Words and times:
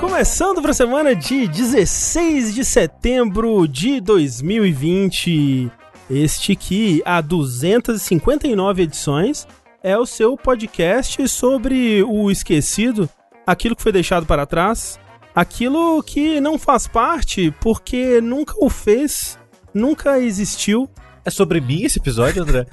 Começando 0.00 0.60
para 0.60 0.72
a 0.72 0.74
semana 0.74 1.14
de 1.14 1.46
16 1.46 2.52
de 2.52 2.64
setembro 2.64 3.68
de 3.68 4.00
2020. 4.00 5.70
Este 6.10 6.56
que 6.56 7.00
há 7.04 7.20
259 7.20 8.82
edições 8.82 9.46
é 9.84 9.96
o 9.96 10.04
seu 10.04 10.36
podcast 10.36 11.28
sobre 11.28 12.02
o 12.02 12.28
esquecido, 12.28 13.08
aquilo 13.46 13.76
que 13.76 13.82
foi 13.84 13.92
deixado 13.92 14.26
para 14.26 14.44
trás, 14.44 14.98
aquilo 15.32 16.02
que 16.02 16.40
não 16.40 16.58
faz 16.58 16.88
parte 16.88 17.54
porque 17.60 18.20
nunca 18.20 18.54
o 18.58 18.68
fez, 18.68 19.38
nunca 19.72 20.18
existiu. 20.18 20.90
É 21.24 21.30
sobre 21.30 21.60
mim 21.60 21.84
esse 21.84 22.00
episódio, 22.00 22.42
André? 22.42 22.66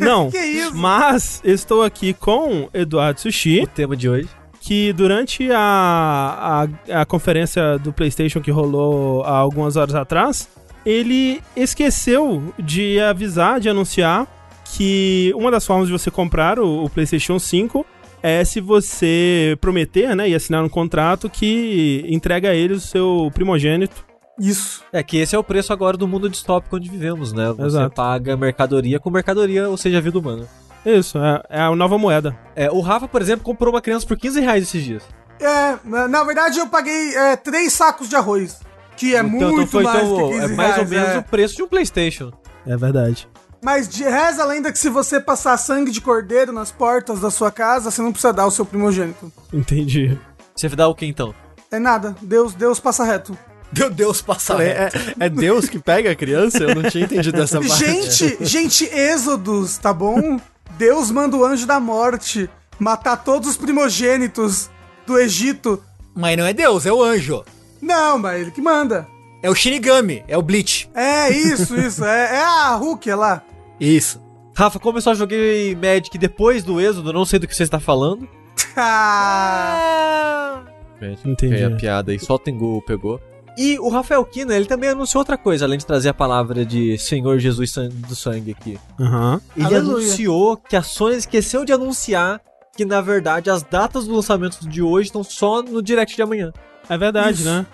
Não, 0.00 0.30
Que 0.32 0.38
isso? 0.38 0.74
mas 0.74 1.42
estou 1.44 1.82
aqui 1.82 2.14
com 2.14 2.70
Eduardo 2.72 3.20
Sushi. 3.20 3.60
o 3.60 3.66
tema 3.66 3.94
de 3.94 4.08
hoje. 4.08 4.28
Que 4.64 4.94
durante 4.94 5.50
a, 5.52 6.66
a, 6.88 7.02
a 7.02 7.04
conferência 7.04 7.78
do 7.78 7.92
PlayStation 7.92 8.40
que 8.40 8.50
rolou 8.50 9.22
há 9.22 9.36
algumas 9.36 9.76
horas 9.76 9.94
atrás, 9.94 10.48
ele 10.86 11.42
esqueceu 11.54 12.54
de 12.58 12.98
avisar, 12.98 13.60
de 13.60 13.68
anunciar 13.68 14.26
que 14.64 15.30
uma 15.36 15.50
das 15.50 15.66
formas 15.66 15.86
de 15.86 15.92
você 15.92 16.10
comprar 16.10 16.58
o, 16.58 16.84
o 16.84 16.88
PlayStation 16.88 17.38
5 17.38 17.84
é 18.22 18.42
se 18.42 18.58
você 18.58 19.54
prometer, 19.60 20.16
né, 20.16 20.30
e 20.30 20.34
assinar 20.34 20.64
um 20.64 20.68
contrato 20.70 21.28
que 21.28 22.02
entrega 22.08 22.48
a 22.48 22.54
ele 22.54 22.72
o 22.72 22.80
seu 22.80 23.30
primogênito. 23.34 24.02
Isso. 24.40 24.82
É 24.90 25.02
que 25.02 25.18
esse 25.18 25.36
é 25.36 25.38
o 25.38 25.44
preço 25.44 25.74
agora 25.74 25.94
do 25.94 26.08
mundo 26.08 26.26
distópico 26.26 26.76
onde 26.76 26.90
vivemos, 26.90 27.34
né? 27.34 27.52
Você 27.52 27.66
Exato. 27.66 27.94
paga 27.94 28.34
mercadoria 28.34 28.98
com 28.98 29.10
mercadoria, 29.10 29.68
ou 29.68 29.76
seja, 29.76 30.00
vida 30.00 30.18
humana. 30.18 30.48
Isso, 30.84 31.18
é, 31.18 31.42
é 31.50 31.60
a 31.60 31.74
nova 31.74 31.96
moeda. 31.98 32.36
É, 32.54 32.70
o 32.70 32.80
Rafa, 32.80 33.08
por 33.08 33.22
exemplo, 33.22 33.44
comprou 33.44 33.72
uma 33.74 33.80
criança 33.80 34.06
por 34.06 34.16
15 34.16 34.40
reais 34.40 34.62
esses 34.64 34.82
dias. 34.84 35.02
É, 35.40 35.76
na 35.84 36.06
na 36.06 36.22
verdade 36.24 36.58
eu 36.58 36.66
paguei 36.68 37.14
é, 37.16 37.36
três 37.36 37.72
sacos 37.72 38.08
de 38.08 38.16
arroz. 38.16 38.60
Que 38.96 39.14
é 39.16 39.18
Então- 39.20 39.30
muito 39.30 39.52
então 39.62 39.66
foi, 39.66 39.82
mais 39.82 40.04
então, 40.04 40.28
que 40.28 40.34
15 40.38 40.52
É 40.52 40.56
mais 40.56 40.68
ou 40.70 40.74
reais, 40.76 40.90
menos 40.90 41.08
é. 41.10 41.18
o 41.18 41.22
preço 41.24 41.56
de 41.56 41.62
um 41.62 41.66
Playstation. 41.68 42.32
É 42.66 42.76
verdade. 42.76 43.28
Mas 43.62 43.88
de 43.88 44.04
reza 44.04 44.42
a 44.42 44.46
lenda 44.46 44.70
que 44.70 44.78
se 44.78 44.88
você 44.90 45.18
passar 45.18 45.56
sangue 45.56 45.90
de 45.90 46.00
cordeiro 46.00 46.52
nas 46.52 46.70
portas 46.70 47.18
da 47.20 47.30
sua 47.30 47.50
casa, 47.50 47.90
você 47.90 48.00
não 48.02 48.12
precisa 48.12 48.32
dar 48.32 48.46
o 48.46 48.50
seu 48.50 48.64
primogênito. 48.64 49.32
Entendi. 49.52 50.16
Você 50.54 50.68
vai 50.68 50.76
dar 50.76 50.88
o 50.88 50.94
que 50.94 51.06
então? 51.06 51.34
É 51.72 51.78
nada, 51.78 52.14
Deus, 52.22 52.54
Deus 52.54 52.78
passa 52.78 53.02
reto. 53.04 53.36
Meu 53.76 53.90
Deus, 53.90 54.22
passa 54.22 54.62
É, 54.62 54.88
é 55.18 55.28
Deus 55.28 55.68
que 55.68 55.80
pega 55.80 56.12
a 56.12 56.14
criança? 56.14 56.58
Eu 56.58 56.74
não 56.76 56.88
tinha 56.88 57.04
entendido 57.04 57.42
essa 57.42 57.58
parte. 57.66 57.84
Gente, 57.84 58.36
gente, 58.44 58.84
Êxodos, 58.84 59.76
tá 59.78 59.92
bom? 59.92 60.38
Deus 60.76 61.10
manda 61.10 61.36
o 61.36 61.44
anjo 61.44 61.66
da 61.66 61.78
morte 61.78 62.48
matar 62.78 63.16
todos 63.16 63.48
os 63.48 63.56
primogênitos 63.56 64.70
do 65.06 65.18
Egito. 65.18 65.82
Mas 66.14 66.36
não 66.36 66.44
é 66.44 66.52
Deus, 66.52 66.86
é 66.86 66.92
o 66.92 67.02
anjo. 67.02 67.44
Não, 67.80 68.18
mas 68.18 68.40
ele 68.40 68.50
que 68.50 68.60
manda. 68.62 69.06
É 69.42 69.50
o 69.50 69.54
Shinigami, 69.54 70.24
é 70.26 70.38
o 70.38 70.42
Bleach. 70.42 70.88
É 70.94 71.30
isso, 71.30 71.76
isso. 71.78 72.04
É, 72.04 72.36
é 72.36 72.42
a 72.42 72.74
Hulk 72.76 73.10
é 73.10 73.14
lá. 73.14 73.42
Isso. 73.78 74.22
Rafa, 74.56 74.78
como 74.78 74.98
eu 74.98 75.02
só 75.02 75.14
joguei 75.14 75.74
Magic 75.74 76.16
depois 76.16 76.62
do 76.62 76.80
êxodo, 76.80 77.12
não 77.12 77.24
sei 77.24 77.38
do 77.38 77.46
que 77.46 77.54
você 77.54 77.64
está 77.64 77.80
falando. 77.80 78.28
Ah, 78.76 80.62
Entendi. 81.24 81.58
Foi 81.58 81.64
a 81.64 81.76
piada 81.76 82.12
aí, 82.12 82.18
só 82.18 82.34
o 82.34 82.38
Tengu 82.38 82.82
pegou. 82.82 83.20
E 83.56 83.78
o 83.78 83.88
Rafael 83.88 84.24
Kina, 84.24 84.54
ele 84.56 84.64
também 84.66 84.90
anunciou 84.90 85.20
outra 85.20 85.38
coisa, 85.38 85.64
além 85.64 85.78
de 85.78 85.86
trazer 85.86 86.08
a 86.08 86.14
palavra 86.14 86.64
de 86.64 86.98
Senhor 86.98 87.38
Jesus 87.38 87.72
do 88.08 88.16
Sangue 88.16 88.50
aqui. 88.58 88.78
Aham. 88.98 89.40
Ele 89.56 89.66
Aleluia. 89.66 89.96
anunciou 89.96 90.56
que 90.56 90.74
a 90.76 90.82
Sony 90.82 91.16
esqueceu 91.16 91.64
de 91.64 91.72
anunciar 91.72 92.40
que, 92.76 92.84
na 92.84 93.00
verdade, 93.00 93.50
as 93.50 93.62
datas 93.62 94.06
do 94.06 94.14
lançamento 94.14 94.68
de 94.68 94.82
hoje 94.82 95.08
estão 95.08 95.22
só 95.22 95.62
no 95.62 95.80
direct 95.80 96.16
de 96.16 96.22
amanhã. 96.22 96.52
É 96.88 96.98
verdade, 96.98 97.38
Isso. 97.42 97.44
né? 97.48 97.66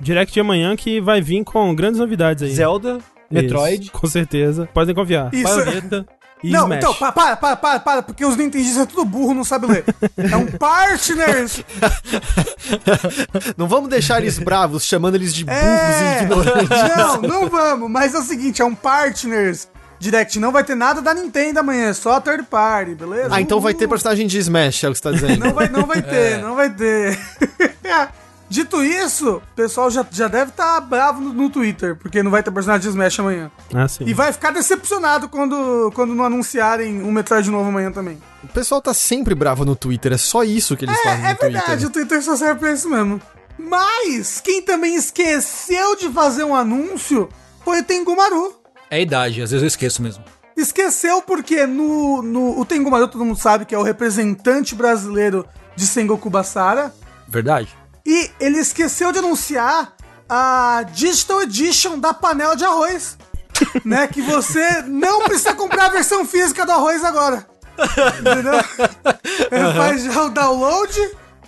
Direct 0.00 0.32
de 0.32 0.40
amanhã 0.40 0.74
que 0.74 1.00
vai 1.00 1.20
vir 1.20 1.44
com 1.44 1.74
grandes 1.74 2.00
novidades 2.00 2.42
aí. 2.42 2.50
Zelda, 2.50 2.98
Metroid, 3.30 3.82
Isso, 3.84 3.92
com 3.92 4.06
certeza. 4.06 4.68
Podem 4.72 4.94
confiar. 4.94 5.32
Isso. 5.34 5.44
Bayonetta. 5.44 6.06
E 6.46 6.50
não, 6.52 6.62
Smash. 6.64 6.78
então, 6.78 6.94
para, 6.94 7.12
para, 7.12 7.36
para, 7.36 7.56
para, 7.56 7.80
para, 7.80 8.02
porque 8.02 8.24
os 8.24 8.36
nintendistas 8.36 8.82
é 8.82 8.86
tudo 8.86 9.04
burro, 9.04 9.34
não 9.34 9.44
sabe 9.44 9.66
ler. 9.66 9.84
É 10.16 10.36
um 10.36 10.46
partners. 10.46 11.64
Não 13.56 13.66
vamos 13.68 13.88
deixar 13.88 14.20
eles 14.20 14.38
bravos, 14.38 14.84
chamando 14.84 15.14
eles 15.14 15.34
de 15.34 15.44
burros 15.44 15.58
É. 15.60 16.20
e 16.20 16.24
ignorantes. 16.24 16.68
Não, 16.96 17.22
não 17.22 17.48
vamos, 17.48 17.90
mas 17.90 18.14
é 18.14 18.18
o 18.18 18.22
seguinte, 18.22 18.60
é 18.62 18.64
um 18.64 18.74
partners. 18.74 19.68
Direct 19.98 20.38
não 20.38 20.52
vai 20.52 20.62
ter 20.62 20.74
nada 20.74 21.00
da 21.00 21.14
Nintendo 21.14 21.60
amanhã, 21.60 21.88
é 21.88 21.94
só 21.94 22.20
third 22.20 22.44
party, 22.44 22.94
beleza? 22.94 23.28
Ah, 23.30 23.40
então 23.40 23.60
vai 23.60 23.72
ter 23.72 23.88
personagem 23.88 24.26
de 24.26 24.38
Smash, 24.38 24.84
é 24.84 24.88
o 24.88 24.92
que 24.92 24.98
você 24.98 25.02
tá 25.02 25.10
dizendo. 25.12 25.38
Não 25.42 25.54
vai, 25.54 25.68
não 25.70 25.86
vai 25.86 26.02
ter, 26.02 26.38
não 26.42 26.54
vai 26.54 26.68
ter. 26.70 27.18
Dito 28.48 28.82
isso, 28.84 29.36
o 29.36 29.42
pessoal 29.56 29.90
já, 29.90 30.06
já 30.10 30.28
deve 30.28 30.50
estar 30.52 30.80
bravo 30.80 31.20
no, 31.20 31.32
no 31.32 31.50
Twitter, 31.50 31.96
porque 31.96 32.22
não 32.22 32.30
vai 32.30 32.42
ter 32.42 32.50
personagem 32.52 32.82
de 32.82 32.88
Smash 32.88 33.18
amanhã. 33.18 33.50
Ah, 33.74 33.88
sim. 33.88 34.04
E 34.06 34.14
vai 34.14 34.32
ficar 34.32 34.52
decepcionado 34.52 35.28
quando, 35.28 35.90
quando 35.94 36.14
não 36.14 36.24
anunciarem 36.24 37.02
um 37.02 37.10
Metroid 37.10 37.50
novo 37.50 37.68
amanhã 37.68 37.90
também. 37.90 38.18
O 38.44 38.48
pessoal 38.48 38.80
tá 38.80 38.94
sempre 38.94 39.34
bravo 39.34 39.64
no 39.64 39.74
Twitter, 39.74 40.12
é 40.12 40.16
só 40.16 40.44
isso 40.44 40.76
que 40.76 40.84
eles 40.84 40.96
fazem 41.00 41.24
É, 41.24 41.30
é 41.30 41.32
no 41.32 41.38
Twitter. 41.38 41.52
verdade, 41.60 41.86
o 41.86 41.90
Twitter 41.90 42.22
só 42.22 42.36
serve 42.36 42.60
pra 42.60 42.72
isso 42.72 42.88
mesmo. 42.88 43.20
Mas, 43.58 44.40
quem 44.40 44.62
também 44.62 44.94
esqueceu 44.94 45.96
de 45.96 46.08
fazer 46.10 46.44
um 46.44 46.54
anúncio 46.54 47.28
foi 47.64 47.80
o 47.80 47.84
Tengumaru. 47.84 48.54
É 48.90 48.96
a 48.96 49.00
idade, 49.00 49.42
às 49.42 49.50
vezes 49.50 49.62
eu 49.62 49.66
esqueço 49.66 50.00
mesmo. 50.02 50.22
Esqueceu 50.56 51.20
porque 51.20 51.66
no, 51.66 52.22
no 52.22 52.60
o 52.60 52.64
Tengumaru, 52.64 53.08
todo 53.08 53.24
mundo 53.24 53.38
sabe 53.38 53.64
que 53.64 53.74
é 53.74 53.78
o 53.78 53.82
representante 53.82 54.74
brasileiro 54.74 55.44
de 55.74 55.86
Sengoku 55.86 56.30
Basara. 56.30 56.94
Verdade? 57.28 57.76
E 58.06 58.30
ele 58.38 58.58
esqueceu 58.58 59.10
de 59.12 59.18
anunciar 59.18 59.92
a 60.28 60.84
Digital 60.92 61.42
Edition 61.42 61.98
da 61.98 62.14
panela 62.14 62.54
de 62.56 62.64
arroz. 62.64 63.18
né? 63.84 64.06
Que 64.06 64.20
você 64.22 64.82
não 64.82 65.24
precisa 65.24 65.54
comprar 65.54 65.86
a 65.86 65.90
versão 65.90 66.24
física 66.24 66.64
do 66.64 66.72
arroz 66.72 67.02
agora. 67.04 67.46
Entendeu? 68.20 68.54
Ele 69.50 69.74
faz 69.76 70.04
já 70.04 70.22
o 70.22 70.30
download 70.30 70.98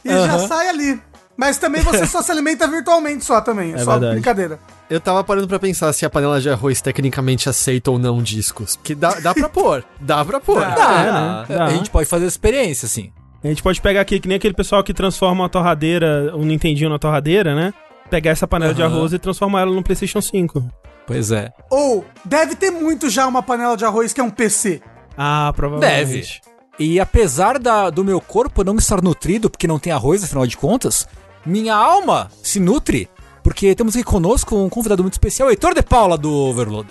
e 0.04 0.08
já 0.10 0.46
sai 0.46 0.68
ali. 0.68 1.00
Mas 1.36 1.56
também 1.56 1.82
você 1.82 2.04
só 2.04 2.20
se 2.20 2.32
alimenta 2.32 2.66
virtualmente 2.66 3.24
só 3.24 3.40
também. 3.40 3.72
É, 3.72 3.76
É 3.76 3.84
só 3.84 3.92
verdade. 3.92 4.14
brincadeira. 4.14 4.58
Eu 4.90 5.00
tava 5.00 5.22
parando 5.22 5.46
pra 5.46 5.58
pensar 5.58 5.92
se 5.92 6.04
a 6.04 6.10
panela 6.10 6.40
de 6.40 6.50
arroz 6.50 6.80
tecnicamente 6.80 7.48
aceita 7.48 7.90
ou 7.90 7.98
não 7.98 8.20
discos. 8.22 8.78
Que 8.82 8.94
dá, 8.94 9.14
dá 9.20 9.32
pra 9.34 9.48
pôr, 9.48 9.84
dá 10.00 10.24
pra 10.24 10.40
pôr. 10.40 10.60
Dá. 10.60 10.74
Dá, 10.74 11.44
né? 11.48 11.56
Dá. 11.56 11.64
A 11.66 11.70
gente 11.70 11.90
pode 11.90 12.08
fazer 12.08 12.24
a 12.24 12.28
experiência, 12.28 12.86
assim. 12.86 13.12
A 13.42 13.46
gente 13.48 13.62
pode 13.62 13.80
pegar 13.80 14.00
aqui, 14.00 14.18
que 14.18 14.26
nem 14.28 14.36
aquele 14.36 14.54
pessoal 14.54 14.82
que 14.82 14.92
transforma 14.92 15.42
uma 15.44 15.48
torradeira, 15.48 16.32
um 16.36 16.44
Nintendinho 16.44 16.90
na 16.90 16.98
torradeira, 16.98 17.54
né? 17.54 17.72
Pegar 18.10 18.32
essa 18.32 18.46
panela 18.48 18.74
de 18.74 18.82
Aham. 18.82 18.96
arroz 18.96 19.12
e 19.12 19.18
transformar 19.18 19.60
ela 19.62 19.70
no 19.72 19.82
PlayStation 19.82 20.20
5. 20.20 20.64
Pois 21.06 21.30
é. 21.30 21.52
Ou 21.70 22.04
deve 22.24 22.54
ter 22.56 22.70
muito 22.70 23.08
já 23.08 23.26
uma 23.26 23.42
panela 23.42 23.76
de 23.76 23.84
arroz 23.84 24.12
que 24.12 24.20
é 24.20 24.24
um 24.24 24.30
PC. 24.30 24.82
Ah, 25.16 25.52
provavelmente. 25.54 26.40
E 26.78 26.98
apesar 27.00 27.58
da- 27.58 27.90
do 27.90 28.04
meu 28.04 28.20
corpo 28.20 28.62
não 28.64 28.76
estar 28.76 29.02
nutrido, 29.02 29.48
porque 29.50 29.66
não 29.66 29.78
tem 29.78 29.92
arroz, 29.92 30.22
afinal 30.24 30.46
de 30.46 30.56
contas, 30.56 31.06
minha 31.46 31.74
alma 31.74 32.30
se 32.42 32.58
nutre. 32.60 33.08
Porque 33.42 33.74
temos 33.74 33.94
aqui 33.94 34.04
conosco 34.04 34.54
um 34.56 34.68
convidado 34.68 35.02
muito 35.02 35.14
especial, 35.14 35.48
Heitor 35.48 35.74
de 35.74 35.82
Paula, 35.82 36.18
do 36.18 36.30
Overload. 36.32 36.88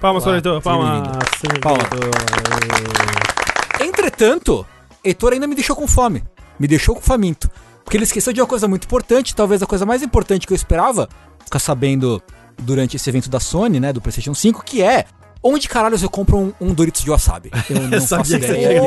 Palmas, 0.00 0.22
Olá, 0.24 0.32
Leitor. 0.34 0.62
Palmas. 0.62 1.02
Palmas. 1.60 1.86
Entretanto, 3.80 4.66
Heitor 5.04 5.32
ainda 5.32 5.46
me 5.46 5.54
deixou 5.54 5.74
com 5.76 5.86
fome. 5.86 6.22
Me 6.58 6.66
deixou 6.66 6.94
com 6.94 7.00
faminto. 7.00 7.50
Porque 7.84 7.96
ele 7.96 8.04
esqueceu 8.04 8.32
de 8.32 8.40
uma 8.40 8.46
coisa 8.46 8.68
muito 8.68 8.84
importante, 8.84 9.34
talvez 9.34 9.62
a 9.62 9.66
coisa 9.66 9.86
mais 9.86 10.02
importante 10.02 10.46
que 10.46 10.52
eu 10.52 10.56
esperava 10.56 11.08
ficar 11.44 11.58
sabendo 11.58 12.22
durante 12.58 12.96
esse 12.96 13.08
evento 13.08 13.30
da 13.30 13.40
Sony, 13.40 13.80
né, 13.80 13.92
do 13.92 14.00
PlayStation 14.00 14.34
5, 14.34 14.62
que 14.64 14.82
é 14.82 15.04
onde 15.42 15.68
caralhos 15.68 16.02
eu 16.02 16.10
compro 16.10 16.36
um, 16.36 16.52
um 16.60 16.74
Doritos 16.74 17.02
de 17.02 17.10
wasabi? 17.10 17.50
Eu 17.70 17.80
não 17.88 18.00
faço 18.06 18.34
ideia. 18.36 18.72
ia 18.72 18.82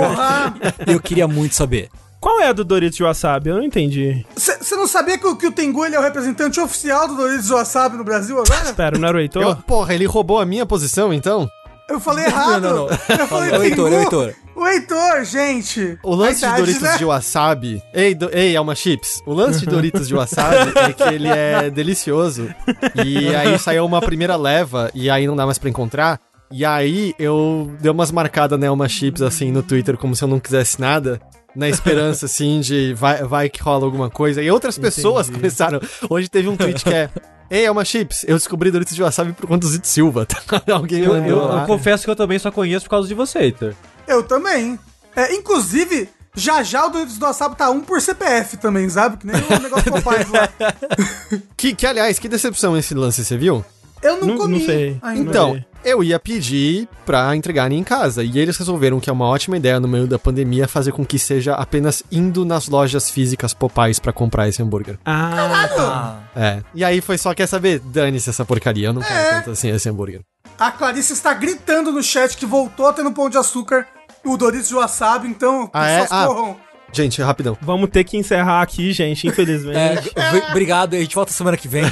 Eu, 0.86 0.94
eu 0.96 1.00
queria 1.00 1.28
muito 1.28 1.56
saber. 1.56 1.90
Qual 2.20 2.40
é 2.40 2.50
a 2.50 2.54
do 2.54 2.64
Doritos 2.64 2.98
de 2.98 3.04
Wasabi? 3.04 3.50
Eu 3.50 3.56
não 3.56 3.64
entendi. 3.64 4.24
Você 4.36 4.76
não 4.76 4.86
sabia 4.86 5.18
que, 5.18 5.26
o- 5.26 5.36
que 5.36 5.48
o 5.48 5.52
Tengu 5.52 5.84
ele 5.84 5.96
é 5.96 6.00
o 6.00 6.04
representante 6.04 6.60
oficial 6.60 7.08
do 7.08 7.16
Doritos 7.16 7.50
Wasabi 7.50 7.98
no 7.98 8.04
Brasil 8.04 8.40
agora? 8.40 8.72
Pera, 8.74 9.00
não 9.00 9.08
era 9.08 9.18
o 9.18 9.20
Heitor? 9.20 9.42
Eu- 9.42 9.56
porra, 9.56 9.96
ele 9.96 10.06
roubou 10.06 10.40
a 10.40 10.46
minha 10.46 10.64
posição, 10.64 11.12
então? 11.12 11.50
Eu 11.92 12.00
falei 12.00 12.26
errado. 12.26 12.62
Não, 12.62 12.70
não, 12.70 12.88
não. 12.88 13.18
Eu 13.20 13.28
falei 13.28 13.52
O 13.52 13.64
Heitor, 13.64 13.90
Tengu. 13.90 13.96
o 13.96 14.00
Heitor. 14.00 14.34
O 14.56 14.68
Heitor, 14.68 15.24
gente. 15.26 15.98
O 16.04 16.16
lance 16.16 16.46
de 16.46 16.56
Doritos 16.56 16.82
né? 16.82 16.98
de 16.98 17.06
wasabi. 17.06 17.82
Ei, 17.94 18.16
do, 18.16 18.30
ei, 18.36 18.56
Alma 18.56 18.76
Chips. 18.76 19.22
O 19.26 19.34
lance 19.34 19.62
de 19.62 19.66
Doritos 19.66 20.08
de 20.08 20.16
wasabi 20.16 20.72
é 20.78 20.94
que 20.94 21.04
ele 21.04 21.28
é 21.28 21.70
delicioso. 21.70 22.48
E 23.06 23.36
aí 23.36 23.58
saiu 23.58 23.86
uma 23.86 24.02
primeira 24.02 24.36
leva 24.36 24.90
e 24.94 25.10
aí 25.10 25.28
não 25.28 25.36
dá 25.36 25.46
mais 25.46 25.58
pra 25.58 25.70
encontrar. 25.70 26.20
E 26.52 26.66
aí 26.66 27.14
eu 27.18 27.72
dei 27.80 27.90
umas 27.90 28.12
marcadas 28.12 28.60
na 28.60 28.68
Alma 28.68 28.90
Chips 28.90 29.22
assim 29.22 29.52
no 29.52 29.64
Twitter 29.64 29.98
como 29.98 30.16
se 30.16 30.24
eu 30.24 30.28
não 30.28 30.40
quisesse 30.40 30.80
nada. 30.82 31.20
Na 31.56 31.68
esperança, 31.70 32.26
assim, 32.28 32.62
de 32.62 32.94
vai, 32.94 33.24
vai 33.24 33.50
que 33.50 33.62
rola 33.62 33.86
alguma 33.86 34.10
coisa. 34.10 34.42
E 34.42 34.50
outras 34.50 34.78
pessoas 34.78 35.30
começaram. 35.30 35.80
Hoje 36.10 36.30
teve 36.30 36.48
um 36.48 36.56
tweet 36.56 36.84
que 36.84 36.94
é. 36.94 37.10
Ei, 37.50 37.68
Alma 37.68 37.84
Chips, 37.84 38.24
eu 38.28 38.38
descobri 38.38 38.72
Doritos 38.72 38.96
de 38.96 39.02
Wasabi 39.04 39.34
por 39.34 39.46
conta 39.46 39.60
do 39.60 39.68
Zito 39.68 39.86
Silva. 39.88 40.26
Alguém 40.72 41.04
Eu, 41.04 41.14
mandou 41.14 41.30
eu- 41.30 41.38
eu 41.38 41.46
lá. 41.48 41.66
confesso 41.66 42.06
que 42.06 42.10
eu 42.10 42.16
também 42.16 42.40
só 42.40 42.50
conheço 42.50 42.86
por 42.86 42.92
causa 42.92 43.08
de 43.10 43.14
você, 43.14 43.40
Heitor. 43.40 43.74
Eu 44.08 44.24
também. 44.24 44.80
É, 45.16 45.34
inclusive, 45.36 46.08
Já 46.34 46.64
já 46.64 46.86
o 46.86 46.90
Doritos 46.90 47.18
do 47.18 47.26
Wasabi 47.26 47.58
tá 47.58 47.70
um 47.70 47.82
por 47.82 48.00
CPF 48.00 48.56
também, 48.56 48.88
sabe? 48.90 49.18
Que 49.18 49.28
nem 49.28 49.36
o 49.36 49.60
negócio 49.62 49.92
Popeyes 49.92 50.30
lá. 50.30 50.48
Que, 51.58 51.76
que, 51.76 51.86
aliás, 51.86 52.18
que 52.18 52.30
decepção 52.30 52.78
esse 52.78 52.94
lance, 52.96 53.24
você 53.26 53.38
viu? 53.38 53.64
Eu 54.02 54.18
não, 54.22 54.28
Não- 54.30 54.38
comi 54.38 54.60
não 54.60 54.66
sei. 54.66 54.98
ainda. 55.02 55.30
Então. 55.30 55.66
Eu 55.84 56.04
ia 56.04 56.20
pedir 56.20 56.88
pra 57.06 57.36
entregarem 57.36 57.78
em 57.80 57.84
casa. 57.84 58.24
E 58.24 58.38
eles 58.40 58.58
resolveram 58.58 59.00
que 59.00 59.10
é 59.10 59.14
uma 59.14 59.26
ótima 59.28 59.58
ideia 59.58 59.80
no 59.80 59.88
meio 59.88 60.08
da 60.08 60.18
pandemia 60.20 60.68
fazer 60.68 60.92
com 60.92 61.06
que 61.06 61.18
seja 61.20 61.54
apenas 61.56 62.04
indo 62.12 62.46
nas 62.46 62.68
lojas 62.68 63.10
físicas 63.10 63.54
Popeyes 63.54 64.00
pra 64.00 64.14
comprar 64.14 64.48
esse 64.48 64.62
hambúrguer. 64.62 64.98
Ah, 65.06 65.70
tá. 65.76 66.20
É. 66.36 66.62
E 66.74 66.84
aí 66.84 67.02
foi 67.02 67.18
só, 67.18 67.34
quer 67.34 67.48
saber? 67.48 67.80
Dane-se 67.80 68.30
essa 68.30 68.46
porcaria, 68.46 68.88
eu 68.88 68.94
não 68.94 69.02
quero 69.02 69.36
tanto 69.38 69.52
assim 69.52 69.70
esse 69.70 69.90
hambúrguer. 69.90 70.22
A 70.60 70.72
Clarice 70.72 71.14
está 71.14 71.34
gritando 71.34 71.92
no 71.92 72.04
chat 72.04 72.38
que 72.38 72.46
voltou 72.46 72.88
a 72.88 72.94
ter 72.94 73.02
no 73.04 73.12
Pão 73.14 73.30
de 73.30 73.38
Açúcar 73.38 73.88
o 74.24 74.38
Doritos 74.38 74.68
de 74.70 74.76
Wasabi, 74.76 75.28
então 75.28 75.70
Ah, 75.74 75.88
é? 75.90 76.02
pessoas 76.02 76.22
Ah. 76.22 76.28
corram. 76.28 76.58
Gente, 76.94 77.22
rapidão. 77.22 77.58
Vamos 77.62 77.90
ter 77.90 78.04
que 78.04 78.18
encerrar 78.18 78.62
aqui, 78.62 78.92
gente, 78.92 79.26
É, 79.26 79.30
infelizmente. 79.32 80.12
v- 80.14 80.44
obrigado, 80.52 80.94
a 80.94 81.00
gente 81.00 81.16
volta 81.16 81.32
semana 81.32 81.56
que 81.58 81.68
vem. 81.68 81.90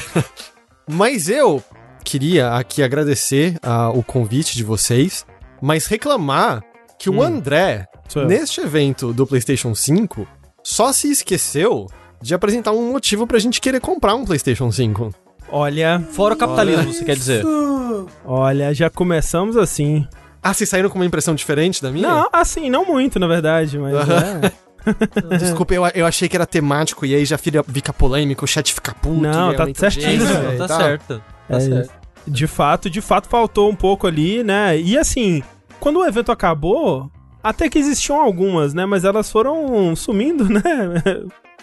Mas 0.87 1.29
eu 1.29 1.63
queria 2.09 2.55
aqui 2.55 2.81
agradecer 2.81 3.59
ah, 3.61 3.91
o 3.91 4.01
convite 4.01 4.55
de 4.57 4.63
vocês, 4.63 5.27
mas 5.61 5.85
reclamar 5.85 6.63
que 6.97 7.07
o 7.07 7.21
André, 7.21 7.85
eu. 8.15 8.25
neste 8.25 8.59
evento 8.61 9.13
do 9.13 9.27
PlayStation 9.27 9.75
5, 9.75 10.27
só 10.63 10.91
se 10.91 11.11
esqueceu 11.11 11.85
de 12.19 12.33
apresentar 12.33 12.71
um 12.71 12.91
motivo 12.91 13.27
pra 13.27 13.37
gente 13.37 13.61
querer 13.61 13.79
comprar 13.79 14.15
um 14.15 14.25
PlayStation 14.25 14.71
5. 14.71 15.13
Olha, 15.51 16.03
Fora 16.11 16.33
o 16.33 16.37
capitalismo, 16.37 16.91
você 16.91 17.05
quer 17.05 17.15
dizer. 17.15 17.41
Isso. 17.41 18.07
olha, 18.25 18.73
já 18.73 18.89
começamos 18.89 19.55
assim. 19.55 20.07
Ah, 20.41 20.51
vocês 20.51 20.67
saíram 20.67 20.89
com 20.89 20.95
uma 20.97 21.05
impressão 21.05 21.35
diferente 21.35 21.79
da 21.79 21.91
minha? 21.91 22.07
Não, 22.07 22.29
assim, 22.33 22.71
não 22.71 22.85
muito, 22.85 23.19
na 23.19 23.27
verdade, 23.27 23.77
mas 23.77 23.93
é. 23.93 24.51
Desculpa, 25.37 25.75
eu, 25.75 25.85
eu 25.93 26.05
achei 26.07 26.27
que 26.27 26.35
era 26.35 26.45
temático 26.47 27.05
e 27.05 27.13
aí 27.13 27.23
já 27.23 27.37
fica, 27.37 27.93
polêmico, 27.93 28.45
o 28.45 28.47
chat 28.47 28.73
fica 28.73 28.95
puto. 28.95 29.21
Não, 29.21 29.51
e 29.51 29.55
tá 29.55 29.67
certinho, 29.75 30.23
e 30.23 30.57
tá 30.57 30.67
certo. 30.67 31.21
Tá 31.47 31.57
É 31.57 31.59
certo. 31.59 31.98
De 32.27 32.47
fato, 32.47 32.89
de 32.89 33.01
fato 33.01 33.27
faltou 33.27 33.69
um 33.69 33.75
pouco 33.75 34.07
ali, 34.07 34.43
né? 34.43 34.79
E 34.79 34.97
assim, 34.97 35.41
quando 35.79 35.99
o 35.99 36.05
evento 36.05 36.31
acabou, 36.31 37.09
até 37.41 37.69
que 37.69 37.79
existiam 37.79 38.19
algumas, 38.19 38.73
né? 38.73 38.85
Mas 38.85 39.03
elas 39.03 39.31
foram 39.31 39.95
sumindo, 39.95 40.45
né? 40.49 40.61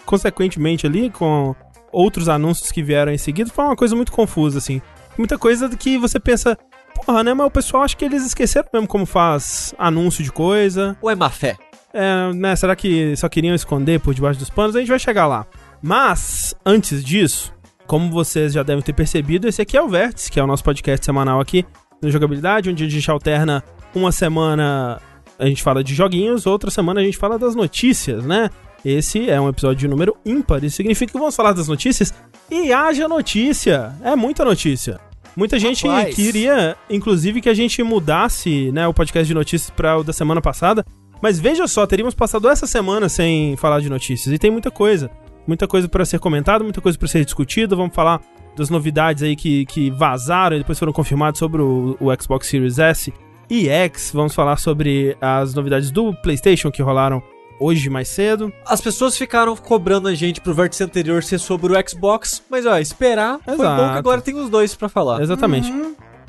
Consequentemente 0.05 0.85
ali, 0.85 1.09
com 1.09 1.55
outros 1.91 2.29
anúncios 2.29 2.71
que 2.71 2.83
vieram 2.83 3.11
em 3.11 3.17
seguida, 3.17 3.49
foi 3.49 3.65
uma 3.65 3.75
coisa 3.75 3.95
muito 3.95 4.11
confusa, 4.11 4.57
assim. 4.57 4.81
Muita 5.17 5.37
coisa 5.37 5.69
que 5.69 5.97
você 5.97 6.19
pensa, 6.19 6.57
porra, 6.93 7.23
né? 7.23 7.33
Mas 7.33 7.47
o 7.47 7.51
pessoal 7.51 7.83
acha 7.83 7.95
que 7.95 8.05
eles 8.05 8.25
esqueceram 8.25 8.67
mesmo 8.73 8.87
como 8.87 9.05
faz 9.05 9.73
anúncio 9.77 10.23
de 10.23 10.31
coisa. 10.31 10.97
Ou 11.01 11.09
é 11.09 11.15
má 11.15 11.29
fé? 11.29 11.57
É, 11.93 12.31
né, 12.33 12.55
será 12.55 12.75
que 12.75 13.15
só 13.15 13.27
queriam 13.27 13.55
esconder 13.55 13.99
por 13.99 14.13
debaixo 14.13 14.39
dos 14.39 14.49
panos? 14.49 14.75
A 14.75 14.79
gente 14.79 14.89
vai 14.89 14.99
chegar 14.99 15.25
lá. 15.25 15.47
Mas, 15.81 16.53
antes 16.65 17.03
disso, 17.03 17.53
como 17.87 18.11
vocês 18.11 18.53
já 18.53 18.61
devem 18.61 18.83
ter 18.83 18.93
percebido, 18.93 19.47
esse 19.47 19.61
aqui 19.61 19.77
é 19.77 19.81
o 19.81 19.87
Vértice, 19.87 20.29
que 20.29 20.39
é 20.39 20.43
o 20.43 20.47
nosso 20.47 20.63
podcast 20.63 21.03
semanal 21.03 21.39
aqui 21.39 21.65
no 22.01 22.11
Jogabilidade, 22.11 22.69
onde 22.69 22.83
a 22.83 22.89
gente 22.89 23.09
alterna 23.09 23.63
uma 23.95 24.11
semana 24.11 25.01
a 25.39 25.45
gente 25.45 25.63
fala 25.63 25.83
de 25.83 25.93
joguinhos, 25.93 26.45
outra 26.45 26.69
semana 26.69 26.99
a 26.99 27.03
gente 27.03 27.17
fala 27.17 27.37
das 27.37 27.55
notícias, 27.55 28.25
né? 28.25 28.49
Esse 28.83 29.29
é 29.29 29.39
um 29.39 29.49
episódio 29.49 29.77
de 29.77 29.87
número 29.87 30.15
ímpar, 30.25 30.63
isso 30.63 30.77
significa 30.77 31.11
que 31.11 31.17
vamos 31.17 31.35
falar 31.35 31.53
das 31.53 31.67
notícias 31.67 32.13
e 32.49 32.71
haja 32.71 33.07
notícia. 33.07 33.93
É 34.03 34.15
muita 34.15 34.43
notícia. 34.43 34.99
Muita 35.35 35.59
gente 35.59 35.87
Rapaz. 35.87 36.15
queria, 36.15 36.75
inclusive, 36.89 37.41
que 37.41 37.49
a 37.49 37.53
gente 37.53 37.83
mudasse 37.83 38.71
né, 38.71 38.87
o 38.87 38.93
podcast 38.93 39.27
de 39.27 39.35
notícias 39.35 39.69
para 39.69 39.97
o 39.97 40.03
da 40.03 40.11
semana 40.11 40.41
passada, 40.41 40.83
mas 41.21 41.39
veja 41.39 41.67
só, 41.67 41.85
teríamos 41.85 42.15
passado 42.15 42.49
essa 42.49 42.65
semana 42.65 43.07
sem 43.07 43.55
falar 43.55 43.79
de 43.79 43.89
notícias 43.89 44.33
e 44.33 44.39
tem 44.39 44.49
muita 44.49 44.71
coisa. 44.71 45.11
Muita 45.47 45.67
coisa 45.67 45.87
para 45.87 46.05
ser 46.05 46.19
comentada, 46.19 46.63
muita 46.63 46.81
coisa 46.81 46.97
para 46.97 47.07
ser 47.07 47.23
discutida. 47.23 47.75
Vamos 47.75 47.95
falar 47.95 48.21
das 48.55 48.69
novidades 48.69 49.23
aí 49.23 49.35
que, 49.35 49.65
que 49.65 49.89
vazaram 49.89 50.55
e 50.55 50.59
depois 50.59 50.77
foram 50.77 50.91
confirmadas 50.91 51.39
sobre 51.39 51.61
o, 51.61 51.95
o 51.99 52.21
Xbox 52.21 52.47
Series 52.47 52.79
S 52.79 53.13
e 53.49 53.69
X. 53.69 54.11
Vamos 54.13 54.35
falar 54.35 54.57
sobre 54.57 55.15
as 55.21 55.53
novidades 55.53 55.91
do 55.91 56.13
PlayStation 56.21 56.69
que 56.71 56.81
rolaram 56.81 57.21
hoje 57.59 57.89
mais 57.89 58.07
cedo. 58.07 58.51
As 58.65 58.81
pessoas 58.81 59.17
ficaram 59.17 59.55
cobrando 59.55 60.07
a 60.07 60.13
gente 60.13 60.41
pro 60.41 60.53
vértice 60.53 60.83
anterior 60.83 61.23
ser 61.23 61.39
sobre 61.39 61.73
o 61.73 61.89
Xbox, 61.89 62.43
mas 62.49 62.65
ó, 62.65 62.77
esperar 62.77 63.39
foi 63.43 63.53
Exato. 63.55 63.81
bom 63.81 63.91
que 63.91 63.97
agora 63.97 64.21
tem 64.21 64.35
os 64.35 64.49
dois 64.49 64.75
pra 64.75 64.89
falar. 64.89 65.21
Exatamente. 65.21 65.71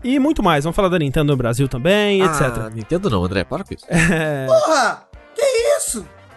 E 0.02 0.18
muito 0.18 0.42
mais. 0.42 0.64
Vamos 0.64 0.76
falar 0.76 0.88
da 0.88 0.98
Nintendo 0.98 1.32
no 1.32 1.36
Brasil 1.36 1.68
também, 1.68 2.22
etc. 2.22 2.40
Ah, 2.40 2.70
Nintendo 2.72 3.10
não, 3.10 3.24
André, 3.24 3.44
para 3.44 3.64
com 3.64 3.74
isso. 3.74 3.84
Porra! 4.46 5.08
Que 5.34 5.42
isso? 5.42 5.67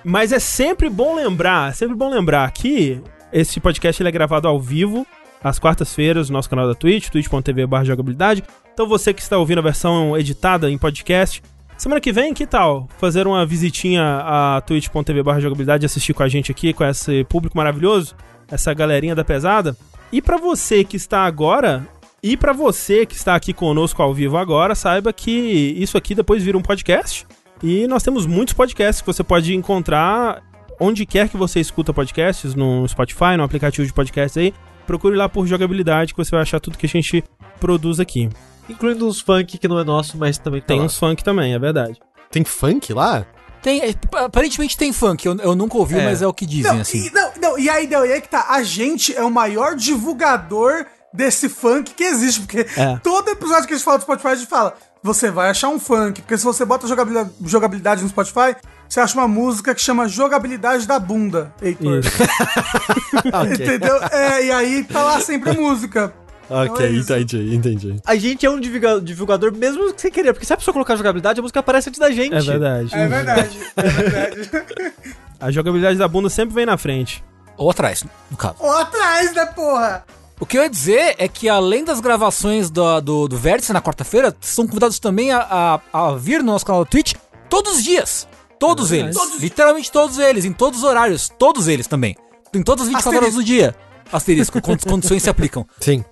Mas 0.04 0.32
é 0.32 0.40
sempre 0.40 0.90
bom 0.90 1.16
lembrar, 1.16 1.74
sempre 1.76 1.96
bom 1.96 2.10
lembrar 2.10 2.50
que 2.52 3.02
esse 3.32 3.60
podcast 3.60 4.02
ele 4.02 4.10
é 4.10 4.12
gravado 4.12 4.48
ao 4.48 4.60
vivo, 4.60 5.06
às 5.44 5.60
quartas-feiras, 5.60 6.30
no 6.30 6.34
nosso 6.34 6.50
canal 6.50 6.68
da 6.68 6.76
Twitch, 6.76 7.10
twitch.tv 7.10 7.68
jogabilidade. 7.84 8.44
Então 8.74 8.88
você 8.88 9.14
que 9.14 9.22
está 9.22 9.38
ouvindo 9.38 9.60
a 9.60 9.64
versão 9.64 10.18
editada 10.18 10.70
em 10.70 10.78
podcast, 10.78 11.42
semana 11.78 12.02
que 12.02 12.12
vem, 12.12 12.34
que 12.34 12.48
tal 12.48 12.88
fazer 12.98 13.28
uma 13.28 13.46
visitinha 13.46 14.22
a 14.24 14.62
twitch.tv 14.62 15.24
jogabilidade 15.40 15.86
assistir 15.86 16.14
com 16.14 16.24
a 16.24 16.28
gente 16.28 16.52
aqui, 16.52 16.74
com 16.74 16.84
esse 16.84 17.24
público 17.26 17.56
maravilhoso, 17.56 18.16
essa 18.50 18.74
galerinha 18.74 19.16
da 19.16 19.24
pesada? 19.24 19.78
E 20.12 20.22
pra 20.22 20.38
você 20.38 20.84
que 20.84 20.98
está 20.98 21.26
agora, 21.26 21.88
e 22.24 22.36
pra 22.36 22.54
você 22.54 23.06
que 23.06 23.16
está 23.16 23.36
aqui 23.36 23.54
conosco 23.54 24.02
ao 24.02 24.14
vivo 24.14 24.38
agora, 24.38 24.76
saiba 24.76 25.14
que 25.14 25.32
isso 25.78 25.98
aqui 25.98 26.14
depois 26.14 26.44
vira 26.44 26.58
um 26.58 26.62
podcast. 26.62 27.26
E 27.64 27.88
nós 27.88 28.04
temos 28.04 28.26
muitos 28.26 28.54
podcasts 28.54 29.02
que 29.02 29.08
você 29.08 29.24
pode 29.24 29.54
encontrar 29.56 30.42
onde 30.80 31.06
quer 31.06 31.30
que 31.30 31.38
você 31.38 31.60
escuta 31.60 31.94
podcasts, 31.94 32.56
no 32.56 32.88
Spotify, 32.88 33.38
no 33.38 33.44
aplicativo 33.44 33.86
de 33.86 33.94
podcasts 33.94 34.36
aí. 34.38 34.54
Procure 34.88 35.16
lá 35.16 35.30
por 35.30 35.46
jogabilidade 35.46 36.14
que 36.14 36.18
você 36.18 36.32
vai 36.32 36.42
achar 36.42 36.60
tudo 36.60 36.78
que 36.78 36.88
a 36.88 36.90
gente 36.90 37.24
produz 37.60 38.00
aqui. 38.00 38.30
Incluindo 38.68 39.08
uns 39.08 39.22
funk 39.22 39.58
que 39.60 39.68
não 39.68 39.80
é 39.80 39.84
nosso, 39.84 40.18
mas 40.18 40.38
também 40.40 40.60
tá 40.62 40.68
Tem 40.68 40.80
lá. 40.80 40.86
uns 40.86 40.98
funk 40.98 41.24
também, 41.24 41.54
é 41.54 41.60
verdade. 41.60 42.00
Tem 42.32 42.44
funk 42.44 42.92
lá? 42.94 43.26
Tem, 43.62 43.80
é, 43.82 43.94
aparentemente 44.16 44.76
tem 44.76 44.92
funk, 44.92 45.24
eu, 45.24 45.36
eu 45.38 45.54
nunca 45.54 45.78
ouvi, 45.78 46.00
É. 46.00 46.04
mas 46.06 46.24
é 46.24 46.28
o 46.28 46.34
que 46.34 46.48
dizem, 46.48 46.72
Não, 46.74 46.82
assim. 46.82 47.06
e, 47.06 47.12
não, 47.12 47.32
não, 47.40 47.60
e 47.60 47.70
aí, 47.70 47.86
não, 47.86 48.04
e 48.04 48.12
aí 48.14 48.20
que 48.22 48.28
tá, 48.30 48.48
a 48.50 48.64
gente 48.64 49.16
é 49.16 49.24
o 49.24 49.30
maior 49.30 49.76
divulgador 49.76 50.86
desse 51.14 51.48
funk 51.48 51.94
que 51.94 52.04
existe, 52.04 52.40
porque 52.42 52.66
É. 52.76 52.98
todo 53.04 53.30
episódio 53.30 53.68
que 53.68 53.74
a 53.74 53.78
gente 53.78 53.86
fala 53.86 54.00
do 54.00 54.02
Spotify, 54.02 54.28
a 54.30 54.36
gente 54.36 54.50
fala, 54.50 54.74
você 55.04 55.32
vai 55.32 55.50
achar 55.50 55.70
um 55.70 55.80
funk, 55.80 56.22
porque 56.22 56.38
se 56.38 56.44
você 56.44 56.64
bota 56.66 56.88
jogabilidade, 56.88 57.32
jogabilidade 57.46 58.04
no 58.04 58.10
Spotify, 58.10 58.56
você 58.88 59.00
acha 59.00 59.18
uma 59.18 59.28
música 59.28 59.74
que 59.74 59.82
chama 59.82 60.08
Jogabilidade 60.08 60.86
da 60.86 61.00
Bunda, 61.00 61.54
Heitor. 61.62 62.02
Entendeu? 63.54 63.98
É, 64.12 64.46
e 64.46 64.52
aí 64.52 64.84
tá 64.84 65.04
lá 65.04 65.20
sempre 65.22 65.54
música. 65.58 66.14
Ok, 66.50 66.86
é 66.86 66.92
entendi, 66.92 67.56
entendi. 67.56 68.02
A 68.06 68.16
gente 68.18 68.46
é 68.46 68.50
um 68.50 68.60
divulga- 68.60 69.00
divulgador 69.00 69.54
mesmo 69.56 69.94
sem 69.96 70.12
querer, 70.12 70.34
porque 70.34 70.46
se 70.46 70.54
a 70.54 70.58
pessoa 70.58 70.74
colocar 70.74 70.98
jogabilidade, 70.98 71.40
a 71.40 71.42
música 71.42 71.62
aparece 71.62 71.88
antes 71.88 72.00
da 72.00 72.12
gente. 72.12 72.36
É 72.36 72.42
verdade. 72.42 72.94
É 72.94 73.08
verdade, 73.08 73.60
é 73.78 73.82
verdade. 73.90 74.52
A 75.40 75.50
jogabilidade 75.50 75.98
da 75.98 76.08
bunda 76.08 76.30
sempre 76.30 76.54
vem 76.54 76.66
na 76.68 76.78
frente. 76.78 77.24
Ou 77.58 77.72
atrás, 77.72 78.04
no 78.30 78.38
caso. 78.38 78.56
Ou 78.60 78.70
atrás, 78.78 79.34
né, 79.34 79.46
porra? 79.48 80.04
O 80.42 80.46
que 80.46 80.58
eu 80.58 80.64
ia 80.64 80.70
dizer 80.70 81.14
é 81.20 81.28
que 81.28 81.48
além 81.48 81.86
das 81.86 82.00
gravações 82.00 82.72
do, 82.72 83.00
do, 83.00 83.28
do 83.28 83.38
Vértice 83.38 83.72
na 83.72 83.80
quarta-feira, 83.80 84.36
são 84.42 84.66
convidados 84.66 84.98
também 84.98 85.32
a, 85.32 85.80
a, 85.94 86.08
a 86.08 86.16
vir 86.16 86.40
no 86.40 86.52
nosso 86.52 86.66
canal 86.66 86.84
do 86.84 86.90
Twitch 86.90 87.14
todos 87.48 87.78
os 87.78 87.84
dias. 87.84 88.28
Todos 88.60 88.92
eles. 88.92 89.16
Literalmente 89.40 89.92
todos 89.92 90.18
eles, 90.18 90.44
em 90.44 90.52
todos 90.52 90.80
os 90.80 90.84
horários. 90.84 91.30
Todos 91.38 91.68
eles 91.68 91.86
também. 91.86 92.16
Em 92.52 92.64
todas 92.64 92.88
as 92.88 92.90
24 92.90 93.20
horas 93.20 93.36
do 93.36 93.44
dia. 93.44 93.76
Asterisco, 94.12 94.60
quando 94.60 94.80
as 94.80 94.84
condições 94.92 95.22
se 95.22 95.30
aplicam. 95.30 95.64
Sim. 95.80 96.04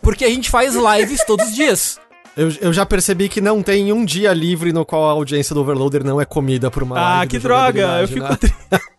Porque 0.00 0.24
a 0.24 0.30
gente 0.30 0.50
faz 0.50 0.74
lives 0.76 1.24
todos 1.26 1.48
os 1.48 1.54
dias. 1.54 1.98
Eu, 2.36 2.50
eu 2.60 2.72
já 2.72 2.86
percebi 2.86 3.28
que 3.28 3.40
não 3.40 3.60
tem 3.60 3.92
um 3.92 4.04
dia 4.04 4.32
livre 4.32 4.72
no 4.72 4.84
qual 4.86 5.08
a 5.08 5.12
audiência 5.12 5.52
do 5.52 5.60
Overloader 5.60 6.04
não 6.04 6.20
é 6.20 6.24
comida 6.24 6.70
por 6.70 6.84
uma 6.84 6.96
Ah, 6.96 7.16
live 7.16 7.30
que 7.30 7.38
droga! 7.40 8.00
Eu 8.00 8.08
fico 8.08 8.20
né? 8.28 8.38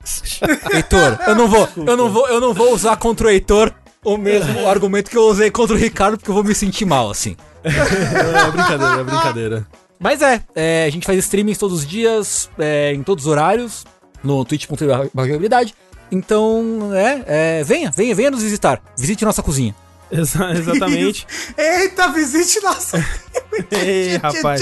triste. 0.04 0.42
Heitor, 0.74 1.18
eu 1.28 1.36
não 1.36 1.48
vou, 1.48 1.70
eu 1.78 1.96
não 1.98 2.10
vou, 2.10 2.28
eu 2.28 2.42
não 2.42 2.54
vou 2.54 2.74
usar 2.74 2.98
contra 2.98 3.28
o 3.28 3.30
Heitor 3.30 3.74
o 4.06 4.18
mesmo 4.18 4.68
argumento 4.68 5.10
que 5.10 5.18
eu 5.18 5.24
usei 5.24 5.52
contra 5.52 5.76
o 5.76 5.80
Ricardo, 5.80 6.18
porque 6.18 6.30
eu 6.30 6.36
vou 6.36 6.44
me 6.44 6.56
sentir 6.56 6.86
mal, 6.86 7.10
assim. 7.10 7.36
É 7.64 8.52
brincadeira, 8.52 9.02
é 9.02 9.04
brincadeira. 9.04 9.68
Mas 10.00 10.22
é, 10.22 10.42
é, 10.56 10.86
a 10.86 10.90
gente 10.90 11.06
faz 11.06 11.18
streamings 11.20 11.58
todos 11.58 11.80
os 11.80 11.88
dias, 11.88 12.50
é, 12.60 12.94
em 12.94 13.02
todos 13.02 13.26
os 13.26 13.32
horários, 13.32 13.86
no 14.24 14.46
twitch.tv. 14.46 15.10
Então, 16.12 16.92
é, 16.94 17.24
é, 17.26 17.64
venha, 17.64 17.92
venha, 17.92 18.14
venha 18.14 18.32
nos 18.32 18.44
visitar. 18.44 18.82
Visite 18.98 19.26
nossa 19.26 19.42
cozinha. 19.42 19.76
Exa- 20.12 20.52
exatamente. 20.52 21.26
Eita, 21.58 22.10
visite 22.10 22.62
nossa. 22.62 23.04
Ei, 23.72 24.18
rapaz. 24.18 24.62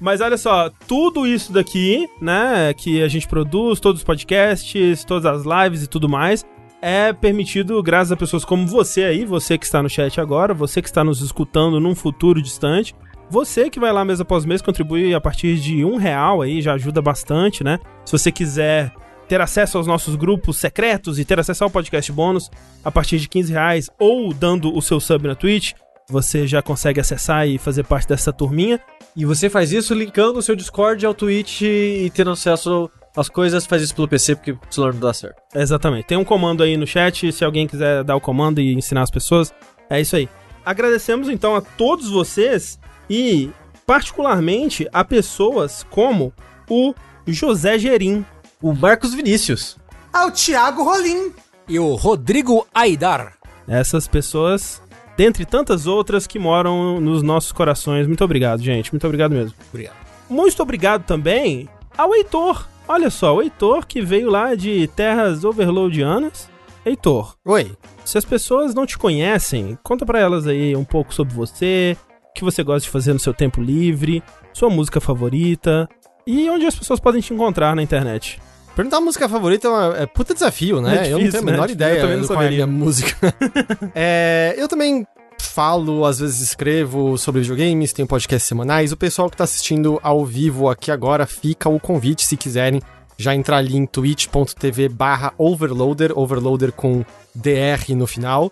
Mas 0.00 0.20
olha 0.20 0.36
só, 0.38 0.70
tudo 0.86 1.26
isso 1.26 1.52
daqui, 1.52 2.08
né, 2.20 2.72
que 2.74 3.02
a 3.02 3.08
gente 3.08 3.28
produz, 3.28 3.78
todos 3.78 4.00
os 4.00 4.04
podcasts, 4.04 5.04
todas 5.04 5.26
as 5.26 5.42
lives 5.44 5.82
e 5.82 5.86
tudo 5.86 6.08
mais, 6.08 6.44
é 6.84 7.14
permitido 7.14 7.82
graças 7.82 8.12
a 8.12 8.16
pessoas 8.16 8.44
como 8.44 8.66
você 8.66 9.04
aí, 9.04 9.24
você 9.24 9.56
que 9.56 9.64
está 9.64 9.82
no 9.82 9.88
chat 9.88 10.20
agora, 10.20 10.52
você 10.52 10.82
que 10.82 10.88
está 10.88 11.02
nos 11.02 11.22
escutando 11.22 11.80
num 11.80 11.94
futuro 11.94 12.42
distante, 12.42 12.94
Você 13.30 13.70
que 13.70 13.80
vai 13.80 13.90
lá 13.90 14.04
mês 14.04 14.20
após 14.20 14.44
mês, 14.44 14.60
contribui 14.60 15.14
a 15.14 15.20
partir 15.20 15.56
de 15.56 15.82
um 15.82 15.96
real 15.96 16.42
aí, 16.42 16.60
já 16.60 16.74
ajuda 16.74 17.00
bastante, 17.00 17.64
né? 17.64 17.78
Se 18.04 18.12
você 18.12 18.30
quiser 18.30 18.92
ter 19.26 19.40
acesso 19.40 19.78
aos 19.78 19.86
nossos 19.86 20.14
grupos 20.14 20.58
secretos 20.58 21.18
e 21.18 21.24
ter 21.24 21.40
acesso 21.40 21.64
ao 21.64 21.70
podcast 21.70 22.12
bônus 22.12 22.50
a 22.84 22.90
partir 22.90 23.18
de 23.18 23.28
15 23.28 23.52
reais 23.52 23.90
ou 23.98 24.34
dando 24.34 24.76
o 24.76 24.82
seu 24.82 25.00
sub 25.00 25.26
na 25.26 25.34
Twitch, 25.34 25.72
você 26.08 26.46
já 26.46 26.60
consegue 26.60 27.00
acessar 27.00 27.48
e 27.48 27.56
fazer 27.56 27.84
parte 27.84 28.06
dessa 28.06 28.30
turminha. 28.30 28.78
E 29.16 29.24
você 29.24 29.48
faz 29.48 29.72
isso 29.72 29.94
linkando 29.94 30.38
o 30.38 30.42
seu 30.42 30.54
Discord 30.54 31.04
ao 31.06 31.14
Twitch 31.14 31.62
e 31.62 32.12
tendo 32.14 32.30
acesso 32.30 32.90
às 33.16 33.28
coisas, 33.28 33.66
faz 33.66 33.82
isso 33.82 33.94
pelo 33.94 34.08
PC 34.08 34.36
porque 34.36 34.52
o 34.52 34.58
celular 34.70 34.92
não 34.92 35.00
dá 35.00 35.12
certo. 35.14 35.40
Exatamente. 35.54 36.06
Tem 36.06 36.18
um 36.18 36.24
comando 36.24 36.62
aí 36.62 36.76
no 36.76 36.86
chat, 36.86 37.30
se 37.32 37.44
alguém 37.44 37.66
quiser 37.66 38.02
dar 38.04 38.16
o 38.16 38.20
comando 38.20 38.60
e 38.60 38.74
ensinar 38.74 39.02
as 39.02 39.10
pessoas, 39.10 39.52
é 39.88 40.00
isso 40.00 40.16
aí. 40.16 40.28
Agradecemos 40.64 41.28
então 41.28 41.54
a 41.54 41.60
todos 41.60 42.10
vocês 42.10 42.78
e 43.08 43.50
particularmente 43.86 44.88
a 44.92 45.04
pessoas 45.04 45.86
como 45.90 46.32
o 46.68 46.94
José 47.26 47.78
Gerim, 47.78 48.24
O 48.60 48.72
Marcos 48.74 49.14
Vinícius. 49.14 49.76
Ah, 50.12 50.26
o 50.26 50.30
Thiago 50.30 50.82
Rolim. 50.82 51.32
E 51.68 51.78
o 51.78 51.94
Rodrigo 51.94 52.66
Aidar. 52.74 53.34
essas 53.68 54.06
pessoas, 54.08 54.82
dentre 55.16 55.44
tantas 55.44 55.86
outras 55.86 56.26
que 56.26 56.38
moram 56.38 57.00
nos 57.00 57.22
nossos 57.22 57.52
corações. 57.52 58.06
Muito 58.06 58.24
obrigado, 58.24 58.62
gente. 58.62 58.92
Muito 58.92 59.06
obrigado 59.06 59.32
mesmo. 59.32 59.54
Obrigado. 59.70 59.96
Muito 60.28 60.62
obrigado 60.62 61.04
também 61.04 61.68
ao 61.96 62.14
Heitor. 62.14 62.66
Olha 62.86 63.10
só, 63.10 63.34
o 63.36 63.42
Heitor 63.42 63.86
que 63.86 64.00
veio 64.02 64.30
lá 64.30 64.54
de 64.54 64.86
terras 64.88 65.44
overloadianas. 65.44 66.48
Heitor, 66.84 67.34
Oi. 67.46 67.72
se 68.04 68.18
as 68.18 68.24
pessoas 68.26 68.74
não 68.74 68.84
te 68.84 68.98
conhecem, 68.98 69.78
conta 69.82 70.04
pra 70.04 70.20
elas 70.20 70.46
aí 70.46 70.76
um 70.76 70.84
pouco 70.84 71.14
sobre 71.14 71.32
você, 71.34 71.96
o 72.30 72.32
que 72.34 72.44
você 72.44 72.62
gosta 72.62 72.80
de 72.80 72.90
fazer 72.90 73.14
no 73.14 73.18
seu 73.18 73.32
tempo 73.32 73.60
livre, 73.62 74.22
sua 74.52 74.68
música 74.68 75.00
favorita 75.00 75.88
e 76.26 76.48
onde 76.50 76.66
as 76.66 76.74
pessoas 76.76 77.00
podem 77.00 77.22
te 77.22 77.32
encontrar 77.32 77.74
na 77.74 77.82
internet. 77.82 78.38
Perguntar 78.76 78.98
a 78.98 79.00
música 79.00 79.28
favorita 79.28 79.66
é, 79.68 79.70
uma- 79.70 79.96
é 79.98 80.04
puta 80.06 80.34
desafio, 80.34 80.82
né? 80.82 81.06
É 81.06 81.06
eu 81.06 81.12
não 81.12 81.18
difícil, 81.20 81.30
tenho 81.30 81.42
a 81.42 81.46
né? 81.46 81.52
menor 81.52 81.68
Eu 81.68 81.72
ideia 81.72 82.00
também 82.02 82.16
não 82.16 82.22
do 82.22 82.28
qual 82.28 82.42
é 82.42 82.46
a 82.46 82.50
minha 82.50 82.66
música. 82.66 83.34
É, 83.94 84.54
eu 84.58 84.68
também 84.68 85.06
falo, 85.54 86.04
às 86.04 86.18
vezes 86.18 86.40
escrevo 86.40 87.16
sobre 87.16 87.40
videogames, 87.40 87.92
tenho 87.92 88.08
podcasts 88.08 88.48
semanais. 88.48 88.90
O 88.90 88.96
pessoal 88.96 89.30
que 89.30 89.36
tá 89.36 89.44
assistindo 89.44 90.00
ao 90.02 90.26
vivo 90.26 90.68
aqui 90.68 90.90
agora, 90.90 91.26
fica 91.26 91.68
o 91.68 91.78
convite, 91.78 92.26
se 92.26 92.36
quiserem, 92.36 92.82
já 93.16 93.36
entrar 93.36 93.58
ali 93.58 93.76
em 93.76 93.86
twitch.tv 93.86 94.88
barra 94.88 95.32
overloader, 95.38 96.10
overloader 96.18 96.72
com 96.72 97.04
DR 97.32 97.94
no 97.94 98.04
final. 98.04 98.50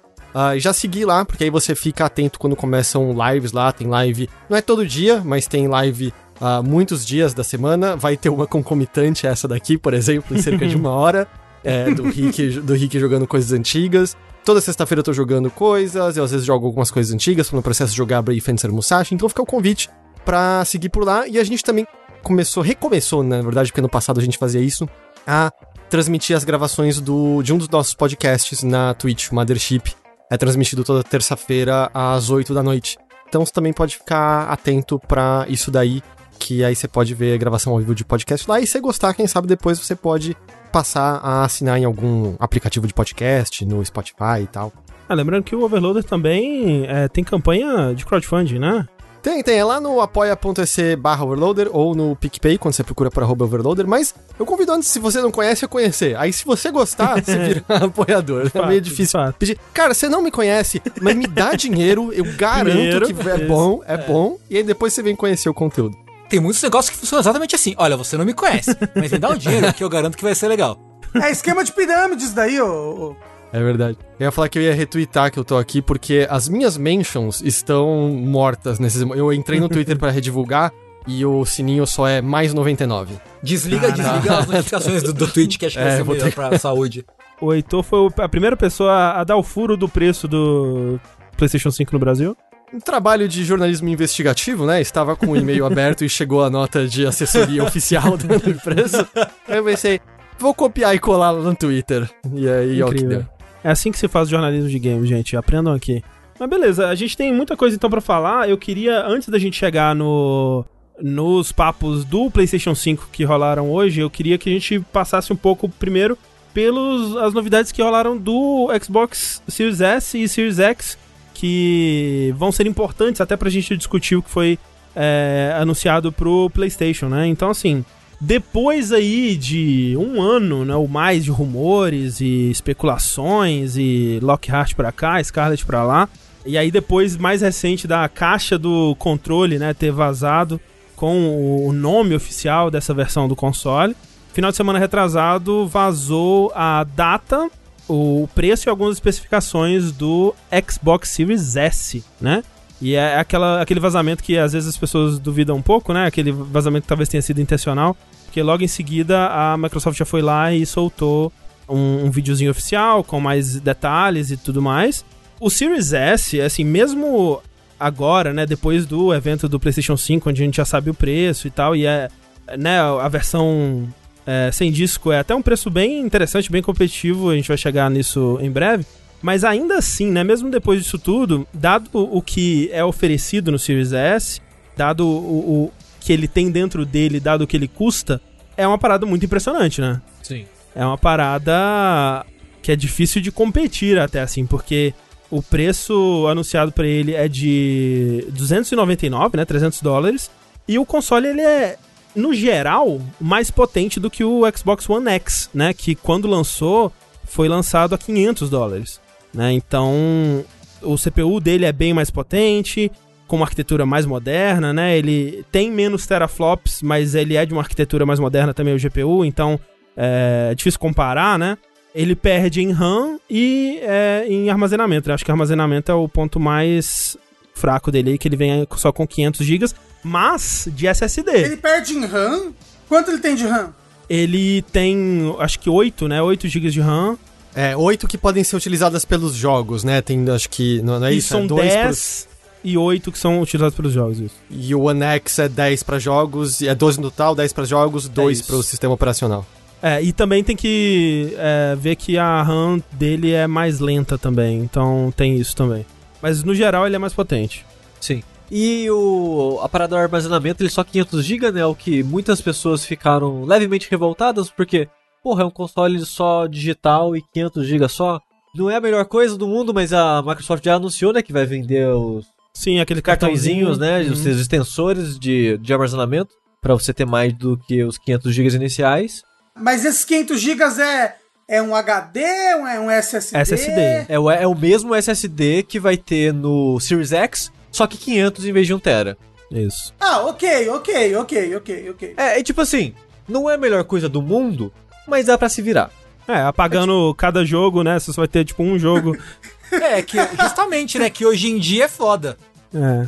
E 0.54 0.60
já 0.60 0.72
seguir 0.72 1.04
lá, 1.04 1.24
porque 1.24 1.42
aí 1.42 1.50
você 1.50 1.74
fica 1.74 2.06
atento 2.06 2.38
quando 2.38 2.54
começam 2.54 3.12
lives 3.12 3.50
lá, 3.50 3.72
tem 3.72 3.88
live, 3.88 4.30
não 4.48 4.56
é 4.56 4.62
todo 4.62 4.86
dia, 4.86 5.20
mas 5.24 5.48
tem 5.48 5.66
live 5.66 6.14
ah, 6.40 6.62
muitos 6.62 7.04
dias 7.04 7.34
da 7.34 7.42
semana. 7.42 7.96
Vai 7.96 8.16
ter 8.16 8.28
uma 8.28 8.46
concomitante 8.46 9.26
essa 9.26 9.48
daqui, 9.48 9.76
por 9.76 9.92
exemplo, 9.92 10.36
em 10.36 10.40
cerca 10.40 10.68
de 10.68 10.76
uma 10.76 10.90
hora, 10.94 11.26
é, 11.64 11.90
do, 11.90 12.04
Rick, 12.04 12.60
do 12.60 12.74
Rick 12.74 12.96
jogando 13.00 13.26
coisas 13.26 13.52
antigas. 13.52 14.16
Toda 14.44 14.60
sexta-feira 14.60 15.00
eu 15.00 15.04
tô 15.04 15.12
jogando 15.12 15.50
coisas, 15.50 16.16
eu 16.16 16.24
às 16.24 16.32
vezes 16.32 16.44
jogo 16.44 16.66
algumas 16.66 16.90
coisas 16.90 17.14
antigas, 17.14 17.50
no 17.52 17.62
processo 17.62 17.92
de 17.92 17.96
jogar 17.96 18.22
Brave 18.22 18.40
Fencer 18.40 18.72
Musashi, 18.72 19.14
então 19.14 19.28
fica 19.28 19.42
o 19.42 19.46
convite 19.46 19.88
pra 20.24 20.64
seguir 20.64 20.88
por 20.88 21.04
lá. 21.04 21.28
E 21.28 21.38
a 21.38 21.44
gente 21.44 21.62
também 21.62 21.86
começou, 22.22 22.62
recomeçou, 22.62 23.22
na 23.22 23.40
verdade, 23.40 23.70
porque 23.70 23.80
no 23.80 23.88
passado 23.88 24.18
a 24.18 24.22
gente 24.22 24.38
fazia 24.38 24.60
isso, 24.60 24.88
a 25.26 25.52
transmitir 25.88 26.36
as 26.36 26.42
gravações 26.42 27.00
do, 27.00 27.42
de 27.42 27.52
um 27.52 27.58
dos 27.58 27.68
nossos 27.68 27.94
podcasts 27.94 28.62
na 28.62 28.94
Twitch, 28.94 29.30
Mothership. 29.30 29.94
É 30.28 30.36
transmitido 30.36 30.82
toda 30.82 31.04
terça-feira 31.04 31.90
às 31.92 32.30
8 32.30 32.52
da 32.54 32.62
noite. 32.62 32.98
Então 33.28 33.44
você 33.44 33.52
também 33.52 33.72
pode 33.72 33.96
ficar 33.96 34.50
atento 34.50 34.98
pra 34.98 35.44
isso 35.48 35.70
daí, 35.70 36.02
que 36.38 36.64
aí 36.64 36.74
você 36.74 36.88
pode 36.88 37.14
ver 37.14 37.34
a 37.34 37.36
gravação 37.36 37.72
ao 37.72 37.78
vivo 37.78 37.94
de 37.94 38.04
podcast 38.04 38.48
lá. 38.48 38.60
E 38.60 38.66
se 38.66 38.80
gostar, 38.80 39.14
quem 39.14 39.26
sabe 39.26 39.46
depois 39.46 39.78
você 39.78 39.94
pode 39.94 40.36
passar 40.72 41.20
a 41.22 41.44
assinar 41.44 41.78
em 41.78 41.84
algum 41.84 42.34
aplicativo 42.38 42.86
de 42.86 42.94
podcast, 42.94 43.64
no 43.64 43.84
Spotify 43.84 44.42
e 44.42 44.46
tal. 44.46 44.72
Ah, 45.08 45.14
lembrando 45.14 45.44
que 45.44 45.54
o 45.54 45.62
Overloader 45.62 46.02
também 46.02 46.86
é, 46.86 47.06
tem 47.06 47.22
campanha 47.22 47.94
de 47.94 48.04
crowdfunding, 48.06 48.58
né? 48.58 48.86
Tem, 49.22 49.40
tem, 49.40 49.56
é 49.56 49.64
lá 49.64 49.80
no 49.80 50.00
apoia.se 50.00 50.96
barra 50.96 51.24
overloader 51.24 51.68
ou 51.70 51.94
no 51.94 52.16
PicPay, 52.16 52.58
quando 52.58 52.74
você 52.74 52.82
procura 52.82 53.08
por 53.08 53.22
arroba 53.22 53.44
overloader, 53.44 53.86
mas 53.86 54.12
eu 54.36 54.44
convido 54.44 54.72
antes, 54.72 54.88
se 54.88 54.98
você 54.98 55.22
não 55.22 55.30
conhece, 55.30 55.64
a 55.64 55.68
conhecer. 55.68 56.16
Aí 56.16 56.32
se 56.32 56.44
você 56.44 56.72
gostar, 56.72 57.22
você 57.22 57.38
vira 57.38 57.64
apoiador. 57.86 58.46
É 58.46 58.50
fato, 58.50 58.66
meio 58.66 58.80
de 58.80 58.90
difícil 58.90 59.20
pedir. 59.38 59.56
Cara, 59.72 59.94
você 59.94 60.08
não 60.08 60.22
me 60.22 60.32
conhece, 60.32 60.82
mas 61.00 61.14
me 61.14 61.28
dá 61.28 61.54
dinheiro, 61.54 62.12
eu 62.12 62.24
garanto 62.36 63.14
que 63.14 63.28
é 63.28 63.36
isso. 63.36 63.46
bom, 63.46 63.80
é, 63.86 63.96
bom, 63.96 64.38
e 64.50 64.56
aí 64.56 64.64
depois 64.64 64.92
você 64.92 65.04
vem 65.04 65.14
conhecer 65.14 65.48
o 65.48 65.54
conteúdo. 65.54 66.01
Tem 66.32 66.40
muitos 66.40 66.62
negócios 66.62 66.88
que 66.88 66.96
funcionam 66.98 67.20
exatamente 67.20 67.54
assim. 67.54 67.74
Olha, 67.76 67.94
você 67.94 68.16
não 68.16 68.24
me 68.24 68.32
conhece, 68.32 68.74
mas 68.96 69.12
me 69.12 69.18
dá 69.18 69.28
o 69.28 69.36
dinheiro 69.36 69.70
que 69.74 69.84
eu 69.84 69.88
garanto 69.90 70.16
que 70.16 70.24
vai 70.24 70.34
ser 70.34 70.48
legal. 70.48 70.78
É 71.22 71.30
esquema 71.30 71.62
de 71.62 71.70
pirâmides 71.72 72.32
daí, 72.32 72.58
ô. 72.58 73.14
É 73.52 73.62
verdade. 73.62 73.98
Eu 74.18 74.24
ia 74.24 74.32
falar 74.32 74.48
que 74.48 74.58
eu 74.58 74.62
ia 74.62 74.74
retweetar 74.74 75.30
que 75.30 75.38
eu 75.38 75.44
tô 75.44 75.58
aqui, 75.58 75.82
porque 75.82 76.26
as 76.30 76.48
minhas 76.48 76.78
mentions 76.78 77.42
estão 77.42 78.08
mortas 78.08 78.78
nesses. 78.78 79.02
Eu 79.02 79.30
entrei 79.30 79.60
no 79.60 79.68
Twitter 79.68 79.98
pra 79.98 80.10
redivulgar 80.10 80.72
e 81.06 81.22
o 81.26 81.44
sininho 81.44 81.86
só 81.86 82.08
é 82.08 82.22
mais 82.22 82.54
99. 82.54 83.14
Desliga, 83.42 83.92
desliga 83.92 84.38
as 84.38 84.46
notificações 84.46 85.02
do, 85.02 85.12
do 85.12 85.28
Twitch, 85.28 85.58
que 85.58 85.66
acho 85.66 85.76
que 85.76 85.82
É, 85.84 86.02
vai 86.02 86.16
ser 86.18 86.24
ter- 86.24 86.34
pra 86.34 86.58
saúde. 86.58 87.04
O 87.42 87.52
Heitor 87.52 87.82
foi 87.82 88.08
a 88.20 88.28
primeira 88.28 88.56
pessoa 88.56 89.10
a 89.20 89.22
dar 89.22 89.36
o 89.36 89.42
furo 89.42 89.76
do 89.76 89.86
preço 89.86 90.26
do 90.26 90.98
PlayStation 91.36 91.70
5 91.70 91.92
no 91.92 91.98
Brasil. 91.98 92.34
Um 92.72 92.80
trabalho 92.80 93.28
de 93.28 93.44
jornalismo 93.44 93.88
investigativo, 93.88 94.64
né? 94.64 94.80
Estava 94.80 95.14
com 95.14 95.26
o 95.26 95.36
e-mail 95.36 95.66
aberto 95.66 96.04
e 96.04 96.08
chegou 96.08 96.42
a 96.42 96.48
nota 96.48 96.86
de 96.86 97.06
assessoria 97.06 97.62
oficial 97.64 98.16
da 98.16 98.36
empresa. 98.50 99.06
Aí 99.46 99.58
eu 99.58 99.64
pensei, 99.64 100.00
vou 100.38 100.54
copiar 100.54 100.94
e 100.94 100.98
colar 100.98 101.32
lá 101.32 101.42
no 101.42 101.54
Twitter. 101.54 102.08
E 102.34 102.48
aí, 102.48 102.82
ó 102.82 102.86
o 102.86 102.88
que 102.90 102.96
Incrível. 102.96 103.18
deu. 103.18 103.28
É 103.62 103.70
assim 103.70 103.92
que 103.92 103.98
se 103.98 104.08
faz 104.08 104.28
jornalismo 104.28 104.68
de 104.68 104.78
games, 104.78 105.08
gente. 105.08 105.36
Aprendam 105.36 105.74
aqui. 105.74 106.02
Mas 106.40 106.48
beleza, 106.48 106.88
a 106.88 106.94
gente 106.94 107.16
tem 107.16 107.32
muita 107.32 107.56
coisa 107.56 107.76
então 107.76 107.90
pra 107.90 108.00
falar. 108.00 108.48
Eu 108.48 108.56
queria, 108.56 109.06
antes 109.06 109.28
da 109.28 109.38
gente 109.38 109.56
chegar 109.56 109.94
no 109.94 110.64
nos 111.00 111.50
papos 111.50 112.04
do 112.04 112.30
PlayStation 112.30 112.74
5 112.74 113.08
que 113.10 113.24
rolaram 113.24 113.70
hoje, 113.70 114.00
eu 114.00 114.10
queria 114.10 114.38
que 114.38 114.48
a 114.48 114.52
gente 114.52 114.78
passasse 114.92 115.32
um 115.32 115.36
pouco 115.36 115.68
primeiro 115.68 116.16
pelos 116.52 117.16
as 117.16 117.32
novidades 117.32 117.72
que 117.72 117.82
rolaram 117.82 118.16
do 118.16 118.68
Xbox 118.82 119.42
Series 119.48 119.80
S 119.80 120.22
e 120.22 120.28
Series 120.28 120.58
X, 120.58 120.98
que 121.34 122.34
vão 122.36 122.52
ser 122.52 122.66
importantes 122.66 123.20
até 123.20 123.36
pra 123.36 123.50
gente 123.50 123.76
discutir 123.76 124.16
o 124.16 124.22
que 124.22 124.30
foi 124.30 124.58
é, 124.94 125.54
anunciado 125.58 126.12
pro 126.12 126.50
PlayStation, 126.50 127.08
né? 127.08 127.26
Então, 127.26 127.50
assim, 127.50 127.84
depois 128.20 128.92
aí 128.92 129.36
de 129.36 129.96
um 129.98 130.22
ano, 130.22 130.64
né, 130.64 130.76
ou 130.76 130.86
mais 130.86 131.24
de 131.24 131.30
rumores 131.30 132.20
e 132.20 132.50
especulações 132.50 133.76
e 133.76 134.20
Lockhart 134.22 134.74
pra 134.74 134.92
cá, 134.92 135.22
Scarlett 135.22 135.66
pra 135.66 135.82
lá, 135.82 136.08
e 136.46 136.56
aí 136.56 136.70
depois 136.70 137.16
mais 137.16 137.42
recente 137.42 137.86
da 137.86 138.08
caixa 138.08 138.56
do 138.56 138.94
controle, 138.96 139.58
né, 139.58 139.74
ter 139.74 139.90
vazado 139.90 140.60
com 140.94 141.66
o 141.66 141.72
nome 141.72 142.14
oficial 142.14 142.70
dessa 142.70 142.94
versão 142.94 143.26
do 143.26 143.34
console. 143.34 143.96
Final 144.32 144.52
de 144.52 144.56
semana 144.56 144.78
retrasado 144.78 145.66
vazou 145.66 146.52
a 146.54 146.84
data, 146.84 147.50
o 147.92 148.26
preço 148.34 148.68
e 148.68 148.70
algumas 148.70 148.94
especificações 148.94 149.92
do 149.92 150.34
Xbox 150.70 151.10
Series 151.10 151.56
S, 151.56 152.02
né? 152.18 152.42
E 152.80 152.94
é 152.94 153.18
aquela, 153.18 153.60
aquele 153.60 153.78
vazamento 153.78 154.24
que 154.24 154.38
às 154.38 154.54
vezes 154.54 154.70
as 154.70 154.76
pessoas 154.78 155.18
duvidam 155.18 155.56
um 155.56 155.62
pouco, 155.62 155.92
né? 155.92 156.06
Aquele 156.06 156.32
vazamento 156.32 156.84
que 156.84 156.88
talvez 156.88 157.08
tenha 157.08 157.20
sido 157.20 157.40
intencional. 157.40 157.94
Porque 158.24 158.42
logo 158.42 158.64
em 158.64 158.68
seguida 158.68 159.28
a 159.28 159.58
Microsoft 159.58 159.98
já 159.98 160.06
foi 160.06 160.22
lá 160.22 160.54
e 160.54 160.64
soltou 160.64 161.30
um, 161.68 162.06
um 162.06 162.10
videozinho 162.10 162.50
oficial 162.50 163.04
com 163.04 163.20
mais 163.20 163.60
detalhes 163.60 164.30
e 164.30 164.38
tudo 164.38 164.62
mais. 164.62 165.04
O 165.38 165.50
Series 165.50 165.92
S, 165.92 166.40
assim, 166.40 166.64
mesmo 166.64 167.42
agora, 167.78 168.32
né, 168.32 168.46
depois 168.46 168.86
do 168.86 169.12
evento 169.12 169.48
do 169.48 169.60
PlayStation 169.60 169.98
5, 169.98 170.30
onde 170.30 170.42
a 170.42 170.44
gente 170.46 170.56
já 170.56 170.64
sabe 170.64 170.88
o 170.88 170.94
preço 170.94 171.46
e 171.46 171.50
tal, 171.50 171.76
e 171.76 171.84
é, 171.84 172.08
né, 172.56 172.80
a 172.80 173.08
versão 173.08 173.86
é, 174.26 174.50
sem 174.52 174.70
disco 174.70 175.10
é 175.10 175.18
até 175.18 175.34
um 175.34 175.42
preço 175.42 175.70
bem 175.70 176.00
interessante, 176.00 176.50
bem 176.50 176.62
competitivo, 176.62 177.30
a 177.30 177.34
gente 177.34 177.48
vai 177.48 177.56
chegar 177.56 177.90
nisso 177.90 178.38
em 178.40 178.50
breve. 178.50 178.84
Mas 179.20 179.44
ainda 179.44 179.76
assim, 179.76 180.10
né, 180.10 180.24
mesmo 180.24 180.50
depois 180.50 180.82
disso 180.82 180.98
tudo, 180.98 181.46
dado 181.54 181.88
o 181.92 182.20
que 182.20 182.68
é 182.72 182.84
oferecido 182.84 183.52
no 183.52 183.58
Series 183.58 183.92
S, 183.92 184.40
dado 184.76 185.06
o, 185.06 185.64
o 185.64 185.72
que 186.00 186.12
ele 186.12 186.26
tem 186.26 186.50
dentro 186.50 186.84
dele, 186.84 187.20
dado 187.20 187.42
o 187.42 187.46
que 187.46 187.56
ele 187.56 187.68
custa, 187.68 188.20
é 188.56 188.66
uma 188.66 188.78
parada 188.78 189.06
muito 189.06 189.24
impressionante, 189.24 189.80
né? 189.80 190.00
Sim. 190.22 190.44
É 190.74 190.84
uma 190.84 190.98
parada 190.98 192.26
que 192.60 192.72
é 192.72 192.76
difícil 192.76 193.20
de 193.22 193.30
competir 193.30 193.98
até 193.98 194.20
assim, 194.20 194.44
porque 194.44 194.92
o 195.30 195.42
preço 195.42 196.26
anunciado 196.28 196.72
pra 196.72 196.86
ele 196.86 197.14
é 197.14 197.28
de 197.28 198.26
299, 198.30 199.36
né, 199.36 199.44
300 199.44 199.80
dólares, 199.80 200.30
e 200.66 200.78
o 200.78 200.84
console 200.84 201.28
ele 201.28 201.40
é 201.40 201.76
no 202.14 202.34
geral 202.34 203.00
mais 203.20 203.50
potente 203.50 203.98
do 203.98 204.10
que 204.10 204.24
o 204.24 204.42
Xbox 204.56 204.88
One 204.88 205.08
X, 205.10 205.50
né, 205.52 205.72
que 205.72 205.94
quando 205.94 206.28
lançou 206.28 206.92
foi 207.24 207.48
lançado 207.48 207.94
a 207.94 207.98
500 207.98 208.50
dólares, 208.50 209.00
né? 209.32 209.52
Então, 209.52 210.44
o 210.82 210.96
CPU 210.96 211.40
dele 211.40 211.64
é 211.64 211.72
bem 211.72 211.94
mais 211.94 212.10
potente, 212.10 212.90
com 213.26 213.36
uma 213.36 213.46
arquitetura 213.46 213.86
mais 213.86 214.04
moderna, 214.04 214.74
né? 214.74 214.98
Ele 214.98 215.42
tem 215.50 215.70
menos 215.70 216.06
teraflops, 216.06 216.82
mas 216.82 217.14
ele 217.14 217.36
é 217.36 217.46
de 217.46 217.54
uma 217.54 217.62
arquitetura 217.62 218.04
mais 218.04 218.20
moderna 218.20 218.52
também, 218.52 218.74
o 218.74 218.78
GPU, 218.78 219.24
então 219.24 219.58
é 219.96 220.54
difícil 220.54 220.78
comparar, 220.78 221.38
né? 221.38 221.56
Ele 221.94 222.14
perde 222.14 222.60
em 222.60 222.72
RAM 222.72 223.18
e 223.30 223.78
é, 223.82 224.26
em 224.28 224.50
armazenamento. 224.50 225.10
Acho 225.10 225.24
que 225.24 225.30
armazenamento 225.30 225.90
é 225.90 225.94
o 225.94 226.08
ponto 226.08 226.38
mais 226.38 227.16
fraco 227.54 227.90
dele, 227.90 228.18
que 228.18 228.28
ele 228.28 228.36
vem 228.36 228.66
só 228.76 228.92
com 228.92 229.06
500 229.06 229.46
GB, 229.46 229.66
mas 230.02 230.68
de 230.72 230.86
SSD. 230.86 231.30
Ele 231.30 231.56
perde 231.56 231.94
em 231.94 232.04
RAM? 232.04 232.52
Quanto 232.88 233.10
ele 233.10 233.18
tem 233.18 233.34
de 233.34 233.46
RAM? 233.46 233.72
Ele 234.08 234.62
tem, 234.72 235.34
acho 235.38 235.58
que 235.58 235.70
8, 235.70 236.08
né? 236.08 236.20
8 236.20 236.48
GB 236.48 236.70
de 236.70 236.80
RAM. 236.80 237.16
É, 237.54 237.76
oito 237.76 238.08
que 238.08 238.16
podem 238.16 238.42
ser 238.42 238.56
utilizadas 238.56 239.04
pelos 239.04 239.34
jogos, 239.34 239.84
né? 239.84 240.00
Tem, 240.00 240.28
acho 240.30 240.48
que, 240.48 240.80
não, 240.82 240.98
não 240.98 241.06
é 241.06 241.12
e 241.12 241.18
isso? 241.18 241.28
são 241.28 241.42
é 241.42 241.46
dois 241.46 241.72
10 241.72 242.28
e 242.64 242.78
8 242.78 243.12
que 243.12 243.18
são 243.18 243.40
utilizados 243.40 243.74
pelos 243.74 243.92
jogos. 243.92 244.18
Isso. 244.18 244.34
E 244.50 244.74
o 244.74 244.82
One 244.82 245.02
X 245.02 245.38
é 245.38 245.48
10 245.48 245.82
pra 245.82 245.98
jogos, 245.98 246.60
e 246.60 246.68
é 246.68 246.74
12 246.74 247.00
no 247.00 247.10
total, 247.10 247.34
10 247.34 247.52
pra 247.52 247.64
jogos, 247.64 248.08
2 248.08 248.38
isso. 248.38 248.46
para 248.46 248.56
o 248.56 248.62
sistema 248.62 248.94
operacional. 248.94 249.46
É, 249.82 250.00
e 250.00 250.12
também 250.12 250.44
tem 250.44 250.54
que 250.54 251.34
é, 251.36 251.76
ver 251.76 251.96
que 251.96 252.16
a 252.16 252.42
RAM 252.42 252.80
dele 252.92 253.32
é 253.32 253.46
mais 253.46 253.80
lenta 253.80 254.16
também, 254.16 254.60
então 254.60 255.12
tem 255.16 255.36
isso 255.36 255.56
também. 255.56 255.84
Mas 256.22 256.44
no 256.44 256.54
geral 256.54 256.86
ele 256.86 256.94
é 256.94 256.98
mais 256.98 257.12
potente. 257.12 257.66
Sim. 258.00 258.22
E 258.50 258.90
o 258.90 259.58
a 259.62 259.68
parada 259.68 259.96
do 259.96 260.00
armazenamento, 260.00 260.62
ele 260.62 260.70
só 260.70 260.84
500 260.84 261.24
GB, 261.24 261.52
né? 261.52 261.64
O 261.66 261.74
que 261.74 262.02
muitas 262.02 262.40
pessoas 262.40 262.84
ficaram 262.84 263.44
levemente 263.44 263.88
revoltadas, 263.90 264.50
porque, 264.50 264.88
porra, 265.22 265.42
é 265.42 265.46
um 265.46 265.50
console 265.50 265.98
só 266.04 266.46
digital 266.46 267.16
e 267.16 267.22
500 267.32 267.66
GB 267.66 267.88
só. 267.88 268.20
Não 268.54 268.68
é 268.70 268.76
a 268.76 268.80
melhor 268.80 269.06
coisa 269.06 269.38
do 269.38 269.46
mundo, 269.48 269.72
mas 269.72 269.92
a 269.94 270.20
Microsoft 270.22 270.62
já 270.62 270.74
anunciou, 270.74 271.12
né, 271.14 271.22
que 271.22 271.32
vai 271.32 271.46
vender 271.46 271.88
os 271.88 272.26
Sim, 272.54 272.80
aquele 272.80 273.00
cartõezinhos, 273.00 273.78
né, 273.78 274.02
Uhum. 274.02 274.12
os 274.12 274.18
seus 274.18 274.38
extensores 274.38 275.18
de, 275.18 275.56
de 275.56 275.72
armazenamento, 275.72 276.34
pra 276.60 276.74
você 276.74 276.92
ter 276.92 277.06
mais 277.06 277.32
do 277.32 277.56
que 277.56 277.82
os 277.82 277.96
500 277.96 278.34
GB 278.34 278.54
iniciais. 278.56 279.22
Mas 279.58 279.86
esses 279.86 280.04
500 280.04 280.38
GB 280.38 280.62
é, 280.82 281.14
é 281.48 281.62
um 281.62 281.74
HD, 281.74 282.20
um- 282.56 282.66
é 282.66 282.78
um 282.78 282.90
SSD? 282.90 283.38
SSD. 283.38 284.04
É 284.06 284.18
o, 284.18 284.30
é 284.30 284.46
o 284.46 284.54
mesmo 284.54 284.94
SSD 284.94 285.62
que 285.62 285.80
vai 285.80 285.96
ter 285.96 286.30
no 286.34 286.78
Series 286.78 287.12
X, 287.12 287.50
só 287.72 287.86
que 287.86 287.96
500 287.96 288.44
em 288.44 288.52
vez 288.52 288.66
de 288.68 288.74
1 288.74 288.78
tera. 288.78 289.18
Isso. 289.50 289.92
Ah, 289.98 290.20
ok, 290.20 290.68
ok, 290.70 291.16
ok, 291.16 291.56
ok, 291.56 291.90
ok. 291.90 292.14
É, 292.16 292.38
é 292.38 292.42
tipo 292.42 292.60
assim, 292.60 292.94
não 293.28 293.50
é 293.50 293.54
a 293.54 293.58
melhor 293.58 293.82
coisa 293.84 294.08
do 294.08 294.22
mundo, 294.22 294.72
mas 295.08 295.26
dá 295.26 295.36
pra 295.36 295.48
se 295.48 295.60
virar. 295.60 295.90
É, 296.28 296.36
apagando 296.42 297.12
cada 297.16 297.44
jogo, 297.44 297.82
né? 297.82 297.98
Você 297.98 298.12
só 298.12 298.20
vai 298.22 298.28
ter 298.28 298.44
tipo 298.44 298.62
um 298.62 298.78
jogo. 298.78 299.16
É, 299.72 300.02
que 300.02 300.18
justamente, 300.38 300.98
né? 300.98 301.08
Que 301.08 301.24
hoje 301.24 301.48
em 301.48 301.58
dia 301.58 301.84
é 301.86 301.88
foda. 301.88 302.36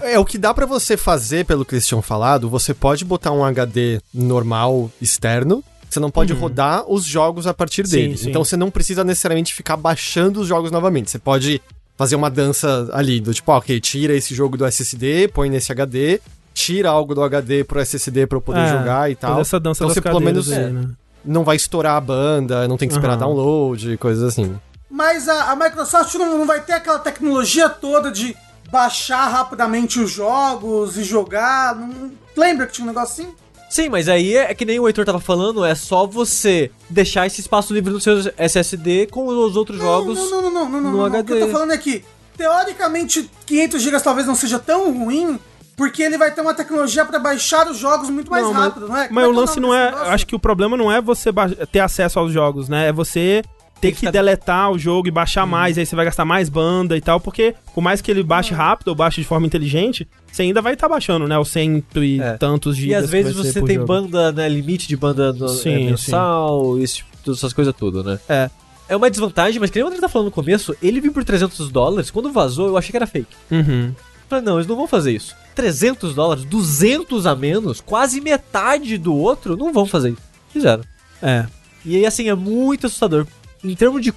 é. 0.03 0.15
É, 0.15 0.19
o 0.19 0.25
que 0.25 0.39
dá 0.39 0.55
pra 0.55 0.65
você 0.65 0.97
fazer, 0.97 1.45
pelo 1.45 1.63
que 1.63 1.75
eles 1.75 1.87
tinham 1.87 2.01
falado, 2.01 2.49
você 2.49 2.73
pode 2.73 3.05
botar 3.05 3.33
um 3.33 3.45
HD 3.45 4.01
normal 4.15 4.91
externo, 4.99 5.63
você 5.91 6.01
não 6.01 6.11
pode 6.11 6.33
rodar 6.33 6.91
os 6.91 7.05
jogos 7.05 7.47
a 7.47 7.53
partir 7.53 7.83
Uhum. 7.83 7.87
Sim, 7.87 7.97
dele. 7.99 8.17
sim. 8.17 8.31
Então 8.31 8.43
você 8.43 8.57
não 8.57 8.71
precisa 8.71 9.05
necessariamente 9.05 9.53
ficar 9.53 9.77
baixando 9.77 10.41
os 10.41 10.49
jogos 10.49 10.71
novamente. 10.71 11.11
Você 11.11 11.19
pode 11.19 11.61
fazer 11.97 12.17
uma 12.17 12.31
dança 12.31 12.89
ali, 12.93 13.21
do 13.21 13.33
tipo, 13.33 13.51
ah, 13.53 13.59
ok, 13.59 13.81
tira 13.81 14.15
esse 14.15 14.35
jogo 14.35 14.57
do 14.57 14.65
SSD, 14.67 15.29
põe 15.29 15.49
nesse 15.49 15.71
HD, 15.73 16.21
tira 16.53 16.91
algo 16.91 17.15
do 17.15 17.23
HD 17.23 17.65
pro 17.65 17.81
SSD 17.81 18.27
pra 18.27 18.37
eu 18.39 18.43
poder 18.43 18.61
É, 18.61 18.71
jogar 18.71 19.11
e 19.11 19.15
tal. 19.15 19.41
essa 19.41 19.59
dança 19.61 19.85
Então 19.85 19.95
você 19.95 20.01
pelo 20.01 20.21
menos 20.21 20.51
aí, 20.51 20.73
né? 20.73 20.89
não 21.25 21.45
vai 21.45 21.57
estourar 21.57 21.97
a 21.97 22.01
banda, 22.01 22.67
não 22.69 22.77
tem 22.77 22.89
que 22.89 22.95
esperar 22.95 23.15
Aham. 23.15 23.21
download, 23.21 23.97
coisas 23.99 24.23
assim. 24.25 24.55
Mas 24.91 25.29
a, 25.29 25.51
a 25.53 25.57
Microsoft 25.57 26.15
não, 26.15 26.39
não 26.39 26.47
vai 26.47 26.61
ter 26.61 26.73
aquela 26.75 26.99
tecnologia 26.99 27.69
toda 27.69 28.11
de 28.13 28.37
baixar 28.71 29.27
rapidamente 29.29 29.99
os 30.01 30.11
jogos 30.11 30.97
e 30.97 31.05
jogar. 31.05 31.75
Não- 31.77 32.13
lembra 32.37 32.67
que 32.67 32.73
tinha 32.75 32.85
um 32.85 32.89
negócio 32.89 33.25
assim? 33.25 33.35
Sim, 33.75 33.89
mas 33.89 34.09
aí 34.09 34.37
é, 34.37 34.53
é 34.53 34.55
que 34.55 34.65
nem 34.65 34.79
o 34.79 34.87
Heitor 34.87 35.05
tava 35.05 35.19
falando, 35.19 35.65
é 35.65 35.75
só 35.75 36.07
você 36.07 36.71
deixar 36.89 37.27
esse 37.27 37.41
espaço 37.41 37.75
livre 37.75 37.93
no 37.93 38.01
seu 38.01 38.19
SSD 38.39 39.09
com 39.11 39.27
os 39.27 39.57
outros 39.57 39.79
jogos. 39.81 40.17
Não, 40.17 40.31
não, 40.31 40.43
não, 40.43 40.51
não, 40.53 40.53
não, 40.53 40.71
não, 40.71 40.81
no 40.93 40.97
não, 40.99 41.09
não. 41.11 41.21
O 41.21 41.25
que 41.25 41.33
eu 41.33 41.39
tô 41.39 41.43
HD. 41.43 41.53
falando 41.53 41.73
é 41.73 41.79
que, 41.79 42.05
teoricamente, 42.37 43.29
500 43.47 43.83
GB 43.83 44.01
talvez 44.01 44.27
não 44.29 44.37
seja 44.37 44.61
tão 44.61 44.97
ruim, 44.97 45.41
porque 45.77 46.05
ele 46.05 46.17
vai 46.17 46.31
ter 46.31 46.41
uma 46.41 46.55
tecnologia 46.55 47.05
pra 47.05 47.19
baixar 47.19 47.69
os 47.69 47.77
jogos 47.77 48.09
muito 48.11 48.31
mais 48.31 48.45
Não, 48.45 48.53
mas- 48.55 48.63
rápido, 48.65 48.87
não 48.89 48.97
é? 48.97 49.09
Como 49.09 49.15
Mas 49.17 49.25
é 49.25 49.27
o 49.27 49.31
que 49.33 49.37
é 49.37 49.41
lance 49.41 49.61
nome 49.61 49.67
não 49.73 49.75
é. 49.83 49.87
negócio? 49.91 50.13
Acho 50.13 50.27
que 50.29 50.37
o 50.37 50.39
problema 50.39 50.77
não 50.77 50.93
é 50.93 51.01
você 51.01 51.31
ter 51.73 51.81
acesso 51.81 52.21
aos 52.21 52.33
jogos, 52.33 52.69
né? 52.69 52.87
É 52.89 52.93
você 52.93 53.43
ter 53.81 53.91
que 53.91 53.99
ficar- 53.99 54.13
deletar 54.13 54.71
o 54.71 54.79
jogo 54.79 55.09
e 55.09 55.11
baixar 55.11 55.45
mais, 55.47 55.77
aí 55.77 55.85
você 55.85 55.97
vai 55.97 56.05
gastar 56.05 56.25
mais 56.25 56.49
banda 56.49 56.97
e 56.97 57.01
tal, 57.01 57.19
porque 57.21 57.57
por 57.75 57.81
mais 57.83 58.01
que 58.01 58.09
ele 58.11 58.23
baixe 58.23 58.55
rápido 58.55 58.89
ou 58.89 58.95
baixe 58.95 59.21
de 59.21 59.27
forma 59.27 59.47
inteligente, 59.47 60.09
você 60.35 60.43
ainda 60.43 60.61
vai 60.61 60.75
estar 60.75 60.89
baixando, 60.89 61.29
né? 61.29 61.39
Os 61.39 61.49
cento 61.49 62.03
e 62.03 62.21
É. 62.21 62.37
tantos 62.37 62.77
E 62.77 62.81
gigas. 62.83 63.05
às 63.05 63.11
que 63.11 63.13
vezes 63.17 63.35
você 63.35 63.63
tem 63.63 63.77
jogo. 63.77 63.87
banda, 63.87 64.33
né, 64.33 64.49
limite 64.49 64.89
de 64.89 64.97
banda 64.97 65.33
no, 65.33 65.49
Sim, 65.49 65.71
é, 65.71 65.79
mensal, 65.91 66.79
esse 66.81 66.97
tipo- 66.97 67.31
essas 67.31 67.53
coisas 67.53 67.75
tudo, 67.77 68.03
né? 68.03 68.19
É. 68.29 68.51
É 68.89 68.97
uma 68.97 69.09
desvantagem, 69.09 69.59
mas 69.61 69.71
que 69.71 69.79
nem 69.79 69.85
o 69.85 69.89
André 69.89 70.01
tá 70.01 70.09
falando 70.09 70.27
no 70.27 70.31
começo, 70.33 70.77
ele 70.83 71.01
viu 71.01 71.13
por 71.13 71.25
300 71.25 71.71
dólares, 71.71 72.11
quando 72.11 72.31
vazou 72.33 72.67
eu 72.69 72.77
achei 72.77 72.91
que 72.91 72.97
era 72.97 73.07
fake. 73.07 73.35
Uhum. 73.51 73.95
Falei, 74.29 74.45
não, 74.45 74.57
eles 74.57 74.67
não 74.67 74.77
vão 74.77 74.87
fazer 74.87 75.13
isso. 75.13 75.35
300 75.55 76.15
dólares, 76.15 76.45
200 76.45 77.27
a 77.27 77.35
menos, 77.37 77.81
quase 77.81 78.21
metade 78.21 78.99
do 78.99 79.15
outro, 79.15 79.57
não 79.57 79.73
vão 79.73 79.87
fazer 79.87 80.11
isso. 80.11 80.23
Fizeram. 80.53 80.83
É. 81.23 81.47
E 81.85 81.97
aí, 81.97 82.05
assim, 82.05 82.29
é 82.29 82.35
muito 82.35 82.87
assustador. 82.87 83.27
Em 83.63 83.75
termos 83.75 84.03
de 84.03 84.13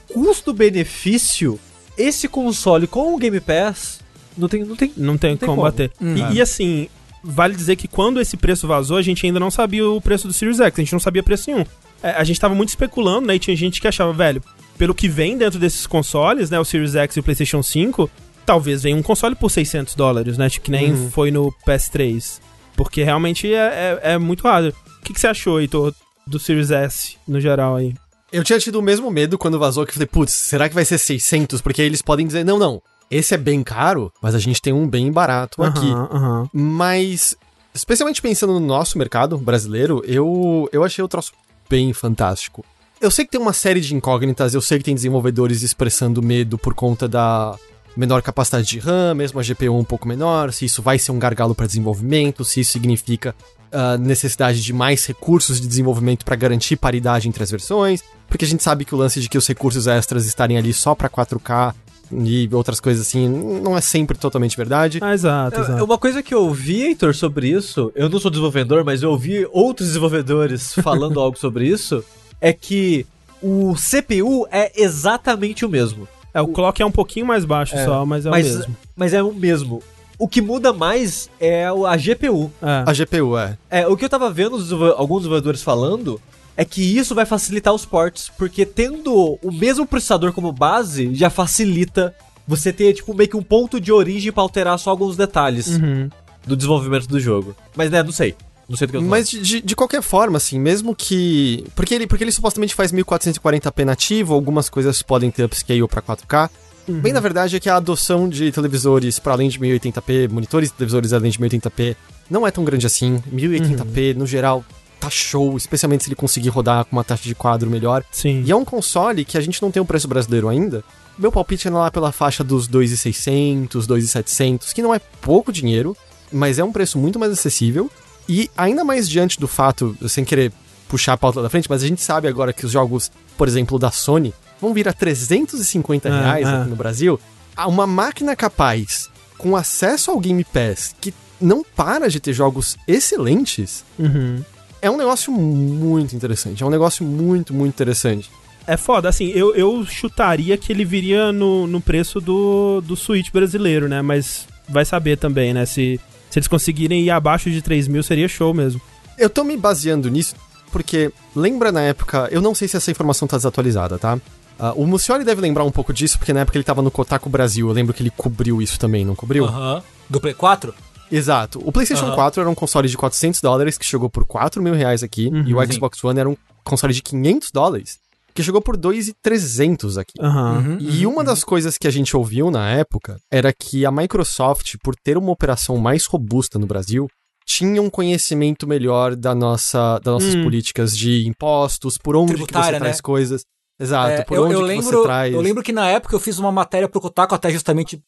custo-benefício, 0.58 1.60
esse 1.97 2.27
console 2.27 2.88
com 2.88 3.13
o 3.13 3.17
Game 3.17 3.39
Pass 3.39 3.97
não 4.38 4.47
tem, 4.47 4.63
não 4.63 4.76
tem 4.76 4.91
Não 4.95 5.17
tem 5.17 5.32
Não 5.32 5.38
tem 5.38 5.47
como 5.50 5.62
bater. 5.62 5.91
E, 6.02 6.36
e 6.36 6.41
assim, 6.41 6.88
vale 7.23 7.56
dizer 7.56 7.76
que 7.76 7.88
quando 7.88 8.19
esse 8.21 8.38
preço 8.38 8.67
vazou, 8.67 8.97
a 8.97 9.02
gente 9.02 9.26
ainda 9.26 9.39
não 9.39 9.50
sabia 9.52 9.88
o 9.89 10.00
preço 10.02 10.28
do 10.28 10.34
Series 10.34 10.60
X. 10.60 10.78
A 10.80 10.82
gente 10.82 10.93
não 10.93 11.00
sabia 11.00 11.23
preço 11.23 11.50
nenhum. 11.50 11.65
É, 12.04 12.12
a 12.12 12.23
gente 12.23 12.39
tava 12.39 12.54
muito 12.56 12.69
especulando, 12.69 13.28
né? 13.28 13.36
E 13.36 13.39
tinha 13.39 13.56
gente 13.56 13.82
que 13.82 13.88
achava, 13.88 14.13
velho, 14.13 14.41
pelo 14.78 14.93
que 14.93 15.08
vem 15.10 15.38
dentro 15.38 15.60
desses 15.60 15.88
consoles, 15.88 16.50
né? 16.50 16.60
O 16.60 16.65
Series 16.65 16.95
X 16.95 17.15
e 17.15 17.19
o 17.19 17.23
PlayStation 17.23 17.63
5, 17.63 18.10
talvez 18.45 18.84
venha 18.84 18.95
um 18.95 19.02
console 19.02 19.36
por 19.36 19.50
600 19.50 19.95
dólares, 19.95 20.38
né? 20.38 20.50
Tipo, 20.50 20.65
que 20.65 20.71
nem 20.71 20.91
Uhum. 20.93 21.10
foi 21.12 21.32
no 21.32 21.52
PS3. 21.65 22.39
Porque 22.76 23.04
realmente 23.04 23.52
é, 23.52 24.00
é, 24.04 24.13
é 24.13 24.17
muito 24.17 24.43
raro. 24.43 24.73
O 25.00 25.04
que, 25.04 25.13
que 25.13 25.19
você 25.19 25.28
achou, 25.28 25.60
Heitor, 25.60 25.93
do 26.28 26.38
Series 26.38 26.69
S 26.69 27.17
no 27.28 27.39
geral 27.41 27.76
aí? 27.78 27.95
Eu 28.32 28.43
tinha 28.43 28.60
tido 28.60 28.78
o 28.78 28.82
mesmo 28.82 29.10
medo 29.10 29.38
quando 29.38 29.58
vazou, 29.58 29.86
que 29.86 29.89
eu 29.91 29.93
falei, 29.93 30.08
putz, 30.08 30.34
será 30.34 30.67
que 30.69 30.76
vai 30.76 30.84
ser 30.86 30.97
600? 30.97 31.62
Porque 31.62 31.82
aí 31.82 31.88
eles 31.88 32.02
podem 32.02 32.28
dizer, 32.28 32.43
não, 32.43 32.60
não, 32.60 32.82
esse 33.10 33.34
é 33.34 33.38
bem 33.38 33.63
caro, 33.63 34.12
mas 34.22 34.36
a 34.36 34.39
gente 34.39 34.62
tem 34.62 34.74
um 34.74 34.88
bem 34.88 35.12
barato 35.12 35.63
aqui. 35.63 35.89
Aham, 35.89 36.10
aham. 36.12 36.50
Mas, 36.54 37.36
especialmente 37.74 38.22
pensando 38.22 38.54
no 38.54 38.60
nosso 38.60 38.98
mercado 38.98 39.38
brasileiro, 39.38 40.04
eu, 40.06 40.70
eu 40.72 40.84
achei 40.84 41.04
o 41.04 41.08
troço 41.08 41.32
bem 41.70 41.93
fantástico. 41.93 42.65
Eu 43.00 43.12
sei 43.12 43.26
que 43.26 43.32
tem 43.32 43.39
uma 43.39 43.54
série 43.54 43.80
de 43.80 43.93
incógnitas, 43.93 44.54
eu 44.54 44.62
sei 44.62 44.80
que 44.80 44.84
tem 44.84 44.96
desenvolvedores 44.96 45.62
expressando 45.62 46.22
medo 46.22 46.58
por 46.58 46.74
conta 46.74 47.08
da 47.08 47.56
menor 47.96 48.22
capacidade 48.22 48.67
de 48.67 48.80
RAM, 48.80 49.15
mesmo 49.15 49.39
a 49.39 49.43
GPU 49.43 49.76
um 49.76 49.84
pouco 49.84 50.08
menor, 50.08 50.52
se 50.54 50.65
isso 50.65 50.82
vai 50.82 51.00
ser 51.00 51.12
um 51.12 51.20
gargalo 51.20 51.56
para 51.56 51.65
desenvolvimento, 51.65 52.43
se 52.46 52.60
isso 52.60 52.72
significa 52.72 53.36
a 53.72 53.98
necessidade 53.98 54.62
de 54.62 54.72
mais 54.72 55.06
recursos 55.06 55.60
de 55.60 55.67
desenvolvimento 55.67 56.24
para 56.24 56.36
garantir 56.36 56.78
paridade 56.78 57.28
entre 57.28 57.43
as 57.43 57.52
versões, 57.52 58.04
porque 58.28 58.46
a 58.46 58.48
gente 58.48 58.63
sabe 58.63 58.86
que 58.86 58.93
o 58.93 58.98
lance 58.98 59.20
de 59.20 59.28
que 59.28 59.38
os 59.38 59.48
recursos 59.48 59.88
extras 59.88 60.26
estarem 60.26 60.58
ali 60.58 60.74
só 60.74 60.93
para 60.93 61.10
4K 61.10 61.74
e 62.12 62.50
outras 62.54 62.80
coisas 62.80 63.06
assim 63.08 63.28
não 63.28 63.78
é 63.78 63.82
sempre 63.82 64.17
totalmente 64.17 64.56
verdade. 64.56 65.00
Ah, 65.02 65.13
exato, 65.13 65.58
É, 65.58 65.63
exato. 65.63 65.84
Uma 65.84 65.98
coisa 65.98 66.24
que 66.24 66.34
eu 66.34 66.43
ouvi, 66.43 66.82
Heitor, 66.84 67.13
sobre 67.15 67.50
isso, 67.50 67.91
eu 67.96 68.10
não 68.10 68.20
sou 68.20 68.32
desenvolvedor, 68.32 68.84
mas 68.86 69.04
eu 69.04 69.12
ouvi 69.12 69.48
outros 69.52 69.88
desenvolvedores 69.89 70.74
falando 70.82 71.20
algo 71.20 71.38
sobre 71.38 71.67
isso, 71.67 72.04
é 72.39 72.52
que 72.54 73.06
o 73.41 73.74
CPU 73.76 74.48
é 74.52 74.72
exatamente 74.82 75.65
o 75.65 75.70
mesmo. 75.70 76.08
É, 76.34 76.41
o 76.41 76.48
clock 76.48 76.82
é 76.82 76.86
um 76.86 76.91
pouquinho 76.91 77.26
mais 77.26 77.46
baixo 77.46 77.76
É, 77.76 77.86
só, 77.86 78.06
mas 78.06 78.26
é 78.26 78.30
mas, 78.30 78.46
o 78.48 78.58
mesmo. 78.60 78.78
mas 78.96 79.13
é 79.13 79.24
o 79.24 79.34
mesmo. 79.34 79.84
O 80.20 80.28
que 80.28 80.41
muda 80.41 80.74
mais 80.74 81.30
é 81.39 81.72
o- 81.72 81.86
a 81.86 81.96
GPU. 81.96 82.52
É. 82.62 82.84
A 82.89 82.93
GPU 82.93 83.38
é. 83.38 83.58
É, 83.70 83.88
o 83.88 83.96
que 83.96 84.04
eu 84.06 84.10
tava 84.10 84.30
vendo 84.32 84.56
alguns 84.96 85.20
desenvolvedores 85.22 85.62
falando 85.62 86.20
é 86.58 86.65
que 86.65 86.82
isso 86.82 87.13
vai 87.13 87.26
facilitar 87.26 87.74
os 87.74 87.86
ports, 87.86 88.32
porque 88.36 88.65
tendo 88.65 89.38
o 89.41 89.52
mesmo 89.52 89.86
processador 89.86 90.34
como 90.34 90.52
base 90.52 91.13
já 91.13 91.30
facilita 91.30 92.13
você 92.48 92.74
ter 92.74 92.93
tipo 92.93 93.13
meio 93.13 93.30
que 93.30 93.38
um 93.38 93.43
ponto 93.43 93.80
de 93.80 93.91
origem 93.91 94.32
pra 94.32 94.41
alterar 94.41 94.80
só 94.80 94.89
alguns 94.89 95.15
detalhes 95.15 95.67
Uhum. 95.67 96.10
do 96.46 96.56
desenvolvimento 96.56 97.08
do 97.08 97.20
jogo. 97.20 97.56
Mas 97.76 97.91
né, 97.91 98.02
não 98.02 98.12
sei. 98.12 98.36
Não 98.67 98.76
sei 98.76 98.88
do 98.88 98.91
que 98.91 98.98
eu 98.98 99.02
tô 99.02 99.08
Mas 99.08 99.30
de, 99.30 99.62
de, 99.62 99.76
qualquer 99.76 100.02
forma, 100.02 100.38
assim, 100.38 100.60
mesmo 100.60 100.93
que. 100.96 101.63
Porque 101.76 101.93
ele, 101.93 102.08
porque 102.08 102.24
ele 102.24 102.32
supostamente 102.32 102.74
faz 102.76 102.91
1440p 102.91 103.86
nativo, 103.86 104.34
algumas 104.34 104.67
coisas 104.67 105.02
podem 105.02 105.32
ter 105.32 105.43
upscale 105.43 105.88
pra 105.88 106.02
4K. 106.02 106.50
Bem, 106.89 107.12
na 107.12 107.20
verdade, 107.20 107.56
é 107.58 107.60
que 107.60 107.70
a 107.70 107.76
adoção 107.76 108.30
de 108.30 108.50
televisores 108.50 109.20
para 109.20 109.34
além 109.34 109.50
de 109.50 109.60
1080p, 109.60 110.30
monitores 110.32 110.70
de 110.70 110.76
televisores 110.76 111.12
além 111.12 111.30
de 111.30 111.38
1080p, 111.38 111.98
não 112.30 112.48
é 112.48 112.52
tão 112.52 112.63
grande 112.63 112.86
assim. 112.88 113.22
1080p, 113.34 114.15
no 114.15 114.26
geral, 114.26 114.63
tá 115.00 115.10
show, 115.10 115.56
especialmente 115.58 116.04
se 116.04 116.10
ele 116.10 116.16
conseguir 116.16 116.50
rodar 116.50 116.86
com 116.86 116.96
uma 116.96 117.04
taxa 117.04 117.24
de 117.24 117.36
quadro 117.36 117.70
melhor. 117.70 118.04
Sim. 118.12 118.44
E 118.46 118.52
é 118.52 118.56
um 118.56 118.66
console 118.66 119.24
que 119.26 119.38
a 119.38 119.42
gente 119.42 119.62
não 119.62 119.70
tem 119.72 119.82
o 119.82 119.86
preço 119.86 120.08
brasileiro 120.08 120.48
ainda, 120.50 120.84
meu 121.18 121.32
palpite 121.32 121.68
é 121.68 121.72
lá 121.72 121.90
pela 121.90 122.12
faixa 122.12 122.44
dos 122.44 122.68
2,600, 122.68 123.88
2,700, 123.88 124.74
que 124.74 124.82
não 124.82 124.94
é 124.94 125.00
pouco 125.00 125.52
dinheiro, 125.52 125.96
mas 126.32 126.60
é 126.60 126.64
um 126.64 126.72
preço 126.72 126.98
muito 126.98 127.18
mais 127.20 127.32
acessível. 127.32 127.90
E 128.30 128.50
ainda 128.58 128.84
mais 128.84 129.08
diante 129.10 129.40
do 129.40 129.48
fato, 129.48 129.96
sem 130.08 130.24
querer 130.26 130.52
puxar 130.88 131.14
a 131.14 131.18
pauta 131.18 131.42
da 131.42 131.50
frente, 131.50 131.70
mas 131.70 131.82
a 131.84 131.88
gente 131.88 132.02
sabe 132.02 132.28
agora 132.28 132.54
que 132.54 132.66
os 132.66 132.72
jogos, 132.72 133.12
por 133.38 133.48
exemplo, 133.48 133.80
da 133.80 133.90
Sony, 133.92 134.34
vão 134.62 134.74
vir 134.74 134.88
a 134.88 134.94
350 134.94 136.08
É, 136.08 136.12
reais 136.12 136.48
é. 136.48 136.52
aqui 136.56 136.70
no 136.70 136.76
Brasil. 136.76 137.20
Ah, 137.56 137.68
Uma 137.68 137.88
máquina 137.88 138.36
capaz, 138.36 139.10
com 139.38 139.56
acesso 139.56 140.12
ao 140.12 140.20
Game 140.20 140.44
Pass, 140.44 140.94
que 141.02 141.14
não 141.42 141.64
para 141.64 142.10
de 142.10 142.20
ter 142.20 142.34
jogos 142.34 142.78
excelentes, 142.88 143.84
Uhum. 143.98 144.44
É 144.82 144.90
um 144.90 144.98
negócio 144.98 145.32
muito 145.32 146.16
interessante. 146.16 146.63
É 146.63 146.66
um 146.66 146.70
negócio 146.70 147.06
muito, 147.06 147.54
muito 147.54 147.74
interessante. 147.74 148.30
É 148.66 148.76
foda, 148.76 149.08
assim, 149.08 149.28
eu, 149.30 149.56
eu 149.56 149.86
chutaria 149.86 150.58
que 150.58 150.74
ele 150.74 150.84
viria 150.84 151.32
no, 151.32 151.66
no 151.66 151.80
preço 151.80 152.20
do, 152.20 152.82
do 152.82 152.96
Switch 152.98 153.32
brasileiro, 153.32 153.88
né? 153.88 154.02
Mas 154.02 154.46
vai 154.68 154.84
saber 154.84 155.18
também, 155.18 155.54
né? 155.54 155.66
Se, 155.66 156.00
se 156.30 156.40
eles 156.40 156.48
conseguirem 156.48 157.02
ir 157.02 157.10
abaixo 157.10 157.50
de 157.50 157.62
3 157.62 157.88
mil, 157.88 158.04
seria 158.04 158.28
show 158.28 158.54
mesmo. 158.54 158.82
Eu 159.18 159.30
tô 159.30 159.44
me 159.44 159.56
baseando 159.56 160.10
nisso 160.10 160.36
porque 160.72 161.12
lembra 161.36 161.72
na 161.72 161.82
época, 161.82 162.28
eu 162.32 162.42
não 162.42 162.54
sei 162.54 162.68
se 162.68 162.78
essa 162.78 162.92
informação 162.92 163.28
tá 163.28 163.38
desatualizada, 163.38 163.98
tá? 163.98 164.20
Ah, 164.60 164.74
o 164.76 164.86
Mucioli 164.86 165.24
deve 165.24 165.42
lembrar 165.42 165.63
um 165.63 165.72
pouco 165.72 165.94
disso, 165.94 166.18
porque 166.18 166.34
na 166.34 166.42
época 166.42 166.58
ele 166.58 166.63
tava 166.63 166.82
no 166.82 166.92
Kotaku 166.92 167.30
Brasil, 167.30 167.68
eu 167.68 167.74
lembro 167.74 167.94
que 167.94 168.02
ele 168.02 168.12
cobriu 168.16 168.62
isso 168.62 168.80
também, 168.80 169.06
não 169.06 169.16
cobriu? 169.16 169.46
Aham. 169.46 169.82
Do 170.10 170.20
Play 170.20 170.34
4? 170.34 170.74
Exato. 171.12 171.62
O 171.65 171.72
PlayStation 171.72 172.06
Aham. 172.08 172.15
4 172.15 172.41
era 172.41 172.50
um 172.50 172.56
console 172.56 172.88
de 172.88 172.98
400 172.98 173.41
dólares 173.41 173.78
que 173.78 173.86
chegou 173.86 174.10
por 174.10 174.26
4 174.26 174.62
mil 174.62 174.74
reais 174.74 175.04
aqui, 175.04 175.28
Uhum. 175.28 175.43
e 175.48 175.54
o 175.56 175.65
Sim. 175.65 175.74
Xbox 175.74 176.04
One 176.04 176.20
era 176.20 176.30
um 176.30 176.38
console 176.63 176.93
de 176.93 177.02
500 177.02 177.52
dólares 177.52 177.98
que 178.34 178.43
chegou 178.43 178.62
por 178.62 178.78
2,300 178.78 179.98
aqui. 179.98 180.13
Aham. 180.22 180.58
Uhum. 180.58 180.78
E 180.80 181.08
uma 181.08 181.24
das 181.24 181.43
coisas 181.43 181.78
que 181.78 181.88
a 181.88 181.91
gente 181.91 182.15
ouviu 182.15 182.52
na 182.52 182.70
época 182.70 183.17
era 183.32 183.52
que 183.52 183.86
a 183.86 183.91
Microsoft, 183.91 184.76
por 184.84 184.96
ter 184.96 185.17
uma 185.17 185.32
operação 185.32 185.78
mais 185.78 186.06
robusta 186.06 186.60
no 186.60 186.67
Brasil, 186.67 187.08
tinha 187.46 187.82
um 187.82 187.89
conhecimento 187.89 188.67
melhor 188.67 189.15
da 189.15 189.34
nossa, 189.34 190.00
das 190.04 190.13
nossas 190.13 190.36
Hum. 190.36 190.43
políticas 190.43 190.96
de 190.96 191.26
impostos, 191.28 191.98
por 191.98 192.15
onde 192.15 192.34
que 192.34 192.39
você 192.39 192.46
Tributária, 192.46 192.80
traz 192.80 192.98
né? 192.98 193.02
coisas. 193.02 193.41
Exato, 193.80 194.10
É, 194.10 194.24
por 194.24 194.36
eu, 194.38 194.46
onde 194.46 194.54
eu 194.56 194.62
lembro, 194.62 194.84
você 194.86 195.04
traz. 195.04 195.34
eu 195.34 195.40
lembro 195.40 195.62
que 195.62 195.72
na 195.72 195.88
época 195.88 196.16
eu 196.16 196.20
fiz 196.20 196.40
uma 196.40 196.52
matéria 196.52 196.90
pro 196.90 197.00
Kotaku 197.00 197.36
até 197.36 197.52
justamente. 197.52 198.02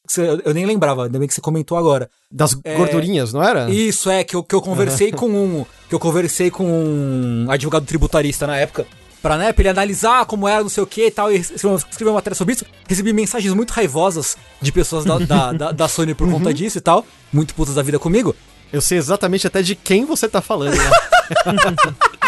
Eu 0.43 0.53
nem 0.53 0.65
lembrava, 0.65 1.03
ainda 1.05 1.19
bem 1.19 1.27
que 1.27 1.34
você 1.34 1.41
comentou 1.41 1.77
agora. 1.77 2.10
Das 2.32 2.58
É, 2.63 2.75
gordurinhas, 2.75 3.32
não 3.34 3.43
era? 3.43 3.69
Isso, 3.69 4.10
é, 4.10 4.23
que 4.23 4.36
eu, 4.36 4.43
que 4.43 4.55
eu 4.55 4.62
conversei 4.62 5.12
com 5.13 5.27
um. 5.29 5.65
Que 5.88 5.93
eu 5.93 5.99
conversei 5.99 6.49
com 6.49 6.65
um 6.65 7.45
advogado 7.51 7.86
tributarista 7.86 8.47
na 8.47 8.58
época. 8.58 8.88
Pra, 9.21 9.38
né, 9.38 9.51
pra 9.51 9.62
ele 9.63 9.69
analisar 9.69 10.25
como 10.25 10.47
era, 10.47 10.62
não 10.62 10.69
sei 10.69 10.82
o 10.82 10.88
que 10.88 11.08
e 11.08 11.12
tal, 11.12 11.29
e 11.29 11.36
escrever 11.36 12.05
uma 12.05 12.13
matéria 12.13 12.36
sobre 12.36 12.53
isso. 12.53 12.65
Recebi 12.88 13.12
mensagens 13.12 13.53
muito 13.53 13.71
raivosas 13.71 14.38
de 14.62 14.71
pessoas 14.71 15.03
da, 15.03 15.17
da, 15.19 15.51
da, 15.51 15.71
da 15.73 15.88
Sony 15.89 16.13
por 16.15 16.25
Uhum. 16.27 16.36
conta 16.36 16.53
disso 16.53 16.77
e 16.77 16.82
tal. 16.82 17.05
Muito 17.32 17.53
putas 17.53 17.75
da 17.75 17.82
vida 17.84 17.99
comigo. 17.99 18.34
Eu 18.71 18.79
sei 18.82 18.97
exatamente 18.97 19.45
até 19.45 19.62
de 19.62 19.75
quem 19.75 20.05
você 20.05 20.29
tá 20.29 20.41
falando. 20.41 20.73
né? 20.77 20.89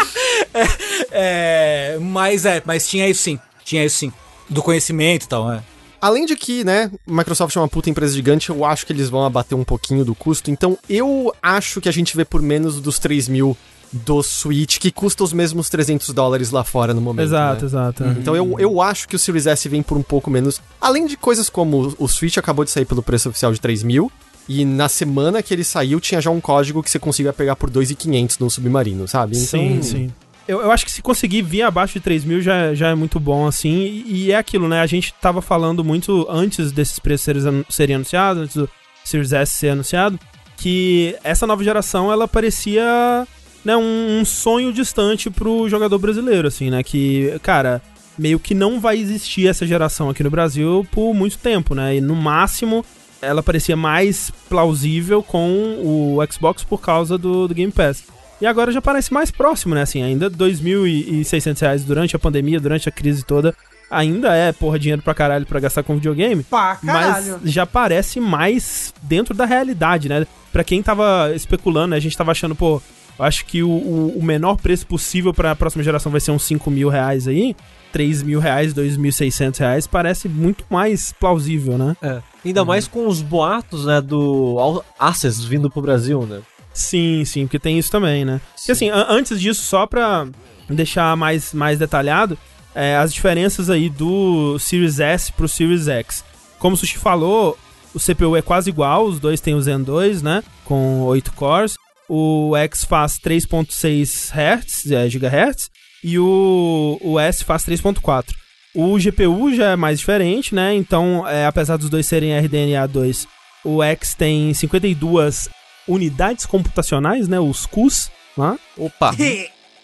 É. 1.14 1.98
Mas 2.00 2.46
é, 2.46 2.62
mas 2.64 2.88
tinha 2.88 3.06
isso 3.08 3.22
sim. 3.22 3.38
Tinha 3.64 3.84
isso 3.84 3.98
sim. 3.98 4.12
Do 4.48 4.62
conhecimento 4.62 5.24
e 5.24 5.28
tal, 5.28 5.52
é. 5.52 5.62
Além 6.00 6.26
de 6.26 6.34
que, 6.34 6.64
né, 6.64 6.90
Microsoft 7.06 7.54
é 7.54 7.60
uma 7.60 7.68
puta 7.68 7.90
empresa 7.90 8.14
gigante, 8.14 8.50
eu 8.50 8.64
acho 8.64 8.84
que 8.86 8.92
eles 8.92 9.08
vão 9.08 9.24
abater 9.24 9.56
um 9.56 9.62
pouquinho 9.62 10.04
do 10.04 10.14
custo. 10.14 10.50
Então, 10.50 10.76
eu 10.88 11.32
acho 11.42 11.80
que 11.80 11.88
a 11.88 11.92
gente 11.92 12.16
vê 12.16 12.24
por 12.24 12.42
menos 12.42 12.80
dos 12.80 12.98
3 12.98 13.28
mil 13.28 13.56
do 13.92 14.22
Switch, 14.22 14.78
que 14.78 14.90
custa 14.90 15.22
os 15.22 15.32
mesmos 15.32 15.68
300 15.68 16.08
dólares 16.10 16.50
lá 16.50 16.64
fora 16.64 16.94
no 16.94 17.00
momento. 17.00 17.26
Exato, 17.26 17.60
né? 17.60 17.66
exato. 17.66 18.04
Então 18.18 18.34
eu, 18.34 18.58
eu 18.58 18.80
acho 18.80 19.06
que 19.06 19.14
o 19.14 19.18
Series 19.18 19.46
S 19.46 19.68
vem 19.68 19.82
por 19.82 19.98
um 19.98 20.02
pouco 20.02 20.30
menos. 20.30 20.60
Além 20.80 21.06
de 21.06 21.16
coisas 21.16 21.50
como 21.50 21.94
o 21.98 22.08
Switch 22.08 22.38
acabou 22.38 22.64
de 22.64 22.70
sair 22.70 22.86
pelo 22.86 23.02
preço 23.02 23.28
oficial 23.28 23.52
de 23.52 23.60
3 23.60 23.82
mil. 23.82 24.10
E 24.48 24.64
na 24.64 24.88
semana 24.88 25.40
que 25.40 25.54
ele 25.54 25.62
saiu, 25.62 26.00
tinha 26.00 26.20
já 26.20 26.28
um 26.28 26.40
código 26.40 26.82
que 26.82 26.90
você 26.90 26.98
conseguia 26.98 27.32
pegar 27.32 27.54
por 27.54 27.70
2.500 27.70 28.40
no 28.40 28.50
Submarino, 28.50 29.06
sabe? 29.06 29.36
Então, 29.36 29.46
Sim, 29.46 29.82
sim. 29.82 30.10
Eu, 30.46 30.60
eu 30.60 30.72
acho 30.72 30.84
que 30.84 30.90
se 30.90 31.02
conseguir 31.02 31.42
vir 31.42 31.62
abaixo 31.62 31.94
de 31.94 32.00
3 32.00 32.24
mil 32.24 32.40
já, 32.40 32.74
já 32.74 32.88
é 32.88 32.94
muito 32.94 33.20
bom, 33.20 33.46
assim. 33.46 33.70
E, 33.70 34.24
e 34.24 34.32
é 34.32 34.36
aquilo, 34.36 34.68
né? 34.68 34.80
A 34.80 34.86
gente 34.86 35.14
tava 35.14 35.40
falando 35.40 35.84
muito 35.84 36.26
antes 36.28 36.72
desses 36.72 36.98
preços 36.98 37.24
serem, 37.24 37.64
serem 37.68 37.96
anunciados, 37.96 38.42
antes 38.42 38.56
do 38.56 38.68
Series 39.04 39.32
S 39.32 39.52
ser 39.52 39.70
anunciado, 39.70 40.18
que 40.56 41.16
essa 41.24 41.46
nova 41.46 41.62
geração 41.62 42.12
ela 42.12 42.26
parecia 42.26 43.26
né, 43.64 43.76
um, 43.76 44.20
um 44.20 44.24
sonho 44.24 44.72
distante 44.72 45.30
pro 45.30 45.68
jogador 45.68 45.98
brasileiro, 45.98 46.48
assim, 46.48 46.70
né? 46.70 46.82
Que, 46.82 47.38
cara, 47.42 47.80
meio 48.18 48.38
que 48.38 48.54
não 48.54 48.80
vai 48.80 48.98
existir 48.98 49.48
essa 49.48 49.66
geração 49.66 50.10
aqui 50.10 50.22
no 50.22 50.30
Brasil 50.30 50.86
por 50.90 51.14
muito 51.14 51.38
tempo, 51.38 51.74
né? 51.74 51.96
E 51.96 52.00
no 52.00 52.14
máximo 52.14 52.84
ela 53.20 53.42
parecia 53.42 53.76
mais 53.76 54.32
plausível 54.48 55.22
com 55.22 55.78
o 55.80 56.18
Xbox 56.30 56.64
por 56.64 56.80
causa 56.80 57.16
do, 57.16 57.46
do 57.46 57.54
Game 57.54 57.72
Pass. 57.72 58.04
E 58.42 58.46
agora 58.46 58.72
já 58.72 58.82
parece 58.82 59.12
mais 59.14 59.30
próximo, 59.30 59.74
né? 59.74 59.82
Assim, 59.82 60.02
ainda 60.02 60.28
2.600 60.28 61.60
reais 61.60 61.84
durante 61.84 62.16
a 62.16 62.18
pandemia, 62.18 62.60
durante 62.60 62.88
a 62.88 62.92
crise 62.92 63.24
toda, 63.24 63.54
ainda 63.90 64.34
é, 64.34 64.52
porra, 64.52 64.78
dinheiro 64.78 65.00
pra 65.02 65.14
caralho 65.14 65.46
pra 65.46 65.60
gastar 65.60 65.82
com 65.82 65.94
videogame. 65.94 66.42
Pá, 66.42 66.76
caralho. 66.76 67.38
Mas 67.42 67.52
já 67.52 67.64
parece 67.66 68.20
mais 68.20 68.92
dentro 69.02 69.34
da 69.34 69.44
realidade, 69.44 70.08
né? 70.08 70.26
Pra 70.52 70.64
quem 70.64 70.82
tava 70.82 71.32
especulando, 71.34 71.88
né, 71.88 71.96
a 71.96 72.00
gente 72.00 72.16
tava 72.16 72.32
achando, 72.32 72.54
pô, 72.54 72.82
eu 73.18 73.24
acho 73.24 73.44
que 73.46 73.62
o, 73.62 73.68
o- 73.70 74.18
o 74.18 74.22
menor 74.22 74.56
preço 74.56 74.86
possível 74.86 75.32
pra 75.32 75.54
próxima 75.54 75.82
geração 75.84 76.10
vai 76.10 76.20
ser 76.20 76.30
uns 76.32 76.42
5 76.44 76.70
mil 76.70 76.88
reais 76.88 77.28
aí. 77.28 77.54
3 77.92 78.22
mil 78.22 78.40
reais, 78.40 78.72
2.600 78.74 79.58
reais, 79.58 79.86
parece 79.86 80.26
muito 80.26 80.64
mais 80.70 81.12
plausível, 81.12 81.76
né? 81.76 81.94
É. 82.02 82.22
Ainda 82.44 82.64
mais 82.64 82.88
com 82.88 83.06
os 83.06 83.20
boatos, 83.20 83.84
né, 83.84 84.00
do 84.00 84.82
Access 84.98 85.44
vindo 85.46 85.70
pro 85.70 85.82
Brasil, 85.82 86.22
né? 86.26 86.40
Sim, 86.74 87.24
sim, 87.24 87.46
porque 87.46 87.58
tem 87.58 87.78
isso 87.78 87.90
também, 87.90 88.24
né? 88.24 88.40
E 88.68 88.72
assim, 88.72 88.88
an- 88.90 89.06
antes 89.08 89.40
disso, 89.40 89.62
só 89.62 89.86
pra 89.86 90.26
deixar 90.68 91.16
mais, 91.16 91.52
mais 91.52 91.78
detalhado, 91.78 92.38
é, 92.74 92.96
as 92.96 93.12
diferenças 93.12 93.68
aí 93.68 93.90
do 93.90 94.58
Series 94.58 94.98
S 95.00 95.30
pro 95.32 95.48
Series 95.48 95.86
X. 95.88 96.24
Como 96.58 96.74
o 96.74 96.76
Sushi 96.76 96.96
falou, 96.96 97.58
o 97.94 97.98
CPU 98.00 98.36
é 98.36 98.42
quase 98.42 98.70
igual, 98.70 99.04
os 99.04 99.20
dois 99.20 99.40
têm 99.40 99.54
o 99.54 99.60
Zen 99.60 99.82
2, 99.82 100.22
né? 100.22 100.42
Com 100.64 101.00
8 101.02 101.32
cores. 101.32 101.74
O 102.08 102.56
X 102.56 102.84
faz 102.84 103.18
3.6 103.18 104.30
Hz, 104.32 104.90
é, 104.92 105.08
GHz, 105.08 105.70
e 106.04 106.18
o, 106.18 106.98
o 107.02 107.18
S 107.18 107.44
faz 107.44 107.64
3.4. 107.64 108.32
O 108.74 108.98
GPU 108.98 109.54
já 109.54 109.72
é 109.72 109.76
mais 109.76 109.98
diferente, 109.98 110.54
né? 110.54 110.74
Então, 110.74 111.26
é, 111.28 111.44
apesar 111.46 111.76
dos 111.76 111.90
dois 111.90 112.06
serem 112.06 112.32
RDNA 112.38 112.86
2, 112.88 113.26
o 113.64 113.82
X 113.82 114.14
tem 114.14 114.52
52 114.54 115.48
unidades 115.86 116.46
computacionais, 116.46 117.28
né? 117.28 117.38
Os 117.40 117.66
CUs, 117.66 118.10
lá, 118.36 118.56
Opa! 118.76 119.14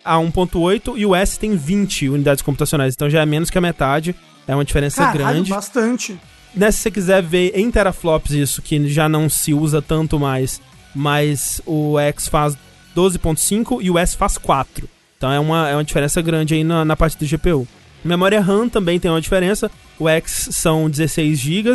a 0.04 0.16
1.8 0.16 0.94
e 0.96 1.04
o 1.04 1.14
S 1.14 1.38
tem 1.38 1.56
20 1.56 2.08
unidades 2.08 2.42
computacionais, 2.42 2.94
então 2.94 3.11
já 3.11 3.20
é 3.22 3.26
menos 3.26 3.50
que 3.50 3.58
a 3.58 3.61
metade. 3.61 4.14
É 4.46 4.54
uma 4.54 4.64
diferença 4.64 5.02
Caralho, 5.02 5.18
grande. 5.18 5.50
bastante. 5.50 6.18
Né, 6.54 6.70
se 6.70 6.78
você 6.78 6.90
quiser 6.90 7.22
ver 7.22 7.52
em 7.54 7.70
teraflops 7.70 8.30
isso, 8.32 8.62
que 8.62 8.88
já 8.88 9.06
não 9.06 9.28
se 9.28 9.52
usa 9.52 9.82
tanto 9.82 10.18
mais, 10.18 10.61
mas 10.94 11.61
o 11.66 11.98
X 11.98 12.28
faz 12.28 12.56
12.5 12.96 13.80
e 13.82 13.90
o 13.90 13.98
S 13.98 14.16
faz 14.16 14.38
4. 14.38 14.88
Então 15.18 15.30
é 15.30 15.38
uma, 15.38 15.68
é 15.68 15.74
uma 15.74 15.84
diferença 15.84 16.22
grande 16.22 16.54
aí 16.54 16.64
na, 16.64 16.84
na 16.84 16.96
parte 16.96 17.18
do 17.18 17.26
GPU. 17.26 17.68
Memória 18.02 18.40
RAM 18.40 18.68
também 18.68 18.98
tem 18.98 19.11
uma 19.11 19.20
diferença. 19.20 19.70
O 19.98 20.08
X 20.08 20.48
são 20.52 20.88
16 20.88 21.38
GB 21.38 21.74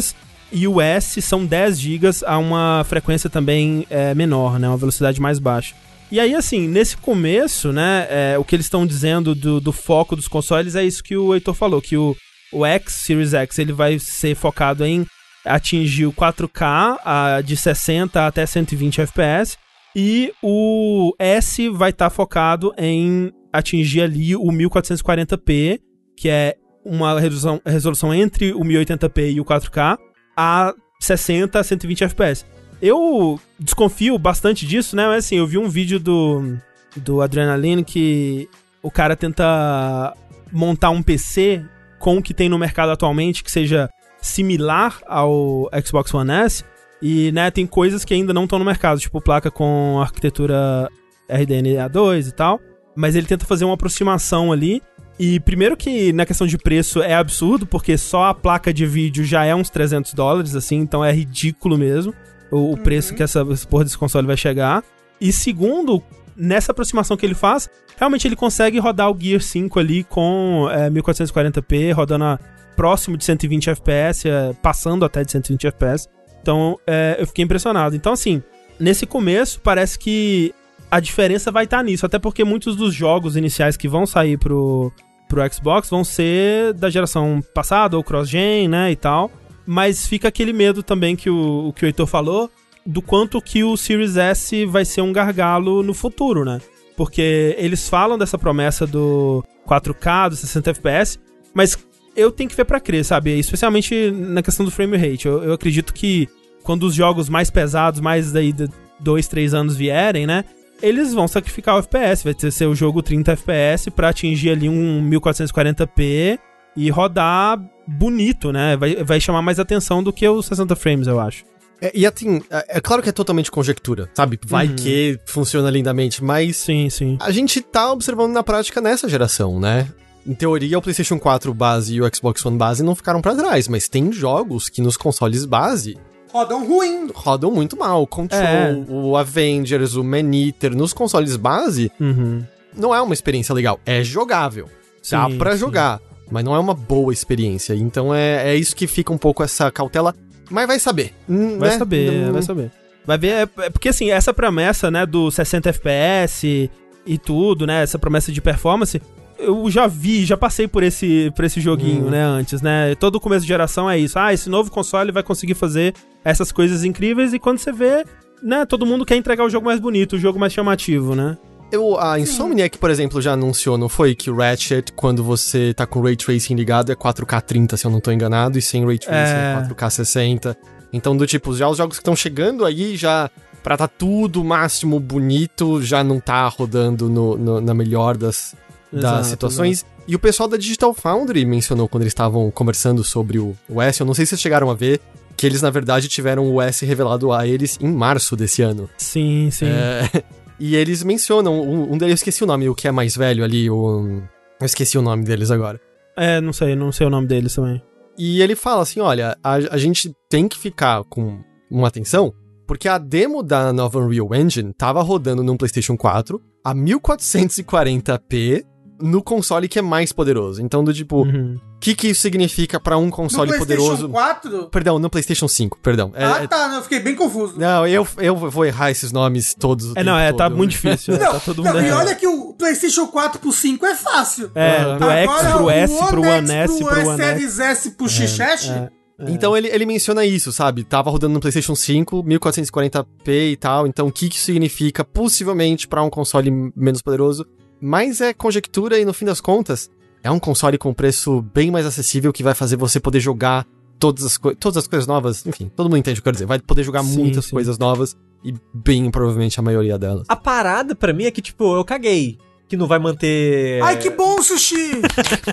e 0.54 0.68
o 0.68 0.80
S 0.80 1.20
são 1.22 1.46
10 1.46 1.80
GB 1.80 2.08
a 2.28 2.38
uma 2.38 2.86
frequência 2.88 3.28
também 3.30 3.88
é, 3.90 4.14
menor, 4.14 4.60
né? 4.60 4.68
Uma 4.68 4.78
velocidade 4.78 5.20
mais 5.20 5.40
baixa. 5.40 5.74
E 6.12 6.20
aí, 6.20 6.36
assim, 6.36 6.68
nesse 6.68 6.96
começo, 6.96 7.74
né, 7.74 8.06
é, 8.08 8.38
o 8.38 8.44
que 8.44 8.56
eles 8.56 8.68
estão 8.68 8.86
dizendo 8.86 9.34
do, 9.34 9.60
do 9.60 9.72
foco 9.74 10.16
dos 10.16 10.28
consoles 10.28 10.76
é 10.76 10.84
isso 10.84 11.04
que 11.04 11.18
o 11.18 11.34
Heitor 11.34 11.56
falou, 11.56 11.82
que 11.82 11.98
o, 11.98 12.16
o 12.52 12.64
X, 12.64 12.94
Series 12.94 13.34
X, 13.34 13.58
ele 13.58 13.74
vai 13.74 13.98
ser 13.98 14.36
focado 14.36 14.86
em 14.86 15.08
atingir 15.44 16.06
o 16.06 16.14
4K 16.14 17.00
a, 17.04 17.42
de 17.42 17.58
60 17.58 18.28
até 18.28 18.46
120 18.46 19.02
FPS 19.02 19.58
e 19.96 20.32
o 20.42 21.16
S 21.18 21.68
vai 21.70 21.90
estar 21.90 22.12
focado 22.12 22.72
em 22.78 23.32
atingir 23.52 24.02
ali 24.02 24.36
o 24.36 24.46
1440p, 24.46 25.80
que 26.16 26.30
é 26.30 26.56
uma 26.86 27.20
resolução, 27.20 27.62
resolução 27.66 28.14
entre 28.14 28.54
o 28.54 28.60
1080p 28.60 29.34
e 29.34 29.42
o 29.42 29.46
4K 29.46 29.98
a 30.36 30.74
60 31.00 31.60
a 31.60 31.64
120 31.64 32.04
FPS. 32.06 32.46
Eu 32.82 33.40
desconfio 33.60 34.18
bastante 34.18 34.66
disso, 34.66 34.96
né? 34.96 35.08
Mas 35.08 35.26
assim, 35.26 35.38
eu 35.38 35.48
vi 35.48 35.58
um 35.58 35.70
vídeo 35.70 36.00
do, 36.00 36.58
do 36.96 37.22
Adrenaline 37.22 37.84
que 37.84 38.50
o 38.82 38.92
cara 38.92 39.16
tenta 39.16 40.14
montar 40.52 40.90
um 40.90 41.02
PC 41.02 41.64
com 41.98 42.18
o 42.18 42.22
que 42.22 42.34
tem 42.34 42.50
no 42.50 42.60
mercado 42.60 42.92
atualmente 42.92 43.44
que 43.44 43.52
seja 43.52 43.90
similar 44.22 45.02
ao 45.08 45.70
Xbox 45.86 46.14
One 46.14 46.32
S. 46.32 46.64
E, 47.02 47.32
né, 47.34 47.52
tem 47.52 47.68
coisas 47.68 48.06
que 48.06 48.14
ainda 48.14 48.34
não 48.34 48.46
estão 48.46 48.58
no 48.58 48.64
mercado, 48.64 49.00
tipo 49.00 49.20
placa 49.20 49.52
com 49.52 50.00
arquitetura 50.02 50.90
RDNA2 51.30 52.30
e 52.30 52.32
tal. 52.32 52.60
Mas 52.96 53.16
ele 53.16 53.28
tenta 53.28 53.46
fazer 53.46 53.66
uma 53.66 53.74
aproximação 53.74 54.52
ali. 54.52 54.82
E 55.20 55.40
primeiro 55.40 55.78
que 55.78 56.12
na 56.12 56.26
questão 56.26 56.48
de 56.48 56.58
preço 56.58 57.02
é 57.02 57.14
absurdo, 57.14 57.66
porque 57.66 57.98
só 57.98 58.26
a 58.26 58.34
placa 58.34 58.74
de 58.74 58.86
vídeo 58.86 59.24
já 59.24 59.46
é 59.46 59.54
uns 59.54 59.70
300 59.70 60.14
dólares, 60.14 60.56
assim, 60.56 60.78
então 60.78 61.06
é 61.06 61.12
ridículo 61.12 61.78
mesmo 61.78 62.14
o, 62.54 62.74
o 62.74 62.78
preço 62.78 63.16
que 63.16 63.24
essa, 63.24 63.46
essa 63.52 63.68
porra 63.68 63.84
desse 63.84 63.98
console 63.98 64.28
vai 64.28 64.38
chegar. 64.38 64.84
E 65.20 65.34
segundo, 65.34 66.04
nessa 66.38 66.72
aproximação 66.72 67.18
que 67.18 67.26
ele 67.26 67.34
faz, 67.34 67.70
realmente 67.98 68.28
ele 68.28 68.36
consegue 68.36 68.78
rodar 68.80 69.10
o 69.10 69.20
Gear 69.20 69.42
5 69.42 69.80
ali 69.80 70.04
com 70.04 70.68
é, 70.72 70.90
1440p, 70.90 71.94
rodando 71.94 72.26
a, 72.26 72.40
próximo 72.76 73.18
de 73.18 73.24
120 73.24 73.72
FPS, 73.72 74.28
é, 74.28 74.54
passando 74.62 75.04
até 75.04 75.24
de 75.24 75.32
120 75.32 75.68
FPS. 75.68 76.08
Então 76.42 76.78
é, 76.86 77.16
eu 77.20 77.26
fiquei 77.26 77.44
impressionado. 77.44 77.96
Então, 77.96 78.14
assim, 78.14 78.44
nesse 78.80 79.06
começo 79.06 79.60
parece 79.62 79.98
que 79.98 80.54
a 80.94 81.00
diferença 81.00 81.52
vai 81.52 81.64
estar 81.64 81.84
nisso, 81.84 82.06
até 82.06 82.20
porque 82.20 82.44
muitos 82.44 82.76
dos 82.76 82.94
jogos 82.94 83.36
iniciais 83.36 83.76
que 83.76 83.88
vão 83.88 84.06
sair 84.06 84.38
pro, 84.38 84.92
pro 85.28 85.42
Xbox 85.52 85.90
vão 85.90 86.04
ser 86.04 86.72
da 86.74 86.88
geração 86.88 87.42
passada 87.52 87.98
ou 87.98 88.04
cross-gen, 88.04 88.68
né, 88.68 88.92
e 88.92 88.96
tal. 88.96 89.32
Mas 89.66 90.06
fica 90.06 90.28
aquele 90.28 90.54
medo 90.54 90.84
também 90.84 91.16
que 91.16 91.32
o, 91.32 91.70
o 91.70 91.74
que 91.74 91.84
o 91.84 91.88
Heitor 91.88 92.06
falou, 92.06 92.48
do 92.86 93.02
quanto 93.02 93.42
que 93.42 93.64
o 93.64 93.76
Series 93.76 94.18
S 94.18 94.68
vai 94.68 94.86
ser 94.86 95.02
um 95.02 95.12
gargalo 95.12 95.82
no 95.82 95.96
futuro, 95.96 96.46
né? 96.46 96.62
Porque 96.96 97.56
eles 97.58 97.90
falam 97.90 98.16
dessa 98.16 98.38
promessa 98.38 98.86
do 98.86 99.44
4K, 99.68 100.30
do 100.30 100.36
60 100.36 100.70
FPS, 100.70 101.20
mas 101.56 101.76
eu 102.16 102.32
tenho 102.32 102.48
que 102.48 102.56
ver 102.56 102.66
pra 102.66 102.80
crer, 102.80 103.04
sabe? 103.04 103.32
Especialmente 103.40 104.12
na 104.12 104.44
questão 104.44 104.64
do 104.64 104.72
frame 104.72 104.96
rate. 104.96 105.28
Eu, 105.28 105.44
eu 105.44 105.54
acredito 105.54 105.92
que 105.92 106.30
quando 106.62 106.84
os 106.84 106.94
jogos 106.94 107.30
mais 107.30 107.50
pesados, 107.50 108.00
mais 108.00 108.32
daí 108.32 108.54
de 108.54 108.70
2, 109.00 109.28
3 109.28 109.56
anos 109.56 109.76
vierem, 109.76 110.28
né? 110.28 110.46
Eles 110.84 111.14
vão 111.14 111.30
sacrificar 111.30 111.78
o 111.78 111.80
FPS. 111.80 112.26
Vai 112.26 112.34
ter 112.34 112.52
ser 112.52 112.66
o 112.66 112.76
jogo 112.76 113.02
30 113.02 113.32
FPS 113.32 113.90
pra 113.90 114.10
atingir 114.10 114.50
ali 114.50 114.68
um 114.68 115.02
1440p 115.10 116.38
e 116.76 116.90
rodar 116.90 117.58
bonito, 117.88 118.52
né? 118.52 118.76
Vai, 118.76 118.96
vai 119.04 119.22
chamar 119.22 119.42
mais 119.42 119.60
atenção 119.60 120.04
do 120.04 120.12
que 120.12 120.28
os 120.28 120.46
60 120.46 120.76
frames, 120.76 121.08
eu 121.08 121.20
acho. 121.20 121.46
É, 121.82 121.92
e 121.96 122.06
assim, 122.06 122.42
é, 122.50 122.78
é, 122.78 122.82
claro 122.82 123.02
que 123.02 123.10
é 123.10 123.12
totalmente 123.14 123.50
conjectura, 123.50 124.10
sabe? 124.14 124.38
Vai 124.46 124.68
uhum. 124.68 124.76
que 124.76 125.20
funciona 125.26 125.70
lindamente, 125.70 126.22
mas. 126.24 126.58
Sim, 126.58 126.90
sim. 126.90 127.18
A 127.22 127.32
gente 127.32 127.62
tá 127.62 127.92
observando 127.92 128.34
na 128.34 128.44
prática 128.44 128.82
nessa 128.82 129.08
geração, 129.08 129.60
né? 129.60 129.88
Em 130.26 130.34
teoria, 130.34 130.78
o 130.78 130.82
PlayStation 130.82 131.20
4 131.20 131.54
base 131.54 131.96
e 131.96 132.02
o 132.02 132.16
Xbox 132.16 132.46
One 132.46 132.58
base 132.58 132.84
não 132.84 132.96
ficaram 132.96 133.22
para 133.22 133.36
trás, 133.36 133.68
mas 133.68 133.90
tem 133.90 134.12
jogos 134.12 134.70
que 134.70 134.82
nos 134.82 134.96
consoles 134.96 135.46
base 135.46 135.98
rodam 136.34 136.68
ruim. 136.68 137.10
Rodam 137.14 137.52
muito 137.52 137.78
mal. 137.78 138.06
Control, 138.08 138.42
é. 138.42 138.86
o 138.90 139.16
Avengers, 139.16 139.96
o 139.96 140.04
Maneater, 140.04 140.76
nos 140.76 140.92
consoles 140.92 141.36
base, 141.36 141.92
uhum. 142.00 142.44
não 142.76 142.94
é 142.94 143.02
uma 143.02 143.14
experiência 143.14 143.54
legal. 143.54 143.80
É 143.86 144.04
jogável. 144.04 144.68
Sim, 145.02 145.16
Dá 145.16 145.30
pra 145.38 145.52
sim. 145.54 145.60
jogar 145.60 146.02
mas 146.34 146.44
não 146.44 146.56
é 146.56 146.60
uma 146.60 146.74
boa 146.74 147.14
experiência. 147.14 147.76
Então 147.76 148.14
é, 148.14 148.54
é 148.54 148.56
isso 148.56 148.76
que 148.76 148.88
fica 148.88 149.14
um 149.14 149.18
pouco 149.20 149.44
essa 149.44 149.72
cautela. 149.72 150.16
Mas 150.50 150.66
vai 150.66 150.80
saber. 150.80 151.14
Vai 151.28 151.70
né? 151.70 151.78
saber, 151.78 152.32
vai 152.32 152.42
saber. 152.42 152.72
Vai 153.06 153.18
ver, 153.18 153.28
é, 153.28 153.42
é, 153.42 153.70
porque 153.70 153.90
assim, 153.90 154.10
essa 154.10 154.34
promessa, 154.34 154.90
né, 154.90 155.06
do 155.06 155.30
60 155.30 155.70
FPS 155.70 156.70
e 157.06 157.18
tudo, 157.18 157.68
né, 157.68 157.84
essa 157.84 158.00
promessa 158.00 158.32
de 158.32 158.42
performance, 158.42 159.02
eu 159.44 159.70
já 159.70 159.88
vi, 159.88 160.26
já 160.26 160.38
passei 160.38 160.68
por 160.68 160.84
esse, 160.84 161.32
por 161.36 161.46
esse 161.46 161.60
joguinho, 161.62 162.08
hum. 162.08 162.10
né, 162.10 162.24
antes, 162.24 162.62
né? 162.62 162.96
Todo 162.96 163.20
começo 163.20 163.42
de 163.42 163.48
geração 163.48 163.90
é 163.90 163.98
isso. 163.98 164.18
Ah, 164.18 164.34
esse 164.34 164.50
novo 164.50 164.72
console 164.72 165.12
vai 165.12 165.24
conseguir 165.24 165.54
fazer 165.54 165.94
essas 166.24 166.52
coisas 166.52 166.84
incríveis 166.84 167.34
e 167.34 167.40
quando 167.40 167.60
você 167.60 167.72
vê, 167.72 168.06
né, 168.42 168.66
todo 168.66 168.86
mundo 168.86 169.06
quer 169.06 169.16
entregar 169.16 169.44
o 169.44 169.50
jogo 169.50 169.66
mais 169.66 169.80
bonito, 169.80 170.16
o 170.16 170.20
jogo 170.20 170.40
mais 170.40 170.54
chamativo, 170.54 171.16
né? 171.16 171.38
Eu, 171.72 172.00
a 172.00 172.20
Insomniac, 172.20 172.78
por 172.78 172.92
exemplo, 172.92 173.20
já 173.20 173.34
anunciou, 173.34 173.80
não 173.80 173.90
foi? 173.90 174.14
Que 174.14 174.30
o 174.30 174.36
Ratchet, 174.36 174.92
quando 174.94 175.24
você 175.24 175.74
tá 175.74 175.88
com 175.88 176.00
o 176.00 176.04
Ray 176.04 176.16
Tracing 176.16 176.54
ligado, 176.54 176.92
é 176.92 176.96
4K 176.96 177.42
30, 177.42 177.78
se 177.78 177.86
eu 177.86 177.90
não 177.90 178.00
tô 178.00 178.12
enganado, 178.12 178.60
e 178.60 178.62
sem 178.62 178.86
Ray 178.86 179.00
Tracing 179.00 179.34
é, 179.34 179.66
é 179.66 179.68
4K 179.68 179.90
60. 179.90 180.58
Então, 180.94 181.18
do 181.18 181.26
tipo, 181.26 181.56
já 181.56 181.68
os 181.68 181.78
jogos 181.78 181.98
que 181.98 182.02
estão 182.02 182.16
chegando 182.16 182.64
aí, 182.64 182.96
já 182.96 183.28
pra 183.64 183.76
tá 183.76 183.88
tudo 183.88 184.44
máximo 184.44 185.00
bonito, 185.00 185.82
já 185.82 186.04
não 186.04 186.20
tá 186.20 186.48
rodando 186.48 187.10
no, 187.10 187.38
no 187.38 187.62
na 187.62 187.74
melhor 187.74 188.18
das, 188.18 188.56
das 189.02 189.28
situações. 189.28 189.80
Exato. 189.80 189.94
E 190.08 190.16
o 190.16 190.20
pessoal 190.20 190.50
da 190.50 190.58
Digital 190.58 190.94
Foundry 190.94 191.46
mencionou 191.46 191.88
quando 191.88 192.04
eles 192.04 192.12
estavam 192.12 192.50
conversando 192.52 193.04
sobre 193.04 193.40
o, 193.40 193.56
o 193.70 193.82
S, 193.82 194.00
eu 194.02 194.06
não 194.06 194.14
sei 194.14 194.26
se 194.26 194.32
vocês 194.32 194.42
chegaram 194.42 194.70
a 194.70 194.74
ver, 194.74 195.00
que 195.36 195.46
eles, 195.46 195.62
na 195.62 195.70
verdade, 195.70 196.08
tiveram 196.08 196.50
o 196.52 196.62
S 196.62 196.86
revelado 196.86 197.32
a 197.32 197.48
eles 197.48 197.78
em 197.82 197.92
março 197.92 198.36
desse 198.36 198.62
ano. 198.62 198.90
Sim, 198.98 199.50
sim. 199.52 199.66
É, 199.66 200.24
E 200.60 200.76
eles 200.76 201.04
mencionam, 201.04 201.62
um, 201.62 201.94
um 201.94 201.98
deles, 201.98 202.12
eu 202.12 202.16
esqueci 202.16 202.44
o 202.44 202.48
nome, 202.48 202.70
o 202.70 202.76
que 202.76 202.88
é 202.88 202.92
mais 202.92 203.16
velho 203.16 203.44
ali, 203.44 203.70
o... 203.70 204.22
Eu 204.62 204.66
esqueci 204.66 204.98
o 204.98 205.02
nome 205.02 205.26
deles 205.26 205.52
agora. 205.52 205.78
É, 206.16 206.40
não 206.40 206.54
sei, 206.54 206.76
não 206.76 206.92
sei 206.92 207.08
o 207.08 207.10
nome 207.10 207.28
deles 207.28 207.56
também. 207.56 207.82
E 208.18 208.42
ele 208.42 208.56
fala 208.56 208.84
assim, 208.84 209.02
olha, 209.02 209.38
a, 209.44 209.56
a 209.56 209.78
gente 209.78 210.16
tem 210.30 210.48
que 210.48 210.58
ficar 210.58 211.04
com 211.06 211.42
uma 211.70 211.88
atenção, 211.88 212.34
porque 212.68 212.88
a 212.88 212.98
demo 212.98 213.44
da 213.44 213.74
nova 213.74 214.00
Unreal 214.00 214.34
Engine 214.34 214.72
tava 214.74 215.02
rodando 215.02 215.44
num 215.44 215.58
PlayStation 215.58 215.98
4 215.98 216.40
a 216.64 216.74
1440p 216.74 218.64
no 219.02 219.22
console 219.22 219.68
que 219.68 219.80
é 219.80 219.82
mais 219.82 220.12
poderoso. 220.12 220.62
Então, 220.62 220.84
do 220.84 220.94
tipo, 220.94 221.18
o 221.18 221.24
uhum. 221.24 221.60
que 221.80 221.96
que 221.96 222.10
isso 222.10 222.22
significa 222.22 222.80
para 222.80 222.98
um 222.98 223.10
console 223.10 223.52
no 223.52 223.58
poderoso? 223.58 224.08
No 224.08 224.14
PlayStation 224.14 224.50
4? 224.52 224.70
Perdão, 224.70 225.00
no 225.00 225.10
PlayStation 225.10 225.48
5, 225.48 225.80
perdão. 225.80 226.12
É, 226.14 226.26
ah, 226.26 226.44
é, 226.44 226.48
tá, 226.48 226.72
eu 226.76 226.82
fiquei 226.82 227.00
bem 227.00 227.16
confuso. 227.16 227.60
Não, 227.60 227.86
eu, 227.88 228.08
eu 228.18 228.36
vou 228.36 228.66
errar 228.66 228.92
esses 228.92 229.12
nomes 229.12 229.54
todos. 229.54 229.96
É, 229.96 230.04
não, 230.04 230.18
é, 230.18 230.32
tá 230.32 230.46
todo. 230.46 230.52
tá 230.52 230.58
muito 230.58 230.72
difícil. 230.72 231.18
não, 231.18 231.32
tá 231.34 231.40
todo 231.40 231.64
mundo 231.64 231.74
não, 231.74 231.86
e 231.86 231.92
olha 231.92 232.16
que 232.16 232.28
o 232.28 232.54
PlayStation 232.54 233.08
4 233.08 233.40
pro 233.40 233.52
5 233.52 233.86
é 233.86 233.96
fácil. 233.96 234.52
É, 234.56 234.84
do 234.84 234.92
Agora, 234.92 235.20
X 235.20 235.52
pro 235.52 235.70
S, 235.70 236.08
pro 236.08 236.22
One 236.22 236.52
S, 236.52 236.78
pro 236.78 236.88
One 236.88 237.10
S. 237.10 237.18
Series 237.18 237.60
S 237.60 237.92
pro. 237.92 238.08
É, 238.08 238.92
é. 239.20 239.32
Então 239.32 239.56
ele, 239.56 239.68
ele 239.68 239.86
menciona 239.86 240.26
isso, 240.26 240.52
sabe? 240.52 240.84
Tava 240.84 241.10
rodando 241.10 241.34
no 241.34 241.40
PlayStation 241.40 241.76
5, 241.76 242.24
1440p 242.24 243.52
e 243.52 243.56
tal. 243.58 243.88
Então 243.88 244.08
o 244.08 244.12
que, 244.12 244.30
que 244.30 244.40
significa 244.40 245.04
possivelmente 245.04 245.88
para 245.88 246.04
um 246.04 246.10
console 246.10 246.72
menos 246.76 247.02
poderoso? 247.02 247.46
Mas 247.86 248.22
é 248.22 248.34
conjectura 248.34 248.98
e 248.98 249.04
no 249.04 249.14
fim 249.14 249.26
das 249.26 249.42
contas, 249.42 249.92
é 250.24 250.32
um 250.32 250.40
console 250.40 250.78
com 250.78 250.94
preço 250.94 251.42
bem 251.54 251.70
mais 251.70 251.86
acessível 251.86 252.32
que 252.32 252.42
vai 252.42 252.54
fazer 252.56 252.78
você 252.78 252.98
poder 252.98 253.20
jogar 253.20 253.68
todas 254.00 254.24
as, 254.24 254.40
todas 254.58 254.78
as 254.78 254.88
coisas 254.88 255.06
novas. 255.06 255.46
Enfim, 255.46 255.70
todo 255.76 255.88
mundo 255.88 255.98
entende 255.98 256.18
o 256.18 256.24
que 256.24 256.30
eu 256.30 256.32
quero 256.32 256.36
dizer. 256.36 256.46
Vai 256.46 256.60
poder 256.60 256.82
jogar 256.84 257.04
sim, 257.04 257.20
muitas 257.20 257.44
sim. 257.44 257.52
coisas 257.52 257.78
novas 257.78 258.16
e 258.42 258.54
bem 258.74 259.12
provavelmente 259.12 259.60
a 259.60 259.64
maioria 259.64 259.98
delas. 260.00 260.26
A 260.30 260.36
parada 260.38 260.96
para 260.96 261.12
mim 261.12 261.26
é 261.26 261.32
que, 261.32 261.42
tipo, 261.42 261.76
eu 261.76 261.84
caguei 261.84 262.38
que 262.70 262.78
não 262.78 262.88
vai 262.88 263.00
manter. 263.00 263.84
Ai, 263.84 263.98
que 263.98 264.10
bom, 264.12 264.42
Sushi! 264.42 265.02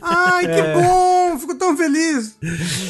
Ai, 0.00 0.46
que 0.46 0.52
é. 0.52 0.74
bom! 0.74 1.36
Fico 1.36 1.56
tão 1.56 1.76
feliz! 1.76 2.38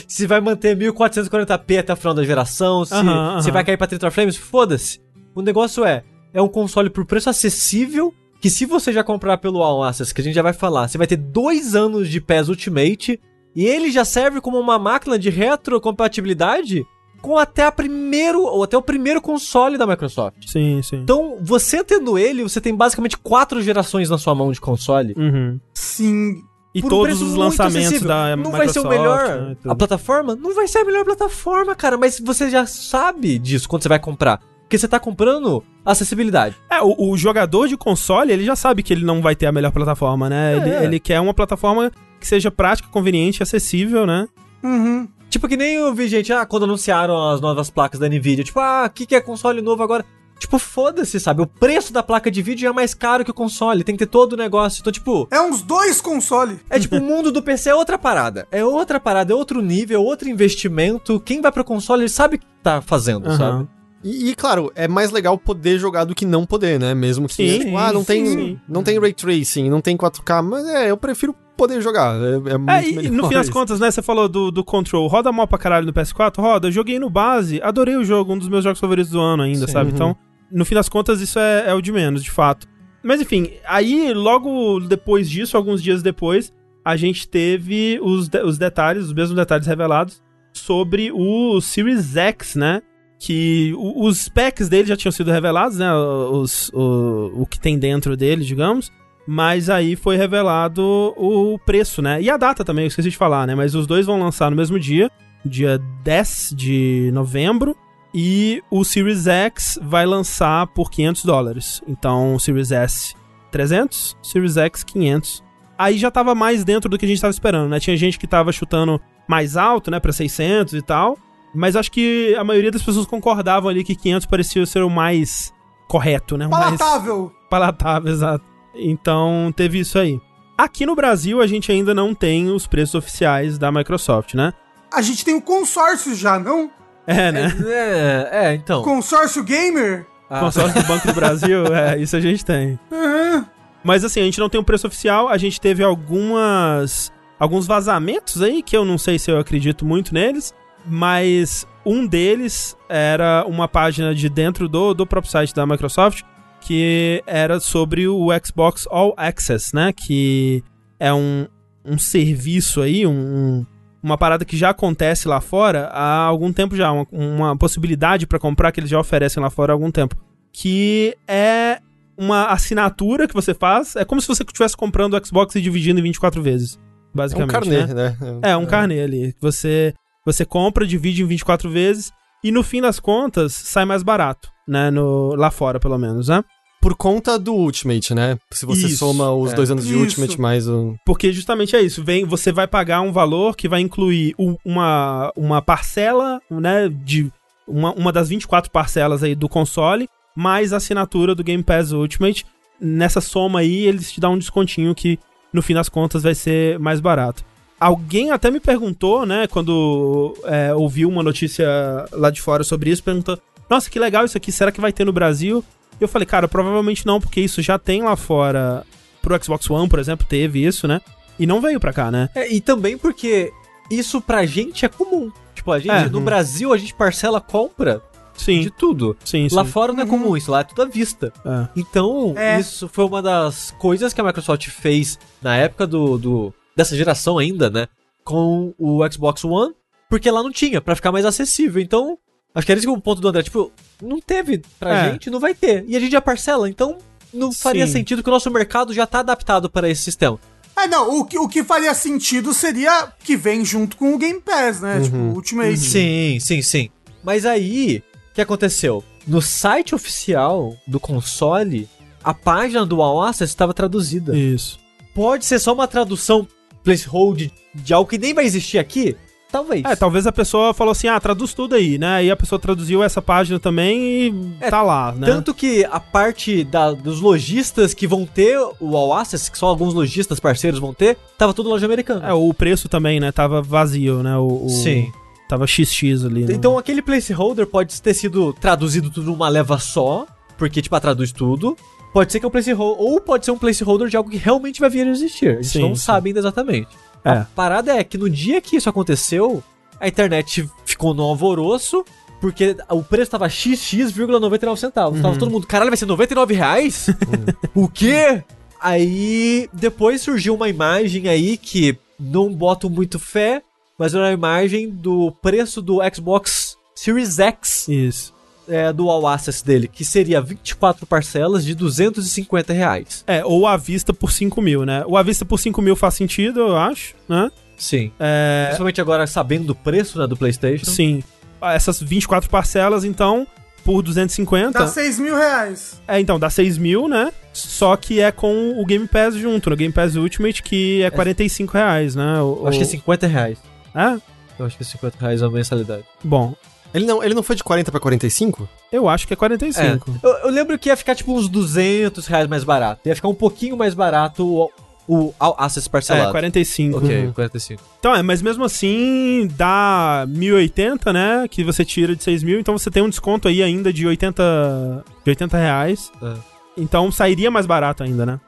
Se 0.06 0.26
vai 0.26 0.42
manter 0.42 0.76
1440p 0.76 1.78
até 1.78 1.94
o 1.94 1.96
final 1.96 2.12
da 2.12 2.24
geração, 2.24 2.84
se, 2.84 2.92
uh 2.92 2.98
-huh, 2.98 3.04
uh 3.04 3.38
-huh. 3.38 3.42
se 3.42 3.50
vai 3.50 3.64
cair 3.64 3.78
pra 3.78 3.86
30 3.86 4.10
frames, 4.10 4.36
foda-se. 4.36 5.00
O 5.34 5.40
negócio 5.40 5.82
é, 5.82 6.04
é 6.34 6.42
um 6.42 6.48
console 6.48 6.90
por 6.90 7.06
preço 7.06 7.30
acessível 7.30 8.14
que 8.40 8.48
se 8.48 8.64
você 8.64 8.92
já 8.92 9.04
comprar 9.04 9.38
pelo 9.38 9.62
All 9.62 9.84
Access, 9.84 10.14
que 10.14 10.20
a 10.20 10.24
gente 10.24 10.34
já 10.34 10.42
vai 10.42 10.54
falar, 10.54 10.88
você 10.88 10.96
vai 10.96 11.06
ter 11.06 11.16
dois 11.16 11.74
anos 11.74 12.08
de 12.08 12.20
PES 12.20 12.48
Ultimate 12.48 13.20
e 13.54 13.64
ele 13.66 13.90
já 13.90 14.04
serve 14.04 14.40
como 14.40 14.58
uma 14.58 14.78
máquina 14.78 15.18
de 15.18 15.28
retrocompatibilidade 15.28 16.86
com 17.20 17.36
até 17.36 17.66
a 17.66 17.72
primeiro 17.72 18.42
ou 18.42 18.62
até 18.62 18.78
o 18.78 18.82
primeiro 18.82 19.20
console 19.20 19.76
da 19.76 19.86
Microsoft. 19.86 20.46
Sim, 20.46 20.80
sim. 20.82 20.96
Então, 20.96 21.36
você 21.42 21.84
tendo 21.84 22.18
ele, 22.18 22.42
você 22.42 22.60
tem 22.62 22.74
basicamente 22.74 23.18
quatro 23.18 23.60
gerações 23.60 24.08
na 24.08 24.16
sua 24.16 24.34
mão 24.34 24.50
de 24.50 24.60
console. 24.60 25.14
Uhum. 25.18 25.60
Sim. 25.74 26.42
E 26.74 26.80
todos 26.80 27.20
os 27.20 27.34
lançamentos 27.34 27.88
acessível. 27.88 28.08
da 28.08 28.36
Não 28.36 28.52
Microsoft, 28.52 28.64
vai 28.64 28.68
ser 28.68 28.80
o 28.80 28.88
melhor 28.88 29.40
né, 29.40 29.56
a 29.66 29.74
plataforma? 29.74 30.36
Não 30.36 30.54
vai 30.54 30.68
ser 30.68 30.78
a 30.78 30.84
melhor 30.84 31.04
plataforma, 31.04 31.74
cara, 31.74 31.98
mas 31.98 32.20
você 32.20 32.48
já 32.48 32.64
sabe 32.64 33.38
disso 33.38 33.68
quando 33.68 33.82
você 33.82 33.88
vai 33.88 33.98
comprar. 33.98 34.40
Porque 34.70 34.78
você 34.78 34.86
tá 34.86 35.00
comprando 35.00 35.64
acessibilidade. 35.84 36.54
É, 36.70 36.80
o, 36.80 37.10
o, 37.10 37.16
jogador 37.16 37.66
de 37.66 37.76
console, 37.76 38.32
ele 38.32 38.44
já 38.44 38.54
sabe 38.54 38.84
que 38.84 38.92
ele 38.92 39.04
não 39.04 39.20
vai 39.20 39.34
ter 39.34 39.46
a 39.46 39.52
melhor 39.52 39.72
plataforma, 39.72 40.30
né? 40.30 40.52
É. 40.52 40.56
Ele, 40.56 40.84
ele, 40.84 41.00
quer 41.00 41.18
uma 41.18 41.34
plataforma 41.34 41.90
que 42.20 42.26
seja 42.26 42.52
prática, 42.52 42.88
conveniente, 42.88 43.42
acessível, 43.42 44.06
né? 44.06 44.28
Uhum. 44.62 45.08
Tipo 45.28 45.48
que 45.48 45.56
nem 45.56 45.74
eu 45.74 45.92
vi 45.92 46.06
gente, 46.06 46.32
ah, 46.32 46.46
quando 46.46 46.62
anunciaram 46.66 47.30
as 47.30 47.40
novas 47.40 47.68
placas 47.68 47.98
da 47.98 48.08
Nvidia, 48.08 48.44
tipo, 48.44 48.60
ah, 48.60 48.84
o 48.86 48.90
que, 48.90 49.06
que 49.06 49.16
é 49.16 49.20
console 49.20 49.60
novo 49.60 49.82
agora? 49.82 50.04
Tipo, 50.38 50.56
foda-se, 50.56 51.18
sabe? 51.18 51.42
O 51.42 51.48
preço 51.48 51.92
da 51.92 52.00
placa 52.00 52.30
de 52.30 52.40
vídeo 52.40 52.68
é 52.68 52.72
mais 52.72 52.94
caro 52.94 53.24
que 53.24 53.30
o 53.32 53.34
console. 53.34 53.82
Tem 53.82 53.96
que 53.96 54.06
ter 54.06 54.10
todo 54.10 54.34
o 54.34 54.36
negócio. 54.36 54.80
Então, 54.80 54.92
tipo. 54.92 55.26
É 55.32 55.40
uns 55.40 55.62
dois 55.62 56.00
consoles. 56.00 56.60
É 56.70 56.78
tipo, 56.78 56.96
o 56.96 57.00
mundo 57.00 57.30
do 57.32 57.42
PC 57.42 57.70
é 57.70 57.74
outra 57.74 57.98
parada. 57.98 58.46
É 58.52 58.64
outra 58.64 58.98
parada, 58.98 59.32
é 59.32 59.36
outro 59.36 59.60
nível, 59.60 60.02
outro 60.02 60.28
investimento. 60.30 61.20
Quem 61.20 61.42
vai 61.42 61.52
pro 61.52 61.62
console, 61.62 62.02
ele 62.02 62.08
sabe 62.08 62.36
o 62.36 62.38
que 62.38 62.46
tá 62.62 62.80
fazendo, 62.80 63.28
uhum. 63.28 63.36
sabe? 63.36 63.68
E, 64.02 64.30
e, 64.30 64.34
claro, 64.34 64.72
é 64.74 64.88
mais 64.88 65.10
legal 65.10 65.36
poder 65.36 65.78
jogar 65.78 66.04
do 66.04 66.14
que 66.14 66.24
não 66.24 66.46
poder, 66.46 66.80
né? 66.80 66.94
Mesmo 66.94 67.28
que, 67.28 67.34
sim, 67.34 67.58
tipo, 67.58 67.76
ah, 67.76 67.92
não 67.92 68.02
tem, 68.02 68.26
sim. 68.26 68.60
não 68.66 68.82
tem 68.82 68.98
ray 68.98 69.12
tracing, 69.12 69.68
não 69.68 69.80
tem 69.82 69.96
4K, 69.96 70.42
mas 70.42 70.66
é, 70.66 70.90
eu 70.90 70.96
prefiro 70.96 71.34
poder 71.56 71.82
jogar. 71.82 72.16
É, 72.16 72.52
é, 72.54 72.58
muito 72.58 72.70
é 72.70 73.04
e 73.04 73.10
no 73.10 73.28
fim 73.28 73.34
das 73.34 73.50
contas, 73.50 73.78
né? 73.78 73.90
Você 73.90 74.00
falou 74.00 74.26
do, 74.28 74.50
do 74.50 74.64
Control. 74.64 75.06
Roda 75.06 75.30
mal 75.30 75.46
pra 75.46 75.58
caralho 75.58 75.86
no 75.86 75.92
PS4? 75.92 76.38
Roda. 76.38 76.68
Eu 76.68 76.72
joguei 76.72 76.98
no 76.98 77.10
base, 77.10 77.60
adorei 77.62 77.96
o 77.96 78.04
jogo, 78.04 78.32
um 78.32 78.38
dos 78.38 78.48
meus 78.48 78.64
jogos 78.64 78.80
favoritos 78.80 79.10
do 79.10 79.20
ano 79.20 79.42
ainda, 79.42 79.66
sim, 79.66 79.72
sabe? 79.72 79.90
Uhum. 79.90 79.94
Então, 79.94 80.16
no 80.50 80.64
fim 80.64 80.74
das 80.74 80.88
contas, 80.88 81.20
isso 81.20 81.38
é, 81.38 81.68
é 81.68 81.74
o 81.74 81.82
de 81.82 81.92
menos, 81.92 82.24
de 82.24 82.30
fato. 82.30 82.66
Mas 83.02 83.20
enfim, 83.20 83.50
aí 83.66 84.12
logo 84.14 84.80
depois 84.80 85.28
disso, 85.28 85.56
alguns 85.56 85.82
dias 85.82 86.02
depois, 86.02 86.52
a 86.84 86.96
gente 86.96 87.28
teve 87.28 87.98
os, 88.02 88.28
de- 88.28 88.42
os 88.42 88.56
detalhes, 88.56 89.04
os 89.04 89.12
mesmos 89.12 89.36
detalhes 89.36 89.66
revelados 89.66 90.22
sobre 90.52 91.10
o 91.12 91.60
Series 91.60 92.16
X, 92.16 92.56
né? 92.56 92.82
Que 93.22 93.74
os 93.76 94.22
specs 94.22 94.68
dele 94.68 94.88
já 94.88 94.96
tinham 94.96 95.12
sido 95.12 95.30
revelados, 95.30 95.76
né? 95.76 95.92
Os, 95.94 96.70
o, 96.72 97.42
o 97.42 97.46
que 97.46 97.60
tem 97.60 97.78
dentro 97.78 98.16
dele, 98.16 98.42
digamos. 98.42 98.90
Mas 99.26 99.68
aí 99.68 99.94
foi 99.94 100.16
revelado 100.16 100.82
o 101.16 101.58
preço, 101.58 102.00
né? 102.00 102.20
E 102.20 102.30
a 102.30 102.38
data 102.38 102.64
também, 102.64 102.84
eu 102.84 102.88
esqueci 102.88 103.10
de 103.10 103.16
falar, 103.16 103.46
né? 103.46 103.54
Mas 103.54 103.74
os 103.74 103.86
dois 103.86 104.06
vão 104.06 104.18
lançar 104.18 104.50
no 104.50 104.56
mesmo 104.56 104.80
dia, 104.80 105.10
dia 105.44 105.78
10 106.02 106.54
de 106.56 107.10
novembro. 107.12 107.76
E 108.12 108.62
o 108.70 108.82
Series 108.84 109.26
X 109.26 109.78
vai 109.82 110.04
lançar 110.04 110.66
por 110.68 110.90
500 110.90 111.24
dólares. 111.24 111.82
Então, 111.86 112.38
Series 112.38 112.72
S 112.72 113.14
300, 113.52 114.16
Series 114.22 114.56
X 114.56 114.82
500. 114.82 115.44
Aí 115.78 115.96
já 115.96 116.10
tava 116.10 116.34
mais 116.34 116.64
dentro 116.64 116.90
do 116.90 116.98
que 116.98 117.04
a 117.04 117.08
gente 117.08 117.20
tava 117.20 117.30
esperando, 117.30 117.68
né? 117.68 117.78
Tinha 117.78 117.96
gente 117.96 118.18
que 118.18 118.26
tava 118.26 118.50
chutando 118.50 119.00
mais 119.28 119.56
alto, 119.56 119.90
né, 119.90 120.00
Pra 120.00 120.12
600 120.12 120.74
e 120.74 120.82
tal. 120.82 121.16
Mas 121.54 121.76
acho 121.76 121.90
que 121.90 122.34
a 122.38 122.44
maioria 122.44 122.70
das 122.70 122.82
pessoas 122.82 123.06
concordavam 123.06 123.68
ali 123.68 123.82
que 123.82 123.96
500 123.96 124.26
parecia 124.26 124.64
ser 124.66 124.82
o 124.82 124.90
mais 124.90 125.52
correto, 125.88 126.36
né? 126.36 126.46
O 126.46 126.50
mais 126.50 126.78
Palatável. 126.78 127.32
palatável, 127.48 128.12
exato. 128.12 128.44
Então 128.74 129.52
teve 129.56 129.80
isso 129.80 129.98
aí. 129.98 130.20
Aqui 130.56 130.86
no 130.86 130.94
Brasil 130.94 131.40
a 131.40 131.46
gente 131.46 131.72
ainda 131.72 131.92
não 131.94 132.14
tem 132.14 132.50
os 132.50 132.66
preços 132.66 132.94
oficiais 132.94 133.58
da 133.58 133.72
Microsoft, 133.72 134.34
né? 134.34 134.52
A 134.92 135.02
gente 135.02 135.24
tem 135.24 135.34
o 135.34 135.42
consórcio 135.42 136.14
já, 136.14 136.38
não? 136.38 136.70
É, 137.06 137.32
né? 137.32 137.52
É, 137.66 138.28
é, 138.32 138.54
então. 138.54 138.82
Consórcio 138.82 139.42
gamer? 139.42 140.06
Ah, 140.28 140.40
Consórcio 140.40 140.80
do 140.80 140.86
Banco 140.86 141.06
do 141.08 141.12
Brasil, 141.12 141.66
é, 141.74 141.98
isso 141.98 142.14
a 142.14 142.20
gente 142.20 142.44
tem. 142.44 142.78
Aham. 142.92 143.46
Mas 143.82 144.04
assim, 144.04 144.20
a 144.20 144.24
gente 144.24 144.38
não 144.38 144.48
tem 144.48 144.60
um 144.60 144.64
preço 144.64 144.86
oficial, 144.86 145.28
a 145.28 145.38
gente 145.38 145.60
teve 145.60 145.82
algumas 145.82 147.10
alguns 147.38 147.66
vazamentos 147.66 148.42
aí 148.42 148.62
que 148.62 148.76
eu 148.76 148.84
não 148.84 148.98
sei 148.98 149.18
se 149.18 149.30
eu 149.30 149.38
acredito 149.38 149.84
muito 149.86 150.12
neles, 150.12 150.54
mas 150.86 151.66
um 151.84 152.06
deles 152.06 152.76
era 152.88 153.44
uma 153.46 153.66
página 153.68 154.14
de 154.14 154.28
dentro 154.28 154.68
do, 154.68 154.94
do 154.94 155.06
próprio 155.06 155.30
site 155.30 155.54
da 155.54 155.66
Microsoft 155.66 156.22
que 156.60 157.22
era 157.26 157.58
sobre 157.58 158.06
o 158.06 158.28
Xbox 158.44 158.86
All 158.90 159.14
Access, 159.16 159.74
né? 159.74 159.92
Que 159.92 160.62
é 160.98 161.12
um, 161.12 161.46
um 161.84 161.98
serviço 161.98 162.82
aí, 162.82 163.06
um, 163.06 163.64
uma 164.02 164.18
parada 164.18 164.44
que 164.44 164.56
já 164.56 164.70
acontece 164.70 165.26
lá 165.26 165.40
fora 165.40 165.86
há 165.86 166.22
algum 166.24 166.52
tempo 166.52 166.76
já, 166.76 166.92
uma, 166.92 167.06
uma 167.10 167.56
possibilidade 167.56 168.26
para 168.26 168.38
comprar 168.38 168.70
que 168.72 168.80
eles 168.80 168.90
já 168.90 168.98
oferecem 169.00 169.42
lá 169.42 169.50
fora 169.50 169.72
há 169.72 169.74
algum 169.74 169.90
tempo. 169.90 170.14
Que 170.52 171.16
é 171.26 171.80
uma 172.16 172.46
assinatura 172.46 173.26
que 173.26 173.34
você 173.34 173.54
faz, 173.54 173.96
é 173.96 174.04
como 174.04 174.20
se 174.20 174.28
você 174.28 174.42
estivesse 174.42 174.76
comprando 174.76 175.14
o 175.14 175.26
Xbox 175.26 175.54
e 175.54 175.60
dividindo 175.60 176.00
em 176.00 176.02
24 176.02 176.42
vezes, 176.42 176.76
É 176.76 176.78
um 176.78 177.16
basicamente. 177.16 177.52
carnê, 177.52 177.86
né? 177.86 178.16
né? 178.20 178.38
É, 178.42 178.56
um 178.56 178.66
carnê 178.66 179.00
ali. 179.00 179.34
Você, 179.40 179.94
você 180.24 180.44
compra, 180.44 180.86
divide 180.86 181.22
em 181.22 181.26
24 181.26 181.70
vezes 181.70 182.12
e 182.42 182.50
no 182.50 182.62
fim 182.62 182.80
das 182.80 182.98
contas 182.98 183.52
sai 183.52 183.84
mais 183.84 184.02
barato, 184.02 184.50
né? 184.66 184.90
No, 184.90 185.34
lá 185.34 185.50
fora, 185.50 185.78
pelo 185.78 185.98
menos, 185.98 186.28
né? 186.28 186.42
Por 186.80 186.96
conta 186.96 187.38
do 187.38 187.52
Ultimate, 187.52 188.14
né? 188.14 188.38
Se 188.50 188.64
você 188.64 188.86
Isso, 188.86 188.96
soma 188.96 189.30
os 189.32 189.52
é. 189.52 189.54
dois 189.54 189.70
anos 189.70 189.86
de 189.86 189.92
Isso. 189.92 190.00
Ultimate 190.02 190.40
mais 190.40 190.66
o. 190.66 190.94
Porque 191.04 191.30
justamente 191.30 191.76
é 191.76 191.82
isso. 191.82 192.02
Vem, 192.02 192.24
você 192.24 192.50
vai 192.50 192.66
pagar 192.66 193.02
um 193.02 193.12
valor 193.12 193.54
que 193.54 193.68
vai 193.68 193.82
incluir 193.82 194.34
uma, 194.64 195.30
uma 195.36 195.60
parcela, 195.60 196.40
né? 196.50 196.88
De 196.88 197.30
uma, 197.68 197.92
uma 197.92 198.10
das 198.10 198.30
24 198.30 198.70
parcelas 198.70 199.22
aí 199.22 199.34
do 199.34 199.48
console, 199.48 200.08
mais 200.34 200.72
a 200.72 200.78
assinatura 200.78 201.34
do 201.34 201.44
Game 201.44 201.62
Pass 201.62 201.92
Ultimate. 201.92 202.46
Nessa 202.80 203.20
soma 203.20 203.60
aí, 203.60 203.86
eles 203.86 204.10
te 204.10 204.18
dão 204.18 204.32
um 204.32 204.38
descontinho 204.38 204.94
que, 204.94 205.18
no 205.52 205.60
fim 205.60 205.74
das 205.74 205.90
contas, 205.90 206.22
vai 206.22 206.34
ser 206.34 206.78
mais 206.78 206.98
barato. 206.98 207.44
Alguém 207.80 208.30
até 208.30 208.50
me 208.50 208.60
perguntou, 208.60 209.24
né, 209.24 209.46
quando 209.46 210.36
é, 210.44 210.74
ouviu 210.74 211.08
uma 211.08 211.22
notícia 211.22 211.66
lá 212.12 212.28
de 212.30 212.40
fora 212.42 212.62
sobre 212.62 212.90
isso, 212.90 213.02
perguntou: 213.02 213.38
Nossa, 213.70 213.88
que 213.88 213.98
legal 213.98 214.24
isso 214.26 214.36
aqui, 214.36 214.52
será 214.52 214.70
que 214.70 214.80
vai 214.80 214.92
ter 214.92 215.04
no 215.06 215.12
Brasil? 215.12 215.64
Eu 215.98 216.06
falei, 216.06 216.26
cara, 216.26 216.46
provavelmente 216.46 217.06
não, 217.06 217.20
porque 217.20 217.40
isso 217.40 217.60
já 217.62 217.78
tem 217.78 218.02
lá 218.02 218.16
fora. 218.16 218.84
Pro 219.22 219.42
Xbox 219.42 219.68
One, 219.68 219.88
por 219.88 219.98
exemplo, 219.98 220.26
teve 220.28 220.64
isso, 220.64 220.86
né? 220.88 221.00
E 221.38 221.46
não 221.46 221.60
veio 221.60 221.78
pra 221.80 221.92
cá, 221.92 222.10
né? 222.10 222.28
É, 222.34 222.50
e 222.52 222.60
também 222.60 222.96
porque 222.98 223.50
isso 223.90 224.20
pra 224.20 224.44
gente 224.46 224.84
é 224.84 224.88
comum. 224.88 225.30
Tipo, 225.54 225.72
a 225.72 225.78
gente, 225.78 225.90
É. 225.90 226.08
no 226.08 226.20
Brasil, 226.22 226.72
a 226.72 226.78
gente 226.78 226.94
parcela 226.94 227.36
a 227.38 227.40
compra 227.40 228.00
Sim, 228.34 228.60
de 228.62 228.70
tudo. 228.70 229.14
sim, 229.24 229.46
sim. 229.46 229.54
Lá 229.54 229.62
fora 229.64 229.92
não 229.92 230.00
é 230.00 230.04
Uhum. 230.04 230.08
comum 230.10 230.36
isso, 230.36 230.50
lá 230.50 230.60
é 230.60 230.64
tudo 230.64 230.80
à 230.82 230.84
vista. 230.86 231.30
É. 231.44 231.68
Então, 231.76 232.32
É. 232.36 232.58
isso 232.58 232.88
foi 232.88 233.04
uma 233.04 233.20
das 233.20 233.74
coisas 233.78 234.14
que 234.14 234.20
a 234.22 234.24
Microsoft 234.24 234.68
fez 234.70 235.18
na 235.42 235.54
época 235.56 235.86
do, 235.86 236.16
do 236.16 236.54
dessa 236.80 236.96
geração 236.96 237.38
ainda, 237.38 237.68
né? 237.70 237.86
Com 238.24 238.74
o 238.78 239.00
Xbox 239.10 239.44
One, 239.44 239.74
porque 240.08 240.30
lá 240.30 240.42
não 240.42 240.50
tinha, 240.52 240.80
pra 240.80 240.96
ficar 240.96 241.12
mais 241.12 241.24
acessível. 241.24 241.80
Então, 241.82 242.18
acho 242.54 242.66
que 242.66 242.72
era 242.72 242.78
esse 242.78 242.86
que 242.86 242.92
o 242.92 243.00
ponto 243.00 243.20
do 243.20 243.28
André. 243.28 243.42
Tipo, 243.42 243.70
não 244.02 244.20
teve 244.20 244.62
pra 244.78 245.06
É. 245.06 245.12
gente, 245.12 245.30
não 245.30 245.38
vai 245.40 245.54
ter. 245.54 245.84
E 245.88 245.96
a 245.96 246.00
gente 246.00 246.12
já 246.12 246.20
parcela, 246.20 246.68
então 246.68 246.98
não 247.32 247.52
faria 247.52 247.86
Sim. 247.86 247.92
sentido 247.94 248.22
que 248.22 248.28
o 248.28 248.32
nosso 248.32 248.50
mercado 248.50 248.92
já 248.92 249.06
tá 249.06 249.20
adaptado 249.20 249.68
para 249.70 249.88
esse 249.88 250.02
sistema. 250.02 250.38
É, 250.76 250.86
não, 250.86 251.20
o 251.20 251.24
que, 251.24 251.38
o 251.38 251.46
que 251.48 251.62
faria 251.62 251.92
sentido 251.94 252.54
seria 252.54 253.12
que 253.22 253.36
vem 253.36 253.64
junto 253.64 253.96
com 253.96 254.14
o 254.14 254.18
Game 254.18 254.40
Pass, 254.40 254.80
né? 254.80 255.00
Tipo, 255.02 255.16
o 255.16 255.34
Ultimate. 255.34 255.76
Sim, 255.76 256.38
sim, 256.40 256.62
sim. 256.62 256.88
Mas 257.22 257.44
aí, 257.44 258.02
o 258.30 258.34
que 258.34 258.40
aconteceu? 258.40 259.04
No 259.26 259.42
site 259.42 259.94
oficial 259.94 260.74
do 260.86 260.98
console, 260.98 261.86
a 262.24 262.32
página 262.32 262.86
do 262.86 263.02
All 263.02 263.20
Access 263.22 263.50
estava 263.50 263.74
traduzida. 263.74 264.34
Isso. 264.36 264.78
Pode 265.14 265.44
ser 265.44 265.58
só 265.58 265.74
uma 265.74 265.86
tradução 265.86 266.48
placeholder 266.84 267.50
de 267.74 267.94
algo 267.94 268.08
que 268.08 268.18
nem 268.18 268.34
vai 268.34 268.44
existir 268.44 268.78
aqui? 268.78 269.16
Talvez. 269.52 269.84
É, 269.84 269.96
talvez 269.96 270.28
a 270.28 270.32
pessoa 270.32 270.72
falou 270.72 270.92
assim, 270.92 271.08
ah, 271.08 271.18
traduz 271.18 271.52
tudo 271.52 271.74
aí, 271.74 271.98
né? 271.98 272.24
E 272.24 272.30
a 272.30 272.36
pessoa 272.36 272.56
traduziu 272.56 273.02
essa 273.02 273.20
página 273.20 273.58
também 273.58 274.00
e 274.28 274.34
É, 274.60 274.70
tá 274.70 274.80
lá, 274.80 275.10
né? 275.10 275.26
Tanto 275.26 275.52
que 275.52 275.84
a 275.90 275.98
parte 275.98 276.62
da- 276.62 276.92
dos 276.92 277.20
lojistas 277.20 277.92
que 277.92 278.06
vão 278.06 278.24
ter 278.24 278.56
o 278.78 278.96
All 278.96 279.12
Access, 279.12 279.50
que 279.50 279.58
só 279.58 279.66
alguns 279.66 279.92
lojistas 279.92 280.38
parceiros 280.38 280.78
vão 280.78 280.94
ter, 280.94 281.16
tava 281.36 281.52
tudo 281.52 281.68
loja 281.68 281.84
americana. 281.84 282.28
É, 282.28 282.32
o 282.32 282.54
preço 282.54 282.88
também, 282.88 283.18
né? 283.18 283.32
Tava 283.32 283.60
vazio, 283.60 284.22
né? 284.22 284.36
O, 284.36 284.66
o- 284.66 284.68
Sim. 284.68 285.10
Tava 285.48 285.66
XX 285.66 286.24
ali. 286.24 286.44
né? 286.44 286.54
Então 286.54 286.78
aquele 286.78 287.02
placeholder 287.02 287.66
pode 287.66 288.00
ter 288.00 288.14
sido 288.14 288.52
traduzido 288.52 289.10
tudo 289.10 289.32
numa 289.32 289.48
leva 289.48 289.78
só, 289.80 290.28
porque, 290.56 290.80
tipo, 290.80 290.94
ah, 290.94 291.00
traduz 291.00 291.32
tudo. 291.32 291.76
Pode 292.12 292.32
ser 292.32 292.40
que 292.40 292.44
é 292.44 292.48
um 292.48 292.50
placeholder, 292.50 293.02
ou 293.02 293.20
pode 293.20 293.44
ser 293.44 293.52
um 293.52 293.58
placeholder 293.58 294.08
de 294.08 294.16
algo 294.16 294.30
que 294.30 294.36
realmente 294.36 294.80
vai 294.80 294.90
vir 294.90 295.06
a 295.06 295.10
existir. 295.10 295.56
Gente 295.56 295.68
Sim, 295.68 295.82
não 295.82 295.94
sim. 295.94 296.02
sabe 296.02 296.30
ainda 296.30 296.40
exatamente. 296.40 296.88
É. 297.24 297.30
A 297.30 297.46
parada 297.54 297.92
é 297.96 298.02
que 298.02 298.18
no 298.18 298.28
dia 298.28 298.60
que 298.60 298.76
isso 298.76 298.88
aconteceu, 298.88 299.62
a 300.00 300.08
internet 300.08 300.68
ficou 300.84 301.14
no 301.14 301.22
alvoroço, 301.22 302.04
porque 302.40 302.76
o 302.88 303.02
preço 303.02 303.30
tava 303.30 303.46
xx,99 303.46 304.76
centavos. 304.76 305.18
Uhum. 305.18 305.22
Tava 305.22 305.38
todo 305.38 305.50
mundo, 305.50 305.66
caralho, 305.66 305.90
vai 305.90 305.96
ser 305.96 306.06
99 306.06 306.54
reais? 306.54 307.08
o 307.74 307.88
quê? 307.88 308.42
Aí 308.80 309.68
depois 309.72 310.22
surgiu 310.22 310.54
uma 310.54 310.68
imagem 310.68 311.28
aí 311.28 311.56
que 311.58 311.98
não 312.18 312.52
boto 312.52 312.88
muito 312.88 313.18
fé, 313.18 313.62
mas 313.98 314.14
era 314.14 314.24
uma 314.24 314.32
imagem 314.32 314.88
do 314.88 315.30
preço 315.42 315.82
do 315.82 315.98
Xbox 316.12 316.76
Series 316.94 317.38
X 317.38 317.88
Isso. 317.88 318.39
É, 318.70 318.92
do 318.92 319.10
All 319.10 319.26
Access 319.26 319.64
dele, 319.64 319.88
que 319.88 320.04
seria 320.04 320.40
24 320.40 321.04
parcelas 321.06 321.64
de 321.64 321.74
250 321.74 322.72
reais. 322.72 323.24
É, 323.26 323.44
ou 323.44 323.66
à 323.66 323.76
vista 323.76 324.12
por 324.14 324.30
5 324.32 324.62
mil, 324.62 324.86
né? 324.86 325.04
O 325.06 325.16
à 325.16 325.22
vista 325.22 325.44
por 325.44 325.58
5 325.58 325.82
mil 325.82 325.96
faz 325.96 326.14
sentido, 326.14 326.60
eu 326.60 326.76
acho, 326.76 327.14
né? 327.28 327.50
Sim. 327.76 328.12
É, 328.20 328.66
Principalmente 328.66 329.00
agora 329.00 329.26
sabendo 329.26 329.66
do 329.66 329.74
preço 329.74 330.18
né, 330.18 330.26
do 330.26 330.36
PlayStation. 330.36 330.84
sim. 330.86 331.22
Essas 331.62 332.00
24 332.02 332.48
parcelas, 332.48 333.04
então, 333.04 333.46
por 333.84 334.00
250. 334.02 334.78
Dá 334.78 334.86
6 334.86 335.18
mil 335.18 335.36
reais. 335.36 336.00
É, 336.08 336.18
então, 336.18 336.38
dá 336.38 336.48
6 336.48 336.78
mil, 336.78 337.06
né? 337.06 337.32
Só 337.52 337.96
que 337.96 338.18
é 338.18 338.32
com 338.32 338.80
o 338.80 338.86
Game 338.86 339.06
Pass 339.06 339.34
junto, 339.34 339.68
no 339.68 339.76
Game 339.76 339.92
Pass 339.92 340.16
Ultimate, 340.16 340.62
que 340.62 341.02
é 341.02 341.10
45 341.10 341.72
reais, 341.74 342.14
né? 342.14 342.40
O, 342.40 342.60
Eu 342.62 342.68
acho 342.68 342.78
que 342.78 342.84
é 342.84 342.86
50 342.86 343.26
reais. 343.26 343.58
É? 343.94 344.18
Eu 344.58 344.66
acho 344.66 344.76
que 344.76 344.82
é 344.82 344.86
50 344.86 345.18
reais 345.20 345.42
a 345.42 345.50
mensalidade. 345.50 346.04
Bom, 346.24 346.54
Ele 346.92 347.06
não, 347.06 347.22
ele 347.22 347.34
não 347.34 347.42
foi 347.42 347.56
de 347.56 347.62
40 347.64 347.90
pra 347.90 348.00
45? 348.00 348.68
eu 348.92 349.08
acho 349.08 349.26
que 349.26 349.32
é 349.32 349.36
45. 349.36 350.18
Eu, 350.22 350.30
eu 350.30 350.50
lembro 350.50 350.78
que 350.78 350.88
ia 350.88 350.96
ficar 350.96 351.14
tipo 351.14 351.32
uns 351.32 351.48
200 351.48 352.26
reais 352.26 352.48
mais 352.48 352.64
barato. 352.64 353.00
Ia 353.08 353.14
ficar 353.14 353.28
um 353.28 353.34
pouquinho 353.34 353.76
mais 353.76 353.94
barato 353.94 354.44
o, 354.46 354.70
o 355.08 355.34
All 355.38 355.54
Access 355.58 355.88
É, 355.88 355.90
parcelado. 355.90 356.30
45. 356.32 356.98
Ok, 356.98 357.24
Uhum. 357.26 357.32
45. 357.32 357.82
Então, 357.98 358.14
é, 358.14 358.22
mas 358.22 358.42
mesmo 358.42 358.64
assim, 358.64 359.48
dá 359.56 360.24
1.080, 360.28 361.12
né? 361.12 361.46
Que 361.48 361.62
você 361.62 361.84
tira 361.84 362.16
de 362.16 362.22
6 362.24 362.42
mil, 362.42 362.58
então 362.58 362.76
você 362.76 362.90
tem 362.90 363.02
um 363.02 363.08
desconto 363.08 363.46
aí 363.46 363.62
ainda 363.62 363.92
de 363.92 364.06
80, 364.06 365.04
de 365.24 365.30
80 365.30 365.56
reais. 365.56 366.10
É. 366.22 366.34
Então 366.76 367.10
sairia 367.12 367.50
mais 367.50 367.66
barato 367.66 368.02
ainda, 368.02 368.24
né? 368.26 368.40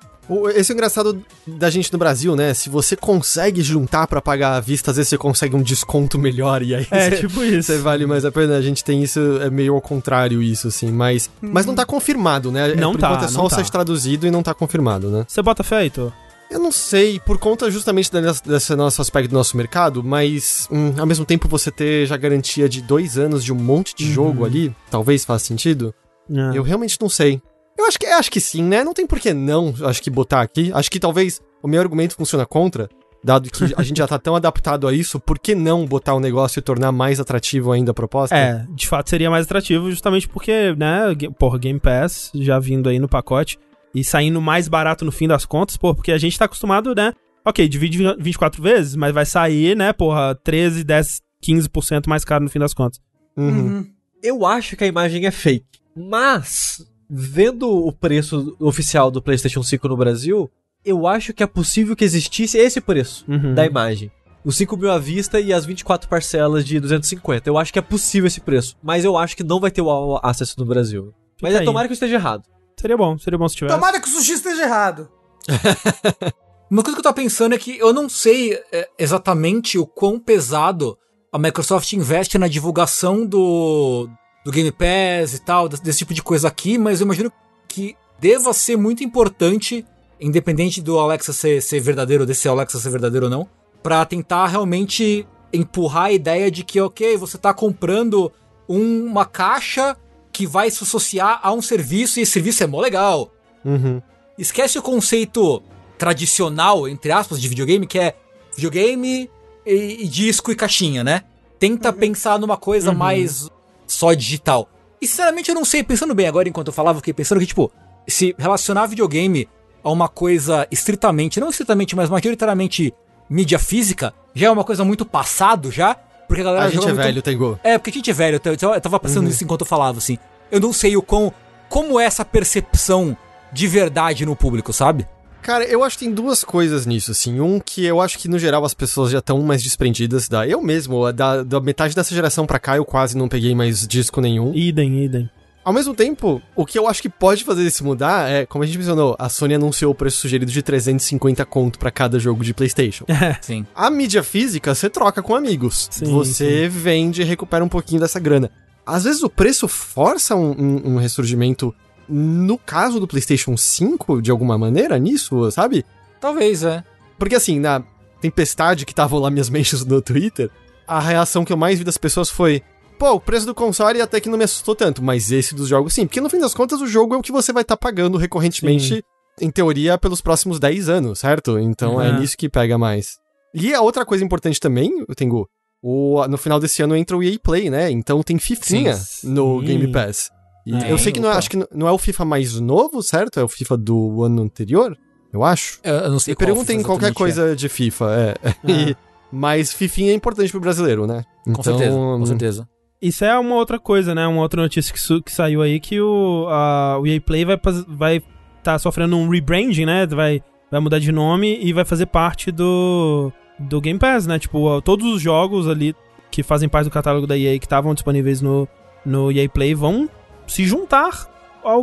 Esse 0.54 0.72
é 0.72 0.74
o 0.74 0.76
engraçado 0.76 1.22
da 1.46 1.70
gente 1.70 1.92
no 1.92 1.98
Brasil, 1.98 2.34
né? 2.36 2.54
Se 2.54 2.68
você 2.70 2.96
consegue 2.96 3.62
juntar 3.62 4.06
pra 4.06 4.20
pagar 4.20 4.56
à 4.56 4.60
vista, 4.60 4.90
às 4.90 4.96
vezes 4.96 5.10
você 5.10 5.18
consegue 5.18 5.54
um 5.56 5.62
desconto 5.62 6.18
melhor 6.18 6.62
e 6.62 6.74
aí 6.74 6.86
É, 6.90 7.10
você, 7.10 7.16
tipo 7.18 7.42
isso. 7.44 7.72
você 7.72 7.78
vale 7.78 8.06
mais 8.06 8.24
a 8.24 8.32
pena. 8.32 8.56
A 8.56 8.62
gente 8.62 8.82
tem 8.84 9.02
isso, 9.02 9.20
é 9.40 9.50
meio 9.50 9.74
ao 9.74 9.80
contrário 9.80 10.42
isso, 10.42 10.68
assim, 10.68 10.90
mas, 10.90 11.30
mas 11.40 11.66
não 11.66 11.74
tá 11.74 11.84
confirmado, 11.84 12.50
né? 12.52 12.70
É, 12.72 12.74
Não 12.76 12.92
Por 12.92 13.00
tá, 13.00 13.08
enquanto 13.08 13.24
é 13.24 13.28
só 13.28 13.44
o 13.44 13.48
tá. 13.48 13.56
site 13.56 13.70
traduzido 13.72 14.26
e 14.26 14.30
não 14.30 14.42
tá 14.42 14.54
confirmado, 14.54 15.10
né? 15.10 15.24
Você 15.28 15.42
bota 15.42 15.62
fé, 15.62 15.82
Heitor? 15.82 16.12
Eu 16.50 16.58
não 16.58 16.70
sei, 16.70 17.18
por 17.18 17.38
conta 17.38 17.70
justamente 17.70 18.10
desse, 18.44 18.76
nosso 18.76 19.00
aspecto 19.00 19.30
do 19.30 19.34
nosso 19.34 19.56
mercado, 19.56 20.04
mas 20.04 20.68
hum, 20.70 20.92
ao 20.98 21.06
mesmo 21.06 21.24
tempo 21.24 21.48
você 21.48 21.70
ter 21.70 22.06
já 22.06 22.14
garantia 22.16 22.68
de 22.68 22.82
dois 22.82 23.16
anos 23.16 23.42
de 23.42 23.50
um 23.50 23.56
monte 23.56 23.94
de 23.96 24.12
jogo 24.12 24.44
ali, 24.44 24.70
talvez 24.90 25.24
faça 25.24 25.46
sentido. 25.46 25.94
É. 26.30 26.56
Eu 26.58 26.62
realmente 26.62 26.98
não 27.00 27.08
sei. 27.08 27.40
Eu 27.78 27.86
acho 27.86 27.98
que, 27.98 28.06
acho 28.06 28.30
que 28.30 28.40
sim, 28.40 28.62
né? 28.62 28.84
Não 28.84 28.94
tem 28.94 29.06
por 29.06 29.18
que 29.18 29.32
não, 29.32 29.74
acho 29.84 30.02
que 30.02 30.10
botar 30.10 30.40
aqui. 30.40 30.70
Acho 30.74 30.90
que 30.90 31.00
talvez 31.00 31.40
o 31.62 31.68
meu 31.68 31.80
argumento 31.80 32.14
funciona 32.14 32.44
contra, 32.44 32.88
dado 33.22 33.50
que 33.50 33.74
a 33.76 33.82
gente 33.82 33.98
já 33.98 34.06
tá 34.06 34.18
tão 34.18 34.34
adaptado 34.34 34.86
a 34.88 34.92
isso, 34.92 35.20
por 35.20 35.38
que 35.38 35.54
não 35.54 35.86
botar 35.86 36.14
o 36.14 36.20
negócio 36.20 36.58
e 36.58 36.62
tornar 36.62 36.92
mais 36.92 37.20
atrativo 37.20 37.72
ainda 37.72 37.92
a 37.92 37.94
proposta? 37.94 38.36
É, 38.36 38.66
de 38.70 38.86
fato 38.86 39.08
seria 39.08 39.30
mais 39.30 39.46
atrativo 39.46 39.90
justamente 39.90 40.28
porque, 40.28 40.74
né, 40.74 41.14
porra, 41.38 41.58
Game 41.58 41.78
Pass 41.78 42.30
já 42.34 42.58
vindo 42.58 42.88
aí 42.88 42.98
no 42.98 43.08
pacote 43.08 43.58
e 43.94 44.02
saindo 44.02 44.40
mais 44.40 44.68
barato 44.68 45.04
no 45.04 45.12
fim 45.12 45.28
das 45.28 45.44
contas, 45.44 45.76
pô, 45.76 45.94
porque 45.94 46.12
a 46.12 46.18
gente 46.18 46.38
tá 46.38 46.46
acostumado, 46.46 46.94
né, 46.94 47.12
ok, 47.44 47.68
divide 47.68 47.98
24 48.18 48.62
vezes, 48.62 48.96
mas 48.96 49.12
vai 49.14 49.24
sair, 49.24 49.76
né, 49.76 49.92
porra, 49.92 50.34
13, 50.34 50.82
10, 50.82 51.20
15% 51.44 52.08
mais 52.08 52.24
caro 52.24 52.44
no 52.44 52.50
fim 52.50 52.58
das 52.58 52.74
contas. 52.74 53.00
Uhum. 53.36 53.48
Uhum. 53.48 53.92
Eu 54.22 54.46
acho 54.46 54.76
que 54.76 54.84
a 54.84 54.86
imagem 54.86 55.26
é 55.26 55.30
fake. 55.30 55.66
Mas, 55.96 56.78
vendo 57.14 57.68
o 57.70 57.92
preço 57.92 58.56
oficial 58.58 59.10
do 59.10 59.20
PlayStation 59.20 59.62
5 59.62 59.86
no 59.86 59.96
Brasil, 59.98 60.50
eu 60.82 61.06
acho 61.06 61.34
que 61.34 61.42
é 61.42 61.46
possível 61.46 61.94
que 61.94 62.04
existisse 62.04 62.56
esse 62.56 62.80
preço 62.80 63.24
Uhum. 63.28 63.54
da 63.54 63.66
imagem. 63.66 64.10
Os 64.42 64.56
5 64.56 64.76
mil 64.78 64.90
à 64.90 64.98
vista 64.98 65.38
e 65.38 65.52
as 65.52 65.66
24 65.66 66.08
parcelas 66.08 66.64
de 66.64 66.80
250. 66.80 67.48
Eu 67.48 67.58
acho 67.58 67.72
que 67.72 67.78
é 67.78 67.82
possível 67.82 68.26
esse 68.26 68.40
preço. 68.40 68.76
Mas 68.82 69.04
eu 69.04 69.16
acho 69.16 69.36
que 69.36 69.44
não 69.44 69.60
vai 69.60 69.70
ter 69.70 69.82
o 69.82 69.90
All 69.90 70.18
Access 70.22 70.54
no 70.58 70.64
Brasil. 70.64 71.12
Mas 71.40 71.50
Fica 71.50 71.58
é 71.58 71.60
aí. 71.60 71.64
tomara 71.66 71.86
que 71.86 71.92
eu 71.92 71.94
esteja 71.94 72.14
errado. 72.14 72.44
Seria 72.80 72.96
bom, 72.96 73.16
seria 73.18 73.38
bom 73.38 73.46
se 73.46 73.54
tivesse. 73.56 73.76
Tomara 73.76 74.00
que 74.00 74.08
o 74.08 74.10
sushi 74.10 74.32
esteja 74.32 74.62
errado. 74.62 75.08
Uma 76.70 76.82
coisa 76.82 76.96
que 76.96 77.00
eu 77.00 77.04
tava 77.04 77.14
pensando 77.16 77.54
é 77.54 77.58
que 77.58 77.76
eu 77.78 77.92
não 77.92 78.08
sei 78.08 78.54
é, 78.72 78.88
exatamente 78.98 79.78
o 79.78 79.86
quão 79.86 80.18
pesado 80.18 80.96
a 81.30 81.38
Microsoft 81.38 81.92
investe 81.92 82.38
na 82.38 82.48
divulgação 82.48 83.26
do, 83.26 84.08
do 84.44 84.50
Game 84.50 84.70
Pass 84.72 85.34
e 85.34 85.40
tal, 85.40 85.68
desse, 85.68 85.98
tipo 85.98 86.14
de 86.14 86.22
coisa 86.22 86.48
aqui, 86.48 86.78
mas 86.78 87.00
eu 87.00 87.04
imagino 87.04 87.32
que 87.68 87.96
deva 88.18 88.52
ser 88.52 88.76
muito 88.76 89.02
importante, 89.04 89.84
independente 90.20 90.80
do 90.80 90.98
Alexa 90.98 91.32
ser, 91.32 91.62
ser 91.62 91.80
verdadeiro, 91.80 92.26
desse 92.26 92.48
Alexa 92.48 92.78
ser 92.78 92.90
verdadeiro 92.90 93.26
ou 93.26 93.30
não, 93.30 93.48
pra 93.82 94.04
tentar 94.04 94.46
realmente 94.46 95.26
empurrar 95.52 96.04
a 96.04 96.12
ideia 96.12 96.50
de 96.50 96.64
que, 96.64 96.80
ok, 96.80 97.16
você 97.16 97.36
tá 97.36 97.52
comprando 97.52 98.32
um- 98.68 99.04
uma 99.06 99.24
caixa 99.24 99.96
que 100.32 100.46
vai 100.46 100.70
se 100.70 100.82
associar 100.82 101.40
a 101.42 101.52
um 101.52 101.60
serviço 101.60 102.18
e 102.18 102.22
esse 102.22 102.32
serviço 102.32 102.62
é 102.62 102.66
mó 102.66 102.80
legal. 102.80 103.30
Uhum. 103.64 104.00
Esquece 104.38 104.78
o 104.78 104.82
conceito 104.82 105.62
tradicional, 105.98 106.88
entre 106.88 107.12
aspas, 107.12 107.40
de 107.40 107.48
videogame, 107.48 107.86
que 107.86 107.98
é 107.98 108.16
videogame 108.56 109.30
e, 109.64 110.04
e 110.04 110.08
disco 110.08 110.50
e 110.50 110.56
caixinha, 110.56 111.04
né? 111.04 111.22
Tenta 111.58 111.92
pensar 111.92 112.38
numa 112.38 112.56
coisa 112.56 112.92
mais 112.92 113.48
só 113.92 114.12
digital. 114.14 114.68
E 115.00 115.06
sinceramente 115.06 115.48
eu 115.50 115.54
não 115.54 115.64
sei, 115.64 115.82
pensando 115.82 116.14
bem 116.14 116.26
agora 116.28 116.48
enquanto 116.48 116.68
eu 116.68 116.72
falava, 116.72 116.96
eu 116.96 117.00
fiquei 117.00 117.12
pensando 117.14 117.40
que, 117.40 117.46
tipo, 117.46 117.70
se 118.06 118.34
relacionar 118.38 118.86
videogame 118.86 119.48
a 119.82 119.90
uma 119.90 120.08
coisa 120.08 120.66
estritamente, 120.70 121.40
não 121.40 121.50
estritamente, 121.50 121.94
mas 121.96 122.08
majoritariamente 122.08 122.94
mídia 123.28 123.58
física, 123.58 124.14
já 124.34 124.46
é 124.46 124.50
uma 124.50 124.64
coisa 124.64 124.84
muito 124.84 125.04
passado 125.04 125.70
já, 125.70 125.94
porque 126.28 126.40
a 126.40 126.44
galera 126.44 126.64
A 126.66 126.68
gente 126.68 126.82
é 126.84 126.86
muito- 126.86 126.96
velho, 126.96 127.22
Tengu. 127.22 127.58
é, 127.64 127.76
porque 127.78 127.90
a 127.90 127.92
gente 127.94 128.10
é 128.10 128.14
velho, 128.14 128.40
eu, 128.44 128.80
tava 128.80 129.00
pensando 129.00 129.26
nisso 129.26 129.42
enquanto 129.44 129.62
eu 129.62 129.66
falava, 129.66 129.98
assim. 129.98 130.18
Eu 130.50 130.60
não 130.60 130.72
sei 130.72 130.96
o 130.96 131.02
quão. 131.02 131.32
Como 131.68 131.98
é 131.98 132.04
essa 132.04 132.24
percepção 132.24 133.16
de 133.52 133.66
verdade 133.66 134.24
no 134.24 134.36
público, 134.36 134.72
sabe? 134.72 135.06
Cara, 135.42 135.64
eu 135.64 135.82
acho 135.82 135.98
que 135.98 136.04
tem 136.04 136.14
duas 136.14 136.44
coisas 136.44 136.86
nisso, 136.86 137.10
assim. 137.10 137.40
Um 137.40 137.58
que 137.60 137.84
eu 137.84 138.00
acho 138.00 138.18
que, 138.18 138.28
no 138.28 138.38
geral, 138.38 138.64
as 138.64 138.74
pessoas 138.74 139.10
já 139.10 139.18
estão 139.18 139.40
mais 139.42 139.62
desprendidas 139.62 140.28
da... 140.28 140.46
Eu 140.46 140.62
mesmo, 140.62 141.12
da, 141.12 141.42
da 141.42 141.60
metade 141.60 141.94
dessa 141.94 142.14
geração 142.14 142.46
pra 142.46 142.58
cá, 142.58 142.76
eu 142.76 142.84
quase 142.84 143.16
não 143.16 143.28
peguei 143.28 143.54
mais 143.54 143.86
disco 143.86 144.20
nenhum. 144.20 144.54
Idem, 144.54 145.04
idem. 145.04 145.28
Ao 145.64 145.72
mesmo 145.72 145.94
tempo, 145.94 146.42
o 146.56 146.66
que 146.66 146.76
eu 146.76 146.88
acho 146.88 147.00
que 147.00 147.08
pode 147.08 147.44
fazer 147.44 147.62
isso 147.64 147.84
mudar 147.84 148.28
é, 148.28 148.44
como 148.46 148.64
a 148.64 148.66
gente 148.66 148.78
mencionou, 148.78 149.14
a 149.16 149.28
Sony 149.28 149.54
anunciou 149.54 149.92
o 149.92 149.94
preço 149.94 150.18
sugerido 150.18 150.50
de 150.50 150.60
350 150.60 151.44
conto 151.44 151.78
pra 151.78 151.90
cada 151.90 152.18
jogo 152.18 152.42
de 152.42 152.52
PlayStation. 152.52 153.04
Sim. 153.40 153.64
A 153.72 153.88
mídia 153.88 154.24
física 154.24 154.74
você 154.74 154.90
troca 154.90 155.22
com 155.22 155.36
amigos. 155.36 155.88
Sim, 155.90 156.06
você 156.12 156.68
vende 156.68 157.22
e 157.22 157.24
recupera 157.24 157.64
um 157.64 157.68
pouquinho 157.68 158.00
dessa 158.00 158.18
grana. 158.18 158.50
Às 158.84 159.04
vezes 159.04 159.22
o 159.22 159.30
preço 159.30 159.68
força 159.68 160.34
um, 160.34 160.50
um- 160.50 160.82
um 160.94 160.96
ressurgimento, 160.96 161.72
no 162.08 162.58
caso 162.58 162.98
do 163.00 163.06
PlayStation 163.06 163.56
5, 163.56 164.20
de 164.22 164.30
alguma 164.30 164.56
maneira, 164.58 164.98
nisso, 164.98 165.50
sabe? 165.50 165.84
Talvez, 166.20 166.62
é. 166.62 166.84
Porque 167.18 167.34
assim, 167.34 167.58
na 167.60 167.82
tempestade 168.20 168.84
que 168.86 168.92
estavam 168.92 169.18
lá 169.18 169.30
minhas 169.30 169.48
mentions 169.50 169.84
no 169.84 170.00
Twitter, 170.02 170.50
a 170.86 171.00
reação 171.00 171.44
que 171.44 171.52
eu 171.52 171.56
mais 171.56 171.78
vi 171.78 171.84
das 171.84 171.96
pessoas 171.98 172.28
foi: 172.30 172.62
pô, 172.98 173.12
o 173.12 173.20
preço 173.20 173.46
do 173.46 173.54
console 173.54 174.00
até 174.00 174.20
que 174.20 174.28
não 174.28 174.38
me 174.38 174.44
assustou 174.44 174.74
tanto, 174.74 175.02
mas 175.02 175.30
esse 175.32 175.54
dos 175.54 175.68
jogos 175.68 175.92
sim. 175.94 176.06
Porque 176.06 176.20
no 176.20 176.30
fim 176.30 176.38
das 176.38 176.54
contas, 176.54 176.80
o 176.80 176.86
jogo 176.86 177.14
é 177.14 177.18
o 177.18 177.22
que 177.22 177.32
você 177.32 177.52
vai 177.52 177.62
estar 177.62 177.76
pagando 177.76 178.18
recorrentemente, 178.18 179.04
em 179.40 179.50
teoria, 179.50 179.96
pelos 179.98 180.20
próximos 180.20 180.58
10 180.60 180.88
anos, 180.88 181.18
certo? 181.20 181.58
Então 181.58 182.00
é 182.00 182.10
Uhum. 182.10 182.20
nisso 182.20 182.36
que 182.36 182.48
pega 182.48 182.76
mais. 182.78 183.16
E 183.54 183.72
a 183.74 183.80
outra 183.80 184.04
coisa 184.04 184.24
importante 184.24 184.60
também, 184.60 185.04
Tengu, 185.16 185.48
o, 185.82 186.24
no 186.28 186.36
final 186.38 186.60
desse 186.60 186.82
ano 186.82 186.94
entra 186.96 187.16
o 187.16 187.22
EA 187.22 187.36
Play, 187.42 187.68
né? 187.70 187.90
Então 187.90 188.22
tem 188.22 188.38
Fifinha 188.38 188.94
Sim. 188.94 189.28
no 189.28 189.60
Sim. 189.60 189.66
Game 189.66 189.88
Pass. 189.92 190.30
E 190.66 190.74
É, 190.74 190.92
eu 190.92 190.98
sei 190.98 191.12
que 191.12 191.20
não 191.20 191.30
é, 191.30 191.36
acho 191.36 191.50
que 191.50 191.56
não 191.74 191.88
é 191.88 191.92
o 191.92 191.98
FIFA 191.98 192.24
mais 192.24 192.58
novo, 192.60 193.02
certo? 193.02 193.40
É 193.40 193.42
o 193.44 193.48
FIFA 193.48 193.76
do 193.76 194.22
ano 194.22 194.42
anterior, 194.42 194.96
eu 195.32 195.42
acho. 195.42 195.80
Eu, 195.82 195.94
eu 195.94 196.10
não 196.10 196.18
sei 196.20 196.32
Me 196.32 196.36
qual 196.36 196.46
perguntem 196.46 196.76
FIFA 196.78 196.88
qualquer 196.88 197.12
coisa 197.14 197.56
de 197.56 197.68
FIFA, 197.68 198.06
é. 198.14 198.34
E- 198.70 198.96
mas 199.34 199.72
Fifinha 199.72 200.12
é 200.12 200.14
importante 200.14 200.50
pro 200.50 200.60
brasileiro, 200.60 201.06
né? 201.06 201.24
é. 201.46 201.52
Com 201.52 201.62
certeza, 201.62 201.96
com 201.96 202.26
certeza. 202.26 202.68
Isso 203.00 203.24
é 203.24 203.36
uma 203.38 203.56
outra 203.56 203.78
coisa, 203.80 204.14
né? 204.14 204.26
Uma 204.26 204.42
outra 204.42 204.60
notícia 204.62 204.92
que, 204.92 205.00
su- 205.00 205.22
que 205.22 205.32
saiu 205.32 205.62
aí 205.62 205.80
que 205.80 206.00
o, 206.00 206.46
a, 206.50 206.98
o 207.00 207.06
EA 207.06 207.20
Play 207.20 207.44
vai 207.44 207.56
estar 207.56 207.72
vai 207.88 208.22
tá 208.62 208.78
sofrendo 208.78 209.16
um 209.16 209.28
rebranding, 209.28 209.86
né? 209.86 210.06
Vai, 210.06 210.42
vai 210.70 210.78
mudar 210.80 210.98
de 211.00 211.10
nome 211.10 211.58
e 211.60 211.72
vai 211.72 211.84
fazer 211.84 212.06
parte 212.06 212.52
do, 212.52 213.32
do 213.58 213.80
Game 213.80 213.98
Pass, 213.98 214.26
né? 214.26 214.38
Tipo, 214.38 214.80
todos 214.82 215.04
os 215.12 215.20
jogos 215.22 215.66
ali 215.66 215.96
que 216.30 216.42
fazem 216.42 216.68
parte 216.68 216.84
do 216.84 216.92
catálogo 216.92 217.26
da 217.26 217.36
EA 217.36 217.58
que 217.58 217.66
estavam 217.66 217.92
disponíveis 217.94 218.40
no, 218.42 218.68
no 219.04 219.32
EA 219.32 219.48
Play 219.48 219.74
vão 219.74 220.08
se 220.46 220.64
juntar 220.64 221.28
ao 221.62 221.82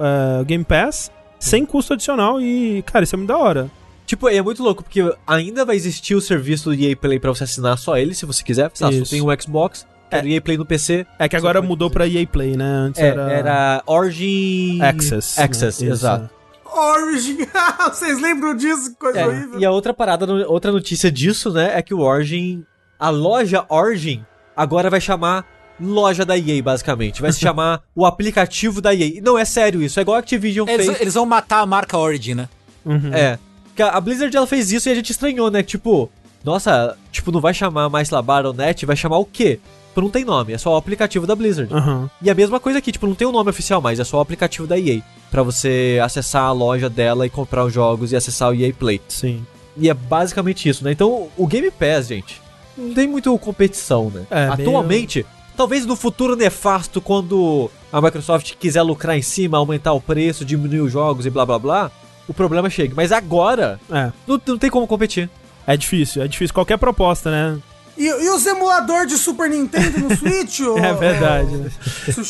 é, 0.00 0.44
Game 0.44 0.64
Pass 0.64 1.10
sem 1.38 1.64
custo 1.64 1.92
adicional 1.92 2.40
e, 2.40 2.82
cara, 2.82 3.04
isso 3.04 3.14
é 3.14 3.18
muito 3.18 3.28
da 3.28 3.36
hora. 3.38 3.70
Tipo, 4.06 4.28
é 4.28 4.40
muito 4.40 4.62
louco, 4.62 4.82
porque 4.82 5.00
ainda 5.26 5.64
vai 5.64 5.76
existir 5.76 6.14
o 6.14 6.20
serviço 6.20 6.70
do 6.70 6.74
EA 6.74 6.96
Play 6.96 7.20
pra 7.20 7.30
você 7.30 7.44
assinar 7.44 7.76
só 7.76 7.96
ele, 7.98 8.14
se 8.14 8.24
você 8.24 8.42
quiser. 8.42 8.70
Se 8.72 8.82
você 8.82 9.02
tem 9.02 9.20
um 9.22 9.26
Xbox, 9.40 9.86
o 10.10 10.26
EA 10.26 10.40
Play 10.40 10.56
no 10.56 10.64
PC. 10.64 11.06
É 11.18 11.28
que 11.28 11.36
agora 11.36 11.60
mudou 11.60 11.90
pra 11.90 12.08
EA 12.08 12.26
Play, 12.26 12.56
né? 12.56 12.64
Antes 12.64 13.00
É, 13.02 13.08
era, 13.08 13.30
era 13.30 13.82
Origin... 13.86 14.80
Access. 14.80 15.38
Access, 15.38 15.84
né? 15.84 15.90
Isso, 15.90 16.00
exato. 16.04 16.30
Origin. 16.64 17.38
Vocês 17.92 18.18
lembram 18.20 18.54
disso? 18.56 18.90
Que 18.92 18.96
coisa 18.96 19.20
É, 19.20 19.26
horrível. 19.26 19.60
e 19.60 19.64
a 19.66 19.70
outra 19.70 19.92
parada, 19.92 20.26
outra 20.48 20.72
notícia 20.72 21.10
disso, 21.12 21.52
né, 21.52 21.72
é 21.78 21.82
que 21.82 21.92
o 21.92 22.00
Origin, 22.00 22.64
a 22.98 23.10
loja 23.10 23.64
Origin, 23.68 24.24
agora 24.56 24.88
vai 24.88 25.00
chamar 25.00 25.44
loja 25.80 26.24
da 26.24 26.36
EA, 26.36 26.62
basicamente. 26.62 27.20
Vai 27.20 27.32
se 27.32 27.40
chamar 27.40 27.82
o 27.94 28.04
aplicativo 28.06 28.80
da 28.80 28.94
EA. 28.94 29.20
Não, 29.22 29.38
é 29.38 29.44
sério 29.44 29.82
isso, 29.82 29.98
é 29.98 30.02
igual 30.02 30.16
a 30.16 30.20
Activision 30.20 30.68
Eles, 30.68 30.86
fez. 30.86 31.00
eles 31.00 31.14
vão 31.14 31.26
matar 31.26 31.60
a 31.60 31.66
marca 31.66 31.96
Origin, 31.98 32.34
né? 32.34 32.48
Uhum. 32.84 33.12
É. 33.12 33.38
Que 33.74 33.82
a 33.82 34.00
Blizzard 34.00 34.36
ela 34.36 34.46
fez 34.46 34.72
isso 34.72 34.88
e 34.88 34.92
a 34.92 34.94
gente 34.94 35.10
estranhou, 35.10 35.50
né? 35.50 35.62
Tipo, 35.62 36.10
nossa, 36.44 36.96
tipo, 37.12 37.30
não 37.30 37.40
vai 37.40 37.54
chamar 37.54 37.88
mais 37.88 38.10
lá 38.10 38.20
Battle.net, 38.20 38.84
vai 38.86 38.96
chamar 38.96 39.18
o 39.18 39.24
quê? 39.24 39.60
Tipo, 39.98 40.00
não 40.00 40.10
tem 40.10 40.24
nome, 40.24 40.52
é 40.52 40.58
só 40.58 40.74
o 40.74 40.76
aplicativo 40.76 41.26
da 41.26 41.34
Blizzard. 41.34 41.72
Aham. 41.74 42.08
E 42.22 42.30
a 42.30 42.34
mesma 42.34 42.60
coisa 42.60 42.78
aqui, 42.78 42.92
tipo, 42.92 43.06
não 43.06 43.14
tem 43.16 43.26
o 43.26 43.32
nome 43.32 43.50
oficial 43.50 43.80
mais, 43.80 43.98
é 43.98 44.04
só 44.04 44.18
o 44.18 44.20
aplicativo 44.20 44.66
da 44.66 44.78
EA. 44.78 45.02
Pra 45.30 45.42
você 45.42 45.98
acessar 46.02 46.44
a 46.44 46.52
loja 46.52 46.88
dela 46.88 47.26
e 47.26 47.30
comprar 47.30 47.64
os 47.64 47.72
jogos 47.72 48.12
e 48.12 48.16
acessar 48.16 48.50
o 48.50 48.54
EA 48.54 48.72
Play. 48.72 49.00
Sim. 49.08 49.44
E 49.76 49.90
é 49.90 49.94
basicamente 49.94 50.68
isso, 50.68 50.84
né? 50.84 50.92
Então, 50.92 51.28
o 51.36 51.46
Game 51.46 51.70
Pass, 51.70 52.08
gente, 52.08 52.40
não 52.76 52.94
tem 52.94 53.08
muito 53.08 53.36
competição, 53.38 54.10
né? 54.10 54.24
É, 54.30 54.46
Atualmente, 54.48 55.26
talvez 55.58 55.84
no 55.84 55.94
futuro 55.96 56.34
nefasto, 56.36 57.00
quando 57.00 57.70
a 57.92 58.00
Microsoft 58.00 58.54
quiser 58.58 58.80
lucrar 58.82 59.18
em 59.18 59.22
cima, 59.22 59.58
aumentar 59.58 59.92
o 59.92 60.00
preço, 60.00 60.44
diminuir 60.44 60.80
os 60.80 60.92
jogos 60.92 61.26
e 61.26 61.30
blá 61.30 61.44
blá 61.44 61.58
blá, 61.58 61.90
o 62.26 62.32
problema 62.32 62.70
chega. 62.70 62.94
Mas 62.96 63.12
agora, 63.12 63.78
É. 63.90 64.10
não, 64.26 64.40
não 64.46 64.56
tem 64.56 64.70
como 64.70 64.86
competir. 64.86 65.28
É 65.66 65.76
difícil, 65.76 66.22
é 66.22 66.28
difícil. 66.28 66.54
Qualquer 66.54 66.78
proposta, 66.78 67.30
né? 67.30 67.58
E, 67.96 68.06
e 68.06 68.30
os 68.30 68.46
emuladores 68.46 69.08
de 69.08 69.18
Super 69.18 69.50
Nintendo 69.50 69.98
no 69.98 70.14
Switch? 70.16 70.60
ô- 70.60 70.78
É 70.78 70.94
verdade. 70.94 71.50
né? 71.56 71.70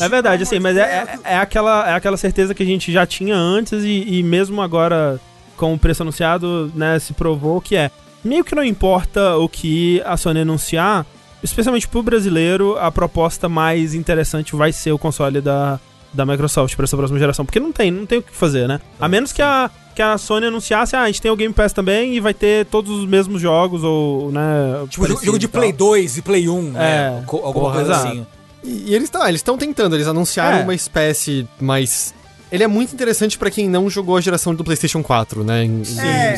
É 0.01 0.09
verdade, 0.09 0.43
assim, 0.43 0.59
mas 0.59 0.75
é, 0.75 0.81
é, 0.81 1.19
é 1.33 1.37
aquela, 1.37 1.87
é 1.89 1.93
aquela 1.93 2.17
certeza 2.17 2.55
que 2.55 2.63
a 2.63 2.65
gente 2.65 2.91
já 2.91 3.05
tinha 3.05 3.35
antes 3.35 3.83
e, 3.83 4.17
e 4.17 4.23
mesmo 4.23 4.61
agora, 4.61 5.19
com 5.55 5.73
o 5.73 5.77
preço 5.79 6.01
anunciado, 6.01 6.71
né, 6.75 6.97
se 6.97 7.13
provou 7.13 7.61
que 7.61 7.75
é. 7.75 7.91
Meio 8.23 8.43
que 8.43 8.55
não 8.55 8.63
importa 8.63 9.37
o 9.37 9.47
que 9.47 10.01
a 10.05 10.17
Sony 10.17 10.41
anunciar, 10.41 11.05
especialmente 11.43 11.87
pro 11.87 12.03
brasileiro, 12.03 12.77
a 12.79 12.91
proposta 12.91 13.47
mais 13.49 13.93
interessante 13.93 14.55
vai 14.55 14.71
ser 14.71 14.91
o 14.91 14.97
console 14.99 15.41
da, 15.41 15.79
da 16.13 16.25
Microsoft 16.25 16.75
pra 16.75 16.83
essa 16.85 16.97
próxima 16.97 17.19
geração, 17.19 17.45
porque 17.45 17.59
não 17.59 17.71
tem, 17.71 17.91
não 17.91 18.05
tem 18.05 18.19
o 18.19 18.21
que 18.21 18.35
fazer, 18.35 18.67
né? 18.67 18.79
A 18.99 19.07
menos 19.07 19.31
que 19.31 19.41
a, 19.41 19.69
que 19.95 20.01
a 20.01 20.17
Sony 20.17 20.47
anunciasse, 20.47 20.95
ah, 20.95 21.01
a 21.03 21.07
gente 21.07 21.21
tem 21.21 21.31
o 21.31 21.35
Game 21.35 21.53
Pass 21.53 21.71
também 21.73 22.13
e 22.15 22.19
vai 22.19 22.33
ter 22.33 22.65
todos 22.65 22.91
os 22.91 23.05
mesmos 23.07 23.41
jogos, 23.41 23.83
ou, 23.83 24.31
né... 24.31 24.41
Tipo, 24.89 25.07
jogo, 25.07 25.39
de. 25.39 25.47
Play 25.47 25.71
2 25.73 26.17
e 26.17 26.21
Play 26.21 26.49
1, 26.49 26.61
né? 26.71 27.19
É, 27.21 27.23
Co- 27.25 27.37
Alguma 27.37 27.53
porra, 27.71 27.75
coisa 27.75 27.91
exato. 27.91 28.07
assim. 28.07 28.25
E, 28.63 28.89
e 28.91 28.93
eles 28.95 29.05
estão 29.05 29.25
eles 29.27 29.39
estão 29.39 29.57
tentando, 29.57 29.95
eles 29.95 30.07
anunciaram 30.07 30.59
É. 30.59 30.63
uma 30.63 30.75
espécie 30.75 31.47
mais. 31.61 32.13
Ele 32.51 32.63
é 32.63 32.67
muito 32.67 32.93
interessante 32.93 33.37
pra 33.37 33.51
quem 33.51 33.69
não 33.69 33.89
jogou 33.89 34.17
a 34.17 34.21
geração 34.21 34.53
do 34.55 34.63
PlayStation 34.63 35.03
4, 35.03 35.43
né? 35.43 35.63
Em, 35.63 35.81
em 35.83 35.99
É. 35.99 36.35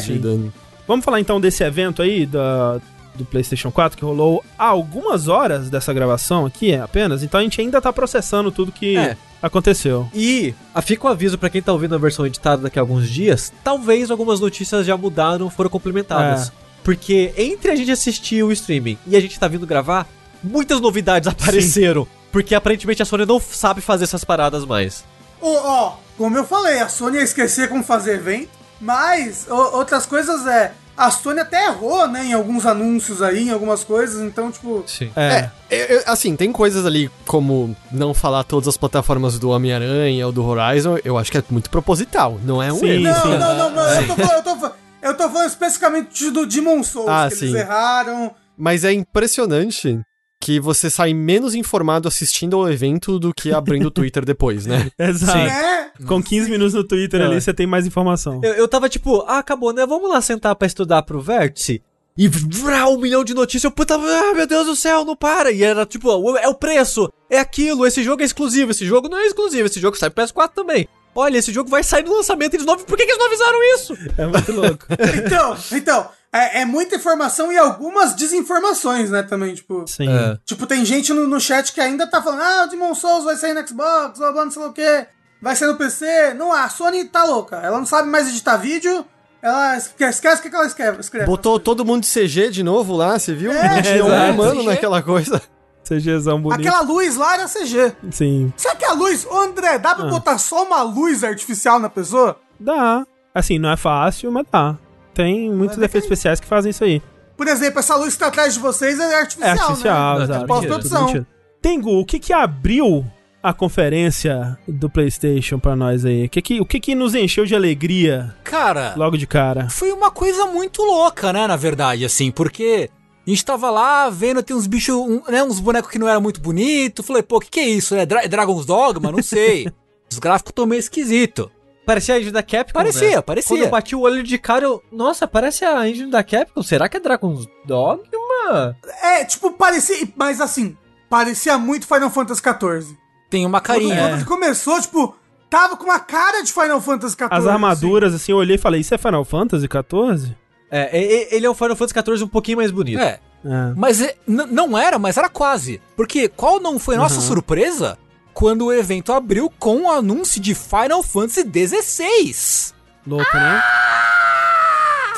Vamos 0.87 1.05
falar 1.05 1.19
então 1.21 1.39
desse 1.39 1.63
evento 1.63 2.01
aí 2.01 2.25
da, 2.25 2.79
do 3.15 3.25
PlayStation 3.25 3.71
4 3.71 3.97
que 3.97 4.05
rolou 4.05 4.43
há 4.57 4.65
algumas 4.67 5.27
horas 5.27 5.69
dessa 5.69 5.93
gravação 5.93 6.45
aqui 6.45 6.73
apenas. 6.75 7.23
Então 7.23 7.39
a 7.39 7.43
gente 7.43 7.59
ainda 7.61 7.81
tá 7.81 7.91
processando 7.91 8.51
tudo 8.51 8.71
que 8.71 8.97
É. 8.97 9.17
aconteceu. 9.41 10.09
E 10.13 10.53
ah, 10.73 10.81
fica 10.81 11.05
o 11.05 11.09
aviso 11.09 11.37
pra 11.37 11.49
quem 11.49 11.61
tá 11.61 11.71
ouvindo 11.73 11.95
a 11.95 11.97
versão 11.97 12.25
editada 12.25 12.61
daqui 12.61 12.79
a 12.79 12.81
alguns 12.81 13.09
dias, 13.09 13.51
talvez 13.63 14.09
algumas 14.11 14.39
notícias 14.39 14.85
já 14.85 14.95
mudaram, 14.95 15.49
foram 15.49 15.69
complementadas. 15.69 16.47
É. 16.49 16.51
Porque 16.83 17.33
entre 17.37 17.71
a 17.71 17.75
gente 17.75 17.91
assistir 17.91 18.43
o 18.43 18.51
streaming 18.51 18.97
e 19.05 19.15
a 19.15 19.19
gente 19.21 19.39
tá 19.39 19.47
vindo 19.47 19.67
gravar, 19.67 20.07
muitas 20.43 20.79
novidades 20.81 21.27
apareceram. 21.27 22.07
Porque 22.31 22.55
aparentemente 22.55 23.01
a 23.01 23.05
Sony 23.05 23.25
não 23.25 23.39
sabe 23.41 23.81
fazer 23.81 24.05
essas 24.05 24.23
paradas 24.23 24.65
mais. 24.65 25.03
Ô, 25.41 25.49
Ó, 25.49 25.97
como 26.17 26.37
eu 26.37 26.45
falei, 26.45 26.79
a 26.79 26.87
Sony 26.87 27.17
ia 27.17 27.23
esquecer 27.23 27.67
como 27.67 27.83
fazer 27.83 28.15
evento, 28.15 28.49
mas 28.79 29.47
o- 29.49 29.75
outras 29.77 30.05
coisas 30.05 30.45
é. 30.47 30.71
A 30.97 31.09
Sony 31.09 31.39
até 31.39 31.65
errou, 31.67 32.07
né, 32.07 32.25
em 32.25 32.33
alguns 32.33 32.65
anúncios 32.65 33.21
aí, 33.21 33.47
em 33.47 33.51
algumas 33.51 33.83
coisas, 33.83 34.21
então, 34.21 34.51
tipo. 34.51 34.83
Sim. 34.85 35.11
É. 35.15 35.49
É, 35.69 35.95
é, 35.95 36.03
assim, 36.05 36.35
tem 36.35 36.51
coisas 36.51 36.85
ali 36.85 37.09
como 37.25 37.75
não 37.91 38.13
falar 38.13 38.43
todas 38.43 38.67
as 38.67 38.77
plataformas 38.77 39.39
do 39.39 39.49
Homem-Aranha 39.49 40.25
ou 40.25 40.31
do 40.31 40.45
Horizon, 40.45 40.97
eu 41.03 41.17
acho 41.17 41.31
que 41.31 41.37
é 41.37 41.43
muito 41.49 41.69
proposital, 41.69 42.39
não 42.43 42.61
é 42.61 42.71
um 42.71 42.77
Sim, 42.79 42.87
erro. 42.89 43.03
Não, 43.03 43.21
sim. 43.23 43.37
não, 43.37 43.57
não, 43.57 43.69
não, 43.71 43.93
eu 43.93 44.07
tô, 44.07 44.15
falando, 44.15 44.33
eu, 44.33 44.43
tô, 44.43 44.71
eu 45.01 45.17
tô 45.17 45.29
falando 45.29 45.47
especificamente 45.49 46.29
do 46.29 46.45
Demon 46.45 46.83
Souls, 46.83 47.09
Ah, 47.09 47.27
que 47.29 47.35
sim. 47.35 47.45
eles 47.45 47.61
erraram. 47.61 48.31
Mas 48.57 48.83
é 48.83 48.91
impressionante 48.91 49.99
que 50.41 50.59
você 50.59 50.89
sai 50.89 51.13
menos 51.13 51.53
informado 51.55 52.07
assistindo 52.07 52.57
ao 52.57 52.69
evento 52.69 53.19
do 53.19 53.31
que 53.33 53.53
abrindo 53.53 53.85
o 53.85 53.91
Twitter 53.91 54.25
depois, 54.25 54.65
né? 54.65 54.89
Exato. 54.97 55.37
Né? 55.37 55.91
Com 56.07 56.21
15 56.21 56.49
minutos 56.49 56.73
no 56.73 56.83
Twitter 56.83 57.21
É. 57.21 57.25
ali, 57.25 57.39
você 57.39 57.53
tem 57.53 57.67
mais 57.67 57.85
informação. 57.85 58.41
Eu, 58.43 58.53
eu 58.53 58.67
tava 58.67 58.89
tipo, 58.89 59.23
ah, 59.27 59.37
acabou, 59.37 59.71
né? 59.71 59.85
Vamos 59.85 60.09
lá 60.09 60.19
sentar 60.19 60.55
pra 60.55 60.65
estudar 60.65 61.03
pro 61.03 61.21
vértice. 61.21 61.81
E 62.17 62.27
vrá, 62.27 62.87
um 62.89 62.97
milhão 62.99 63.23
de 63.23 63.33
notícias, 63.33 63.63
eu 63.63 63.71
puta, 63.71 63.95
ah, 63.95 64.33
meu 64.35 64.45
Deus 64.45 64.65
do 64.65 64.75
céu, 64.75 65.05
não 65.05 65.15
para. 65.15 65.51
E 65.51 65.63
era 65.63 65.85
tipo, 65.85 66.09
o- 66.11 66.37
é 66.37 66.47
o 66.47 66.53
preço, 66.55 67.09
é 67.29 67.39
aquilo, 67.39 67.85
esse 67.85 68.03
jogo 68.03 68.21
é 68.21 68.25
exclusivo, 68.25 68.71
esse 68.71 68.85
jogo 68.85 69.07
não 69.07 69.17
é 69.17 69.27
exclusivo, 69.27 69.67
esse 69.67 69.79
jogo 69.79 69.95
sai 69.97 70.09
pro 70.09 70.23
PS4 70.25 70.49
também. 70.53 70.87
Olha, 71.15 71.37
esse 71.37 71.51
jogo 71.53 71.69
vai 71.69 71.83
sair 71.83 72.03
no 72.03 72.15
lançamento, 72.15 72.53
eles 72.53 72.65
não. 72.65 72.77
Por 72.77 72.97
que, 72.97 73.05
que 73.05 73.11
eles 73.11 73.17
não 73.19 73.27
avisaram 73.27 73.59
isso? 73.75 73.97
É 74.17 74.25
muito 74.27 74.51
louco. 74.51 74.85
Então, 75.25 75.57
então, 75.73 76.09
é, 76.33 76.61
é 76.61 76.65
muita 76.65 76.95
informação 76.95 77.51
e 77.51 77.57
algumas 77.57 78.13
desinformações, 78.15 79.09
né, 79.09 79.23
também, 79.23 79.53
tipo. 79.53 79.85
Sim. 79.87 80.07
Tipo, 80.45 80.65
tem 80.65 80.85
gente 80.85 81.13
no, 81.13 81.27
no 81.27 81.39
chat 81.39 81.73
que 81.73 81.81
ainda 81.81 82.07
tá 82.07 82.21
falando, 82.21 82.41
ah, 82.41 82.63
o 82.65 82.67
Demon 82.67 82.95
Souls 82.95 83.25
vai 83.25 83.35
sair 83.35 83.53
no 83.53 83.67
Xbox, 83.67 84.17
blá 84.17 84.31
blá, 84.31 84.45
não 84.45 84.51
sei 84.51 84.61
lá 84.61 84.67
o 84.69 84.73
quê, 84.73 85.07
vai 85.41 85.55
sair 85.55 85.69
no 85.69 85.77
PC. 85.77 86.33
Não, 86.35 86.53
a 86.53 86.69
Sony 86.69 87.05
tá 87.05 87.23
louca. 87.25 87.57
Ela 87.57 87.77
não 87.77 87.85
sabe 87.85 88.07
mais 88.07 88.29
editar 88.29 88.57
vídeo, 88.57 89.05
ela 89.41 89.75
esquece, 89.75 90.19
o 90.19 90.41
que 90.41 90.55
ela 90.55 90.67
escreve. 90.67 90.99
escreve 90.99 91.25
Botou 91.25 91.59
todo 91.59 91.83
mundo 91.83 92.03
de 92.03 92.09
CG 92.09 92.49
de 92.49 92.63
novo 92.63 92.95
lá, 92.95 93.17
você 93.17 93.33
viu? 93.33 93.51
É, 93.51 93.81
tinha 93.81 94.05
um 94.05 94.33
humano 94.33 94.61
CG. 94.61 94.67
naquela 94.67 95.01
coisa. 95.01 95.41
CGzão 95.83 96.39
bonito. 96.39 96.61
Aquela 96.61 96.81
luz 96.81 97.17
lá 97.17 97.33
era 97.33 97.47
CG. 97.47 97.93
Sim. 98.11 98.53
Será 98.55 98.75
que 98.75 98.85
a 98.85 98.93
luz, 98.93 99.25
ô 99.25 99.41
André, 99.41 99.79
dá 99.79 99.95
pra 99.95 100.05
botar 100.05 100.37
só 100.37 100.63
uma 100.63 100.83
luz 100.83 101.23
artificial 101.23 101.79
na 101.79 101.89
pessoa? 101.89 102.39
Dá. 102.59 103.05
Assim, 103.33 103.57
não 103.57 103.71
é 103.71 103.77
fácil, 103.77 104.31
mas 104.31 104.45
dá. 104.49 104.77
Tem 105.13 105.49
muitos 105.49 105.77
Mas 105.77 105.83
é 105.83 105.85
efeitos 105.85 106.07
que- 106.07 106.13
especiais 106.13 106.39
que 106.39 106.47
fazem 106.47 106.69
isso 106.71 106.83
aí. 106.83 107.01
Por 107.37 107.47
exemplo, 107.47 107.79
essa 107.79 107.95
luz 107.95 108.13
que 108.13 108.19
tá 108.19 108.27
atrás 108.27 108.53
de 108.53 108.59
vocês 108.59 108.99
é 108.99 109.03
É 109.13 109.19
artificial, 109.19 109.49
artificial, 109.67 110.17
né? 110.19 110.23
exato. 110.25 110.45
Pós-produção. 110.45 110.99
Tudo 110.99 111.05
mentira. 111.07 111.27
Tengu, 111.61 111.99
o 111.99 112.05
que 112.05 112.19
que 112.19 112.33
abriu 112.33 113.05
a 113.43 113.53
conferência 113.53 114.57
do 114.67 114.89
PlayStation 114.89 115.57
pra 115.59 115.75
nós 115.75 116.05
aí? 116.05 116.25
O 116.25 116.29
que 116.29 116.41
que, 116.41 116.61
o 116.61 116.65
que 116.65 116.79
que 116.79 116.93
nos 116.95 117.15
encheu 117.15 117.45
de 117.45 117.55
alegria 117.55 118.35
Cara, 118.43 118.93
logo 118.95 119.17
de 119.17 119.25
cara? 119.25 119.69
foi 119.69 119.91
uma 119.91 120.11
coisa 120.11 120.45
muito 120.45 120.83
louca, 120.83 121.33
né, 121.33 121.47
na 121.47 121.55
verdade, 121.55 122.05
assim, 122.05 122.29
porque 122.31 122.89
a 123.25 123.29
gente 123.29 123.43
tava 123.43 123.69
lá 123.71 124.09
vendo, 124.09 124.43
tem 124.43 124.55
uns 124.55 124.67
bichos, 124.67 124.95
um, 124.95 125.21
né, 125.27 125.43
uns 125.43 125.59
bonecos 125.59 125.89
que 125.89 125.97
não 125.99 126.07
eram 126.07 126.21
muito 126.21 126.39
bonitos. 126.41 127.05
Falei, 127.05 127.23
pô, 127.23 127.37
o 127.37 127.39
que 127.39 127.49
que 127.49 127.59
é 127.59 127.67
isso, 127.67 127.95
né? 127.95 128.05
Dra 128.05 128.27
Dragon's 128.27 128.65
Dogma? 128.65 129.11
Não 129.11 129.21
sei. 129.23 129.67
Os 130.11 130.19
gráficos 130.19 130.51
tão 130.53 130.65
meio 130.65 130.79
esquisito. 130.79 131.49
Parecia 131.85 132.15
a 132.15 132.17
engine 132.19 132.31
da 132.31 132.43
Capcom. 132.43 132.73
Parecia, 132.73 133.15
né? 133.17 133.21
parecia. 133.21 133.55
Quando 133.55 133.63
eu 133.63 133.69
bati 133.69 133.95
o 133.95 134.01
olho 134.01 134.21
de 134.23 134.37
cara, 134.37 134.65
eu. 134.65 134.81
Nossa, 134.91 135.27
parece 135.27 135.65
a 135.65 135.87
engine 135.89 136.11
da 136.11 136.23
Capcom. 136.23 136.61
Será 136.61 136.87
que 136.87 136.97
é 136.97 136.99
Dragon's 136.99 137.47
Dogma? 137.65 138.75
É, 139.03 139.25
tipo, 139.25 139.51
parecia. 139.51 140.07
Mas 140.15 140.39
assim, 140.39 140.77
parecia 141.09 141.57
muito 141.57 141.87
Final 141.87 142.09
Fantasy 142.09 142.41
XIV. 142.41 142.97
Tem 143.29 143.45
uma 143.45 143.61
carinha. 143.61 144.09
quando 144.09 144.25
começou, 144.25 144.79
tipo, 144.81 145.15
tava 145.49 145.75
com 145.77 145.85
uma 145.85 145.99
cara 145.99 146.41
de 146.43 146.51
Final 146.51 146.81
Fantasy 146.81 147.15
XIV. 147.15 147.27
As 147.31 147.47
armaduras, 147.47 148.13
assim, 148.13 148.31
eu 148.31 148.37
olhei 148.37 148.55
e 148.55 148.59
falei, 148.59 148.81
isso 148.81 148.93
é 148.93 148.97
Final 148.97 149.23
Fantasy 149.25 149.67
XIV? 149.67 150.35
É, 150.69 151.27
ele 151.35 151.45
é 151.45 151.49
um 151.49 151.53
Final 151.53 151.75
Fantasy 151.75 151.99
XIV 152.05 152.23
um 152.23 152.27
pouquinho 152.27 152.57
mais 152.57 152.71
bonito. 152.71 152.99
É. 152.99 153.19
É. 153.43 153.73
Mas 153.75 154.01
é- 154.01 154.15
não 154.27 154.77
era, 154.77 154.99
mas 154.99 155.17
era 155.17 155.27
quase. 155.27 155.81
Porque 155.97 156.27
qual 156.29 156.59
não 156.59 156.77
foi 156.77 156.95
nossa 156.95 157.15
Uhum. 157.15 157.21
surpresa 157.21 157.97
quando 158.33 158.65
o 158.65 158.73
evento 158.73 159.11
abriu 159.11 159.51
com 159.59 159.83
o 159.83 159.91
anúncio 159.91 160.41
de 160.41 160.55
Final 160.55 161.03
Fantasy 161.03 161.43
XVI? 161.43 162.73
Louco, 163.05 163.35
né? 163.35 163.61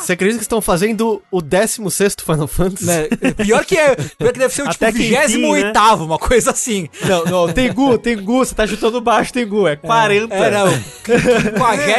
Você 0.03 0.13
acredita 0.13 0.39
que 0.39 0.43
estão 0.43 0.61
fazendo 0.61 1.21
o 1.31 1.41
16 1.41 2.17
Final 2.25 2.47
Fantasy? 2.47 2.85
Né? 2.85 3.07
Pior 3.43 3.63
que 3.63 3.77
é, 3.77 3.95
pior 3.95 4.33
que 4.33 4.39
deve 4.39 4.53
ser 4.53 4.63
o 4.63 4.69
tipo 4.69 4.83
Até 4.83 4.89
enfim, 4.89 5.15
28 5.15 6.03
uma 6.03 6.19
coisa 6.19 6.51
assim. 6.51 6.89
Não, 7.05 7.23
não, 7.23 7.53
Tengu, 7.53 7.97
Tengu, 7.97 8.39
você 8.39 8.53
tá 8.53 8.67
chutando 8.67 8.99
baixo, 8.99 9.31
Tengu, 9.31 9.65
é 9.65 9.77
40. 9.77 10.35
É, 10.35 10.51
não. 10.51 10.71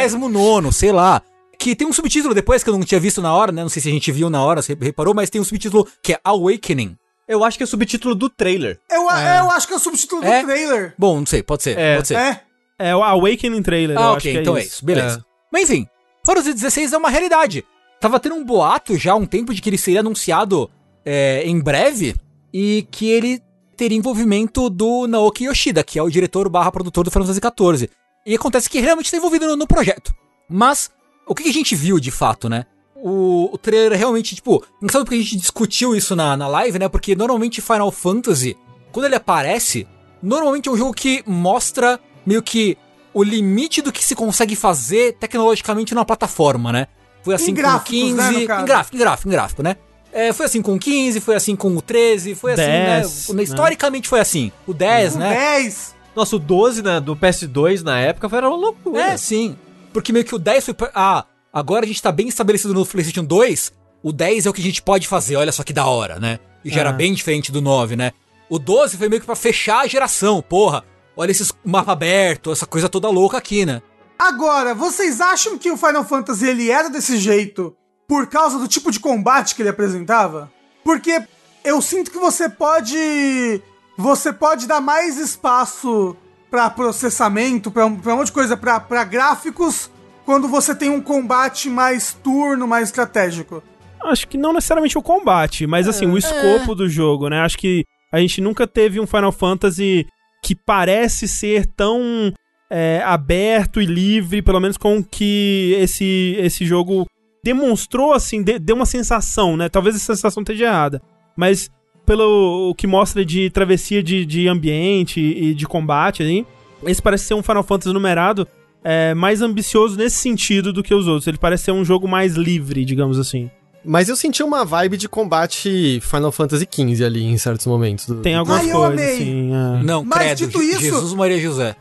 59, 0.09 0.71
sei 0.71 0.91
lá. 0.91 1.21
Que 1.57 1.75
tem 1.75 1.87
um 1.87 1.93
subtítulo 1.93 2.35
depois 2.35 2.63
que 2.63 2.69
eu 2.69 2.77
não 2.77 2.85
tinha 2.85 2.99
visto 2.99 3.21
na 3.21 3.33
hora, 3.33 3.51
né? 3.51 3.63
Não 3.63 3.69
sei 3.69 3.81
se 3.81 3.89
a 3.89 3.91
gente 3.91 4.11
viu 4.11 4.29
na 4.29 4.43
hora, 4.43 4.61
você 4.61 4.77
reparou, 4.79 5.15
mas 5.15 5.31
tem 5.31 5.41
um 5.41 5.45
subtítulo 5.45 5.87
que 6.03 6.13
é 6.13 6.19
Awakening. 6.23 6.95
Eu 7.27 7.43
acho 7.43 7.57
que 7.57 7.63
é 7.63 7.65
o 7.65 7.67
subtítulo 7.67 8.13
do 8.15 8.29
trailer. 8.29 8.79
Eu, 8.89 9.01
eu 9.03 9.51
acho 9.51 9.67
que 9.67 9.73
é 9.73 9.75
o 9.75 9.79
subtítulo 9.79 10.23
É? 10.23 10.41
do 10.41 10.45
trailer. 10.47 10.93
Bom, 10.97 11.17
não 11.19 11.25
sei, 11.25 11.41
pode 11.41 11.63
ser, 11.63 11.77
É. 11.77 11.95
pode 11.95 12.07
ser. 12.07 12.17
É. 12.17 12.41
É 12.77 12.95
o 12.95 13.01
Awakening 13.01 13.63
Trailer, 13.63 13.95
eu 13.97 14.01
Ah, 14.01 14.07
acho 14.09 14.17
ok, 14.17 14.31
que 14.33 14.37
é 14.37 14.41
então 14.41 14.57
isso. 14.57 14.67
é 14.67 14.67
isso, 14.67 14.85
beleza. 14.85 15.25
Mas 15.51 15.69
enfim, 15.69 15.87
Final 16.25 16.43
Fantasy 16.43 16.69
XVI 16.69 16.93
é 16.93 16.97
uma 16.97 17.09
realidade. 17.09 17.65
Tava 18.01 18.19
tendo 18.19 18.35
um 18.35 18.43
boato 18.43 18.97
já 18.97 19.13
há 19.13 19.15
um 19.15 19.25
tempo 19.25 19.53
de 19.53 19.61
que 19.61 19.69
ele 19.69 19.77
seria 19.77 20.01
anunciado 20.01 20.69
é, 21.05 21.43
em 21.45 21.59
breve 21.59 22.15
e 22.53 22.85
que 22.91 23.09
ele 23.09 23.41
teria 23.77 23.97
envolvimento 23.97 24.69
do 24.69 25.07
Naoki 25.07 25.45
Yoshida, 25.45 25.83
que 25.83 25.97
é 25.97 26.03
o 26.03 26.09
diretor 26.09 26.49
barra 26.49 26.71
produtor 26.71 27.03
do 27.05 27.11
Final 27.11 27.27
Fantasy 27.27 27.41
XIV. 27.79 27.89
E 28.25 28.35
acontece 28.35 28.69
que 28.69 28.77
ele 28.77 28.85
realmente 28.85 29.05
está 29.05 29.17
envolvido 29.17 29.47
no, 29.47 29.55
no 29.55 29.67
projeto. 29.67 30.13
Mas, 30.49 30.89
o 31.27 31.33
que 31.33 31.43
que 31.43 31.49
a 31.49 31.53
gente 31.53 31.75
viu 31.75 31.99
de 31.99 32.11
fato, 32.11 32.49
né? 32.49 32.65
O, 33.07 33.53
o 33.53 33.57
trailer 33.59 33.93
é 33.93 33.95
realmente, 33.95 34.33
tipo, 34.33 34.65
engraçado 34.81 35.05
porque 35.05 35.19
a 35.19 35.21
gente 35.21 35.37
discutiu 35.37 35.95
isso 35.95 36.15
na, 36.15 36.35
na 36.35 36.47
live, 36.47 36.79
né? 36.79 36.89
Porque 36.89 37.15
normalmente 37.15 37.61
Final 37.61 37.91
Fantasy, 37.91 38.57
quando 38.91 39.05
ele 39.05 39.13
aparece, 39.13 39.87
normalmente 40.23 40.67
é 40.67 40.71
um 40.71 40.75
jogo 40.75 40.91
que 40.91 41.23
mostra 41.27 41.99
meio 42.25 42.41
que 42.41 42.75
o 43.13 43.21
limite 43.21 43.83
do 43.83 43.91
que 43.91 44.03
se 44.03 44.15
consegue 44.15 44.55
fazer 44.55 45.17
tecnologicamente 45.19 45.93
numa 45.93 46.03
plataforma, 46.03 46.71
né? 46.71 46.87
Foi 47.21 47.35
assim 47.35 47.53
com 47.53 47.59
o 47.59 47.61
gráficos, 47.61 47.91
15. 47.91 48.15
né, 48.15 48.33
em 48.33 48.45
gráfico, 48.47 48.95
em 48.95 48.99
gráfico, 48.99 49.27
em 49.27 49.31
gráfico, 49.31 49.61
né? 49.61 49.77
É, 50.11 50.33
foi 50.33 50.47
assim 50.47 50.63
com 50.63 50.73
o 50.73 50.79
15, 50.79 51.19
foi 51.19 51.35
assim 51.35 51.55
com 51.55 51.77
o 51.77 51.81
13, 51.83 52.33
foi 52.33 52.53
assim, 52.53 52.63
10, 52.63 53.27
né? 53.29 53.35
né? 53.35 53.43
Historicamente 53.43 54.09
foi 54.09 54.19
assim. 54.19 54.51
O 54.65 54.73
10, 54.73 55.15
O 55.15 55.19
né? 55.19 55.29
10. 55.59 55.95
Nossa, 56.15 56.37
o 56.37 56.39
12 56.39 56.81
né, 56.81 56.99
do 56.99 57.15
PS2 57.15 57.83
na 57.83 57.99
época 57.99 58.27
foi 58.27 58.39
uma 58.39 58.49
loucura. 58.49 58.99
É, 58.99 59.15
sim. 59.17 59.55
Porque 59.93 60.11
meio 60.11 60.25
que 60.25 60.33
o 60.33 60.39
10 60.39 60.65
foi. 60.65 60.75
Ah, 60.95 61.25
agora 61.55 61.85
a 61.85 61.87
gente 61.87 62.01
tá 62.01 62.11
bem 62.11 62.27
estabelecido 62.27 62.73
no 62.73 62.85
PlayStation 62.85 63.23
2. 63.23 63.71
O 64.03 64.11
10 64.13 64.45
é 64.45 64.49
o 64.49 64.53
que 64.53 64.61
a 64.61 64.63
gente 64.63 64.81
pode 64.83 65.07
fazer, 65.07 65.35
olha 65.37 65.51
só 65.51 65.63
que 65.63 65.73
da 65.73 65.85
hora, 65.87 66.19
né? 66.19 66.37
E 66.63 66.69
já 66.69 66.77
Ah. 66.77 66.79
era 66.81 66.91
bem 66.91 67.13
diferente 67.13 67.51
do 67.51 67.61
9, 67.61 67.95
né? 67.95 68.11
O 68.49 68.59
12 68.59 68.97
foi 68.97 69.09
meio 69.09 69.19
que 69.21 69.25
pra 69.25 69.35
fechar 69.35 69.79
a 69.79 69.87
geração, 69.87 70.41
porra. 70.41 70.83
Olha 71.17 71.31
esses 71.31 71.51
mapa 71.63 71.93
aberto, 71.93 72.51
essa 72.51 72.65
coisa 72.67 72.89
toda 72.89 73.09
louca 73.09 73.37
aqui, 73.37 73.65
né? 73.65 73.81
Agora, 74.19 74.75
vocês 74.75 75.19
acham 75.21 75.57
que 75.57 75.71
o 75.71 75.77
Final 75.77 76.03
Fantasy 76.05 76.45
ele 76.45 76.69
era 76.69 76.89
desse 76.89 77.17
jeito 77.17 77.75
por 78.07 78.27
causa 78.27 78.59
do 78.59 78.67
tipo 78.67 78.91
de 78.91 78.99
combate 78.99 79.55
que 79.55 79.61
ele 79.61 79.69
apresentava? 79.69 80.51
Porque 80.83 81.23
eu 81.63 81.81
sinto 81.81 82.11
que 82.11 82.17
você 82.19 82.47
pode 82.49 83.61
você 83.97 84.31
pode 84.33 84.67
dar 84.67 84.81
mais 84.81 85.17
espaço 85.17 86.15
pra 86.51 86.69
processamento, 86.69 87.71
pra, 87.71 87.85
um- 87.85 87.99
um 88.05 88.15
monte 88.17 88.27
de 88.27 88.31
coisa, 88.33 88.55
pra 88.57 89.03
gráficos, 89.05 89.89
quando 90.25 90.47
você 90.47 90.73
tem 90.75 90.89
um 90.89 91.01
combate 91.01 91.69
mais 91.69 92.13
turno, 92.13 92.67
mais 92.67 92.89
estratégico. 92.89 93.63
Acho 94.03 94.27
que 94.27 94.37
não 94.37 94.53
necessariamente 94.53 94.97
o 94.97 95.01
combate, 95.01 95.65
mas 95.65 95.87
assim, 95.87 96.05
o 96.05 96.17
escopo 96.17 96.75
do 96.75 96.87
jogo, 96.87 97.27
né? 97.29 97.39
Acho 97.41 97.57
que 97.57 97.83
a 98.11 98.19
gente 98.19 98.39
nunca 98.41 98.67
teve 98.67 98.99
um 98.99 99.07
Final 99.07 99.31
Fantasy 99.31 100.05
que 100.43 100.53
parece 100.55 101.27
ser 101.27 101.65
tão 101.65 102.31
é, 102.69 103.01
aberto 103.03 103.81
e 103.81 103.85
livre, 103.85 104.41
pelo 104.41 104.59
menos 104.59 104.77
com 104.77 104.97
o 104.97 105.03
que 105.03 105.75
esse, 105.79 106.35
esse 106.39 106.65
jogo 106.65 107.05
demonstrou, 107.43 108.13
assim, 108.13 108.43
de- 108.43 108.59
deu 108.59 108.75
uma 108.75 108.85
sensação, 108.85 109.55
né? 109.57 109.69
Talvez 109.69 109.95
essa 109.95 110.15
sensação 110.15 110.41
esteja 110.41 110.65
errada, 110.65 111.01
mas 111.35 111.69
pelo 112.05 112.69
o 112.69 112.75
que 112.75 112.85
mostra 112.85 113.25
de 113.25 113.49
travessia 113.49 114.03
de, 114.03 114.25
de 114.25 114.47
ambiente 114.47 115.19
e 115.19 115.53
de 115.55 115.65
combate, 115.65 116.21
assim, 116.21 116.45
esse 116.85 117.01
parece 117.01 117.25
ser 117.25 117.33
um 117.33 117.41
Final 117.43 117.63
Fantasy 117.63 117.91
numerado 117.93 118.47
é, 118.87 119.13
mais 119.15 119.41
ambicioso 119.41 119.97
nesse 119.97 120.17
sentido 120.17 120.71
do 120.71 120.83
que 120.83 120.93
os 120.93 121.07
outros. 121.07 121.25
Ele 121.27 121.37
parece 121.39 121.63
ser 121.65 121.71
um 121.71 121.83
jogo 121.83 122.07
mais 122.07 122.35
livre, 122.35 122.85
digamos 122.85 123.17
assim. 123.19 123.49
Mas 123.83 124.07
eu 124.09 124.15
senti 124.15 124.41
uma 124.43 124.63
vibe 124.63 124.95
de 124.97 125.09
combate 125.09 125.99
Final 126.01 126.31
Fantasy 126.31 126.67
XV 126.71 127.03
ali 127.03 127.23
em 127.25 127.37
certos 127.37 127.65
momentos. 127.65 128.05
do- 128.07 128.21
Tem 128.21 128.35
algumas 128.35 128.61
Ai, 128.61 128.69
eu 128.71 128.77
coisas, 128.77 128.93
amei. 128.99 129.13
assim. 129.15 129.51
é. 129.53 129.83
Não, 129.83 130.03
Mas 130.05 130.19
credo. 130.19 130.37
dito 130.37 130.61
isso- 130.63 130.79
Jesus 130.81 131.13
Maria 131.13 131.39
José. 131.39 131.75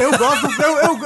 Eu 0.00 0.18
gosto, 0.18 0.46
do, 0.48 0.62
eu, 0.62 0.76
eu, 0.78 0.98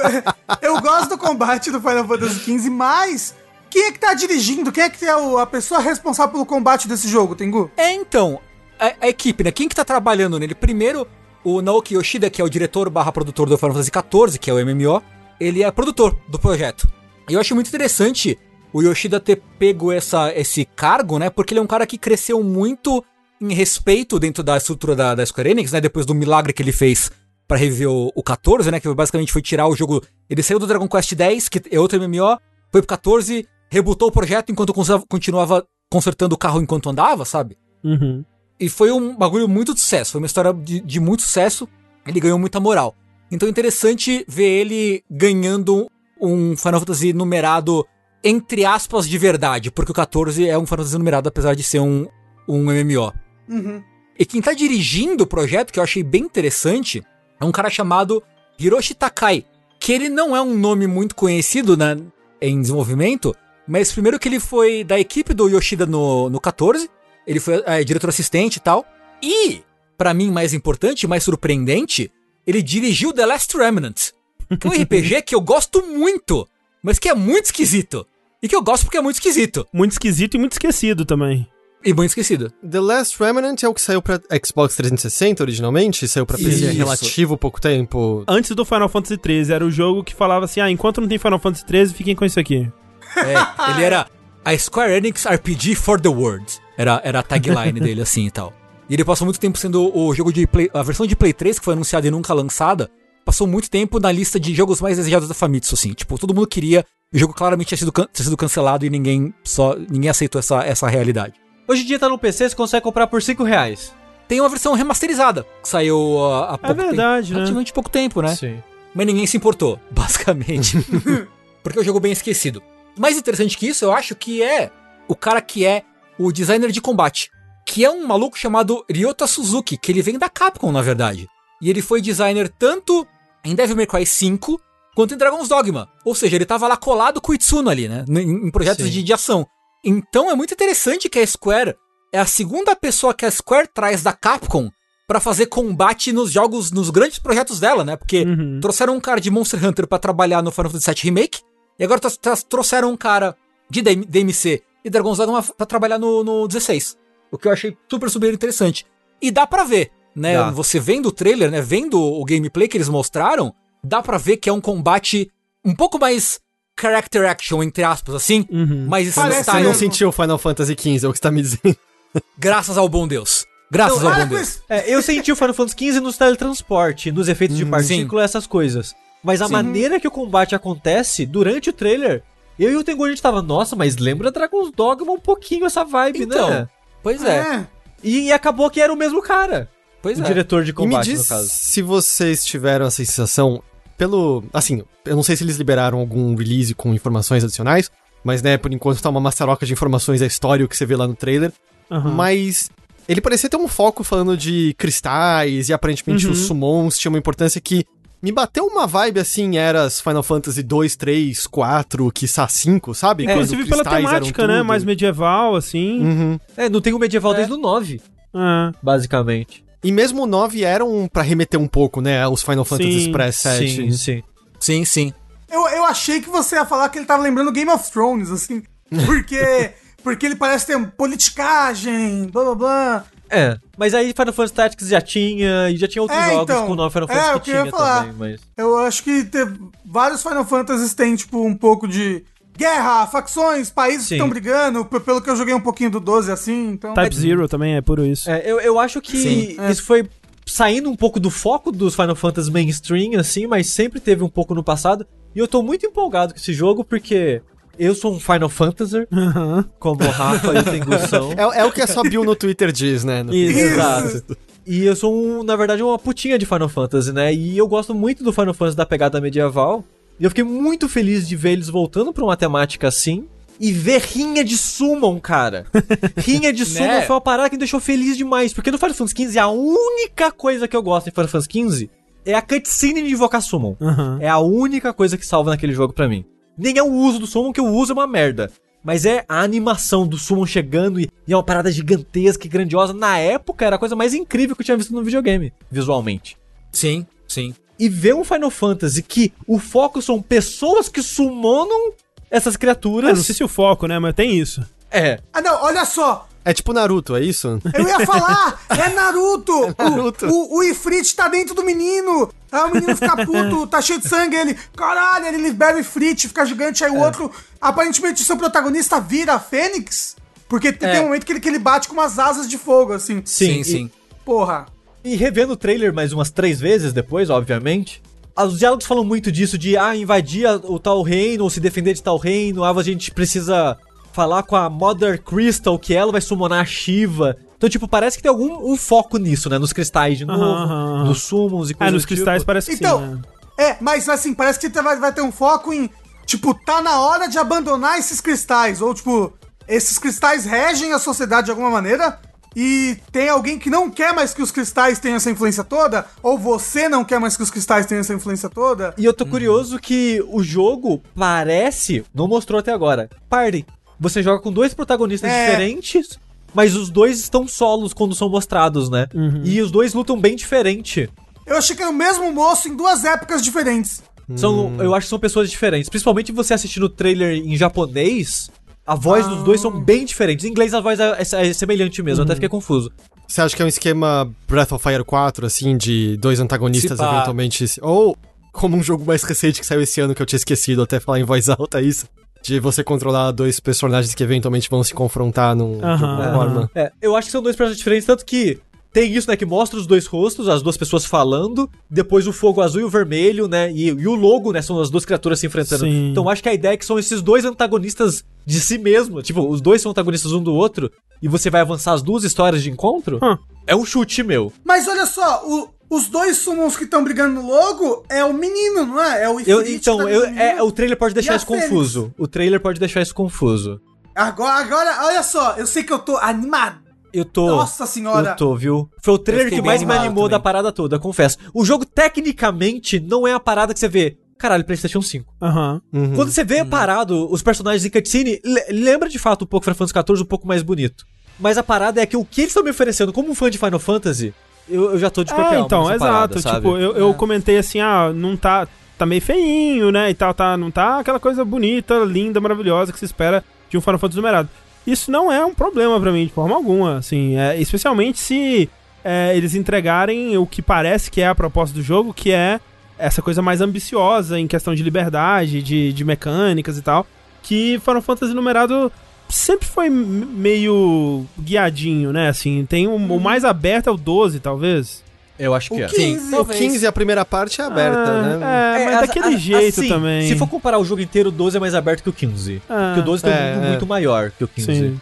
eu 0.75 0.81
gosto 0.81 1.09
do 1.11 1.17
combate 1.17 1.71
do 1.71 1.79
Final 1.79 2.05
Fantasy 2.05 2.39
XV, 2.41 2.69
mas 2.69 3.33
quem 3.69 3.83
é 3.87 3.91
que 3.93 3.99
tá 3.99 4.13
dirigindo? 4.13 4.71
Quem 4.73 4.83
é 4.83 4.89
que 4.89 5.05
é 5.05 5.15
o- 5.15 5.37
a 5.37 5.45
pessoa 5.45 5.79
responsável 5.79 6.33
pelo 6.33 6.45
combate 6.45 6.85
desse 6.87 7.07
jogo, 7.09 7.33
Tengu? 7.35 7.71
É, 7.77 7.93
então, 7.93 8.39
a, 8.77 8.93
a 9.05 9.07
equipe, 9.09 9.41
né? 9.43 9.51
Quem 9.51 9.67
que 9.69 9.75
tá 9.75 9.85
trabalhando 9.85 10.37
nele? 10.37 10.53
Primeiro, 10.55 11.07
o 11.45 11.61
Naoki 11.61 11.95
Yoshida, 11.95 12.29
que 12.29 12.41
é 12.41 12.43
o 12.45 12.49
diretor 12.49 12.89
barra 12.89 13.11
produtor 13.11 13.47
do 13.49 13.57
Final 13.57 13.73
Fantasy 13.75 13.91
XIV, 13.91 14.37
que 14.39 14.49
é 14.49 14.53
o 14.53 14.57
MMO, 14.65 15.01
ele 15.39 15.63
é 15.63 15.71
produtor 15.71 16.17
do 16.27 16.39
projeto. 16.39 16.87
E 17.29 17.33
eu 17.33 17.39
acho 17.39 17.53
muito 17.53 17.67
interessante 17.67 18.37
o 18.73 18.81
Yoshida 18.81 19.19
ter 19.19 19.41
pego 19.57 19.91
essa, 19.91 20.31
esse 20.33 20.65
cargo, 20.65 21.17
né? 21.17 21.29
Porque 21.29 21.53
ele 21.53 21.59
é 21.59 21.63
um 21.63 21.67
cara 21.67 21.85
que 21.85 21.97
cresceu 21.97 22.43
muito 22.43 23.03
em 23.39 23.53
respeito 23.53 24.19
dentro 24.19 24.43
da 24.43 24.57
estrutura 24.57 24.95
da, 24.95 25.15
da 25.15 25.25
Square 25.25 25.49
Enix, 25.49 25.71
né? 25.71 25.81
Depois 25.81 26.05
do 26.05 26.15
milagre 26.15 26.53
que 26.53 26.61
ele 26.61 26.71
fez 26.71 27.11
pra 27.47 27.57
reviver 27.57 27.89
o, 27.89 28.11
o 28.15 28.23
14, 28.23 28.69
né? 28.71 28.79
Que 28.79 28.93
basicamente 28.93 29.31
foi 29.31 29.41
tirar 29.41 29.67
o 29.67 29.75
jogo... 29.75 30.03
Ele 30.29 30.43
saiu 30.43 30.59
do 30.59 30.67
Dragon 30.67 30.87
Quest 30.87 31.13
X, 31.13 31.49
que 31.49 31.61
é 31.71 31.79
outro 31.79 31.99
MMO, 31.99 32.37
foi 32.71 32.81
pro 32.81 32.87
14, 32.87 33.47
rebutou 33.69 34.09
o 34.09 34.11
projeto 34.11 34.51
enquanto 34.51 34.73
continuava 35.07 35.65
consertando 35.89 36.35
o 36.35 36.37
carro 36.37 36.61
enquanto 36.61 36.89
andava, 36.89 37.25
sabe? 37.25 37.57
Uhum. 37.83 38.23
E 38.59 38.69
foi 38.69 38.91
um 38.91 39.15
bagulho 39.15 39.47
muito 39.47 39.73
de 39.73 39.79
sucesso. 39.79 40.13
Foi 40.13 40.21
uma 40.21 40.27
história 40.27 40.53
de, 40.53 40.81
de 40.81 40.99
muito 40.99 41.23
sucesso. 41.23 41.67
Ele 42.05 42.19
ganhou 42.19 42.39
muita 42.39 42.59
moral. 42.59 42.95
Então 43.31 43.47
é 43.47 43.51
interessante 43.51 44.23
ver 44.27 44.61
ele 44.61 45.03
ganhando 45.09 45.89
um 46.19 46.55
Final 46.55 46.79
Fantasy 46.79 47.13
numerado, 47.13 47.85
entre 48.23 48.65
aspas, 48.65 49.07
de 49.07 49.17
verdade. 49.17 49.71
Porque 49.71 49.91
o 49.91 49.95
14 49.95 50.47
é 50.47 50.57
um 50.57 50.65
Final 50.65 50.77
Fantasy 50.77 50.97
numerado, 50.97 51.29
apesar 51.29 51.55
de 51.55 51.63
ser 51.63 51.79
um, 51.79 52.07
um 52.47 52.63
MMO. 52.63 53.13
Uhum. 53.49 53.83
E 54.17 54.25
quem 54.25 54.41
tá 54.41 54.53
dirigindo 54.53 55.23
o 55.23 55.27
projeto, 55.27 55.71
que 55.71 55.79
eu 55.79 55.83
achei 55.83 56.03
bem 56.03 56.23
interessante, 56.23 57.03
é 57.39 57.45
um 57.45 57.51
cara 57.51 57.69
chamado 57.69 58.23
Hiroshi 58.57 58.93
Takai. 58.93 59.45
Que 59.79 59.93
ele 59.93 60.09
não 60.09 60.35
é 60.35 60.41
um 60.41 60.57
nome 60.57 60.87
muito 60.87 61.15
conhecido 61.15 61.77
na, 61.77 61.95
em 62.41 62.59
desenvolvimento, 62.59 63.35
mas 63.67 63.91
primeiro 63.91 64.17
que 64.17 64.27
ele 64.27 64.39
foi 64.39 64.83
da 64.83 64.99
equipe 64.99 65.33
do 65.33 65.47
Yoshida 65.47 65.85
no, 65.85 66.29
no 66.29 66.39
14, 66.39 66.89
ele 67.27 67.39
foi 67.39 67.61
é, 67.65 67.83
diretor 67.83 68.09
assistente 68.09 68.55
e 68.55 68.59
tal. 68.59 68.85
E, 69.21 69.61
pra 69.97 70.13
mim, 70.13 70.31
mais 70.31 70.53
importante, 70.53 71.05
mais 71.05 71.23
surpreendente, 71.23 72.11
ele 72.47 72.61
dirigiu 72.63 73.11
The 73.11 73.25
Last 73.25 73.55
Remnant. 73.57 74.11
Que 74.59 74.65
é 74.65 74.69
um 74.69 74.81
RPG 74.81 75.21
que 75.23 75.35
eu 75.35 75.41
gosto 75.41 75.85
muito, 75.85 76.47
mas 76.81 76.97
que 76.97 77.09
é 77.09 77.13
muito 77.13 77.45
esquisito. 77.45 78.07
E 78.41 78.47
que 78.47 78.55
eu 78.55 78.63
gosto 78.63 78.85
porque 78.85 78.97
é 78.97 79.01
muito 79.01 79.15
esquisito. 79.15 79.67
Muito 79.73 79.91
esquisito 79.91 80.35
e 80.35 80.37
muito 80.37 80.53
esquecido 80.53 81.03
também. 81.03 81.45
E 81.83 81.93
muito 81.93 82.09
esquecido. 82.09 82.51
The 82.69 82.79
Last 82.79 83.21
Remnant 83.21 83.63
é 83.63 83.67
o 83.67 83.73
que 83.73 83.81
saiu 83.81 84.01
pra 84.01 84.21
Xbox 84.43 84.75
360 84.75 85.43
originalmente, 85.43 86.07
saiu 86.07 86.25
pra 86.25 86.37
PC 86.37 86.65
há 86.65 86.69
Isso. 86.69 86.77
relativo 86.77 87.37
pouco 87.37 87.59
tempo. 87.59 88.23
Antes 88.27 88.51
do 88.51 88.63
Final 88.63 88.89
Fantasy 88.89 89.19
XIII, 89.23 89.53
era 89.53 89.65
o 89.65 89.71
jogo 89.71 90.03
que 90.03 90.15
falava 90.15 90.45
assim: 90.45 90.59
ah, 90.59 90.71
enquanto 90.71 91.01
não 91.01 91.07
tem 91.07 91.17
Final 91.17 91.39
Fantasy 91.39 91.65
XIII, 91.69 91.89
fiquem 91.89 92.15
com 92.15 92.25
isso 92.25 92.39
aqui. 92.39 92.71
É, 93.17 93.71
ele 93.71 93.83
era 93.83 94.07
a 94.43 94.57
Square 94.57 94.93
Enix 94.93 95.25
RPG 95.25 95.75
for 95.75 95.99
the 95.99 96.09
World. 96.09 96.45
Era, 96.77 97.01
era 97.03 97.19
a 97.19 97.23
tagline 97.23 97.79
dele, 97.81 98.01
assim 98.01 98.27
e 98.27 98.31
tal. 98.31 98.53
E 98.89 98.93
ele 98.93 99.03
passou 99.03 99.25
muito 99.25 99.39
tempo 99.39 99.57
sendo 99.57 99.91
o 99.95 100.13
jogo 100.13 100.31
de 100.31 100.45
Play. 100.47 100.69
A 100.73 100.81
versão 100.83 101.05
de 101.05 101.15
Play 101.15 101.33
3, 101.33 101.59
que 101.59 101.65
foi 101.65 101.73
anunciada 101.73 102.07
e 102.07 102.11
nunca 102.11 102.33
lançada, 102.33 102.89
passou 103.25 103.45
muito 103.45 103.69
tempo 103.69 103.99
na 103.99 104.11
lista 104.11 104.39
de 104.39 104.53
jogos 104.55 104.79
mais 104.81 104.97
desejados 104.97 105.27
da 105.27 105.33
Famitsu, 105.33 105.75
assim. 105.75 105.93
Tipo, 105.93 106.17
todo 106.17 106.33
mundo 106.33 106.47
queria. 106.47 106.85
O 107.13 107.17
jogo 107.17 107.33
claramente 107.33 107.67
tinha 107.69 107.77
sido, 107.77 107.91
can- 107.91 108.07
tinha 108.13 108.23
sido 108.25 108.37
cancelado 108.37 108.85
e 108.85 108.89
ninguém 108.89 109.33
só. 109.43 109.75
ninguém 109.89 110.09
aceitou 110.09 110.39
essa, 110.39 110.63
essa 110.63 110.87
realidade. 110.87 111.33
Hoje 111.67 111.83
em 111.83 111.85
dia 111.85 111.99
tá 111.99 112.07
no 112.07 112.17
PC, 112.17 112.49
você 112.49 112.55
consegue 112.55 112.83
comprar 112.83 113.07
por 113.07 113.21
5 113.21 113.43
reais. 113.43 113.93
Tem 114.27 114.39
uma 114.41 114.49
versão 114.49 114.73
remasterizada, 114.73 115.45
que 115.61 115.67
saiu 115.69 115.97
uh, 115.97 116.33
há 116.43 116.57
pouco 116.57 116.75
verdade, 116.81 117.27
tempo. 117.27 117.33
né? 117.33 117.39
Relativamente 117.39 117.73
pouco 117.73 117.89
tempo, 117.89 118.21
né? 118.21 118.35
Sim. 118.35 118.61
mas 118.93 119.05
ninguém 119.07 119.25
se 119.25 119.35
importou, 119.37 119.79
basicamente. 119.91 120.77
Porque 121.63 121.77
é 121.79 121.81
um 121.81 121.85
jogo 121.85 121.99
bem 121.99 122.11
esquecido. 122.11 122.61
Mais 122.97 123.17
interessante 123.17 123.57
que 123.57 123.67
isso, 123.67 123.83
eu 123.85 123.91
acho 123.93 124.15
que 124.15 124.41
é 124.41 124.69
o 125.07 125.15
cara 125.15 125.41
que 125.41 125.65
é 125.65 125.83
o 126.19 126.31
designer 126.31 126.71
de 126.71 126.81
combate. 126.81 127.29
Que 127.69 127.83
é 127.83 127.91
um 127.91 128.07
maluco 128.07 128.37
chamado 128.39 128.85
Ryota 128.89 129.27
Suzuki, 129.27 129.77
que 129.77 129.91
ele 129.91 130.01
vem 130.01 130.17
da 130.17 130.29
Capcom, 130.29 130.71
na 130.71 130.81
verdade. 130.81 131.27
E 131.61 131.69
ele 131.69 131.81
foi 131.81 132.01
designer 132.01 132.47
tanto 132.49 133.05
em 133.43 133.53
Devil 133.53 133.75
May 133.75 133.85
Cry 133.85 134.05
5 134.05 134.59
quanto 134.95 135.13
em 135.13 135.17
Dragon's 135.17 135.49
Dogma. 135.49 135.89
Ou 136.05 136.15
seja, 136.15 136.35
ele 136.37 136.45
tava 136.45 136.67
lá 136.67 136.77
colado 136.77 137.19
com 137.19 137.33
o 137.33 137.35
Itsuno 137.35 137.69
ali, 137.69 137.89
né? 137.89 138.05
Em, 138.07 138.49
projetos 138.49 138.85
Sim. 138.85 138.91
de, 138.91 139.03
de 139.03 139.13
ação. 139.13 139.45
Então 139.83 140.31
é 140.31 140.35
muito 140.35 140.53
interessante 140.53 141.09
que 141.09 141.19
a 141.19 141.27
Square 141.27 141.75
é 142.13 142.19
a 142.19 142.25
segunda 142.25 142.73
pessoa 142.75 143.13
que 143.13 143.25
a 143.25 143.31
Square 143.31 143.67
traz 143.73 144.01
da 144.01 144.13
Capcom 144.13 144.71
pra 145.05 145.19
fazer 145.19 145.47
combate 145.47 146.11
nos 146.13 146.31
jogos, 146.31 146.71
nos 146.71 146.89
grandes 146.89 147.19
projetos 147.19 147.59
dela, 147.59 147.83
né? 147.83 147.95
Porque 147.97 148.23
Uhum. 148.23 148.59
trouxeram 148.61 148.95
um 148.95 148.99
cara 148.99 149.19
de 149.21 149.29
Monster 149.29 149.63
Hunter 149.65 149.87
pra 149.87 149.99
trabalhar 149.99 150.41
no 150.41 150.51
Final 150.51 150.71
Fantasy 150.71 150.91
VII 150.91 151.03
Remake, 151.03 151.41
e 151.79 151.83
agora 151.83 151.99
tro- 151.99 152.17
tro- 152.17 152.43
trouxeram 152.49 152.91
um 152.91 152.97
cara 152.97 153.35
de 153.69 153.81
DM 153.81 154.05
DMC 154.05 154.63
e 154.83 154.89
Dragon's 154.89 155.17
Dogma 155.17 155.43
pra 155.43 155.65
trabalhar 155.65 155.97
no, 155.99 156.23
no 156.23 156.47
16. 156.47 156.97
O 157.31 157.37
que 157.37 157.47
eu 157.47 157.51
achei 157.51 157.75
super, 157.89 158.09
super 158.09 158.33
interessante. 158.33 158.85
E 159.21 159.31
dá 159.31 159.45
pra 159.47 159.63
ver, 159.63 159.91
né? 160.15 160.35
Dá. 160.37 160.51
Você 160.51 160.79
vendo 160.79 161.07
o 161.07 161.11
trailer, 161.11 161.49
né? 161.51 161.61
Vendo 161.61 161.99
o 162.01 162.23
gameplay 162.25 162.67
que 162.67 162.77
eles 162.77 162.89
mostraram, 162.89 163.53
dá 163.83 164.01
pra 164.01 164.17
ver 164.17 164.37
que 164.37 164.49
é 164.49 164.53
um 164.53 164.61
combate 164.61 165.31
um 165.65 165.75
pouco 165.75 165.99
mais 165.99 166.39
character 166.79 167.27
action, 167.29 167.63
entre 167.63 167.83
aspas, 167.83 168.15
assim. 168.15 168.45
Uhum. 168.51 168.85
Mas 168.87 169.13
Parece 169.15 169.37
Você 169.37 169.41
style, 169.43 169.63
não 169.63 169.71
mesmo. 169.71 169.79
sentiu 169.79 170.11
Final 170.11 170.37
Fantasy 170.37 170.75
XV, 170.79 171.05
é 171.05 171.09
o 171.09 171.11
que 171.11 171.17
você 171.17 171.21
tá 171.23 171.31
me 171.31 171.41
dizendo. 171.41 171.75
graças 172.37 172.77
ao 172.77 172.87
bom 172.87 173.07
Deus. 173.07 173.45
Graças 173.69 174.03
ao 174.03 174.11
Para 174.11 174.23
bom 174.25 174.29
com 174.29 174.35
Deus. 174.35 174.47
isso. 174.47 174.63
É, 174.69 174.93
eu 174.93 175.01
senti 175.01 175.31
o 175.31 175.35
Final 175.35 175.53
Fantasy 175.53 175.75
XV 175.91 175.99
nos 175.99 176.17
teletransporte, 176.17 177.11
nos 177.11 177.27
efeitos 177.27 177.57
de 177.57 177.65
partícula, 177.65 178.23
essas 178.23 178.47
coisas. 178.47 178.95
Mas 179.23 179.41
a 179.41 179.47
Sim. 179.47 179.53
maneira 179.53 179.99
que 179.99 180.07
o 180.07 180.11
combate 180.11 180.55
acontece 180.55 181.25
durante 181.25 181.69
o 181.69 181.73
trailer, 181.73 182.23
eu 182.57 182.71
e 182.71 182.75
o 182.77 182.83
Tengu 182.83 183.03
a 183.03 183.09
gente 183.09 183.21
tava, 183.21 183.41
nossa, 183.41 183.75
mas 183.75 183.97
lembra 183.97 184.31
Dragon's 184.31 184.71
Dogma 184.71 185.11
um 185.11 185.19
pouquinho 185.19 185.65
essa 185.65 185.83
vibe, 185.83 186.23
Então, 186.23 186.49
né? 186.49 186.69
Pois 187.17 187.23
é, 187.23 187.37
É. 187.39 187.67
E, 188.03 188.19
e 188.27 188.31
acabou 188.31 188.69
que 188.69 188.79
era 188.81 188.91
o 188.93 188.97
mesmo 188.97 189.21
cara. 189.21 189.69
pois 190.01 190.19
o 190.19 190.23
é. 190.23 190.25
diretor 190.25 190.63
de 190.63 190.71
E 190.71 190.73
me 190.73 190.77
combate, 190.77 191.05
diz 191.05 191.19
no 191.19 191.25
caso. 191.25 191.49
se 191.49 191.81
vocês 191.81 192.45
tiveram 192.45 192.85
essa 192.85 192.97
sensação 192.97 193.61
pelo... 193.97 194.43
Assim, 194.53 194.83
eu 195.05 195.15
não 195.15 195.23
sei 195.23 195.35
se 195.35 195.43
eles 195.43 195.57
liberaram 195.57 195.99
algum 195.99 196.35
release 196.35 196.73
com 196.75 196.93
informações 196.93 197.43
adicionais, 197.43 197.89
mas, 198.23 198.41
né, 198.43 198.57
por 198.57 198.71
enquanto 198.73 199.01
tá 199.01 199.09
uma 199.09 199.19
maçaroca 199.19 199.65
de 199.65 199.73
informações 199.73 200.19
da 200.19 200.25
história, 200.27 200.63
o 200.65 200.67
que 200.69 200.77
você 200.77 200.85
vê 200.85 200.95
lá 200.95 201.07
no 201.07 201.15
trailer. 201.15 201.51
Aham. 201.89 202.11
Mas 202.13 202.69
ele 203.07 203.21
parecia 203.21 203.49
ter 203.49 203.57
um 203.57 203.67
foco 203.67 204.03
falando 204.03 204.37
de 204.37 204.75
cristais 204.77 205.69
e 205.69 205.73
aparentemente 205.73 206.25
Uhum. 206.27 206.33
os 206.33 206.39
summons 206.39 206.97
tinham 206.97 207.11
uma 207.13 207.17
importância 207.19 207.59
que 207.61 207.85
me 208.21 208.31
bateu 208.31 208.65
uma 208.65 208.87
vibe 208.87 209.19
assim, 209.19 209.57
eras 209.57 209.99
Final 210.01 210.23
Fantasy 210.23 210.63
2, 210.63 210.95
3, 210.95 211.47
4, 211.47 212.11
quiçá 212.11 212.47
5, 212.47 212.93
sabe? 212.95 213.25
Quando 213.25 213.31
Inclusive 213.33 213.65
pela 213.69 213.83
temática, 213.83 214.47
né? 214.47 214.63
Mais 214.63 214.83
medieval, 214.83 215.55
assim. 215.55 215.99
Uhum. 215.99 216.39
É, 216.55 216.69
não 216.69 216.81
tem 216.81 216.93
o 216.93 216.99
medieval 216.99 217.33
desde 217.33 217.53
o 217.53 217.57
9, 217.57 218.01
É. 218.33 218.73
basicamente. 218.81 219.63
E 219.83 219.91
mesmo 219.91 220.23
o 220.23 220.27
9 220.27 220.63
eram 220.63 221.07
pra 221.11 221.21
remeter 221.21 221.59
um 221.59 221.67
pouco, 221.67 222.01
né, 222.01 222.23
aos 222.23 222.41
Final 222.41 222.65
Fantasy 222.65 223.01
Sim, 223.05 223.11
pré-7. 223.11 223.67
Sim, 223.67 223.91
sim. 223.91 224.23
Sim, 224.59 224.85
sim. 224.85 225.13
Eu, 225.49 225.67
eu 225.69 225.85
achei 225.85 226.19
que 226.19 226.29
você 226.29 226.55
ia 226.55 226.65
falar 226.65 226.89
que 226.89 226.97
ele 226.97 227.05
tava 227.05 227.21
lembrando 227.23 227.51
Game 227.51 227.69
of 227.71 227.89
Thrones, 227.91 228.31
assim. 228.31 228.63
Porque, 229.05 229.71
porque 230.01 230.25
ele 230.25 230.35
parece 230.35 230.65
ter 230.67 230.87
politicagem, 230.91 232.27
blá 232.31 232.43
blá 232.43 232.55
blá. 232.55 233.05
É, 233.29 233.57
mas 233.77 233.93
aí 233.93 234.13
Final 234.13 234.33
Fantasy 234.33 234.53
Tactics 234.53 234.87
já 234.87 235.01
tinha, 235.01 235.69
e 235.69 235.77
já 235.77 235.87
tinha 235.87 236.01
outros 236.01 236.19
É, 236.19 236.29
jogos 236.29 236.43
então, 236.43 236.65
com 236.65 236.73
o 236.73 236.75
nome 236.75 236.91
Final 236.91 237.09
é, 237.09 237.13
Fantasy 237.13 237.29
o 237.29 237.39
que 237.39 237.51
que 237.51 237.57
tinha 237.57 237.71
falar. 237.71 237.99
também, 238.05 238.15
mas... 238.17 238.41
Eu 238.55 238.77
acho 238.77 239.03
que 239.03 239.23
teve, 239.25 239.59
vários 239.85 240.23
Final 240.23 240.45
Fantasies 240.45 240.93
têm, 240.93 241.15
tipo, 241.15 241.45
um 241.45 241.55
pouco 241.55 241.87
de 241.87 242.23
guerra, 242.57 243.05
facções, 243.05 243.69
países 243.69 244.09
estão 244.09 244.27
brigando, 244.27 244.83
pelo 244.85 245.21
que 245.21 245.29
eu 245.29 245.35
joguei 245.35 245.53
um 245.53 245.61
pouquinho 245.61 245.91
do 245.91 245.99
12 245.99 246.31
assim, 246.31 246.69
então... 246.69 246.93
Type 246.93 247.15
Zero 247.15 247.47
também 247.47 247.75
é 247.75 247.81
puro 247.81 248.05
isso. 248.05 248.29
É, 248.29 248.41
eu, 248.45 248.59
eu 248.59 248.79
acho 248.79 248.99
que 248.99 249.15
Sim. 249.17 249.55
É. 249.59 249.71
isso 249.71 249.83
foi 249.83 250.09
saindo 250.47 250.89
um 250.89 250.95
pouco 250.95 251.19
do 251.19 251.29
foco 251.29 251.71
dos 251.71 251.93
Final 251.93 252.15
Fantasy 252.15 252.49
mainstream, 252.49 253.19
assim, 253.19 253.45
mas 253.45 253.67
sempre 253.67 253.99
teve 253.99 254.23
um 254.23 254.29
pouco 254.29 254.55
no 254.55 254.63
passado. 254.63 255.05
E 255.35 255.39
eu 255.39 255.47
tô 255.47 255.61
muito 255.61 255.85
empolgado 255.85 256.33
com 256.33 256.39
esse 256.39 256.53
jogo, 256.53 256.83
porque 256.83 257.41
eu 257.79 257.93
sou 257.95 258.13
um 258.13 258.19
Final 258.19 258.49
Fantasy, 258.49 259.07
Aham. 259.11 259.65
como 259.79 260.03
o 260.03 260.09
Rafa 260.09 260.53
e 260.53 260.57
o 260.59 260.63
Tengu 260.63 260.97
são. 261.07 261.31
É, 261.33 261.59
é 261.61 261.65
o 261.65 261.71
que 261.71 261.81
a 261.81 261.87
sua 261.87 262.03
bio 262.03 262.23
no 262.23 262.35
Twitter 262.35 262.71
diz, 262.71 263.03
né? 263.03 263.23
no- 263.23 263.33
Isso, 263.33 263.59
exato. 263.59 264.37
E 264.65 264.83
eu 264.83 264.95
sou, 264.95 265.15
um, 265.15 265.43
na 265.43 265.55
verdade, 265.55 265.81
uma 265.81 265.97
putinha 265.97 266.37
de 266.37 266.45
Final 266.45 266.67
Fantasy, 266.69 267.13
né? 267.13 267.33
E 267.33 267.57
eu 267.57 267.67
gosto 267.67 267.93
muito 267.95 268.23
do 268.23 268.33
Final 268.33 268.53
Fantasy 268.53 268.75
da 268.77 268.85
pegada 268.85 269.21
medieval. 269.21 269.83
E 270.19 270.23
eu 270.23 270.29
fiquei 270.29 270.43
muito 270.43 270.89
feliz 270.89 271.27
de 271.27 271.35
ver 271.35 271.51
eles 271.51 271.69
voltando 271.69 272.11
pra 272.11 272.23
uma 272.23 272.35
temática 272.35 272.87
assim. 272.87 273.25
E 273.59 273.71
ver 273.71 274.01
rinha 274.01 274.43
de 274.43 274.57
Summon, 274.57 275.19
cara. 275.19 275.65
rinha 276.17 276.51
de 276.51 276.65
Summon 276.65 276.85
Né? 276.87 277.01
foi 277.03 277.15
uma 277.15 277.21
parada 277.21 277.49
que 277.49 277.55
me 277.55 277.59
deixou 277.59 277.79
feliz 277.79 278.17
demais. 278.17 278.53
Porque 278.53 278.69
no 278.71 278.77
Final 278.77 278.93
Fantasy 278.93 279.25
XV, 279.29 279.39
a 279.39 279.47
única 279.47 280.31
coisa 280.31 280.67
que 280.67 280.75
eu 280.75 280.83
gosto 280.83 281.07
em 281.07 281.11
Final 281.11 281.27
Fantasy 281.29 281.49
XV 281.51 281.89
é 282.25 282.33
a 282.33 282.41
cutscene 282.41 283.01
de 283.03 283.11
invocar 283.13 283.41
Summon. 283.41 283.75
Aham. 283.81 284.17
É 284.19 284.27
a 284.27 284.37
única 284.39 284.91
coisa 284.91 285.17
que 285.17 285.25
salva 285.25 285.51
naquele 285.51 285.71
jogo 285.73 285.93
pra 285.93 286.07
mim. 286.09 286.25
Nem 286.57 286.77
é 286.77 286.83
o 286.83 286.91
uso 286.91 287.19
do 287.19 287.27
Summon, 287.27 287.51
que 287.53 287.61
o 287.61 287.71
uso 287.71 287.91
é 287.91 287.93
uma 287.93 288.07
merda. 288.07 288.51
Mas 288.83 289.05
é 289.05 289.25
a 289.27 289.41
animação 289.41 290.07
do 290.07 290.17
Summon 290.17 290.45
chegando 290.45 290.99
e, 290.99 291.09
e 291.27 291.33
é 291.33 291.35
uma 291.35 291.43
parada 291.43 291.71
gigantesca 291.71 292.45
e 292.45 292.49
grandiosa. 292.49 292.93
Na 292.93 293.17
época 293.17 293.65
era 293.65 293.75
a 293.75 293.79
coisa 293.79 293.95
mais 293.95 294.13
incrível 294.13 294.55
que 294.55 294.61
eu 294.61 294.65
tinha 294.65 294.77
visto 294.77 294.93
no 294.93 295.03
videogame, 295.03 295.51
visualmente. 295.69 296.37
Sim, 296.71 297.05
sim. 297.27 297.53
E 297.77 297.89
ver 297.89 298.15
um 298.15 298.23
Final 298.23 298.49
Fantasy 298.49 299.03
que 299.03 299.33
o 299.45 299.59
foco 299.59 300.01
são 300.01 300.21
pessoas 300.21 300.87
que 300.89 301.01
summonam 301.03 301.93
essas 302.31 302.55
É, 302.55 302.57
criaturas. 302.57 303.17
não 303.17 303.23
sei 303.23 303.35
se 303.35 303.43
o 303.43 303.47
foco, 303.47 303.87
né? 303.87 303.99
Mas 303.99 304.15
tem 304.15 304.37
isso. 304.37 304.65
É. 304.91 305.19
Ah, 305.33 305.41
não, 305.41 305.63
olha 305.63 305.85
só. 305.85 306.27
É 306.45 306.53
tipo 306.53 306.71
Naruto, 306.71 307.13
é 307.15 307.21
isso? 307.21 307.59
Eu 307.73 307.85
ia 307.87 308.05
falar, 308.05 308.61
é 308.69 308.87
Naruto. 308.89 309.51
O- 309.77 309.89
Naruto. 309.89 310.27
O, 310.27 310.57
o, 310.59 310.63
Ifrit 310.63 311.13
tá 311.13 311.27
dentro 311.27 311.53
do 311.53 311.61
menino. 311.63 312.29
Aí 312.49 312.61
o 312.63 312.73
menino 312.73 312.95
fica 312.95 313.25
puto, 313.25 313.67
tá 313.67 313.81
cheio 313.81 313.99
de 313.99 314.07
sangue. 314.07 314.35
Ele, 314.37 314.57
caralho, 314.75 315.25
ele 315.25 315.37
libera 315.39 315.75
o 315.75 315.79
Ifrit, 315.79 316.27
fica 316.29 316.45
gigante. 316.45 316.85
Aí 316.85 316.91
o 316.91 316.99
outro, 316.99 317.29
aparentemente, 317.59 318.21
o 318.21 318.25
seu 318.25 318.37
protagonista 318.37 318.99
vira 319.01 319.33
a 319.33 319.39
Fênix. 319.39 320.15
Porque 320.47 320.71
tem 320.71 320.89
É. 320.89 320.99
um 321.01 321.05
momento 321.07 321.25
que 321.25 321.33
ele, 321.33 321.39
que 321.41 321.49
ele 321.49 321.59
bate 321.59 321.89
com 321.89 321.93
umas 321.93 322.17
asas 322.17 322.47
de 322.47 322.57
fogo, 322.57 322.93
assim. 322.93 323.21
Sim, 323.25 323.59
e- 323.59 323.65
sim. 323.65 323.91
Porra. 324.23 324.67
E 325.03 325.17
revendo 325.17 325.51
o 325.53 325.57
trailer 325.57 325.93
mais 325.93 326.13
umas 326.13 326.29
três 326.31 326.61
vezes 326.61 326.93
depois, 326.93 327.29
obviamente. 327.29 328.01
Os 328.37 328.57
diálogos 328.59 328.85
falam 328.85 329.03
muito 329.03 329.29
disso, 329.31 329.57
de 329.57 329.75
ah, 329.75 329.93
invadir 329.95 330.47
o 330.63 330.79
tal 330.79 331.01
reino, 331.01 331.43
ou 331.43 331.49
se 331.49 331.59
defender 331.59 331.93
de 331.93 332.03
tal 332.03 332.17
reino, 332.17 332.63
ah, 332.63 332.71
a 332.71 332.83
gente 332.83 333.11
precisa 333.11 333.75
falar 334.17 334.41
com 334.41 334.55
a 334.55 334.67
Mother 334.67 335.21
Crystal, 335.21 335.77
que 335.77 335.93
ela 335.93 336.11
vai 336.11 336.21
summonar 336.21 336.61
a 336.61 336.65
Shiva. 336.65 337.37
Então, 337.55 337.69
tipo, 337.69 337.87
parece 337.87 338.17
que 338.17 338.23
tem 338.23 338.29
algum 338.31 338.67
um 338.71 338.75
foco 338.75 339.19
nisso, 339.19 339.47
né? 339.47 339.59
Nos 339.59 339.71
cristais 339.71 340.17
de 340.17 340.25
novo, 340.25 340.43
aham. 340.43 341.03
nos 341.05 341.21
summons 341.21 341.69
e 341.69 341.73
É, 341.73 341.75
coisas 341.75 341.93
nos 341.93 342.01
do 342.03 342.07
cristais 342.07 342.39
tipo. 342.41 342.47
parece 342.47 342.71
que 342.71 342.75
Então, 342.77 342.99
sim. 342.99 343.05
né? 343.05 343.21
é, 343.59 343.77
mas 343.79 344.09
assim, 344.09 344.33
parece 344.33 344.59
que 344.59 344.69
vai, 344.81 344.97
vai 344.99 345.13
ter 345.13 345.21
um 345.21 345.31
foco 345.31 345.71
em, 345.71 345.87
tipo, 346.25 346.51
tá 346.55 346.81
na 346.81 346.99
hora 346.99 347.27
de 347.27 347.37
abandonar 347.37 347.99
esses 347.99 348.19
cristais. 348.19 348.81
Ou, 348.81 348.91
tipo, 348.91 349.31
esses 349.67 349.99
cristais 349.99 350.45
regem 350.45 350.93
a 350.93 350.97
sociedade 350.99 351.45
de 351.45 351.51
alguma 351.51 351.69
maneira. 351.69 352.19
E 352.55 352.97
tem 353.11 353.29
alguém 353.29 353.59
que 353.59 353.69
não 353.69 353.87
quer 353.87 354.15
mais 354.15 354.33
que 354.33 354.41
os 354.41 354.49
cristais 354.49 354.97
tenham 354.97 355.17
essa 355.17 355.29
influência 355.29 355.63
toda. 355.63 356.07
Ou 356.23 356.39
você 356.39 356.89
não 356.89 357.05
quer 357.05 357.19
mais 357.19 357.37
que 357.37 357.43
os 357.43 357.51
cristais 357.51 357.85
tenham 357.85 358.01
essa 358.01 358.15
influência 358.15 358.49
toda. 358.49 358.95
E 358.97 359.05
eu 359.05 359.13
tô 359.13 359.27
curioso 359.27 359.77
que 359.77 360.23
o 360.27 360.41
jogo 360.41 361.03
parece, 361.15 362.03
não 362.15 362.27
mostrou 362.27 362.59
até 362.59 362.71
agora, 362.73 363.09
Party. 363.29 363.63
Você 363.99 364.21
joga 364.21 364.41
com 364.41 364.51
dois 364.51 364.73
protagonistas 364.73 365.29
É. 365.29 365.45
diferentes, 365.51 366.19
mas 366.53 366.75
os 366.75 366.89
dois 366.89 367.19
estão 367.19 367.47
solos 367.47 367.93
quando 367.93 368.13
são 368.15 368.29
mostrados, 368.29 368.89
né? 368.89 369.07
E 369.43 369.61
os 369.61 369.71
dois 369.71 369.93
lutam 369.93 370.19
bem 370.19 370.35
diferente. 370.35 371.09
Eu 371.45 371.57
achei 371.57 371.75
que 371.75 371.81
era 371.81 371.91
o 371.91 371.93
mesmo 371.95 372.31
moço 372.31 372.67
em 372.67 372.75
duas 372.75 373.03
épocas 373.05 373.41
diferentes. 373.41 374.03
São, 374.35 374.75
eu 374.79 374.93
acho 374.93 375.05
que 375.05 375.09
são 375.09 375.19
pessoas 375.19 375.49
diferentes. 375.49 375.89
Principalmente 375.89 376.31
você 376.33 376.53
assistindo 376.53 376.83
o 376.83 376.89
trailer 376.89 377.37
em 377.37 377.55
japonês, 377.55 378.49
a 378.85 378.93
voz 378.95 379.25
dos 379.25 379.41
dois 379.43 379.61
são 379.61 379.71
bem 379.71 380.03
diferentes. 380.05 380.43
Em 380.45 380.49
inglês 380.49 380.73
a 380.73 380.81
voz 380.81 380.99
é, 380.99 381.17
é- 381.17 381.47
é 381.49 381.53
semelhante 381.53 382.03
mesmo, 382.03 382.23
até 382.23 382.33
fiquei 382.33 382.49
confuso. 382.49 382.91
Você 383.27 383.41
acha 383.41 383.55
que 383.55 383.61
é 383.61 383.65
um 383.65 383.69
esquema 383.69 384.29
Breath 384.47 384.73
of 384.73 384.83
Fire 384.83 385.03
4, 385.03 385.45
assim, 385.45 385.77
de 385.77 386.17
dois 386.17 386.39
antagonistas 386.39 386.99
eventualmente. 386.99 387.67
se- 387.67 387.79
Ou 387.81 388.17
como 388.51 388.75
um 388.75 388.83
jogo 388.83 389.05
mais 389.05 389.23
recente 389.23 389.59
que 389.61 389.65
saiu 389.65 389.81
esse 389.81 389.99
ano 390.01 390.13
que 390.13 390.21
eu 390.21 390.25
tinha 390.25 390.37
esquecido 390.37 390.81
até 390.81 390.99
falar 390.99 391.19
em 391.19 391.23
voz 391.23 391.47
alta 391.49 391.81
isso. 391.81 392.05
De 392.47 392.59
você 392.59 392.83
controlar 392.83 393.31
dois 393.31 393.59
personagens 393.59 394.15
que 394.15 394.23
eventualmente 394.23 394.69
vão 394.69 394.83
se 394.83 394.93
confrontar 394.93 395.55
num, 395.55 395.77
de 395.77 395.83
alguma 395.83 396.33
forma. 396.33 396.71
É, 396.73 396.91
eu 397.01 397.15
acho 397.15 397.27
que 397.27 397.31
são 397.31 397.41
dois 397.41 397.55
personagens 397.55 397.77
diferentes, 397.77 398.05
tanto 398.07 398.25
que 398.25 398.59
tem 398.93 399.13
isso, 399.13 399.29
né, 399.29 399.35
que 399.35 399.45
mostra 399.45 399.77
os 399.77 399.85
dois 399.85 400.07
rostos, 400.07 400.47
as 400.47 400.61
duas 400.63 400.75
pessoas 400.77 401.05
falando, 401.05 401.69
depois 401.89 402.25
o 402.25 402.33
fogo 402.33 402.61
azul 402.61 402.81
e 402.81 402.83
o 402.83 402.89
vermelho, 402.89 403.47
né, 403.47 403.71
e, 403.71 403.87
e 403.89 404.07
o 404.07 404.15
logo, 404.15 404.51
né, 404.51 404.61
são 404.61 404.79
as 404.79 404.89
duas 404.89 405.05
criaturas 405.05 405.39
se 405.39 405.45
enfrentando. 405.45 405.83
Sim. 405.83 406.09
Então 406.11 406.23
eu 406.23 406.29
acho 406.29 406.41
que 406.41 406.49
a 406.49 406.53
ideia 406.53 406.73
é 406.73 406.77
que 406.77 406.85
são 406.85 406.97
esses 406.97 407.21
dois 407.21 407.45
antagonistas 407.45 408.23
de 408.45 408.59
si 408.59 408.77
mesmo, 408.77 409.21
tipo, 409.21 409.41
os 409.47 409.61
dois 409.61 409.81
são 409.81 409.91
antagonistas 409.91 410.31
um 410.31 410.41
do 410.41 410.53
outro, 410.55 410.89
e 411.21 411.27
você 411.27 411.49
vai 411.49 411.61
avançar 411.61 411.93
as 411.93 412.01
duas 412.01 412.23
histórias 412.23 412.63
de 412.63 412.71
encontro. 412.71 413.19
Hum. 413.21 413.37
É 413.67 413.75
um 413.75 413.85
chute 413.85 414.23
meu. 414.23 414.53
Mas 414.65 414.87
olha 414.87 415.05
só, 415.05 415.43
o- 415.45 415.69
os 415.89 416.07
dois 416.07 416.37
summons 416.37 416.75
que 416.75 416.83
estão 416.83 417.03
brigando 417.03 417.41
no 417.41 417.47
logo 417.47 418.03
é 418.09 418.23
o 418.23 418.33
menino, 418.33 418.85
não 418.85 419.01
é? 419.01 419.23
É 419.23 419.29
o 419.29 419.39
Eu, 419.39 419.65
então, 419.65 419.97
tá 419.97 420.03
eu, 420.03 420.25
é, 420.25 420.61
o 420.61 420.71
trailer 420.71 420.97
pode 420.97 421.13
deixar 421.13 421.33
E 421.33 421.37
isso 421.37 421.45
Fênix? 421.45 421.67
confuso. 421.69 422.13
O 422.17 422.27
trailer 422.27 422.59
pode 422.59 422.79
deixar 422.79 423.01
isso 423.01 423.15
confuso. 423.15 423.79
Agora, 424.15 424.55
agora, 424.59 425.05
olha 425.05 425.23
só, 425.23 425.53
eu 425.57 425.67
sei 425.67 425.83
que 425.83 425.93
eu 425.93 425.99
tô 425.99 426.17
animado. 426.17 426.79
Eu 427.13 427.23
tô. 427.23 427.47
Nossa 427.47 427.85
senhora. 427.85 428.31
Eu 428.31 428.35
tô, 428.35 428.55
viu? 428.55 428.89
Foi 429.01 429.13
o 429.13 429.17
trailer 429.17 429.49
que 429.49 429.61
mais 429.61 429.81
me 429.81 429.93
animou 429.93 430.23
também. 430.25 430.29
da 430.31 430.39
parada 430.39 430.71
toda, 430.71 430.99
confesso. 430.99 431.37
O 431.53 431.63
jogo, 431.63 431.85
tecnicamente, 431.85 432.99
não 432.99 433.27
é 433.27 433.33
a 433.33 433.39
parada 433.39 433.73
que 433.73 433.79
você 433.79 433.87
vê. 433.87 434.17
Caralho, 434.37 434.63
PlayStation 434.65 435.01
5. 435.01 435.33
Aham. 435.41 435.81
Uhum. 435.91 436.13
Quando 436.15 436.31
você 436.31 436.43
vê 436.43 436.63
parado 436.63 437.31
os 437.31 437.41
personagens 437.41 437.85
em 437.85 437.89
cutscene, 437.89 438.39
le- 438.43 438.65
lembra 438.69 439.09
de 439.09 439.17
fato 439.17 439.43
um 439.45 439.47
pouco 439.47 439.63
Final 439.63 439.75
Fantasy 439.77 439.93
XIV, 440.07 440.21
um 440.23 440.27
pouco 440.27 440.47
mais 440.47 440.61
bonito. 440.61 441.05
Mas 441.39 441.57
a 441.57 441.63
parada 441.63 442.01
é 442.01 442.05
que 442.05 442.17
o 442.17 442.25
que 442.25 442.41
eles 442.41 442.49
estão 442.51 442.63
me 442.63 442.69
oferecendo 442.69 443.11
como 443.13 443.31
um 443.31 443.35
fã 443.35 443.49
de 443.49 443.57
Final 443.57 443.79
Fantasy, 443.79 444.33
eu, 444.69 444.91
eu 444.91 444.99
já 444.99 445.09
tô 445.09 445.23
de 445.23 445.31
e 445.31 445.35
É, 445.35 445.59
então, 445.59 445.91
exato. 445.93 446.39
parada, 446.39 446.55
tipo, 446.55 446.77
eu, 446.77 446.95
eu 446.95 447.13
comentei 447.13 447.57
assim, 447.57 447.79
ah, 447.79 448.11
não 448.13 448.35
tá. 448.35 448.67
Tá 448.97 449.05
meio 449.05 449.21
feinho, 449.21 449.91
né? 449.91 450.09
E 450.09 450.13
tal, 450.15 450.33
tá, 450.33 450.57
não 450.57 450.71
tá 450.71 450.97
aquela 450.97 451.19
coisa 451.19 451.45
bonita, 451.45 451.99
linda, 451.99 452.41
maravilhosa 452.41 452.91
que 452.91 452.97
se 452.97 453.05
espera 453.05 453.43
de 453.69 453.77
um 453.77 453.81
Final 453.81 453.99
Fantasy 453.99 454.17
numerado. 454.17 454.49
Isso 454.87 455.11
não 455.11 455.31
é 455.31 455.45
um 455.45 455.53
problema 455.53 455.99
pra 455.99 456.11
mim, 456.11 456.25
de 456.25 456.31
forma 456.31 456.55
alguma, 456.55 456.97
assim. 456.97 457.37
É, 457.37 457.61
especialmente 457.61 458.19
se 458.19 458.67
é, 459.03 459.37
eles 459.37 459.53
entregarem 459.53 460.35
o 460.37 460.47
que 460.47 460.63
parece 460.63 461.11
que 461.11 461.21
é 461.21 461.27
a 461.27 461.35
proposta 461.35 461.75
do 461.75 461.83
jogo, 461.83 462.11
que 462.11 462.31
é 462.31 462.59
essa 462.97 463.21
coisa 463.21 463.39
mais 463.39 463.61
ambiciosa 463.61 464.39
em 464.39 464.47
questão 464.47 464.73
de 464.73 464.81
liberdade, 464.81 465.61
de, 465.61 465.93
de 465.93 466.03
mecânicas 466.03 466.77
e 466.77 466.81
tal. 466.81 467.05
Que 467.43 467.79
Final 467.79 468.01
Fantasy 468.01 468.33
numerado 468.33 468.91
sempre 469.29 469.67
foi 469.67 469.89
meio 469.89 471.25
guiadinho, 471.39 472.11
né? 472.13 472.29
Assim, 472.29 472.65
tem 472.67 472.87
o, 472.87 472.95
o 472.95 473.19
mais 473.19 473.43
aberto 473.45 473.87
é 473.87 473.91
o 473.91 473.97
12, 473.97 474.39
talvez. 474.39 475.03
Eu 475.39 475.53
acho 475.53 475.69
que 475.69 475.75
O 475.75 475.83
é. 475.83 475.87
15. 475.87 476.35
O 476.35 476.45
15, 476.45 476.87
a 476.87 476.91
primeira 476.91 477.23
parte 477.23 477.61
é 477.61 477.63
aberta, 477.63 477.99
Ah, 477.99 478.21
né? 478.37 478.81
É, 478.81 478.85
mas 478.85 478.95
a- 478.95 479.01
daquele 479.01 479.25
a- 479.35 479.37
jeito 479.37 479.79
assim, 479.81 479.89
também. 479.89 480.27
Se 480.27 480.35
for 480.35 480.47
comparar 480.47 480.79
o 480.79 480.83
jogo 480.85 481.01
inteiro, 481.01 481.29
o 481.29 481.31
12 481.31 481.57
é 481.57 481.59
mais 481.59 481.75
aberto 481.75 482.01
que 482.03 482.09
o 482.09 482.13
15. 482.13 482.61
Ah, 482.67 482.93
Porque 482.95 483.01
o 483.01 483.03
12 483.03 483.23
tem 483.23 483.31
um 483.31 483.35
é, 483.35 483.53
mundo 483.55 483.65
é. 483.65 483.69
muito 483.69 483.85
maior 483.85 484.31
que 484.31 484.43
o 484.43 484.47
15. 484.47 484.65
Sim. 484.73 485.01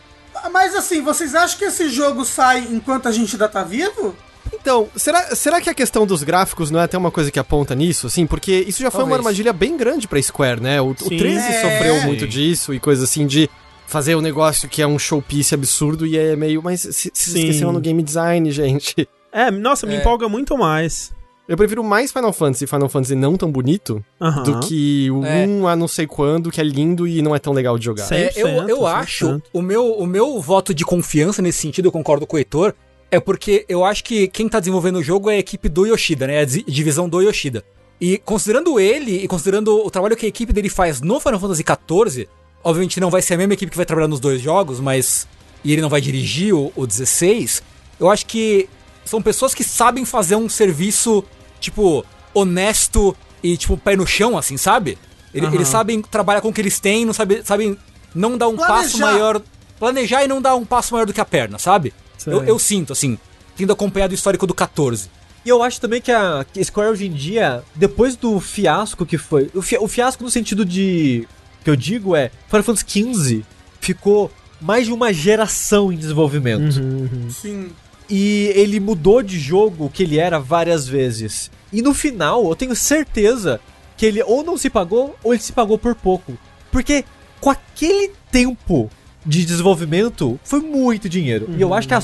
Mas 0.51 0.75
assim, 0.75 1.01
vocês 1.01 1.33
acham 1.33 1.57
que 1.57 1.65
esse 1.65 1.87
jogo 1.89 2.25
sai 2.25 2.67
enquanto 2.69 3.07
a 3.07 3.11
gente 3.11 3.33
ainda 3.35 3.47
tá 3.47 3.63
vivo? 3.63 4.13
Então, 4.53 4.87
será, 4.95 5.35
será 5.35 5.59
que 5.61 5.69
a 5.69 5.73
questão 5.73 6.05
dos 6.05 6.21
gráficos 6.21 6.69
não 6.69 6.79
é 6.79 6.83
até 6.83 6.97
uma 6.97 7.09
coisa 7.11 7.31
que 7.31 7.39
aponta 7.39 7.73
nisso, 7.73 8.05
assim? 8.07 8.27
Porque 8.27 8.63
isso 8.67 8.81
já 8.83 8.91
foi 8.91 9.01
uma 9.01 9.09
Talvez. 9.11 9.19
armadilha 9.27 9.53
bem 9.53 9.75
grande 9.77 10.07
pra 10.07 10.21
Square, 10.21 10.61
né? 10.61 10.79
O, 10.81 10.91
o 10.91 10.95
Sim. 10.97 11.17
13 11.17 11.47
É. 11.47 11.61
sofreu 11.61 11.95
Sim. 12.01 12.05
muito 12.07 12.27
disso 12.27 12.73
e 12.73 12.79
coisa 12.79 13.05
assim 13.05 13.25
de 13.25 13.49
fazer 13.87 14.15
um 14.15 14.21
negócio 14.21 14.67
que 14.69 14.81
é 14.81 14.87
um 14.87 14.97
showpiece 14.99 15.53
absurdo 15.55 16.05
e 16.05 16.17
é 16.17 16.35
meio... 16.35 16.61
Mas 16.63 16.81
se, 16.81 17.11
se 17.13 17.37
esqueceram 17.39 17.71
no 17.71 17.79
game 17.79 18.01
design, 18.01 18.49
gente. 18.51 19.07
É, 19.31 19.51
nossa, 19.51 19.85
me 19.85 19.95
É. 19.95 19.97
empolga 19.99 20.27
muito 20.29 20.57
mais. 20.57 21.13
Eu 21.47 21.55
prefiro 21.55 21.83
mais 21.83 22.11
Final 22.11 22.33
Fantasy 22.33 22.65
Final 22.65 22.89
Fantasy 22.89 23.13
não 23.13 23.37
tão 23.37 23.51
bonito 23.51 24.03
do 24.43 24.59
que 24.61 25.11
o 25.11 25.23
É. 25.23 25.45
1 25.45 25.67
a 25.67 25.75
não 25.75 25.87
sei 25.87 26.07
quando, 26.07 26.49
que 26.49 26.59
é 26.59 26.63
lindo 26.63 27.07
e 27.07 27.21
não 27.21 27.35
é 27.35 27.39
tão 27.39 27.53
legal 27.53 27.77
de 27.77 27.85
jogar. 27.85 28.11
É, 28.11 28.31
eu 28.35 28.47
100%, 28.47 28.69
eu 28.69 28.87
acho, 28.87 29.27
100%. 29.27 29.41
o 29.53 29.61
meu, 29.61 29.91
o 29.93 30.07
meu 30.07 30.41
voto 30.41 30.73
de 30.73 30.83
confiança 30.83 31.43
nesse 31.43 31.59
sentido, 31.59 31.85
eu 31.87 31.91
concordo 31.91 32.25
com 32.25 32.35
o 32.35 32.39
Heitor, 32.39 32.73
é 33.11 33.19
porque 33.19 33.63
eu 33.69 33.85
acho 33.85 34.03
que 34.03 34.27
quem 34.27 34.49
tá 34.49 34.59
desenvolvendo 34.59 34.95
o 34.95 35.03
jogo 35.03 35.29
é 35.29 35.35
a 35.35 35.37
equipe 35.37 35.69
do 35.69 35.85
Yoshida, 35.85 36.25
né? 36.25 36.39
A 36.39 36.45
di- 36.45 36.65
divisão 36.67 37.07
do 37.07 37.21
Yoshida. 37.21 37.63
E 38.01 38.17
considerando 38.17 38.79
ele 38.79 39.23
e 39.23 39.27
considerando 39.27 39.85
o 39.85 39.91
trabalho 39.91 40.17
que 40.17 40.25
a 40.25 40.29
equipe 40.29 40.51
dele 40.51 40.67
faz 40.69 40.99
no 40.99 41.19
Final 41.19 41.39
Fantasy 41.39 41.63
XIV, 41.63 42.27
obviamente 42.65 42.99
não 42.99 43.09
vai 43.09 43.21
ser 43.21 43.35
a 43.35 43.37
mesma 43.37 43.53
equipe 43.53 43.69
que 43.71 43.77
vai 43.77 43.85
trabalhar 43.85 44.09
nos 44.09 44.19
dois 44.19 44.41
jogos, 44.41 44.81
mas. 44.81 45.25
E 45.63 45.71
ele 45.71 45.81
não 45.81 45.89
vai 45.89 46.01
dirigir 46.01 46.53
o, 46.53 46.71
o 46.75 46.85
16. 46.85 47.63
Eu 47.99 48.09
acho 48.11 48.25
que 48.25 48.67
são 49.05 49.21
pessoas 49.21 49.53
que 49.53 49.63
sabem 49.63 50.03
fazer 50.03 50.35
um 50.35 50.49
serviço, 50.49 51.23
tipo, 51.59 52.05
honesto 52.33 53.15
e, 53.41 53.57
tipo, 53.57 53.77
pé 53.77 53.95
no 53.95 54.05
chão, 54.05 54.37
assim, 54.37 54.57
sabe? 54.57 54.97
Ele- 55.33 55.45
Aham. 55.47 55.55
Eles 55.55 55.67
sabem 55.67 56.01
trabalhar 56.01 56.41
com 56.41 56.49
o 56.49 56.53
que 56.53 56.61
eles 56.61 56.79
têm, 56.79 57.05
não 57.05 57.13
sabe, 57.13 57.41
sabem 57.43 57.77
não 58.13 58.37
dar 58.37 58.47
um 58.47 58.55
passo 58.57 58.97
Planejar. 58.97 58.99
maior. 59.13 59.41
Planejar 59.79 60.23
e 60.23 60.27
não 60.27 60.41
dar 60.41 60.55
um 60.55 60.63
passo 60.65 60.93
maior 60.93 61.05
do 61.05 61.13
que 61.13 61.19
a 61.21 61.25
perna, 61.25 61.57
sabe? 61.59 61.93
Eu, 62.25 62.43
eu 62.43 62.59
sinto, 62.59 62.93
assim, 62.93 63.17
tendo 63.57 63.73
acompanhado 63.73 64.11
o 64.11 64.15
histórico 64.15 64.47
do 64.47 64.53
14. 64.53 65.09
E 65.45 65.49
eu 65.49 65.61
acho 65.61 65.79
também 65.81 66.01
que 66.01 66.11
a 66.11 66.45
Square 66.63 66.89
hoje 66.91 67.05
em 67.07 67.11
dia, 67.11 67.61
depois 67.75 68.15
do 68.15 68.39
fiasco 68.39 69.05
que 69.05 69.17
foi. 69.17 69.49
O, 69.53 69.61
fi- 69.61 69.77
o 69.77 69.87
fiasco 69.87 70.23
no 70.23 70.29
sentido 70.31 70.63
de. 70.65 71.27
Que 71.65 71.69
eu 71.71 71.75
digo 71.75 72.15
é. 72.15 72.31
Final 72.47 72.63
Fantasy 72.63 72.85
XV 72.87 73.43
ficou 73.81 74.31
mais 74.61 74.85
de 74.85 74.93
uma 74.93 75.11
geração 75.11 75.91
em 75.91 75.97
desenvolvimento. 75.97 76.79
Uhum, 76.79 77.09
uhum. 77.11 77.29
Sim. 77.29 77.69
e 78.07 78.51
ele 78.55 78.79
mudou 78.79 79.23
de 79.23 79.39
jogo 79.39 79.89
que 79.91 80.03
ele 80.03 80.19
era 80.19 80.39
várias 80.39 80.87
vezes. 80.87 81.49
E 81.73 81.81
no 81.81 81.93
final, 81.93 82.47
eu 82.47 82.55
tenho 82.55 82.75
certeza 82.75 83.59
que 83.97 84.05
ele 84.05 84.21
ou 84.21 84.43
não 84.43 84.57
se 84.57 84.69
pagou 84.69 85.15
ou 85.23 85.33
ele 85.33 85.41
se 85.41 85.51
pagou 85.51 85.77
por 85.77 85.95
pouco. 85.95 86.37
Porque 86.71 87.03
com 87.41 87.49
aquele 87.49 88.11
tempo 88.31 88.89
de 89.25 89.43
desenvolvimento, 89.43 90.39
foi 90.43 90.59
muito 90.59 91.09
dinheiro. 91.09 91.49
E 91.57 91.61
eu 91.61 91.73
acho 91.73 91.87
que 91.87 91.95
a, 91.95 92.01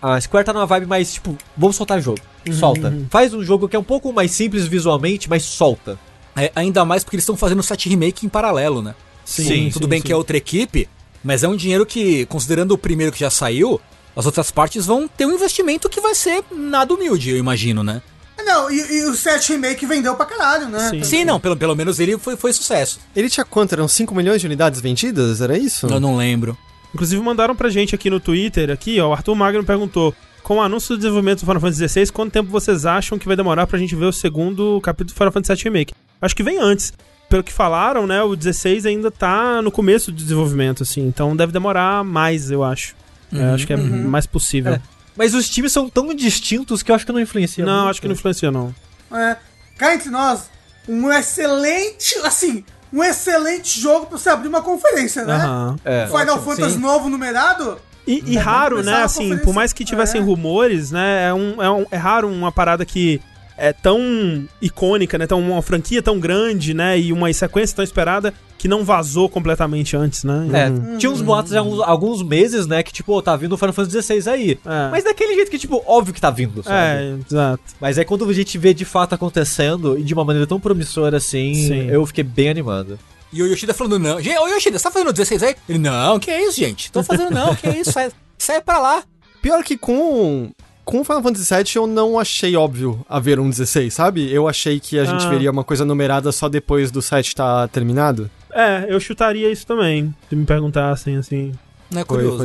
a 0.00 0.18
Square 0.18 0.46
tá 0.46 0.54
numa 0.54 0.64
vibe 0.64 0.86
mais 0.86 1.12
tipo, 1.12 1.36
vamos 1.54 1.76
soltar 1.76 2.00
jogo. 2.00 2.20
Solta. 2.50 2.92
Faz 3.10 3.34
um 3.34 3.44
jogo 3.44 3.68
que 3.68 3.76
é 3.76 3.78
um 3.78 3.84
pouco 3.84 4.10
mais 4.10 4.30
simples 4.30 4.66
visualmente, 4.66 5.28
mas 5.28 5.42
solta. 5.42 5.98
É, 6.36 6.50
ainda 6.54 6.84
mais 6.84 7.04
porque 7.04 7.16
eles 7.16 7.24
estão 7.24 7.36
fazendo 7.36 7.60
o 7.60 7.62
7 7.62 7.88
remake 7.88 8.26
em 8.26 8.28
paralelo, 8.28 8.82
né? 8.82 8.94
Sim, 9.24 9.70
Tudo 9.70 9.84
sim, 9.84 9.88
bem 9.88 10.00
sim. 10.00 10.06
que 10.06 10.12
é 10.12 10.16
outra 10.16 10.36
equipe, 10.36 10.88
mas 11.22 11.44
é 11.44 11.48
um 11.48 11.56
dinheiro 11.56 11.86
que, 11.86 12.26
considerando 12.26 12.72
o 12.72 12.78
primeiro 12.78 13.12
que 13.12 13.20
já 13.20 13.30
saiu, 13.30 13.80
as 14.16 14.26
outras 14.26 14.50
partes 14.50 14.86
vão 14.86 15.06
ter 15.06 15.26
um 15.26 15.32
investimento 15.32 15.88
que 15.88 16.00
vai 16.00 16.14
ser 16.14 16.42
nada 16.50 16.92
humilde, 16.92 17.30
eu 17.30 17.36
imagino, 17.38 17.82
né? 17.82 18.02
Não, 18.44 18.70
e, 18.70 18.98
e 18.98 19.04
o 19.04 19.14
7 19.14 19.52
Remake 19.52 19.86
vendeu 19.86 20.16
pra 20.16 20.26
caralho, 20.26 20.68
né? 20.68 20.90
Sim. 20.90 21.04
Sim, 21.04 21.24
não, 21.24 21.38
pelo, 21.38 21.56
pelo 21.56 21.76
menos 21.76 22.00
ele 22.00 22.18
foi, 22.18 22.36
foi 22.36 22.52
sucesso. 22.52 22.98
Ele 23.14 23.30
tinha 23.30 23.44
quanto? 23.44 23.72
Eram 23.72 23.86
5 23.86 24.12
milhões 24.14 24.40
de 24.40 24.46
unidades 24.46 24.80
vendidas? 24.80 25.40
Era 25.40 25.56
isso? 25.56 25.86
Eu 25.86 26.00
não 26.00 26.16
lembro. 26.16 26.56
Inclusive 26.92 27.22
mandaram 27.22 27.54
pra 27.54 27.70
gente 27.70 27.94
aqui 27.94 28.10
no 28.10 28.20
Twitter, 28.20 28.70
aqui, 28.70 29.00
ó, 29.00 29.10
o 29.10 29.12
Arthur 29.12 29.34
Magno 29.34 29.64
perguntou, 29.64 30.14
com 30.42 30.56
o 30.56 30.60
anúncio 30.60 30.94
do 30.94 30.98
desenvolvimento 30.98 31.40
do 31.40 31.46
Final 31.46 31.60
Fantasy 31.60 31.88
XVI, 31.88 32.12
quanto 32.12 32.32
tempo 32.32 32.50
vocês 32.50 32.84
acham 32.84 33.18
que 33.18 33.26
vai 33.26 33.36
demorar 33.36 33.66
pra 33.66 33.78
gente 33.78 33.94
ver 33.94 34.06
o 34.06 34.12
segundo 34.12 34.80
capítulo 34.82 35.14
do 35.14 35.16
Final 35.16 35.32
Fantasy 35.32 35.62
VII 35.62 35.72
Remake? 35.72 35.94
Acho 36.22 36.34
que 36.36 36.42
vem 36.42 36.58
antes. 36.58 36.92
Pelo 37.28 37.42
que 37.42 37.52
falaram, 37.52 38.06
né, 38.06 38.22
o 38.22 38.36
16 38.36 38.84
ainda 38.86 39.10
tá 39.10 39.60
no 39.62 39.70
começo 39.72 40.12
do 40.12 40.16
desenvolvimento, 40.18 40.82
assim, 40.82 41.00
então 41.06 41.34
deve 41.34 41.50
demorar 41.50 42.04
mais, 42.04 42.50
eu 42.50 42.62
acho. 42.62 42.94
É, 43.32 43.42
acho 43.54 43.66
que 43.66 43.72
é 43.72 43.76
mais 43.76 44.26
possível. 44.26 44.74
É. 44.74 44.80
Mas 45.16 45.34
os 45.34 45.48
times 45.48 45.72
são 45.72 45.88
tão 45.88 46.14
distintos 46.14 46.82
que 46.82 46.90
eu 46.90 46.94
acho 46.94 47.04
que 47.06 47.12
não 47.12 47.18
influencia. 47.20 47.64
Não, 47.64 47.88
acho 47.88 48.00
que 48.02 48.06
não 48.06 48.14
influencia, 48.14 48.50
não. 48.50 48.74
É, 49.10 49.36
cá 49.78 49.94
entre 49.94 50.10
nós, 50.10 50.50
um 50.86 51.10
excelente, 51.10 52.16
assim, 52.24 52.62
um 52.92 53.02
excelente 53.02 53.80
jogo 53.80 54.06
pra 54.06 54.18
você 54.18 54.28
abrir 54.28 54.48
uma 54.48 54.60
conferência, 54.60 55.24
né? 55.24 55.34
Aham. 55.34 55.76
É. 55.84 56.06
Final 56.06 56.42
Fantasy 56.42 56.74
sim. 56.74 56.78
novo 56.80 57.08
numerado, 57.08 57.78
E, 58.06 58.18
e 58.18 58.22
bem 58.22 58.34
raro, 58.36 58.82
né? 58.82 59.02
Assim, 59.04 59.38
por 59.38 59.54
mais 59.54 59.72
que 59.72 59.84
tivessem 59.86 60.20
É. 60.20 60.24
rumores, 60.24 60.90
né? 60.90 61.28
É, 61.28 61.32
um, 61.34 61.62
é, 61.62 61.70
um- 61.70 61.86
é 61.90 61.96
raro 61.96 62.28
uma 62.28 62.52
parada 62.52 62.84
que 62.84 63.20
é 63.56 63.72
tão 63.72 64.46
icônica, 64.60 65.18
né? 65.18 65.26
Tão, 65.26 65.40
uma 65.40 65.62
franquia 65.62 66.02
tão 66.02 66.18
grande, 66.18 66.74
né? 66.74 66.98
E 66.98 67.12
uma 67.12 67.32
sequência 67.32 67.76
tão 67.76 67.84
esperada 67.84 68.32
que 68.58 68.68
não 68.68 68.84
vazou 68.84 69.28
completamente 69.28 69.96
antes, 69.96 70.22
né? 70.22 70.48
É, 70.52 70.96
tinha 70.96 71.10
uns 71.10 71.20
boatos 71.20 71.52
há 71.52 71.58
alguns, 71.58 71.80
alguns 71.80 72.22
meses, 72.22 72.64
né? 72.64 72.80
Que 72.82 72.92
tipo, 72.92 73.12
ô, 73.12 73.20
tá 73.20 73.34
vindo 73.34 73.52
o 73.52 73.58
Final 73.58 73.72
Fantasy 73.72 74.00
XVI 74.00 74.30
aí. 74.30 74.58
É. 74.64 74.90
Mas 74.90 75.02
daquele 75.02 75.34
jeito 75.34 75.50
que, 75.50 75.58
tipo, 75.58 75.82
óbvio 75.84 76.14
que 76.14 76.20
tá 76.20 76.30
vindo, 76.30 76.62
sabe? 76.62 76.76
É, 76.76 77.16
exato. 77.28 77.62
Mas 77.80 77.98
aí 77.98 78.04
quando 78.04 78.28
a 78.28 78.32
gente 78.32 78.56
vê 78.58 78.72
de 78.72 78.84
fato 78.84 79.14
acontecendo 79.14 79.98
e 79.98 80.04
de 80.04 80.14
uma 80.14 80.24
maneira 80.24 80.46
tão 80.46 80.60
promissora 80.60 81.16
assim, 81.16 81.54
Sim. 81.54 81.88
eu 81.90 82.06
fiquei 82.06 82.22
bem 82.22 82.50
animado. 82.50 82.98
E 83.32 83.42
o 83.42 83.46
Yoshida 83.46 83.74
falando, 83.74 83.98
não. 83.98 84.20
Gente, 84.20 84.38
ô 84.38 84.46
Yoshida, 84.46 84.78
você 84.78 84.84
tá 84.84 84.90
fazendo 84.90 85.12
16 85.12 85.42
aí? 85.42 85.56
Ele, 85.68 85.78
não, 85.78 86.20
que 86.20 86.30
é 86.30 86.46
isso, 86.46 86.60
gente? 86.60 86.92
Tô 86.92 87.02
fazendo 87.02 87.30
não, 87.32 87.56
que 87.56 87.66
é 87.66 87.80
isso? 87.80 87.90
Sai, 87.90 88.12
sai 88.38 88.60
pra 88.60 88.78
lá. 88.78 89.02
Pior 89.40 89.64
que 89.64 89.76
com, 89.76 90.52
com 90.84 91.00
o 91.00 91.04
Final 91.04 91.22
Fantasy 91.22 91.54
VII 91.54 91.76
eu 91.76 91.86
não 91.86 92.18
achei 92.18 92.56
óbvio 92.56 93.04
haver 93.08 93.38
um 93.38 93.48
16, 93.48 93.92
sabe? 93.92 94.32
Eu 94.32 94.48
achei 94.48 94.80
que 94.80 94.98
a 94.98 95.04
gente 95.04 95.24
Ah. 95.26 95.30
veria 95.30 95.50
uma 95.50 95.64
coisa 95.64 95.84
numerada 95.84 96.30
só 96.32 96.48
depois 96.48 96.90
do 96.90 97.00
7 97.00 97.28
estar 97.28 97.68
terminado. 97.68 98.30
É, 98.52 98.86
eu 98.88 98.98
chutaria 99.00 99.50
isso 99.50 99.66
também. 99.66 100.14
Se 100.28 100.36
me 100.36 100.44
perguntassem, 100.44 101.16
assim. 101.16 101.52
Não 101.90 102.00
é 102.02 102.04
Foi, 102.04 102.16
curioso. 102.18 102.38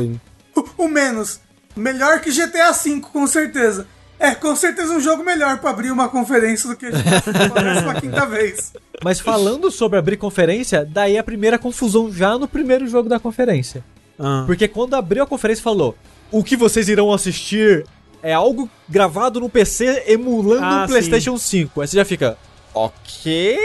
foi. 0.54 0.64
o, 0.78 0.84
o 0.84 0.88
menos. 0.88 1.40
Melhor 1.76 2.20
que 2.20 2.30
GTA 2.30 2.72
V, 2.72 3.00
com 3.00 3.26
certeza. 3.26 3.86
É, 4.20 4.34
com 4.34 4.54
certeza 4.56 4.92
um 4.92 5.00
jogo 5.00 5.22
melhor 5.22 5.58
pra 5.58 5.70
abrir 5.70 5.92
uma 5.92 6.08
conferência 6.08 6.68
do 6.68 6.74
que 6.76 6.86
a 6.86 6.90
gente 6.90 7.04
uma 7.84 7.94
quinta 8.00 8.26
vez. 8.26 8.72
Mas 9.04 9.20
falando 9.20 9.70
sobre 9.70 9.96
abrir 9.96 10.16
conferência, 10.16 10.84
daí 10.84 11.16
a 11.16 11.22
primeira 11.22 11.56
confusão 11.56 12.10
já 12.12 12.36
no 12.36 12.48
primeiro 12.48 12.88
jogo 12.88 13.08
da 13.08 13.20
conferência. 13.20 13.84
Ah. 14.18 14.42
Porque 14.44 14.66
quando 14.66 14.94
abriu 14.94 15.22
a 15.22 15.26
conferência 15.26 15.62
falou: 15.62 15.94
"O 16.32 16.42
que 16.42 16.56
vocês 16.56 16.88
irão 16.88 17.12
assistir 17.12 17.86
é 18.22 18.32
algo 18.32 18.68
gravado 18.88 19.40
no 19.40 19.48
PC 19.48 20.04
emulando 20.06 20.64
Ah, 20.64 20.84
um 20.84 20.86
PlayStation 20.86 21.36
5". 21.38 21.80
Aí 21.80 21.88
você 21.88 21.96
já 21.96 22.04
fica: 22.04 22.36
"OK". 22.74 23.58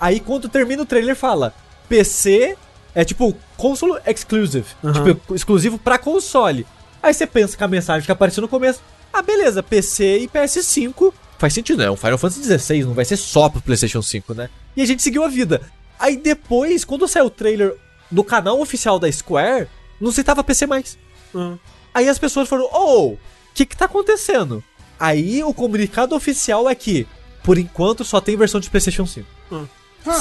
Aí 0.00 0.20
quando 0.20 0.48
termina 0.48 0.82
o 0.82 0.86
trailer 0.86 1.14
fala: 1.16 1.54
"PC 1.88 2.56
é 2.94 3.04
tipo 3.04 3.36
console 3.56 4.00
exclusive, 4.06 4.66
Aham. 4.82 4.92
tipo 5.14 5.34
exclusivo 5.34 5.78
pra 5.78 5.98
console". 5.98 6.66
Aí 7.02 7.14
você 7.14 7.26
pensa 7.26 7.56
que 7.56 7.64
a 7.64 7.68
mensagem 7.68 8.04
que 8.04 8.12
apareceu 8.12 8.40
no 8.42 8.48
começo: 8.48 8.80
"Ah, 9.12 9.22
beleza, 9.22 9.62
PC 9.62 10.18
e 10.18 10.28
PS5 10.28 11.12
Faz 11.38 11.54
sentido, 11.54 11.78
né? 11.78 11.88
O 11.88 11.96
Final 11.96 12.18
Fantasy 12.18 12.42
XVI 12.58 12.84
não 12.84 12.92
vai 12.92 13.02
ser 13.06 13.16
só 13.16 13.48
pro 13.48 13.62
PlayStation 13.62 14.02
5, 14.02 14.34
né? 14.34 14.50
E 14.76 14.82
a 14.82 14.84
gente 14.86 15.02
seguiu 15.02 15.24
a 15.24 15.28
vida. 15.28 15.62
Aí 15.98 16.14
depois, 16.18 16.84
quando 16.84 17.08
saiu 17.08 17.24
o 17.24 17.30
trailer 17.30 17.74
no 18.12 18.22
canal 18.22 18.60
oficial 18.60 18.98
da 18.98 19.10
Square, 19.10 19.66
não 19.98 20.12
citava 20.12 20.44
PC 20.44 20.66
mais. 20.66 20.98
Ah. 21.34 21.54
Aí 21.94 22.10
as 22.10 22.18
pessoas 22.18 22.46
foram, 22.46 22.68
oh, 22.70 23.16
que 23.64 23.66
que 23.66 23.76
tá 23.76 23.84
acontecendo? 23.84 24.62
Aí 24.98 25.42
o 25.44 25.52
comunicado 25.54 26.14
oficial 26.14 26.68
é 26.68 26.74
que, 26.74 27.06
por 27.42 27.58
enquanto, 27.58 28.04
só 28.04 28.20
tem 28.20 28.36
versão 28.36 28.60
de 28.60 28.68
PlayStation 28.70 29.06
5. 29.06 29.26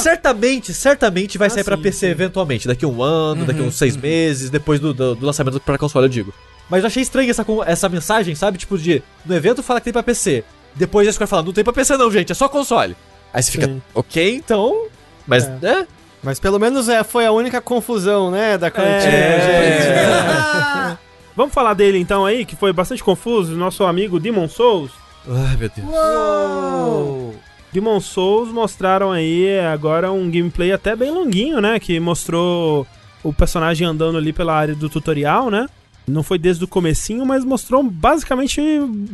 Certamente, 0.02 0.74
certamente 0.74 1.38
vai 1.38 1.48
Ah, 1.48 1.52
sair 1.52 1.64
pra 1.64 1.78
sim, 1.78 1.84
PC 1.84 2.00
sim. 2.00 2.12
eventualmente, 2.12 2.68
daqui 2.68 2.84
a 2.84 2.88
um 2.88 3.02
ano, 3.02 3.46
daqui 3.46 3.62
a 3.62 3.64
uns 3.64 3.76
seis 3.76 3.96
meses, 3.96 4.50
depois 4.50 4.80
do, 4.80 4.94
do, 4.94 5.16
do 5.16 5.26
lançamento 5.26 5.60
pra 5.62 5.78
console, 5.78 6.06
eu 6.06 6.10
digo. 6.10 6.34
Mas 6.70 6.84
eu 6.84 6.88
achei 6.88 7.02
estranho 7.02 7.30
essa, 7.32 7.46
essa 7.66 7.88
mensagem, 7.90 8.36
sabe? 8.36 8.58
Tipo, 8.58 8.78
de 8.78 9.02
no 9.26 9.34
evento 9.36 9.64
fala 9.64 9.80
que 9.80 9.86
tem 9.86 9.94
pra 9.94 10.04
PC. 10.04 10.44
Depois 10.76 11.08
a 11.08 11.14
Square 11.14 11.30
fala, 11.30 11.44
não 11.44 11.54
tem 11.54 11.64
pra 11.64 11.72
PC 11.74 11.96
não, 11.98 12.12
gente, 12.12 12.32
é 12.32 12.36
só 12.36 12.48
console. 12.50 12.96
Aí 13.34 13.42
você 13.42 13.52
fica, 13.52 13.68
Sim. 13.68 13.82
ok, 13.96 14.36
então. 14.36 14.86
Mas, 15.26 15.46
É. 15.46 15.58
né? 15.62 15.88
Mas 16.22 16.40
pelo 16.40 16.60
menos 16.60 16.90
é, 16.90 17.02
foi 17.04 17.26
a 17.26 17.32
única 17.32 17.62
confusão, 17.62 18.30
né, 18.30 18.58
da 18.58 18.70
cantina, 18.70 19.12
É. 19.14 20.92
gente. 20.92 21.00
Vamos 21.40 21.54
falar 21.54 21.74
dele 21.74 21.98
então 21.98 22.26
aí, 22.26 22.44
que 22.44 22.54
foi 22.54 22.74
bastante 22.74 23.02
confuso, 23.02 23.56
nosso 23.56 23.86
amigo 23.86 24.20
Demon 24.20 24.50
Souls. 24.50 24.92
Ai, 25.26 25.56
meu 25.56 25.70
Deus. 25.74 25.88
Uou! 25.88 27.34
Demon 27.72 28.02
Souls 28.02 28.52
mostraram 28.52 29.10
aí 29.10 29.58
agora 29.62 30.12
um 30.12 30.30
gameplay 30.30 30.74
até 30.74 30.98
bem 30.98 31.10
longuinho, 31.12 31.62
né? 31.62 31.80
Que 31.80 31.98
mostrou 31.98 32.86
o 33.24 33.32
personagem 33.32 33.88
andando 33.88 34.18
ali 34.18 34.34
pela 34.34 34.54
área 34.54 34.76
do 34.76 34.90
tutorial, 34.90 35.50
né? 35.50 35.66
Não 36.06 36.24
foi 36.24 36.38
desde 36.38 36.66
o 36.66 36.68
comecinho, 36.68 37.26
mas 37.26 37.46
mostrou 37.46 37.82
basicamente 37.84 38.60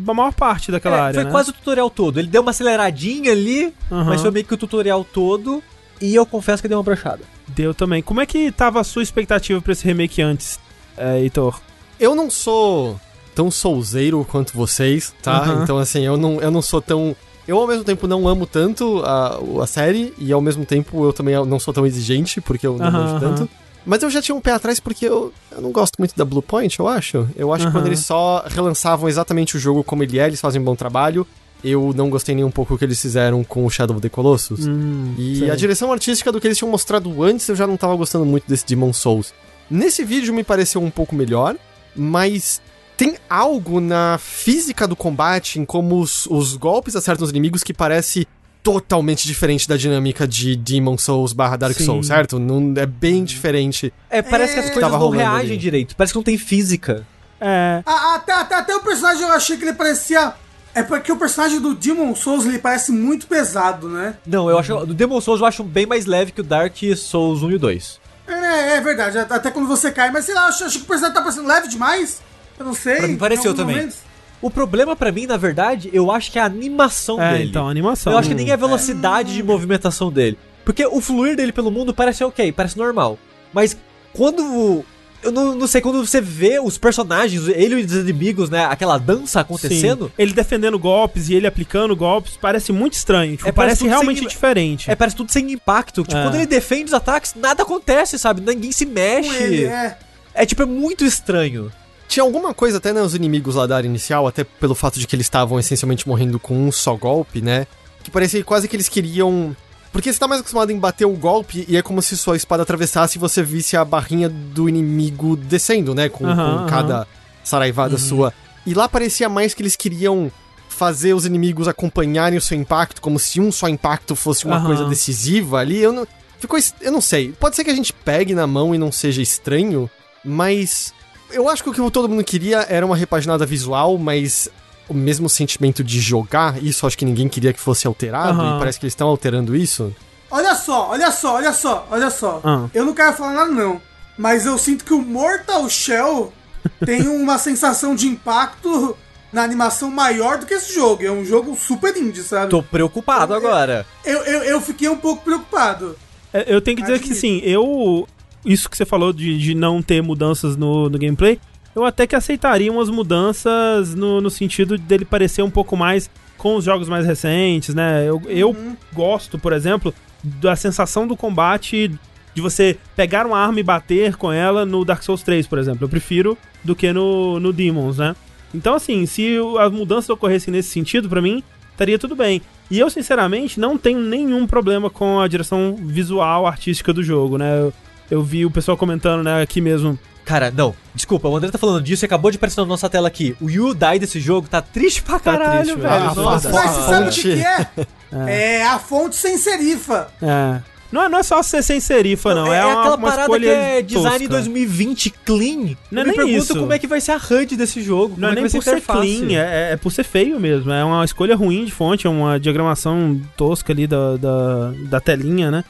a 0.07 0.13
maior 0.15 0.34
parte 0.34 0.71
daquela 0.71 0.97
É, 0.97 1.01
área, 1.01 1.13
foi 1.13 1.26
né? 1.26 1.30
quase 1.32 1.51
o 1.51 1.53
tutorial 1.53 1.91
todo. 1.91 2.17
Ele 2.19 2.28
deu 2.28 2.41
uma 2.41 2.49
aceleradinha 2.49 3.34
ali, 3.34 3.71
Aham. 3.91 4.05
mas 4.05 4.21
foi 4.23 4.32
meio 4.32 4.47
que 4.47 4.53
o 4.55 4.57
tutorial 4.57 5.03
todo. 5.05 5.61
E 6.01 6.15
eu 6.15 6.26
confesso 6.26 6.59
que 6.63 6.67
deu 6.67 6.80
uma 6.80 6.84
brochada. 6.84 7.21
Deu 7.49 7.71
também. 7.71 8.01
Como 8.01 8.19
é 8.19 8.26
que 8.26 8.51
tava 8.51 8.82
a 8.82 8.84
sua 8.84 9.03
expectativa 9.03 9.61
pra 9.61 9.73
esse 9.73 9.86
remake 9.86 10.23
antes, 10.23 10.59
é, 10.97 11.19
Heitor? 11.19 11.61
Eu 12.00 12.16
não 12.16 12.30
sou 12.30 13.00
tão 13.34 13.50
soulzeiro 13.52 14.26
quanto 14.30 14.56
vocês, 14.56 15.14
tá? 15.22 15.39
Aham. 15.39 15.64
Então, 15.64 15.78
assim, 15.78 16.06
eu 16.06 16.18
não, 16.18 16.39
eu 16.41 16.52
não 16.52 16.62
sou 16.62 16.82
tão. 16.82 17.16
Eu, 17.48 17.58
ao 17.60 17.68
mesmo 17.68 17.84
tempo, 17.84 18.08
não 18.08 18.28
amo 18.28 18.46
tanto 18.48 19.02
a, 19.06 19.39
a 19.62 19.68
série, 19.68 20.14
e 20.18 20.32
ao 20.34 20.41
mesmo 20.41 20.66
tempo 20.66 21.06
eu 21.06 21.14
também 21.14 21.36
não 21.46 21.60
sou 21.60 21.74
tão 21.74 21.86
exigente, 21.86 22.41
porque 22.41 22.66
eu 22.66 22.78
não 22.78 22.91
manjo 22.91 23.20
tanto. 23.20 23.50
Mas 23.86 24.02
eu 24.02 24.10
já 24.10 24.20
tinha 24.20 24.34
um 24.34 24.41
pé 24.41 24.52
atrás 24.52 24.80
porque 24.80 25.06
eu, 25.06 25.32
eu 25.52 25.62
não 25.62 25.72
gosto 25.72 25.93
muito 26.00 26.16
da 26.18 26.26
Blue 26.26 26.41
Point, 26.41 26.80
eu 26.80 26.88
acho. 26.88 27.28
Eu 27.36 27.54
acho 27.54 27.66
que 27.66 27.68
Aham. 27.68 27.72
quando 27.82 27.86
eles 27.86 28.00
só 28.00 28.43
relançavam 28.48 29.08
exatamente 29.08 29.56
o 29.56 29.60
jogo 29.60 29.84
como 29.84 30.02
ele 30.02 30.18
é, 30.18 30.26
eles 30.26 30.41
fazem 30.41 30.60
um 30.60 30.66
bom 30.66 30.76
trabalho. 30.76 31.26
Eu 31.64 31.93
não 31.96 32.10
gostei 32.10 32.34
nem 32.34 32.43
um 32.43 32.50
pouco 32.50 32.74
do 32.74 32.78
que 32.80 32.86
eles 32.86 33.00
fizeram 33.00 33.43
com 33.43 33.64
o 33.64 33.70
Shadow 33.70 33.96
of 33.96 34.02
the 34.02 34.10
Colossus. 34.10 34.66
Hum, 34.68 35.14
E 35.20 35.36
sei. 35.38 35.52
a 35.52 35.56
direção 35.56 35.91
artística 35.91 36.32
do 36.32 36.41
que 36.41 36.48
eles 36.48 36.58
tinham 36.58 36.70
mostrado 36.72 37.22
antes, 37.24 37.48
eu 37.48 37.56
já 37.56 37.68
não 37.68 37.78
tava 37.78 37.96
gostando 37.96 38.26
muito 38.26 38.46
desse 38.48 38.66
Demon 38.66 38.91
Souls. 38.91 39.34
Nesse 39.70 40.04
vídeo 40.04 40.34
me 40.34 40.43
pareceu 40.43 40.82
um 40.82 40.89
pouco 40.89 41.14
melhor, 41.16 41.56
mas 41.96 42.62
tem 42.98 43.16
algo 43.30 43.80
na 43.80 44.18
física 44.22 44.88
do 44.88 44.96
combate, 44.96 45.60
em 45.60 45.66
como 45.66 46.00
os, 46.00 46.26
os 46.28 46.56
golpes 46.56 46.96
acertam 46.96 47.24
os 47.26 47.30
inimigos, 47.30 47.64
que 47.64 47.74
parece 47.74 48.28
totalmente 48.64 49.28
diferente 49.28 49.68
da 49.70 49.78
dinâmica 49.78 50.28
de 50.28 50.56
Demon 50.56 50.98
Souls 50.98 51.34
barra 51.34 51.56
Dark 51.56 51.78
Sim. 51.78 51.86
Souls, 51.86 52.08
certo? 52.08 52.39
Não, 52.39 52.74
é 52.78 52.86
bem 52.86 53.24
diferente. 53.24 53.93
É, 54.10 54.22
parece 54.24 54.54
que 54.56 54.60
as 54.60 54.66
É. 54.68 54.70
coisas 54.72 54.91
não 54.91 55.10
reagem 55.10 55.52
ali. 55.52 55.58
direito. 55.58 55.96
Parece 55.96 56.14
que 56.14 56.18
não 56.18 56.24
tem 56.24 56.38
física. 56.38 57.06
É. 57.39 57.84
Até, 57.86 58.34
até, 58.34 58.56
até 58.56 58.76
o 58.76 58.80
personagem 58.82 59.22
eu 59.24 59.32
achei 59.32 59.56
que 59.58 59.64
ele 59.66 59.74
parecia. 59.74 60.34
É 60.74 60.82
porque 60.84 61.12
o 61.12 61.16
personagem 61.16 61.60
do 61.62 61.76
Demon 61.76 62.16
Souls 62.16 62.46
ele 62.46 62.58
parece 62.60 62.91
muito 62.91 63.28
pesado, 63.28 63.88
né? 63.88 64.16
Não, 64.26 64.50
eu 64.50 64.58
acho. 64.58 64.86
Do 64.86 64.93
Demon 64.93 65.22
Souls 65.22 65.39
eu 65.41 65.46
acho 65.46 65.64
bem 65.64 65.86
mais 65.86 66.06
leve 66.06 66.32
que 66.32 66.41
o 66.41 66.43
Dark 66.43 66.76
Souls 66.98 67.43
1 67.43 67.52
e 67.52 67.56
o 67.56 67.60
2. 67.60 68.00
É, 68.28 68.78
é 68.78 68.82
verdade, 68.82 69.17
até 69.19 69.51
quando 69.51 69.67
você 69.67 69.91
cai, 69.91 70.09
mas 70.11 70.26
sei 70.26 70.34
lá, 70.34 70.41
eu 70.43 70.47
acho, 70.47 70.63
acho 70.65 70.78
que 70.80 70.84
o 70.84 70.88
personagem 70.88 71.15
tá 71.15 71.21
parecendo 71.21 71.47
leve 71.47 71.67
demais. 71.67 72.21
Eu 72.57 72.65
não 72.65 72.73
sei. 72.73 72.97
Pra 72.97 73.07
mim 73.07 73.17
pareceu 73.17 73.53
também. 73.53 73.76
momentos. 73.76 73.97
O 74.41 74.49
problema 74.49 74.95
pra 74.95 75.11
mim, 75.11 75.26
na 75.26 75.38
verdade, 75.38 75.89
eu 75.93 76.11
acho 76.11 76.32
que 76.32 76.38
é 76.39 76.41
a 76.41 76.45
animação 76.45 77.21
É, 77.21 77.34
dele. 77.34 77.49
então, 77.49 77.67
a 77.67 77.71
animação. 77.71 78.13
Eu 78.13 78.19
acho 78.19 78.30
que 78.30 78.36
nem 78.36 78.51
a 78.51 78.55
velocidade 78.55 79.34
de 79.34 79.41
movimentação 79.43 80.11
dele. 80.11 80.38
Porque 80.63 80.86
o 80.86 80.99
fluir 81.01 81.36
dele 81.36 81.51
pelo 81.51 81.71
mundo 81.71 81.93
parece 81.93 82.23
ok, 82.23 82.51
parece 82.51 82.78
normal. 82.78 83.17
Mas 83.53 83.78
quando 84.13 84.84
Eu 85.26 85.32
não, 85.32 85.55
não 85.55 85.67
sei, 85.67 85.82
quando 85.82 86.05
você 86.05 86.21
vê 86.21 86.59
os 86.59 86.78
personagens, 86.78 87.47
ele 87.47 87.82
e 87.82 87.84
os 87.86 87.91
inimigos, 87.93 88.49
né? 88.49 88.65
Aquela 88.65 88.97
dança 88.97 89.41
acontecendo. 89.41 90.05
Sim. 90.05 90.11
Ele 90.17 90.34
defendendo 90.34 90.78
golpes 90.80 91.30
e 91.30 91.34
ele 91.34 91.47
aplicando 91.47 91.95
golpes, 91.95 92.38
parece 92.39 92.71
muito 92.71 92.93
estranho. 92.93 93.36
Tipo, 93.36 93.49
É, 93.49 93.51
parece 93.51 93.80
parece 93.82 93.88
realmente 93.88 94.19
sem- 94.19 94.28
diferente. 94.28 94.89
É, 94.91 94.95
parece 94.95 95.15
tudo 95.15 95.32
sem 95.32 95.51
impacto. 95.51 96.03
Tipo, 96.03 96.15
É. 96.17 96.23
quando 96.23 96.36
ele 96.36 96.45
defende 96.45 96.86
os 96.86 96.93
ataques, 96.93 97.34
nada 97.36 97.63
acontece, 97.63 98.17
sabe? 98.19 98.39
Ninguém 98.41 98.71
se 98.71 98.86
mexe. 98.86 99.34
Ele, 99.36 99.63
é. 99.65 99.97
É 100.34 100.45
tipo, 100.45 100.61
é 100.61 100.65
muito 100.65 101.03
estranho. 101.03 101.71
Tinha 102.07 102.23
alguma 102.23 102.53
coisa 102.53 102.78
até 102.78 102.93
nos 102.93 103.15
inimigos 103.15 103.55
lá 103.55 103.65
da 103.65 103.78
área 103.78 103.88
inicial, 103.88 104.28
até 104.28 104.43
pelo 104.43 104.76
fato 104.76 104.99
de 104.99 105.07
que 105.07 105.15
eles 105.15 105.26
estavam 105.26 105.59
essencialmente 105.59 106.07
morrendo 106.07 106.39
com 106.39 106.55
um 106.67 106.71
só 106.71 106.95
golpe, 106.95 107.41
né? 107.41 107.65
Que 108.03 108.11
parecia 108.11 108.43
quase 108.43 108.67
que 108.67 108.76
eles 108.76 108.88
queriam. 108.88 109.55
Porque 109.96 110.12
você 110.12 110.20
tá 110.20 110.28
mais 110.28 110.41
acostumado 110.41 110.74
em 110.74 110.78
bater 110.78 111.06
o 111.06 111.14
golpe 111.14 111.64
e 111.70 111.78
é 111.78 111.82
como 111.82 112.02
se 112.02 112.18
sua 112.18 112.36
espada 112.36 112.64
atravessasse 112.64 113.18
e 113.18 113.20
você 113.20 113.41
visse 113.41 113.78
a 113.78 113.86
barrinha 113.86 114.28
do 114.28 114.68
inimigo 114.68 115.38
descendo, 115.38 115.96
né? 115.96 116.10
Com, 116.10 116.28
Aham, 116.28 116.36
com. 116.36 116.62
Uhum. 116.64 116.68
cada 116.68 117.08
saraivada 117.46 117.98
sua. 117.98 118.34
E 118.66 118.74
lá 118.74 118.89
parecia 118.89 119.30
mais 119.30 119.54
que 119.54 119.62
eles 119.62 119.78
queriam 119.78 120.30
fazer 120.68 121.14
os 121.14 121.26
inimigos 121.26 121.66
acompanharem 121.70 122.38
o 122.38 122.41
seu 122.41 122.58
impacto, 122.58 123.02
como 123.02 123.18
se 123.18 123.39
um 123.39 123.54
só 123.54 123.70
impacto 123.70 124.18
fosse 124.18 124.43
uma 124.43 124.66
coisa 124.66 124.84
decisiva 124.84 125.60
ali. 125.60 125.78
Eu 125.78 125.93
não. 125.93 126.06
Ficou. 126.41 126.60
Eu 126.82 126.91
não 126.91 127.00
sei. 127.00 127.32
Pode 127.32 127.56
ser 127.56 127.64
que 127.64 127.72
a 127.72 127.76
gente 127.76 127.93
pegue 127.93 128.36
na 128.36 128.46
mão 128.46 128.76
e 128.76 128.78
não 128.78 128.91
seja 128.91 129.22
estranho, 129.22 129.89
mas. 130.26 130.93
Eu 131.32 131.48
acho 131.48 131.64
que 131.64 131.70
o 131.70 131.74
que 131.74 131.89
todo 131.89 132.10
mundo 132.10 132.24
queria 132.26 132.66
era 132.68 132.86
uma 132.86 132.98
repaginada 132.98 133.46
visual, 133.46 133.98
mas 133.98 134.50
o 134.88 134.94
mesmo 134.94 135.30
sentimento 135.30 135.84
de 135.84 136.00
jogar, 136.00 136.62
isso 136.64 136.86
acho 136.86 136.98
que 136.98 137.06
ninguém 137.06 137.28
queria 137.28 137.52
que 137.54 137.60
fosse 137.60 137.88
alterado, 137.88 138.40
Aham. 138.40 138.56
e 138.56 138.60
parece 138.60 138.80
que 138.80 138.86
eles 138.86 138.94
estão 138.94 139.08
alterando 139.08 139.56
isso. 139.56 139.94
Olha 140.30 140.56
só, 140.56 140.90
olha 140.90 141.12
só, 141.12 141.36
olha 141.36 141.54
só, 141.54 141.88
olha 141.90 142.10
só. 142.10 142.42
Ah. 142.44 142.68
Eu 142.74 142.86
não 142.86 142.94
quero 142.94 143.14
falar 143.14 143.34
nada, 143.34 143.52
não. 143.52 143.82
Mas 144.18 144.46
eu 144.46 144.58
sinto 144.58 144.84
que 144.86 144.94
o 144.94 145.02
Mortal 145.02 145.70
Shell 145.70 146.32
tem 146.86 147.08
uma 147.08 147.38
sensação 147.38 147.96
de 147.96 148.08
impacto 148.08 148.96
na 149.32 149.44
animação 149.44 149.92
maior 149.92 150.38
do 150.38 150.46
que 150.46 150.54
esse 150.54 150.74
jogo. 150.74 151.04
É 151.04 151.12
um 151.12 151.26
jogo 151.26 151.56
super 151.60 151.96
indie, 151.98 152.24
sabe? 152.24 152.50
Tô 152.50 152.64
preocupado 152.64 153.34
agora. 153.34 153.86
Eu, 154.04 154.24
eu, 154.24 154.44
eu 154.44 154.62
fiquei 154.62 154.88
um 154.88 154.98
pouco 154.98 155.24
preocupado. 155.24 155.98
É, 156.34 156.54
Eu 156.54 156.62
tenho 156.62 156.78
que 156.78 156.84
dizer 156.84 157.00
que, 157.00 157.06
Admito. 157.12 157.22
sim, 157.22 157.40
eu. 157.44 158.08
Isso 158.46 158.70
que 158.70 158.78
você 158.78 158.86
falou 158.86 159.12
de, 159.12 159.38
de 159.40 159.56
não 159.56 159.82
ter 159.82 160.02
mudanças 160.04 160.56
no, 160.56 160.90
no 160.90 160.98
gameplay, 161.00 161.40
eu 161.76 161.84
até 161.84 162.07
que 162.07 162.15
aceitaria 162.15 162.71
umas 162.71 162.89
mudanças 162.89 163.93
no, 163.93 164.21
no 164.21 164.30
sentido 164.30 164.78
dele 164.78 165.03
parecer 165.03 165.41
um 165.41 165.49
pouco 165.49 165.76
mais 165.76 166.09
com 166.38 166.55
os 166.55 166.63
jogos 166.63 166.88
mais 166.88 167.05
recentes, 167.05 167.76
né? 167.76 168.07
Eu, 168.07 168.21
eu 168.28 168.55
gosto, 168.93 169.38
por 169.38 169.51
exemplo, 169.51 169.93
da 170.23 170.55
sensação 170.55 171.07
do 171.07 171.15
combate 171.17 171.91
de 172.34 172.41
você 172.41 172.78
pegar 172.95 173.26
uma 173.26 173.39
arma 173.39 173.59
e 173.59 173.63
bater 173.63 174.15
com 174.15 174.32
ela 174.32 174.65
no 174.65 174.84
Dark 174.84 175.01
Souls 175.03 175.23
3, 175.23 175.47
por 175.47 175.57
exemplo. 175.57 175.86
Eu 175.86 175.89
prefiro 175.89 176.38
do 176.63 176.76
que 176.76 176.91
no, 176.91 177.39
no 177.39 177.53
Demons, 177.53 177.97
né? 177.97 178.15
Então, 178.53 178.73
assim, 178.73 179.05
se 179.05 179.38
as 179.59 179.71
mudanças 179.71 180.09
ocorressem 180.09 180.51
nesse 180.51 180.69
sentido, 180.69 181.09
pra 181.09 181.21
mim, 181.21 181.43
estaria 181.71 181.99
tudo 181.99 182.15
bem. 182.15 182.41
E 182.69 182.80
eu, 182.80 182.89
sinceramente, 182.89 183.59
não 183.59 183.78
tenho 183.78 183.99
nenhum 183.99 184.47
problema 184.47 184.89
com 184.89 185.19
a 185.19 185.28
direção 185.28 185.76
visual, 185.80 186.47
artística 186.47 186.91
do 186.91 187.03
jogo, 187.03 187.38
né? 187.38 187.59
Eu, 187.59 187.73
eu 188.09 188.23
vi 188.23 188.45
o 188.45 188.51
pessoal 188.51 188.78
comentando, 188.78 189.23
né, 189.23 189.41
aqui 189.41 189.61
mesmo. 189.61 189.97
Cara, 190.26 190.51
não. 190.51 190.76
Desculpa, 190.93 191.28
o 191.30 191.36
André 191.38 191.51
tá 191.51 191.57
falando 191.57 191.84
disso 191.84 192.03
e 192.03 192.07
acabou 192.07 192.32
de 192.32 192.38
aparecer 192.38 192.59
na 192.59 192.65
nossa 192.65 192.89
tela 192.89 193.07
aqui. 193.07 193.36
O 193.39 193.49
You 193.49 193.76
Die 193.76 193.99
desse 193.99 194.19
jogo 194.19 194.47
tá 194.49 194.61
triste 194.61 195.03
pra 195.03 195.19
Tá 195.19 195.32
caralho, 195.34 195.61
triste, 195.61 195.80
velho. 195.80 195.93
Ah, 195.93 196.15
Nossa. 196.15 196.49
Mas 196.49 196.71
você 196.71 196.82
sabe 196.82 197.07
o 197.07 197.11
que, 197.11 197.21
fonte. 197.21 197.36
que 197.36 197.43
é? 197.45 198.57
é? 198.57 198.65
a 198.65 198.80
fonte 198.80 199.15
sem 199.15 199.38
serifa. 199.38 200.07
É. 200.21 200.61
Não 200.91 201.03
é, 201.03 201.09
não 201.09 201.19
é 201.19 201.23
só 201.23 201.43
ser 201.43 201.61
sem 201.61 201.80
serifa, 201.80 202.34
não. 202.34 202.53
É, 202.53 202.65
uma, 202.65 202.80
aquela 202.80 202.95
uma 202.95 203.07
parada 203.07 203.21
escolha 203.23 203.49
que 203.49 203.53
é 203.53 203.82
design 203.82 204.28
tosca. 204.28 204.30
2020 204.30 205.09
clean. 205.26 205.76
Não 205.91 206.01
é 206.01 206.03
Eu 206.03 206.05
me 206.05 206.05
nem 206.05 206.15
pergunto 206.15 206.38
isso. 206.38 206.55
como 206.57 206.73
é 206.73 206.80
que 206.80 206.88
vai 206.88 207.01
ser 207.01 207.11
a 207.11 207.17
HUD 207.17 207.57
desse 207.57 207.82
jogo. 207.82 208.15
Não 208.17 208.30
como 208.30 208.30
é 208.30 208.32
é 208.32 208.36
nem 208.41 208.49
por 208.49 208.63
ser 208.63 208.82
clean, 208.82 209.32
é, 209.32 209.73
é 209.73 209.78
por 209.78 209.91
ser 209.91 210.03
feio 210.05 210.39
mesmo. 210.39 210.71
É 210.71 210.84
uma 210.84 211.03
escolha 211.03 211.36
ruim 211.36 211.65
de 211.65 211.71
fonte, 211.71 212.07
é 212.07 212.09
uma 212.09 212.39
diagramação 212.39 213.19
tosca 213.36 213.73
ali 213.73 213.88
da, 213.88 214.15
da, 214.15 214.71
da 214.89 214.99
telinha, 215.01 215.51
né? 215.51 215.63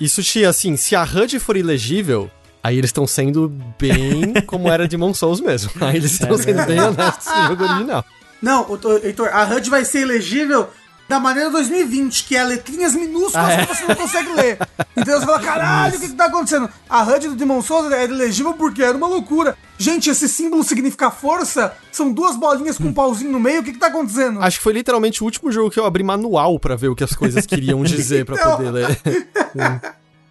Isso, 0.00 0.22
tia, 0.22 0.48
assim, 0.48 0.76
se 0.76 0.94
a 0.94 1.02
HUD 1.02 1.38
for 1.40 1.56
ilegível, 1.56 2.30
aí 2.62 2.78
eles 2.78 2.88
estão 2.88 3.06
sendo 3.06 3.48
bem 3.78 4.34
como 4.46 4.70
era 4.70 4.86
de 4.88 4.96
Souls 5.14 5.40
mesmo. 5.40 5.70
Aí 5.80 5.96
eles 5.96 6.12
estão 6.12 6.36
sendo 6.38 6.64
bem 6.66 6.80
honestos 6.80 7.26
no 7.26 7.46
jogo 7.48 7.64
original. 7.64 8.04
Não, 8.40 8.66
Heitor, 9.02 9.28
a 9.32 9.44
HUD 9.44 9.70
vai 9.70 9.84
ser 9.84 10.00
elegível 10.00 10.68
da 11.08 11.20
maneira 11.20 11.50
2020, 11.50 12.24
que 12.24 12.34
é 12.36 12.42
letrinhas 12.42 12.94
minúsculas 12.94 13.34
Ah, 13.48 13.52
é? 13.52 13.66
que 13.66 13.74
você 13.76 13.86
não 13.86 13.94
consegue 13.94 14.32
ler. 14.32 14.58
Então 14.96 15.20
você 15.20 15.26
fala, 15.26 15.40
caralho, 15.40 15.96
o 15.96 16.00
que, 16.00 16.08
que 16.08 16.14
tá 16.14 16.24
acontecendo? 16.24 16.70
A 16.88 17.02
HUD 17.02 17.28
do 17.28 17.34
Demon 17.36 17.60
Souls 17.60 17.92
era 17.92 18.04
elegível 18.04 18.54
porque 18.54 18.82
era 18.82 18.96
uma 18.96 19.06
loucura. 19.06 19.54
Gente, 19.76 20.08
esse 20.08 20.28
símbolo 20.28 20.64
significa 20.64 21.10
força? 21.10 21.74
São 21.90 22.10
duas 22.10 22.34
bolinhas 22.36 22.78
com 22.78 22.84
um 22.84 22.92
pauzinho 22.94 23.30
no 23.30 23.38
meio, 23.40 23.60
o 23.60 23.64
que 23.64 23.72
que 23.72 23.78
tá 23.78 23.88
acontecendo? 23.88 24.40
Acho 24.42 24.56
que 24.58 24.62
foi 24.64 24.72
literalmente 24.72 25.22
o 25.22 25.26
último 25.26 25.52
jogo 25.52 25.70
que 25.70 25.78
eu 25.78 25.84
abri 25.84 26.02
manual 26.02 26.58
pra 26.58 26.76
ver 26.76 26.88
o 26.88 26.94
que 26.96 27.04
as 27.04 27.14
coisas 27.14 27.44
queriam 27.44 27.82
dizer 27.84 28.24
pra 28.24 28.36
Então. 28.36 28.56
poder 28.56 28.70
ler. 28.70 28.98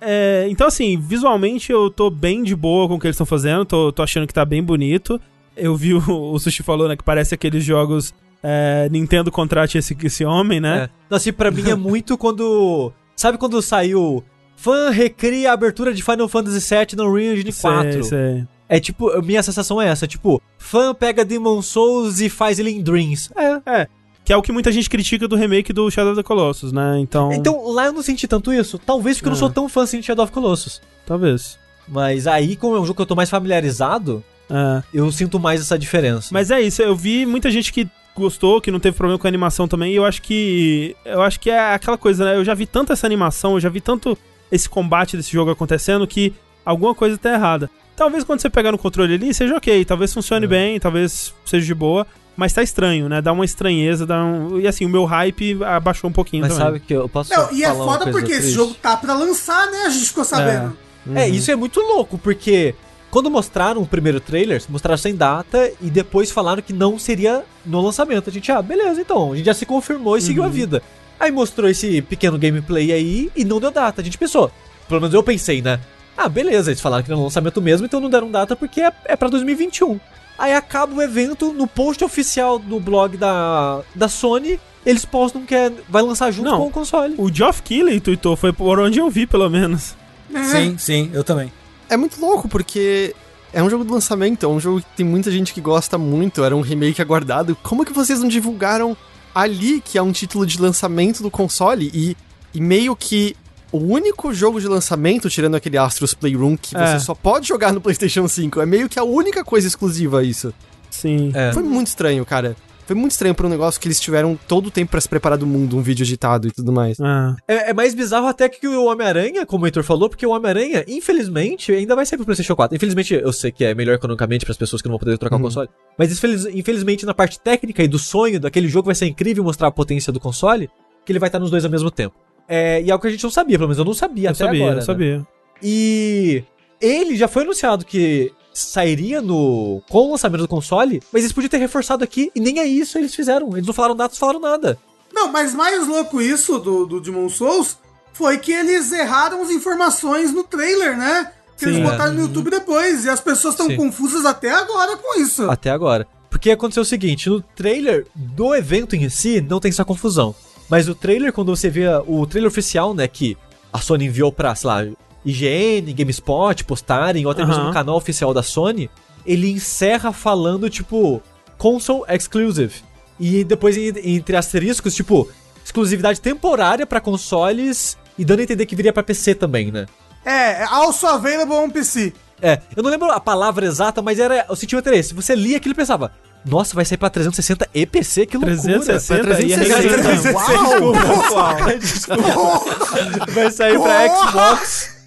É, 0.02 0.47
então, 0.49 0.68
assim, 0.68 0.99
visualmente 0.99 1.72
eu 1.72 1.89
tô 1.89 2.10
bem 2.10 2.43
de 2.43 2.56
boa 2.56 2.88
com 2.88 2.95
o 2.95 2.99
que 2.99 3.06
eles 3.06 3.16
estão 3.16 3.26
fazendo, 3.26 3.64
tô, 3.64 3.91
tô 3.91 4.02
achando 4.02 4.26
que 4.26 4.34
tá 4.34 4.43
bem 4.43 4.64
bonito. 4.64 5.22
Eu 5.56 5.76
vi 5.76 5.93
o, 5.95 6.02
o 6.34 6.39
Sushi 6.39 6.64
falou, 6.64 6.88
né, 6.88 6.95
que 6.97 7.04
parece 7.04 7.36
aqueles 7.36 7.64
jogos 7.64 8.14
é, 8.43 8.89
Nintendo 8.91 9.32
contrate 9.32 9.78
esse, 9.78 9.95
esse 10.04 10.26
homem, 10.26 10.60
né? 10.60 10.86
É. 10.86 10.89
Não, 11.10 11.18
assim, 11.18 11.32
pra 11.32 11.52
mim 11.52 11.70
é 11.70 11.76
muito 11.76 12.18
quando. 12.20 12.91
Sabe 13.16 13.38
quando 13.38 13.62
saiu. 13.62 14.24
Fã 14.56 14.89
recria 14.89 15.52
a 15.52 15.54
abertura 15.54 15.93
de 15.93 16.04
Final 16.04 16.28
Fantasy 16.28 16.76
VII 16.76 16.95
no 16.95 17.10
Unreal 17.10 17.34
Engine 17.34 17.54
4. 17.54 17.91
Sei, 17.91 18.04
sei. 18.04 18.47
É 18.70 18.80
tipo, 18.80 19.22
minha 19.22 19.43
sensação 19.43 19.82
é 19.82 19.88
essa, 19.88 20.08
tipo, 20.08 20.41
fã 20.58 20.93
pega 20.93 21.26
Demon 21.26 21.62
Souls 21.62 22.22
e 22.22 22.30
faz 22.30 22.58
ele 22.58 22.70
em 22.70 22.82
Dreams. 22.82 23.30
É. 23.66 23.88
Que 24.24 24.32
é 24.32 24.38
o 24.38 24.42
que 24.42 24.52
muita 24.52 24.72
gente 24.72 24.90
critica 24.90 25.28
do 25.28 25.36
remake 25.36 25.74
do 25.74 25.90
Shadow 25.90 26.12
of 26.14 26.22
the 26.22 26.28
Colossus, 26.28 26.72
né? 26.72 27.00
Então, 27.00 27.32
Então, 27.34 27.72
lá 27.72 27.86
eu 27.88 27.94
não 27.94 28.02
senti 28.04 28.28
tanto 28.28 28.54
isso. 28.54 28.78
Talvez 28.78 29.18
porque 29.18 29.28
eu 29.30 29.32
não 29.32 29.38
sou 29.40 29.50
tão 29.50 29.68
fã 29.68 29.84
assim 29.84 30.00
de 30.00 30.06
Shadow 30.06 30.24
of 30.24 30.32
Colossus. 30.32 30.82
talvez. 31.06 31.58
Mas 31.88 32.28
aí, 32.28 32.56
como 32.56 32.76
é 32.76 32.80
um 32.80 32.86
jogo 32.86 32.96
que 32.96 33.02
eu 33.02 33.06
tô 33.08 33.16
mais 33.16 33.30
familiarizado, 33.30 34.24
É. 34.50 34.84
eu 34.94 35.12
sinto 35.12 35.40
mais 35.40 35.60
essa 35.62 35.78
diferença. 35.78 36.30
Mas 36.32 36.52
é 36.52 36.62
isso, 36.62 36.82
eu 36.82 36.96
vi 36.96 37.26
muita 37.26 37.50
gente 37.52 37.74
que 37.74 37.88
gostou, 38.16 38.62
que 38.62 38.70
não 38.72 38.80
teve 38.80 38.96
problema 38.96 39.18
com 39.20 39.26
a 39.28 39.30
animação 39.30 39.68
também, 39.68 39.92
e 39.94 39.96
eu 39.96 40.06
acho 40.06 40.22
que. 40.22 40.96
Eu 41.04 41.22
acho 41.22 41.40
que 41.40 41.50
é 41.50 41.74
aquela 41.74 41.98
coisa, 41.98 42.24
né? 42.26 42.36
Eu 42.38 42.46
já 42.46 42.54
vi 42.54 42.66
tanto 42.66 42.94
essa 42.94 43.08
animação, 43.08 43.54
eu 43.54 43.60
já 43.60 43.70
vi 43.70 43.82
tanto 43.82 44.18
esse 44.52 44.70
combate 44.70 45.18
desse 45.18 45.32
jogo 45.32 45.50
acontecendo 45.52 46.06
que 46.06 46.34
alguma 46.64 46.94
coisa 46.94 47.18
tá 47.18 47.34
errada. 47.34 47.70
Talvez 47.96 48.24
quando 48.24 48.40
você 48.42 48.50
pegar 48.50 48.72
no 48.72 48.78
controle 48.78 49.14
ali 49.16 49.34
seja 49.34 49.56
ok, 49.58 49.84
talvez 49.86 50.14
funcione 50.14 50.46
bem, 50.48 50.80
talvez 50.80 51.34
seja 51.46 51.66
de 51.66 51.74
boa, 51.74 52.06
mas 52.42 52.54
tá 52.54 52.64
estranho, 52.64 53.08
né? 53.08 53.22
Dá 53.22 53.32
uma 53.32 53.46
estranheza, 53.46 54.04
dá 54.04 54.18
um... 54.26 54.60
E 54.60 54.68
assim, 54.68 54.84
o 54.84 54.89
meu 54.89 55.06
hype 55.06 55.64
abaixou 55.64 56.10
um 56.10 56.14
pouquinho 56.14 56.42
Mas 56.42 56.54
também. 56.54 56.66
sabe 56.66 56.80
que 56.80 56.92
eu 56.92 57.08
posso 57.08 57.32
Não, 57.32 57.54
e 57.54 57.64
é 57.64 57.72
foda 57.72 58.12
porque 58.12 58.32
esse 58.32 58.42
triste? 58.42 58.56
jogo 58.56 58.74
tá 58.74 58.98
pra 58.98 59.14
lançar, 59.14 59.70
né? 59.70 59.84
A 59.86 59.89
gente 59.92 60.08
ficou 60.08 60.26
sabendo. 60.26 60.76
É, 61.14 61.30
isso 61.30 61.52
é 61.52 61.56
muito 61.56 61.80
louco, 61.80 62.18
porque 62.18 62.74
quando 63.12 63.30
mostraram 63.30 63.84
o 63.84 63.86
primeiro 63.86 64.20
trailer, 64.20 64.60
mostraram 64.70 64.98
sem 64.98 65.16
data 65.16 65.72
e 65.80 65.92
depois 65.92 66.32
falaram 66.32 66.64
que 66.64 66.74
não 66.74 66.98
seria 66.98 67.44
no 67.64 67.80
lançamento. 67.80 68.32
A 68.32 68.34
gente, 68.34 68.52
ah, 68.52 68.60
beleza, 68.60 69.00
então, 69.00 69.34
a 69.34 69.36
gente 69.36 69.46
já 69.46 69.54
se 69.54 69.68
confirmou 69.68 70.18
e 70.18 70.22
seguiu 70.24 70.44
a 70.44 70.48
vida. 70.48 70.82
Aí 71.20 71.30
mostrou 71.30 71.70
esse 71.70 72.02
pequeno 72.02 72.39
gameplay 72.39 72.92
aí 72.92 73.32
e 73.36 73.46
não 73.46 73.60
deu 73.60 73.70
data. 73.70 74.02
A 74.02 74.04
gente 74.04 74.18
pensou, 74.18 74.50
pelo 74.89 75.00
menos 75.00 75.14
eu 75.14 75.22
pensei, 75.22 75.62
né? 75.62 75.80
Ah, 76.18 76.28
beleza, 76.28 76.72
eles 76.72 76.82
falaram 76.82 77.04
que 77.04 77.12
era 77.12 77.18
no 77.18 77.24
lançamento 77.24 77.62
mesmo, 77.62 77.86
então 77.86 78.00
não 78.00 78.10
deram 78.10 78.32
data 78.32 78.56
porque 78.56 78.82
é, 78.82 78.92
é 79.06 79.16
pra 79.16 79.30
2021. 79.30 80.00
Aí 80.42 80.56
acaba 80.56 80.96
o 80.96 81.00
evento, 81.00 81.54
no 81.54 81.68
post 81.68 82.04
oficial 82.04 82.58
no 82.58 82.80
blog 82.80 83.16
da, 83.16 83.82
da 83.94 84.10
Sony, 84.10 84.60
eles 84.84 85.06
postam 85.06 85.46
que 85.46 85.54
é, 85.54 85.72
vai 85.88 86.02
lançar 86.02 86.32
junto 86.32 86.50
Não. 86.50 86.58
com 86.58 86.66
o 86.66 86.72
console. 86.72 87.14
O 87.16 87.32
Geoff 87.32 87.62
Keighley 87.62 88.00
tweetou, 88.02 88.36
foi 88.36 88.52
por 88.52 88.80
onde 88.80 88.98
eu 88.98 89.08
vi, 89.08 89.28
pelo 89.28 89.48
menos. 89.52 89.96
É. 90.34 90.44
Sim, 90.46 90.78
sim, 90.80 91.12
eu 91.14 91.24
também. 91.24 91.54
É 91.88 91.96
muito 91.96 92.20
louco, 92.20 92.50
porque 92.50 93.16
é 93.54 93.62
um 93.62 93.70
jogo 93.70 93.86
de 93.86 93.92
lançamento, 93.92 94.44
é 94.44 94.50
um 94.50 94.60
jogo 94.60 94.80
que 94.80 94.88
tem 94.98 95.06
muita 95.06 95.30
gente 95.30 95.54
que 95.54 95.62
gosta 95.62 95.96
muito, 95.96 96.44
era 96.44 96.56
um 96.56 96.62
remake 96.62 97.04
aguardado. 97.04 97.56
Como 97.62 97.86
que 97.86 97.94
vocês 97.94 98.20
não 98.20 98.28
divulgaram 98.28 98.98
ali 99.36 99.80
que 99.80 99.96
é 99.96 100.02
um 100.02 100.12
título 100.12 100.44
de 100.44 100.60
lançamento 100.60 101.22
do 101.22 101.30
console? 101.30 101.92
E, 101.94 102.18
e 102.52 102.60
meio 102.60 102.96
que 102.96 103.36
o 103.72 103.78
único 103.78 104.34
jogo 104.34 104.60
de 104.60 104.68
lançamento, 104.68 105.30
tirando 105.30 105.56
aquele 105.56 105.78
Astros 105.78 106.14
Playroom, 106.14 106.58
que 106.58 106.76
É. 106.76 106.98
você 106.98 107.06
só 107.06 107.16
pode 107.16 107.48
jogar 107.48 107.72
no 107.74 107.80
PlayStation 107.82 108.28
5, 108.28 108.60
é 108.62 108.66
meio 108.66 108.90
que 108.90 109.00
a 109.00 109.04
única 109.04 109.44
coisa 109.44 109.68
exclusiva 109.68 110.20
a 110.20 110.24
isso. 110.24 110.54
Sim. 110.90 111.32
É. 111.34 111.52
Foi 111.54 111.64
muito 111.64 111.88
estranho, 111.88 112.26
cara. 112.26 112.56
Foi 112.86 112.96
muito 112.96 113.12
estranho 113.12 113.34
pra 113.34 113.48
um 113.48 113.50
negócio 113.50 113.80
que 113.80 113.88
eles 113.88 114.02
tiveram 114.02 114.38
todo 114.48 114.66
o 114.68 114.72
tempo 114.72 114.92
pra 114.92 115.00
se 115.00 115.08
preparar 115.08 115.38
do 115.38 115.48
mundo, 115.48 115.78
um 115.78 115.82
vídeo 115.82 116.04
editado 116.04 116.48
e 116.50 116.52
tudo 116.52 116.74
mais. 116.74 117.00
Ah. 117.00 117.38
É, 117.48 117.70
é 117.70 117.74
mais 117.74 117.94
bizarro 117.96 118.28
até 118.28 118.50
que 118.50 118.68
o 118.68 118.84
Homem-Aranha, 118.86 119.46
como 119.46 119.64
o 119.64 119.68
Heitor 119.68 119.84
falou, 119.84 120.10
porque 120.10 120.26
o 120.26 120.32
Homem-Aranha, 120.32 120.84
infelizmente, 120.88 121.72
ainda 121.72 121.96
vai 121.96 122.06
sair 122.06 122.18
pro 122.18 122.26
PlayStation 122.26 122.56
4. 122.56 122.76
Infelizmente, 122.76 123.14
eu 123.14 123.32
sei 123.32 123.52
que 123.52 123.64
é 123.64 123.74
melhor 123.74 123.94
economicamente 123.96 124.44
para 124.46 124.52
as 124.52 124.58
pessoas 124.58 124.82
que 124.82 124.90
não 124.90 124.94
vão 124.94 125.00
poder 125.00 125.18
trocar 125.18 125.38
o 125.38 125.40
console. 125.40 125.70
Mas 125.98 126.12
infeliz- 126.12 126.46
infelizmente, 126.54 127.06
na 127.06 127.14
parte 127.14 127.40
técnica 127.40 127.82
e 127.82 127.88
do 127.88 128.00
sonho 128.00 128.40
daquele 128.40 128.68
jogo, 128.68 128.88
vai 128.88 128.96
ser 128.96 129.06
incrível 129.06 129.44
mostrar 129.44 129.68
a 129.68 129.72
potência 129.72 130.12
do 130.12 130.20
console, 130.20 130.70
que 131.06 131.12
ele 131.14 131.20
vai 131.20 131.30
estar 131.30 131.40
nos 131.40 131.50
dois 131.52 131.64
ao 131.64 131.72
mesmo 131.72 131.90
tempo. 131.92 132.16
É, 132.54 132.82
e 132.82 132.89
é 132.89 132.91
algo 132.91 133.02
que 133.02 133.08
a 133.08 133.12
gente 133.12 133.24
não 133.24 133.32
sabia, 133.32 133.58
pelo 133.58 133.70
menos 133.70 133.78
eu 133.80 133.86
não 133.86 133.93
sabia 133.93 134.28
Eu 134.28 134.32
até 134.32 134.43
sabia, 134.43 134.60
agora. 134.60 134.74
eu 134.74 134.80
né? 134.80 134.86
sabia. 134.86 135.28
E 135.64 136.43
ele 136.82 137.16
já 137.16 137.30
foi 137.30 137.43
anunciado 137.43 137.86
que 137.86 138.34
sairia 138.54 139.22
no 139.22 139.82
com 139.89 140.10
o 140.10 140.12
lançamento 140.12 140.41
do 140.41 140.47
console, 140.49 141.02
mas 141.14 141.22
eles 141.22 141.32
podiam 141.32 141.49
ter 141.49 141.60
reforçado 141.60 142.04
aqui 142.04 142.30
e 142.36 142.41
nem 142.41 142.60
é 142.60 142.66
isso 142.66 142.97
eles 142.97 143.16
fizeram. 143.16 143.56
Eles 143.56 143.66
não 143.66 143.74
falaram 143.74 143.95
datas, 143.95 144.18
falaram 144.18 144.41
nada. 144.41 144.78
Não, 145.14 145.32
mas 145.32 145.54
mais 145.54 145.88
louco 145.88 146.22
isso 146.22 146.60
do, 146.60 146.86
do 146.86 146.99
Demon 146.99 147.30
Souls 147.30 147.78
foi 148.12 148.38
que 148.38 148.52
eles 148.52 148.91
erraram 148.91 149.41
as 149.41 149.49
informações 149.49 150.34
no 150.34 150.43
trailer, 150.43 150.97
né? 150.97 151.32
Que 151.58 151.64
eles 151.64 151.78
Sim. 151.78 151.84
botaram 151.84 152.14
no 152.14 152.22
YouTube 152.22 152.49
depois. 152.49 153.06
E 153.06 153.10
as 153.10 153.22
pessoas 153.22 153.54
estão 153.54 153.68
Sim. 153.68 153.78
confusas 153.78 154.26
até 154.26 154.52
agora 154.52 154.97
com 154.97 155.22
isso. 155.22 155.49
Até 155.49 155.70
agora. 155.70 156.06
Porque 156.30 156.52
aconteceu 156.52 156.84
o 156.84 156.86
seguinte, 156.86 157.30
no 157.30 157.41
trailer 157.41 158.08
do 158.14 158.54
evento 158.54 158.93
em 158.95 159.08
si, 159.10 159.39
não 159.39 159.60
tem 159.62 159.70
essa 159.70 159.86
confusão. 159.86 160.36
Mas 160.72 160.88
o 160.90 160.96
trailer, 160.96 161.32
quando 161.34 161.56
você 161.56 161.70
vê 161.70 161.84
o 162.08 162.26
trailer 162.26 162.50
oficial, 162.50 162.94
né, 162.96 163.08
que 163.08 163.38
a 163.72 163.80
Sony 163.80 164.06
enviou 164.06 164.32
pra, 164.32 164.56
sei 164.56 164.68
lá, 164.70 164.86
IGN, 165.26 165.94
GameSpot, 165.94 166.64
postarem, 166.64 167.26
ou 167.26 167.32
até 167.32 167.46
mesmo 167.46 167.66
no 167.66 167.74
canal 167.74 167.96
oficial 167.98 168.34
da 168.34 168.42
Sony, 168.42 168.90
ele 169.26 169.52
encerra 169.52 170.12
falando, 170.12 170.70
tipo, 170.70 171.22
console 171.58 172.04
exclusive. 172.10 172.74
E 173.20 173.44
depois, 173.44 173.78
en- 173.78 174.16
entre 174.16 174.36
asteriscos, 174.36 174.96
tipo, 174.96 175.30
exclusividade 175.64 176.20
temporária 176.20 176.88
pra 176.88 177.00
consoles 177.00 177.98
e 178.18 178.26
dando 178.26 178.40
a 178.40 178.44
entender 178.44 178.66
que 178.66 178.76
viria 178.76 178.92
pra 178.94 179.04
PC 179.04 179.36
também, 179.36 179.72
né? 179.72 179.86
É, 180.26 180.64
also 180.64 181.06
available 181.08 181.54
on 181.56 181.70
PC. 181.70 182.14
É, 182.42 182.60
eu 182.76 182.82
não 182.82 182.90
lembro 182.90 183.12
a 183.12 183.20
palavra 183.20 183.66
exata, 183.66 184.02
mas 184.02 184.18
era 184.20 184.46
o 184.50 184.56
sentimento 184.56 184.88
era 184.88 184.96
esse. 184.98 185.14
Você 185.14 185.36
lia 185.36 185.58
aquilo 185.58 185.74
e 185.74 185.76
pensava, 185.76 186.12
nossa, 186.46 186.76
vai 186.76 186.84
sair 186.86 186.98
pra 186.98 187.10
360 187.10 187.70
e 187.74 187.86
PC? 187.86 188.26
Que 188.26 188.38
loucura! 188.38 188.58
360 188.58 189.24
Pra 189.24 189.42
e 189.42 189.54
360. 189.54 190.32
Uau! 191.34 191.80
Desculpa. 191.80 193.32
Vai 193.32 193.52
sair 193.52 193.80
pra 193.80 194.16
Xbox 194.16 194.98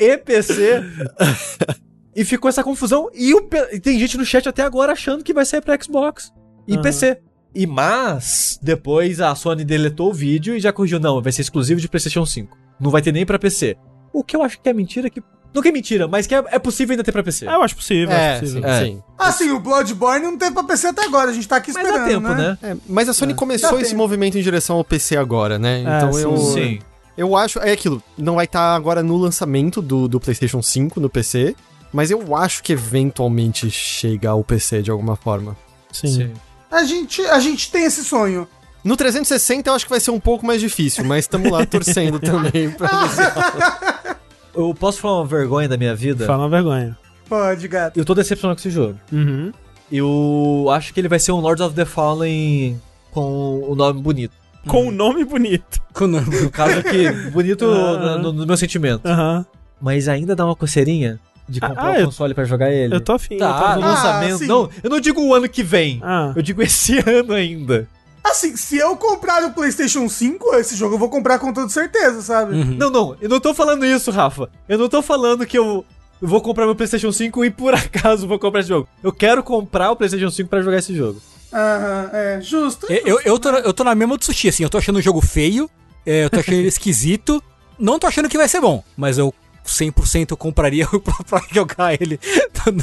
e 0.00 0.18
PC. 0.18 0.82
E 2.14 2.24
ficou 2.24 2.48
essa 2.48 2.62
confusão. 2.62 3.08
E, 3.14 3.34
o 3.34 3.48
e 3.72 3.80
tem 3.80 3.98
gente 3.98 4.16
no 4.16 4.24
chat 4.24 4.48
até 4.48 4.62
agora 4.62 4.92
achando 4.92 5.24
que 5.24 5.32
vai 5.34 5.44
sair 5.44 5.60
pra 5.60 5.78
Xbox 5.80 6.32
e 6.68 6.74
Aham. 6.74 6.82
PC. 6.82 7.18
E 7.54 7.66
mas, 7.66 8.58
depois 8.62 9.20
a 9.20 9.34
Sony 9.34 9.64
deletou 9.64 10.10
o 10.10 10.14
vídeo 10.14 10.56
e 10.56 10.60
já 10.60 10.72
corrigiu. 10.72 10.98
Não, 10.98 11.22
vai 11.22 11.32
ser 11.32 11.42
exclusivo 11.42 11.80
de 11.80 11.88
PlayStation 11.88 12.26
5. 12.26 12.56
Não 12.80 12.90
vai 12.90 13.00
ter 13.00 13.12
nem 13.12 13.24
pra 13.24 13.38
PC. 13.38 13.76
O 14.12 14.22
que 14.24 14.36
eu 14.36 14.42
acho 14.42 14.60
que 14.60 14.68
é 14.68 14.72
mentira, 14.72 15.08
que. 15.08 15.22
Não 15.54 15.62
que 15.62 15.68
é 15.68 15.72
mentira, 15.72 16.08
mas 16.08 16.26
que 16.26 16.34
é, 16.34 16.42
é 16.50 16.58
possível 16.58 16.92
ainda 16.94 17.04
ter 17.04 17.12
pra 17.12 17.22
PC. 17.22 17.46
Ah, 17.48 17.54
eu 17.54 17.62
acho 17.62 17.76
possível, 17.76 18.10
É, 18.12 18.32
acho 18.32 18.40
possível. 18.40 18.62
sim, 18.62 18.68
É. 18.68 18.84
sim. 18.84 19.02
Assim, 19.16 19.50
o 19.52 19.60
Bloodborne 19.60 20.24
não 20.26 20.36
teve 20.36 20.50
pra 20.52 20.64
PC 20.64 20.88
até 20.88 21.04
agora. 21.04 21.30
A 21.30 21.32
gente 21.32 21.46
tá 21.46 21.56
aqui 21.56 21.72
Mas 21.72 21.84
esperando, 21.86 22.02
dá 22.06 22.08
tempo, 22.12 22.28
né? 22.34 22.58
É, 22.60 22.76
mas 22.88 23.08
a 23.08 23.14
Sony 23.14 23.34
começou 23.34 23.70
Dá 23.70 23.76
esse 23.80 23.90
tempo. 23.90 24.02
movimento 24.02 24.36
em 24.36 24.42
direção 24.42 24.76
ao 24.76 24.84
PC 24.84 25.16
agora, 25.16 25.56
né? 25.58 25.80
Então 25.82 26.12
sim, 26.12 26.22
eu, 26.22 26.36
Sim. 26.38 26.78
eu 27.16 27.36
acho. 27.36 27.60
É 27.60 27.70
aquilo. 27.70 28.02
Não 28.18 28.34
vai 28.34 28.46
estar 28.46 28.74
agora 28.74 29.00
no 29.02 29.16
lançamento 29.16 29.80
do, 29.80 30.08
do 30.08 30.18
PlayStation 30.18 30.60
5 30.60 30.98
no 30.98 31.08
PC. 31.08 31.54
Mas 31.92 32.10
eu 32.10 32.34
acho 32.36 32.60
que 32.60 32.72
eventualmente 32.72 33.70
chega 33.70 34.30
ao 34.30 34.42
PC 34.42 34.82
de 34.82 34.90
alguma 34.90 35.14
forma. 35.14 35.56
Sim. 35.92 36.08
Sim. 36.08 36.32
A 36.68 36.82
gente, 36.82 37.22
a 37.26 37.38
gente 37.38 37.70
tem 37.70 37.84
esse 37.84 38.02
sonho. 38.04 38.48
No 38.82 38.96
360 38.96 39.70
eu 39.70 39.74
acho 39.74 39.86
que 39.86 39.90
vai 39.90 40.00
ser 40.00 40.10
um 40.10 40.18
pouco 40.18 40.44
mais 40.44 40.60
difícil, 40.60 41.04
mas 41.04 41.20
estamos 41.24 41.50
lá 41.50 41.64
torcendo 41.64 42.18
também 42.20 42.68
pra 42.70 43.06
ver. 43.06 43.32
Eu 44.54 44.74
posso 44.74 45.00
falar 45.00 45.18
uma 45.20 45.26
vergonha 45.26 45.68
da 45.68 45.76
minha 45.76 45.94
vida? 45.94 46.26
Fala 46.26 46.44
uma 46.44 46.48
vergonha. 46.48 46.96
Pode, 47.28 47.66
gato. 47.68 47.96
Eu 47.98 48.04
tô 48.04 48.14
decepcionado 48.14 48.56
com 48.56 48.60
esse 48.60 48.70
jogo. 48.70 48.98
Uhum. 49.12 49.52
Eu 49.90 50.66
acho 50.70 50.92
que 50.94 51.00
ele 51.00 51.08
vai 51.08 51.18
ser 51.18 51.32
um 51.32 51.40
Lords 51.40 51.64
of 51.64 51.74
the 51.74 51.84
Fallen 51.84 52.80
com 53.10 53.60
o 53.68 53.74
nome 53.74 54.00
bonito. 54.00 54.32
Com 54.66 54.86
um 54.88 54.90
nome 54.90 55.24
bonito. 55.24 55.80
No 56.42 56.50
caso 56.50 56.78
aqui, 56.78 57.10
bonito 57.30 57.64
Ah. 57.68 58.18
no, 58.18 58.32
no 58.32 58.46
meu 58.46 58.56
sentimento. 58.56 59.06
Aham. 59.06 59.44
Mas 59.80 60.08
ainda 60.08 60.34
dá 60.34 60.44
uma 60.46 60.56
coceirinha 60.56 61.18
de 61.48 61.58
Ah, 61.62 61.68
comprar 61.68 61.86
ah, 61.86 61.92
o 61.92 61.96
eu- 62.00 62.04
console 62.06 62.32
pra 62.34 62.44
jogar 62.44 62.72
ele. 62.72 62.94
Eu 62.94 63.00
tô 63.00 63.12
afim. 63.12 63.36
Tá, 63.36 63.46
eu 63.46 63.74
tô 63.74 63.80
no 63.80 63.86
Ah, 63.86 63.90
lançamento. 63.90 64.38
sim. 64.38 64.46
Não, 64.46 64.70
eu 64.82 64.88
não 64.90 65.00
digo 65.00 65.20
o 65.20 65.34
ano 65.34 65.48
que 65.48 65.62
vem. 65.62 66.00
Ah. 66.02 66.32
Eu 66.34 66.42
digo 66.42 66.62
esse 66.62 66.98
ano 67.06 67.34
ainda. 67.34 67.86
Assim, 68.24 68.56
se 68.56 68.78
eu 68.78 68.96
comprar 68.96 69.44
o 69.44 69.52
PlayStation 69.52 70.08
5, 70.08 70.54
esse 70.56 70.74
jogo 70.74 70.94
eu 70.94 70.98
vou 70.98 71.10
comprar 71.10 71.38
com 71.38 71.52
toda 71.52 71.68
certeza, 71.68 72.22
sabe? 72.22 72.54
Uhum. 72.54 72.76
Não, 72.76 72.90
não, 72.90 73.16
eu 73.20 73.28
não 73.28 73.38
tô 73.38 73.52
falando 73.52 73.84
isso, 73.84 74.10
Rafa. 74.10 74.48
Eu 74.66 74.78
não 74.78 74.88
tô 74.88 75.02
falando 75.02 75.44
que 75.44 75.58
eu, 75.58 75.84
vou 76.20 76.40
comprar 76.40 76.64
meu 76.64 76.74
PlayStation 76.74 77.12
5 77.12 77.44
e 77.44 77.50
por 77.50 77.74
acaso 77.74 78.26
vou 78.26 78.38
comprar 78.38 78.60
esse 78.60 78.70
jogo. 78.70 78.88
Eu 79.02 79.12
quero 79.12 79.42
comprar 79.42 79.90
o 79.90 79.96
PlayStation 79.96 80.30
5 80.30 80.48
pra 80.48 80.62
jogar 80.62 80.78
esse 80.78 80.94
jogo. 80.94 81.20
Aham, 81.52 82.10
é, 82.12 82.40
justo. 82.40 82.90
Eu, 82.90 83.06
eu, 83.06 83.20
eu 83.20 83.38
tô, 83.38 83.50
eu 83.50 83.72
tô 83.72 83.84
na 83.84 83.94
mesma 83.94 84.16
do 84.16 84.24
sushi, 84.24 84.48
assim, 84.48 84.62
eu 84.62 84.70
tô 84.70 84.78
achando 84.78 84.96
o 84.96 85.02
jogo 85.02 85.20
feio, 85.20 85.70
é, 86.04 86.24
eu 86.24 86.30
tô 86.30 86.40
achando 86.40 86.56
ele 86.56 86.66
esquisito, 86.68 87.42
não 87.78 87.98
tô 87.98 88.06
achando 88.06 88.28
que 88.28 88.36
vai 88.36 88.48
ser 88.48 88.60
bom, 88.60 88.82
mas 88.96 89.18
eu 89.18 89.32
100% 89.64 90.30
eu 90.30 90.36
compraria 90.36 90.86
pra, 91.00 91.14
pra 91.24 91.46
jogar 91.52 91.94
ele 91.94 92.18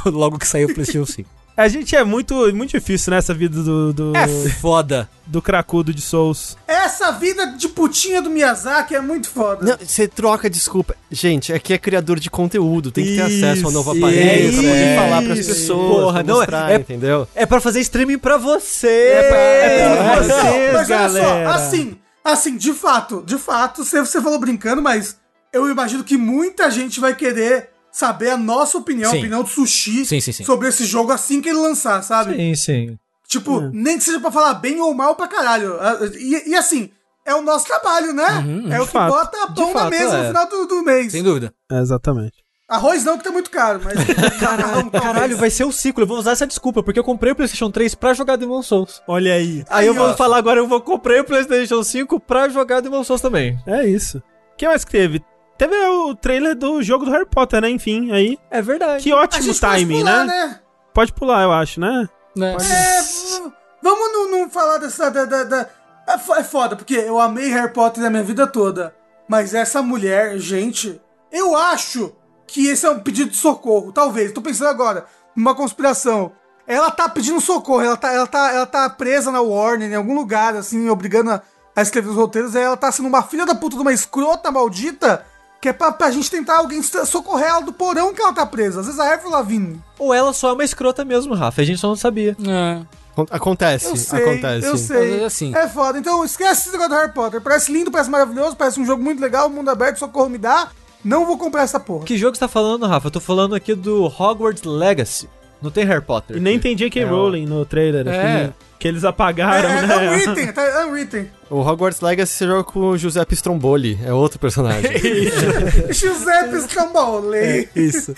logo 0.05 0.39
que 0.39 0.47
sair 0.47 0.65
o 0.65 0.73
PlayStation 0.73 1.05
5. 1.05 1.40
A 1.61 1.67
gente 1.67 1.95
é 1.95 2.03
muito, 2.03 2.33
muito 2.55 2.71
difícil 2.71 3.11
nessa 3.11 3.33
vida 3.33 3.61
do, 3.61 3.93
do, 3.93 4.17
É 4.17 4.27
foda. 4.59 5.07
do 5.27 5.41
cracudo 5.41 5.93
de 5.93 6.01
Souls. 6.01 6.57
Essa 6.67 7.11
vida 7.11 7.45
de 7.57 7.69
putinha 7.69 8.21
do 8.21 8.29
Miyazaki 8.29 8.95
é 8.95 8.99
muito 9.01 9.29
foda. 9.29 9.65
Não, 9.65 9.77
você 9.85 10.07
troca 10.07 10.49
desculpa. 10.49 10.95
Gente, 11.11 11.53
aqui 11.53 11.73
é 11.73 11.77
criador 11.77 12.19
de 12.19 12.29
conteúdo, 12.29 12.91
tem 12.91 13.05
que 13.05 13.15
ter 13.15 13.21
acesso 13.21 13.67
ao 13.67 13.71
novo 13.71 13.93
Isso, 13.93 14.03
aparelho 14.05 14.53
pra 14.53 14.61
poder 14.63 14.91
isso, 14.91 15.01
falar 15.01 15.21
pras 15.23 15.45
pessoas. 15.45 16.03
porra, 16.03 16.23
não, 16.23 16.35
mostrar, 16.37 16.71
é- 16.71 16.75
entendeu? 16.75 17.27
É 17.35 17.45
pra 17.45 17.61
fazer 17.61 17.79
streaming 17.81 18.17
pra 18.17 18.37
você! 18.37 18.87
É 18.87 19.23
pra- 19.29 19.37
é 19.37 19.95
pra 19.95 20.03
Mas, 20.15 20.25
vocês, 20.27 20.73
mas 20.73 20.89
olha 20.89 20.97
galera. 20.99 21.49
só, 21.49 21.55
assim, 21.55 21.97
assim, 22.23 22.57
de 22.57 22.73
fato, 22.73 23.23
de 23.25 23.37
fato, 23.37 23.83
você, 23.85 23.99
você 23.99 24.19
falou 24.21 24.39
brincando, 24.39 24.81
mas 24.81 25.17
eu 25.53 25.69
imagino 25.69 26.03
que 26.03 26.17
muita 26.17 26.71
gente 26.71 26.99
vai 26.99 27.13
querer 27.15 27.69
saber 27.91 28.29
a 28.31 28.37
nossa 28.37 28.77
opinião, 28.77 29.09
a 29.09 29.13
Sim. 29.13 29.19
opinião 29.19 29.43
do 29.43 29.49
Sushi 29.49 30.05
Sim, 30.05 30.19
sim, 30.21 30.31
sim. 30.31 30.43
sobre 30.43 30.67
esse 30.69 30.85
jogo 30.85 31.11
assim 31.11 31.41
que 31.41 31.49
ele 31.49 31.59
lançar, 31.59 32.01
sabe? 32.03 32.35
Sim, 32.35 32.55
sim. 32.55 32.97
Tipo, 33.27 33.61
nem 33.73 33.97
que 33.97 34.03
seja 34.03 34.19
pra 34.19 34.31
falar 34.31 34.55
bem 34.55 34.79
ou 34.81 34.93
mal 34.93 35.15
pra 35.15 35.27
caralho. 35.27 35.77
Ah, 35.79 35.97
E, 36.17 36.49
e 36.51 36.55
assim, 36.55 36.89
é 37.25 37.33
o 37.33 37.41
nosso 37.41 37.65
trabalho, 37.65 38.11
né? 38.13 38.43
é 38.71 38.81
o 38.81 38.85
que 38.85 38.91
fato. 38.91 39.09
bota 39.11 39.47
pão 39.53 39.73
na 39.73 39.89
mesa 39.89 40.17
é. 40.17 40.21
no 40.21 40.27
final 40.27 40.49
do, 40.49 40.65
do 40.67 40.83
mês. 40.83 41.11
Sem 41.11 41.23
dúvida. 41.23 41.53
É, 41.71 41.79
exatamente. 41.79 42.33
Arroz 42.67 43.03
não, 43.03 43.17
que 43.17 43.23
tá 43.25 43.31
muito 43.31 43.49
caro, 43.49 43.81
mas. 43.83 43.95
Caralho, 44.39 44.89
Caralho, 44.91 45.37
vai 45.37 45.49
ser 45.49 45.65
o 45.65 45.71
ciclo. 45.73 46.03
Eu 46.03 46.07
vou 46.07 46.17
usar 46.17 46.31
essa 46.31 46.47
desculpa, 46.47 46.81
porque 46.81 46.97
eu 46.99 47.03
comprei 47.03 47.33
o 47.33 47.35
PlayStation 47.35 47.69
3 47.69 47.95
pra 47.95 48.13
jogar 48.13 48.37
Demon 48.37 48.63
Souls. 48.63 49.01
Olha 49.07 49.33
aí. 49.33 49.63
Aí, 49.69 49.87
eu 49.87 49.91
Aí, 49.93 49.97
vou 49.99 50.07
ó. 50.09 50.13
falar 50.15 50.37
agora, 50.37 50.59
eu 50.61 50.67
vou 50.67 50.79
comprei 50.79 51.19
o 51.19 51.25
PlayStation 51.25 51.83
5 51.83 52.17
pra 52.21 52.47
jogar 52.47 52.79
Demon 52.79 53.03
Souls 53.03 53.21
também. 53.21 53.59
É 53.67 53.85
isso. 53.85 54.19
O 54.19 54.57
que 54.57 54.65
mais 54.65 54.85
que 54.85 54.91
teve? 54.91 55.21
Teve 55.61 55.75
o 55.75 56.15
trailer 56.15 56.55
do 56.55 56.81
jogo 56.81 57.05
do 57.05 57.11
Harry 57.11 57.27
Potter, 57.27 57.61
né? 57.61 57.69
Enfim, 57.69 58.11
aí. 58.11 58.35
É 58.49 58.63
verdade. 58.63 59.03
Que 59.03 59.13
ótimo 59.13 59.45
pode 59.45 59.59
timing, 59.59 59.99
pular, 59.99 60.25
né? 60.25 60.45
né? 60.47 60.59
Pode 60.91 61.13
pular, 61.13 61.43
eu 61.43 61.51
acho, 61.51 61.79
né? 61.79 62.09
Né? 62.35 62.53
É, 62.59 63.01
v- 63.03 63.51
vamos 63.79 64.11
não, 64.11 64.31
não 64.31 64.49
falar 64.49 64.79
dessa. 64.79 65.11
Da, 65.11 65.23
da- 65.25 65.43
da- 65.43 65.69
É 66.07 66.39
é 66.39 66.43
foda, 66.43 66.75
porque 66.75 66.95
eu 66.95 67.19
amei 67.19 67.47
Harry 67.49 67.71
Potter 67.71 68.01
na 68.01 68.09
minha 68.09 68.23
vida 68.23 68.47
toda. 68.47 68.95
Mas 69.29 69.53
essa 69.53 69.83
mulher, 69.83 70.39
gente, 70.39 70.99
eu 71.31 71.55
acho 71.55 72.11
que 72.47 72.65
esse 72.65 72.87
é 72.87 72.89
um 72.89 72.99
pedido 72.99 73.29
de 73.29 73.37
socorro. 73.37 73.91
Talvez, 73.91 74.31
tô 74.31 74.41
pensando 74.41 74.69
agora, 74.71 75.05
numa 75.35 75.53
conspiração. 75.53 76.31
Ela 76.65 76.89
tá 76.89 77.07
pedindo 77.07 77.39
socorro, 77.39 77.81
ela 77.83 77.97
tá, 77.97 78.11
ela 78.11 78.25
tá, 78.25 78.51
ela 78.51 78.65
tá 78.65 78.89
presa 78.89 79.31
na 79.31 79.41
Warner, 79.41 79.91
em 79.91 79.95
algum 79.95 80.15
lugar, 80.15 80.55
assim, 80.55 80.89
obrigando 80.89 81.29
a, 81.29 81.41
a 81.75 81.83
escrever 81.83 82.09
os 82.09 82.15
roteiros. 82.15 82.55
Aí 82.55 82.63
ela 82.63 82.75
tá 82.77 82.91
sendo 82.91 83.07
uma 83.07 83.21
filha 83.21 83.45
da 83.45 83.53
puta 83.53 83.75
de 83.75 83.81
uma 83.83 83.93
escrota 83.93 84.49
maldita. 84.49 85.29
Que 85.61 85.69
é 85.69 85.73
pra, 85.73 85.91
pra 85.91 86.09
gente 86.09 86.29
tentar 86.31 86.57
alguém 86.57 86.81
so- 86.81 87.05
socorrer 87.05 87.47
ela 87.47 87.61
do 87.61 87.71
porão 87.71 88.13
que 88.13 88.21
ela 88.21 88.33
tá 88.33 88.45
presa. 88.45 88.79
Às 88.79 88.87
vezes 88.87 88.99
a 88.99 89.13
Avril 89.13 89.29
Lavigne. 89.29 89.79
Ou 89.99 90.11
ela 90.13 90.33
só 90.33 90.49
é 90.49 90.53
uma 90.53 90.63
escrota 90.63 91.05
mesmo, 91.05 91.35
Rafa. 91.35 91.61
A 91.61 91.63
gente 91.65 91.79
só 91.79 91.87
não 91.87 91.95
sabia. 91.95 92.35
É. 92.47 92.81
Acon- 93.11 93.27
Acontece, 93.29 93.85
Eu 93.87 93.95
sei, 93.97 94.21
acontece. 94.23 94.65
eu 94.67 94.77
sei. 94.77 95.21
é 95.21 95.25
assim. 95.25 95.53
É 95.55 95.67
foda. 95.67 95.99
Então 95.99 96.23
esquece 96.25 96.61
esse 96.61 96.71
negócio 96.71 96.89
do 96.89 96.95
Harry 96.95 97.13
Potter. 97.13 97.41
Parece 97.41 97.71
lindo, 97.71 97.91
parece 97.91 98.09
maravilhoso, 98.09 98.55
parece 98.55 98.79
um 98.79 98.85
jogo 98.85 99.03
muito 99.03 99.21
legal, 99.21 99.49
mundo 99.49 99.69
aberto, 99.69 99.99
socorro 99.99 100.29
me 100.29 100.37
dá. 100.39 100.69
Não 101.03 101.25
vou 101.25 101.37
comprar 101.37 101.63
essa 101.63 101.79
porra. 101.79 102.05
Que 102.05 102.17
jogo 102.17 102.35
você 102.35 102.39
tá 102.39 102.47
falando, 102.47 102.87
Rafa? 102.87 103.07
Eu 103.07 103.11
tô 103.11 103.19
falando 103.19 103.53
aqui 103.53 103.75
do 103.75 104.05
Hogwarts 104.05 104.63
Legacy. 104.63 105.29
Não 105.61 105.69
tem 105.69 105.85
Harry 105.85 106.03
Potter. 106.03 106.37
E 106.37 106.39
nem 106.39 106.59
tem 106.59 106.75
J.K. 106.75 107.01
É. 107.01 107.03
Rowling 107.05 107.45
no 107.45 107.65
trailer. 107.65 108.07
É. 108.07 108.47
Que, 108.47 108.53
que 108.79 108.87
eles 108.87 109.03
apagaram, 109.03 109.69
é, 109.69 109.87
né? 109.87 110.05
é 110.05 110.09
unwritten, 110.09 110.53
tá 110.53 110.85
unwritten. 110.87 111.29
O 111.49 111.59
Hogwarts 111.59 112.01
Legacy 112.01 112.33
você 112.33 112.47
joga 112.47 112.63
com 112.63 112.79
o 112.79 112.97
Giuseppe 112.97 113.35
Stromboli, 113.35 113.99
é 114.03 114.11
outro 114.11 114.39
personagem. 114.39 114.91
Giuseppe 115.91 116.57
Stramboli. 116.57 117.69
Isso. 117.75 118.15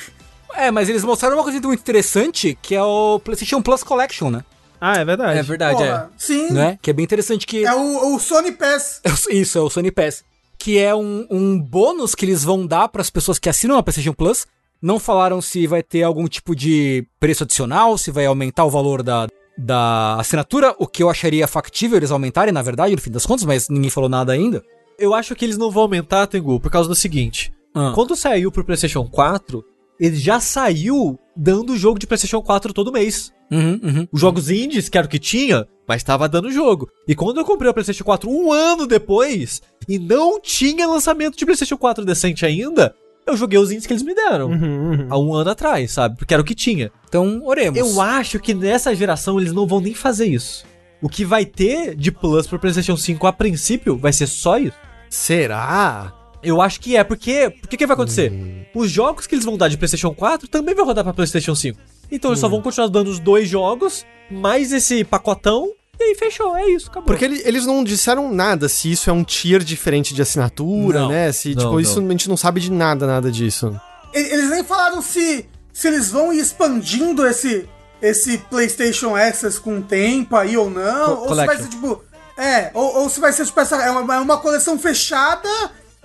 É, 0.56 0.72
mas 0.72 0.88
eles 0.88 1.03
mostraram 1.03 1.36
uma 1.36 1.44
coisa 1.44 1.60
muito 1.60 1.82
interessante, 1.82 2.57
que 2.61 2.76
é 2.76 2.84
o 2.84 3.20
PlayStation 3.20 3.61
Plus 3.61 3.84
Collection, 3.84 4.30
né? 4.30 4.44
Ah, 4.80 4.98
é 4.98 5.06
verdade. 5.06 5.40
É 5.40 5.44
verdade, 5.44 5.78
Porra, 5.78 6.11
Sim. 6.18 6.52
Né? 6.52 6.78
Que 6.82 6.90
é 6.90 6.94
bem 6.94 7.03
interessante 7.03 7.48
que... 7.48 7.65
É 7.65 7.74
o, 7.74 8.15
o 8.15 8.20
Sony 8.20 8.52
Pass. 8.52 9.02
É 9.30 9.34
Isso, 9.34 9.57
é 9.57 9.61
o 9.61 9.70
Sony 9.70 9.91
Pass. 9.91 10.24
Que 10.57 10.78
é 10.78 10.94
um, 10.94 11.26
um 11.30 11.60
bônus 11.60 12.14
que 12.14 12.26
eles 12.26 12.44
vão 12.44 12.68
dar 12.68 12.90
para 12.90 13.02
as 13.02 13.10
pessoas 13.10 13.40
que 13.40 13.49
assinam 13.49 13.78
a 13.78 13.84
PlayStation 13.84 14.14
Plus. 14.14 14.45
Não 14.84 14.99
falaram 14.99 15.41
se 15.41 15.65
vai 15.65 15.81
ter 15.81 16.03
algum 16.03 16.27
tipo 16.27 16.53
de 16.53 17.07
preço 17.18 17.45
adicional, 17.45 17.97
se 17.97 18.11
vai 18.11 18.26
aumentar 18.26 18.65
o 18.65 18.69
valor 18.69 19.01
da, 19.01 19.30
da 19.57 20.15
assinatura, 20.15 20.76
o 20.77 20.85
que 20.85 21.01
eu 21.01 21.10
acharia 21.10 21.47
factível 21.47 21.95
eles 21.95 22.11
aumentarem, 22.11 22.53
na 22.53 22.61
verdade, 22.61 22.93
no 22.93 23.01
fim 23.01 23.10
das 23.10 23.26
contas, 23.26 23.45
mas 23.45 23.69
ninguém 23.69 23.89
falou 23.89 24.10
nada 24.10 24.34
ainda. 24.34 24.61
Eu 24.99 25.14
acho 25.14 25.35
que 25.35 25.45
eles 25.45 25.57
não 25.57 25.72
vão 25.72 25.84
aumentar, 25.84 26.27
Tengu, 26.27 26.60
por 26.60 26.69
causa 26.69 26.89
do 26.89 26.95
seguinte. 26.95 27.53
Ah. 27.73 27.93
Quando 27.95 28.14
saiu 28.14 28.51
pro 28.51 28.65
PlayStation 28.65 29.07
4, 29.07 29.64
ele 29.97 30.18
já 30.18 30.41
saiu 30.41 31.18
dando 31.34 31.77
jogo 31.77 31.97
de 31.97 32.05
PlayStation 32.05 32.41
4 32.41 32.73
todo 32.73 32.91
mês. 32.91 33.31
Uhum, 33.49 33.80
uhum. 33.81 34.07
Os 34.11 34.19
jogos 34.19 34.49
indies, 34.49 34.89
que 34.89 34.97
era 34.97 35.07
o 35.07 35.10
que 35.10 35.18
tinha, 35.18 35.65
mas 35.88 36.03
tava 36.03 36.27
dando 36.27 36.51
jogo. 36.51 36.89
E 37.07 37.15
quando 37.15 37.38
eu 37.38 37.45
comprei 37.45 37.72
o 37.72 37.73
PlayStation 37.73 38.03
4 38.03 38.30
um 38.30 38.51
ano 38.51 38.85
depois, 38.85 39.61
e 39.88 39.97
não 39.97 40.41
tinha 40.41 40.85
lançamento 40.88 41.38
de 41.38 41.45
PlayStation 41.45 41.77
4 41.77 42.03
decente 42.03 42.45
ainda, 42.45 42.93
eu 43.25 43.37
joguei 43.37 43.57
os 43.57 43.71
indies 43.71 43.85
que 43.85 43.93
eles 43.93 44.03
me 44.03 44.13
deram. 44.13 44.47
Uhum, 44.47 44.91
uhum. 44.91 45.07
Há 45.09 45.17
um 45.17 45.33
ano 45.33 45.49
atrás, 45.49 45.91
sabe? 45.91 46.17
Porque 46.17 46.33
era 46.33 46.41
o 46.41 46.45
que 46.45 46.55
tinha. 46.55 46.91
Então, 47.07 47.41
oremos. 47.43 47.79
Eu 47.79 48.01
acho 48.01 48.39
que 48.39 48.53
nessa 48.53 48.95
geração 48.95 49.39
eles 49.39 49.53
não 49.53 49.65
vão 49.65 49.79
nem 49.79 49.93
fazer 49.93 50.25
isso. 50.25 50.65
O 51.01 51.09
que 51.09 51.25
vai 51.25 51.45
ter 51.45 51.95
de 51.95 52.11
Plus 52.11 52.47
pro 52.47 52.59
PlayStation 52.59 52.95
5 52.95 53.27
a 53.27 53.33
princípio 53.33 53.97
vai 53.97 54.13
ser 54.13 54.27
só 54.27 54.57
isso. 54.57 54.77
Será? 55.09 56.13
Eu 56.41 56.61
acho 56.61 56.79
que 56.79 56.95
é, 56.95 57.03
porque. 57.03 57.53
O 57.63 57.67
que, 57.67 57.85
vai 57.85 57.93
acontecer? 57.93 58.31
Os 58.75 58.89
jogos 58.89 59.25
que 59.25 59.35
eles 59.35 59.45
vão 59.45 59.57
dar 59.57 59.69
de 59.69 59.77
PlayStation 59.77 60.13
4 60.13 60.47
também 60.47 60.75
vai 60.75 60.85
rodar 60.85 61.03
pra 61.03 61.13
PlayStation 61.13 61.55
5. 61.55 61.79
Então 62.11 62.31
eles 62.31 62.39
só 62.39 62.49
vão 62.49 62.61
continuar 62.61 62.87
dando 62.89 63.09
os 63.09 63.19
dois 63.19 63.47
jogos, 63.47 64.05
mais 64.29 64.73
esse 64.73 65.03
pacotão, 65.03 65.71
e 65.99 66.03
aí 66.03 66.15
fechou. 66.15 66.56
É 66.56 66.65
isso, 66.70 66.88
acabou. 66.90 67.03
Porque 67.07 67.24
ele- 67.26 67.41
eles 67.45 67.65
não 67.65 67.84
disseram 67.84 68.34
nada 68.34 68.68
se 68.70 68.91
isso 68.91 69.10
é 69.10 69.14
um 69.14 69.24
tier 69.24 69.64
diferente 69.64 70.14
de 70.14 70.22
assinatura, 70.22 71.02
Não. 71.02 71.10
né? 71.10 71.32
Se, 71.32 71.53
Não, 71.56 71.64
tipo, 71.64 71.80
isso 71.80 71.99
não. 72.02 72.07
a 72.07 72.11
gente 72.11 72.30
não 72.30 72.38
sabe 72.38 72.60
de 72.60 72.72
nada, 72.72 73.06
nada 73.07 73.32
disso. 73.32 73.80
Eles 74.14 74.49
nem 74.49 74.64
falaram 74.64 75.02
se, 75.02 75.45
se 75.72 75.88
eles 75.88 76.11
vão 76.11 76.32
ir 76.34 76.40
expandindo 76.40 77.26
esse, 77.26 77.68
esse 78.02 78.38
PlayStation 78.38 79.15
Access 79.15 79.60
com 79.60 79.80
o 79.80 79.82
tempo 79.82 80.36
aí 80.36 80.56
ou 80.57 80.70
não. 80.70 81.15
Co- 81.15 81.22
ou 81.24 81.30
se 81.30 81.36
vai 81.36 81.45
collection. 81.48 81.64
ser 81.64 81.70
tipo. 81.70 82.03
É, 82.38 82.72
ou, 82.74 83.02
ou 83.03 83.10
se 83.10 83.20
vai 83.20 83.32
ser 83.32 83.45
tipo 83.45 83.60
essa. 83.60 83.76
É 83.78 83.90
uma, 83.91 84.15
é 84.15 84.20
uma 84.20 84.38
coleção 84.38 84.78
fechada 84.80 85.48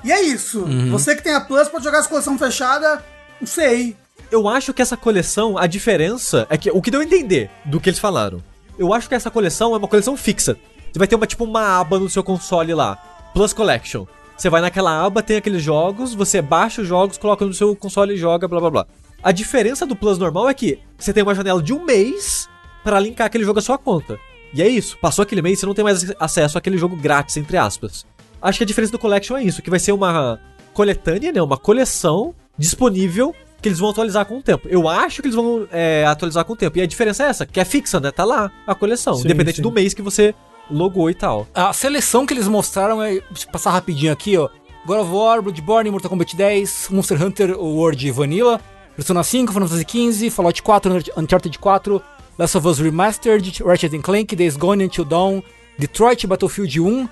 e 0.04 0.12
é 0.12 0.22
isso. 0.22 0.64
Você 0.90 1.16
que 1.16 1.22
tem 1.22 1.34
a 1.34 1.40
Plus 1.40 1.68
pode 1.68 1.84
jogar 1.84 1.98
essa 1.98 2.08
coleção 2.08 2.38
fechada, 2.38 3.02
não 3.40 3.46
sei. 3.46 3.96
Eu 4.30 4.46
acho 4.46 4.74
que 4.74 4.82
essa 4.82 4.96
coleção, 4.96 5.56
a 5.56 5.66
diferença 5.66 6.46
é 6.50 6.58
que 6.58 6.70
o 6.70 6.82
que 6.82 6.90
deu 6.90 7.00
a 7.00 7.04
entender 7.04 7.50
do 7.64 7.80
que 7.80 7.88
eles 7.88 7.98
falaram. 7.98 8.42
Eu 8.78 8.92
acho 8.92 9.08
que 9.08 9.14
essa 9.14 9.30
coleção 9.30 9.74
é 9.74 9.78
uma 9.78 9.88
coleção 9.88 10.16
fixa. 10.16 10.56
Você 10.92 10.98
vai 10.98 11.08
ter 11.08 11.16
uma 11.16 11.26
tipo 11.26 11.44
uma 11.44 11.80
aba 11.80 11.98
no 11.98 12.08
seu 12.08 12.22
console 12.22 12.72
lá, 12.72 12.96
Plus 13.34 13.52
Collection. 13.52 14.06
Você 14.36 14.48
vai 14.48 14.60
naquela 14.60 15.04
aba, 15.04 15.22
tem 15.22 15.36
aqueles 15.36 15.62
jogos, 15.62 16.14
você 16.14 16.40
baixa 16.40 16.82
os 16.82 16.88
jogos, 16.88 17.18
coloca 17.18 17.44
no 17.44 17.52
seu 17.52 17.74
console 17.74 18.14
e 18.14 18.16
joga, 18.16 18.46
blá 18.46 18.60
blá 18.60 18.70
blá. 18.70 18.86
A 19.22 19.32
diferença 19.32 19.84
do 19.84 19.96
Plus 19.96 20.16
normal 20.16 20.48
é 20.48 20.54
que 20.54 20.78
você 20.96 21.12
tem 21.12 21.24
uma 21.24 21.34
janela 21.34 21.60
de 21.60 21.72
um 21.72 21.84
mês 21.84 22.48
pra 22.84 23.00
linkar 23.00 23.26
aquele 23.26 23.44
jogo 23.44 23.58
à 23.58 23.62
sua 23.62 23.76
conta. 23.76 24.16
E 24.54 24.62
é 24.62 24.68
isso, 24.68 24.96
passou 24.98 25.24
aquele 25.24 25.42
mês, 25.42 25.58
você 25.58 25.66
não 25.66 25.74
tem 25.74 25.84
mais 25.84 26.14
acesso 26.20 26.56
àquele 26.56 26.78
jogo 26.78 26.96
grátis, 26.96 27.36
entre 27.36 27.56
aspas. 27.56 28.06
Acho 28.40 28.58
que 28.58 28.64
a 28.64 28.66
diferença 28.66 28.92
do 28.92 28.98
Collection 28.98 29.36
é 29.36 29.42
isso, 29.42 29.60
que 29.60 29.70
vai 29.70 29.80
ser 29.80 29.92
uma 29.92 30.40
coletânea, 30.72 31.32
né? 31.32 31.42
Uma 31.42 31.58
coleção 31.58 32.32
disponível 32.56 33.34
que 33.60 33.68
eles 33.68 33.78
vão 33.78 33.90
atualizar 33.90 34.24
com 34.24 34.38
o 34.38 34.42
tempo. 34.42 34.68
Eu 34.68 34.88
acho 34.88 35.20
que 35.20 35.28
eles 35.28 35.34
vão 35.34 35.66
é, 35.72 36.04
atualizar 36.06 36.44
com 36.44 36.52
o 36.52 36.56
tempo. 36.56 36.78
E 36.78 36.82
a 36.82 36.86
diferença 36.86 37.24
é 37.24 37.28
essa, 37.28 37.46
que 37.46 37.58
é 37.58 37.64
fixa, 37.64 37.98
né? 37.98 38.10
Tá 38.10 38.24
lá 38.24 38.50
a 38.66 38.74
coleção, 38.74 39.14
Sim, 39.14 39.24
independente 39.24 39.56
sim. 39.56 39.62
do 39.62 39.70
mês 39.72 39.94
que 39.94 40.02
você 40.02 40.34
logou 40.70 41.10
e 41.10 41.14
tal. 41.14 41.46
A 41.54 41.72
seleção 41.72 42.26
que 42.26 42.34
eles 42.34 42.46
mostraram 42.46 43.02
é. 43.02 43.20
Deixa 43.30 43.46
eu 43.46 43.52
passar 43.52 43.70
rapidinho 43.70 44.12
aqui, 44.12 44.36
ó. 44.36 44.48
God 44.86 45.00
of 45.00 45.10
War, 45.10 45.42
Bloodborne, 45.42 45.90
Mortal 45.90 46.08
Kombat 46.08 46.34
10, 46.34 46.88
Monster 46.90 47.22
Hunter 47.22 47.58
World 47.58 48.10
Vanilla, 48.10 48.60
Persona 48.96 49.22
5, 49.22 49.52
Final 49.52 49.68
Fantasy 49.68 50.12
XV, 50.12 50.30
Fallout 50.30 50.62
4, 50.62 51.12
Uncharted 51.16 51.58
4, 51.58 52.02
Last 52.38 52.56
of 52.56 52.66
Us 52.66 52.80
Remastered, 52.80 53.62
Ratchet 53.64 54.00
Clank, 54.02 54.34
Days 54.34 54.56
Gone 54.56 54.82
Until 54.84 55.04
Dawn, 55.04 55.42
Detroit 55.78 56.24
Battlefield 56.26 56.80
1, 56.80 57.02
uh, 57.04 57.08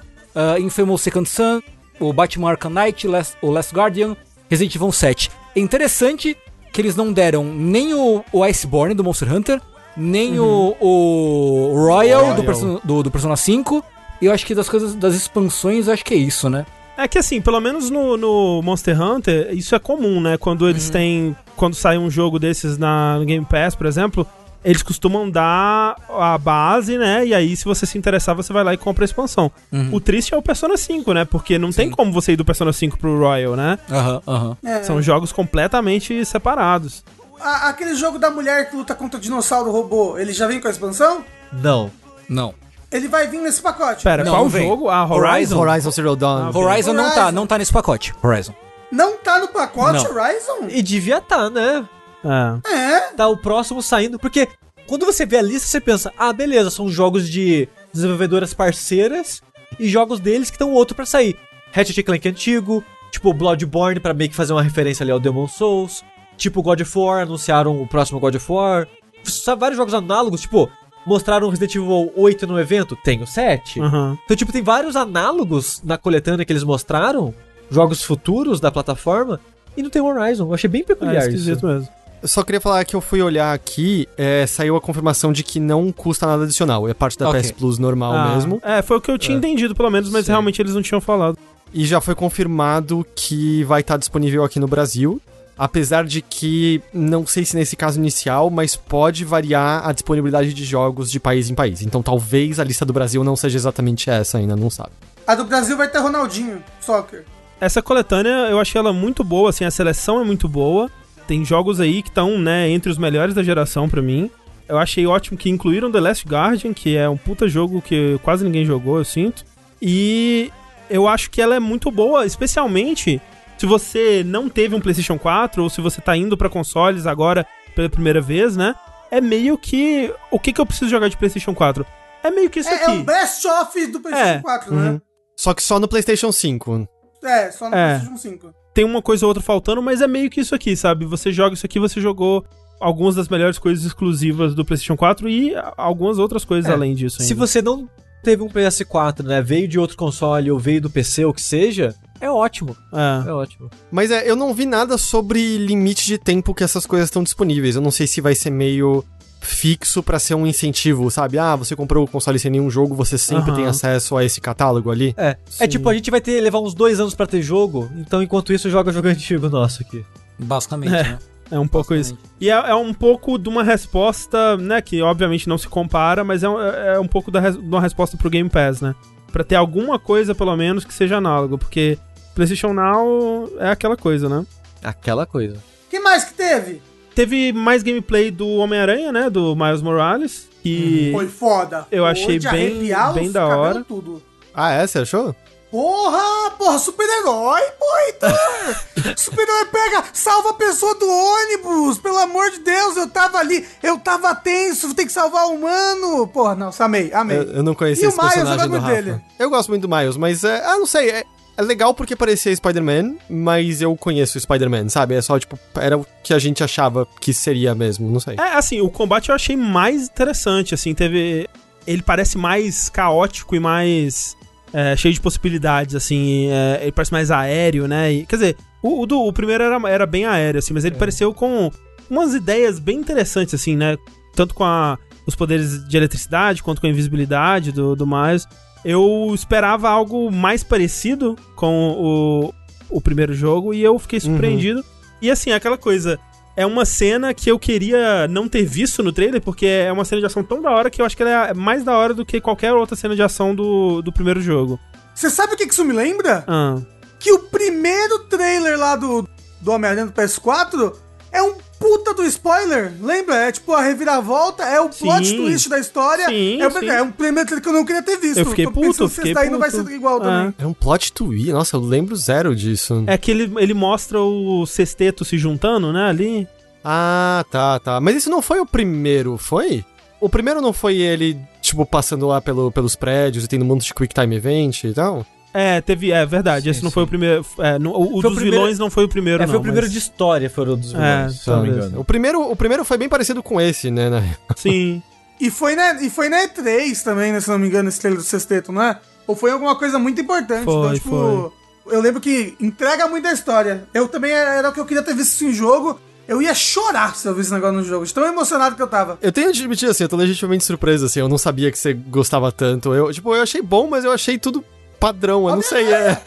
Infamous 0.58 1.02
Second 1.02 1.28
Son, 1.28 1.60
o 2.00 2.12
Batman 2.12 2.52
Arkham 2.52 2.72
Knight, 2.72 3.06
Last, 3.06 3.36
o 3.42 3.50
Last 3.50 3.74
Guardian, 3.74 4.16
Resident 4.48 4.74
Evil 4.74 4.92
7. 4.92 5.30
É 5.54 5.60
interessante 5.60 6.36
que 6.72 6.80
eles 6.80 6.94
não 6.94 7.12
deram 7.12 7.44
nem 7.44 7.94
o, 7.94 8.22
o 8.32 8.44
Iceborne 8.44 8.94
do 8.94 9.02
Monster 9.02 9.32
Hunter, 9.32 9.60
nem 9.96 10.38
o, 10.38 10.76
o 10.80 11.72
Royal, 11.74 12.20
Do, 12.20 12.26
Royal. 12.26 12.44
Persona, 12.44 12.80
do, 12.84 13.02
do 13.02 13.10
Persona 13.10 13.36
5. 13.36 13.84
E 14.20 14.26
eu 14.26 14.32
acho 14.32 14.46
que 14.46 14.54
das 14.54 14.68
coisas, 14.68 14.94
das 14.94 15.14
expansões, 15.14 15.86
eu 15.86 15.94
acho 15.94 16.04
que 16.04 16.14
é 16.14 16.18
isso, 16.18 16.48
né? 16.50 16.66
É 16.98 17.06
que 17.06 17.18
assim, 17.18 17.40
pelo 17.40 17.60
menos 17.60 17.90
no, 17.90 18.16
no 18.16 18.62
Monster 18.62 19.00
Hunter, 19.00 19.50
isso 19.52 19.74
é 19.74 19.78
comum, 19.78 20.20
né? 20.20 20.38
Quando 20.38 20.68
eles 20.68 20.88
têm. 20.88 21.36
Quando 21.54 21.74
sai 21.74 21.98
um 21.98 22.10
jogo 22.10 22.38
desses 22.38 22.78
na, 22.78 23.18
no 23.18 23.24
Game 23.26 23.44
Pass, 23.44 23.74
por 23.74 23.86
exemplo, 23.86 24.26
eles 24.66 24.82
costumam 24.82 25.30
dar 25.30 25.96
a 26.10 26.36
base, 26.36 26.98
né? 26.98 27.24
E 27.24 27.32
aí, 27.32 27.56
se 27.56 27.64
você 27.64 27.86
se 27.86 27.96
interessar, 27.96 28.34
você 28.34 28.52
vai 28.52 28.64
lá 28.64 28.74
e 28.74 28.76
compra 28.76 29.04
a 29.04 29.06
expansão. 29.06 29.50
O 29.92 30.00
triste 30.00 30.34
é 30.34 30.36
o 30.36 30.42
Persona 30.42 30.76
5, 30.76 31.12
né? 31.14 31.24
Porque 31.24 31.56
não 31.58 31.70
tem 31.70 31.90
como 31.90 32.12
você 32.12 32.32
ir 32.32 32.36
do 32.36 32.44
Persona 32.44 32.72
5 32.72 32.98
pro 32.98 33.18
Royal, 33.18 33.54
né? 33.56 33.78
Aham, 33.90 34.22
aham. 34.26 34.56
É. 34.64 34.82
São 34.82 35.00
jogos 35.00 35.32
completamente 35.32 36.24
separados. 36.24 37.04
A- 37.40 37.68
aquele 37.68 37.94
jogo 37.94 38.18
da 38.18 38.30
mulher 38.30 38.68
que 38.68 38.76
luta 38.76 38.94
contra 38.94 39.18
o 39.18 39.20
dinossauro 39.22 39.70
robô, 39.70 40.18
ele 40.18 40.32
já 40.32 40.46
vem 40.46 40.60
com 40.60 40.68
a 40.68 40.70
expansão? 40.70 41.22
Não. 41.52 41.90
Não. 42.28 42.52
Ele 42.90 43.08
vai 43.08 43.26
vir 43.26 43.40
nesse 43.40 43.60
pacote. 43.60 44.02
Pera, 44.02 44.24
Não, 44.24 44.32
qual 44.32 44.42
não 44.44 44.48
vem. 44.50 44.66
jogo? 44.68 44.88
Ah, 44.88 45.04
Horizon? 45.06 45.58
Horizon 45.58 45.90
Zero 45.90 46.16
Dawn. 46.16 46.50
Ah. 46.52 46.58
Horizon, 46.58 46.92
não 46.92 47.10
tá, 47.14 47.30
não 47.32 47.46
tá 47.46 47.58
nesse 47.58 47.72
pacote. 47.72 48.14
Horizon. 48.22 48.54
Não 48.90 49.16
tá 49.18 49.38
no 49.40 49.48
pacote 49.48 50.04
Não. 50.04 50.10
Horizon? 50.12 50.68
E 50.70 50.80
devia 50.82 51.20
tá, 51.20 51.50
né? 51.50 51.84
É. 52.26 52.72
É. 52.72 53.00
Tá 53.12 53.28
o 53.28 53.36
próximo 53.36 53.82
saindo, 53.82 54.18
porque 54.18 54.48
quando 54.86 55.06
você 55.06 55.24
vê 55.26 55.38
a 55.38 55.42
lista, 55.42 55.66
você 55.68 55.80
pensa, 55.80 56.12
ah, 56.18 56.32
beleza, 56.32 56.70
são 56.70 56.88
jogos 56.88 57.28
de 57.28 57.68
desenvolvedoras 57.92 58.52
parceiras 58.54 59.42
e 59.78 59.88
jogos 59.88 60.20
deles 60.20 60.50
que 60.50 60.54
estão 60.56 60.72
outro 60.72 60.94
pra 60.94 61.06
sair. 61.06 61.36
Ratchet 61.72 62.02
Clank 62.02 62.28
antigo, 62.28 62.84
tipo 63.10 63.32
Bloodborne 63.32 64.00
pra 64.00 64.14
meio 64.14 64.30
que 64.30 64.36
fazer 64.36 64.52
uma 64.52 64.62
referência 64.62 65.02
ali 65.02 65.10
ao 65.10 65.18
Demon 65.20 65.48
Souls, 65.48 66.04
tipo 66.36 66.62
God 66.62 66.80
of 66.80 66.98
War, 66.98 67.22
anunciaram 67.22 67.80
o 67.80 67.86
próximo 67.86 68.20
God 68.20 68.34
of 68.36 68.52
War. 68.52 68.86
Sabe, 69.24 69.60
vários 69.60 69.76
jogos 69.76 69.92
análogos, 69.92 70.42
tipo, 70.42 70.70
mostraram 71.04 71.48
Resident 71.48 71.74
Evil 71.74 72.12
8 72.16 72.46
no 72.46 72.60
evento, 72.60 72.94
tem 72.94 73.20
o 73.22 73.26
7. 73.26 73.80
Aham. 73.80 74.16
Então, 74.24 74.36
tipo, 74.36 74.52
tem 74.52 74.62
vários 74.62 74.94
análogos 74.94 75.82
na 75.82 75.98
coletânea 75.98 76.44
que 76.44 76.52
eles 76.52 76.62
mostraram, 76.62 77.34
jogos 77.68 78.02
futuros 78.04 78.60
da 78.60 78.70
plataforma, 78.70 79.40
e 79.76 79.82
não 79.82 79.90
tem 79.90 80.00
o 80.00 80.06
Horizon. 80.06 80.46
Eu 80.46 80.54
achei 80.54 80.70
bem 80.70 80.82
É 80.82 80.84
peculiar 80.84 81.18
esquisito 81.18 81.56
isso. 81.56 81.66
mesmo. 81.66 81.88
Eu 82.22 82.28
só 82.28 82.42
queria 82.42 82.60
falar 82.60 82.84
que 82.84 82.96
eu 82.96 83.00
fui 83.00 83.22
olhar 83.22 83.52
aqui, 83.52 84.08
é, 84.16 84.46
saiu 84.46 84.74
a 84.76 84.80
confirmação 84.80 85.32
de 85.32 85.42
que 85.42 85.60
não 85.60 85.92
custa 85.92 86.26
nada 86.26 86.44
adicional. 86.44 86.88
É 86.88 86.94
parte 86.94 87.18
da 87.18 87.28
Ok. 87.28 87.40
PS 87.40 87.50
Plus 87.52 87.78
normal 87.78 88.12
Ah, 88.14 88.34
mesmo. 88.34 88.60
É, 88.64 88.82
foi 88.82 88.96
o 88.96 89.00
que 89.00 89.10
eu 89.10 89.18
tinha 89.18 89.36
entendido, 89.36 89.74
pelo 89.74 89.90
menos, 89.90 90.10
mas 90.10 90.24
Sim. 90.26 90.32
realmente 90.32 90.60
eles 90.60 90.74
não 90.74 90.82
tinham 90.82 91.00
falado. 91.00 91.38
E 91.72 91.84
já 91.84 92.00
foi 92.00 92.14
confirmado 92.14 93.06
que 93.14 93.62
vai 93.64 93.80
estar 93.82 93.96
disponível 93.96 94.42
aqui 94.44 94.58
no 94.58 94.66
Brasil. 94.66 95.20
Apesar 95.58 96.04
de 96.04 96.20
que, 96.20 96.82
não 96.92 97.26
sei 97.26 97.44
se 97.44 97.56
nesse 97.56 97.76
caso 97.76 97.98
inicial, 97.98 98.50
mas 98.50 98.76
pode 98.76 99.24
variar 99.24 99.88
a 99.88 99.92
disponibilidade 99.92 100.52
de 100.52 100.64
jogos 100.64 101.10
de 101.10 101.18
país 101.18 101.48
em 101.48 101.54
país. 101.54 101.80
Então 101.80 102.02
talvez 102.02 102.60
a 102.60 102.64
lista 102.64 102.84
do 102.84 102.92
Brasil 102.92 103.24
não 103.24 103.34
seja 103.36 103.56
exatamente 103.56 104.10
essa, 104.10 104.36
ainda 104.36 104.54
não 104.54 104.68
sabe. 104.68 104.90
A 105.26 105.34
do 105.34 105.44
Brasil 105.44 105.74
vai 105.76 105.88
ter 105.88 105.98
Ronaldinho, 105.98 106.62
soccer. 106.80 107.24
Essa 107.58 107.80
coletânea, 107.80 108.48
eu 108.50 108.60
achei 108.60 108.78
ela 108.78 108.92
muito 108.92 109.24
boa, 109.24 109.48
assim, 109.48 109.64
a 109.64 109.70
seleção 109.70 110.20
é 110.20 110.24
muito 110.24 110.46
boa. 110.46 110.90
Tem 111.26 111.44
jogos 111.44 111.80
aí 111.80 112.02
que 112.02 112.08
estão, 112.08 112.38
né, 112.38 112.68
entre 112.70 112.90
os 112.90 112.98
melhores 112.98 113.34
da 113.34 113.42
geração 113.42 113.88
pra 113.88 114.00
mim. 114.02 114.30
Eu 114.68 114.78
achei 114.78 115.06
ótimo 115.06 115.38
que 115.38 115.48
incluíram 115.50 115.90
The 115.92 116.00
Last 116.00 116.26
Guardian, 116.26 116.72
que 116.72 116.96
é 116.96 117.08
um 117.08 117.16
puta 117.16 117.48
jogo 117.48 117.80
que 117.82 118.18
quase 118.22 118.44
ninguém 118.44 118.64
jogou, 118.64 118.98
eu 118.98 119.04
sinto. 119.04 119.44
E 119.80 120.50
eu 120.90 121.06
acho 121.08 121.30
que 121.30 121.40
ela 121.40 121.54
é 121.54 121.60
muito 121.60 121.90
boa, 121.90 122.24
especialmente 122.26 123.20
se 123.58 123.66
você 123.66 124.22
não 124.24 124.48
teve 124.48 124.74
um 124.74 124.80
PlayStation 124.80 125.18
4 125.18 125.62
ou 125.62 125.70
se 125.70 125.80
você 125.80 126.00
tá 126.00 126.16
indo 126.16 126.36
pra 126.36 126.48
consoles 126.48 127.06
agora 127.06 127.46
pela 127.74 127.88
primeira 127.88 128.20
vez, 128.20 128.56
né? 128.56 128.74
É 129.10 129.20
meio 129.20 129.56
que 129.56 130.12
o 130.30 130.38
que 130.38 130.52
que 130.52 130.60
eu 130.60 130.66
preciso 130.66 130.90
jogar 130.90 131.08
de 131.08 131.16
PlayStation 131.16 131.54
4? 131.54 131.86
É 132.22 132.30
meio 132.30 132.50
que 132.50 132.58
isso 132.60 132.68
É, 132.68 132.72
é 132.74 132.84
aqui. 132.86 132.98
o 132.98 133.04
best 133.04 133.46
of 133.46 133.86
do 133.86 134.00
PlayStation 134.00 134.38
É. 134.38 134.42
4, 134.42 134.74
né? 134.74 135.00
Só 135.36 135.54
que 135.54 135.62
só 135.62 135.78
no 135.78 135.86
PlayStation 135.86 136.32
5. 136.32 136.88
É, 137.22 137.50
só 137.52 137.70
no 137.70 137.76
É. 137.76 137.98
PlayStation 137.98 138.16
5. 138.16 138.54
Tem 138.76 138.84
uma 138.84 139.00
coisa 139.00 139.24
ou 139.24 139.28
outra 139.28 139.42
faltando, 139.42 139.80
mas 139.80 140.02
é 140.02 140.06
meio 140.06 140.28
que 140.28 140.38
isso 140.38 140.54
aqui, 140.54 140.76
sabe? 140.76 141.06
Você 141.06 141.32
joga 141.32 141.54
isso 141.54 141.64
aqui, 141.64 141.80
você 141.80 141.98
jogou 141.98 142.44
algumas 142.78 143.14
das 143.14 143.26
melhores 143.26 143.58
coisas 143.58 143.86
exclusivas 143.86 144.54
do 144.54 144.66
PlayStation 144.66 144.98
4 144.98 145.30
e 145.30 145.54
algumas 145.78 146.18
outras 146.18 146.44
coisas 146.44 146.70
É, 146.70 146.74
além 146.74 146.94
disso. 146.94 147.22
Se 147.22 147.32
ainda. 147.32 147.46
você 147.46 147.62
não 147.62 147.88
teve 148.22 148.42
um 148.42 148.50
PS4, 148.50 149.22
né, 149.22 149.40
veio 149.40 149.66
de 149.66 149.78
outro 149.78 149.96
console 149.96 150.50
ou 150.50 150.58
veio 150.58 150.82
do 150.82 150.90
PC, 150.90 151.24
ou 151.24 151.32
que 151.32 151.40
seja, 151.40 151.94
é 152.20 152.30
ótimo. 152.30 152.76
É. 152.92 153.30
É 153.30 153.32
ótimo. 153.32 153.70
Mas 153.90 154.10
é, 154.10 154.30
eu 154.30 154.36
não 154.36 154.52
vi 154.52 154.66
nada 154.66 154.98
sobre 154.98 155.56
limite 155.56 156.04
de 156.04 156.18
tempo 156.18 156.52
que 156.52 156.62
essas 156.62 156.84
coisas 156.84 157.06
estão 157.06 157.22
disponíveis. 157.22 157.76
Eu 157.76 157.82
não 157.82 157.90
sei 157.90 158.06
se 158.06 158.20
vai 158.20 158.34
ser 158.34 158.50
meio 158.50 159.02
fixo 159.46 160.02
pra 160.02 160.18
ser 160.18 160.34
um 160.34 160.46
incentivo, 160.46 161.10
sabe? 161.10 161.38
Ah, 161.38 161.54
você 161.56 161.74
comprou 161.76 162.04
o 162.04 162.08
console 162.08 162.38
sem 162.38 162.50
nenhum 162.50 162.68
jogo, 162.70 162.94
você 162.94 163.16
sempre 163.16 163.50
Aham. 163.50 163.56
tem 163.56 163.66
acesso 163.66 164.16
a 164.16 164.24
esse 164.24 164.40
catálogo 164.40 164.90
ali. 164.90 165.14
É. 165.16 165.28
É 165.30 165.36
Sim. 165.48 165.68
tipo, 165.68 165.88
a 165.88 165.94
gente 165.94 166.10
vai 166.10 166.20
ter 166.20 166.40
levar 166.40 166.60
uns 166.60 166.74
dois 166.74 166.98
anos 167.00 167.14
pra 167.14 167.26
ter 167.26 167.40
jogo, 167.42 167.90
então 167.96 168.22
enquanto 168.22 168.52
isso 168.52 168.68
joga 168.70 168.92
jogo 168.92 169.08
antigo 169.08 169.48
nosso 169.48 169.82
aqui. 169.82 170.04
Basicamente, 170.38 170.94
É. 170.94 171.02
né? 171.04 171.18
É 171.48 171.58
um 171.60 171.68
pouco 171.68 171.94
isso. 171.94 172.18
E 172.40 172.50
é, 172.50 172.54
é 172.54 172.74
um 172.74 172.92
pouco 172.92 173.38
de 173.38 173.48
uma 173.48 173.62
resposta, 173.62 174.56
né? 174.56 174.82
Que 174.82 175.00
obviamente 175.00 175.48
não 175.48 175.56
se 175.56 175.68
compara, 175.68 176.24
mas 176.24 176.42
é 176.42 176.48
um, 176.48 176.60
é 176.60 176.98
um 176.98 177.06
pouco 177.06 177.30
da 177.30 177.38
res- 177.38 177.54
de 177.54 177.60
uma 177.68 177.80
resposta 177.80 178.16
pro 178.16 178.28
Game 178.28 178.50
Pass, 178.50 178.80
né? 178.80 178.96
Pra 179.32 179.44
ter 179.44 179.54
alguma 179.54 179.96
coisa, 179.96 180.34
pelo 180.34 180.56
menos, 180.56 180.84
que 180.84 180.92
seja 180.92 181.18
análogo. 181.18 181.56
Porque 181.56 181.96
PlayStation 182.34 182.72
Now 182.72 183.48
é 183.60 183.70
aquela 183.70 183.96
coisa, 183.96 184.28
né? 184.28 184.44
Aquela 184.82 185.24
coisa. 185.24 185.56
que 185.88 186.00
mais 186.00 186.24
que 186.24 186.34
teve? 186.34 186.82
Teve 187.16 187.50
mais 187.52 187.82
gameplay 187.82 188.30
do 188.30 188.46
Homem-Aranha, 188.46 189.10
né? 189.10 189.28
Do 189.30 189.56
Miles 189.56 189.80
Morales. 189.82 190.48
Que 190.62 191.10
Foi 191.12 191.26
foda. 191.28 191.86
Eu 191.90 192.04
achei 192.04 192.38
bem- 192.38 192.92
bem 193.14 193.32
da 193.32 193.46
hora. 193.48 193.82
Tudo. 193.82 194.22
Ah, 194.54 194.70
é? 194.72 194.86
Você 194.86 194.98
achou? 194.98 195.34
Porra, 195.70 196.50
porra, 196.52 196.78
super-herói, 196.78 197.60
porra, 197.78 198.00
Heitor! 198.06 199.14
super-herói 199.16 199.64
pega, 199.66 200.04
salva 200.12 200.50
a 200.50 200.54
pessoa 200.54 200.94
do 200.94 201.06
ônibus, 201.08 201.98
pelo 201.98 202.16
amor 202.18 202.50
de 202.52 202.60
Deus, 202.60 202.96
eu 202.96 203.08
tava 203.10 203.38
ali, 203.38 203.66
eu 203.82 203.98
tava 203.98 204.34
tenso, 204.34 204.94
tem 204.94 205.06
que 205.06 205.12
salvar 205.12 205.46
o 205.46 205.54
humano. 205.54 206.26
Porra, 206.28 206.54
não, 206.54 206.70
amei, 206.78 207.12
amei. 207.12 207.38
Eu, 207.38 207.42
eu 207.56 207.62
não 207.62 207.74
conhecia 207.74 208.04
E 208.04 208.06
o 208.06 208.08
esse 208.10 208.18
Miles, 208.18 208.36
eu 208.36 208.42
personagem 208.44 208.68
gosto 208.70 208.80
do 208.80 208.86
Rafa. 208.86 209.02
dele. 209.02 209.20
Eu 209.38 209.50
gosto 209.50 209.68
muito 209.68 209.82
do 209.88 209.94
Miles, 209.94 210.16
mas, 210.16 210.44
é, 210.44 210.64
ah, 210.64 210.78
não 210.78 210.86
sei, 210.86 211.10
é, 211.10 211.24
é 211.56 211.62
legal 211.62 211.94
porque 211.94 212.14
parecia 212.16 212.54
Spider-Man, 212.54 213.16
mas 213.28 213.80
eu 213.80 213.96
conheço 213.96 214.36
o 214.36 214.40
Spider-Man, 214.40 214.88
sabe? 214.88 215.14
É 215.14 215.22
só, 215.22 215.38
tipo, 215.38 215.58
era 215.74 215.96
o 215.96 216.06
que 216.22 216.34
a 216.34 216.38
gente 216.38 216.62
achava 216.62 217.06
que 217.20 217.32
seria 217.32 217.74
mesmo, 217.74 218.10
não 218.10 218.20
sei. 218.20 218.34
É, 218.38 218.54
assim, 218.56 218.80
o 218.80 218.88
combate 218.90 219.28
eu 219.30 219.34
achei 219.34 219.56
mais 219.56 220.04
interessante, 220.08 220.74
assim, 220.74 220.94
teve... 220.94 221.48
Ele 221.86 222.02
parece 222.02 222.36
mais 222.36 222.88
caótico 222.88 223.54
e 223.54 223.60
mais 223.60 224.36
é, 224.72 224.96
cheio 224.96 225.14
de 225.14 225.20
possibilidades, 225.20 225.94
assim, 225.94 226.48
é, 226.50 226.80
ele 226.82 226.92
parece 226.92 227.12
mais 227.12 227.30
aéreo, 227.30 227.86
né? 227.86 228.12
E, 228.12 228.26
quer 228.26 228.36
dizer, 228.36 228.56
o, 228.82 229.02
o 229.02 229.06
do, 229.06 229.20
o 229.20 229.32
primeiro 229.32 229.62
era, 229.62 229.88
era 229.88 230.04
bem 230.06 230.24
aéreo, 230.26 230.58
assim, 230.58 230.74
mas 230.74 230.84
ele 230.84 230.96
pareceu 230.96 231.32
com 231.32 231.70
umas 232.10 232.34
ideias 232.34 232.78
bem 232.80 232.98
interessantes, 232.98 233.54
assim, 233.54 233.76
né? 233.76 233.96
Tanto 234.34 234.52
com 234.54 234.64
a- 234.64 234.98
os 235.24 235.34
poderes 235.34 235.88
de 235.88 235.96
eletricidade, 235.96 236.62
quanto 236.62 236.80
com 236.80 236.86
a 236.86 236.90
invisibilidade 236.90 237.72
do, 237.72 237.96
do 237.96 238.06
Miles. 238.06 238.46
Eu 238.84 239.32
esperava 239.34 239.88
algo 239.88 240.30
mais 240.30 240.62
parecido 240.62 241.36
com 241.56 241.90
o, 241.98 242.54
o 242.88 243.00
primeiro 243.00 243.34
jogo 243.34 243.74
e 243.74 243.82
eu 243.82 243.98
fiquei 243.98 244.20
surpreendido. 244.20 244.84
E 245.20 245.30
assim, 245.30 245.50
aquela 245.50 245.76
coisa, 245.78 246.18
é 246.56 246.64
uma 246.64 246.84
cena 246.84 247.34
que 247.34 247.50
eu 247.50 247.58
queria 247.58 248.28
não 248.28 248.48
ter 248.48 248.64
visto 248.64 249.02
no 249.02 249.12
trailer, 249.12 249.40
porque 249.40 249.66
é 249.66 249.90
uma 249.90 250.04
cena 250.04 250.20
de 250.20 250.26
ação 250.26 250.42
tão 250.44 250.62
da 250.62 250.70
hora 250.70 250.90
que 250.90 251.00
eu 251.02 251.06
acho 251.06 251.16
que 251.16 251.22
ela 251.22 251.48
é 251.48 251.54
mais 251.54 251.82
da 251.84 251.96
hora 251.96 252.14
do 252.14 252.24
que 252.24 252.40
qualquer 252.40 252.72
outra 252.72 252.94
cena 252.96 253.16
de 253.16 253.22
ação 253.22 253.54
do, 253.54 254.02
do 254.02 254.12
primeiro 254.12 254.40
jogo. 254.40 254.78
Você 255.14 255.30
sabe 255.30 255.54
o 255.54 255.56
que 255.56 255.66
que 255.66 255.72
isso 255.72 255.84
me 255.84 255.92
lembra? 255.92 256.44
Ah, 256.46 256.76
Que 257.18 257.32
o 257.32 257.38
primeiro 257.40 258.20
trailer 258.24 258.78
lá 258.78 258.94
do, 258.94 259.26
do 259.60 259.72
Homem-Aranha 259.72 260.06
do 260.06 260.12
PS4 260.12 260.94
é 261.32 261.42
um 261.42 261.54
puta 261.78 262.14
do 262.14 262.24
spoiler, 262.24 262.92
lembra? 263.00 263.34
É 263.36 263.52
tipo 263.52 263.72
a 263.72 263.82
reviravolta, 263.82 264.62
é 264.64 264.80
o 264.80 264.88
plot 264.88 265.26
Sim. 265.26 265.36
twist 265.36 265.68
da 265.68 265.78
história. 265.78 266.26
Sim, 266.26 266.60
é, 266.60 266.66
o- 266.66 266.70
sim. 266.70 266.88
é 266.88 267.02
um 267.02 267.10
primeiro 267.10 267.60
que 267.60 267.68
eu 267.68 267.72
não 267.72 267.84
queria 267.84 268.02
ter 268.02 268.16
visto. 268.16 268.38
Eu 268.38 268.46
fiquei 268.46 268.64
Tô 268.64 268.72
puto, 268.72 269.04
eu 269.04 269.08
fiquei 269.08 269.34
daí 269.34 269.50
não 269.50 269.58
vai 269.58 269.70
ser 269.70 269.86
igual 269.90 270.18
É. 270.18 270.22
também. 270.22 270.54
É 270.58 270.66
um 270.66 270.72
plot 270.72 271.12
twist, 271.12 271.52
nossa, 271.52 271.76
eu 271.76 271.80
lembro 271.80 272.16
zero 272.16 272.54
disso. 272.56 273.04
é 273.06 273.16
que 273.18 273.30
ele, 273.30 273.52
ele 273.58 273.74
mostra 273.74 274.20
o 274.20 274.64
sexteto 274.66 275.24
se 275.24 275.36
juntando, 275.38 275.92
né, 275.92 276.08
ali. 276.08 276.48
Ah, 276.84 277.44
tá, 277.50 277.78
tá. 277.80 278.00
Mas 278.00 278.16
isso 278.16 278.30
não 278.30 278.40
foi 278.40 278.60
o 278.60 278.66
primeiro, 278.66 279.36
foi? 279.36 279.84
O 280.20 280.28
primeiro 280.28 280.60
não 280.60 280.72
foi 280.72 280.96
ele, 280.96 281.36
tipo, 281.60 281.84
passando 281.84 282.26
lá 282.26 282.40
pelo, 282.40 282.70
pelos 282.72 282.96
prédios 282.96 283.44
e 283.44 283.48
tendo 283.48 283.62
um 283.64 283.68
monte 283.68 283.84
de 283.86 283.92
Quick 283.94 284.14
Time 284.14 284.36
Event 284.36 284.84
e 284.84 284.92
tal? 284.94 285.26
É, 285.58 285.80
teve, 285.80 286.10
é 286.12 286.26
verdade, 286.26 286.64
Sim, 286.64 286.70
esse 286.70 286.82
não 286.82 286.90
sim. 286.90 286.94
foi 286.94 287.02
o 287.04 287.06
primeiro, 287.06 287.46
é, 287.58 287.78
no- 287.78 287.90
o, 287.92 288.02
o 288.02 288.08
Foi 288.08 288.18
o 288.18 288.22
dos 288.22 288.34
primeiro- 288.34 288.56
vilões 288.58 288.78
não 288.78 288.90
foi 288.90 289.04
o 289.04 289.08
primeiro, 289.08 289.42
É, 289.42 289.46
não. 289.46 289.52
foi 289.52 289.58
o 289.58 289.62
primeiro 289.62 289.86
mas- 289.86 289.92
de 289.92 289.98
história, 289.98 290.50
foram 290.50 290.72
o 290.74 290.76
dos 290.76 290.92
vilões, 290.92 291.40
se 291.40 291.48
eu 291.48 291.56
não 291.56 291.62
me 291.62 291.68
engano. 291.70 292.00
O 292.00 292.04
primeiro, 292.04 292.40
o 292.50 292.54
primeiro 292.56 292.84
foi 292.84 292.98
bem 292.98 293.08
parecido 293.08 293.42
com 293.42 293.60
esse, 293.60 293.90
né? 293.90 294.10
na- 294.10 294.22
Sim. 294.56 295.02
E 295.38 295.50
foi, 295.50 295.76
na, 295.76 295.92
e 296.02 296.08
foi 296.08 296.30
na 296.30 296.38
E3 296.48 297.02
também, 297.02 297.30
né, 297.30 297.40
se 297.40 297.48
não 297.50 297.58
me 297.58 297.66
engano, 297.68 297.90
esse 297.90 298.00
trailer 298.00 298.18
do 298.18 298.24
sexteto, 298.24 298.72
não 298.72 298.82
é? 298.82 298.98
Ou 299.26 299.36
foi 299.36 299.50
alguma 299.50 299.76
coisa 299.76 299.98
muito 299.98 300.18
importante. 300.18 300.64
Foi, 300.64 300.74
então, 300.74 300.94
tipo, 300.94 301.52
eu 301.90 302.00
lembro 302.00 302.22
que 302.22 302.54
entrega 302.58 303.06
muito 303.06 303.28
a 303.28 303.32
história. 303.34 303.84
Eu 303.92 304.08
também 304.08 304.30
era, 304.32 304.70
o 304.70 304.72
que 304.72 304.80
eu 304.80 304.86
queria 304.86 305.02
ter 305.02 305.14
visto 305.14 305.32
isso 305.32 305.44
em 305.44 305.52
jogo. 305.52 306.00
Eu 306.26 306.40
ia 306.40 306.54
chorar 306.54 307.14
se 307.14 307.28
eu 307.28 307.34
visse 307.34 307.48
esse 307.48 307.54
negócio 307.54 307.76
no 307.76 307.84
jogo, 307.84 308.06
de 308.06 308.14
tão 308.14 308.24
emocionado 308.26 308.74
que 308.76 308.82
eu 308.82 308.86
tava. 308.86 309.18
Eu 309.20 309.30
tenho 309.30 309.52
de 309.52 309.60
admitir, 309.60 309.88
assim, 309.90 310.04
eu 310.04 310.08
tô 310.08 310.16
legitimamente 310.16 310.64
surpreso, 310.64 311.04
assim, 311.04 311.20
eu 311.20 311.28
não 311.28 311.36
sabia 311.38 311.70
que 311.70 311.78
você 311.78 311.92
gostava 311.92 312.50
tanto. 312.50 312.94
Eu, 312.94 313.12
tipo, 313.12 313.34
eu 313.34 313.42
achei 313.42 313.60
bom, 313.60 313.86
mas 313.88 314.04
eu 314.06 314.12
achei 314.12 314.38
tudo 314.38 314.64
padrão, 314.98 315.48
eu 315.48 315.56
não 315.56 315.62
sei, 315.62 315.92
é... 315.92 316.20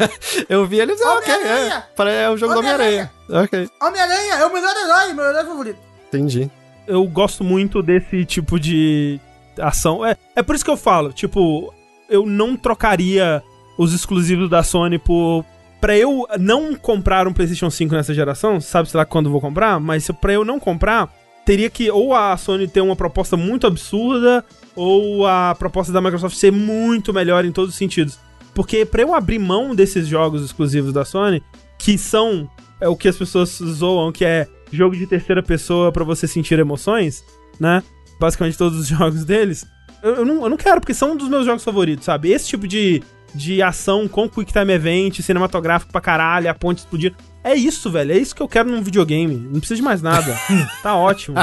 Eu 0.47 0.65
vi 0.65 0.79
ele 0.79 0.91
e 0.91 0.95
disse, 0.95 1.07
ah, 1.07 1.15
ok, 1.15 1.33
é, 1.33 2.23
é 2.23 2.29
o 2.29 2.37
jogo 2.37 2.53
do 2.53 2.59
Homem-Aranha. 2.59 3.11
Ok, 3.29 3.69
Homem-Aranha 3.81 4.33
é 4.35 4.45
o 4.45 4.53
melhor 4.53 4.75
herói, 4.75 5.13
meu 5.13 5.25
herói 5.25 5.45
favorito. 5.45 5.79
entendi. 6.07 6.49
eu 6.87 7.05
gosto 7.07 7.43
muito 7.43 7.81
desse 7.81 8.25
tipo 8.25 8.59
de 8.59 9.19
ação. 9.59 10.05
É, 10.05 10.15
é 10.35 10.41
por 10.41 10.55
isso 10.55 10.65
que 10.65 10.71
eu 10.71 10.77
falo, 10.77 11.11
tipo, 11.11 11.73
eu 12.09 12.25
não 12.25 12.55
trocaria 12.55 13.43
os 13.77 13.93
exclusivos 13.93 14.49
da 14.49 14.63
Sony 14.63 14.97
por. 14.97 15.45
Pra 15.79 15.97
eu 15.97 16.27
não 16.37 16.75
comprar 16.75 17.25
um 17.25 17.31
PlayStation 17.31 17.69
5 17.69 17.95
nessa 17.95 18.13
geração, 18.13 18.59
sabe, 18.59 18.89
sei 18.89 18.97
lá 18.97 19.05
quando 19.05 19.27
eu 19.27 19.31
vou 19.31 19.39
comprar, 19.39 19.79
mas 19.79 20.11
pra 20.19 20.33
eu 20.33 20.43
não 20.43 20.59
comprar, 20.59 21.09
teria 21.45 21.69
que 21.69 21.89
ou 21.89 22.13
a 22.13 22.35
Sony 22.35 22.67
ter 22.67 22.81
uma 22.81 22.97
proposta 22.97 23.37
muito 23.37 23.65
absurda, 23.65 24.43
ou 24.75 25.25
a 25.25 25.55
proposta 25.57 25.93
da 25.93 26.01
Microsoft 26.01 26.35
ser 26.35 26.51
muito 26.51 27.13
melhor 27.13 27.45
em 27.45 27.51
todos 27.53 27.69
os 27.69 27.77
sentidos. 27.77 28.19
Porque 28.59 28.85
pra 28.85 29.03
eu 29.03 29.15
abrir 29.15 29.39
mão 29.39 29.73
desses 29.73 30.05
jogos 30.05 30.43
exclusivos 30.43 30.91
da 30.91 31.05
Sony, 31.05 31.41
que 31.77 31.97
são 31.97 32.51
é 32.81 32.89
o 32.89 32.95
que 32.97 33.07
as 33.07 33.15
pessoas 33.15 33.51
zoam, 33.51 34.11
que 34.11 34.25
é 34.25 34.49
jogo 34.69 34.97
de 34.97 35.07
terceira 35.07 35.41
pessoa 35.41 35.93
pra 35.93 36.03
você 36.03 36.27
sentir 36.27 36.59
emoções, 36.59 37.23
né? 37.57 37.81
Basicamente 38.19 38.57
todos 38.57 38.77
os 38.77 38.85
jogos 38.91 39.23
deles. 39.23 39.65
Eu, 40.03 40.15
eu 40.15 40.25
não, 40.25 40.43
eu 40.43 40.49
não 40.49 40.57
quero, 40.57 40.81
porque 40.81 40.93
são 40.93 41.13
um 41.13 41.15
dos 41.15 41.29
meus 41.29 41.45
jogos 41.45 41.63
favoritos, 41.63 42.03
sabe? 42.03 42.33
Esse 42.33 42.49
tipo 42.49 42.67
de, 42.67 43.01
de 43.33 43.61
ação 43.61 44.09
com 44.09 44.27
Quick 44.27 44.51
Time 44.51 44.73
Event, 44.73 45.21
cinematográfico 45.21 45.93
pra 45.93 46.01
caralho, 46.01 46.49
a 46.49 46.53
ponte 46.53 46.79
explodir. 46.79 47.15
É 47.41 47.55
isso, 47.55 47.89
velho. 47.89 48.11
É 48.11 48.17
isso 48.17 48.35
que 48.35 48.41
eu 48.41 48.47
quero 48.49 48.69
num 48.69 48.83
videogame. 48.83 49.35
Não 49.35 49.61
precisa 49.61 49.77
de 49.77 49.81
mais 49.81 50.01
nada. 50.01 50.37
tá 50.83 50.97
ótimo. 50.97 51.37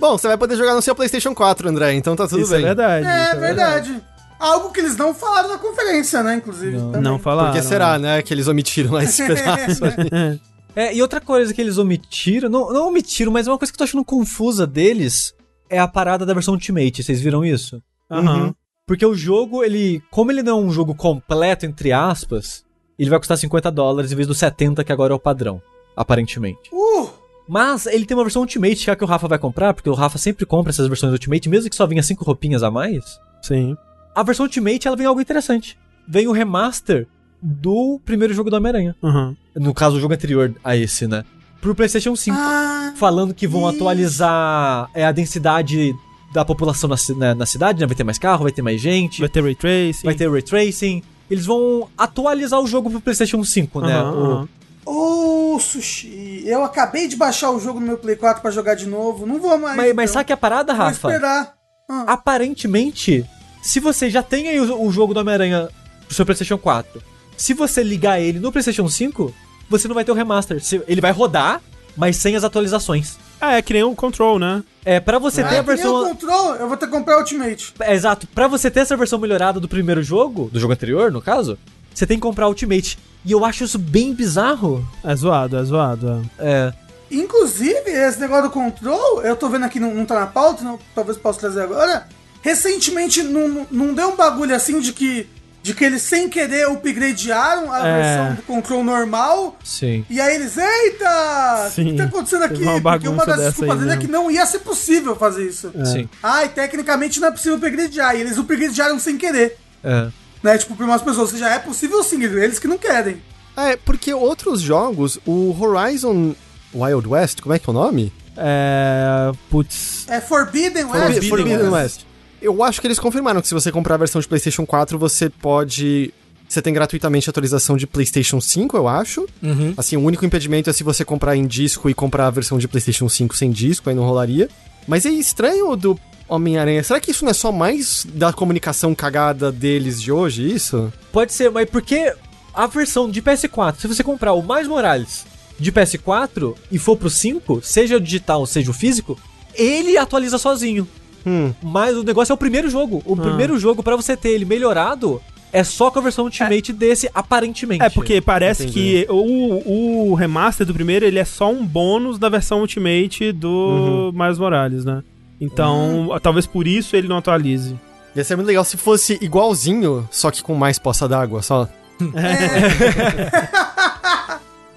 Bom, 0.00 0.16
você 0.16 0.26
vai 0.26 0.38
poder 0.38 0.56
jogar 0.56 0.74
no 0.74 0.80
seu 0.80 0.94
PlayStation 0.94 1.34
4, 1.34 1.68
André, 1.68 1.92
então 1.92 2.16
tá 2.16 2.26
tudo 2.26 2.40
isso 2.40 2.50
bem. 2.50 2.62
é 2.62 2.64
verdade. 2.64 3.06
É, 3.06 3.30
isso 3.32 3.40
verdade. 3.40 4.02
Algo 4.42 4.70
que 4.72 4.80
eles 4.80 4.96
não 4.96 5.14
falaram 5.14 5.50
na 5.50 5.58
conferência, 5.58 6.20
né, 6.22 6.34
inclusive. 6.34 6.76
Não. 6.76 6.86
também. 6.86 7.00
Não 7.00 7.18
falaram. 7.18 7.52
Por 7.52 7.60
que 7.60 7.64
será, 7.64 7.96
né, 7.96 8.20
que 8.22 8.34
eles 8.34 8.48
omitiram 8.48 8.90
lá 8.92 9.04
esse 9.04 9.24
pedaço? 9.24 9.82
É. 10.74 10.94
E 10.94 11.02
outra 11.02 11.20
coisa 11.20 11.52
que 11.52 11.60
eles 11.60 11.76
omitiram, 11.76 12.48
não, 12.48 12.72
não 12.72 12.88
omitiram, 12.88 13.30
mas 13.30 13.46
é 13.46 13.50
uma 13.50 13.58
coisa 13.58 13.70
que 13.70 13.74
eu 13.74 13.78
tô 13.78 13.84
achando 13.84 14.02
confusa 14.02 14.66
deles, 14.66 15.34
é 15.68 15.78
a 15.78 15.86
parada 15.86 16.24
da 16.24 16.32
versão 16.32 16.54
Ultimate. 16.54 17.02
Vocês 17.02 17.20
viram 17.20 17.44
isso? 17.44 17.82
Aham. 18.10 18.54
Porque 18.86 19.04
o 19.04 19.14
jogo, 19.14 19.62
ele. 19.62 20.02
Como 20.10 20.32
ele 20.32 20.42
não 20.42 20.58
é 20.58 20.62
um 20.62 20.70
jogo 20.70 20.94
completo, 20.94 21.66
entre 21.66 21.92
aspas, 21.92 22.64
ele 22.98 23.10
vai 23.10 23.18
custar 23.18 23.36
50 23.36 23.70
dólares 23.70 24.12
em 24.12 24.16
vez 24.16 24.26
dos 24.26 24.38
70, 24.38 24.82
que 24.82 24.92
agora 24.92 25.12
é 25.12 25.16
o 25.16 25.20
padrão. 25.20 25.60
Aparentemente. 25.94 26.70
Uh, 26.72 27.10
Mas 27.46 27.84
ele 27.84 28.06
tem 28.06 28.16
uma 28.16 28.24
versão 28.24 28.40
Ultimate, 28.40 28.84
que 28.84 28.88
é 28.88 28.94
a 28.94 28.96
que 28.96 29.04
o 29.04 29.06
Rafa 29.06 29.28
vai 29.28 29.38
comprar, 29.38 29.74
porque 29.74 29.90
o 29.90 29.94
Rafa 29.94 30.16
sempre 30.16 30.46
compra 30.46 30.70
essas 30.70 30.88
versões 30.88 31.12
Ultimate, 31.12 31.50
mesmo 31.50 31.68
que 31.68 31.76
só 31.76 31.86
vinha 31.86 32.02
5 32.02 32.24
roupinhas 32.24 32.62
a 32.62 32.70
mais. 32.70 33.04
Sim. 33.42 33.76
A 34.14 34.22
versão 34.22 34.44
Ultimate, 34.44 34.86
ela 34.86 34.96
vem 34.96 35.06
algo 35.06 35.20
interessante. 35.20 35.78
Vem 36.06 36.26
o 36.28 36.32
remaster 36.32 37.06
do 37.40 38.00
primeiro 38.04 38.34
jogo 38.34 38.50
do 38.50 38.56
Homem-Aranha. 38.56 38.94
Aham. 39.02 39.36
No 39.54 39.72
caso, 39.74 39.96
o 39.96 40.00
jogo 40.00 40.14
anterior 40.14 40.54
a 40.62 40.76
esse, 40.76 41.06
né? 41.06 41.24
Pro 41.60 41.74
PlayStation 41.74 42.14
5. 42.16 42.36
ah, 42.38 42.92
falando 42.96 43.32
que 43.32 43.46
vão 43.46 43.62
Isso. 43.68 43.76
atualizar 43.76 44.90
é, 44.94 45.04
a 45.06 45.12
densidade 45.12 45.94
da 46.34 46.44
população 46.44 46.88
na, 46.88 46.96
na, 47.16 47.34
na 47.34 47.46
cidade, 47.46 47.80
né? 47.80 47.86
Vai 47.86 47.94
ter 47.96 48.04
mais 48.04 48.18
carro, 48.18 48.42
vai 48.44 48.52
ter 48.52 48.62
mais 48.62 48.80
gente, 48.80 49.20
Vai 49.20 49.28
ter 49.28 49.42
Ray 49.42 49.54
Tracing. 49.54 50.04
vai 50.04 50.14
ter 50.14 50.30
ray 50.30 50.42
tracing. 50.42 51.02
Eles 51.30 51.46
vão 51.46 51.88
atualizar 51.96 52.60
o 52.60 52.66
jogo 52.66 52.90
pro 52.90 53.00
PlayStation 53.00 53.42
5, 53.44 53.80
né? 53.80 53.94
Aham. 53.94 54.48
Ô, 54.84 55.58
Sushi, 55.60 56.42
eu 56.44 56.64
acabei 56.64 57.06
de 57.06 57.14
baixar 57.16 57.50
o 57.52 57.60
jogo 57.60 57.78
no 57.78 57.86
meu 57.86 57.96
Play 57.98 58.16
4 58.16 58.42
pra 58.42 58.50
jogar 58.50 58.74
de 58.74 58.86
novo. 58.86 59.24
Não 59.26 59.38
vou 59.38 59.56
mais. 59.56 59.76
Mas, 59.76 59.94
mas 59.94 60.10
então. 60.10 60.14
sabe 60.14 60.26
que 60.26 60.32
a 60.32 60.36
parada, 60.36 60.74
Vou 60.74 60.84
Rafa? 60.84 61.08
esperar. 61.08 61.54
Ah, 61.88 62.04
Aparentemente, 62.08 63.24
se 63.62 63.80
você 63.80 64.10
já 64.10 64.22
tem 64.22 64.48
aí 64.48 64.60
o, 64.60 64.82
o 64.86 64.90
jogo 64.92 65.14
do 65.14 65.20
Homem-Aranha 65.20 65.68
pro 66.06 66.14
seu 66.14 66.26
PlayStation 66.26 66.58
4, 66.58 67.00
se 67.36 67.54
você 67.54 67.82
ligar 67.82 68.20
ele 68.20 68.38
no 68.38 68.52
PlayStation 68.52 68.88
5, 68.88 69.32
você 69.70 69.88
não 69.88 69.94
vai 69.94 70.04
ter 70.04 70.12
o 70.12 70.14
remaster. 70.14 70.62
Se- 70.62 70.82
Ele 70.86 71.00
vai 71.00 71.12
rodar, 71.12 71.60
mas 71.96 72.16
sem 72.16 72.36
as 72.36 72.44
atualizações. 72.44 73.16
Ah, 73.40 73.54
é 73.56 73.62
que 73.62 73.72
nem 73.72 73.82
o 73.82 73.94
Control, 73.94 74.38
né? 74.38 74.62
É, 74.84 75.00
pra 75.00 75.18
você 75.18 75.42
ter 75.42 75.56
ah, 75.56 75.60
a 75.60 75.64
que 75.64 75.68
nem 75.68 75.76
versão. 75.76 76.02
o 76.02 76.08
Control, 76.10 76.54
eu 76.56 76.68
vou 76.68 76.76
ter 76.76 76.86
que 76.86 76.92
comprar 76.92 77.18
Ultimate. 77.18 77.72
É, 77.80 77.94
exato. 77.94 78.26
Pra 78.28 78.46
você 78.46 78.70
ter 78.70 78.80
essa 78.80 78.96
versão 78.96 79.18
melhorada 79.18 79.58
do 79.58 79.66
primeiro 79.68 80.02
jogo, 80.02 80.48
do 80.52 80.60
jogo 80.60 80.72
anterior, 80.72 81.10
no 81.10 81.20
caso, 81.22 81.58
você 81.92 82.06
tem 82.06 82.16
que 82.18 82.22
comprar 82.22 82.46
Ultimate. 82.48 82.98
E 83.24 83.32
eu 83.32 83.44
acho 83.44 83.64
isso 83.64 83.78
bem 83.78 84.12
bizarro. 84.14 84.86
É 85.02 85.14
zoado, 85.16 85.56
é 85.56 85.64
zoado. 85.64 86.28
é. 86.38 86.72
É. 86.78 86.82
Inclusive, 87.14 87.90
esse 87.90 88.18
negócio 88.20 88.44
do 88.44 88.50
Control, 88.50 89.20
eu 89.22 89.36
tô 89.36 89.48
vendo 89.50 89.64
aqui, 89.66 89.78
não, 89.78 89.92
não 89.94 90.06
tá 90.06 90.18
na 90.20 90.26
pauta, 90.26 90.64
não, 90.64 90.78
talvez 90.94 91.18
possa 91.18 91.40
trazer 91.40 91.60
agora. 91.62 92.08
Recentemente, 92.42 93.22
não, 93.22 93.66
não- 93.70 93.94
deu 93.94 94.10
um 94.10 94.16
bagulho 94.16 94.54
assim 94.54 94.80
de 94.80 94.92
que, 94.92 95.26
de 95.62 95.72
que 95.72 95.84
eles 95.84 96.02
sem 96.02 96.28
querer 96.28 96.66
upgradearam 96.68 97.72
a 97.72 97.86
É. 97.86 98.02
versão 98.02 98.34
do 98.34 98.42
Control 98.42 98.82
normal. 98.84 99.56
Sim. 99.64 100.04
E 100.10 100.20
aí 100.20 100.34
eles, 100.34 100.56
eita! 100.58 101.66
O 101.68 101.70
Sim, 101.70 101.84
que 101.92 101.96
tá 101.96 102.04
acontecendo 102.04 102.42
aqui? 102.44 102.62
uma 102.64 102.80
Porque 102.82 103.08
uma 103.08 103.24
das 103.24 103.40
desculpas 103.40 103.78
dele 103.78 103.92
é 103.92 103.96
que 103.96 104.08
não 104.08 104.28
ia 104.30 104.44
ser 104.44 104.58
possível 104.58 105.14
fazer 105.16 105.46
isso. 105.48 105.72
Sim. 105.84 106.08
Ai, 106.22 106.48
tecnicamente 106.48 107.20
não 107.20 107.28
é 107.28 107.30
possível 107.30 107.56
upgradear. 107.56 108.16
E 108.16 108.20
eles 108.20 108.36
upgradearam 108.36 108.98
sem 108.98 109.16
querer. 109.16 109.56
É. 109.84 110.08
Né? 110.42 110.58
Tipo, 110.58 110.74
pra 110.74 110.84
umas 110.84 111.00
pessoas, 111.00 111.18
ou 111.30 111.38
seja, 111.38 111.48
é 111.48 111.60
possível 111.60 112.02
sim, 112.02 112.22
eles 112.24 112.58
que 112.58 112.66
não 112.66 112.76
querem. 112.76 113.22
É, 113.56 113.76
porque 113.76 114.12
outros 114.12 114.60
jogos, 114.60 115.18
o 115.24 115.54
Horizon 115.60 116.34
Wild 116.74 117.06
West, 117.06 117.40
como 117.40 117.54
é 117.54 117.58
que 117.60 117.68
é 117.68 117.70
o 117.70 117.74
nome? 117.74 118.12
É. 118.36 119.30
Putz. 119.50 120.06
É 120.08 120.20
Forbidden 120.20 120.86
West. 120.86 120.96
Forbidden, 121.04 121.28
Forbidden 121.28 121.68
West. 121.68 122.00
Eu 122.42 122.62
acho 122.64 122.80
que 122.80 122.86
eles 122.88 122.98
confirmaram 122.98 123.40
que 123.40 123.46
se 123.46 123.54
você 123.54 123.70
comprar 123.70 123.94
a 123.94 123.98
versão 123.98 124.20
de 124.20 124.26
PlayStation 124.26 124.66
4, 124.66 124.98
você 124.98 125.30
pode. 125.30 126.12
Você 126.48 126.60
tem 126.60 126.74
gratuitamente 126.74 127.28
a 127.28 127.30
atualização 127.30 127.76
de 127.76 127.86
PlayStation 127.86 128.40
5, 128.40 128.76
eu 128.76 128.88
acho. 128.88 129.26
Uhum. 129.40 129.72
Assim, 129.76 129.96
o 129.96 130.00
único 130.00 130.26
impedimento 130.26 130.68
é 130.68 130.72
se 130.72 130.82
você 130.82 131.04
comprar 131.04 131.36
em 131.36 131.46
disco 131.46 131.88
e 131.88 131.94
comprar 131.94 132.26
a 132.26 132.30
versão 132.30 132.58
de 132.58 132.68
PlayStation 132.68 133.08
5 133.08 133.34
sem 133.36 133.50
disco, 133.50 133.88
aí 133.88 133.94
não 133.94 134.02
rolaria. 134.02 134.50
Mas 134.86 135.06
é 135.06 135.10
estranho 135.10 135.74
do 135.76 135.98
Homem-Aranha. 136.28 136.82
Será 136.82 137.00
que 137.00 137.10
isso 137.10 137.24
não 137.24 137.30
é 137.30 137.34
só 137.34 137.52
mais 137.52 138.06
da 138.12 138.32
comunicação 138.32 138.94
cagada 138.94 139.52
deles 139.52 140.02
de 140.02 140.10
hoje, 140.10 140.52
isso? 140.52 140.92
Pode 141.10 141.32
ser, 141.32 141.50
mas 141.50 141.70
porque 141.70 142.12
a 142.52 142.66
versão 142.66 143.08
de 143.10 143.22
PS4, 143.22 143.76
se 143.78 143.86
você 143.86 144.02
comprar 144.02 144.32
o 144.32 144.42
Mais 144.42 144.66
Morales 144.66 145.24
de 145.58 145.70
PS4 145.70 146.54
e 146.70 146.78
for 146.78 146.96
pro 146.96 147.08
5, 147.08 147.62
seja 147.62 147.96
o 147.96 148.00
digital, 148.00 148.44
seja 148.46 148.70
o 148.70 148.74
físico, 148.74 149.18
ele 149.54 149.96
atualiza 149.96 150.36
sozinho. 150.36 150.86
Hum. 151.26 151.52
Mas 151.62 151.96
o 151.96 152.02
negócio 152.02 152.32
é 152.32 152.34
o 152.34 152.38
primeiro 152.38 152.68
jogo. 152.70 153.02
O 153.04 153.14
Ah. 153.14 153.22
primeiro 153.22 153.58
jogo, 153.58 153.82
pra 153.82 153.96
você 153.96 154.16
ter 154.16 154.30
ele 154.30 154.44
melhorado, 154.44 155.20
é 155.52 155.62
só 155.62 155.90
com 155.90 155.98
a 155.98 156.02
versão 156.02 156.24
Ultimate 156.24 156.72
desse, 156.72 157.10
aparentemente. 157.14 157.84
É 157.84 157.90
porque 157.90 158.20
parece 158.20 158.64
Entendi. 158.64 159.04
que 159.04 159.06
o, 159.10 160.08
o 160.10 160.14
remaster 160.14 160.66
do 160.66 160.74
primeiro 160.74 161.04
ele 161.04 161.18
é 161.18 161.24
só 161.24 161.50
um 161.50 161.64
bônus 161.66 162.18
da 162.18 162.28
versão 162.28 162.60
Ultimate 162.60 163.32
do 163.32 164.12
Miles 164.14 164.38
Morales, 164.38 164.84
né? 164.84 165.02
Então, 165.40 166.08
talvez 166.22 166.46
por 166.46 166.66
isso 166.66 166.96
ele 166.96 167.08
não 167.08 167.18
atualize. 167.18 167.78
Ia 168.16 168.24
ser 168.24 168.36
muito 168.36 168.46
legal 168.48 168.64
se 168.64 168.76
fosse 168.76 169.18
igualzinho, 169.20 170.06
só 170.10 170.30
que 170.30 170.42
com 170.42 170.54
mais 170.54 170.78
poça 170.78 171.08
d'água, 171.08 171.42
só. 171.42 171.68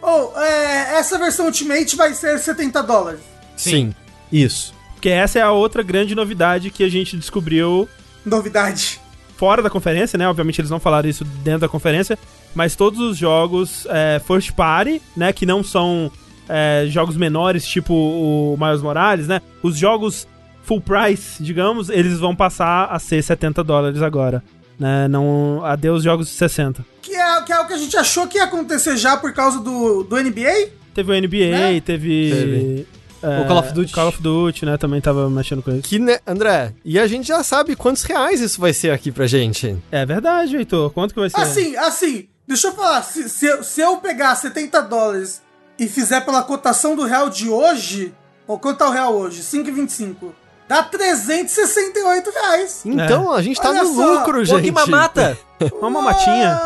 Ou, 0.01 0.33
é, 0.39 0.97
essa 0.99 1.17
versão 1.17 1.47
Ultimate 1.47 1.95
vai 1.95 2.13
ser 2.13 2.37
70 2.37 2.83
dólares. 2.83 3.21
Sim. 3.55 3.93
Isso. 4.31 4.73
Porque 5.05 5.13
essa 5.13 5.37
é 5.37 5.41
a 5.43 5.51
outra 5.51 5.83
grande 5.83 6.15
novidade 6.15 6.71
que 6.71 6.83
a 6.83 6.89
gente 6.89 7.15
descobriu 7.15 7.87
Novidade. 8.25 8.99
fora 9.37 9.61
da 9.61 9.69
conferência, 9.69 10.17
né? 10.17 10.27
Obviamente 10.27 10.59
eles 10.59 10.71
não 10.71 10.79
falaram 10.79 11.07
isso 11.07 11.23
dentro 11.23 11.59
da 11.59 11.67
conferência, 11.69 12.17
mas 12.55 12.75
todos 12.75 12.99
os 12.99 13.15
jogos 13.15 13.85
é, 13.91 14.19
first 14.25 14.53
party, 14.53 14.99
né? 15.15 15.31
Que 15.31 15.45
não 15.45 15.63
são 15.63 16.11
é, 16.49 16.87
jogos 16.89 17.15
menores, 17.17 17.67
tipo 17.67 17.93
o 17.93 18.57
Miles 18.59 18.81
Morales, 18.81 19.27
né? 19.27 19.43
Os 19.61 19.77
jogos 19.77 20.27
full 20.63 20.81
price, 20.81 21.43
digamos, 21.43 21.89
eles 21.89 22.17
vão 22.17 22.35
passar 22.35 22.85
a 22.85 22.97
ser 22.97 23.21
70 23.21 23.63
dólares 23.63 24.01
agora. 24.01 24.43
Né? 24.79 25.07
Não, 25.07 25.63
adeus 25.63 26.01
jogos 26.01 26.29
de 26.29 26.33
60. 26.33 26.83
Que 27.03 27.13
é, 27.13 27.41
que 27.43 27.53
é 27.53 27.59
o 27.59 27.67
que 27.67 27.73
a 27.73 27.77
gente 27.77 27.95
achou 27.95 28.25
que 28.25 28.39
ia 28.39 28.45
acontecer 28.45 28.97
já 28.97 29.15
por 29.15 29.31
causa 29.33 29.59
do, 29.59 30.01
do 30.01 30.15
NBA. 30.15 30.69
Teve 30.95 31.11
o 31.11 31.21
NBA, 31.21 31.51
Né? 31.51 31.79
teve. 31.79 32.31
Teve. 32.31 32.87
É, 33.25 33.41
O 33.41 33.47
Call 33.47 33.57
of 33.59 33.73
Duty. 33.73 33.93
Call 33.93 34.07
of 34.09 34.21
Duty, 34.21 34.65
né? 34.65 34.77
Também 34.77 35.01
tava 35.01 35.29
mexendo 35.29 35.61
com 35.63 35.71
isso. 35.71 35.81
Que, 35.83 35.99
né, 35.99 36.19
André? 36.25 36.73
E 36.83 36.99
a 36.99 37.07
gente 37.07 37.27
já 37.27 37.43
sabe 37.43 37.75
quantos 37.75 38.03
reais 38.03 38.39
isso 38.41 38.59
vai 38.61 38.73
ser 38.73 38.91
aqui 38.91 39.11
pra 39.11 39.27
gente. 39.27 39.75
É 39.91 40.05
verdade, 40.05 40.55
Heitor. 40.55 40.89
Quanto 40.91 41.13
que 41.13 41.19
vai 41.19 41.29
ser? 41.29 41.39
Assim, 41.41 41.75
assim, 41.77 42.27
deixa 42.47 42.67
eu 42.67 42.73
falar. 42.73 43.01
Se, 43.03 43.27
se, 43.29 43.45
eu- 43.45 43.63
se 43.63 43.81
eu 43.81 43.97
pegar 43.97 44.35
70 44.35 44.81
dólares 44.81 45.41
e 45.79 45.87
fizer 45.87 46.21
pela 46.21 46.43
cotação 46.43 46.95
do 46.95 47.03
real 47.03 47.29
de 47.29 47.49
hoje, 47.49 48.13
ou 48.47 48.57
quanto 48.59 48.77
tá 48.77 48.87
o 48.87 48.91
real 48.91 49.13
hoje? 49.15 49.41
5,25. 49.41 50.31
Dá 50.67 50.81
368 50.81 52.29
reais. 52.31 52.81
Então, 52.85 53.31
a 53.31 53.41
gente 53.41 53.61
tá 53.61 53.69
Olha 53.69 53.83
no 53.83 53.93
só, 53.95 54.05
lucro, 54.19 54.37
Pô, 54.39 54.45
gente. 54.45 54.63
que 54.63 54.71
mamata! 54.71 55.37
Uma 55.81 56.01
matinha. 56.01 56.59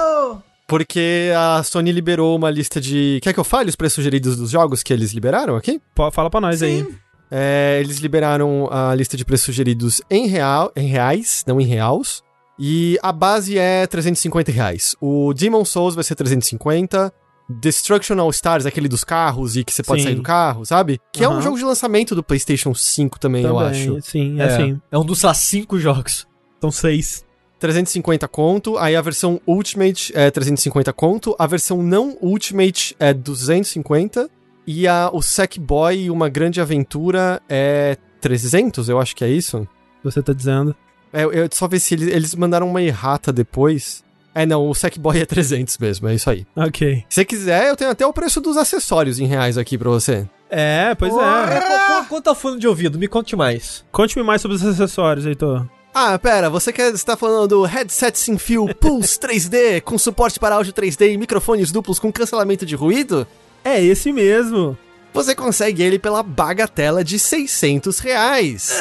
Porque 0.70 1.32
a 1.36 1.64
Sony 1.64 1.92
liberou 1.92 2.36
uma 2.36 2.52
lista 2.52 2.80
de. 2.80 3.20
Quer 3.24 3.34
que 3.34 3.40
eu 3.40 3.44
fale 3.44 3.70
os 3.70 3.76
preços 3.76 3.96
sugeridos 3.96 4.38
dos 4.38 4.52
jogos 4.52 4.84
que 4.84 4.94
eles 4.94 5.12
liberaram 5.12 5.56
aqui? 5.56 5.82
Pô, 5.96 6.12
Fala 6.12 6.30
pra 6.30 6.40
nós 6.40 6.62
aí. 6.62 6.84
Sim. 6.84 6.96
É, 7.32 7.80
eles 7.80 7.98
liberaram 7.98 8.68
a 8.72 8.94
lista 8.96 9.18
de 9.18 9.26
preços 9.26 9.46
sugeridos 9.46 10.02
em, 10.10 10.28
real, 10.28 10.72
em 10.76 10.88
reais, 10.88 11.44
não 11.48 11.60
em 11.60 11.66
reals. 11.66 12.24
E 12.58 13.00
a 13.02 13.12
base 13.12 13.58
é 13.58 13.88
350 13.88 14.52
reais. 14.52 14.96
O 15.02 15.34
Demon 15.34 15.66
Souls 15.66 15.96
vai 15.96 16.04
ser 16.04 16.16
350. 16.16 17.12
Destruction 17.50 18.20
All 18.20 18.30
Stars, 18.30 18.68
aquele 18.68 18.88
dos 18.88 19.04
carros 19.04 19.58
e 19.58 19.64
que 19.64 19.74
você 19.74 19.82
pode 19.82 20.02
Sim. 20.02 20.10
sair 20.10 20.16
do 20.16 20.22
carro, 20.22 20.64
sabe? 20.66 21.00
Que 21.12 21.24
é 21.24 21.30
um 21.30 21.42
jogo 21.42 21.58
de 21.58 21.64
lançamento 21.64 22.14
do 22.14 22.22
PlayStation 22.22 22.76
5 22.76 23.20
também, 23.20 23.44
eu 23.44 23.56
Também, 23.56 23.70
acho. 23.70 24.02
Sim, 24.02 24.40
é, 24.40 24.44
assim. 24.44 24.82
É 24.92 24.98
um 25.00 25.04
dos, 25.04 25.20
cinco 25.36 25.80
jogos. 25.80 26.28
São 26.62 26.70
seis. 26.70 27.26
350 27.60 28.28
conto, 28.28 28.78
aí 28.78 28.96
a 28.96 29.02
versão 29.02 29.40
Ultimate 29.46 30.12
é 30.16 30.32
350 30.32 30.92
conto, 30.94 31.36
a 31.38 31.46
versão 31.46 31.84
não 31.84 32.18
Ultimate 32.22 32.96
é 33.00 33.14
250 33.14 34.30
e 34.66 34.88
a, 34.88 35.10
o 35.12 35.22
Sackboy 35.22 35.98
e 36.04 36.10
uma 36.12 36.30
grande 36.30 36.62
aventura 36.62 37.42
é 37.50 37.98
300, 38.22 38.88
eu 38.90 39.00
acho 39.00 39.16
que 39.16 39.24
é 39.24 39.30
isso. 39.30 39.68
Você 40.04 40.22
tá 40.22 40.32
dizendo. 40.34 40.76
É, 41.12 41.24
eu 41.24 41.50
só 41.52 41.68
ver 41.68 41.80
se 41.80 41.94
eles, 41.96 42.08
eles 42.08 42.36
mandaram 42.36 42.70
uma 42.70 42.82
errata 42.82 43.34
depois. 43.34 44.04
É, 44.34 44.46
não, 44.46 44.70
o 44.70 44.76
Sackboy 44.76 45.20
é 45.20 45.26
300 45.26 45.78
mesmo, 45.80 46.08
é 46.08 46.14
isso 46.16 46.30
aí. 46.30 46.46
Ok. 46.56 47.04
Se 47.10 47.16
você 47.16 47.26
quiser, 47.26 47.68
eu 47.70 47.76
tenho 47.76 47.90
até 47.90 48.06
o 48.06 48.14
preço 48.14 48.40
dos 48.40 48.56
acessórios 48.58 49.20
em 49.20 49.26
reais 49.26 49.58
aqui 49.58 49.78
pra 49.78 49.90
você. 49.90 50.28
É, 50.50 50.94
pois 50.96 51.14
É, 51.14 51.18
é. 51.58 51.60
qu- 51.62 52.04
qu- 52.04 52.10
quanto 52.10 52.24
tá 52.26 52.32
o 52.32 52.36
fone 52.36 52.60
de 52.60 52.68
ouvido? 52.68 52.98
Me 53.00 53.08
conte 53.08 53.36
mais. 53.36 53.84
Conte-me 53.92 54.24
mais 54.24 54.42
sobre 54.42 54.56
os 54.56 54.66
acessórios, 54.66 55.26
Heitor. 55.26 55.68
Ah, 55.94 56.18
pera, 56.20 56.50
você 56.50 56.72
quer 56.72 56.94
está 56.94 57.18
falando 57.18 57.48
do 57.48 57.64
headset 57.64 58.18
sem 58.18 58.38
fio 58.38 58.74
Pulse 58.76 59.20
3D 59.20 59.82
com 59.82 59.98
suporte 59.98 60.40
para 60.40 60.56
áudio 60.56 60.72
3D 60.74 61.14
e 61.14 61.18
microfones 61.18 61.72
duplos 61.72 62.00
com 62.00 62.12
cancelamento 62.12 62.66
de 62.66 62.76
ruído? 62.76 63.28
É 63.64 63.84
esse 63.84 64.12
mesmo. 64.14 64.78
Você 65.14 65.34
consegue 65.34 65.82
ele 65.82 65.98
pela 65.98 66.22
bagatela 66.22 67.04
de 67.04 67.18
600 67.18 68.00
reais. 68.00 68.72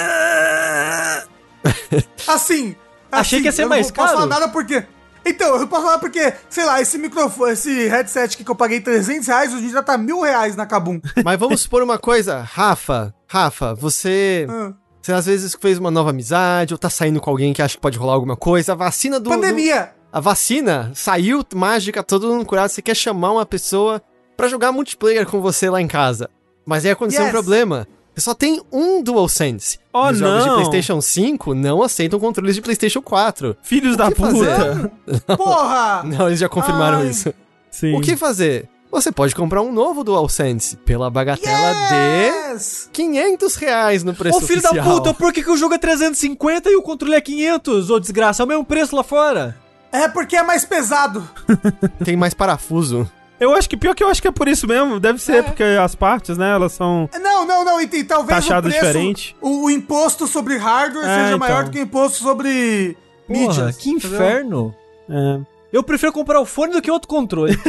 Assim. 2.26 2.76
Achei 3.10 3.38
assim, 3.38 3.42
que 3.42 3.48
ia 3.48 3.52
ser 3.52 3.62
eu 3.62 3.68
mais 3.68 3.86
não 3.86 3.94
posso 3.94 4.08
caro. 4.08 4.18
falar 4.20 4.40
nada 4.40 4.48
porque. 4.52 4.84
Então, 5.24 5.48
eu 5.54 5.60
não 5.60 5.66
posso 5.66 5.82
falar 5.82 5.98
porque, 5.98 6.32
sei 6.48 6.64
lá, 6.64 6.80
esse 6.80 6.96
microfone, 6.98 7.52
esse 7.52 7.88
headset 7.88 8.36
que 8.36 8.48
eu 8.48 8.54
paguei 8.54 8.80
300 8.80 9.26
reais, 9.26 9.52
hoje 9.52 9.70
já 9.70 9.82
tá 9.82 9.96
mil 9.98 10.20
reais 10.20 10.56
na 10.56 10.64
Kabum. 10.66 11.00
Mas 11.24 11.38
vamos 11.38 11.62
supor 11.62 11.82
uma 11.82 11.98
coisa, 11.98 12.40
Rafa, 12.40 13.14
Rafa, 13.26 13.74
você, 13.74 14.46
Ah. 14.48 14.72
Você 15.08 15.12
às 15.12 15.26
vezes 15.26 15.56
fez 15.58 15.78
uma 15.78 15.90
nova 15.90 16.10
amizade 16.10 16.74
ou 16.74 16.78
tá 16.78 16.90
saindo 16.90 17.20
com 17.20 17.30
alguém 17.30 17.52
que 17.54 17.62
acha 17.62 17.74
que 17.76 17.80
pode 17.80 17.96
rolar 17.96 18.12
alguma 18.14 18.36
coisa, 18.36 18.72
a 18.72 18.74
vacina 18.74 19.18
do... 19.18 19.30
Pandemia! 19.30 19.92
do- 19.94 19.98
a 20.12 20.20
vacina 20.20 20.90
saiu 20.94 21.42
mágica, 21.54 22.02
todo 22.02 22.28
mundo 22.28 22.44
curado, 22.44 22.68
você 22.70 22.80
quer 22.82 22.94
chamar 22.94 23.32
uma 23.32 23.44
pessoa 23.46 24.02
pra 24.36 24.48
jogar 24.48 24.70
multiplayer 24.72 25.26
com 25.26 25.40
você 25.40 25.68
lá 25.70 25.80
em 25.82 25.86
casa. 25.88 26.28
Mas 26.66 26.84
aí 26.84 26.90
aconteceu 26.92 27.22
um 27.22 27.26
Yes. 27.26 27.32
problema. 27.32 27.86
Você 28.14 28.22
só 28.22 28.34
tem 28.34 28.60
um 28.72 29.02
DualSense. 29.02 29.78
Oh, 29.92 30.08
Os 30.08 30.18
jogos 30.18 30.44
de. 30.44 30.50
PlayStation 30.54 31.00
5 31.00 31.54
não 31.54 31.82
aceitam 31.82 32.18
controles 32.18 32.54
de 32.54 32.60
PlayStation 32.62 33.00
4. 33.02 33.56
Filhos 33.62 33.96
da 33.96 34.10
puta. 34.10 34.90
Porra! 35.36 36.02
Não, 36.04 36.26
eles 36.26 36.38
já 36.40 36.48
confirmaram 36.48 36.98
Ai. 36.98 37.08
isso. 37.08 37.32
Sim. 37.70 37.94
O 37.96 38.00
que 38.00 38.16
fazer? 38.16 38.68
Você 38.90 39.12
pode 39.12 39.34
comprar 39.34 39.60
um 39.62 39.70
novo 39.70 40.02
DualSense 40.02 40.76
pela 40.78 41.10
bagatela 41.10 41.74
de 41.88 42.52
Yes! 42.54 42.88
500 42.92 43.54
reais 43.56 44.02
no 44.02 44.14
preço 44.14 44.38
Ô 44.38 44.40
filho 44.40 44.62
da 44.62 44.70
oficial. 44.70 44.96
puta, 44.96 45.14
por 45.14 45.32
que, 45.32 45.42
que 45.42 45.50
o 45.50 45.56
jogo 45.56 45.74
é 45.74 45.78
350 45.78 46.70
e 46.70 46.76
o 46.76 46.82
controle 46.82 47.14
é 47.14 47.20
500? 47.20 47.90
Ô 47.90 47.98
desgraça, 48.00 48.42
é 48.42 48.46
o 48.46 48.48
mesmo 48.48 48.64
preço 48.64 48.96
lá 48.96 49.02
fora. 49.04 49.56
É 49.92 50.08
porque 50.08 50.36
é 50.36 50.42
mais 50.42 50.64
pesado. 50.64 51.28
Tem 52.04 52.16
mais 52.16 52.32
parafuso. 52.34 53.08
Eu 53.38 53.54
acho 53.54 53.68
que 53.68 53.76
pior 53.76 53.94
que 53.94 54.02
eu 54.02 54.08
acho 54.08 54.20
que 54.20 54.26
é 54.28 54.32
por 54.32 54.48
isso 54.48 54.66
mesmo. 54.66 54.98
Deve 54.98 55.20
ser, 55.20 55.44
porque 55.44 55.62
as 55.62 55.94
partes, 55.94 56.36
né, 56.36 56.50
elas 56.50 56.72
são 56.72 57.08
Não, 57.20 57.46
não, 57.46 57.64
não, 57.64 57.80
e, 57.80 57.84
e 57.84 58.04
talvez 58.04 58.44
o 58.48 58.62
preço, 58.62 58.68
diferente. 58.68 59.36
o, 59.40 59.66
o 59.66 59.70
imposto 59.70 60.26
sobre 60.26 60.56
hardware 60.56 61.04
É, 61.06 61.14
seja 61.14 61.26
então. 61.26 61.38
maior 61.38 61.64
do 61.64 61.70
que 61.70 61.78
o 61.78 61.82
imposto 61.82 62.18
sobre 62.18 62.96
Porra, 63.26 63.38
mídias. 63.40 63.76
que 63.76 63.90
entendeu? 63.90 64.16
inferno. 64.18 64.74
É. 65.08 65.40
Eu 65.72 65.82
prefiro 65.82 66.12
comprar 66.12 66.40
o 66.40 66.46
fone 66.46 66.72
do 66.72 66.80
que 66.82 66.90
outro 66.90 67.08
controle. 67.08 67.56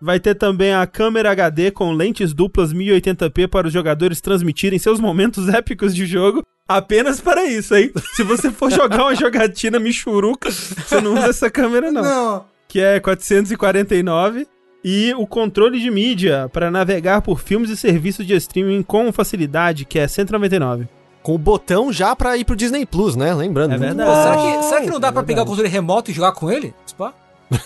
Vai 0.00 0.20
ter 0.20 0.34
também 0.34 0.74
a 0.74 0.86
câmera 0.86 1.30
HD 1.30 1.70
com 1.70 1.92
lentes 1.92 2.32
duplas 2.34 2.72
1080p 2.72 3.48
para 3.48 3.66
os 3.66 3.72
jogadores 3.72 4.20
transmitirem 4.20 4.78
seus 4.78 5.00
momentos 5.00 5.48
épicos 5.52 5.94
de 5.94 6.06
jogo. 6.06 6.42
Apenas 6.68 7.20
para 7.20 7.44
isso, 7.44 7.74
hein? 7.74 7.90
Se 8.14 8.22
você 8.22 8.50
for 8.50 8.70
jogar 8.70 9.02
uma 9.02 9.14
jogatina 9.14 9.78
michuruca, 9.78 10.50
você 10.50 11.00
não 11.00 11.14
usa 11.14 11.28
essa 11.28 11.50
câmera, 11.50 11.90
não. 11.90 12.02
Não. 12.02 12.44
Que 12.68 12.80
é 12.80 13.00
449. 13.00 14.46
E 14.84 15.12
o 15.14 15.26
controle 15.26 15.80
de 15.80 15.90
mídia 15.90 16.48
para 16.52 16.70
navegar 16.70 17.22
por 17.22 17.40
filmes 17.40 17.70
e 17.70 17.76
serviços 17.76 18.24
de 18.26 18.34
streaming 18.34 18.82
com 18.82 19.10
facilidade, 19.12 19.84
que 19.84 19.98
é 19.98 20.06
199. 20.06 20.88
Com 21.26 21.34
o 21.34 21.38
botão 21.38 21.92
já 21.92 22.14
pra 22.14 22.36
ir 22.36 22.44
pro 22.44 22.54
Disney 22.54 22.86
Plus, 22.86 23.16
né? 23.16 23.34
Lembrando. 23.34 23.74
É 23.74 23.78
verdade. 23.78 24.08
bom. 24.08 24.22
será, 24.22 24.36
que, 24.36 24.62
será 24.64 24.80
que 24.82 24.90
não 24.90 25.00
dá 25.00 25.08
é 25.08 25.10
pra 25.10 25.24
pegar 25.24 25.42
o 25.42 25.44
verdade. 25.44 25.48
controle 25.48 25.68
remoto 25.68 26.10
e 26.12 26.14
jogar 26.14 26.30
com 26.30 26.48
ele? 26.52 26.72
Spa? 26.86 27.12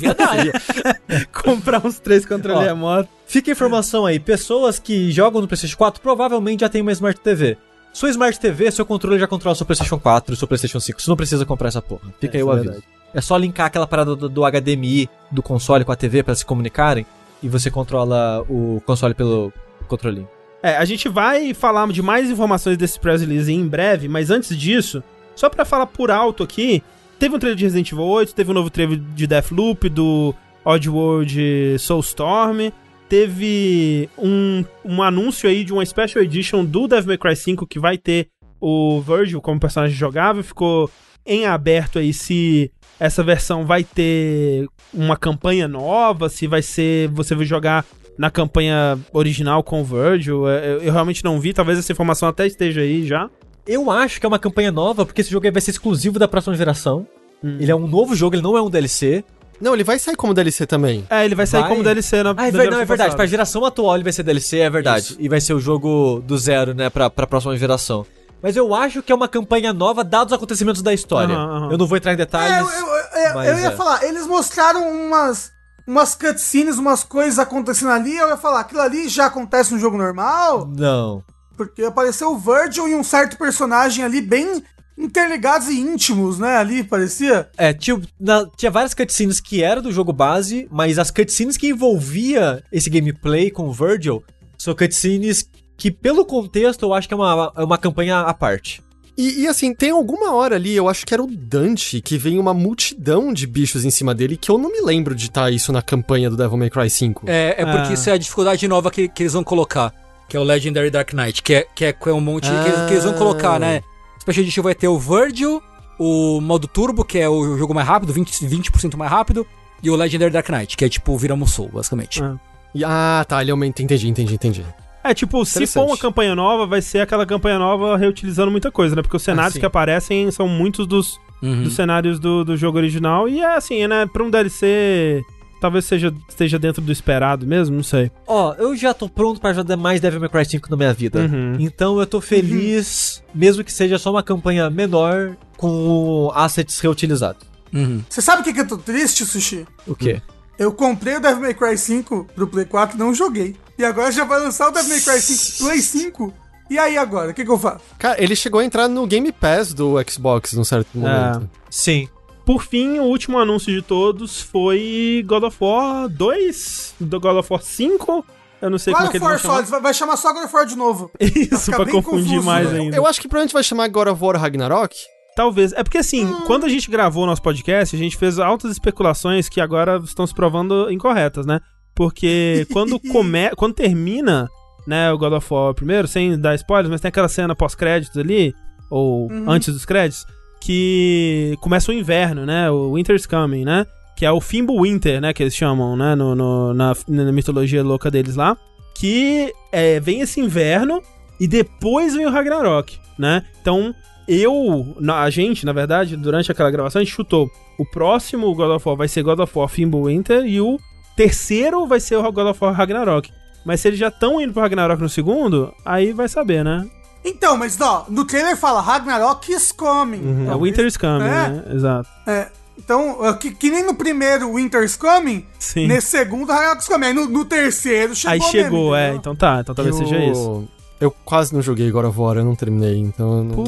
Hein? 0.00 1.26
Comprar 1.32 1.84
uns 1.84 1.98
três 1.98 2.24
controles 2.24 2.64
remotos. 2.64 3.10
Fica 3.26 3.50
a 3.50 3.52
informação 3.52 4.06
aí, 4.06 4.20
pessoas 4.20 4.78
que 4.78 5.10
jogam 5.10 5.40
no 5.40 5.48
PlayStation 5.48 5.76
4 5.76 6.00
provavelmente 6.00 6.60
já 6.60 6.68
tem 6.68 6.80
uma 6.80 6.92
Smart 6.92 7.20
TV. 7.20 7.58
Sua 7.92 8.08
Smart 8.10 8.38
TV, 8.38 8.70
seu 8.70 8.86
controle 8.86 9.18
já 9.18 9.26
controla 9.26 9.56
seu 9.56 9.66
PlayStation 9.66 9.98
4 9.98 10.34
e 10.34 10.36
seu 10.36 10.46
PlayStation 10.46 10.78
5. 10.78 11.02
Você 11.02 11.10
não 11.10 11.16
precisa 11.16 11.44
comprar 11.44 11.66
essa 11.66 11.82
porra. 11.82 12.02
Fica 12.20 12.36
É, 12.36 12.38
aí 12.38 12.44
o 12.44 12.52
é 12.52 12.56
aviso. 12.56 12.82
É 13.12 13.20
só 13.20 13.36
linkar 13.36 13.66
aquela 13.66 13.88
parada 13.88 14.14
do, 14.14 14.28
do 14.28 14.42
HDMI 14.42 15.10
do 15.28 15.42
console 15.42 15.84
com 15.84 15.90
a 15.90 15.96
TV 15.96 16.22
pra 16.22 16.36
se 16.36 16.46
comunicarem. 16.46 17.04
e 17.42 17.48
você 17.48 17.68
controla 17.68 18.44
o 18.48 18.80
console 18.86 19.12
pelo 19.12 19.52
controlinho. 19.88 20.28
É, 20.62 20.76
a 20.76 20.84
gente 20.84 21.08
vai 21.08 21.54
falar 21.54 21.86
de 21.88 22.02
mais 22.02 22.30
informações 22.30 22.76
desse 22.76 22.98
press 22.98 23.20
release 23.20 23.52
em 23.52 23.66
breve, 23.66 24.08
mas 24.08 24.30
antes 24.30 24.56
disso, 24.56 25.02
só 25.34 25.48
pra 25.48 25.64
falar 25.64 25.86
por 25.86 26.10
alto 26.10 26.42
aqui, 26.42 26.82
teve 27.18 27.36
um 27.36 27.38
trailer 27.38 27.56
de 27.56 27.64
Resident 27.64 27.92
Evil 27.92 28.04
8, 28.04 28.34
teve 28.34 28.50
um 28.50 28.54
novo 28.54 28.70
trailer 28.70 28.98
de 28.98 29.26
Deathloop, 29.26 29.88
do 29.88 30.34
Oddworld 30.64 31.78
Soulstorm, 31.78 32.70
teve 33.08 34.08
um, 34.18 34.64
um 34.84 35.02
anúncio 35.02 35.48
aí 35.48 35.62
de 35.62 35.72
uma 35.72 35.84
Special 35.84 36.24
Edition 36.24 36.64
do 36.64 36.88
Devil 36.88 37.08
May 37.08 37.18
Cry 37.18 37.36
5 37.36 37.66
que 37.66 37.78
vai 37.78 37.96
ter 37.96 38.28
o 38.60 39.00
Virgil 39.00 39.40
como 39.40 39.60
personagem 39.60 39.96
jogável, 39.96 40.42
ficou 40.42 40.90
em 41.24 41.46
aberto 41.46 41.98
aí 41.98 42.12
se 42.12 42.70
essa 42.98 43.22
versão 43.22 43.64
vai 43.64 43.84
ter 43.84 44.66
uma 44.92 45.16
campanha 45.16 45.68
nova, 45.68 46.28
se 46.28 46.46
vai 46.46 46.62
ser 46.62 47.08
você 47.08 47.34
vai 47.34 47.44
jogar 47.44 47.84
na 48.18 48.30
campanha 48.30 48.98
original 49.12 49.62
com 49.62 49.80
o 49.80 49.84
Virgil. 49.84 50.48
É, 50.48 50.66
Eu, 50.74 50.82
eu 50.82 50.92
realmente 50.92 51.24
não 51.24 51.38
vi, 51.40 51.52
talvez 51.52 51.78
essa 51.78 51.92
informação 51.92 52.28
até 52.28 52.46
esteja 52.46 52.80
aí 52.80 53.06
já. 53.06 53.28
Eu 53.66 53.90
acho 53.90 54.20
que 54.20 54.26
é 54.26 54.28
uma 54.28 54.38
campanha 54.38 54.70
nova, 54.70 55.04
porque 55.04 55.20
esse 55.20 55.30
jogo 55.30 55.44
aí 55.46 55.52
vai 55.52 55.60
ser 55.60 55.72
exclusivo 55.72 56.18
da 56.18 56.28
próxima 56.28 56.54
geração. 56.56 57.06
Ele 57.42 57.70
é 57.70 57.74
um 57.76 57.86
novo 57.86 58.14
jogo, 58.14 58.34
ele 58.36 58.42
não 58.42 58.56
é 58.56 58.62
um 58.62 58.70
DLC. 58.70 59.22
Não, 59.60 59.72
ele 59.74 59.84
vai 59.84 59.98
sair 59.98 60.16
como 60.16 60.34
DLC 60.34 60.66
também. 60.66 61.06
É, 61.08 61.24
ele 61.24 61.34
vai 61.34 61.46
sair 61.46 61.62
Vai? 61.62 61.70
como 61.70 61.82
DLC 61.82 62.22
na 62.22 62.30
Ah, 62.36 62.48
é, 62.48 62.50
na 62.52 62.58
ver, 62.58 62.70
não, 62.70 62.80
é 62.80 62.84
verdade. 62.84 63.10
Pra 63.10 63.16
passada. 63.18 63.26
geração 63.26 63.64
atual 63.64 63.94
ele 63.94 64.04
vai 64.04 64.12
ser 64.12 64.22
DLC, 64.22 64.58
é 64.58 64.68
verdade. 64.70 65.04
Isso. 65.12 65.16
E 65.18 65.28
vai 65.28 65.40
ser 65.40 65.54
o 65.54 65.60
jogo 65.60 66.22
do 66.26 66.36
zero, 66.36 66.74
né, 66.74 66.90
pra, 66.90 67.08
pra 67.08 67.26
próxima 67.26 67.56
geração. 67.56 68.04
Mas 68.42 68.54
eu 68.54 68.74
acho 68.74 69.02
que 69.02 69.10
é 69.10 69.14
uma 69.14 69.26
campanha 69.28 69.72
nova, 69.72 70.04
dados 70.04 70.32
os 70.32 70.36
acontecimentos 70.36 70.82
da 70.82 70.92
história. 70.92 71.34
Aham, 71.34 71.56
aham. 71.56 71.72
Eu 71.72 71.78
não 71.78 71.86
vou 71.86 71.96
entrar 71.96 72.12
em 72.12 72.14
É, 72.14 72.16
detalhes. 72.18 72.58
eu, 72.58 72.66
eu- 72.86 72.86
eu- 73.28 73.34
mas 73.34 73.48
eu 73.48 73.58
ia 73.58 73.68
é. 73.68 73.70
falar, 73.70 74.04
eles 74.04 74.26
mostraram 74.26 74.82
umas, 74.90 75.50
umas 75.86 76.14
cutscenes, 76.14 76.78
umas 76.78 77.04
coisas 77.04 77.38
acontecendo 77.38 77.90
ali, 77.92 78.16
eu 78.16 78.28
ia 78.28 78.36
falar, 78.36 78.60
aquilo 78.60 78.80
ali 78.80 79.08
já 79.08 79.26
acontece 79.26 79.72
no 79.72 79.78
jogo 79.78 79.96
normal? 79.96 80.66
Não. 80.66 81.22
Porque 81.56 81.82
apareceu 81.84 82.32
o 82.32 82.38
Virgil 82.38 82.88
e 82.88 82.94
um 82.94 83.04
certo 83.04 83.38
personagem 83.38 84.04
ali 84.04 84.20
bem 84.20 84.62
interligados 84.98 85.68
e 85.68 85.78
íntimos, 85.80 86.38
né? 86.38 86.56
Ali, 86.56 86.82
parecia. 86.82 87.48
É, 87.56 87.72
tinha, 87.72 88.00
na- 88.18 88.46
tinha 88.56 88.70
várias 88.70 88.94
cutscenes 88.94 89.40
que 89.40 89.62
eram 89.62 89.82
do 89.82 89.92
jogo 89.92 90.12
base, 90.12 90.66
mas 90.70 90.98
as 90.98 91.10
cutscenes 91.10 91.56
que 91.56 91.68
envolvia 91.68 92.62
esse 92.72 92.88
gameplay 92.90 93.50
com 93.50 93.68
o 93.68 93.72
Virgil 93.72 94.22
são 94.58 94.74
cutscenes 94.74 95.48
que, 95.76 95.90
pelo 95.90 96.24
contexto, 96.24 96.82
eu 96.84 96.94
acho 96.94 97.06
que 97.06 97.12
é 97.12 97.16
uma, 97.16 97.52
é 97.56 97.62
uma 97.62 97.76
campanha 97.76 98.20
à 98.20 98.32
parte. 98.32 98.82
E, 99.16 99.42
e, 99.44 99.48
assim, 99.48 99.72
tem 99.74 99.90
alguma 99.90 100.34
hora 100.34 100.56
ali, 100.56 100.74
eu 100.76 100.88
acho 100.88 101.06
que 101.06 101.14
era 101.14 101.22
o 101.22 101.26
Dante, 101.26 102.02
que 102.02 102.18
vem 102.18 102.38
uma 102.38 102.52
multidão 102.52 103.32
de 103.32 103.46
bichos 103.46 103.84
em 103.84 103.90
cima 103.90 104.14
dele, 104.14 104.36
que 104.36 104.50
eu 104.50 104.58
não 104.58 104.70
me 104.70 104.82
lembro 104.82 105.14
de 105.14 105.26
estar 105.26 105.50
isso 105.50 105.72
na 105.72 105.80
campanha 105.80 106.28
do 106.28 106.36
Devil 106.36 106.58
May 106.58 106.68
Cry 106.68 106.90
5. 106.90 107.24
É, 107.26 107.54
é 107.62 107.64
porque 107.64 107.90
Ah. 107.90 107.92
isso 107.94 108.10
é 108.10 108.12
a 108.12 108.18
dificuldade 108.18 108.68
nova 108.68 108.90
que, 108.90 109.08
que 109.08 109.22
eles 109.22 109.32
vão 109.32 109.42
colocar, 109.42 109.90
que 110.28 110.36
é 110.36 110.40
o 110.40 110.42
Legendary 110.42 110.90
Dark 110.90 111.14
Knight, 111.14 111.42
que 111.42 111.54
é, 111.54 111.66
que 111.74 111.84
é, 111.86 111.92
que 111.94 112.08
é 112.08 112.12
um 112.12 112.20
monte 112.20 112.48
que, 112.50 112.54
eles, 112.68 112.80
que 112.88 112.92
eles 112.92 113.04
vão 113.04 113.14
colocar, 113.14 113.58
né? 113.58 113.80
Special 114.20 114.42
Edition 114.42 114.62
vai 114.62 114.74
ter 114.74 114.88
o 114.88 114.98
Virgil, 114.98 115.62
o 115.98 116.38
modo 116.42 116.68
Turbo, 116.68 117.02
que 117.02 117.18
é 117.18 117.26
o 117.28 117.56
jogo 117.56 117.72
mais 117.72 117.88
rápido, 117.88 118.12
20%, 118.12 118.46
20 118.46 118.96
mais 118.98 119.10
rápido, 119.10 119.46
e 119.82 119.88
o 119.88 119.96
Legendary 119.96 120.30
Dark 120.32 120.48
Knight, 120.50 120.76
que 120.76 120.84
é 120.84 120.88
tipo 120.90 121.16
vira 121.16 121.34
Musou, 121.34 121.70
basicamente. 121.72 122.22
Ah. 122.22 122.36
E- 122.74 122.84
ah, 122.84 123.24
tá, 123.26 123.40
ele 123.40 123.50
aumenta. 123.50 123.82
Entendi, 123.82 124.08
entendi, 124.08 124.34
entendi. 124.34 124.64
É, 125.10 125.14
tipo, 125.14 125.44
se 125.44 125.66
for 125.66 125.84
uma 125.84 125.96
campanha 125.96 126.34
nova, 126.34 126.66
vai 126.66 126.82
ser 126.82 127.00
aquela 127.00 127.24
campanha 127.24 127.58
nova 127.58 127.96
reutilizando 127.96 128.50
muita 128.50 128.70
coisa, 128.70 128.96
né? 128.96 129.02
Porque 129.02 129.16
os 129.16 129.22
cenários 129.22 129.54
sim. 129.54 129.60
que 129.60 129.66
aparecem 129.66 130.30
são 130.30 130.48
muitos 130.48 130.86
dos, 130.86 131.20
Uhum. 131.42 131.62
dos 131.62 131.74
cenários 131.74 132.18
do, 132.18 132.44
do 132.44 132.56
jogo 132.56 132.78
original. 132.78 133.28
E 133.28 133.40
é 133.40 133.56
assim, 133.56 133.86
né? 133.86 134.06
Pra 134.06 134.22
um 134.22 134.30
DLC, 134.30 135.22
talvez 135.60 135.84
seja, 135.84 136.12
esteja 136.28 136.58
dentro 136.58 136.82
do 136.82 136.90
esperado 136.90 137.46
mesmo, 137.46 137.76
não 137.76 137.82
sei. 137.82 138.10
Ó, 138.26 138.54
eu 138.54 138.76
já 138.76 138.94
tô 138.94 139.08
pronto 139.08 139.40
pra 139.40 139.52
jogar 139.52 139.76
mais 139.76 140.00
Devil 140.00 140.20
May 140.20 140.28
Cry 140.28 140.44
5 140.44 140.70
na 140.70 140.76
minha 140.76 140.92
vida. 140.92 141.20
Uhum. 141.20 141.56
Então 141.58 141.98
eu 142.00 142.06
tô 142.06 142.20
feliz, 142.20 143.22
mesmo 143.34 143.62
que 143.62 143.72
seja 143.72 143.98
só 143.98 144.10
uma 144.10 144.22
campanha 144.22 144.68
menor, 144.70 145.36
com 145.56 146.30
assets 146.34 146.80
reutilizados. 146.80 147.46
Uhum. 147.72 148.02
Você 148.08 148.22
sabe 148.22 148.42
o 148.42 148.44
que, 148.44 148.52
que 148.52 148.60
eu 148.60 148.68
tô 148.68 148.78
triste, 148.78 149.24
Sushi? 149.24 149.66
O 149.86 149.94
quê? 149.94 150.20
Eu 150.58 150.72
comprei 150.72 151.16
o 151.16 151.20
Devil 151.20 151.40
May 151.40 151.54
Cry 151.54 151.76
5 151.76 152.28
pro 152.34 152.46
Play 152.46 152.64
4 152.64 152.96
e 152.96 152.98
não 152.98 153.12
joguei. 153.14 153.56
E 153.78 153.84
agora 153.84 154.10
já 154.10 154.24
vai 154.24 154.40
lançar 154.40 154.68
o 154.68 154.70
Devil 154.70 154.88
May 154.90 155.00
Cry 155.00 155.20
5 155.20 155.64
Play 155.64 155.80
5. 155.80 156.32
E 156.70 156.78
aí 156.78 156.96
agora, 156.98 157.30
o 157.30 157.34
que, 157.34 157.44
que 157.44 157.50
eu 157.50 157.58
faço? 157.58 157.80
Cara, 157.98 158.20
ele 158.22 158.34
chegou 158.34 158.60
a 158.60 158.64
entrar 158.64 158.88
no 158.88 159.06
Game 159.06 159.30
Pass 159.30 159.72
do 159.72 159.94
Xbox 160.08 160.52
num 160.54 160.64
certo 160.64 160.88
momento. 160.98 161.48
Sim. 161.70 162.08
Por 162.44 162.62
fim, 162.62 162.98
o 162.98 163.04
último 163.04 163.38
anúncio 163.38 163.72
de 163.72 163.82
todos 163.82 164.40
foi 164.40 165.22
God 165.26 165.44
of 165.44 165.56
War 165.60 166.08
2, 166.08 166.94
do 167.00 167.20
God 167.20 167.36
of 167.38 167.52
War 167.52 167.62
5. 167.62 168.24
Eu 168.62 168.70
não 168.70 168.78
sei 168.78 168.92
God 168.94 169.02
como 169.02 169.08
é 169.08 169.10
que 169.12 169.16
of 169.18 169.26
eles 169.32 169.42
vão 169.42 169.50
War 169.52 169.60
chamar. 169.60 169.66
só, 169.66 169.80
vai- 169.80 169.94
chamar 169.94 170.16
só 170.16 170.32
God 170.32 170.44
of 170.44 170.54
War 170.56 170.64
de 170.64 170.76
novo. 170.76 171.10
Isso, 171.20 171.58
ficar 171.66 171.76
pra 171.76 171.84
bem 171.84 171.94
confundir 171.94 172.24
confuso, 172.30 172.42
mais 172.46 172.72
né? 172.72 172.78
ainda. 172.80 172.96
Eu 172.96 173.06
acho 173.06 173.20
que 173.20 173.28
provavelmente 173.28 173.52
vai 173.52 173.62
chamar 173.62 173.88
God 173.88 174.08
of 174.08 174.24
War 174.24 174.36
Ragnarok. 174.40 174.96
Talvez. 175.36 175.72
É 175.74 175.82
porque 175.82 175.98
assim, 175.98 176.26
quando 176.46 176.64
a 176.64 176.68
gente 176.68 176.90
gravou 176.90 177.24
o 177.24 177.26
nosso 177.26 177.42
podcast, 177.42 177.94
a 177.94 177.98
gente 177.98 178.16
fez 178.16 178.38
altas 178.38 178.72
especulações 178.72 179.48
que 179.48 179.60
agora 179.60 180.00
estão 180.02 180.26
se 180.26 180.34
provando 180.34 180.90
incorretas, 180.90 181.44
né? 181.46 181.60
Porque 181.94 182.66
quando 182.72 182.98
come... 182.98 183.50
quando 183.54 183.74
termina, 183.74 184.48
né, 184.86 185.12
o 185.12 185.18
God 185.18 185.34
of 185.34 185.46
War 185.52 185.74
primeiro, 185.74 186.08
sem 186.08 186.38
dar 186.40 186.54
spoilers, 186.54 186.88
mas 186.90 187.00
tem 187.02 187.10
aquela 187.10 187.28
cena 187.28 187.54
pós-créditos 187.54 188.16
ali, 188.18 188.54
ou 188.90 189.28
antes 189.46 189.72
dos 189.74 189.84
créditos, 189.84 190.24
que 190.60 191.54
começa 191.60 191.90
o 191.90 191.94
inverno, 191.94 192.44
né? 192.46 192.70
O 192.70 192.94
Winter's 192.94 193.26
Coming, 193.26 193.64
né? 193.64 193.86
Que 194.16 194.24
é 194.24 194.32
o 194.32 194.40
Fimbulwinter, 194.40 195.20
né? 195.20 195.32
Que 195.34 195.42
eles 195.42 195.54
chamam, 195.54 195.96
né? 195.96 196.14
No, 196.14 196.34
no- 196.34 196.72
na, 196.72 196.94
na 197.06 197.30
mitologia 197.30 197.84
louca 197.84 198.10
deles 198.10 198.36
lá. 198.36 198.56
Que 198.98 199.52
é, 199.70 200.00
vem 200.00 200.22
esse 200.22 200.40
inverno 200.40 201.02
e 201.38 201.46
depois 201.46 202.14
vem 202.14 202.24
o 202.26 202.30
Ragnarok, 202.30 202.98
né? 203.18 203.42
Então, 203.60 203.94
eu, 204.28 204.96
na- 205.00 205.22
a 205.22 205.30
gente, 205.30 205.64
na 205.64 205.72
verdade, 205.72 206.16
durante 206.16 206.50
aquela 206.50 206.70
gravação, 206.70 207.00
a 207.00 207.04
gente 207.04 207.14
chutou. 207.14 207.50
O 207.78 207.84
próximo 207.84 208.54
God 208.54 208.70
of 208.70 208.88
War 208.88 208.96
vai 208.96 209.08
ser 209.08 209.22
God 209.22 209.38
of 209.40 209.52
War 209.58 209.68
Fimbulwinter 209.68 210.44
e 210.46 210.60
o 210.60 210.78
terceiro 211.16 211.86
vai 211.86 212.00
ser 212.00 212.16
o 212.16 212.32
God 212.32 212.46
of 212.48 212.58
War 212.62 212.74
Ragnarok. 212.74 213.30
Mas 213.64 213.80
se 213.80 213.88
eles 213.88 213.98
já 213.98 214.08
estão 214.08 214.40
indo 214.40 214.52
pro 214.52 214.62
Ragnarok 214.62 215.00
no 215.02 215.08
segundo, 215.08 215.72
aí 215.84 216.12
vai 216.12 216.28
saber, 216.28 216.64
né? 216.64 216.86
Então, 217.24 217.56
mas 217.56 217.80
ó, 217.80 218.06
no 218.08 218.24
trailer 218.24 218.56
fala 218.56 218.80
Ragnarok 218.80 219.50
is 219.52 219.72
coming. 219.72 220.46
É 220.48 220.54
o 220.54 220.60
Winter 220.60 220.86
is 220.86 220.96
Coming, 220.96 221.24
É. 221.24 221.48
né? 221.48 221.64
Exato. 221.74 222.08
É. 222.26 222.48
Então, 222.78 223.16
ó, 223.18 223.32
que, 223.32 223.50
que 223.52 223.70
nem 223.70 223.84
no 223.84 223.94
primeiro 223.94 224.54
Winter 224.54 224.84
is 224.84 224.94
coming, 224.96 225.44
Sim. 225.58 225.88
nesse 225.88 226.08
segundo 226.08 226.52
Ragnarok 226.52 226.82
is 226.82 226.86
coming. 226.88 227.06
Aí 227.06 227.12
no, 227.14 227.26
no 227.26 227.44
terceiro 227.44 228.14
chegou 228.14 228.32
aí 228.32 228.40
chegou, 228.52 228.90
mesmo, 228.92 228.94
é. 228.94 229.14
Então 229.16 229.34
tá, 229.34 229.58
então 229.60 229.74
talvez 229.74 229.98
Eu- 229.98 230.06
seja 230.06 230.24
isso. 230.24 230.68
Eu 231.00 231.10
quase 231.10 231.52
não 231.54 231.60
joguei 231.60 231.90
God 231.90 232.06
of 232.06 232.18
War, 232.18 232.36
eu 232.38 232.44
não 232.44 232.54
terminei, 232.54 232.96
então... 232.98 233.38
eu 233.38 233.44
Não... 233.44 233.64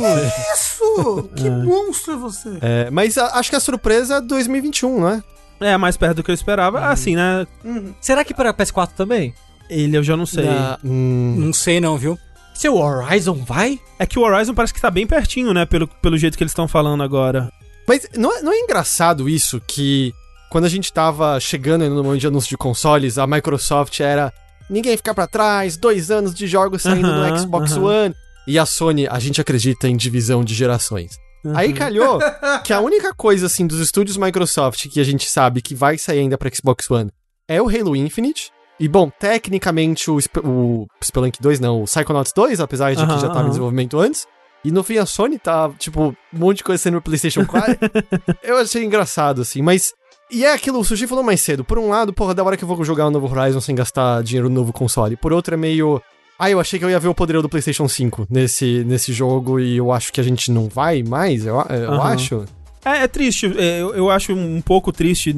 Isso! 0.55 1.29
Que 1.37 1.51
monstro 1.51 2.15
é 2.15 2.17
você. 2.17 2.59
É, 2.61 2.91
mas 2.91 3.19
a- 3.19 3.39
acho 3.39 3.51
que 3.51 3.57
a 3.57 3.61
surpresa 3.61 4.17
é 4.17 4.21
2021, 4.21 5.05
né? 5.05 5.23
É, 5.61 5.77
mais 5.77 5.97
perto 5.97 6.17
do 6.17 6.23
que 6.23 6.31
eu 6.31 6.35
esperava. 6.35 6.87
Assim, 6.87 7.17
né? 7.17 7.47
Uhum. 7.65 7.93
Será 8.01 8.25
que 8.25 8.33
para 8.33 8.55
PS4 8.55 8.91
também? 8.97 9.35
Ele 9.69 9.97
eu 9.97 10.03
já 10.03 10.17
não 10.17 10.25
sei. 10.25 10.45
Na- 10.47 10.79
hum, 10.85 11.35
Não 11.39 11.53
sei 11.53 11.81
não, 11.81 11.99
viu? 11.99 12.17
Seu 12.55 12.77
Horizon 12.77 13.35
vai? 13.45 13.79
É 13.99 14.07
que 14.07 14.19
o 14.19 14.23
Horizon 14.23 14.55
parece 14.55 14.73
que 14.73 14.81
tá 14.81 14.91
bem 14.91 15.07
pertinho, 15.07 15.53
né? 15.53 15.67
Pelo, 15.67 15.87
pelo 15.87 16.17
jeito 16.17 16.37
que 16.39 16.43
eles 16.43 16.53
estão 16.53 16.67
falando 16.67 17.03
agora. 17.03 17.51
Mas 17.87 18.09
não 18.17 18.35
é, 18.37 18.43
não 18.43 18.53
é 18.53 18.59
engraçado 18.61 19.29
isso 19.29 19.61
que 19.67 20.13
quando 20.51 20.65
a 20.65 20.69
gente 20.69 20.93
tava 20.93 21.39
chegando 21.41 21.83
aí 21.83 21.89
no 21.91 22.03
momento 22.03 22.21
de 22.21 22.27
anúncio 22.27 22.49
de 22.49 22.57
consoles, 22.57 23.19
a 23.19 23.27
Microsoft 23.27 24.01
era 24.01 24.33
ninguém 24.71 24.97
ficar 24.97 25.15
pra 25.15 25.27
trás, 25.27 25.77
dois 25.77 26.11
anos 26.11 26.35
de 26.35 26.47
jogos 26.47 26.83
saindo 26.83 27.07
Aham, 27.09 27.31
no 27.31 27.39
Xbox 27.39 27.73
aham. 27.73 28.05
One. 28.07 28.15
E 28.47 28.59
a 28.59 28.65
Sony, 28.67 29.07
a 29.07 29.19
gente 29.19 29.41
acredita 29.41 29.89
em 29.89 29.97
divisão 29.97 30.43
de 30.43 30.55
gerações. 30.55 31.13
Aí 31.55 31.73
calhou 31.73 32.19
que 32.65 32.73
a 32.73 32.81
única 32.81 33.15
coisa 33.15 33.47
assim 33.47 33.67
dos 33.67 33.79
estúdios 33.81 34.17
Microsoft 34.17 34.89
que 34.89 35.01
a 35.01 35.05
gente 35.05 35.29
sabe 35.31 35.63
que 35.63 35.75
vai 35.75 35.97
sair 35.99 36.21
ainda 36.21 36.37
pra 36.37 36.51
Xbox 36.53 36.91
One 36.91 37.11
é 37.47 37.61
o 37.63 37.69
Halo 37.69 37.95
Infinite. 37.95 38.51
E 38.81 38.87
bom, 38.89 39.11
tecnicamente 39.11 40.11
o, 40.11 40.19
Sp- 40.23 40.43
o 40.45 40.87
Spelunk 41.03 41.41
2 41.41 41.59
não, 41.61 41.83
o 41.83 41.85
Psychonauts 41.85 42.33
2, 42.33 42.61
apesar 42.61 42.95
de 42.95 43.03
Aham, 43.03 43.15
que 43.17 43.21
já 43.23 43.29
tava 43.29 43.47
em 43.47 43.49
desenvolvimento 43.51 43.99
antes. 43.99 44.27
E 44.65 44.71
no 44.73 44.83
fim 44.83 44.99
a 44.99 45.07
Sony 45.07 45.39
tá, 45.39 45.71
tipo, 45.79 46.09
um 46.33 46.39
monte 46.39 46.59
de 46.59 46.65
coisa 46.65 46.83
sendo 46.83 46.95
no 46.95 47.03
PlayStation 47.03 47.45
4. 47.47 47.77
eu 48.43 48.57
achei 48.59 48.85
engraçado, 48.85 49.43
assim, 49.43 49.63
mas. 49.63 49.93
E 50.31 50.45
é 50.45 50.53
aquilo, 50.53 50.79
o 50.79 50.85
Sushi 50.85 51.07
falou 51.07 51.25
mais 51.25 51.41
cedo. 51.41 51.65
Por 51.65 51.79
um 51.79 51.89
lado, 51.89 52.13
porra, 52.13 52.35
da 52.35 52.45
hora 52.45 52.57
que 52.57 52.63
eu 52.65 52.69
vou 52.69 52.85
jogar 52.85 53.07
o 53.07 53.11
novo 53.11 53.27
Horizon 53.27 53.61
sem 53.61 53.75
gastar 53.75 54.23
dinheiro 54.23 54.49
no 54.49 54.55
novo 54.57 54.73
console. 54.73 55.17
Por 55.17 55.33
outro, 55.33 55.55
é 55.55 55.57
meio. 55.57 56.03
Ah, 56.39 56.51
eu 56.51 56.61
achei 56.61 56.79
que 56.79 56.85
eu 56.85 56.91
ia 56.91 57.01
ver 57.01 57.09
o 57.09 57.15
poderio 57.15 57.43
do 57.43 57.49
PlayStation 57.49 57.89
5 57.89 58.27
nesse, 58.31 58.85
nesse 58.87 59.13
jogo 59.13 59.59
e 59.59 59.77
eu 59.77 59.91
acho 59.91 60.13
que 60.13 60.21
a 60.21 60.25
gente 60.25 60.53
não 60.53 60.69
vai 60.69 61.03
mais, 61.03 61.45
eu, 61.45 61.57
eu 61.69 61.93
Aham. 61.93 62.13
acho. 62.13 62.45
É, 62.85 62.99
é 63.03 63.09
triste. 63.09 63.47
é, 63.59 63.81
eu, 63.81 63.95
eu 63.95 64.11
acho 64.11 64.33
um 64.33 64.61
pouco 64.61 64.93
triste 64.93 65.35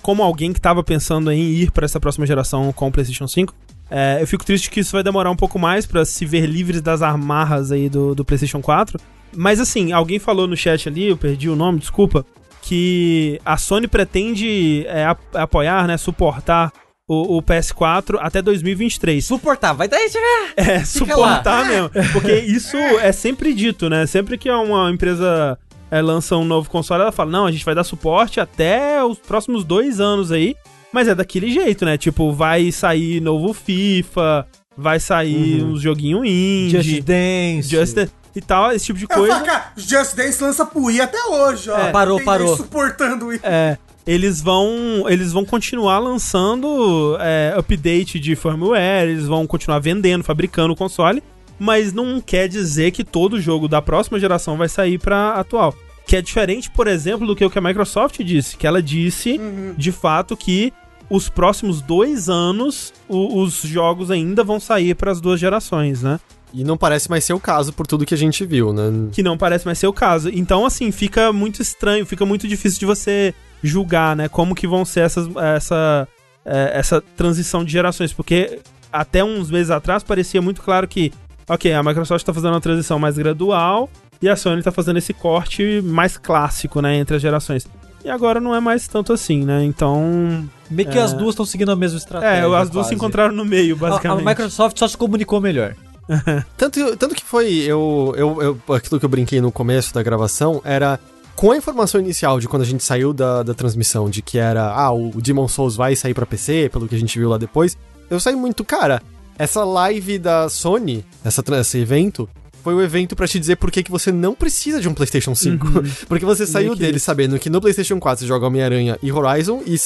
como 0.00 0.22
alguém 0.22 0.52
que 0.52 0.60
tava 0.60 0.84
pensando 0.84 1.32
em 1.32 1.40
ir 1.40 1.70
pra 1.72 1.86
essa 1.86 1.98
próxima 1.98 2.24
geração 2.26 2.72
com 2.72 2.86
o 2.86 2.92
PlayStation 2.92 3.26
5. 3.26 3.52
É, 3.90 4.18
eu 4.20 4.26
fico 4.26 4.44
triste 4.44 4.70
que 4.70 4.80
isso 4.80 4.92
vai 4.92 5.02
demorar 5.02 5.30
um 5.30 5.36
pouco 5.36 5.58
mais 5.58 5.86
pra 5.86 6.04
se 6.04 6.24
ver 6.24 6.46
livres 6.46 6.80
das 6.80 7.02
amarras 7.02 7.72
aí 7.72 7.88
do, 7.88 8.14
do 8.14 8.24
PlayStation 8.24 8.60
4. 8.60 9.00
Mas 9.36 9.58
assim, 9.58 9.92
alguém 9.92 10.18
falou 10.18 10.46
no 10.46 10.56
chat 10.56 10.88
ali, 10.88 11.08
eu 11.08 11.16
perdi 11.16 11.48
o 11.48 11.56
nome, 11.56 11.80
desculpa, 11.80 12.24
que 12.64 13.38
a 13.44 13.56
Sony 13.56 13.86
pretende 13.86 14.84
é, 14.88 15.04
ap- 15.04 15.34
apoiar, 15.36 15.86
né, 15.86 15.96
suportar 15.96 16.72
o, 17.06 17.36
o 17.36 17.42
PS4 17.42 18.16
até 18.20 18.40
2023. 18.40 19.24
Suportar, 19.24 19.74
vai 19.74 19.86
dar 19.86 20.02
isso, 20.02 20.18
né? 20.18 20.52
É, 20.56 20.64
Fica 20.80 20.86
suportar 20.86 21.66
mesmo. 21.66 21.90
Porque 22.12 22.32
isso 22.40 22.76
é 22.76 23.12
sempre 23.12 23.52
dito, 23.52 23.90
né? 23.90 24.06
Sempre 24.06 24.38
que 24.38 24.50
uma 24.50 24.90
empresa 24.90 25.58
é, 25.90 26.00
lança 26.00 26.36
um 26.36 26.44
novo 26.44 26.70
console, 26.70 27.02
ela 27.02 27.12
fala: 27.12 27.30
não, 27.30 27.46
a 27.46 27.52
gente 27.52 27.64
vai 27.64 27.74
dar 27.74 27.84
suporte 27.84 28.40
até 28.40 29.04
os 29.04 29.18
próximos 29.18 29.64
dois 29.64 30.00
anos 30.00 30.32
aí. 30.32 30.54
Mas 30.92 31.08
é 31.08 31.14
daquele 31.14 31.50
jeito, 31.50 31.84
né? 31.84 31.98
Tipo, 31.98 32.32
vai 32.32 32.70
sair 32.72 33.20
novo 33.20 33.52
FIFA, 33.52 34.46
vai 34.76 34.98
sair 35.00 35.62
uns 35.62 35.82
joguinho 35.82 36.24
indie, 36.24 36.70
Just 36.82 37.00
Dance. 37.02 37.68
Just 37.68 37.94
Dance 37.96 38.12
e 38.34 38.40
tal, 38.40 38.72
esse 38.72 38.86
tipo 38.86 38.98
de 38.98 39.06
coisa. 39.06 39.40
cara, 39.40 39.72
Just 39.76 40.14
Dance 40.16 40.42
lança 40.42 40.66
pro 40.66 40.84
Wii 40.84 41.00
até 41.00 41.22
hoje, 41.26 41.70
ó. 41.70 41.78
É, 41.78 41.90
parou, 41.92 42.16
Tem 42.16 42.24
parou. 42.26 42.56
suportando 42.56 43.32
isso. 43.32 43.44
É, 43.46 43.78
eles 44.06 44.40
vão, 44.40 45.04
eles 45.08 45.32
vão 45.32 45.44
continuar 45.44 45.98
lançando 45.98 47.16
é, 47.20 47.54
update 47.56 48.18
de 48.18 48.34
firmware, 48.36 49.08
eles 49.08 49.26
vão 49.26 49.46
continuar 49.46 49.78
vendendo, 49.78 50.22
fabricando 50.24 50.72
o 50.72 50.76
console, 50.76 51.22
mas 51.58 51.92
não 51.92 52.20
quer 52.20 52.48
dizer 52.48 52.90
que 52.90 53.04
todo 53.04 53.40
jogo 53.40 53.68
da 53.68 53.80
próxima 53.80 54.18
geração 54.18 54.56
vai 54.56 54.68
sair 54.68 54.98
pra 54.98 55.34
atual. 55.34 55.74
Que 56.06 56.16
é 56.16 56.20
diferente, 56.22 56.70
por 56.70 56.86
exemplo, 56.86 57.26
do 57.26 57.34
que 57.34 57.44
o 57.44 57.48
que 57.50 57.58
a 57.58 57.62
Microsoft 57.62 58.20
disse, 58.22 58.56
que 58.58 58.66
ela 58.66 58.82
disse, 58.82 59.40
de 59.78 59.90
fato, 59.90 60.36
que 60.36 60.70
os 61.08 61.28
próximos 61.30 61.80
dois 61.80 62.28
anos 62.28 62.92
o- 63.08 63.40
os 63.40 63.62
jogos 63.62 64.10
ainda 64.10 64.42
vão 64.44 64.58
sair 64.60 64.94
para 64.94 65.10
as 65.12 65.20
duas 65.20 65.38
gerações, 65.40 66.02
né? 66.02 66.18
E 66.54 66.62
não 66.62 66.76
parece 66.76 67.10
mais 67.10 67.24
ser 67.24 67.32
o 67.32 67.40
caso 67.40 67.72
por 67.72 67.84
tudo 67.84 68.06
que 68.06 68.14
a 68.14 68.16
gente 68.16 68.46
viu, 68.46 68.72
né? 68.72 69.08
que 69.10 69.22
não 69.24 69.36
parece 69.36 69.66
mais 69.66 69.76
ser 69.76 69.88
o 69.88 69.92
caso. 69.92 70.30
Então, 70.32 70.64
assim, 70.64 70.92
fica 70.92 71.32
muito 71.32 71.60
estranho, 71.60 72.06
fica 72.06 72.24
muito 72.24 72.46
difícil 72.46 72.78
de 72.78 72.86
você 72.86 73.34
julgar, 73.62 74.14
né? 74.14 74.28
Como 74.28 74.54
que 74.54 74.66
vão 74.66 74.84
ser 74.84 75.00
essas, 75.00 75.28
essa, 75.36 76.06
é, 76.44 76.70
essa 76.78 77.00
transição 77.16 77.64
de 77.64 77.72
gerações. 77.72 78.12
Porque 78.12 78.60
até 78.92 79.24
uns 79.24 79.50
meses 79.50 79.70
atrás 79.70 80.04
parecia 80.04 80.40
muito 80.40 80.62
claro 80.62 80.86
que, 80.86 81.12
ok, 81.48 81.72
a 81.72 81.82
Microsoft 81.82 82.24
tá 82.24 82.32
fazendo 82.32 82.52
uma 82.52 82.60
transição 82.60 82.98
mais 83.00 83.18
gradual 83.18 83.90
e 84.22 84.28
a 84.28 84.36
Sony 84.36 84.62
tá 84.62 84.70
fazendo 84.70 84.98
esse 84.98 85.12
corte 85.12 85.80
mais 85.82 86.16
clássico, 86.16 86.80
né? 86.80 86.94
Entre 86.96 87.16
as 87.16 87.22
gerações. 87.22 87.66
E 88.04 88.10
agora 88.10 88.38
não 88.38 88.54
é 88.54 88.60
mais 88.60 88.86
tanto 88.86 89.12
assim, 89.12 89.44
né? 89.44 89.64
Então. 89.64 90.48
Meio 90.70 90.88
que 90.88 90.98
É. 90.98 91.02
as 91.02 91.12
duas 91.14 91.30
estão 91.30 91.44
seguindo 91.44 91.72
a 91.72 91.76
mesma 91.76 91.98
estratégia. 91.98 92.46
É, 92.46 92.56
as 92.56 92.70
duas 92.70 92.86
se 92.86 92.94
encontraram 92.94 93.34
no 93.34 93.44
meio, 93.44 93.74
A, 93.74 93.86
a 93.86 93.90
basicamente. 93.90 94.26
Microsoft 94.26 94.78
só 94.78 94.86
se 94.86 94.96
comunicou 94.96 95.40
melhor. 95.40 95.74
Tanto, 96.56 96.96
tanto 96.96 97.14
que 97.14 97.24
foi, 97.24 97.48
eu, 97.60 98.14
eu, 98.16 98.42
eu- 98.66 98.74
aquilo 98.74 98.98
que 99.00 99.04
eu 99.06 99.08
brinquei 99.08 99.40
no 99.40 99.50
começo 99.50 99.92
da 99.94 100.02
gravação 100.02 100.60
era 100.64 100.98
com 101.34 101.50
a 101.50 101.56
informação 101.56 102.00
inicial 102.00 102.38
de 102.38 102.46
quando 102.46 102.62
a 102.62 102.66
gente 102.66 102.84
saiu 102.84 103.12
da, 103.12 103.42
da 103.42 103.54
transmissão, 103.54 104.08
de 104.08 104.22
que 104.22 104.38
era, 104.38 104.72
ah, 104.72 104.92
o 104.92 105.10
Demon 105.20 105.48
Souls 105.48 105.74
vai 105.76 105.96
sair 105.96 106.14
pra 106.14 106.24
PC, 106.26 106.68
pelo 106.72 106.86
que 106.86 106.94
a 106.94 106.98
gente 106.98 107.18
viu 107.18 107.28
lá 107.28 107.38
depois, 107.38 107.76
eu 108.08 108.20
saí 108.20 108.36
muito, 108.36 108.64
cara, 108.64 109.02
essa 109.38 109.64
live 109.64 110.18
da 110.18 110.48
Sony, 110.48 111.04
essa, 111.24 111.42
esse 111.60 111.78
evento, 111.78 112.28
foi 112.62 112.74
o 112.74 112.80
evento 112.80 113.16
pra 113.16 113.26
te 113.26 113.38
dizer 113.40 113.56
por 113.56 113.70
que, 113.70 113.82
que 113.82 113.90
você 113.90 114.12
não 114.12 114.34
precisa 114.34 114.80
de 114.80 114.88
um 114.88 114.94
PlayStation 114.94 115.34
5. 115.34 115.66
Porque 116.08 116.24
você 116.24 116.46
saiu 116.46 116.72
que 116.74 116.78
dele 116.80 116.98
sabendo 117.00 117.38
que 117.38 117.50
no 117.50 117.60
PlayStation 117.60 117.98
4 117.98 118.20
você 118.20 118.26
joga 118.28 118.46
Homem-Aranha 118.46 118.96
e 119.02 119.10
Horizon, 119.12 119.60
e 119.66 119.76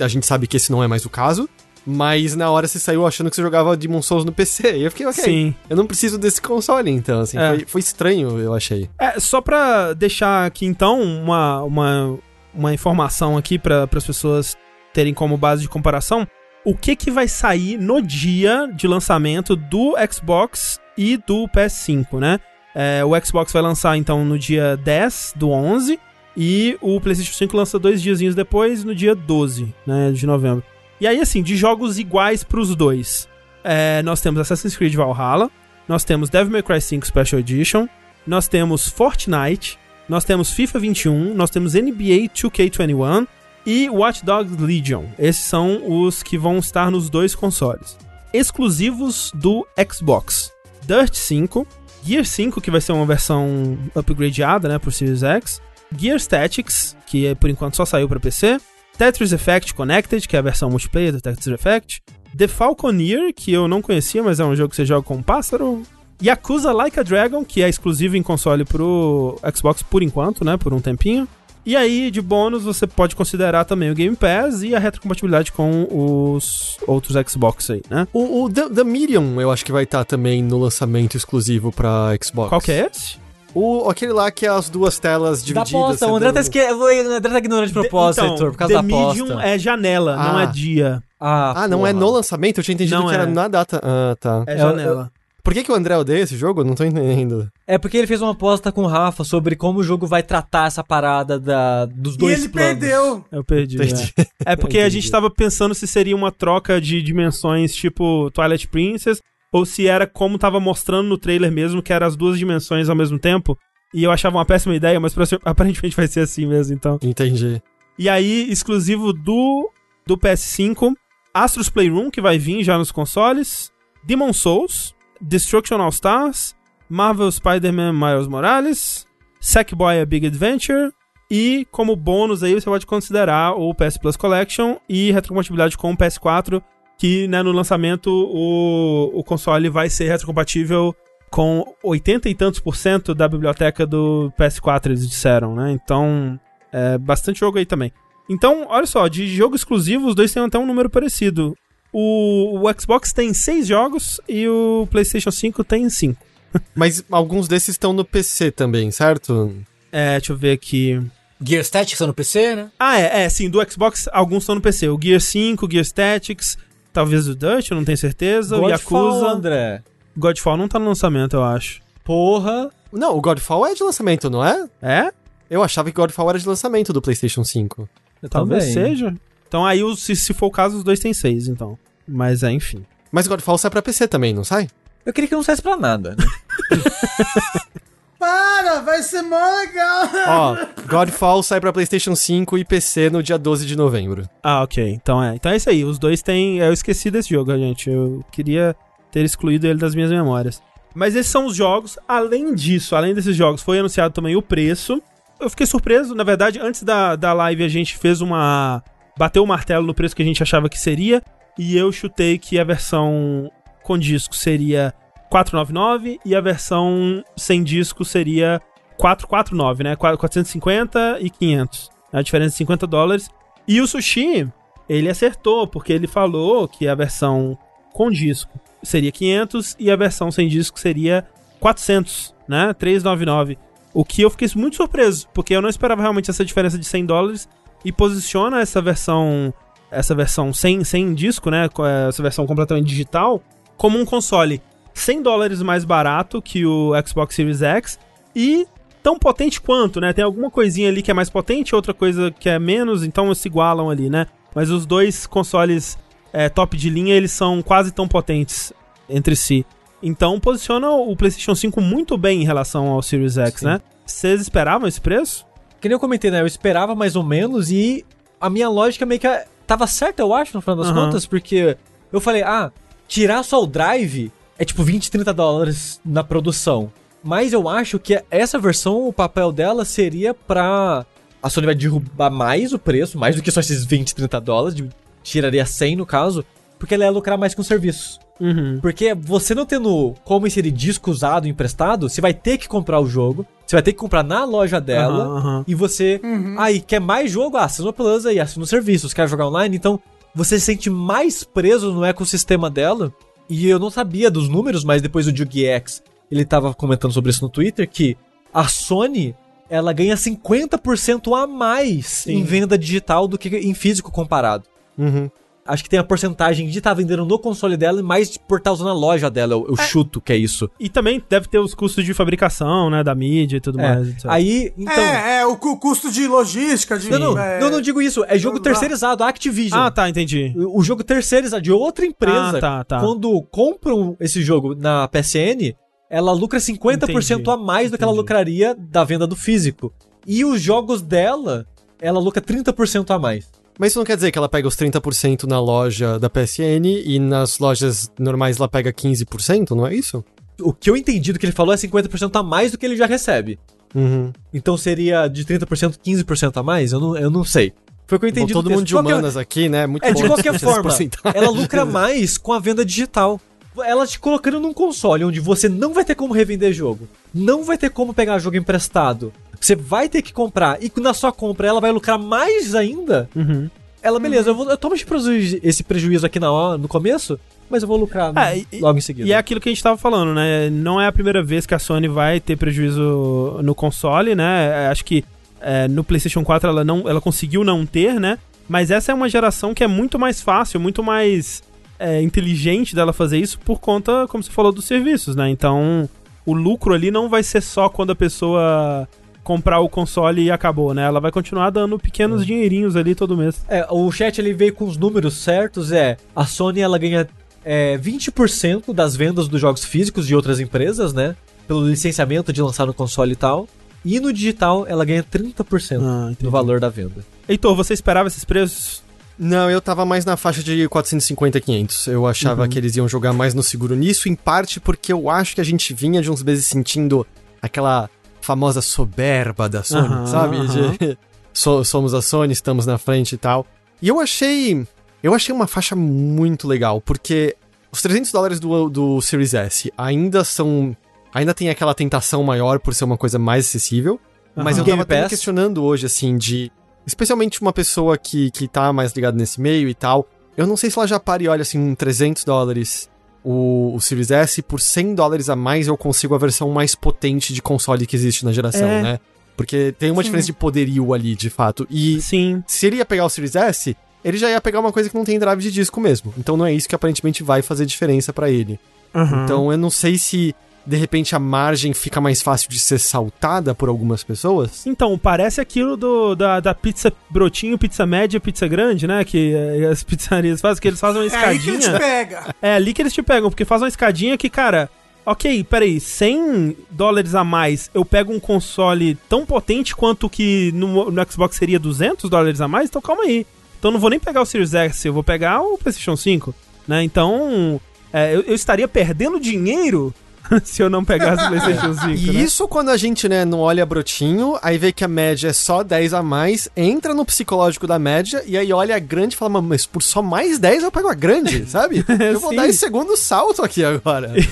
a 0.00 0.08
gente 0.08 0.24
sabe 0.26 0.46
que 0.46 0.56
esse 0.56 0.72
não 0.72 0.82
é 0.82 0.88
mais 0.88 1.04
o 1.04 1.10
caso. 1.10 1.48
Mas 1.86 2.34
na 2.34 2.50
hora 2.50 2.66
você 2.66 2.78
saiu 2.78 3.06
achando 3.06 3.28
que 3.28 3.36
você 3.36 3.42
jogava 3.42 3.76
Demon 3.76 4.00
Souls 4.00 4.24
no 4.24 4.32
PC. 4.32 4.76
E 4.78 4.82
eu 4.84 4.90
fiquei, 4.90 5.06
ok. 5.06 5.22
Sim. 5.22 5.54
Eu 5.68 5.76
não 5.76 5.86
preciso 5.86 6.16
desse 6.18 6.40
console, 6.40 6.90
então, 6.90 7.20
assim, 7.20 7.38
É. 7.38 7.48
foi, 7.50 7.64
foi 7.66 7.80
estranho, 7.80 8.38
eu 8.38 8.54
achei. 8.54 8.88
É, 8.98 9.20
só 9.20 9.40
pra 9.40 9.92
deixar 9.92 10.46
aqui 10.46 10.64
então 10.64 11.02
uma, 11.02 11.62
uma, 11.62 12.18
uma 12.54 12.72
informação 12.72 13.36
aqui 13.36 13.58
para 13.58 13.84
as 13.84 14.04
pessoas 14.06 14.56
terem 14.94 15.12
como 15.12 15.36
base 15.36 15.60
de 15.62 15.68
comparação, 15.68 16.26
o 16.64 16.74
que 16.74 16.96
que 16.96 17.10
vai 17.10 17.28
sair 17.28 17.76
no 17.76 18.00
dia 18.00 18.66
de 18.74 18.86
lançamento 18.86 19.54
do 19.54 19.94
Xbox 20.10 20.80
e 20.96 21.16
do 21.18 21.46
PS5, 21.48 22.18
né? 22.18 22.40
É, 22.74 23.04
o 23.04 23.10
Xbox 23.22 23.52
vai 23.52 23.60
lançar 23.60 23.96
então 23.98 24.24
no 24.24 24.38
dia 24.38 24.76
10 24.78 25.34
do 25.36 25.50
11 25.50 25.98
e 26.36 26.76
o 26.80 27.00
PlayStation 27.00 27.32
5 27.34 27.56
lança 27.56 27.78
dois 27.78 28.00
diazinhos 28.00 28.34
depois, 28.34 28.82
no 28.82 28.94
dia 28.94 29.14
12, 29.14 29.72
né, 29.86 30.10
de 30.12 30.26
novembro. 30.26 30.64
E 31.00 31.06
aí 31.06 31.20
assim, 31.20 31.42
de 31.42 31.56
jogos 31.56 31.98
iguais 31.98 32.44
pros 32.44 32.74
dois, 32.74 33.28
é, 33.62 34.02
nós 34.02 34.20
temos 34.20 34.40
Assassin's 34.40 34.76
Creed 34.76 34.94
Valhalla, 34.94 35.50
nós 35.88 36.04
temos 36.04 36.30
Devil 36.30 36.52
May 36.52 36.62
Cry 36.62 36.80
5 36.80 37.06
Special 37.06 37.40
Edition, 37.40 37.86
nós 38.26 38.48
temos 38.48 38.88
Fortnite, 38.88 39.78
nós 40.08 40.24
temos 40.24 40.50
FIFA 40.52 40.78
21, 40.78 41.34
nós 41.34 41.50
temos 41.50 41.74
NBA 41.74 42.28
2K21 42.34 43.26
e 43.66 43.88
Watch 43.88 44.24
Dogs 44.24 44.56
Legion. 44.62 45.04
Esses 45.18 45.44
são 45.44 45.80
os 45.86 46.22
que 46.22 46.36
vão 46.36 46.58
estar 46.58 46.90
nos 46.90 47.08
dois 47.08 47.34
consoles. 47.34 47.96
Exclusivos 48.32 49.30
do 49.34 49.66
Xbox. 49.90 50.52
Dirt 50.86 51.14
5, 51.14 51.66
Gear 52.04 52.24
5, 52.24 52.60
que 52.60 52.70
vai 52.70 52.80
ser 52.80 52.92
uma 52.92 53.06
versão 53.06 53.78
upgradeada, 53.94 54.68
né, 54.68 54.78
por 54.78 54.92
Series 54.92 55.22
X, 55.22 55.62
Gear 55.96 56.16
Statics, 56.16 56.96
que 57.06 57.26
é, 57.26 57.34
por 57.34 57.48
enquanto 57.48 57.76
só 57.76 57.86
saiu 57.86 58.08
para 58.08 58.20
PC, 58.20 58.58
Tetris 58.96 59.32
Effect 59.32 59.74
Connected, 59.74 60.26
que 60.26 60.36
é 60.36 60.38
a 60.38 60.42
versão 60.42 60.70
multiplayer 60.70 61.12
do 61.12 61.20
Tetris 61.20 61.46
Effect, 61.46 62.02
The 62.36 62.48
Falconeer, 62.48 63.32
que 63.34 63.52
eu 63.52 63.68
não 63.68 63.80
conhecia, 63.80 64.22
mas 64.22 64.40
é 64.40 64.44
um 64.44 64.54
jogo 64.56 64.70
que 64.70 64.76
você 64.76 64.84
joga 64.84 65.02
com 65.06 65.14
um 65.14 65.22
pássaro, 65.22 65.82
Yakuza 66.22 66.72
Like 66.72 66.98
a 66.98 67.02
Dragon, 67.02 67.44
que 67.44 67.62
é 67.62 67.68
exclusivo 67.68 68.16
em 68.16 68.22
console 68.22 68.64
pro 68.64 69.38
Xbox 69.54 69.82
por 69.82 70.02
enquanto, 70.02 70.44
né, 70.44 70.56
por 70.56 70.72
um 70.72 70.80
tempinho. 70.80 71.28
E 71.66 71.74
aí, 71.76 72.10
de 72.10 72.20
bônus, 72.20 72.62
você 72.62 72.86
pode 72.86 73.16
considerar 73.16 73.64
também 73.64 73.90
o 73.90 73.94
Game 73.94 74.14
Pass 74.14 74.62
e 74.62 74.74
a 74.74 74.78
retrocompatibilidade 74.78 75.50
com 75.50 75.88
os 75.90 76.76
outros 76.86 77.16
Xbox 77.26 77.70
aí, 77.70 77.80
né? 77.88 78.06
O, 78.12 78.42
o 78.42 78.50
The, 78.50 78.68
The 78.68 78.84
Medium, 78.84 79.40
eu 79.40 79.50
acho 79.50 79.64
que 79.64 79.72
vai 79.72 79.84
estar 79.84 80.04
também 80.04 80.42
no 80.42 80.58
lançamento 80.58 81.16
exclusivo 81.16 81.72
pra 81.72 82.10
Xbox. 82.22 82.50
Qual 82.50 82.60
que 82.60 82.70
é 82.70 82.90
esse? 82.92 83.23
O, 83.54 83.88
aquele 83.88 84.12
lá 84.12 84.30
que 84.30 84.44
é 84.46 84.48
as 84.48 84.68
duas 84.68 84.98
telas 84.98 85.40
Da 85.40 85.46
divididas. 85.46 85.72
aposta, 85.74 86.06
você 86.06 86.12
o 86.12 86.16
André 86.16 86.32
tá, 86.32 86.40
esque... 86.40 86.58
o 86.60 87.14
André 87.16 87.30
tá 87.30 87.38
ignorando 87.38 87.66
de 87.68 87.72
propósito, 87.72 88.22
então, 88.24 88.34
Heitor, 88.34 88.50
por 88.50 88.56
causa 88.58 88.74
The 88.74 88.82
da 88.82 88.86
aposta. 88.86 89.22
Medium 89.22 89.40
é 89.40 89.58
janela, 89.58 90.16
não 90.16 90.36
Ah. 90.38 90.42
é 90.42 90.46
dia. 90.46 91.02
Ah, 91.20 91.66
não 91.68 91.86
é 91.86 91.92
no 91.92 92.10
lançamento? 92.10 92.58
Eu 92.58 92.64
tinha 92.64 92.74
entendido 92.74 92.98
Não 92.98 93.06
que 93.06 93.12
é. 93.12 93.14
era 93.14 93.26
na 93.26 93.48
data. 93.48 93.80
Ah, 93.82 94.16
tá. 94.20 94.44
É 94.46 94.54
É, 94.54 94.58
janela. 94.58 95.10
Por 95.42 95.52
que, 95.52 95.62
que 95.62 95.70
o 95.70 95.74
André 95.74 95.94
odeia 95.96 96.22
esse 96.22 96.38
jogo? 96.38 96.62
Eu 96.62 96.64
não 96.64 96.74
tô 96.74 96.84
entendendo. 96.84 97.48
É 97.66 97.76
porque 97.76 97.98
ele 97.98 98.06
fez 98.06 98.22
uma 98.22 98.32
aposta 98.32 98.72
com 98.72 98.82
o 98.82 98.86
Rafa 98.86 99.24
sobre 99.24 99.54
como 99.54 99.80
o 99.80 99.82
jogo 99.82 100.06
vai 100.06 100.22
tratar 100.22 100.68
essa 100.68 100.82
parada 100.82 101.38
da, 101.38 101.84
dos 101.84 102.14
E 102.14 102.18
dois 102.18 102.38
ele 102.40 102.48
planos. 102.48 102.78
perdeu. 102.80 103.24
Eu 103.30 103.44
perdi. 103.44 103.76
Entendi. 103.76 104.12
É, 104.18 104.24
É 104.52 104.56
porque 104.56 104.78
a 104.78 104.88
gente 104.88 105.10
tava 105.10 105.30
pensando 105.30 105.74
se 105.74 105.86
seria 105.86 106.16
uma 106.16 106.32
troca 106.32 106.80
de 106.80 107.02
dimensões 107.02 107.74
tipo 107.74 108.30
Twilight 108.30 108.66
Princess 108.68 109.20
ou 109.54 109.64
se 109.64 109.86
era 109.86 110.04
como 110.04 110.36
tava 110.36 110.58
mostrando 110.58 111.08
no 111.08 111.16
trailer 111.16 111.52
mesmo, 111.52 111.80
que 111.80 111.92
eram 111.92 112.08
as 112.08 112.16
duas 112.16 112.36
dimensões 112.36 112.88
ao 112.88 112.96
mesmo 112.96 113.20
tempo. 113.20 113.56
E 113.94 114.02
eu 114.02 114.10
achava 114.10 114.36
uma 114.36 114.44
péssima 114.44 114.74
ideia, 114.74 114.98
mas 114.98 115.14
aparentemente 115.44 115.94
vai 115.94 116.08
ser 116.08 116.20
assim 116.20 116.44
mesmo, 116.44 116.74
então. 116.74 116.98
Entendi. 117.00 117.62
E 117.96 118.08
aí, 118.08 118.50
exclusivo 118.50 119.12
do, 119.12 119.70
do 120.04 120.18
PS5, 120.18 120.92
Astros 121.32 121.70
Playroom, 121.70 122.10
que 122.10 122.20
vai 122.20 122.36
vir 122.36 122.64
já 122.64 122.76
nos 122.76 122.90
consoles, 122.90 123.70
Demon 124.02 124.32
Souls, 124.32 124.92
Destruction 125.20 125.80
All 125.80 125.90
Stars, 125.90 126.56
Marvel 126.90 127.30
Spider-Man 127.30 127.92
Miles 127.92 128.26
Morales, 128.26 129.06
Sackboy 129.40 130.00
A 130.00 130.04
Big 130.04 130.26
Adventure, 130.26 130.90
e 131.30 131.64
como 131.70 131.94
bônus 131.94 132.42
aí 132.42 132.54
você 132.54 132.64
pode 132.64 132.86
considerar 132.86 133.52
o 133.52 133.72
PS 133.72 133.98
Plus 133.98 134.16
Collection 134.16 134.78
e 134.88 135.12
retrocompatibilidade 135.12 135.78
com 135.78 135.92
o 135.92 135.96
PS4, 135.96 136.60
que 136.98 137.26
né, 137.28 137.42
no 137.42 137.52
lançamento 137.52 138.08
o, 138.08 139.18
o 139.18 139.24
console 139.24 139.68
vai 139.68 139.88
ser 139.88 140.08
retrocompatível 140.08 140.94
com 141.30 141.74
80 141.82 142.28
e 142.28 142.34
tantos 142.34 142.60
por 142.60 142.76
cento 142.76 143.14
da 143.14 143.26
biblioteca 143.26 143.84
do 143.84 144.32
PS4, 144.38 144.86
eles 144.86 145.08
disseram, 145.08 145.54
né? 145.54 145.72
Então, 145.72 146.38
é 146.72 146.96
bastante 146.96 147.40
jogo 147.40 147.58
aí 147.58 147.66
também. 147.66 147.92
Então, 148.28 148.66
olha 148.68 148.86
só, 148.86 149.06
de 149.08 149.26
jogo 149.26 149.56
exclusivo, 149.56 150.06
os 150.06 150.14
dois 150.14 150.32
têm 150.32 150.44
até 150.44 150.58
um 150.58 150.66
número 150.66 150.88
parecido. 150.88 151.56
O, 151.92 152.60
o 152.60 152.80
Xbox 152.80 153.12
tem 153.12 153.34
seis 153.34 153.66
jogos 153.66 154.20
e 154.28 154.48
o 154.48 154.86
PlayStation 154.90 155.30
5 155.30 155.62
tem 155.64 155.88
cinco. 155.90 156.24
Mas 156.74 157.04
alguns 157.10 157.48
desses 157.48 157.70
estão 157.70 157.92
no 157.92 158.04
PC 158.04 158.50
também, 158.50 158.90
certo? 158.90 159.52
É, 159.92 160.18
deixa 160.18 160.32
eu 160.32 160.36
ver 160.36 160.52
aqui. 160.52 161.00
Gear 161.40 161.62
Statics 161.62 161.98
tá 161.98 162.06
no 162.06 162.14
PC, 162.14 162.56
né? 162.56 162.70
Ah, 162.78 162.98
é, 162.98 163.24
é, 163.24 163.28
sim, 163.28 163.50
do 163.50 163.60
Xbox 163.70 164.08
alguns 164.12 164.44
estão 164.44 164.54
no 164.54 164.60
PC. 164.60 164.88
O 164.88 164.98
Gear 165.00 165.20
5, 165.20 165.68
Gear 165.70 165.84
Statics, 165.84 166.56
talvez 166.94 167.28
o 167.28 167.34
Dutch, 167.34 167.70
eu 167.70 167.76
não 167.76 167.84
tenho 167.84 167.98
certeza. 167.98 168.56
o 168.56 168.60
Godfall, 168.60 169.06
Yakuza. 169.08 169.26
André. 169.30 169.82
Godfall 170.16 170.56
não 170.56 170.68
tá 170.68 170.78
no 170.78 170.86
lançamento, 170.86 171.34
eu 171.36 171.42
acho. 171.44 171.82
Porra. 172.02 172.70
Não, 172.92 173.16
o 173.16 173.20
Godfall 173.20 173.66
é 173.66 173.74
de 173.74 173.82
lançamento, 173.82 174.30
não 174.30 174.42
é? 174.44 174.66
É? 174.80 175.12
Eu 175.50 175.62
achava 175.62 175.90
que 175.90 175.96
Godfall 175.96 176.30
era 176.30 176.38
de 176.38 176.48
lançamento 176.48 176.92
do 176.92 177.02
PlayStation 177.02 177.44
5. 177.44 177.88
Eu 178.22 178.28
Talvez 178.28 178.64
também. 178.72 178.86
seja. 178.96 179.14
Então 179.46 179.66
aí, 179.66 179.80
se, 179.96 180.14
se 180.16 180.32
for 180.32 180.46
o 180.46 180.50
caso, 180.50 180.78
os 180.78 180.84
dois 180.84 181.00
têm 181.00 181.12
seis, 181.12 181.48
então. 181.48 181.76
Mas 182.06 182.42
é, 182.42 182.50
enfim. 182.52 182.84
Mas 183.10 183.26
Godfall 183.26 183.58
sai 183.58 183.70
pra 183.70 183.82
PC 183.82 184.08
também, 184.08 184.32
não 184.32 184.44
sai? 184.44 184.68
Eu 185.04 185.12
queria 185.12 185.28
que 185.28 185.34
não 185.34 185.42
saísse 185.42 185.62
pra 185.62 185.76
nada. 185.76 186.16
né? 186.16 186.24
Para, 188.24 188.80
vai 188.80 189.02
ser 189.02 189.20
mó 189.20 189.36
legal. 189.36 190.08
Ó, 190.26 190.56
Godfall 190.88 191.42
sai 191.42 191.60
pra 191.60 191.74
PlayStation 191.74 192.16
5 192.16 192.56
e 192.56 192.64
PC 192.64 193.10
no 193.10 193.22
dia 193.22 193.36
12 193.36 193.66
de 193.66 193.76
novembro. 193.76 194.26
Ah, 194.42 194.62
ok. 194.62 194.88
Então 194.88 195.22
é. 195.22 195.34
Então 195.34 195.52
é 195.52 195.56
isso 195.56 195.68
aí. 195.68 195.84
Os 195.84 195.98
dois 195.98 196.22
têm. 196.22 196.56
Eu 196.56 196.72
esqueci 196.72 197.10
desse 197.10 197.28
jogo, 197.28 197.54
gente. 197.58 197.90
Eu 197.90 198.24
queria 198.32 198.74
ter 199.12 199.22
excluído 199.26 199.66
ele 199.66 199.78
das 199.78 199.94
minhas 199.94 200.10
memórias. 200.10 200.62
Mas 200.94 201.14
esses 201.14 201.30
são 201.30 201.44
os 201.44 201.54
jogos. 201.54 201.98
Além 202.08 202.54
disso, 202.54 202.96
além 202.96 203.12
desses 203.12 203.36
jogos, 203.36 203.60
foi 203.60 203.78
anunciado 203.78 204.14
também 204.14 204.36
o 204.36 204.40
preço. 204.40 205.02
Eu 205.38 205.50
fiquei 205.50 205.66
surpreso. 205.66 206.14
Na 206.14 206.24
verdade, 206.24 206.58
antes 206.58 206.82
da, 206.82 207.16
da 207.16 207.34
live 207.34 207.62
a 207.62 207.68
gente 207.68 207.98
fez 207.98 208.22
uma. 208.22 208.82
Bateu 209.18 209.44
o 209.44 209.46
martelo 209.46 209.86
no 209.86 209.92
preço 209.92 210.16
que 210.16 210.22
a 210.22 210.26
gente 210.26 210.42
achava 210.42 210.70
que 210.70 210.78
seria. 210.78 211.22
E 211.58 211.76
eu 211.76 211.92
chutei 211.92 212.38
que 212.38 212.58
a 212.58 212.64
versão 212.64 213.50
com 213.82 213.98
disco 213.98 214.34
seria 214.34 214.94
499 215.34 216.20
e 216.24 216.36
a 216.36 216.40
versão 216.40 217.24
sem 217.36 217.64
disco 217.64 218.04
seria 218.04 218.62
449, 218.96 219.82
né? 219.82 219.96
450 219.96 221.18
e 221.20 221.28
500. 221.28 221.90
A 222.12 222.22
diferença 222.22 222.50
de 222.50 222.58
50 222.58 222.86
dólares. 222.86 223.28
E 223.66 223.80
o 223.80 223.86
Sushi, 223.88 224.46
ele 224.88 225.08
acertou, 225.08 225.66
porque 225.66 225.92
ele 225.92 226.06
falou 226.06 226.68
que 226.68 226.86
a 226.86 226.94
versão 226.94 227.58
com 227.92 228.12
disco 228.12 228.60
seria 228.80 229.10
500 229.10 229.74
e 229.76 229.90
a 229.90 229.96
versão 229.96 230.30
sem 230.30 230.46
disco 230.46 230.78
seria 230.78 231.26
400, 231.58 232.32
né? 232.46 232.72
399. 232.72 233.58
O 233.92 234.04
que 234.04 234.22
eu 234.22 234.30
fiquei 234.30 234.48
muito 234.54 234.76
surpreso, 234.76 235.26
porque 235.34 235.54
eu 235.56 235.62
não 235.62 235.68
esperava 235.68 236.00
realmente 236.00 236.30
essa 236.30 236.44
diferença 236.44 236.78
de 236.78 236.84
100 236.84 237.06
dólares 237.06 237.48
e 237.84 237.90
posiciona 237.90 238.60
essa 238.60 238.80
versão 238.80 239.52
essa 239.90 240.14
versão 240.14 240.52
sem, 240.52 240.84
sem 240.84 241.12
disco, 241.12 241.50
né? 241.50 241.68
Essa 242.08 242.22
versão 242.22 242.46
completamente 242.46 242.86
digital, 242.86 243.42
como 243.76 243.98
um 243.98 244.04
console 244.04 244.62
100 244.94 245.22
dólares 245.22 245.60
mais 245.60 245.84
barato 245.84 246.40
que 246.40 246.64
o 246.64 246.92
Xbox 247.06 247.34
Series 247.34 247.60
X 247.60 247.98
e 248.34 248.66
tão 249.02 249.18
potente 249.18 249.60
quanto, 249.60 250.00
né? 250.00 250.12
Tem 250.12 250.24
alguma 250.24 250.50
coisinha 250.50 250.88
ali 250.88 251.02
que 251.02 251.10
é 251.10 251.14
mais 251.14 251.28
potente, 251.28 251.74
outra 251.74 251.92
coisa 251.92 252.30
que 252.30 252.48
é 252.48 252.58
menos, 252.58 253.04
então 253.04 253.34
se 253.34 253.48
igualam 253.48 253.90
ali, 253.90 254.08
né? 254.08 254.26
Mas 254.54 254.70
os 254.70 254.86
dois 254.86 255.26
consoles 255.26 255.98
é, 256.32 256.48
top 256.48 256.76
de 256.76 256.88
linha, 256.88 257.14
eles 257.14 257.32
são 257.32 257.60
quase 257.60 257.92
tão 257.92 258.08
potentes 258.08 258.72
entre 259.08 259.36
si. 259.36 259.66
Então 260.02 260.38
posiciona 260.40 260.90
o 260.90 261.14
PlayStation 261.16 261.54
5 261.54 261.80
muito 261.80 262.16
bem 262.16 262.42
em 262.42 262.44
relação 262.44 262.88
ao 262.88 263.02
Series 263.02 263.36
X, 263.36 263.60
Sim. 263.60 263.66
né? 263.66 263.80
Vocês 264.06 264.40
esperavam 264.40 264.86
esse 264.86 265.00
preço? 265.00 265.46
Que 265.80 265.88
nem 265.88 265.94
eu 265.94 266.00
comentei, 266.00 266.30
né? 266.30 266.40
Eu 266.40 266.46
esperava 266.46 266.94
mais 266.94 267.16
ou 267.16 267.22
menos 267.22 267.70
e 267.70 268.04
a 268.40 268.48
minha 268.48 268.68
lógica 268.68 269.04
meio 269.04 269.20
que 269.20 269.28
tava 269.66 269.86
certa, 269.86 270.22
eu 270.22 270.32
acho, 270.32 270.54
no 270.54 270.60
final 270.60 270.76
das 270.76 270.88
uhum. 270.88 270.94
contas, 270.94 271.26
porque 271.26 271.76
eu 272.12 272.20
falei, 272.20 272.42
ah, 272.42 272.70
tirar 273.08 273.42
só 273.42 273.62
o 273.62 273.66
drive 273.66 274.30
é 274.58 274.64
tipo 274.64 274.82
20, 274.82 275.10
30 275.10 275.32
dólares 275.32 276.00
na 276.04 276.22
produção. 276.22 276.92
Mas 277.22 277.52
eu 277.52 277.68
acho 277.68 277.98
que 277.98 278.22
essa 278.30 278.58
versão, 278.58 279.08
o 279.08 279.12
papel 279.12 279.50
dela 279.50 279.84
seria 279.84 280.34
pra. 280.34 281.06
A 281.42 281.50
Sony 281.50 281.66
vai 281.66 281.74
derrubar 281.74 282.30
mais 282.30 282.72
o 282.72 282.78
preço, 282.78 283.18
mais 283.18 283.36
do 283.36 283.42
que 283.42 283.50
só 283.50 283.60
esses 283.60 283.84
20, 283.84 284.14
30 284.14 284.40
dólares, 284.40 284.84
tiraria 285.22 285.64
100 285.64 285.96
no 285.96 286.06
caso, 286.06 286.44
porque 286.78 286.94
ela 286.94 287.04
ia 287.04 287.10
lucrar 287.10 287.38
mais 287.38 287.54
com 287.54 287.62
serviços. 287.62 288.18
Uhum. 288.40 288.78
Porque 288.80 289.14
você 289.14 289.54
não 289.54 289.64
tendo 289.64 290.14
como 290.24 290.46
inserir 290.46 290.70
disco 290.70 291.10
usado 291.10 291.46
emprestado, 291.46 292.08
você 292.08 292.20
vai 292.20 292.34
ter 292.34 292.58
que 292.58 292.68
comprar 292.68 293.00
o 293.00 293.06
jogo, 293.06 293.46
você 293.64 293.76
vai 293.76 293.82
ter 293.82 293.92
que 293.92 293.98
comprar 293.98 294.22
na 294.22 294.44
loja 294.44 294.80
dela, 294.80 295.28
uhum, 295.28 295.56
uhum. 295.56 295.64
e 295.66 295.74
você. 295.74 296.20
Uhum. 296.22 296.56
Aí, 296.58 296.80
quer 296.80 297.00
mais 297.00 297.30
jogo? 297.30 297.56
Ah, 297.56 297.64
assina 297.64 297.88
o 297.88 297.92
Plus 297.92 298.26
aí, 298.26 298.40
assina 298.40 298.62
os 298.62 298.70
serviços, 298.70 299.14
quer 299.14 299.28
jogar 299.28 299.46
online? 299.46 299.76
Então, 299.76 300.00
você 300.34 300.58
se 300.58 300.66
sente 300.66 300.90
mais 300.90 301.44
preso 301.44 301.92
no 301.92 302.04
ecossistema 302.04 302.68
dela. 302.68 303.12
E 303.48 303.68
eu 303.68 303.78
não 303.78 303.90
sabia 303.90 304.30
dos 304.30 304.48
números, 304.48 304.84
mas 304.84 305.02
depois 305.02 305.26
o 305.26 305.30
Yugi 305.30 305.66
X, 305.66 306.02
ele 306.30 306.44
tava 306.44 306.72
comentando 306.74 307.12
sobre 307.12 307.30
isso 307.30 307.44
no 307.44 307.50
Twitter, 307.50 307.88
que 307.88 308.16
a 308.52 308.68
Sony, 308.68 309.34
ela 309.68 309.92
ganha 309.92 310.14
50% 310.14 311.36
a 311.36 311.46
mais 311.46 312.06
Sim. 312.06 312.36
em 312.36 312.44
venda 312.44 312.78
digital 312.78 313.26
do 313.26 313.36
que 313.36 313.48
em 313.48 313.74
físico 313.74 314.10
comparado. 314.10 314.64
Uhum. 314.96 315.30
Acho 315.66 315.82
que 315.82 315.88
tem 315.88 315.98
a 315.98 316.04
porcentagem 316.04 316.68
de 316.68 316.76
estar 316.76 316.90
tá 316.90 316.94
vendendo 316.94 317.24
no 317.24 317.38
console 317.38 317.76
dela 317.76 318.00
e 318.00 318.02
mais 318.02 318.36
por 318.36 318.58
estar 318.58 318.70
tá 318.70 318.74
usando 318.74 318.90
a 318.90 318.92
loja 318.92 319.30
dela. 319.30 319.54
Eu, 319.54 319.66
eu 319.68 319.74
é. 319.78 319.86
chuto 319.86 320.20
que 320.20 320.32
é 320.32 320.36
isso. 320.36 320.70
E 320.78 320.90
também 320.90 321.22
deve 321.28 321.48
ter 321.48 321.58
os 321.58 321.74
custos 321.74 322.04
de 322.04 322.12
fabricação, 322.12 322.90
né? 322.90 323.02
Da 323.02 323.14
mídia 323.14 323.56
e 323.56 323.60
tudo 323.60 323.80
é. 323.80 323.94
mais. 323.94 324.08
Etc. 324.08 324.26
Aí, 324.28 324.72
então. 324.76 325.02
É, 325.02 325.40
é, 325.40 325.46
o 325.46 325.56
custo 325.56 326.10
de 326.10 326.26
logística, 326.26 326.98
de. 326.98 327.10
Não, 327.10 327.18
não, 327.18 327.38
é... 327.38 327.60
não, 327.60 327.70
não, 327.70 327.80
digo 327.80 328.02
isso. 328.02 328.24
É 328.28 328.38
jogo 328.38 328.60
terceirizado, 328.60 329.24
Activision. 329.24 329.80
Ah, 329.80 329.90
tá, 329.90 330.08
entendi. 330.08 330.52
O, 330.54 330.80
o 330.80 330.82
jogo 330.82 331.02
terceirizado 331.02 331.62
de 331.62 331.72
outra 331.72 332.04
empresa. 332.04 332.58
Ah, 332.58 332.60
tá, 332.60 332.84
tá. 332.84 333.00
Quando 333.00 333.40
compram 333.50 334.16
esse 334.20 334.42
jogo 334.42 334.74
na 334.74 335.08
PSN, 335.08 335.74
ela 336.10 336.32
lucra 336.32 336.58
50% 336.58 337.08
entendi, 337.08 337.50
a 337.50 337.56
mais 337.56 337.86
entendi. 337.86 337.90
do 337.92 337.98
que 337.98 338.04
ela 338.04 338.12
lucraria 338.12 338.74
da 338.74 339.02
venda 339.02 339.26
do 339.26 339.34
físico. 339.34 339.92
E 340.26 340.44
os 340.44 340.60
jogos 340.60 341.00
dela, 341.00 341.66
ela 342.00 342.20
lucra 342.20 342.42
30% 342.42 343.10
a 343.14 343.18
mais. 343.18 343.50
Mas 343.78 343.90
isso 343.90 343.98
não 343.98 344.06
quer 344.06 344.16
dizer 344.16 344.30
que 344.30 344.38
ela 344.38 344.48
pega 344.48 344.68
os 344.68 344.76
30% 344.76 345.44
na 345.44 345.60
loja 345.60 346.18
da 346.18 346.30
PSN 346.30 346.86
e 347.04 347.18
nas 347.18 347.58
lojas 347.58 348.10
normais 348.18 348.58
ela 348.58 348.68
pega 348.68 348.92
15%, 348.92 349.70
não 349.70 349.86
é 349.86 349.94
isso? 349.94 350.24
O 350.60 350.72
que 350.72 350.88
eu 350.88 350.96
entendi 350.96 351.32
do 351.32 351.38
que 351.38 351.46
ele 351.46 351.52
falou 351.52 351.74
é 351.74 351.76
50% 351.76 352.38
a 352.38 352.42
mais 352.42 352.70
do 352.70 352.78
que 352.78 352.86
ele 352.86 352.96
já 352.96 353.06
recebe. 353.06 353.58
Uhum. 353.94 354.32
Então 354.52 354.76
seria 354.76 355.26
de 355.28 355.44
30%, 355.44 355.98
15% 356.04 356.56
a 356.56 356.62
mais? 356.62 356.92
Eu 356.92 357.00
não, 357.00 357.16
eu 357.16 357.30
não 357.30 357.44
sei. 357.44 357.72
Foi 358.06 358.16
o 358.16 358.20
que 358.20 358.26
eu 358.26 358.30
entendi. 358.30 358.52
Bom, 358.52 358.62
todo 358.62 358.70
mundo 358.70 358.84
de 358.84 358.94
humanas 358.94 359.36
aqui, 359.36 359.68
né? 359.68 359.86
Muito 359.86 360.04
é, 360.04 360.12
de 360.12 360.26
qualquer 360.26 360.56
forma, 360.58 360.90
ela 361.32 361.50
lucra 361.50 361.84
mais 361.84 362.36
com 362.36 362.52
a 362.52 362.58
venda 362.58 362.84
digital. 362.84 363.40
Ela 363.84 364.06
te 364.06 364.20
colocando 364.20 364.60
num 364.60 364.72
console 364.72 365.24
onde 365.24 365.40
você 365.40 365.68
não 365.68 365.92
vai 365.92 366.04
ter 366.04 366.14
como 366.14 366.32
revender 366.32 366.72
jogo, 366.72 367.08
não 367.32 367.64
vai 367.64 367.76
ter 367.76 367.90
como 367.90 368.14
pegar 368.14 368.38
jogo 368.38 368.56
emprestado, 368.56 369.32
você 369.64 369.74
vai 369.74 370.08
ter 370.08 370.22
que 370.22 370.32
comprar. 370.32 370.82
E 370.82 370.92
na 371.00 371.14
sua 371.14 371.32
compra 371.32 371.66
ela 371.66 371.80
vai 371.80 371.90
lucrar 371.90 372.18
mais 372.18 372.74
ainda. 372.74 373.28
Uhum. 373.34 373.70
Ela, 374.02 374.20
beleza, 374.20 374.52
uhum. 374.52 374.58
eu, 374.58 374.64
vou, 374.64 374.70
eu 374.70 374.76
tomo 374.76 374.94
esse 374.94 375.06
prejuízo, 375.06 375.58
esse 375.62 375.82
prejuízo 375.82 376.26
aqui 376.26 376.38
na, 376.38 376.76
no 376.76 376.86
começo, 376.86 377.40
mas 377.70 377.82
eu 377.82 377.88
vou 377.88 377.96
lucrar 377.96 378.34
é, 378.36 378.62
logo 378.78 378.98
em 378.98 379.00
seguida. 379.00 379.26
E 379.26 379.32
é 379.32 379.36
aquilo 379.36 379.60
que 379.60 379.68
a 379.68 379.72
gente 379.72 379.82
tava 379.82 379.96
falando, 379.96 380.34
né? 380.34 380.68
Não 380.68 381.00
é 381.00 381.06
a 381.06 381.12
primeira 381.12 381.42
vez 381.42 381.64
que 381.64 381.74
a 381.74 381.78
Sony 381.78 382.06
vai 382.06 382.38
ter 382.38 382.56
prejuízo 382.56 383.58
no 383.62 383.74
console, 383.74 384.34
né? 384.34 384.84
É, 384.84 384.88
acho 384.88 385.04
que 385.04 385.24
é, 385.60 385.88
no 385.88 386.04
PlayStation 386.04 386.44
4 386.44 386.68
ela, 386.68 386.84
não, 386.84 387.08
ela 387.08 387.20
conseguiu 387.20 387.64
não 387.64 387.86
ter, 387.86 388.20
né? 388.20 388.38
Mas 388.68 388.90
essa 388.90 389.12
é 389.12 389.14
uma 389.14 389.28
geração 389.28 389.72
que 389.72 389.82
é 389.82 389.86
muito 389.86 390.18
mais 390.18 390.42
fácil, 390.42 390.78
muito 390.78 391.02
mais 391.02 391.62
é, 391.98 392.20
inteligente 392.20 392.94
dela 392.94 393.12
fazer 393.14 393.38
isso 393.38 393.58
por 393.60 393.80
conta, 393.80 394.26
como 394.28 394.42
você 394.42 394.50
falou, 394.50 394.72
dos 394.72 394.84
serviços, 394.84 395.34
né? 395.34 395.48
Então, 395.48 396.08
o 396.44 396.52
lucro 396.52 396.92
ali 396.92 397.10
não 397.10 397.30
vai 397.30 397.42
ser 397.42 397.62
só 397.62 397.88
quando 397.88 398.10
a 398.10 398.14
pessoa 398.14 399.08
comprar 399.44 399.78
o 399.78 399.88
console 399.88 400.42
e 400.42 400.50
acabou, 400.50 400.94
né? 400.94 401.04
Ela 401.04 401.20
vai 401.20 401.30
continuar 401.30 401.70
dando 401.70 401.98
pequenos 401.98 402.42
é. 402.42 402.44
dinheirinhos 402.46 402.96
ali 402.96 403.14
todo 403.14 403.36
mês. 403.36 403.62
É, 403.68 403.86
o 403.90 404.10
chat 404.10 404.38
ele 404.38 404.54
veio 404.54 404.72
com 404.72 404.86
os 404.86 404.96
números 404.96 405.34
certos, 405.34 405.92
é, 405.92 406.16
a 406.34 406.46
Sony 406.46 406.80
ela 406.80 406.98
ganha 406.98 407.28
é, 407.64 407.96
20% 407.98 408.92
das 408.92 409.14
vendas 409.14 409.46
dos 409.46 409.60
jogos 409.60 409.84
físicos 409.84 410.26
de 410.26 410.34
outras 410.34 410.58
empresas, 410.58 411.12
né? 411.12 411.36
Pelo 411.68 411.86
licenciamento 411.86 412.52
de 412.52 412.60
lançar 412.60 412.86
no 412.86 412.94
console 412.94 413.32
e 413.32 413.36
tal. 413.36 413.68
E 414.04 414.18
no 414.18 414.32
digital 414.32 414.86
ela 414.88 415.04
ganha 415.04 415.22
30% 415.22 416.00
ah, 416.02 416.32
do 416.40 416.50
valor 416.50 416.80
da 416.80 416.88
venda. 416.88 417.24
Heitor, 417.48 417.76
você 417.76 417.94
esperava 417.94 418.28
esses 418.28 418.44
preços? 418.44 419.02
Não, 419.38 419.68
eu 419.70 419.80
tava 419.80 420.04
mais 420.04 420.24
na 420.24 420.36
faixa 420.36 420.62
de 420.62 420.88
450, 420.88 421.60
500. 421.60 422.06
Eu 422.06 422.26
achava 422.26 422.62
uhum. 422.62 422.68
que 422.68 422.78
eles 422.78 422.96
iam 422.96 423.08
jogar 423.08 423.32
mais 423.32 423.52
no 423.52 423.62
seguro 423.62 423.94
nisso, 423.96 424.28
em 424.28 424.34
parte 424.34 424.78
porque 424.78 425.12
eu 425.12 425.28
acho 425.28 425.54
que 425.54 425.60
a 425.60 425.64
gente 425.64 425.92
vinha 425.92 426.22
de 426.22 426.30
uns 426.30 426.42
meses 426.42 426.66
sentindo 426.66 427.26
aquela 427.60 428.08
famosa 428.44 428.82
soberba 428.82 429.68
da 429.68 429.82
Sony, 429.82 430.14
uhum, 430.14 430.26
sabe? 430.26 430.56
Uhum. 430.56 430.66
De, 430.66 431.18
so, 431.52 431.82
somos 431.84 432.12
a 432.14 432.20
Sony, 432.20 432.52
estamos 432.52 432.84
na 432.86 432.98
frente 432.98 433.34
e 433.34 433.38
tal. 433.38 433.66
E 434.00 434.08
eu 434.08 434.20
achei. 434.20 434.86
Eu 435.22 435.34
achei 435.34 435.54
uma 435.54 435.66
faixa 435.66 435.96
muito 435.96 436.68
legal, 436.68 437.00
porque 437.00 437.56
os 437.90 438.02
300 438.02 438.30
dólares 438.30 438.60
do, 438.60 438.90
do 438.90 439.20
Series 439.22 439.54
S 439.54 439.92
ainda 439.96 440.44
são. 440.44 440.94
Ainda 441.32 441.54
tem 441.54 441.70
aquela 441.70 441.94
tentação 441.94 442.44
maior 442.44 442.78
por 442.78 442.94
ser 442.94 443.04
uma 443.04 443.16
coisa 443.16 443.38
mais 443.38 443.66
acessível. 443.66 444.20
Uhum. 444.54 444.62
Mas 444.62 444.76
eu 444.78 444.84
tava 444.84 445.02
até 445.02 445.26
questionando 445.26 445.82
hoje, 445.82 446.06
assim, 446.06 446.36
de. 446.36 446.70
Especialmente 447.06 447.60
uma 447.60 447.72
pessoa 447.72 448.16
que, 448.16 448.50
que 448.50 448.68
tá 448.68 448.92
mais 448.92 449.12
ligada 449.12 449.36
nesse 449.36 449.60
meio 449.60 449.88
e 449.88 449.94
tal. 449.94 450.28
Eu 450.56 450.66
não 450.66 450.76
sei 450.76 450.90
se 450.90 450.98
ela 450.98 451.08
já 451.08 451.18
para 451.18 451.42
e 451.42 451.48
olha 451.48 451.62
assim, 451.62 451.94
300 451.94 452.44
dólares 452.44 453.10
o, 453.44 453.92
o 453.94 454.00
Series 454.00 454.30
S, 454.30 454.62
por 454.62 454.80
100 454.80 455.14
dólares 455.14 455.50
a 455.50 455.54
mais 455.54 455.86
eu 455.86 455.96
consigo 455.96 456.34
a 456.34 456.38
versão 456.38 456.70
mais 456.70 456.94
potente 456.94 457.52
de 457.52 457.60
console 457.60 458.06
que 458.06 458.16
existe 458.16 458.44
na 458.44 458.52
geração, 458.52 458.88
é. 458.88 459.02
né? 459.02 459.20
Porque 459.56 459.94
tem 459.98 460.10
uma 460.10 460.22
Sim. 460.22 460.26
diferença 460.26 460.46
de 460.46 460.52
poderio 460.54 461.12
ali, 461.12 461.36
de 461.36 461.50
fato. 461.50 461.86
E 461.90 462.20
Sim. 462.20 462.64
se 462.66 462.86
ele 462.86 462.96
ia 462.96 463.04
pegar 463.04 463.24
o 463.26 463.28
Series 463.28 463.54
S, 463.54 463.96
ele 464.24 464.38
já 464.38 464.50
ia 464.50 464.60
pegar 464.60 464.80
uma 464.80 464.90
coisa 464.90 465.08
que 465.08 465.14
não 465.14 465.24
tem 465.24 465.38
drive 465.38 465.60
de 465.60 465.70
disco 465.70 466.00
mesmo. 466.00 466.32
Então 466.38 466.56
não 466.56 466.64
é 466.64 466.72
isso 466.72 466.88
que 466.88 466.94
aparentemente 466.94 467.42
vai 467.42 467.60
fazer 467.62 467.84
diferença 467.84 468.32
para 468.32 468.50
ele. 468.50 468.80
Uhum. 469.14 469.44
Então 469.44 469.70
eu 469.70 469.78
não 469.78 469.90
sei 469.90 470.18
se 470.18 470.54
de 470.86 470.96
repente 470.96 471.34
a 471.34 471.38
margem 471.38 471.92
fica 471.92 472.20
mais 472.20 472.42
fácil 472.42 472.68
de 472.68 472.78
ser 472.78 472.98
saltada 472.98 473.74
por 473.74 473.88
algumas 473.88 474.22
pessoas? 474.22 474.86
Então, 474.86 475.18
parece 475.18 475.60
aquilo 475.60 475.96
do, 475.96 476.34
da, 476.34 476.60
da 476.60 476.74
pizza 476.74 477.12
brotinho, 477.30 477.78
pizza 477.78 478.06
média, 478.06 478.38
pizza 478.40 478.68
grande, 478.68 479.06
né? 479.06 479.24
Que 479.24 479.54
eh, 479.54 479.86
as 479.86 480.02
pizzarias 480.02 480.60
fazem, 480.60 480.80
que 480.80 480.88
eles 480.88 481.00
fazem 481.00 481.22
uma 481.22 481.26
escadinha. 481.26 481.44
É 481.50 481.54
ali 481.54 481.62
que 481.62 481.70
eles 481.70 481.84
te 481.84 481.98
pegam. 481.98 482.54
É 482.60 482.74
ali 482.74 482.92
que 482.94 483.02
eles 483.02 483.12
te 483.12 483.22
pegam, 483.22 483.50
porque 483.50 483.64
fazem 483.64 483.84
uma 483.84 483.88
escadinha 483.88 484.36
que, 484.36 484.50
cara, 484.50 484.90
ok, 485.24 485.64
peraí, 485.64 485.98
100 485.98 486.76
dólares 486.90 487.34
a 487.34 487.42
mais, 487.42 487.90
eu 487.94 488.04
pego 488.04 488.32
um 488.32 488.40
console 488.40 489.16
tão 489.28 489.46
potente 489.46 489.96
quanto 489.96 490.28
que 490.28 490.70
no, 490.72 491.10
no 491.10 491.30
Xbox 491.30 491.56
seria 491.56 491.78
200 491.78 492.28
dólares 492.28 492.60
a 492.60 492.68
mais? 492.68 492.88
Então 492.88 493.00
calma 493.00 493.24
aí. 493.24 493.46
Então 493.78 493.90
eu 493.90 493.92
não 493.92 494.00
vou 494.00 494.10
nem 494.10 494.20
pegar 494.20 494.42
o 494.42 494.46
Series 494.46 494.74
X, 494.74 495.04
eu 495.04 495.12
vou 495.12 495.22
pegar 495.22 495.60
o 495.60 495.78
PlayStation 495.78 496.16
5, 496.16 496.54
né? 496.86 497.02
Então 497.02 497.80
é, 498.12 498.34
eu, 498.34 498.42
eu 498.42 498.54
estaria 498.54 498.86
perdendo 498.86 499.40
dinheiro 499.40 500.14
se 500.64 500.82
eu 500.82 500.90
não 500.90 501.04
pegasse 501.04 501.44
o 501.44 501.48
PlayStation 501.48 501.94
5. 501.94 502.08
E 502.10 502.32
né? 502.32 502.40
isso 502.42 502.68
quando 502.68 502.90
a 502.90 502.96
gente, 502.96 503.28
né, 503.28 503.44
não 503.44 503.60
olha 503.60 503.84
brotinho, 503.84 504.58
aí 504.62 504.78
vê 504.78 504.92
que 504.92 505.04
a 505.04 505.08
média 505.08 505.48
é 505.48 505.52
só 505.52 505.82
10 505.82 506.14
a 506.14 506.22
mais, 506.22 506.68
entra 506.76 507.14
no 507.14 507.24
psicológico 507.24 507.86
da 507.86 507.98
média, 507.98 508.42
e 508.46 508.56
aí 508.56 508.72
olha 508.72 508.96
a 508.96 508.98
grande 508.98 509.34
e 509.34 509.38
fala, 509.38 509.60
mas 509.60 509.86
por 509.86 510.02
só 510.02 510.22
mais 510.22 510.58
10 510.58 510.84
eu 510.84 510.92
pego 510.92 511.08
a 511.08 511.14
grande, 511.14 511.64
sabe? 511.70 512.04
Eu 512.32 512.40
vou 512.40 512.50
Sim. 512.50 512.56
dar 512.56 512.68
esse 512.68 512.78
segundo 512.78 513.16
salto 513.16 513.62
aqui 513.62 513.84
agora. 513.84 514.32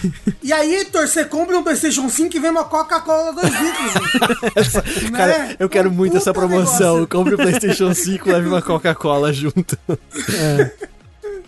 E 0.44 0.52
aí, 0.52 0.74
Heitor, 0.74 1.06
você 1.06 1.24
compra 1.24 1.56
um 1.56 1.62
PlayStation 1.62 2.09
5 2.09 2.36
e 2.36 2.40
vem 2.40 2.51
uma 2.51 2.64
Coca-Cola 2.64 3.32
2 3.32 3.55
litros. 3.60 5.10
né? 5.12 5.16
Cara, 5.16 5.56
eu 5.59 5.69
quero 5.69 5.89
Um 5.89 5.93
muito 5.93 6.16
essa 6.16 6.32
promoção. 6.32 6.94
negócio. 6.94 7.06
Compre 7.06 7.35
o 7.35 7.36
PlayStation 7.36 7.94
5 7.94 8.28
leve 8.28 8.48
uma 8.48 8.60
Coca-Cola 8.60 9.32
junto. 9.32 9.78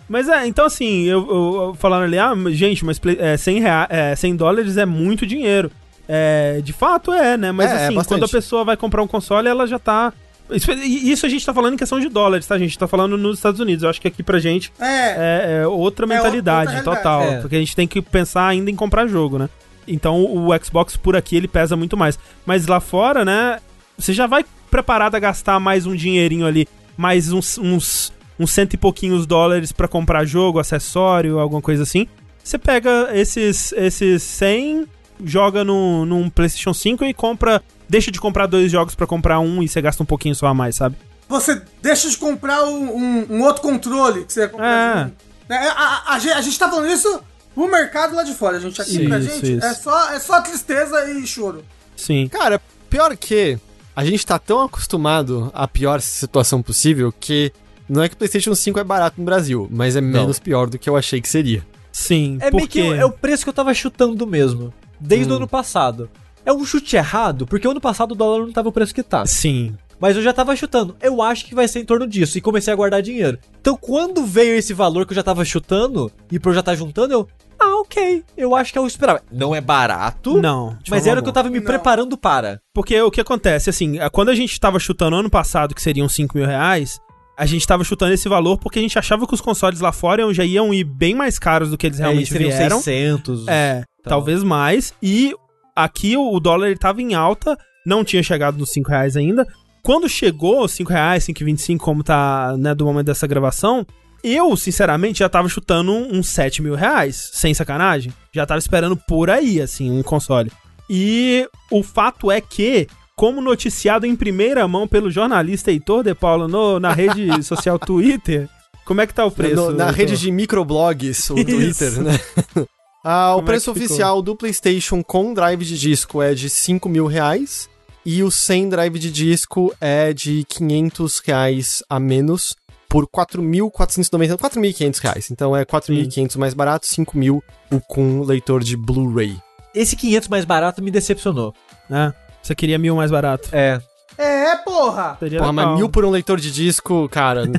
Mas 0.07 0.29
é, 0.29 0.45
então 0.45 0.65
assim, 0.65 1.03
eu, 1.05 1.19
eu- 1.27 1.61
eu 1.69 1.73
falando 1.75 2.03
ali, 2.03 2.17
ah, 2.19 2.33
gente, 2.51 2.85
mas 2.85 2.99
é, 3.19 3.35
100, 3.37 3.59
rea- 3.59 3.87
é, 3.89 4.15
100 4.15 4.35
dólares 4.35 4.77
é 4.77 4.85
muito 4.85 5.25
dinheiro. 5.25 5.71
É, 6.07 6.61
de 6.63 6.71
fato 6.71 7.11
é, 7.11 7.35
né? 7.35 7.51
Mas 7.51 7.71
É, 7.71 7.73
é 7.73 7.85
assim, 7.85 7.95
bastante. 7.95 8.07
quando 8.19 8.25
a 8.25 8.29
pessoa 8.29 8.63
vai 8.63 8.77
comprar 8.77 9.01
um 9.01 9.07
console, 9.07 9.47
ela 9.47 9.65
já 9.65 9.79
tá. 9.79 10.13
Isso, 10.51 10.71
e 10.71 11.11
isso 11.11 11.25
a 11.25 11.29
gente 11.29 11.43
tá 11.43 11.51
falando 11.51 11.73
em 11.73 11.77
questão 11.77 11.99
de 11.99 12.07
dólares, 12.07 12.45
tá? 12.45 12.53
A 12.53 12.59
gente 12.59 12.77
tá 12.77 12.87
falando 12.87 13.17
nos 13.17 13.37
Estados 13.39 13.59
Unidos. 13.59 13.81
Eu 13.83 13.89
acho 13.89 13.99
que 13.99 14.07
aqui 14.07 14.21
pra 14.21 14.37
gente 14.37 14.71
É, 14.79 14.85
é, 14.85 15.61
é 15.63 15.67
outra 15.67 16.05
mentalidade 16.05 16.75
outra 16.75 16.95
total. 16.95 17.21
É. 17.23 17.41
Porque 17.41 17.55
a 17.55 17.59
gente 17.59 17.75
tem 17.75 17.87
que 17.87 17.99
pensar 17.99 18.45
ainda 18.47 18.69
em 18.69 18.75
comprar 18.75 19.07
jogo, 19.07 19.39
né? 19.39 19.49
Então 19.87 20.23
o 20.23 20.49
Xbox 20.63 20.95
por 20.95 21.15
aqui 21.15 21.35
ele 21.35 21.47
pesa 21.47 21.75
muito 21.75 21.97
mais. 21.97 22.19
Mas 22.45 22.67
lá 22.67 22.79
fora, 22.79 23.25
né? 23.25 23.57
Você 23.97 24.13
já 24.13 24.27
vai 24.27 24.45
preparado 24.69 25.15
a 25.15 25.19
gastar 25.19 25.59
mais 25.59 25.87
um 25.87 25.95
dinheirinho 25.95 26.45
ali, 26.45 26.67
mais 26.95 27.31
uns, 27.31 27.57
uns, 27.57 28.13
uns 28.39 28.51
cento 28.51 28.73
e 28.73 28.77
pouquinhos 28.77 29.25
dólares 29.25 29.71
pra 29.71 29.87
comprar 29.87 30.25
jogo, 30.25 30.59
acessório, 30.59 31.39
alguma 31.39 31.61
coisa 31.61 31.83
assim. 31.83 32.07
Você 32.43 32.57
pega 32.57 33.09
esses, 33.13 33.71
esses 33.73 34.21
100, 34.23 34.87
joga 35.23 35.63
no, 35.63 36.05
num 36.05 36.29
PlayStation 36.29 36.73
5 36.73 37.03
e 37.05 37.13
compra. 37.13 37.61
Deixa 37.89 38.11
de 38.11 38.19
comprar 38.19 38.45
dois 38.47 38.71
jogos 38.71 38.95
pra 38.95 39.05
comprar 39.07 39.39
um 39.39 39.61
e 39.63 39.67
você 39.67 39.81
gasta 39.81 40.01
um 40.01 40.05
pouquinho 40.05 40.35
só 40.35 40.47
a 40.47 40.53
mais, 40.53 40.75
sabe? 40.75 40.95
você 41.27 41.59
deixa 41.81 42.07
de 42.07 42.15
comprar 42.17 42.63
um, 42.65 42.95
um- 42.97 43.25
um 43.31 43.41
outro 43.43 43.63
controle 43.63 44.25
que 44.25 44.31
você 44.33 44.41
ia 44.41 44.47
comprar. 44.49 45.11
Né, 45.49 45.57
A, 45.75 46.11
a- 46.11 46.13
a 46.13 46.19
gente- 46.19 46.33
a 46.33 46.41
gente 46.41 46.59
tá 46.59 46.69
falando 46.69 46.87
isso 46.87 47.19
pro 47.55 47.67
mercado 47.67 48.15
lá 48.15 48.21
de 48.21 48.33
fora, 48.35 48.59
gente. 48.59 48.79
Aqui 48.79 48.91
Isso, 48.99 49.07
pra 49.09 49.19
gente 49.19 49.53
isso. 49.57 49.65
é 49.65 49.73
só, 49.73 50.11
é 50.11 50.19
só 50.19 50.39
tristeza 50.41 51.09
e 51.09 51.25
choro. 51.25 51.65
Sim. 51.95 52.27
Cara, 52.27 52.61
pior 52.91 53.17
que 53.17 53.57
a 53.95 54.05
gente 54.05 54.23
tá 54.23 54.37
tão 54.37 54.61
acostumado 54.61 55.49
à 55.55 55.67
pior 55.67 55.99
situação 55.99 56.61
possível 56.61 57.11
que 57.19 57.51
não 57.87 58.03
é 58.03 58.09
que 58.09 58.15
o 58.15 58.17
PlayStation 58.17 58.55
5 58.55 58.79
é 58.79 58.83
barato 58.83 59.19
no 59.19 59.25
Brasil, 59.25 59.67
mas 59.71 59.95
é 59.95 60.01
menos 60.01 60.39
pior 60.39 60.69
do 60.69 60.77
que 60.77 60.89
eu 60.89 60.95
achei 60.95 61.21
que 61.21 61.29
seria. 61.29 61.65
Sim. 61.91 62.37
É 62.41 62.51
meio 62.51 62.63
porque... 62.63 62.81
que 62.81 62.93
é 62.93 63.05
o 63.05 63.11
preço 63.11 63.43
que 63.43 63.49
eu 63.49 63.53
tava 63.53 63.73
chutando 63.73 64.27
mesmo. 64.27 64.73
Desde 64.99 65.31
o 65.31 65.35
ano 65.35 65.47
passado. 65.47 66.09
É 66.45 66.53
um 66.53 66.63
chute 66.63 66.95
errado, 66.95 67.47
porque 67.47 67.67
o 67.67 67.71
ano 67.71 67.81
passado 67.81 68.11
o 68.11 68.15
dólar 68.15 68.45
não 68.45 68.51
tava 68.51 68.69
o 68.69 68.71
preço 68.71 68.93
que 68.93 69.01
tá. 69.01 69.25
Sim. 69.25 69.75
Mas 69.99 70.15
eu 70.15 70.21
já 70.21 70.33
tava 70.33 70.55
chutando. 70.55 70.95
Eu 71.01 71.21
acho 71.21 71.45
que 71.45 71.55
vai 71.55 71.67
ser 71.67 71.79
em 71.79 71.85
torno 71.85 72.05
disso. 72.05 72.37
E 72.37 72.41
comecei 72.41 72.71
a 72.71 72.75
guardar 72.75 73.01
dinheiro. 73.01 73.39
Então, 73.59 73.77
quando 73.77 74.25
veio 74.25 74.55
esse 74.55 74.73
valor 74.73 75.05
que 75.05 75.13
eu 75.13 75.15
já 75.15 75.23
tava 75.23 75.45
chutando, 75.45 76.11
e 76.31 76.39
pra 76.39 76.51
eu 76.51 76.55
já 76.55 76.59
estar 76.59 76.75
juntando, 76.75 77.13
eu. 77.13 77.27
Ah, 77.57 77.79
ok. 77.79 78.23
Eu 78.35 78.53
acho 78.53 78.73
que 78.73 78.77
é 78.77 78.81
o 78.81 78.83
que 78.83 78.87
eu 78.87 78.89
esperava. 78.89 79.21
Não 79.31 79.55
é 79.55 79.61
barato. 79.61 80.39
Não. 80.39 80.77
Mas 80.89 80.99
forma 80.99 81.11
era 81.11 81.19
o 81.19 81.23
que 81.23 81.29
eu 81.29 81.33
tava 81.33 81.49
me 81.49 81.59
Não. 81.59 81.65
preparando 81.65 82.17
para. 82.17 82.59
Porque 82.73 82.99
o 83.01 83.09
que 83.09 83.21
acontece, 83.21 83.69
assim, 83.69 83.97
é, 83.97 84.09
quando 84.09 84.29
a 84.29 84.35
gente 84.35 84.59
tava 84.59 84.77
chutando 84.77 85.15
ano 85.15 85.29
passado, 85.29 85.73
que 85.73 85.81
seriam 85.81 86.09
5 86.09 86.37
mil 86.37 86.45
reais, 86.45 86.99
a 87.37 87.45
gente 87.45 87.65
tava 87.67 87.83
chutando 87.83 88.13
esse 88.13 88.29
valor 88.29 88.57
porque 88.57 88.79
a 88.79 88.81
gente 88.81 88.97
achava 88.97 89.27
que 89.27 89.33
os 89.33 89.41
consoles 89.41 89.79
lá 89.79 89.91
fora 89.91 90.31
já 90.33 90.43
iam 90.43 90.73
ir 90.73 90.83
bem 90.83 91.13
mais 91.13 91.37
caros 91.37 91.69
do 91.69 91.77
que 91.77 91.87
eles 91.87 91.99
realmente 91.99 92.27
Aí 92.27 92.31
seriam 92.31 92.51
vieram. 92.51 92.81
600. 92.81 93.47
É, 93.47 93.83
talvez 94.03 94.43
mais. 94.43 94.93
E 95.01 95.33
aqui 95.75 96.15
o, 96.15 96.39
dólar 96.39 96.67
ele 96.67 96.77
tava 96.77 97.01
em 97.01 97.13
alta, 97.13 97.57
não 97.85 98.03
tinha 98.03 98.23
chegado 98.23 98.57
nos 98.57 98.71
5 98.71 98.89
reais 98.89 99.17
ainda. 99.17 99.45
Quando 99.83 100.09
chegou 100.09 100.67
5 100.67 100.89
reais, 100.91 101.25
5,25, 101.25 101.77
como 101.77 102.03
tá, 102.03 102.55
né, 102.57 102.73
do 102.73 102.85
momento 102.85 103.05
dessa 103.05 103.27
gravação, 103.27 103.85
eu, 104.23 104.57
sinceramente, 104.57 105.19
já 105.19 105.29
tava 105.29 105.47
chutando 105.47 105.91
uns 105.91 106.29
7 106.29 106.63
mil 106.63 106.73
reais, 106.73 107.29
sem 107.33 107.53
sacanagem. 107.53 108.11
Já 108.33 108.43
tava 108.43 108.57
esperando 108.57 108.97
por 108.97 109.29
aí, 109.29 109.61
assim, 109.61 109.91
um 109.91 110.01
console. 110.01 110.51
E 110.89 111.47
o 111.69 111.83
fato 111.83 112.31
é 112.31 112.41
que, 112.41 112.87
como 113.15 113.41
noticiado 113.41 114.05
em 114.05 114.15
primeira 114.15 114.67
mão 114.67 114.87
pelo 114.87 115.09
jornalista 115.09 115.71
Heitor 115.71 116.03
De 116.03 116.13
Paulo 116.13 116.47
no, 116.47 116.79
na 116.79 116.91
rede 116.93 117.29
social 117.43 117.79
Twitter, 117.79 118.49
como 118.85 119.01
é 119.01 119.07
que 119.07 119.13
tá 119.13 119.25
o 119.25 119.31
preço? 119.31 119.55
No- 119.55 119.71
na 119.71 119.85
Heitor? 119.85 119.97
rede 119.97 120.17
de 120.17 120.31
microblogs, 120.31 121.29
o 121.29 121.35
Isso. 121.37 121.45
Twitter, 121.45 122.01
né? 122.01 122.19
Ah, 123.07 123.33
o 123.33 123.35
Como 123.35 123.49
é 123.49 123.51
preço 123.51 123.71
ficou? 123.71 123.85
oficial 123.85 124.19
do 124.19 124.35
PlayStation 124.35 125.03
com 125.03 125.31
drive 125.31 125.63
de 125.63 125.77
disco 125.77 126.23
é 126.23 126.33
de 126.33 126.49
5 126.49 126.89
mil 126.89 127.05
reais 127.05 127.69
e 128.03 128.23
o 128.23 128.31
sem 128.31 128.67
drive 128.67 128.97
de 128.97 129.11
disco 129.11 129.71
é 129.79 130.11
de 130.11 130.43
500 130.49 131.19
reais 131.19 131.83
a 131.87 131.99
menos 131.99 132.55
por 132.89 133.05
4.490, 133.07 134.37
4.500 134.37 134.99
reais. 135.01 135.29
Então 135.29 135.55
é 135.55 135.63
4.500 135.63 136.35
mais 136.37 136.55
barato, 136.55 136.87
5 136.87 137.15
mil 137.15 137.43
o 137.71 137.79
com 137.79 138.21
leitor 138.23 138.63
de 138.63 138.75
Blu-ray. 138.75 139.37
Esse 139.75 139.95
500 139.95 140.27
mais 140.27 140.43
barato 140.45 140.81
me 140.81 140.89
decepcionou. 140.89 141.53
É, 141.91 142.11
você 142.45 142.55
queria 142.55 142.77
mil 142.77 142.95
mais 142.95 143.11
barato. 143.11 143.49
É. 143.51 143.79
É, 144.17 144.55
porra! 144.57 145.17
Seria 145.19 145.39
Porra, 145.39 145.51
mas 145.51 145.77
mil 145.77 145.89
por 145.89 146.05
um 146.05 146.09
leitor 146.09 146.39
de 146.39 146.49
disco, 146.51 147.09
cara. 147.09 147.43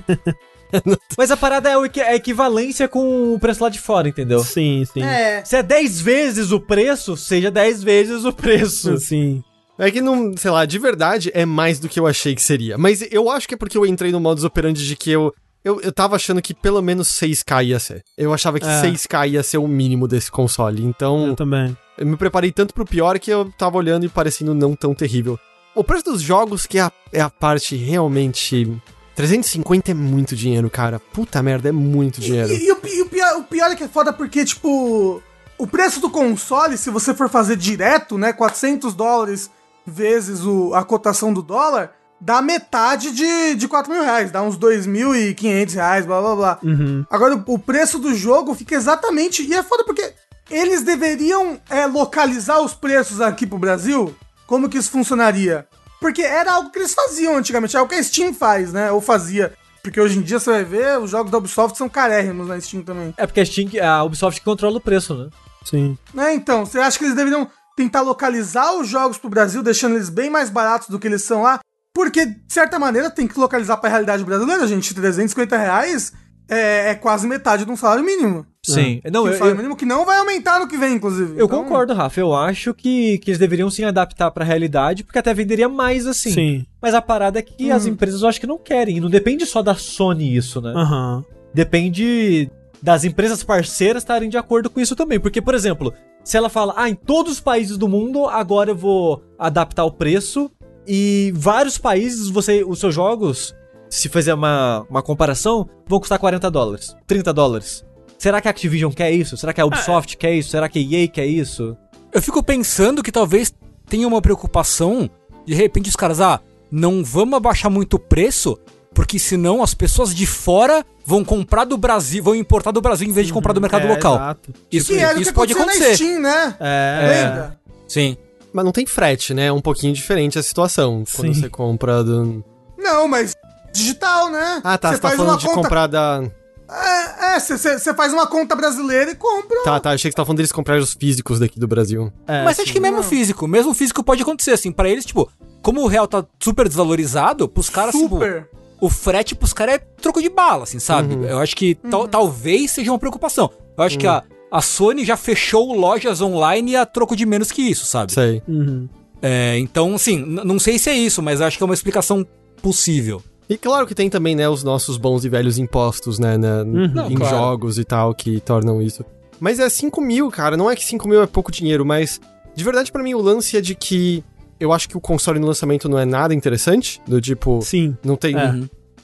Mas 1.16 1.30
a 1.30 1.36
parada 1.36 1.70
é 1.70 1.76
o 1.78 1.84
equi- 1.84 2.00
a 2.00 2.14
equivalência 2.16 2.88
com 2.88 3.32
o 3.34 3.38
preço 3.38 3.62
lá 3.62 3.70
de 3.70 3.78
fora, 3.78 4.08
entendeu? 4.08 4.40
Sim, 4.40 4.84
sim. 4.92 5.02
É. 5.02 5.44
Se 5.44 5.56
é 5.56 5.62
10 5.62 6.00
vezes 6.00 6.50
o 6.50 6.58
preço, 6.60 7.16
seja 7.16 7.50
10 7.52 7.82
vezes 7.84 8.24
o 8.24 8.32
preço. 8.32 8.98
Sim. 8.98 9.42
É 9.78 9.90
que 9.90 10.00
não, 10.00 10.34
sei 10.36 10.50
lá, 10.50 10.64
de 10.64 10.78
verdade 10.78 11.30
é 11.34 11.44
mais 11.44 11.78
do 11.78 11.88
que 11.88 12.00
eu 12.00 12.06
achei 12.06 12.34
que 12.34 12.42
seria. 12.42 12.76
Mas 12.78 13.06
eu 13.12 13.30
acho 13.30 13.46
que 13.46 13.54
é 13.54 13.56
porque 13.56 13.76
eu 13.78 13.84
entrei 13.86 14.10
no 14.10 14.18
modus 14.18 14.42
operandi 14.42 14.86
de 14.86 14.96
que 14.96 15.10
eu. 15.10 15.32
Eu, 15.66 15.80
eu 15.80 15.90
tava 15.92 16.14
achando 16.14 16.40
que 16.40 16.54
pelo 16.54 16.80
menos 16.80 17.08
6K 17.08 17.64
ia 17.66 17.78
ser. 17.80 18.04
Eu 18.16 18.32
achava 18.32 18.60
que 18.60 18.66
É. 18.66 18.82
6K 18.82 19.28
ia 19.30 19.42
ser 19.42 19.58
o 19.58 19.66
mínimo 19.66 20.06
desse 20.06 20.30
console. 20.30 20.84
Então, 20.84 21.26
Eu 21.28 21.34
também. 21.36 21.76
eu 21.98 22.06
me 22.06 22.16
preparei 22.16 22.52
tanto 22.52 22.72
pro 22.72 22.84
pior 22.86 23.18
que 23.18 23.30
eu 23.30 23.50
tava 23.58 23.76
olhando 23.76 24.06
e 24.06 24.08
parecendo 24.08 24.54
não 24.54 24.76
tão 24.76 24.94
terrível. 24.94 25.36
O 25.74 25.82
preço 25.82 26.04
dos 26.04 26.22
jogos, 26.22 26.66
que 26.66 26.78
é 26.78 26.82
a, 26.82 26.92
é 27.12 27.20
a 27.20 27.28
parte 27.28 27.74
realmente. 27.74 28.80
350 29.16 29.90
é 29.90 29.94
muito 29.94 30.36
dinheiro, 30.36 30.68
cara. 30.70 31.00
Puta 31.00 31.42
merda, 31.42 31.68
é 31.68 31.72
muito 31.72 32.20
dinheiro. 32.20 32.52
E, 32.52 32.66
e 32.66 32.72
o, 32.72 32.76
pi- 32.76 32.94
e 32.98 33.02
o 33.02 33.06
pior, 33.06 33.36
o 33.38 33.42
pior 33.42 33.70
é 33.70 33.74
que 33.74 33.84
é 33.84 33.88
foda 33.88 34.12
porque, 34.12 34.44
tipo, 34.44 35.20
o 35.58 35.66
preço 35.66 36.00
do 36.00 36.10
console, 36.10 36.76
se 36.78 36.90
você 36.90 37.14
for 37.14 37.28
fazer 37.28 37.56
direto, 37.56 38.16
né, 38.18 38.32
400 38.32 38.94
dólares 38.94 39.50
vezes 39.86 40.44
o, 40.44 40.74
a 40.74 40.84
cotação 40.84 41.32
do 41.32 41.42
dólar, 41.42 41.92
dá 42.20 42.40
metade 42.40 43.12
de, 43.12 43.54
de 43.54 43.68
4 43.68 43.92
mil 43.92 44.02
reais, 44.02 44.30
dá 44.30 44.42
uns 44.42 44.58
2.500 44.58 45.74
reais, 45.74 46.06
blá 46.06 46.20
blá 46.20 46.36
blá. 46.36 46.58
Uhum. 46.62 47.04
Agora, 47.10 47.36
o, 47.36 47.54
o 47.54 47.58
preço 47.58 47.98
do 47.98 48.14
jogo 48.14 48.54
fica 48.54 48.74
exatamente. 48.74 49.42
E 49.42 49.54
é 49.54 49.62
foda 49.62 49.84
porque 49.84 50.12
eles 50.50 50.82
deveriam 50.82 51.60
é, 51.68 51.86
localizar 51.86 52.60
os 52.60 52.74
preços 52.74 53.20
aqui 53.20 53.46
pro 53.46 53.58
Brasil. 53.58 54.14
Como 54.46 54.68
que 54.68 54.78
isso 54.78 54.90
funcionaria? 54.90 55.66
Porque 56.00 56.22
era 56.22 56.52
algo 56.52 56.70
que 56.70 56.78
eles 56.78 56.94
faziam 56.94 57.36
antigamente, 57.36 57.74
é 57.74 57.78
algo 57.78 57.90
que 57.90 57.98
a 57.98 58.02
Steam 58.02 58.32
faz, 58.32 58.72
né? 58.72 58.92
Ou 58.92 59.00
fazia. 59.00 59.52
Porque 59.82 60.00
hoje 60.00 60.18
em 60.18 60.22
dia 60.22 60.38
você 60.38 60.50
vai 60.50 60.64
ver, 60.64 60.98
os 60.98 61.10
jogos 61.10 61.30
da 61.30 61.38
Ubisoft 61.38 61.78
são 61.78 61.88
carérrimos 61.88 62.48
na 62.48 62.60
Steam 62.60 62.82
também. 62.82 63.14
É 63.16 63.26
porque 63.26 63.40
a, 63.40 63.46
Steam, 63.46 63.68
a 63.82 64.02
Ubisoft 64.02 64.40
controla 64.42 64.78
o 64.78 64.80
preço, 64.80 65.14
né? 65.14 65.28
Sim. 65.64 65.96
Né, 66.14 66.34
então, 66.34 66.64
você 66.64 66.78
acha 66.78 66.98
que 66.98 67.04
eles 67.04 67.16
deveriam 67.16 67.48
tentar 67.76 68.00
localizar 68.00 68.72
os 68.74 68.88
jogos 68.88 69.18
pro 69.18 69.28
Brasil, 69.28 69.62
deixando 69.62 69.96
eles 69.96 70.08
bem 70.08 70.30
mais 70.30 70.48
baratos 70.48 70.88
do 70.88 70.98
que 70.98 71.06
eles 71.06 71.22
são 71.22 71.42
lá? 71.42 71.60
Porque, 71.96 72.26
de 72.26 72.36
certa 72.46 72.78
maneira, 72.78 73.08
tem 73.08 73.26
que 73.26 73.40
localizar 73.40 73.78
pra 73.78 73.88
realidade 73.88 74.22
brasileira, 74.22 74.66
gente. 74.68 74.92
350 74.94 75.56
reais 75.56 76.12
é, 76.46 76.90
é 76.90 76.94
quase 76.94 77.26
metade 77.26 77.64
de 77.64 77.70
um 77.70 77.76
salário 77.76 78.04
mínimo. 78.04 78.44
Sim. 78.62 79.00
Não, 79.10 79.22
Que 79.22 79.30
eu, 79.30 79.32
o 79.32 79.36
salário 79.38 79.52
eu, 79.52 79.56
mínimo 79.56 79.74
que 79.74 79.86
não 79.86 80.04
vai 80.04 80.18
aumentar 80.18 80.60
no 80.60 80.68
que 80.68 80.76
vem, 80.76 80.96
inclusive. 80.96 81.30
eu 81.38 81.46
Então, 81.46 81.64
concordo, 81.64 81.94
Rafa. 81.94 82.20
Eu 82.20 82.34
acho 82.34 82.74
que, 82.74 83.16
que 83.16 83.30
eles 83.30 83.38
deveriam 83.38 83.70
sim 83.70 83.82
adaptar 83.84 84.30
pra 84.30 84.44
realidade, 84.44 85.04
porque 85.04 85.18
até 85.18 85.32
venderia 85.32 85.70
mais 85.70 86.06
assim. 86.06 86.32
Sim. 86.32 86.66
Mas 86.82 86.92
a 86.92 87.00
parada 87.00 87.38
é 87.38 87.42
que 87.42 87.70
as 87.72 87.86
empresas 87.86 88.20
eu 88.20 88.28
acho 88.28 88.40
que 88.40 88.46
não 88.46 88.58
querem. 88.58 88.98
E 88.98 89.00
não 89.00 89.08
depende 89.08 89.46
só 89.46 89.62
da 89.62 89.74
Sony 89.74 90.36
isso, 90.36 90.60
né? 90.60 90.74
Aham. 90.76 91.24
Depende 91.54 92.50
das 92.82 93.04
empresas 93.04 93.42
parceiras 93.42 94.02
estarem 94.02 94.28
de 94.28 94.36
acordo 94.36 94.68
com 94.68 94.80
isso 94.80 94.94
também. 94.94 95.18
Porque, 95.18 95.40
por 95.40 95.54
exemplo, 95.54 95.94
se 96.22 96.36
ela 96.36 96.48
fala, 96.50 96.74
ah, 96.76 96.90
em 96.90 96.94
todos 96.94 97.32
os 97.34 97.40
países 97.40 97.78
do 97.78 97.88
mundo, 97.88 98.26
agora 98.26 98.72
eu 98.72 98.76
vou 98.76 99.22
adaptar 99.38 99.84
o 99.84 99.92
preço. 99.92 100.50
E 100.86 101.32
vários 101.34 101.78
países, 101.78 102.28
você, 102.28 102.62
os 102.64 102.78
seus 102.78 102.94
jogos, 102.94 103.54
se 103.90 104.08
fizer 104.08 104.34
uma, 104.34 104.86
uma 104.88 105.02
comparação, 105.02 105.68
vão 105.86 105.98
custar 105.98 106.18
40 106.18 106.50
dólares, 106.50 106.94
30 107.06 107.32
dólares. 107.32 107.84
Será 108.18 108.40
que 108.40 108.48
a 108.48 108.50
Activision 108.50 108.92
quer 108.92 109.10
isso? 109.12 109.36
Será 109.36 109.52
que 109.52 109.60
a 109.60 109.66
Ubisoft 109.66 110.16
quer 110.16 110.32
isso? 110.34 110.50
Será 110.50 110.68
que 110.68 110.78
a 110.78 110.82
EA 111.02 111.08
quer 111.08 111.26
isso? 111.26 111.76
Eu 112.12 112.22
fico 112.22 112.42
pensando 112.42 113.02
que 113.02 113.12
talvez 113.12 113.52
tenha 113.88 114.06
uma 114.08 114.22
preocupação, 114.22 115.10
de 115.44 115.54
repente 115.54 115.88
os 115.90 115.96
caras, 115.96 116.20
ah, 116.20 116.40
não 116.70 117.04
vamos 117.04 117.34
abaixar 117.36 117.70
muito 117.70 117.94
o 117.94 117.98
preço, 117.98 118.58
porque 118.94 119.18
senão 119.18 119.62
as 119.62 119.74
pessoas 119.74 120.14
de 120.14 120.24
fora 120.24 120.84
vão 121.04 121.22
comprar 121.22 121.64
do 121.64 121.76
Brasil, 121.76 122.22
vão 122.24 122.34
importar 122.34 122.70
do 122.70 122.80
Brasil 122.80 123.06
em 123.06 123.12
vez 123.12 123.26
de 123.26 123.32
comprar 123.32 123.52
do 123.52 123.60
mercado 123.60 123.86
É, 123.86 123.88
local. 123.90 124.14
exato. 124.16 124.52
Isso, 124.72 124.92
o 124.92 124.96
isso 124.96 125.24
que 125.24 125.32
pode 125.32 125.52
acontecer. 125.52 125.88
na 125.88 125.94
Steam, 125.94 126.20
né? 126.22 126.56
É. 126.58 127.22
Lembra? 127.24 127.60
Sim. 127.86 128.16
Mas 128.52 128.64
não 128.64 128.72
tem 128.72 128.86
frete, 128.86 129.34
né? 129.34 129.46
É 129.46 129.52
um 129.52 129.60
pouquinho 129.60 129.92
diferente 129.92 130.38
a 130.38 130.42
situação 130.42 131.04
quando 131.14 131.34
Sim. 131.34 131.40
você 131.40 131.48
compra 131.50 132.02
do. 132.02 132.44
Não, 132.78 133.06
mas 133.08 133.34
digital, 133.72 134.30
né? 134.30 134.60
Ah, 134.64 134.78
tá. 134.78 134.92
Você 134.92 134.98
tá 135.00 135.10
falando 135.10 135.38
de 135.38 135.46
conta... 135.46 135.62
comprar 135.62 135.86
da. 135.86 136.22
É, 136.68 137.38
você 137.38 137.94
faz 137.94 138.12
uma 138.12 138.26
conta 138.26 138.56
brasileira 138.56 139.10
e 139.10 139.14
compra. 139.14 139.62
Tá, 139.62 139.78
tá. 139.78 139.90
Achei 139.90 140.10
que 140.10 140.12
você 140.12 140.16
tava 140.16 140.26
falando 140.26 140.38
deles 140.38 140.50
comprarem 140.52 140.82
os 140.82 140.94
físicos 140.94 141.38
daqui 141.38 141.60
do 141.60 141.68
Brasil. 141.68 142.12
É, 142.26 142.42
Mas 142.44 142.58
acho 142.58 142.72
que 142.72 142.80
mesmo 142.80 142.96
Não. 142.98 143.02
físico, 143.04 143.46
mesmo 143.46 143.72
físico 143.74 144.02
pode 144.02 144.22
acontecer, 144.22 144.52
assim, 144.52 144.72
pra 144.72 144.88
eles, 144.88 145.04
tipo, 145.04 145.30
como 145.62 145.82
o 145.82 145.86
real 145.86 146.08
tá 146.08 146.24
super 146.42 146.66
desvalorizado, 146.66 147.48
pros 147.48 147.70
caras, 147.70 147.94
tipo, 147.94 148.08
Super. 148.16 148.48
o 148.80 148.90
frete 148.90 149.34
pros 149.34 149.52
caras 149.52 149.76
é 149.76 149.78
troco 149.78 150.20
de 150.20 150.28
bala, 150.28 150.64
assim, 150.64 150.78
sabe? 150.80 151.14
Eu 151.28 151.38
acho 151.38 151.54
que 151.54 151.74
tal- 151.76 152.08
talvez 152.08 152.70
seja 152.72 152.90
uma 152.90 152.98
preocupação. 152.98 153.50
Eu 153.78 153.84
acho 153.84 153.96
que 153.98 154.06
a, 154.06 154.24
a 154.50 154.62
Sony 154.62 155.04
já 155.04 155.16
fechou 155.16 155.74
lojas 155.74 156.20
online 156.20 156.76
a 156.76 156.86
troco 156.86 157.16
de 157.16 157.26
menos 157.26 157.50
que 157.50 157.62
isso, 157.62 157.84
sabe? 157.86 158.12
Sei. 158.12 158.42
Uhum. 158.46 158.88
É, 159.22 159.58
então, 159.58 159.94
assim, 159.94 160.18
não 160.24 160.58
sei 160.58 160.78
se 160.78 160.90
é 160.90 160.94
isso, 160.96 161.22
mas 161.22 161.40
acho 161.40 161.56
que 161.56 161.62
é 161.62 161.66
uma 161.66 161.74
explicação 161.74 162.24
possível. 162.62 163.22
E 163.48 163.56
claro 163.56 163.86
que 163.86 163.94
tem 163.94 164.10
também, 164.10 164.34
né, 164.34 164.48
os 164.48 164.62
nossos 164.64 164.96
bons 164.96 165.24
e 165.24 165.28
velhos 165.28 165.56
impostos, 165.58 166.18
né, 166.18 166.36
na- 166.36 166.64
Não, 166.64 167.10
em 167.10 167.14
claro. 167.14 167.36
jogos 167.36 167.78
e 167.78 167.84
tal, 167.84 168.14
que 168.14 168.40
tornam 168.40 168.82
isso. 168.82 169.04
Mas 169.38 169.58
é 169.60 169.68
5 169.68 170.00
mil, 170.00 170.30
cara. 170.30 170.56
Não 170.56 170.70
é 170.70 170.74
que 170.74 170.84
5 170.84 171.06
mil 171.08 171.22
é 171.22 171.26
pouco 171.26 171.52
dinheiro, 171.52 171.84
mas 171.84 172.20
de 172.54 172.64
verdade 172.64 172.90
pra 172.90 173.02
mim 173.02 173.14
o 173.14 173.20
lance 173.20 173.56
é 173.56 173.60
de 173.60 173.74
que 173.74 174.24
eu 174.58 174.72
acho 174.72 174.88
que 174.88 174.96
o 174.96 175.00
console 175.00 175.38
no 175.38 175.46
lançamento 175.46 175.88
não 175.88 175.98
é 175.98 176.04
nada 176.04 176.34
interessante. 176.34 177.00
Do 177.06 177.20
tipo, 177.20 177.60
Sim. 177.62 177.96
não 178.04 178.16
tem. 178.16 178.36
É. 178.36 178.54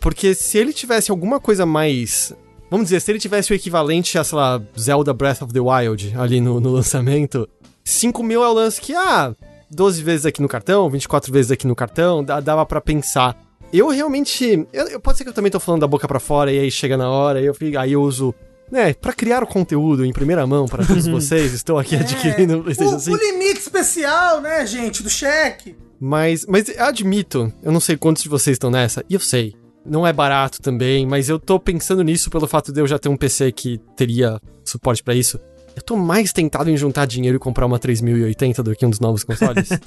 Porque 0.01 0.35
se 0.35 0.59
ele 0.59 0.73
tivesse 0.73 1.11
alguma 1.11 1.39
coisa 1.39 1.65
mais. 1.67 2.35
Vamos 2.73 2.87
dizer, 2.87 3.01
se 3.01 3.13
ele 3.13 3.19
tivesse 3.19 3.53
o 3.53 3.55
equivalente 3.55 4.17
a, 4.17 4.25
sei 4.25 4.35
lá, 4.39 4.59
Zelda 4.81 5.13
Breath 5.13 5.43
of 5.43 5.53
the 5.53 5.61
Wild 5.61 6.15
ali 6.17 6.41
no, 6.41 6.59
no 6.59 6.71
lançamento, 6.73 7.47
5 7.85 8.23
mil 8.23 8.43
é 8.43 8.49
o 8.49 8.53
lance 8.55 8.81
que, 8.81 8.95
ah, 8.95 9.35
12 9.71 10.03
vezes 10.03 10.25
aqui 10.25 10.41
no 10.41 10.49
cartão, 10.49 10.89
24 10.89 11.31
vezes 11.31 11.51
aqui 11.53 11.67
no 11.67 11.77
cartão, 11.77 12.25
dava 12.25 12.65
pra 12.65 12.81
pensar. 12.81 13.39
Eu 13.71 13.89
realmente. 13.91 14.67
Eu, 14.73 14.89
eu- 14.89 14.99
pode 15.01 15.19
ser 15.19 15.25
que 15.25 15.29
eu 15.29 15.35
também 15.35 15.51
tô 15.53 15.61
falando 15.61 15.83
da 15.83 15.87
boca 15.87 16.09
pra 16.09 16.19
fora 16.19 16.51
e 16.51 16.59
aí 16.59 16.71
chega 16.71 16.97
na 16.97 17.11
hora 17.11 17.43
e 17.43 17.45
eu 17.45 17.53
fico, 17.53 17.79
aí 17.79 17.93
eu 17.93 18.01
uso. 18.03 18.35
Né, 18.71 18.95
pra 18.95 19.13
criar 19.13 19.43
o 19.43 19.47
conteúdo 19.47 20.03
em 20.03 20.13
primeira 20.15 20.47
mão 20.47 20.67
para 20.67 20.83
todos 20.83 21.05
vocês, 21.09 21.53
estou 21.53 21.79
aqui 21.79 21.95
adquirindo 21.95 22.57
o 22.61 22.63
PlayStation 22.63 22.97
o, 22.97 23.01
5. 23.01 23.15
o 23.15 23.21
limite 23.21 23.61
especial, 23.61 24.41
né, 24.41 24.65
gente, 24.67 25.03
do 25.03 25.11
cheque. 25.11 25.77
Mas, 26.01 26.47
mas 26.49 26.71
eu 26.71 26.83
admito, 26.83 27.53
eu 27.63 27.71
não 27.71 27.81
sei 27.81 27.99
quantos 27.99 28.23
de 28.23 28.31
vocês 28.31 28.55
estão 28.55 28.71
nessa, 28.71 29.05
e 29.11 29.15
eu 29.15 29.21
sei. 29.21 29.55
Não 29.85 30.07
é 30.07 30.13
barato 30.13 30.63
também, 30.63 31.07
mas 31.07 31.29
eu 31.29 31.39
tô 31.39 31.59
pensando 31.59 32.03
nisso 32.03 32.31
pelo 32.31 32.47
fato 32.47 32.73
de 32.73 32.81
eu 32.81 32.87
já 32.87 32.99
ter 32.99 33.09
um 33.09 33.17
PC 33.17 33.51
que 33.53 33.79
teria 33.97 34.41
suporte 34.65 35.03
pra 35.03 35.15
isso. 35.15 35.41
Eu 35.75 35.83
tô 35.83 35.97
mais 35.97 36.33
tentado 36.33 36.71
em 36.71 36.77
juntar 36.77 37.07
dinheiro 37.07 37.37
e 37.37 37.41
comprar 37.41 37.67
uma 37.67 37.79
3080 37.79 38.63
do 38.63 38.77
que 38.77 38.87
um 38.87 38.91
dos 38.91 39.01
novos 39.01 39.25
consoles. 39.25 39.69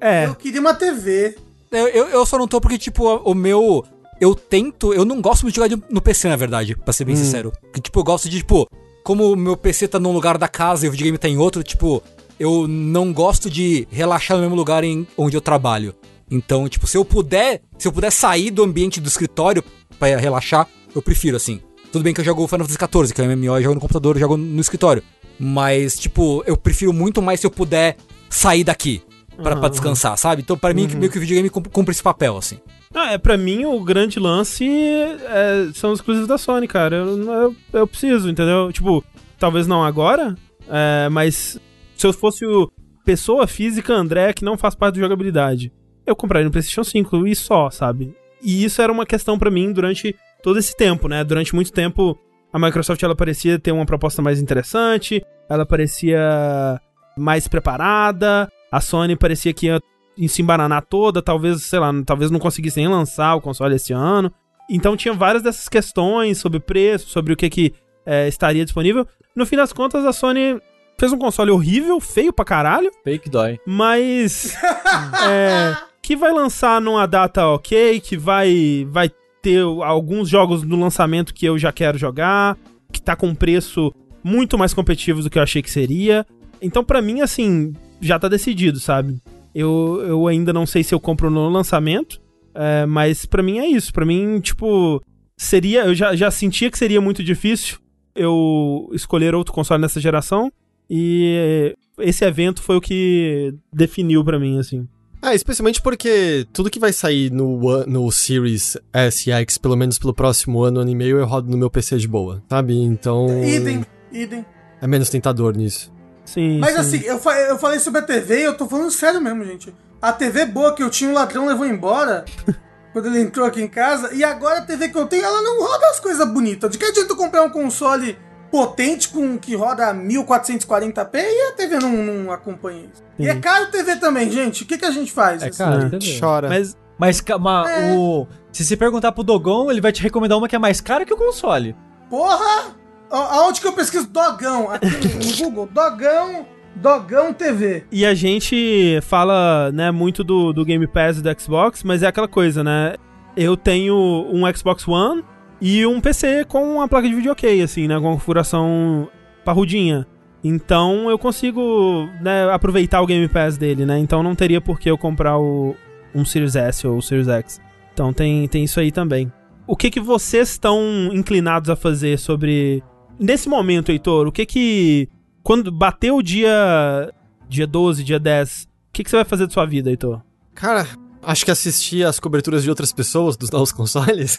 É. 0.00 0.26
Eu 0.26 0.34
queria 0.34 0.60
uma 0.60 0.74
TV. 0.74 1.36
Eu, 1.70 1.88
eu, 1.88 2.08
eu 2.08 2.26
só 2.26 2.38
não 2.38 2.48
tô 2.48 2.60
porque, 2.60 2.78
tipo, 2.78 3.04
o 3.16 3.34
meu. 3.34 3.84
Eu 4.20 4.34
tento. 4.34 4.92
Eu 4.92 5.04
não 5.04 5.20
gosto 5.20 5.42
muito 5.42 5.54
de 5.54 5.60
jogar 5.60 5.86
no 5.90 6.00
PC, 6.00 6.28
na 6.28 6.36
verdade, 6.36 6.76
pra 6.76 6.92
ser 6.92 7.04
bem 7.04 7.16
sincero. 7.16 7.52
Porque, 7.62 7.80
tipo, 7.80 7.98
eu 7.98 8.04
gosto 8.04 8.28
de, 8.28 8.38
tipo, 8.38 8.68
como 9.04 9.32
o 9.32 9.36
meu 9.36 9.56
PC 9.56 9.88
tá 9.88 9.98
num 9.98 10.12
lugar 10.12 10.38
da 10.38 10.48
casa 10.48 10.86
e 10.86 10.88
o 10.88 10.92
videogame 10.92 11.18
tá 11.18 11.28
em 11.28 11.38
outro, 11.38 11.62
tipo, 11.62 12.02
eu 12.38 12.66
não 12.68 13.12
gosto 13.12 13.50
de 13.50 13.86
relaxar 13.90 14.36
no 14.36 14.42
mesmo 14.42 14.56
lugar 14.56 14.84
em, 14.84 15.06
onde 15.16 15.36
eu 15.36 15.40
trabalho. 15.40 15.94
Então, 16.30 16.68
tipo, 16.68 16.86
se 16.86 16.96
eu 16.96 17.04
puder. 17.04 17.62
Se 17.78 17.86
eu 17.88 17.92
puder 17.92 18.10
sair 18.10 18.50
do 18.50 18.62
ambiente 18.62 19.00
do 19.00 19.08
escritório 19.08 19.62
pra 19.98 20.16
relaxar, 20.16 20.66
eu 20.94 21.00
prefiro, 21.02 21.36
assim. 21.36 21.60
Tudo 21.92 22.02
bem 22.02 22.12
que 22.12 22.20
eu 22.20 22.24
jogo 22.24 22.46
Final 22.46 22.66
Fantasy 22.66 23.08
XIV, 23.08 23.14
que 23.14 23.22
é 23.22 23.26
MMO, 23.34 23.56
eu 23.56 23.62
jogo 23.62 23.74
no 23.76 23.80
computador, 23.80 24.16
eu 24.16 24.20
jogo 24.20 24.36
no 24.36 24.60
escritório. 24.60 25.02
Mas, 25.38 25.98
tipo, 25.98 26.42
eu 26.46 26.56
prefiro 26.56 26.92
muito 26.92 27.22
mais 27.22 27.40
se 27.40 27.46
eu 27.46 27.50
puder 27.50 27.96
sair 28.28 28.62
daqui 28.64 29.00
pra, 29.42 29.56
pra 29.56 29.68
descansar, 29.68 30.18
sabe? 30.18 30.42
Então, 30.42 30.58
pra 30.58 30.74
mim, 30.74 30.86
meio 30.96 31.10
que 31.10 31.16
o 31.16 31.20
videogame 31.20 31.48
cum- 31.48 31.62
cumpre 31.62 31.92
esse 31.92 32.02
papel, 32.02 32.36
assim. 32.36 32.58
Ah, 32.94 33.12
é, 33.12 33.18
pra 33.18 33.36
mim, 33.38 33.64
o 33.64 33.80
grande 33.82 34.18
lance 34.18 34.66
é, 34.68 35.70
são 35.74 35.92
os 35.92 35.98
exclusivos 36.00 36.28
da 36.28 36.36
Sony, 36.36 36.66
cara. 36.66 36.96
Eu, 36.96 37.32
eu, 37.32 37.56
eu 37.72 37.86
preciso, 37.86 38.28
entendeu? 38.28 38.70
Tipo, 38.72 39.02
talvez 39.38 39.66
não 39.66 39.82
agora, 39.84 40.34
é, 40.68 41.08
mas 41.08 41.58
se 41.96 42.06
eu 42.06 42.12
fosse 42.12 42.44
o 42.44 42.70
pessoa 43.04 43.46
física 43.46 43.94
André, 43.94 44.32
que 44.34 44.44
não 44.44 44.58
faz 44.58 44.74
parte 44.74 44.96
da 44.96 45.00
jogabilidade, 45.02 45.72
eu 46.08 46.16
compraria 46.16 46.44
no 46.44 46.50
PlayStation 46.50 46.84
5 46.84 47.26
e 47.26 47.34
só, 47.34 47.70
sabe? 47.70 48.14
E 48.42 48.64
isso 48.64 48.80
era 48.80 48.92
uma 48.92 49.06
questão 49.06 49.38
pra 49.38 49.50
mim 49.50 49.72
durante 49.72 50.14
todo 50.42 50.58
esse 50.58 50.76
tempo, 50.76 51.08
né? 51.08 51.24
Durante 51.24 51.54
muito 51.54 51.72
tempo, 51.72 52.18
a 52.52 52.58
Microsoft 52.58 53.02
ela 53.02 53.16
parecia 53.16 53.58
ter 53.58 53.72
uma 53.72 53.86
proposta 53.86 54.22
mais 54.22 54.40
interessante, 54.40 55.24
ela 55.48 55.66
parecia 55.66 56.80
mais 57.16 57.48
preparada, 57.48 58.50
a 58.70 58.80
Sony 58.80 59.16
parecia 59.16 59.52
que 59.52 59.66
ia 59.66 59.80
em 60.16 60.28
se 60.28 60.42
embananar 60.42 60.84
toda, 60.84 61.22
talvez, 61.22 61.62
sei 61.62 61.78
lá, 61.78 61.92
talvez 62.04 62.30
não 62.30 62.40
conseguisse 62.40 62.78
nem 62.78 62.88
lançar 62.88 63.34
o 63.34 63.40
console 63.40 63.76
esse 63.76 63.92
ano. 63.92 64.32
Então 64.70 64.96
tinha 64.96 65.14
várias 65.14 65.42
dessas 65.42 65.68
questões 65.68 66.38
sobre 66.38 66.60
preço, 66.60 67.08
sobre 67.08 67.32
o 67.32 67.36
que 67.36 67.48
que 67.48 67.74
é, 68.04 68.26
estaria 68.28 68.64
disponível. 68.64 69.06
No 69.34 69.46
fim 69.46 69.56
das 69.56 69.72
contas, 69.72 70.04
a 70.04 70.12
Sony 70.12 70.60
fez 70.98 71.12
um 71.12 71.18
console 71.18 71.50
horrível, 71.50 72.00
feio 72.00 72.32
pra 72.32 72.44
caralho, 72.44 72.90
Fake 73.04 73.30
dói. 73.30 73.58
mas 73.64 74.56
é, 75.28 75.76
que 76.08 76.16
vai 76.16 76.32
lançar 76.32 76.80
numa 76.80 77.04
data 77.04 77.46
ok, 77.48 78.00
que 78.00 78.16
vai 78.16 78.88
vai 78.90 79.10
ter 79.42 79.60
alguns 79.60 80.26
jogos 80.26 80.62
no 80.62 80.80
lançamento 80.80 81.34
que 81.34 81.44
eu 81.44 81.58
já 81.58 81.70
quero 81.70 81.98
jogar, 81.98 82.56
que 82.90 82.98
tá 82.98 83.14
com 83.14 83.34
preço 83.34 83.92
muito 84.24 84.56
mais 84.56 84.72
competitivo 84.72 85.20
do 85.20 85.28
que 85.28 85.38
eu 85.38 85.42
achei 85.42 85.60
que 85.60 85.70
seria. 85.70 86.24
Então, 86.62 86.82
pra 86.82 87.02
mim, 87.02 87.20
assim, 87.20 87.74
já 88.00 88.18
tá 88.18 88.26
decidido, 88.26 88.80
sabe? 88.80 89.20
Eu, 89.54 90.02
eu 90.02 90.26
ainda 90.26 90.50
não 90.50 90.64
sei 90.64 90.82
se 90.82 90.94
eu 90.94 90.98
compro 90.98 91.28
no 91.28 91.46
lançamento, 91.50 92.18
é, 92.54 92.86
mas 92.86 93.26
pra 93.26 93.42
mim 93.42 93.58
é 93.58 93.66
isso. 93.66 93.92
Pra 93.92 94.06
mim, 94.06 94.40
tipo, 94.40 95.02
seria. 95.36 95.84
Eu 95.84 95.94
já, 95.94 96.16
já 96.16 96.30
sentia 96.30 96.70
que 96.70 96.78
seria 96.78 97.02
muito 97.02 97.22
difícil 97.22 97.76
eu 98.14 98.88
escolher 98.94 99.34
outro 99.34 99.52
console 99.52 99.82
nessa 99.82 100.00
geração. 100.00 100.50
E 100.88 101.76
esse 101.98 102.24
evento 102.24 102.62
foi 102.62 102.78
o 102.78 102.80
que 102.80 103.52
definiu 103.70 104.24
pra 104.24 104.38
mim, 104.38 104.58
assim. 104.58 104.88
Ah, 105.20 105.34
especialmente 105.34 105.80
porque 105.82 106.46
tudo 106.52 106.70
que 106.70 106.78
vai 106.78 106.92
sair 106.92 107.30
no, 107.30 107.84
no 107.86 108.10
Series 108.12 108.76
S 108.92 109.28
e 109.28 109.32
X, 109.32 109.58
pelo 109.58 109.76
menos 109.76 109.98
pelo 109.98 110.14
próximo 110.14 110.62
ano, 110.62 110.80
ano 110.80 110.90
e 110.90 110.94
meio, 110.94 111.18
eu 111.18 111.26
rodo 111.26 111.50
no 111.50 111.56
meu 111.58 111.70
PC 111.70 111.96
de 111.98 112.08
boa, 112.08 112.42
sabe? 112.48 112.78
Então. 112.80 113.26
Idem, 113.44 113.84
idem. 114.12 114.46
É 114.80 114.86
menos 114.86 115.10
tentador 115.10 115.56
nisso. 115.56 115.92
Sim. 116.24 116.58
Mas 116.58 116.74
sim. 116.74 116.80
assim, 116.80 117.06
eu, 117.06 117.18
fa- 117.18 117.38
eu 117.40 117.58
falei 117.58 117.78
sobre 117.80 118.00
a 118.00 118.04
TV 118.04 118.40
e 118.40 118.44
eu 118.44 118.54
tô 118.56 118.68
falando 118.68 118.90
sério 118.90 119.20
mesmo, 119.20 119.44
gente. 119.44 119.74
A 120.00 120.12
TV 120.12 120.46
boa 120.46 120.74
que 120.74 120.82
eu 120.82 120.90
tinha, 120.90 121.10
o 121.10 121.14
ladrão 121.14 121.46
levou 121.46 121.66
embora 121.66 122.24
quando 122.92 123.06
ele 123.06 123.20
entrou 123.20 123.46
aqui 123.46 123.60
em 123.60 123.66
casa. 123.68 124.14
E 124.14 124.22
agora 124.22 124.58
a 124.58 124.62
TV 124.62 124.88
que 124.90 124.96
eu 124.98 125.06
tenho, 125.06 125.24
ela 125.24 125.42
não 125.42 125.60
roda 125.60 125.88
as 125.90 125.98
coisas 125.98 126.28
bonitas. 126.28 126.70
De 126.70 126.78
que 126.78 126.84
adianta 126.84 127.12
eu 127.12 127.16
comprar 127.16 127.42
um 127.42 127.50
console 127.50 128.16
potente 128.50 129.08
com 129.08 129.38
que 129.38 129.54
roda 129.54 129.92
1440p 129.94 131.14
e 131.14 131.48
a 131.48 131.52
TV 131.52 131.78
não, 131.78 131.90
não 131.92 132.32
acompanha 132.32 132.84
isso? 132.92 133.02
E 133.18 133.28
é 133.28 133.34
caro 133.34 133.70
TV 133.70 133.96
também, 133.96 134.30
gente. 134.30 134.62
O 134.62 134.66
que, 134.66 134.78
que 134.78 134.84
a 134.84 134.90
gente 134.90 135.12
faz? 135.12 135.42
É 135.42 135.48
assim? 135.48 135.58
caro, 135.58 135.86
entendeu? 135.86 136.20
Chora. 136.20 136.48
Mas 136.48 136.76
Mas 136.98 137.20
calma, 137.20 137.70
É. 137.70 137.94
o. 137.94 138.26
Se 138.50 138.64
você 138.64 138.76
perguntar 138.76 139.12
pro 139.12 139.22
Dogon, 139.22 139.70
ele 139.70 139.80
vai 139.80 139.92
te 139.92 140.02
recomendar 140.02 140.36
uma 140.38 140.48
que 140.48 140.56
é 140.56 140.58
mais 140.58 140.80
cara 140.80 141.04
que 141.04 141.12
o 141.14 141.16
console. 141.16 141.76
Porra! 142.10 142.74
A- 143.10 143.36
Aonde 143.38 143.60
que 143.60 143.66
eu 143.66 143.72
pesquiso 143.72 144.06
Dogão? 144.08 144.70
Aqui 144.70 144.86
no 144.86 145.36
Google. 145.44 145.68
Dogão. 145.72 146.46
Dogão 146.76 147.32
TV. 147.32 147.84
E 147.90 148.04
a 148.06 148.14
gente 148.14 149.00
fala, 149.02 149.70
né, 149.72 149.90
muito 149.90 150.22
do, 150.22 150.52
do 150.52 150.64
Game 150.64 150.86
Pass 150.86 151.18
e 151.18 151.22
do 151.22 151.40
Xbox, 151.40 151.82
mas 151.82 152.02
é 152.02 152.06
aquela 152.06 152.28
coisa, 152.28 152.62
né? 152.62 152.94
Eu 153.36 153.56
tenho 153.56 153.94
um 154.32 154.42
Xbox 154.54 154.86
One 154.86 155.24
e 155.60 155.84
um 155.86 156.00
PC 156.00 156.44
com 156.44 156.76
uma 156.76 156.88
placa 156.88 157.08
de 157.08 157.14
vídeo 157.14 157.32
ok, 157.32 157.62
assim, 157.62 157.88
né? 157.88 157.96
Com 157.96 158.12
configuração 158.14 159.08
parrudinha. 159.44 160.06
Então 160.42 161.10
eu 161.10 161.18
consigo 161.18 162.08
né, 162.20 162.50
aproveitar 162.50 163.00
o 163.00 163.06
Game 163.06 163.26
Pass 163.28 163.56
dele, 163.56 163.84
né? 163.84 163.98
Então 163.98 164.22
não 164.22 164.34
teria 164.34 164.60
por 164.60 164.78
que 164.78 164.90
eu 164.90 164.96
comprar 164.96 165.38
o, 165.38 165.74
um 166.14 166.24
Series 166.24 166.54
S 166.54 166.86
ou 166.86 166.98
o 166.98 167.02
Series 167.02 167.28
X. 167.28 167.60
Então 167.92 168.12
tem, 168.12 168.46
tem 168.46 168.64
isso 168.64 168.78
aí 168.78 168.92
também. 168.92 169.32
O 169.66 169.76
que 169.76 169.90
que 169.90 170.00
vocês 170.00 170.50
estão 170.50 170.80
inclinados 171.12 171.68
a 171.68 171.76
fazer 171.76 172.18
sobre... 172.18 172.82
Nesse 173.18 173.48
momento, 173.48 173.90
Heitor, 173.90 174.28
o 174.28 174.32
que 174.32 174.46
que... 174.46 175.08
Quando 175.42 175.72
bater 175.72 176.12
o 176.12 176.22
dia 176.22 177.12
dia 177.48 177.66
12, 177.66 178.04
dia 178.04 178.18
10, 178.20 178.62
o 178.62 178.66
que, 178.92 179.02
que 179.02 179.10
você 179.10 179.16
vai 179.16 179.24
fazer 179.24 179.46
da 179.46 179.52
sua 179.52 179.64
vida, 179.64 179.90
Heitor? 179.90 180.20
Cara, 180.54 180.86
Acho 181.22 181.44
que 181.44 181.50
assistir 181.50 182.04
as 182.06 182.20
coberturas 182.20 182.62
de 182.62 182.70
outras 182.70 182.92
pessoas 182.92 183.36
dos 183.36 183.50
novos 183.50 183.72
consoles. 183.72 184.38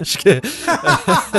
acho 0.00 0.18
que. 0.18 0.40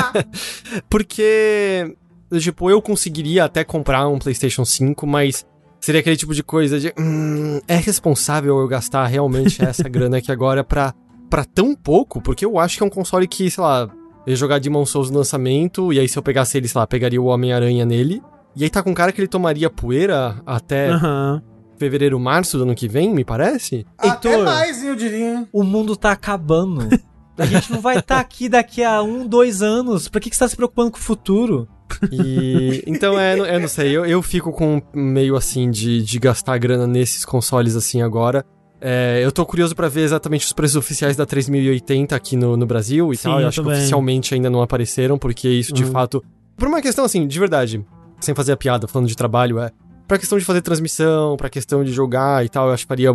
Porque. 0.89 1.95
Tipo, 2.39 2.69
eu 2.69 2.81
conseguiria 2.81 3.45
até 3.45 3.64
comprar 3.64 4.07
um 4.07 4.18
PlayStation 4.19 4.65
5, 4.65 5.06
mas 5.06 5.45
seria 5.80 6.02
aquele 6.02 6.18
tipo 6.18 6.34
de 6.34 6.43
coisa 6.43 6.80
de. 6.80 6.93
Hum, 6.99 7.60
é 7.68 7.77
responsável 7.77 8.60
eu 8.60 8.68
gastar 8.68 9.06
realmente 9.07 9.64
essa 9.65 9.88
grana 9.88 10.18
aqui 10.18 10.31
agora 10.31 10.64
pra, 10.64 10.93
pra 11.30 11.45
tão 11.45 11.76
pouco? 11.76 12.22
Porque 12.22 12.45
eu 12.45 12.57
acho 12.60 12.77
que 12.77 12.84
é 12.84 12.85
um 12.85 12.89
console 12.89 13.27
que, 13.27 13.49
sei 13.49 13.64
lá, 13.64 13.89
eu 14.26 14.31
ia 14.31 14.35
jogar 14.35 14.60
Demon 14.60 14.85
Souls 14.85 15.10
no 15.10 15.19
lançamento, 15.19 15.93
e 15.93 15.99
aí 15.99 16.10
se 16.10 16.18
eu 16.18 16.23
pegasse 16.23 16.57
ele, 16.57 16.68
sei 16.68 16.80
lá, 16.80 16.88
pegaria 16.88 17.22
o 17.22 17.26
Homem-Aranha 17.26 17.85
nele. 17.85 18.22
E 18.56 18.64
aí 18.64 18.69
tá 18.69 18.81
com 18.81 18.93
cara 18.93 19.11
que 19.11 19.19
ele 19.22 19.27
tomaria 19.27 19.69
poeira 19.69 20.41
até 20.45 20.89
Aham. 20.89 21.41
Fevereiro, 21.77 22.19
março 22.19 22.57
do 22.57 22.64
ano 22.64 22.76
que 22.76 22.88
vem, 22.88 23.14
me 23.14 23.23
parece? 23.23 23.85
Até 23.97 24.30
Heitor. 24.31 24.45
mais, 24.45 24.81
hein, 24.81 24.89
eu 24.89 24.95
diria. 24.95 25.47
O 25.52 25.64
mundo 25.64 25.95
tá 25.95 26.11
acabando. 26.11 26.88
A 27.38 27.45
gente 27.45 27.69
não 27.72 27.81
vai 27.81 27.97
estar 27.99 28.19
aqui 28.22 28.47
daqui 28.47 28.81
a 28.81 29.02
um, 29.03 29.27
dois 29.27 29.61
anos. 29.61 30.07
Pra 30.07 30.22
que, 30.22 30.30
que 30.30 30.35
você 30.38 30.39
tá 30.45 30.47
se 30.47 30.56
preocupando 30.56 30.91
com 30.91 30.97
o 30.97 31.02
futuro? 31.02 31.68
E 32.11 32.81
então 32.88 33.19
é, 33.19 33.38
eu 33.38 33.60
não 33.60 33.68
sei, 33.68 33.91
eu, 33.95 34.06
eu 34.06 34.22
fico 34.22 34.52
com 34.53 34.81
meio 34.93 35.35
assim 35.35 35.69
de, 35.69 36.02
de 36.02 36.18
gastar 36.18 36.57
grana 36.57 36.88
nesses 36.88 37.26
consoles 37.26 37.76
assim 37.76 38.02
agora. 38.02 38.45
É, 38.80 39.19
eu 39.23 39.31
tô 39.31 39.45
curioso 39.45 39.76
pra 39.76 39.88
ver 39.89 40.02
exatamente 40.02 40.45
os 40.45 40.53
preços 40.53 40.76
oficiais 40.77 41.15
da 41.18 41.26
3080 41.26 42.15
aqui 42.15 42.35
no, 42.38 42.56
no 42.56 42.65
Brasil 42.65 43.11
e 43.11 43.18
Sim, 43.18 43.23
tal. 43.30 43.41
Eu 43.41 43.47
acho 43.49 43.61
que 43.61 43.68
oficialmente 43.69 44.34
ainda 44.34 44.49
não 44.49 44.61
apareceram, 44.61 45.18
porque 45.18 45.49
isso 45.49 45.73
de 45.73 45.84
Uhum. 45.84 45.91
fato. 45.91 46.23
Por 46.56 46.68
uma 46.68 46.81
questão 46.81 47.03
assim, 47.03 47.27
de 47.27 47.38
verdade, 47.39 47.85
sem 48.22 48.34
fazer 48.34 48.53
a 48.53 48.57
piada, 48.57 48.88
falando 48.88 49.07
de 49.07 49.15
trabalho, 49.15 49.60
é. 49.60 49.72
Pra 50.07 50.18
questão 50.18 50.38
de 50.38 50.45
fazer 50.45 50.61
transmissão, 50.61 51.36
pra 51.36 51.49
questão 51.49 51.84
de 51.84 51.91
jogar 51.91 52.45
e 52.45 52.49
tal, 52.49 52.68
eu 52.68 52.73
acho 52.73 52.84
que 52.84 52.88
faria. 52.88 53.10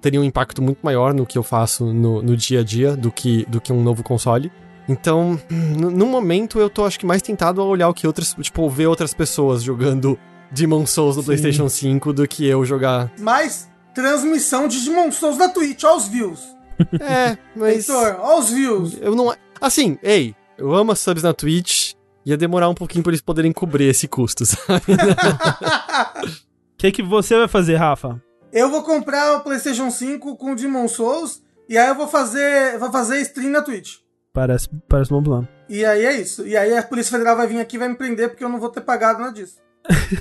Teria 0.00 0.20
um 0.20 0.24
impacto 0.24 0.62
muito 0.62 0.78
maior 0.82 1.12
no 1.12 1.26
que 1.26 1.36
eu 1.36 1.42
faço 1.42 1.84
no, 1.92 2.22
no 2.22 2.34
dia 2.34 2.60
a 2.60 2.64
dia 2.64 2.96
do 2.96 3.12
que, 3.12 3.44
do 3.46 3.60
que 3.60 3.70
um 3.70 3.82
novo 3.82 4.02
console. 4.02 4.50
Então, 4.88 5.38
no, 5.50 6.06
momento, 6.06 6.58
eu 6.58 6.70
tô 6.70 6.84
acho 6.84 6.98
que 6.98 7.04
mais 7.04 7.20
tentado 7.20 7.60
a 7.60 7.64
olhar 7.64 7.88
o 7.88 7.94
que 7.94 8.06
outras. 8.06 8.34
Tipo, 8.40 8.68
ver 8.68 8.86
outras 8.86 9.12
pessoas 9.12 9.62
jogando 9.62 10.18
Demon 10.50 10.86
Souls 10.86 11.16
no 11.16 11.22
Sim. 11.22 11.26
PlayStation 11.26 11.68
5 11.68 12.12
do 12.12 12.26
que 12.26 12.46
eu 12.46 12.64
jogar. 12.64 13.12
Mais 13.18 13.68
transmissão 13.94 14.66
de 14.66 14.80
Demon 14.80 15.12
Souls 15.12 15.36
da 15.36 15.48
Twitch, 15.48 15.84
ó 15.84 15.96
os 15.96 16.08
views. 16.08 16.40
É, 17.00 17.36
mas. 17.54 17.88
Heitor, 17.88 18.16
ó 18.20 18.38
os 18.38 18.50
views. 18.50 18.96
Eu 19.00 19.14
não. 19.14 19.34
Assim, 19.60 19.98
ei, 20.02 20.34
eu 20.56 20.74
amo 20.74 20.92
as 20.92 20.98
subs 20.98 21.22
na 21.22 21.32
Twitch. 21.32 21.79
Ia 22.24 22.36
demorar 22.36 22.68
um 22.68 22.74
pouquinho 22.74 23.02
pra 23.02 23.10
eles 23.10 23.22
poderem 23.22 23.52
cobrir 23.52 23.84
esse 23.84 24.06
custo, 24.06 24.44
sabe? 24.46 24.84
O 26.24 26.26
que, 26.76 26.92
que 26.92 27.02
você 27.02 27.36
vai 27.36 27.48
fazer, 27.48 27.76
Rafa? 27.76 28.22
eu 28.52 28.68
vou 28.68 28.82
comprar 28.82 29.36
o 29.36 29.40
PlayStation 29.42 29.90
5 29.90 30.36
com 30.36 30.54
Demon 30.54 30.88
Souls 30.88 31.40
e 31.68 31.78
aí 31.78 31.88
eu 31.88 31.94
vou 31.94 32.08
fazer, 32.08 32.78
vou 32.78 32.90
fazer 32.90 33.20
stream 33.20 33.50
na 33.50 33.62
Twitch. 33.62 33.98
Parece, 34.32 34.68
parece 34.88 35.12
um 35.12 35.18
bom 35.18 35.22
plano. 35.22 35.48
E 35.68 35.84
aí 35.84 36.04
é 36.04 36.20
isso. 36.20 36.46
E 36.46 36.56
aí 36.56 36.76
a 36.76 36.82
Polícia 36.82 37.12
Federal 37.12 37.36
vai 37.36 37.46
vir 37.46 37.60
aqui 37.60 37.76
e 37.76 37.78
vai 37.78 37.88
me 37.88 37.94
prender 37.94 38.28
porque 38.28 38.42
eu 38.42 38.48
não 38.48 38.58
vou 38.58 38.68
ter 38.68 38.80
pagado 38.80 39.20
nada 39.20 39.32
disso. 39.32 39.58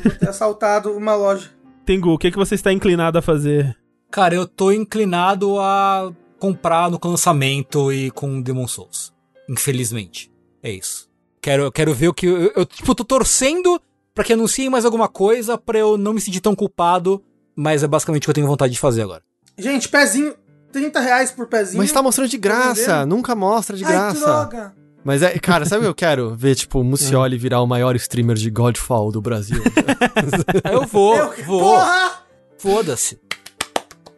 Vou 0.03 0.11
ter 0.13 0.29
assaltado 0.29 0.91
uma 0.91 1.15
loja. 1.15 1.49
Tengu, 1.85 2.13
o 2.13 2.17
que, 2.19 2.29
que 2.29 2.37
você 2.37 2.53
está 2.53 2.71
inclinado 2.71 3.17
a 3.17 3.21
fazer? 3.21 3.75
Cara, 4.11 4.35
eu 4.35 4.47
tô 4.47 4.71
inclinado 4.71 5.59
a 5.59 6.11
comprar 6.37 6.89
no 6.89 6.99
lançamento 7.03 7.91
e 7.91 8.11
com 8.11 8.41
Demon 8.41 8.67
Souls. 8.67 9.11
Infelizmente. 9.49 10.31
É 10.61 10.71
isso. 10.71 11.08
Quero, 11.41 11.71
quero 11.71 11.93
ver 11.93 12.07
o 12.09 12.13
que. 12.13 12.25
Eu, 12.25 12.51
eu, 12.55 12.65
tipo, 12.65 12.93
tô 12.93 13.03
torcendo 13.03 13.81
pra 14.13 14.23
que 14.23 14.33
anunciem 14.33 14.69
mais 14.69 14.85
alguma 14.85 15.07
coisa 15.07 15.57
pra 15.57 15.79
eu 15.79 15.97
não 15.97 16.13
me 16.13 16.21
sentir 16.21 16.41
tão 16.41 16.55
culpado. 16.55 17.23
Mas 17.55 17.83
é 17.83 17.87
basicamente 17.87 18.23
o 18.23 18.25
que 18.25 18.29
eu 18.29 18.33
tenho 18.35 18.47
vontade 18.47 18.73
de 18.73 18.79
fazer 18.79 19.01
agora. 19.01 19.21
Gente, 19.57 19.89
pezinho, 19.89 20.33
30 20.71 20.99
reais 20.99 21.31
por 21.31 21.47
pezinho. 21.47 21.77
Mas 21.81 21.91
tá 21.91 22.01
mostrando 22.01 22.29
de 22.29 22.37
graça, 22.37 22.93
vendendo? 22.99 23.15
nunca 23.15 23.35
mostra 23.35 23.75
de 23.75 23.83
Ai, 23.83 23.91
graça. 23.91 24.19
droga. 24.19 24.73
Mas 25.03 25.21
é, 25.21 25.37
cara, 25.39 25.65
sabe 25.65 25.79
o 25.79 25.83
que 25.83 25.89
eu 25.89 25.95
quero? 25.95 26.35
Ver, 26.35 26.55
tipo, 26.55 26.79
o 26.79 26.83
Mucioli 26.83 27.37
virar 27.37 27.61
o 27.61 27.67
maior 27.67 27.95
streamer 27.95 28.35
de 28.35 28.49
Godfall 28.49 29.11
do 29.11 29.21
Brasil. 29.21 29.61
Eu 30.71 30.85
vou, 30.85 31.15
Eu- 31.15 31.33
vou. 31.45 31.61
Porra! 31.61 32.11
Foda-se. 32.57 33.17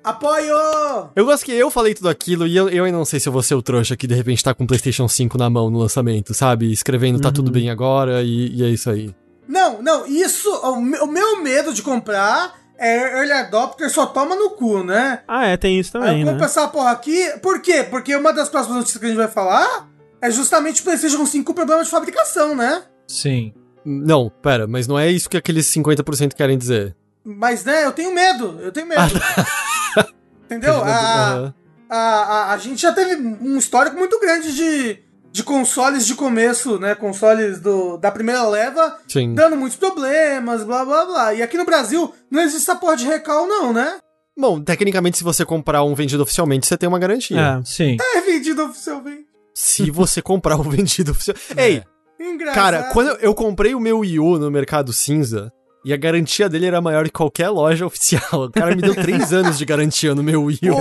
Apoio! 0.03 0.55
eu 1.15 1.25
gosto 1.25 1.45
que 1.45 1.51
eu 1.51 1.69
falei 1.69 1.93
tudo 1.93 2.09
aquilo 2.09 2.47
e 2.47 2.55
eu, 2.55 2.67
eu 2.69 2.83
ainda 2.83 2.97
não 2.97 3.05
sei 3.05 3.19
se 3.19 3.29
eu 3.29 3.33
vou 3.33 3.43
ser 3.43 3.55
o 3.55 3.61
trouxa 3.61 3.95
que 3.95 4.07
de 4.07 4.15
repente 4.15 4.43
tá 4.43 4.53
com 4.53 4.63
o 4.63 4.67
PlayStation 4.67 5.07
5 5.07 5.37
na 5.37 5.49
mão 5.49 5.69
no 5.69 5.77
lançamento, 5.77 6.33
sabe? 6.33 6.71
Escrevendo 6.71 7.19
tá 7.19 7.31
tudo 7.31 7.51
bem 7.51 7.69
agora 7.69 8.23
e, 8.23 8.55
e 8.55 8.63
é 8.63 8.69
isso 8.69 8.89
aí. 8.89 9.13
Não, 9.47 9.81
não, 9.81 10.07
isso. 10.07 10.49
O 10.49 10.73
o 11.03 11.07
meu 11.07 11.41
medo 11.41 11.73
de 11.73 11.81
comprar 11.81 12.59
é 12.77 13.19
Early 13.19 13.31
Adopter 13.31 13.91
só 13.91 14.07
toma 14.07 14.35
no 14.35 14.51
cu, 14.51 14.83
né? 14.83 15.21
Ah, 15.27 15.45
é, 15.45 15.55
tem 15.55 15.79
isso 15.79 15.91
também, 15.91 16.21
eu 16.21 16.25
né? 16.25 16.31
compro 16.31 16.45
essa 16.45 16.67
porra 16.67 16.91
aqui. 16.91 17.31
Por 17.41 17.61
quê? 17.61 17.83
Porque 17.83 18.15
uma 18.15 18.33
das 18.33 18.49
próximas 18.49 18.77
notícias 18.77 18.99
que 18.99 19.05
a 19.05 19.09
gente 19.09 19.17
vai 19.17 19.27
falar 19.27 19.87
é 20.19 20.31
justamente 20.31 20.81
o 20.81 20.83
PlayStation 20.83 21.25
5 21.25 21.45
com 21.45 21.53
problema 21.53 21.83
de 21.83 21.89
fabricação, 21.89 22.55
né? 22.55 22.83
Sim. 23.07 23.53
Não, 23.85 24.31
pera, 24.41 24.67
mas 24.67 24.87
não 24.87 24.97
é 24.97 25.11
isso 25.11 25.29
que 25.29 25.37
aqueles 25.37 25.67
50% 25.67 26.33
querem 26.33 26.57
dizer. 26.57 26.95
Mas, 27.23 27.63
né, 27.63 27.85
eu 27.85 27.91
tenho 27.91 28.13
medo, 28.13 28.59
eu 28.61 28.71
tenho 28.71 28.87
medo. 28.87 29.01
Entendeu? 30.45 30.75
A, 30.83 31.53
a, 31.89 31.97
a, 31.97 32.53
a 32.53 32.57
gente 32.57 32.81
já 32.81 32.91
teve 32.91 33.15
um 33.15 33.57
histórico 33.57 33.95
muito 33.97 34.19
grande 34.19 34.53
de, 34.53 34.99
de 35.31 35.43
consoles 35.43 36.05
de 36.05 36.15
começo, 36.15 36.77
né? 36.79 36.93
Consoles 36.95 37.59
do, 37.59 37.97
da 37.97 38.11
primeira 38.11 38.43
leva, 38.47 38.97
Sim. 39.07 39.33
dando 39.33 39.55
muitos 39.55 39.77
problemas, 39.77 40.63
blá 40.63 40.83
blá 40.83 41.05
blá. 41.05 41.33
E 41.33 41.41
aqui 41.41 41.57
no 41.57 41.65
Brasil 41.65 42.13
não 42.29 42.41
existe 42.41 42.69
essa 42.69 42.75
porra 42.79 42.97
de 42.97 43.05
recal, 43.05 43.47
não, 43.47 43.71
né? 43.73 43.97
Bom, 44.37 44.61
tecnicamente, 44.61 45.17
se 45.17 45.23
você 45.23 45.45
comprar 45.45 45.83
um 45.83 45.93
vendido 45.93 46.23
oficialmente, 46.23 46.65
você 46.65 46.77
tem 46.77 46.87
uma 46.89 46.99
garantia. 46.99 47.59
É. 47.61 47.65
Sim. 47.65 47.97
É 48.15 48.21
vendido 48.21 48.63
oficialmente. 48.65 49.25
Se 49.53 49.91
você 49.91 50.21
comprar 50.23 50.55
um 50.57 50.63
vendido 50.69 51.11
oficial. 51.11 51.35
Ei, 51.57 51.83
Engraçado. 52.19 52.55
cara, 52.55 52.83
quando 52.93 53.09
eu- 53.09 53.17
eu 53.17 53.33
comprei 53.35 53.73
o 53.75 53.79
meu 53.79 53.99
Wii 53.99 54.19
U 54.19 54.37
no 54.39 54.49
Mercado 54.51 54.93
Cinza, 54.93 55.51
e 55.83 55.93
a 55.93 55.97
garantia 55.97 56.47
dele 56.47 56.65
era 56.67 56.79
maior 56.81 57.05
que 57.05 57.11
qualquer 57.11 57.49
loja 57.49 57.85
oficial. 57.85 58.43
O 58.45 58.51
cara 58.51 58.75
me 58.75 58.81
deu 58.81 58.93
três 58.95 59.31
anos 59.33 59.57
de 59.57 59.65
garantia 59.65 60.13
no 60.13 60.21
meu 60.23 60.43
Wii 60.43 60.59
U. 60.69 60.77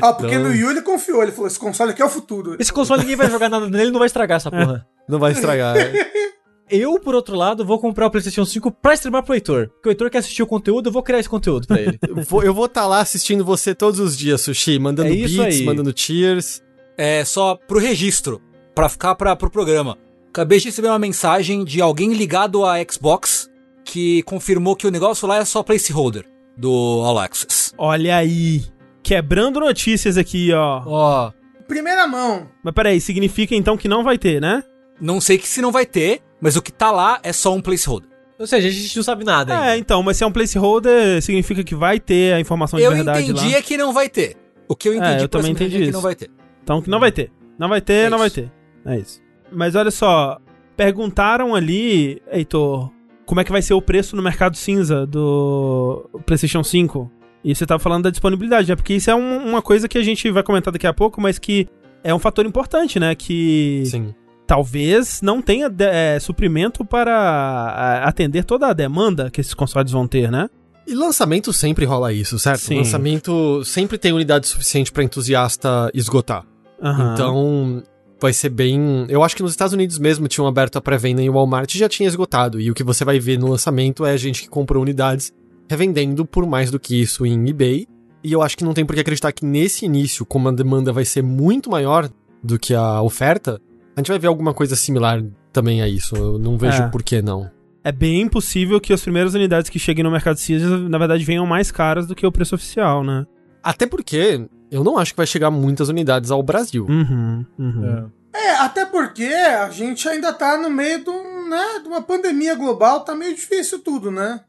Ah, 0.00 0.12
porque 0.12 0.34
Então- 0.34 0.48
no 0.48 0.54
Yu 0.54 0.70
ele 0.70 0.82
confiou, 0.82 1.22
ele 1.22 1.32
falou: 1.32 1.46
esse 1.46 1.58
console 1.58 1.90
aqui 1.90 2.02
é 2.02 2.04
o 2.04 2.08
futuro. 2.10 2.56
Esse 2.58 2.72
console 2.72 3.00
ninguém 3.02 3.16
vai 3.16 3.30
jogar 3.30 3.48
nada 3.48 3.68
nele, 3.68 3.90
não 3.90 3.98
vai 3.98 4.06
estragar 4.06 4.36
essa 4.36 4.50
porra. 4.50 4.86
Não 5.06 5.18
vai 5.18 5.32
estragar. 5.32 5.76
Eu, 6.70 6.98
por 6.98 7.14
outro 7.14 7.36
lado, 7.36 7.62
vou 7.62 7.78
comprar 7.78 8.06
o 8.06 8.10
PlayStation 8.10 8.42
5 8.46 8.70
pra 8.72 8.94
streamar 8.94 9.22
pro 9.22 9.34
Heitor. 9.34 9.68
Porque 9.68 9.88
o 9.88 9.92
Heitor 9.92 10.08
quer 10.08 10.18
assistir 10.18 10.42
o 10.42 10.46
conteúdo, 10.46 10.88
eu 10.88 10.92
vou 10.92 11.02
criar 11.02 11.18
esse 11.20 11.28
conteúdo 11.28 11.66
pra 11.66 11.78
ele. 11.78 11.98
Eu 12.08 12.22
vou- 12.24 12.42
Eu 12.42 12.54
vou 12.54 12.64
estar 12.64 12.86
lá 12.86 13.00
assistindo 13.00 13.44
você 13.44 13.74
todos 13.74 14.00
os 14.00 14.16
dias, 14.16 14.40
Sushi, 14.40 14.78
mandando 14.78 15.10
É 15.10 15.12
beats, 15.14 15.38
aí. 15.38 15.62
mandando 15.64 15.92
cheers. 15.94 16.62
É 16.96 17.22
só 17.22 17.54
pro 17.54 17.78
registro, 17.78 18.40
pra 18.74 18.88
ficar 18.88 19.14
pra, 19.14 19.36
pro 19.36 19.50
programa. 19.50 19.98
Acabei 20.34 20.58
de 20.58 20.64
receber 20.64 20.88
uma 20.88 20.98
mensagem 20.98 21.64
de 21.64 21.80
alguém 21.80 22.12
ligado 22.12 22.64
à 22.66 22.74
Xbox 22.90 23.48
que 23.84 24.20
confirmou 24.24 24.74
que 24.74 24.84
o 24.84 24.90
negócio 24.90 25.28
lá 25.28 25.36
é 25.36 25.44
só 25.44 25.62
placeholder 25.62 26.24
do 26.56 26.68
All 27.04 27.20
Access. 27.20 27.72
Olha 27.78 28.16
aí. 28.16 28.64
Quebrando 29.00 29.60
notícias 29.60 30.18
aqui, 30.18 30.52
ó. 30.52 30.82
Ó, 30.84 31.32
Primeira 31.68 32.08
mão. 32.08 32.48
Mas 32.64 32.74
peraí, 32.74 33.00
significa 33.00 33.54
então 33.54 33.76
que 33.76 33.86
não 33.86 34.02
vai 34.02 34.18
ter, 34.18 34.40
né? 34.40 34.64
não 35.00 35.20
sei 35.20 35.38
que 35.38 35.46
se 35.46 35.62
não 35.62 35.70
vai 35.70 35.86
ter, 35.86 36.20
mas 36.40 36.56
o 36.56 36.62
que 36.62 36.72
tá 36.72 36.90
lá 36.90 37.20
é 37.22 37.32
só 37.32 37.54
um 37.54 37.60
placeholder. 37.60 38.08
Ou 38.36 38.44
seja, 38.48 38.66
a 38.66 38.70
gente 38.72 38.96
não 38.96 39.04
sabe 39.04 39.24
nada 39.24 39.54
É, 39.54 39.56
ainda. 39.56 39.76
então, 39.78 40.02
mas 40.02 40.16
se 40.16 40.24
é 40.24 40.26
um 40.26 40.32
placeholder, 40.32 41.22
significa 41.22 41.62
que 41.62 41.76
vai 41.76 42.00
ter 42.00 42.34
a 42.34 42.40
informação 42.40 42.76
de 42.76 42.84
Eu 42.84 42.90
verdade 42.90 43.22
entendi 43.22 43.52
lá. 43.52 43.56
é 43.58 43.62
que 43.62 43.76
não 43.76 43.92
vai 43.92 44.08
ter. 44.08 44.36
O 44.66 44.74
que 44.74 44.88
eu 44.88 44.94
entendi 44.94 45.22
eu 45.22 45.28
por 45.28 45.38
também 45.38 45.52
entendi 45.52 45.76
é 45.76 45.78
que 45.78 45.84
isso. 45.84 45.92
não 45.92 46.00
vai 46.00 46.16
ter. 46.16 46.28
Então 46.64 46.82
que 46.82 46.90
não 46.90 46.98
vai 46.98 47.12
ter. 47.12 47.30
Não 47.56 47.68
vai 47.68 47.80
ter, 47.80 48.06
É 48.06 48.10
não 48.10 48.18
vai 48.18 48.26
isso. 48.26 48.34
ter. 48.42 48.52
É 48.84 48.98
isso. 48.98 49.22
Mas 49.54 49.74
olha 49.74 49.90
só, 49.90 50.38
perguntaram 50.76 51.54
ali, 51.54 52.20
Heitor, 52.30 52.90
como 53.26 53.40
é 53.40 53.44
que 53.44 53.52
vai 53.52 53.62
ser 53.62 53.74
o 53.74 53.82
preço 53.82 54.16
no 54.16 54.22
mercado 54.22 54.56
cinza 54.56 55.06
do 55.06 56.08
PlayStation 56.26 56.62
5? 56.62 57.10
E 57.42 57.54
você 57.54 57.66
tava 57.66 57.78
falando 57.78 58.04
da 58.04 58.10
disponibilidade, 58.10 58.68
né? 58.68 58.76
Porque 58.76 58.94
isso 58.94 59.10
é 59.10 59.14
um- 59.14 59.48
uma 59.48 59.60
coisa 59.62 59.86
que 59.88 59.98
a 59.98 60.02
gente 60.02 60.30
vai 60.30 60.42
comentar 60.42 60.72
daqui 60.72 60.86
a 60.86 60.94
pouco, 60.94 61.20
mas 61.20 61.38
que 61.38 61.68
é 62.02 62.14
um 62.14 62.18
fator 62.18 62.46
importante, 62.46 62.98
né? 62.98 63.14
Que 63.14 63.82
Sim. 63.86 64.14
talvez 64.46 65.20
não 65.22 65.42
tenha 65.42 65.70
é, 65.78 66.18
suprimento 66.20 66.84
para 66.84 67.14
a- 67.14 68.08
atender 68.08 68.44
toda 68.44 68.66
a 68.68 68.72
demanda 68.72 69.30
que 69.30 69.40
esses 69.40 69.52
consoles 69.54 69.92
vão 69.92 70.06
ter, 70.06 70.30
né? 70.30 70.48
E 70.86 70.94
lançamento 70.94 71.52
sempre 71.52 71.84
rola 71.86 72.12
isso, 72.12 72.38
certo? 72.38 72.60
Sim. 72.60 72.78
Lançamento 72.78 73.62
sempre 73.64 73.96
tem 73.98 74.12
unidade 74.12 74.46
suficiente 74.46 74.90
pra 74.92 75.02
entusiasta 75.04 75.90
esgotar. 75.94 76.44
Aham. 76.82 77.12
Então, 77.14 77.82
vai 78.24 78.32
ser 78.32 78.48
bem. 78.48 79.04
Eu 79.08 79.22
acho 79.22 79.36
que 79.36 79.42
nos 79.42 79.52
Estados 79.52 79.74
Unidos 79.74 79.98
mesmo 79.98 80.26
tinham 80.26 80.46
aberto 80.46 80.76
a 80.76 80.80
pré-venda 80.80 81.22
e 81.22 81.28
o 81.28 81.34
Walmart 81.34 81.70
já 81.76 81.88
tinha 81.90 82.08
esgotado. 82.08 82.58
E 82.58 82.70
o 82.70 82.74
que 82.74 82.82
você 82.82 83.04
vai 83.04 83.18
ver 83.20 83.38
no 83.38 83.48
lançamento 83.48 84.04
é 84.06 84.16
gente 84.16 84.42
que 84.42 84.48
comprou 84.48 84.82
unidades 84.82 85.30
revendendo 85.68 86.24
por 86.24 86.46
mais 86.46 86.70
do 86.70 86.80
que 86.80 87.00
isso 87.00 87.26
em 87.26 87.48
eBay. 87.48 87.86
E 88.22 88.32
eu 88.32 88.40
acho 88.40 88.56
que 88.56 88.64
não 88.64 88.72
tem 88.72 88.84
por 88.86 88.94
que 88.94 89.00
acreditar 89.02 89.30
que 89.32 89.44
nesse 89.44 89.84
início, 89.84 90.24
como 90.24 90.48
a 90.48 90.52
demanda 90.52 90.90
vai 90.90 91.04
ser 91.04 91.22
muito 91.22 91.68
maior 91.70 92.08
do 92.42 92.58
que 92.58 92.74
a 92.74 93.02
oferta, 93.02 93.60
a 93.94 94.00
gente 94.00 94.08
vai 94.08 94.18
ver 94.18 94.28
alguma 94.28 94.54
coisa 94.54 94.74
similar 94.74 95.22
também 95.52 95.82
a 95.82 95.88
isso. 95.88 96.16
Eu 96.16 96.38
não 96.38 96.56
vejo 96.56 96.82
É. 96.82 96.88
por 96.88 97.02
que 97.02 97.20
não. 97.20 97.50
É 97.84 97.92
bem 97.92 98.26
possível 98.26 98.80
que 98.80 98.94
as 98.94 99.02
primeiras 99.02 99.34
unidades 99.34 99.68
que 99.68 99.78
cheguem 99.78 100.02
no 100.02 100.10
mercado 100.10 100.38
cinza, 100.38 100.78
na 100.78 100.96
verdade, 100.96 101.22
venham 101.24 101.44
mais 101.46 101.70
caras 101.70 102.06
do 102.06 102.14
que 102.14 102.26
o 102.26 102.32
preço 102.32 102.54
oficial, 102.54 103.04
né? 103.04 103.26
Até 103.62 103.86
porque 103.86 104.46
eu 104.74 104.82
não 104.82 104.98
acho 104.98 105.12
que 105.12 105.16
vai 105.16 105.26
chegar 105.26 105.50
muitas 105.50 105.88
unidades 105.88 106.30
ao 106.30 106.42
Brasil. 106.42 106.86
Uhum, 106.88 107.44
uhum. 107.58 108.10
É, 108.34 108.50
até 108.56 108.84
porque 108.84 109.24
a 109.24 109.70
gente 109.70 110.08
ainda 110.08 110.32
tá 110.32 110.58
no 110.58 110.68
meio 110.68 111.04
de, 111.04 111.10
um, 111.10 111.48
né, 111.48 111.80
de 111.80 111.88
uma 111.88 112.02
pandemia 112.02 112.54
global, 112.56 113.00
tá 113.00 113.14
meio 113.14 113.34
difícil 113.34 113.78
tudo, 113.78 114.10
né? 114.10 114.40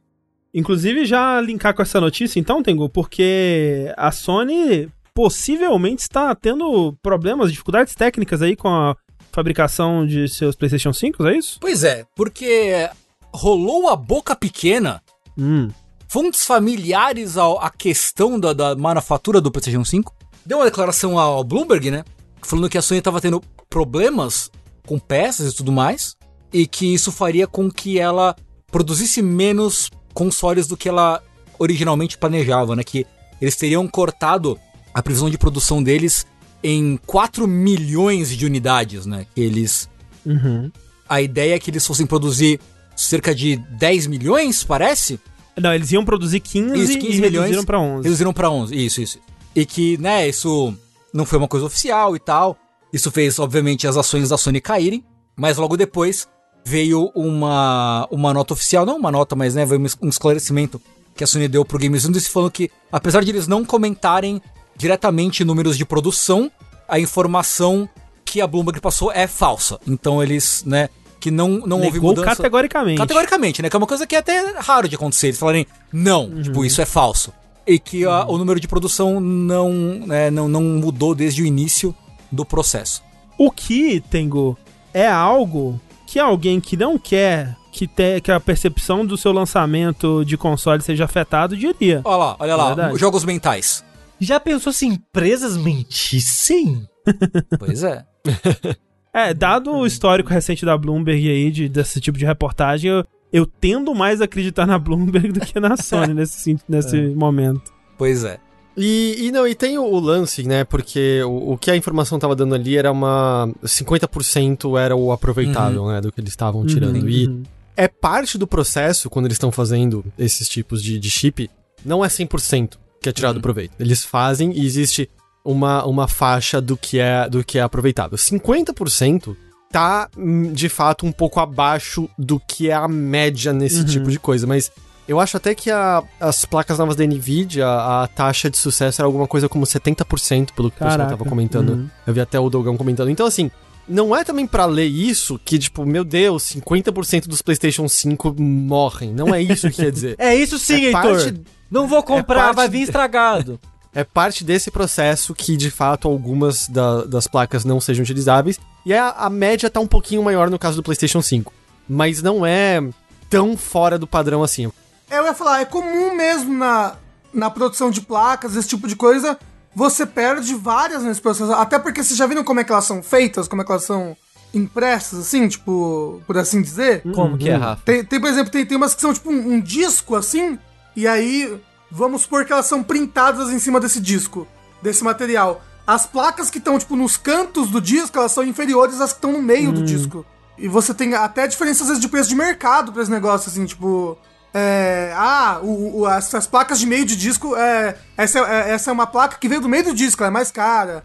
Inclusive, 0.51 1.05
já 1.05 1.39
linkar 1.39 1.75
com 1.75 1.81
essa 1.81 2.01
notícia, 2.01 2.39
então, 2.39 2.63
Tengu, 2.63 2.89
porque 2.89 3.93
a 3.95 4.11
Sony 4.11 4.89
possivelmente 5.13 6.01
está 6.01 6.33
tendo 6.33 6.97
problemas, 7.03 7.51
dificuldades 7.51 7.93
técnicas 7.93 8.41
aí 8.41 8.55
com 8.55 8.69
a 8.69 8.95
fabricação 9.31 10.07
de 10.07 10.27
seus 10.27 10.55
PlayStation 10.55 10.91
5, 10.91 11.27
é 11.27 11.37
isso? 11.37 11.59
Pois 11.59 11.83
é, 11.83 12.05
porque 12.15 12.89
rolou 13.33 13.89
a 13.89 13.95
boca 13.95 14.35
pequena, 14.35 15.01
Hum. 15.37 15.69
Fontes 16.07 16.45
familiares 16.45 17.37
ao- 17.37 17.59
à 17.59 17.69
questão 17.69 18.39
da, 18.39 18.53
da 18.53 18.75
manufatura 18.75 19.39
do 19.41 19.51
PlayStation 19.51 19.83
5. 19.83 20.13
Deu 20.45 20.59
uma 20.59 20.65
declaração 20.65 21.17
ao 21.19 21.43
Bloomberg, 21.43 21.89
né? 21.91 22.03
Falando 22.41 22.69
que 22.69 22.77
a 22.77 22.81
Sony 22.81 22.99
estava 22.99 23.19
tendo 23.19 23.41
problemas 23.69 24.49
com 24.85 24.99
peças 24.99 25.51
e 25.51 25.55
tudo 25.55 25.71
mais, 25.71 26.15
e 26.53 26.67
que 26.67 26.93
isso 26.93 27.11
faria 27.11 27.47
com 27.47 27.69
que 27.71 27.99
ela 27.99 28.35
produzisse 28.71 29.21
menos 29.21 29.89
consoles 30.13 30.67
do 30.67 30.77
que 30.77 30.87
ela 30.87 31.21
originalmente 31.57 32.17
planejava, 32.17 32.75
né? 32.75 32.83
Que 32.83 33.05
eles 33.41 33.55
teriam 33.55 33.87
cortado 33.87 34.59
a 34.93 35.01
previsão 35.01 35.29
de 35.29 35.37
produção 35.37 35.81
deles 35.83 36.25
em 36.63 36.97
4 37.05 37.47
milhões 37.47 38.29
de 38.29 38.45
unidades, 38.45 39.05
né? 39.05 39.25
Que 39.33 39.41
eles 39.41 39.89
Uhum. 40.25 40.71
a 41.09 41.21
ideia 41.21 41.55
é 41.55 41.59
que 41.59 41.69
eles 41.69 41.85
fossem 41.85 42.05
produzir 42.05 42.59
cerca 42.95 43.33
de 43.35 43.57
10 43.57 44.07
milhões, 44.07 44.63
parece? 44.63 45.19
Não, 45.57 45.73
eles 45.73 45.91
iam 45.91 46.03
produzir 46.03 46.39
15, 46.39 46.77
Isso, 46.77 46.99
15 46.99 47.17
e 47.17 47.21
milhões. 47.21 47.33
reduziram 47.45 47.63
pra 47.65 47.79
11. 47.79 48.03
Reduziram 48.03 48.33
pra 48.33 48.49
11, 48.49 48.75
isso, 48.75 49.01
isso. 49.01 49.19
E 49.55 49.65
que, 49.65 49.97
né, 49.97 50.27
isso 50.27 50.73
não 51.13 51.25
foi 51.25 51.37
uma 51.37 51.47
coisa 51.47 51.65
oficial 51.65 52.15
e 52.15 52.19
tal. 52.19 52.57
Isso 52.91 53.09
fez, 53.11 53.39
obviamente, 53.39 53.87
as 53.87 53.95
ações 53.97 54.29
da 54.29 54.37
Sony 54.37 54.59
caírem. 54.59 55.03
Mas 55.35 55.57
logo 55.57 55.77
depois 55.77 56.27
veio 56.65 57.11
uma, 57.15 58.07
uma 58.09 58.33
nota 58.33 58.53
oficial, 58.53 58.85
não 58.85 58.97
uma 58.97 59.11
nota, 59.11 59.35
mas 59.35 59.53
né, 59.55 59.65
veio 59.65 59.81
um 60.01 60.09
esclarecimento 60.09 60.81
que 61.15 61.23
a 61.23 61.27
Sony 61.27 61.47
deu 61.47 61.63
pro 61.63 61.77
Games 61.79 62.05
Industry 62.05 62.31
falando 62.33 62.51
que, 62.51 62.69
apesar 62.91 63.23
de 63.23 63.31
eles 63.31 63.47
não 63.47 63.63
comentarem 63.63 64.41
diretamente 64.75 65.43
números 65.45 65.77
de 65.77 65.85
produção, 65.85 66.51
a 66.87 66.99
informação 66.99 67.87
que 68.25 68.41
a 68.41 68.47
Bloomberg 68.47 68.81
passou 68.81 69.11
é 69.11 69.27
falsa. 69.27 69.79
Então 69.87 70.21
eles, 70.21 70.63
né, 70.65 70.89
que 71.25 71.31
não, 71.31 71.57
não 71.65 71.81
houve 71.81 71.99
mudança... 71.99 72.35
categoricamente. 72.35 72.99
Categoricamente, 72.99 73.59
né? 73.63 73.67
Que 73.67 73.75
é 73.75 73.79
uma 73.79 73.87
coisa 73.87 74.05
que 74.05 74.15
é 74.15 74.19
até 74.19 74.59
raro 74.59 74.87
de 74.87 74.95
acontecer. 74.95 75.27
Eles 75.29 75.39
falarem, 75.39 75.65
não, 75.91 76.29
tipo, 76.43 76.63
isso 76.63 76.79
é 76.83 76.85
falso. 76.85 77.33
E 77.65 77.79
que 77.79 78.05
a- 78.05 78.25
o 78.27 78.37
número 78.37 78.59
de 78.59 78.67
produção 78.67 79.19
não, 79.19 79.71
né, 80.05 80.29
não, 80.29 80.47
não 80.47 80.61
mudou 80.61 81.15
desde 81.15 81.41
o 81.41 81.45
início 81.47 81.95
do 82.31 82.45
processo. 82.45 83.01
O 83.39 83.49
que, 83.49 84.01
Tengu, 84.01 84.55
é 84.93 85.07
algo 85.07 85.81
que 86.05 86.19
alguém 86.19 86.61
que 86.61 86.77
não 86.77 86.95
quer 86.99 87.57
que, 87.71 87.87
te, 87.87 88.21
que 88.21 88.31
a 88.31 88.39
percepção 88.39 89.03
do 89.03 89.17
seu 89.17 89.31
lançamento 89.31 90.23
de 90.23 90.37
console 90.37 90.83
seja 90.83 91.05
afetado 91.05 91.57
diria. 91.57 92.01
Olha 92.03 92.17
lá, 92.17 92.35
olha 92.37 92.55
lá, 92.55 92.67
Verdade. 92.67 92.99
jogos 92.99 93.25
mentais. 93.25 93.83
Já 94.19 94.39
pensou 94.39 94.71
se 94.71 94.85
empresas 94.85 95.57
mentissem? 95.57 96.85
Pois 97.57 97.81
é. 97.81 98.05
É, 99.15 99.33
dado 99.33 99.71
o 99.71 99.85
histórico 99.85 100.29
recente 100.29 100.65
da 100.65 100.77
Bloomberg 100.77 101.29
aí, 101.29 101.49
de, 101.49 101.69
desse 101.69 102.01
tipo 102.01 102.17
de 102.17 102.25
reportagem, 102.25 102.91
eu, 102.91 103.05
eu 103.31 103.45
tendo 103.45 103.95
mais 103.95 104.19
a 104.19 104.25
acreditar 104.25 104.65
na 104.65 104.77
Bloomberg 104.77 105.31
do 105.31 105.39
que 105.39 105.57
na 105.57 105.77
Sony 105.81 106.13
nesse, 106.13 106.57
nesse 106.67 106.97
momento. 107.15 107.71
Pois 107.97 108.25
é. 108.25 108.39
E, 108.75 109.15
e 109.27 109.31
não, 109.31 109.47
e 109.47 109.55
tem 109.55 109.77
o, 109.77 109.83
o 109.85 109.99
lance, 110.01 110.43
né? 110.43 110.65
Porque 110.65 111.23
o, 111.23 111.53
o 111.53 111.57
que 111.57 111.71
a 111.71 111.77
informação 111.77 112.19
tava 112.19 112.35
dando 112.35 112.55
ali 112.55 112.75
era 112.75 112.91
uma. 112.91 113.49
50% 113.63 114.77
era 114.77 114.93
o 114.97 115.13
aproveitável, 115.13 115.87
né? 115.87 116.01
Do 116.01 116.11
que 116.11 116.19
eles 116.19 116.31
estavam 116.31 116.65
tirando. 116.65 117.07
E 117.07 117.27
Uhum. 117.27 117.43
é 117.77 117.87
parte 117.87 118.37
do 118.37 118.45
processo, 118.45 119.09
quando 119.09 119.27
eles 119.27 119.35
estão 119.35 119.49
fazendo 119.49 120.03
esses 120.19 120.49
tipos 120.49 120.83
de, 120.83 120.99
de 120.99 121.09
chip, 121.09 121.49
não 121.85 122.03
é 122.03 122.09
100% 122.09 122.73
que 123.01 123.07
é 123.07 123.13
tirado 123.13 123.39
proveito. 123.39 123.75
Eles 123.79 124.03
fazem 124.03 124.51
e 124.51 124.65
existe 124.65 125.09
uma, 125.45 125.85
uma 125.85 126.07
faixa 126.07 126.59
do 126.59 126.75
que 126.75 126.99
é 126.99 127.29
do 127.29 127.43
que 127.43 127.57
é 127.59 127.61
aproveitável. 127.61 128.17
50% 128.17 129.35
tá, 129.71 130.09
hum, 130.17 130.51
de 130.51 130.67
fato, 130.69 131.05
um 131.05 131.11
pouco 131.11 131.39
abaixo 131.39 132.09
do 132.17 132.39
que 132.39 132.69
é 132.69 132.73
a 132.73 132.87
média 132.87 133.53
nesse 133.53 133.79
Uhum. 133.79 133.85
tipo 133.85 134.09
de 134.09 134.17
coisa, 134.19 134.47
mas 134.47 134.71
eu 135.07 135.19
acho 135.19 135.37
até 135.37 135.53
que 135.53 135.69
a- 135.69 136.01
as 136.19 136.45
placas 136.45 136.79
novas 136.79 136.95
da 136.95 137.03
NVIDIA, 137.05 137.67
a 137.67 138.07
taxa 138.07 138.49
de 138.49 138.57
sucesso 138.57 139.01
era 139.01 139.05
alguma 139.07 139.27
coisa 139.27 139.47
como 139.49 139.65
70%, 139.65 140.53
pelo 140.53 140.71
que 140.71 140.77
o 140.81 140.85
pessoal 140.87 141.07
tava 141.07 141.25
comentando. 141.25 141.69
Uhum. 141.71 141.89
Eu 142.07 142.13
vi 142.13 142.21
até 142.21 142.39
o 142.39 142.49
Dogão 142.49 142.75
comentando. 142.77 143.09
Então, 143.09 143.27
assim, 143.27 143.51
não 143.87 144.15
é 144.15 144.23
também 144.23 144.47
pra 144.47 144.65
ler 144.65 144.85
isso 144.87 145.39
que, 145.43 145.59
tipo, 145.59 145.85
meu 145.85 146.03
Deus, 146.03 146.41
50% 146.43 147.27
dos 147.27 147.41
PlayStation 147.41 147.87
5 147.87 148.33
morrem. 148.41 149.13
Não 149.13 149.35
é 149.35 149.41
isso 149.41 149.69
que 149.69 149.75
quer 149.83 149.91
dizer. 149.91 150.15
É 150.17 150.33
isso 150.33 150.57
sim, 150.57 150.85
É 150.85 150.87
Heitor. 150.87 151.01
parte- 151.01 151.41
Não 151.69 151.87
vou 151.87 152.01
comprar, 152.01 152.45
parte 152.45 152.55
vai 152.55 152.69
vir 152.69 152.81
estragado. 152.83 153.59
É 153.95 154.03
parte 154.03 154.43
desse 154.43 154.69
processo 154.69 155.33
que, 155.33 155.55
de 155.55 155.71
fato, 155.71 156.07
algumas 156.07 156.67
da- 156.67 157.05
das 157.05 157.25
placas 157.27 157.63
não 157.63 157.79
sejam 157.79 158.03
utilizáveis. 158.03 158.59
E 158.85 158.93
a, 158.93 159.09
a 159.11 159.29
média 159.29 159.69
tá 159.69 159.79
um 159.79 159.87
pouquinho 159.87 160.21
maior 160.21 160.49
no 160.49 160.59
caso 160.59 160.75
do 160.75 160.83
PlayStation 160.83 161.21
5. 161.21 161.51
Mas 161.87 162.21
não 162.21 162.45
é 162.45 162.83
tão 163.29 163.55
fora 163.55 163.97
do 163.97 164.05
padrão 164.05 164.43
assim. 164.43 164.69
É, 165.09 165.17
eu 165.17 165.25
ia 165.25 165.33
falar, 165.33 165.61
é 165.61 165.65
comum 165.65 166.13
mesmo 166.15 166.53
na, 166.53 166.95
na 167.33 167.49
produção 167.49 167.89
de 167.89 168.01
placas, 168.01 168.55
esse 168.55 168.67
tipo 168.67 168.87
de 168.87 168.95
coisa, 168.97 169.37
você 169.73 170.05
perde 170.05 170.53
várias 170.55 171.01
nesse 171.03 171.21
processo. 171.21 171.53
Até 171.53 171.79
porque 171.79 172.03
vocês 172.03 172.17
já 172.17 172.27
viram 172.27 172.43
como 172.43 172.59
é 172.59 172.63
que 172.65 172.71
elas 172.71 172.85
são 172.85 173.01
feitas, 173.01 173.47
como 173.47 173.61
é 173.61 173.65
que 173.65 173.71
elas 173.71 173.83
são 173.85 174.15
impressas, 174.53 175.19
assim, 175.19 175.47
tipo, 175.47 176.21
por 176.25 176.37
assim 176.37 176.61
dizer? 176.61 177.01
Como 177.13 177.37
que 177.37 177.49
é, 177.49 177.55
Rafa? 177.55 177.81
Tem, 177.85 178.03
tem, 178.03 178.19
por 178.19 178.29
exemplo, 178.29 178.51
tem, 178.51 178.65
tem 178.65 178.77
umas 178.77 178.93
que 178.95 179.01
são 179.01 179.13
tipo 179.13 179.29
um, 179.29 179.53
um 179.55 179.61
disco 179.61 180.15
assim, 180.15 180.57
e 180.95 181.07
aí 181.07 181.57
vamos 181.91 182.23
supor 182.23 182.45
que 182.45 182.51
elas 182.53 182.65
são 182.65 182.83
printadas 182.83 183.49
em 183.51 183.59
cima 183.59 183.79
desse 183.79 183.99
disco, 183.99 184.47
desse 184.81 185.03
material. 185.03 185.61
As 185.87 186.05
placas 186.05 186.49
que 186.49 186.57
estão, 186.57 186.79
tipo, 186.79 186.95
nos 186.95 187.15
cantos 187.17 187.69
do 187.69 187.79
disco, 187.79 188.17
elas 188.17 188.31
são 188.31 188.43
inferiores 188.43 188.99
às 189.01 189.11
que 189.11 189.17
estão 189.17 189.31
no 189.31 189.41
meio 189.41 189.71
do 189.71 189.83
disco. 189.83 190.25
E 190.57 190.67
você 190.67 190.93
tem 190.93 191.13
até 191.13 191.45
diferença, 191.47 191.83
às 191.83 191.89
vezes, 191.89 192.01
de 192.01 192.07
preço 192.07 192.29
de 192.29 192.35
mercado 192.35 192.91
pra 192.91 193.01
esse 193.01 193.11
negócio, 193.11 193.49
assim, 193.49 193.65
tipo. 193.65 194.17
É, 194.57 195.11
ah, 195.17 195.59
o, 195.61 195.99
o- 196.03 196.07
essas 196.09 196.47
placas 196.47 196.79
de 196.79 196.85
meio 196.87 197.03
de 197.05 197.17
disco, 197.17 197.57
é, 197.57 197.97
essa, 198.15 198.39
é, 198.39 198.71
essa 198.71 198.89
é 198.89 198.93
uma 198.93 199.05
placa 199.05 199.37
que 199.37 199.49
veio 199.49 199.59
do 199.59 199.67
meio 199.67 199.83
do 199.83 199.93
disco, 199.93 200.23
ela 200.23 200.29
é 200.29 200.31
mais 200.31 200.49
cara 200.49 201.03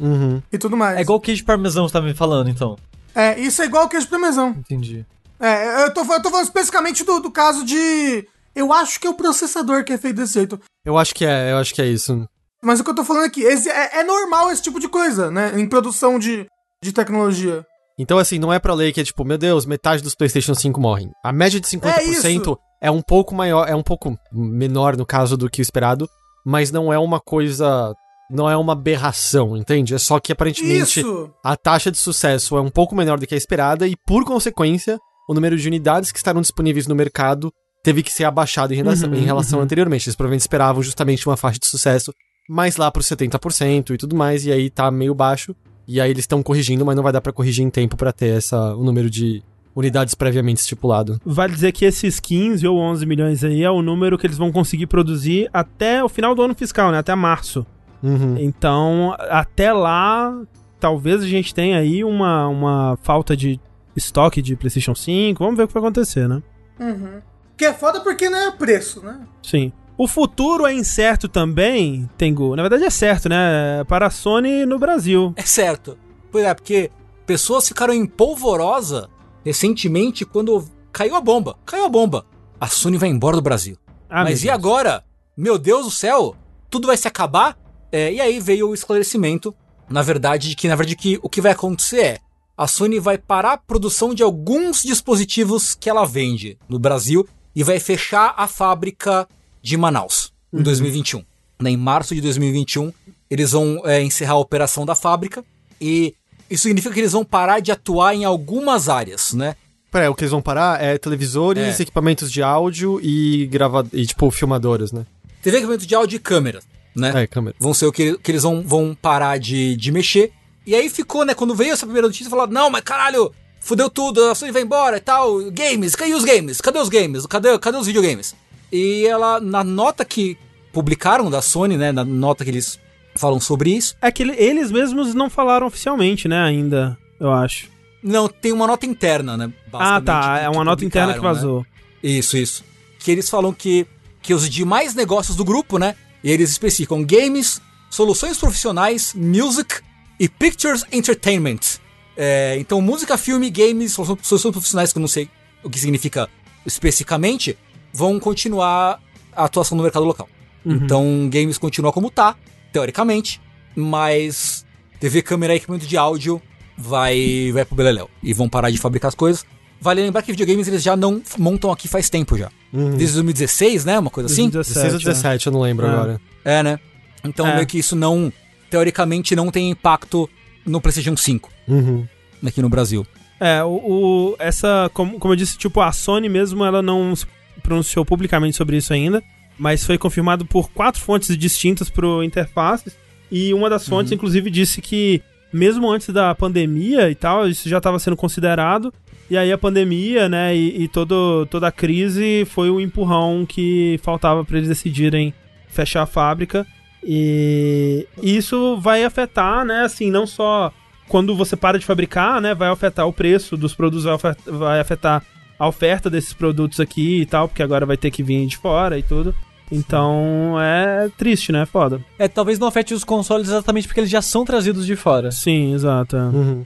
e 0.52 0.56
tudo 0.56 0.76
mais. 0.76 0.96
É 0.98 1.00
igual 1.00 1.18
o 1.18 1.20
queijo 1.20 1.44
parmesão 1.44 1.84
que 1.84 1.90
você 1.90 1.98
tá 1.98 2.00
me 2.00 2.14
falando, 2.14 2.48
então. 2.48 2.78
É, 3.12 3.36
isso 3.40 3.60
é 3.60 3.64
igual 3.64 3.86
o 3.86 3.88
queijo 3.88 4.06
parmesão. 4.06 4.50
Entendi. 4.50 5.04
É, 5.40 5.82
eu 5.84 5.92
tô, 5.92 6.02
eu 6.02 6.22
tô 6.22 6.30
falando 6.30 6.44
especificamente 6.46 7.02
do, 7.02 7.18
do 7.18 7.30
caso 7.30 7.64
de. 7.64 8.24
Eu 8.60 8.72
acho 8.72 9.00
que 9.00 9.06
é 9.06 9.10
o 9.10 9.14
processador 9.14 9.84
que 9.84 9.92
é 9.92 9.98
feito 9.98 10.16
desse 10.16 10.34
jeito. 10.34 10.60
Eu 10.84 10.98
acho 10.98 11.14
que 11.14 11.24
é, 11.24 11.52
eu 11.52 11.56
acho 11.58 11.74
que 11.74 11.80
é 11.82 11.86
isso. 11.86 12.26
Mas 12.62 12.78
o 12.80 12.84
que 12.84 12.90
eu 12.90 12.94
tô 12.94 13.04
falando 13.04 13.24
aqui, 13.24 13.42
esse- 13.42 13.70
é, 13.70 14.00
é 14.00 14.04
normal 14.04 14.50
esse 14.50 14.62
tipo 14.62 14.78
de 14.78 14.88
coisa, 14.88 15.30
né? 15.30 15.58
Em 15.58 15.66
produção 15.68 16.18
de, 16.18 16.46
de 16.82 16.92
tecnologia. 16.92 17.64
Então, 17.98 18.18
assim, 18.18 18.38
não 18.38 18.52
é 18.52 18.58
pra 18.58 18.74
ler 18.74 18.92
que 18.92 19.00
é 19.00 19.04
tipo, 19.04 19.24
meu 19.24 19.38
Deus, 19.38 19.66
metade 19.66 20.02
dos 20.02 20.14
PlayStation 20.14 20.54
5 20.54 20.80
morrem. 20.80 21.10
A 21.24 21.32
média 21.32 21.60
de 21.60 21.66
50% 21.66 22.56
É 22.82 22.88
é 22.88 22.90
um 22.90 23.02
pouco 23.02 23.34
maior, 23.34 23.68
é 23.68 23.74
um 23.74 23.82
pouco 23.82 24.16
menor 24.32 24.96
no 24.96 25.04
caso 25.04 25.36
do 25.36 25.50
que 25.50 25.60
o 25.60 25.62
esperado, 25.62 26.08
mas 26.44 26.70
não 26.70 26.92
é 26.92 26.98
uma 26.98 27.20
coisa. 27.20 27.94
Não 28.30 28.48
é 28.48 28.56
uma 28.56 28.72
aberração, 28.74 29.56
entende? 29.56 29.94
É 29.94 29.98
só 29.98 30.20
que 30.20 30.32
aparentemente 30.32 31.00
Isso! 31.00 31.30
a 31.44 31.56
taxa 31.56 31.90
de 31.90 31.98
sucesso 31.98 32.56
é 32.56 32.60
um 32.60 32.70
pouco 32.70 32.94
menor 32.94 33.18
do 33.18 33.26
que 33.26 33.34
a 33.34 33.38
esperada 33.38 33.88
e, 33.88 33.94
por 34.06 34.24
consequência, 34.24 34.98
o 35.28 35.34
número 35.34 35.56
de 35.56 35.66
unidades 35.66 36.12
que 36.12 36.18
estarão 36.18 36.40
disponíveis 36.40 36.86
no 36.86 36.94
mercado 36.94 37.52
teve 37.82 38.02
que 38.02 38.12
ser 38.12 38.24
abaixado 38.24 38.72
em 38.72 38.76
relação, 38.76 39.10
Uhum, 39.10 39.16
em 39.16 39.24
relação 39.24 39.58
uhum. 39.58 39.64
anteriormente. 39.64 40.08
Eles 40.08 40.16
provavelmente 40.16 40.42
esperavam 40.42 40.82
justamente 40.82 41.26
uma 41.28 41.36
faixa 41.36 41.58
de 41.58 41.66
sucesso 41.66 42.12
mais 42.48 42.76
lá 42.76 42.90
pro 42.90 43.02
70% 43.02 43.90
e 43.94 43.96
tudo 43.96 44.16
mais, 44.16 44.44
e 44.44 44.52
aí 44.52 44.70
tá 44.70 44.90
meio 44.90 45.14
baixo. 45.14 45.54
E 45.86 46.00
aí 46.00 46.10
eles 46.10 46.22
estão 46.22 46.42
corrigindo, 46.42 46.84
mas 46.84 46.96
não 46.96 47.02
vai 47.02 47.12
dar 47.12 47.20
pra 47.20 47.32
corrigir 47.32 47.64
em 47.64 47.70
tempo 47.70 47.96
pra 47.96 48.12
ter 48.12 48.36
essa, 48.36 48.74
o 48.74 48.84
número 48.84 49.10
de 49.10 49.42
unidades 49.74 50.14
previamente 50.14 50.60
estipulado. 50.60 51.20
Vale 51.24 51.52
dizer 51.52 51.72
que 51.72 51.84
esses 51.84 52.20
15 52.20 52.66
ou 52.66 52.78
11 52.78 53.06
milhões 53.06 53.44
aí 53.44 53.62
é 53.62 53.70
o 53.70 53.82
número 53.82 54.18
que 54.18 54.26
eles 54.26 54.38
vão 54.38 54.52
conseguir 54.52 54.86
produzir 54.86 55.48
até 55.52 56.02
o 56.02 56.08
final 56.08 56.34
do 56.34 56.42
ano 56.42 56.54
fiscal, 56.54 56.90
né? 56.90 56.98
Até 56.98 57.14
março. 57.14 57.66
Uhum. 58.02 58.36
Então, 58.38 59.14
até 59.18 59.72
lá, 59.72 60.36
talvez 60.78 61.22
a 61.22 61.26
gente 61.26 61.54
tenha 61.54 61.78
aí 61.78 62.02
uma, 62.04 62.48
uma 62.48 62.98
falta 63.02 63.36
de 63.36 63.60
estoque 63.96 64.42
de 64.42 64.56
PlayStation 64.56 64.94
5. 64.94 65.42
Vamos 65.42 65.56
ver 65.56 65.64
o 65.64 65.68
que 65.68 65.74
vai 65.74 65.82
acontecer, 65.82 66.28
né? 66.28 66.42
Uhum. 66.78 67.20
Que 67.60 67.66
é 67.66 67.74
foda 67.74 68.00
porque 68.00 68.30
não 68.30 68.38
é 68.38 68.50
preço, 68.50 69.02
né? 69.02 69.20
Sim. 69.42 69.70
O 69.98 70.08
futuro 70.08 70.66
é 70.66 70.72
incerto 70.72 71.28
também, 71.28 72.08
Tengu. 72.16 72.56
Na 72.56 72.62
verdade 72.62 72.84
é 72.84 72.88
certo, 72.88 73.28
né? 73.28 73.84
Para 73.86 74.06
a 74.06 74.10
Sony 74.10 74.64
no 74.64 74.78
Brasil. 74.78 75.34
É 75.36 75.42
certo. 75.42 75.98
Pois 76.32 76.42
é, 76.42 76.54
porque 76.54 76.90
pessoas 77.26 77.68
ficaram 77.68 77.92
em 77.92 78.06
polvorosa 78.06 79.10
recentemente 79.44 80.24
quando 80.24 80.64
caiu 80.90 81.14
a 81.14 81.20
bomba. 81.20 81.58
Caiu 81.66 81.84
a 81.84 81.88
bomba. 81.90 82.24
A 82.58 82.66
Sony 82.66 82.96
vai 82.96 83.10
embora 83.10 83.36
do 83.36 83.42
Brasil. 83.42 83.76
Ah, 84.08 84.24
Mas 84.24 84.40
e 84.40 84.46
Deus. 84.46 84.54
agora? 84.54 85.04
Meu 85.36 85.58
Deus 85.58 85.84
do 85.84 85.90
céu! 85.90 86.34
Tudo 86.70 86.86
vai 86.86 86.96
se 86.96 87.08
acabar? 87.08 87.58
É, 87.92 88.10
e 88.10 88.22
aí 88.22 88.40
veio 88.40 88.70
o 88.70 88.74
esclarecimento, 88.74 89.54
na 89.86 90.00
verdade, 90.00 90.48
de 90.48 90.56
que 90.56 90.66
na 90.66 90.76
verdade 90.76 90.96
que 90.96 91.20
o 91.22 91.28
que 91.28 91.42
vai 91.42 91.52
acontecer 91.52 92.00
é 92.00 92.18
a 92.56 92.66
Sony 92.66 92.98
vai 92.98 93.18
parar 93.18 93.52
a 93.52 93.58
produção 93.58 94.14
de 94.14 94.22
alguns 94.22 94.82
dispositivos 94.82 95.74
que 95.74 95.90
ela 95.90 96.06
vende 96.06 96.56
no 96.66 96.78
Brasil 96.78 97.28
e 97.54 97.62
vai 97.64 97.78
fechar 97.80 98.34
a 98.36 98.46
fábrica 98.46 99.28
de 99.62 99.76
Manaus 99.76 100.32
em 100.52 100.62
2021. 100.62 101.24
Né, 101.60 101.70
Em 101.70 101.76
março 101.76 102.14
de 102.14 102.20
2021, 102.20 102.92
eles 103.30 103.52
vão 103.52 103.82
é, 103.84 104.02
encerrar 104.02 104.32
a 104.34 104.38
operação 104.38 104.86
da 104.86 104.94
fábrica 104.94 105.44
e 105.80 106.14
isso 106.48 106.64
significa 106.64 106.92
que 106.92 107.00
eles 107.00 107.12
vão 107.12 107.24
parar 107.24 107.60
de 107.60 107.70
atuar 107.70 108.14
em 108.14 108.24
algumas 108.24 108.88
áreas, 108.88 109.32
né? 109.34 109.54
Peraí, 109.90 110.08
o 110.08 110.14
que 110.14 110.22
eles 110.22 110.30
vão 110.32 110.40
parar 110.42 110.82
é 110.82 110.96
televisores, 110.98 111.78
É. 111.78 111.82
equipamentos 111.82 112.30
de 112.30 112.42
áudio 112.42 113.00
e 113.02 113.46
grava... 113.46 113.86
e 113.92 114.06
tipo 114.06 114.30
filmadoras, 114.30 114.92
né? 114.92 115.04
TV 115.42 115.58
equipamento 115.58 115.86
de 115.86 115.94
áudio 115.94 116.16
e 116.16 116.20
câmera, 116.20 116.60
né? 116.94 117.22
É, 117.22 117.26
câmera. 117.26 117.56
vão 117.58 117.74
ser 117.74 117.86
o 117.86 117.92
que, 117.92 118.16
que 118.18 118.30
eles 118.30 118.42
vão, 118.42 118.62
vão 118.62 118.96
parar 119.00 119.38
de, 119.38 119.76
de 119.76 119.90
mexer. 119.92 120.32
E 120.66 120.74
aí 120.74 120.88
ficou, 120.88 121.24
né? 121.24 121.34
Quando 121.34 121.54
veio 121.54 121.72
essa 121.72 121.86
primeira 121.86 122.06
notícia, 122.08 122.30
falaram: 122.30 122.52
não, 122.52 122.70
mas 122.70 122.82
caralho, 122.82 123.32
fudeu 123.60 123.88
tudo, 123.90 124.24
a 124.24 124.34
Sony 124.34 124.50
vai 124.52 124.62
embora 124.62 124.96
e 124.96 125.00
tal. 125.00 125.38
Games, 125.50 125.94
cadê 125.94 126.14
os 126.14 126.24
games? 126.24 126.60
Cadê 126.60 126.78
os 126.78 126.88
games? 126.88 127.26
Cadê, 127.26 127.58
cadê 127.58 127.76
os 127.78 127.86
videogames? 127.86 128.34
E 128.72 129.06
ela, 129.06 129.40
na 129.40 129.62
nota 129.62 130.04
que 130.04 130.36
publicaram 130.72 131.30
da 131.30 131.42
Sony, 131.42 131.76
né? 131.76 131.92
Na 131.92 132.04
nota 132.04 132.44
que 132.44 132.50
eles 132.50 132.78
falam 133.14 133.40
sobre 133.40 133.70
isso, 133.70 133.96
É 134.00 134.10
que 134.10 134.22
ele- 134.22 134.36
eles 134.36 134.70
mesmos 134.70 135.14
não 135.14 135.28
falaram 135.28 135.66
oficialmente, 135.66 136.28
né, 136.28 136.40
ainda, 136.42 136.96
eu 137.18 137.30
acho. 137.32 137.68
não, 138.02 138.28
tem 138.28 138.52
uma 138.52 138.66
nota 138.68 138.86
interna, 138.86 139.36
né? 139.36 139.52
Ah, 139.72 140.00
tá. 140.00 140.38
que- 140.38 140.44
É 140.44 140.48
uma 140.48 140.64
nota 140.64 140.84
interna 140.84 141.12
que 141.14 141.18
publicaram, 141.18 141.34
né? 141.34 141.40
vazou. 141.40 141.66
Isso, 142.02 142.36
isso. 142.38 142.64
Que 143.00 143.10
eles 143.10 143.28
falam 143.28 143.52
que, 143.52 143.84
que 144.22 144.32
os 144.32 144.48
demais 144.48 144.94
negócios 144.94 145.36
do 145.36 145.44
grupo, 145.44 145.76
né? 145.78 145.96
E 146.22 146.30
eles 146.30 146.50
especificam 146.50 147.02
games, 147.04 147.60
soluções 147.90 148.38
profissionais, 148.38 149.12
music 149.14 149.80
e 150.18 150.28
pictures 150.28 150.84
entertainment. 150.92 151.79
É, 152.22 152.58
então, 152.58 152.82
música, 152.82 153.16
filme, 153.16 153.48
games, 153.48 153.94
soluções, 153.94 154.52
profissionais, 154.52 154.92
que 154.92 154.98
eu 154.98 155.00
não 155.00 155.08
sei 155.08 155.26
o 155.64 155.70
que 155.70 155.78
significa 155.78 156.28
especificamente, 156.66 157.56
vão 157.94 158.20
continuar 158.20 159.00
a 159.34 159.44
atuação 159.44 159.74
no 159.74 159.82
mercado 159.82 160.04
local. 160.04 160.28
Então, 160.66 161.30
games 161.32 161.56
continua 161.56 161.90
como 161.90 162.10
tá, 162.10 162.36
teoricamente, 162.70 163.40
mas 163.74 164.66
TV, 165.00 165.22
câmera 165.22 165.54
e 165.54 165.56
equipamento 165.56 165.86
de 165.86 165.96
áudio 165.96 166.42
vai, 166.76 167.50
vai 167.54 167.64
pro 167.64 167.74
Beleléu. 167.74 168.10
E 168.22 168.34
vão 168.34 168.50
parar 168.50 168.70
de 168.70 168.76
fabricar 168.76 169.08
as 169.08 169.14
coisas. 169.14 169.46
Vale 169.80 170.02
lembrar 170.02 170.20
que 170.20 170.30
videogames 170.30 170.68
eles 170.68 170.82
já 170.82 170.94
não 170.94 171.22
montam 171.38 171.72
aqui 171.72 171.88
faz 171.88 172.10
tempo 172.10 172.36
já. 172.36 172.50
Desde 172.70 173.14
2016, 173.14 173.86
né? 173.86 173.98
Uma 173.98 174.10
coisa 174.10 174.30
assim? 174.30 174.50
16 174.50 174.92
ou 174.92 174.98
17, 174.98 175.46
eu 175.46 175.52
não 175.54 175.62
lembro 175.62 175.86
É. 175.86 175.90
agora. 175.90 176.20
É, 176.44 176.62
né? 176.62 176.78
Então 177.24 177.46
É. 177.46 177.54
meio 177.54 177.66
que 177.66 177.78
isso 177.78 177.96
não, 177.96 178.30
teoricamente, 178.68 179.34
não 179.34 179.50
tem 179.50 179.70
impacto 179.70 180.28
no 180.66 180.82
PlayStation 180.82 181.16
5 181.16 181.50
Uhum. 181.70 182.06
aqui 182.46 182.60
no 182.60 182.68
Brasil. 182.68 183.06
É, 183.38 183.62
o, 183.64 183.68
o- 183.68 184.36
essa, 184.38 184.90
como, 184.92 185.18
como 185.18 185.32
eu 185.32 185.36
disse, 185.36 185.56
tipo, 185.56 185.80
a 185.80 185.90
Sony 185.92 186.28
mesmo, 186.28 186.64
ela 186.64 186.82
não 186.82 187.14
se 187.16 187.26
pronunciou 187.62 188.04
publicamente 188.04 188.56
sobre 188.56 188.76
isso 188.76 188.92
ainda, 188.92 189.22
mas 189.58 189.84
foi 189.84 189.96
confirmado 189.96 190.44
por 190.44 190.70
quatro 190.70 191.00
fontes 191.00 191.36
distintas 191.36 191.88
pro 191.88 192.22
Interfaces, 192.24 192.96
e 193.30 193.54
uma 193.54 193.70
das 193.70 193.88
fontes, 193.88 194.12
inclusive, 194.12 194.50
disse 194.50 194.80
que 194.82 195.22
mesmo 195.52 195.90
antes 195.90 196.08
da 196.10 196.34
pandemia 196.34 197.10
e 197.10 197.14
tal, 197.14 197.48
isso 197.48 197.68
já 197.68 197.78
estava 197.78 197.98
sendo 197.98 198.16
considerado, 198.16 198.92
e 199.30 199.36
aí 199.36 199.52
a 199.52 199.58
pandemia, 199.58 200.28
né, 200.28 200.54
e, 200.56 200.82
e 200.84 200.88
todo, 200.88 201.46
toda 201.46 201.68
a 201.68 201.72
crise 201.72 202.44
foi 202.46 202.68
o 202.70 202.80
empurrão 202.80 203.46
que 203.48 203.98
faltava 204.02 204.44
para 204.44 204.56
eles 204.58 204.68
decidirem 204.68 205.32
fechar 205.68 206.02
a 206.02 206.06
fábrica, 206.06 206.66
e 207.02 208.06
isso 208.22 208.76
vai 208.80 209.04
afetar, 209.04 209.64
né, 209.64 209.82
assim, 209.82 210.10
não 210.10 210.26
só 210.26 210.72
quando 211.10 211.34
você 211.36 211.56
para 211.56 211.78
de 211.78 211.84
fabricar, 211.84 212.40
né, 212.40 212.54
vai 212.54 212.68
afetar 212.68 213.06
o 213.06 213.12
preço 213.12 213.56
dos 213.56 213.74
produtos, 213.74 214.04
vai 214.04 214.14
afet- 214.14 214.38
vai 214.46 214.80
afetar 214.80 215.22
a 215.58 215.66
oferta 215.68 216.08
desses 216.08 216.32
produtos 216.32 216.78
aqui 216.80 217.20
e 217.20 217.26
tal, 217.26 217.48
porque 217.48 217.62
agora 217.62 217.84
vai 217.84 217.96
ter 217.96 218.10
que 218.10 218.22
vir 218.22 218.46
de 218.46 218.56
fora 218.56 218.96
e 218.98 219.02
tudo. 219.02 219.34
Então 219.70 220.56
é 220.60 221.08
triste, 221.16 221.52
né? 221.52 221.66
Foda. 221.66 222.00
É, 222.18 222.26
talvez 222.28 222.58
não 222.58 222.66
afete 222.68 222.94
os 222.94 223.04
consoles 223.04 223.48
exatamente 223.48 223.86
porque 223.86 224.00
eles 224.00 224.10
já 224.10 224.22
são 224.22 224.44
trazidos 224.44 224.86
de 224.86 224.96
fora. 224.96 225.30
Sim, 225.30 225.74
exato. 225.74 226.16
é. 226.16 226.20
Uhum. 226.20 226.64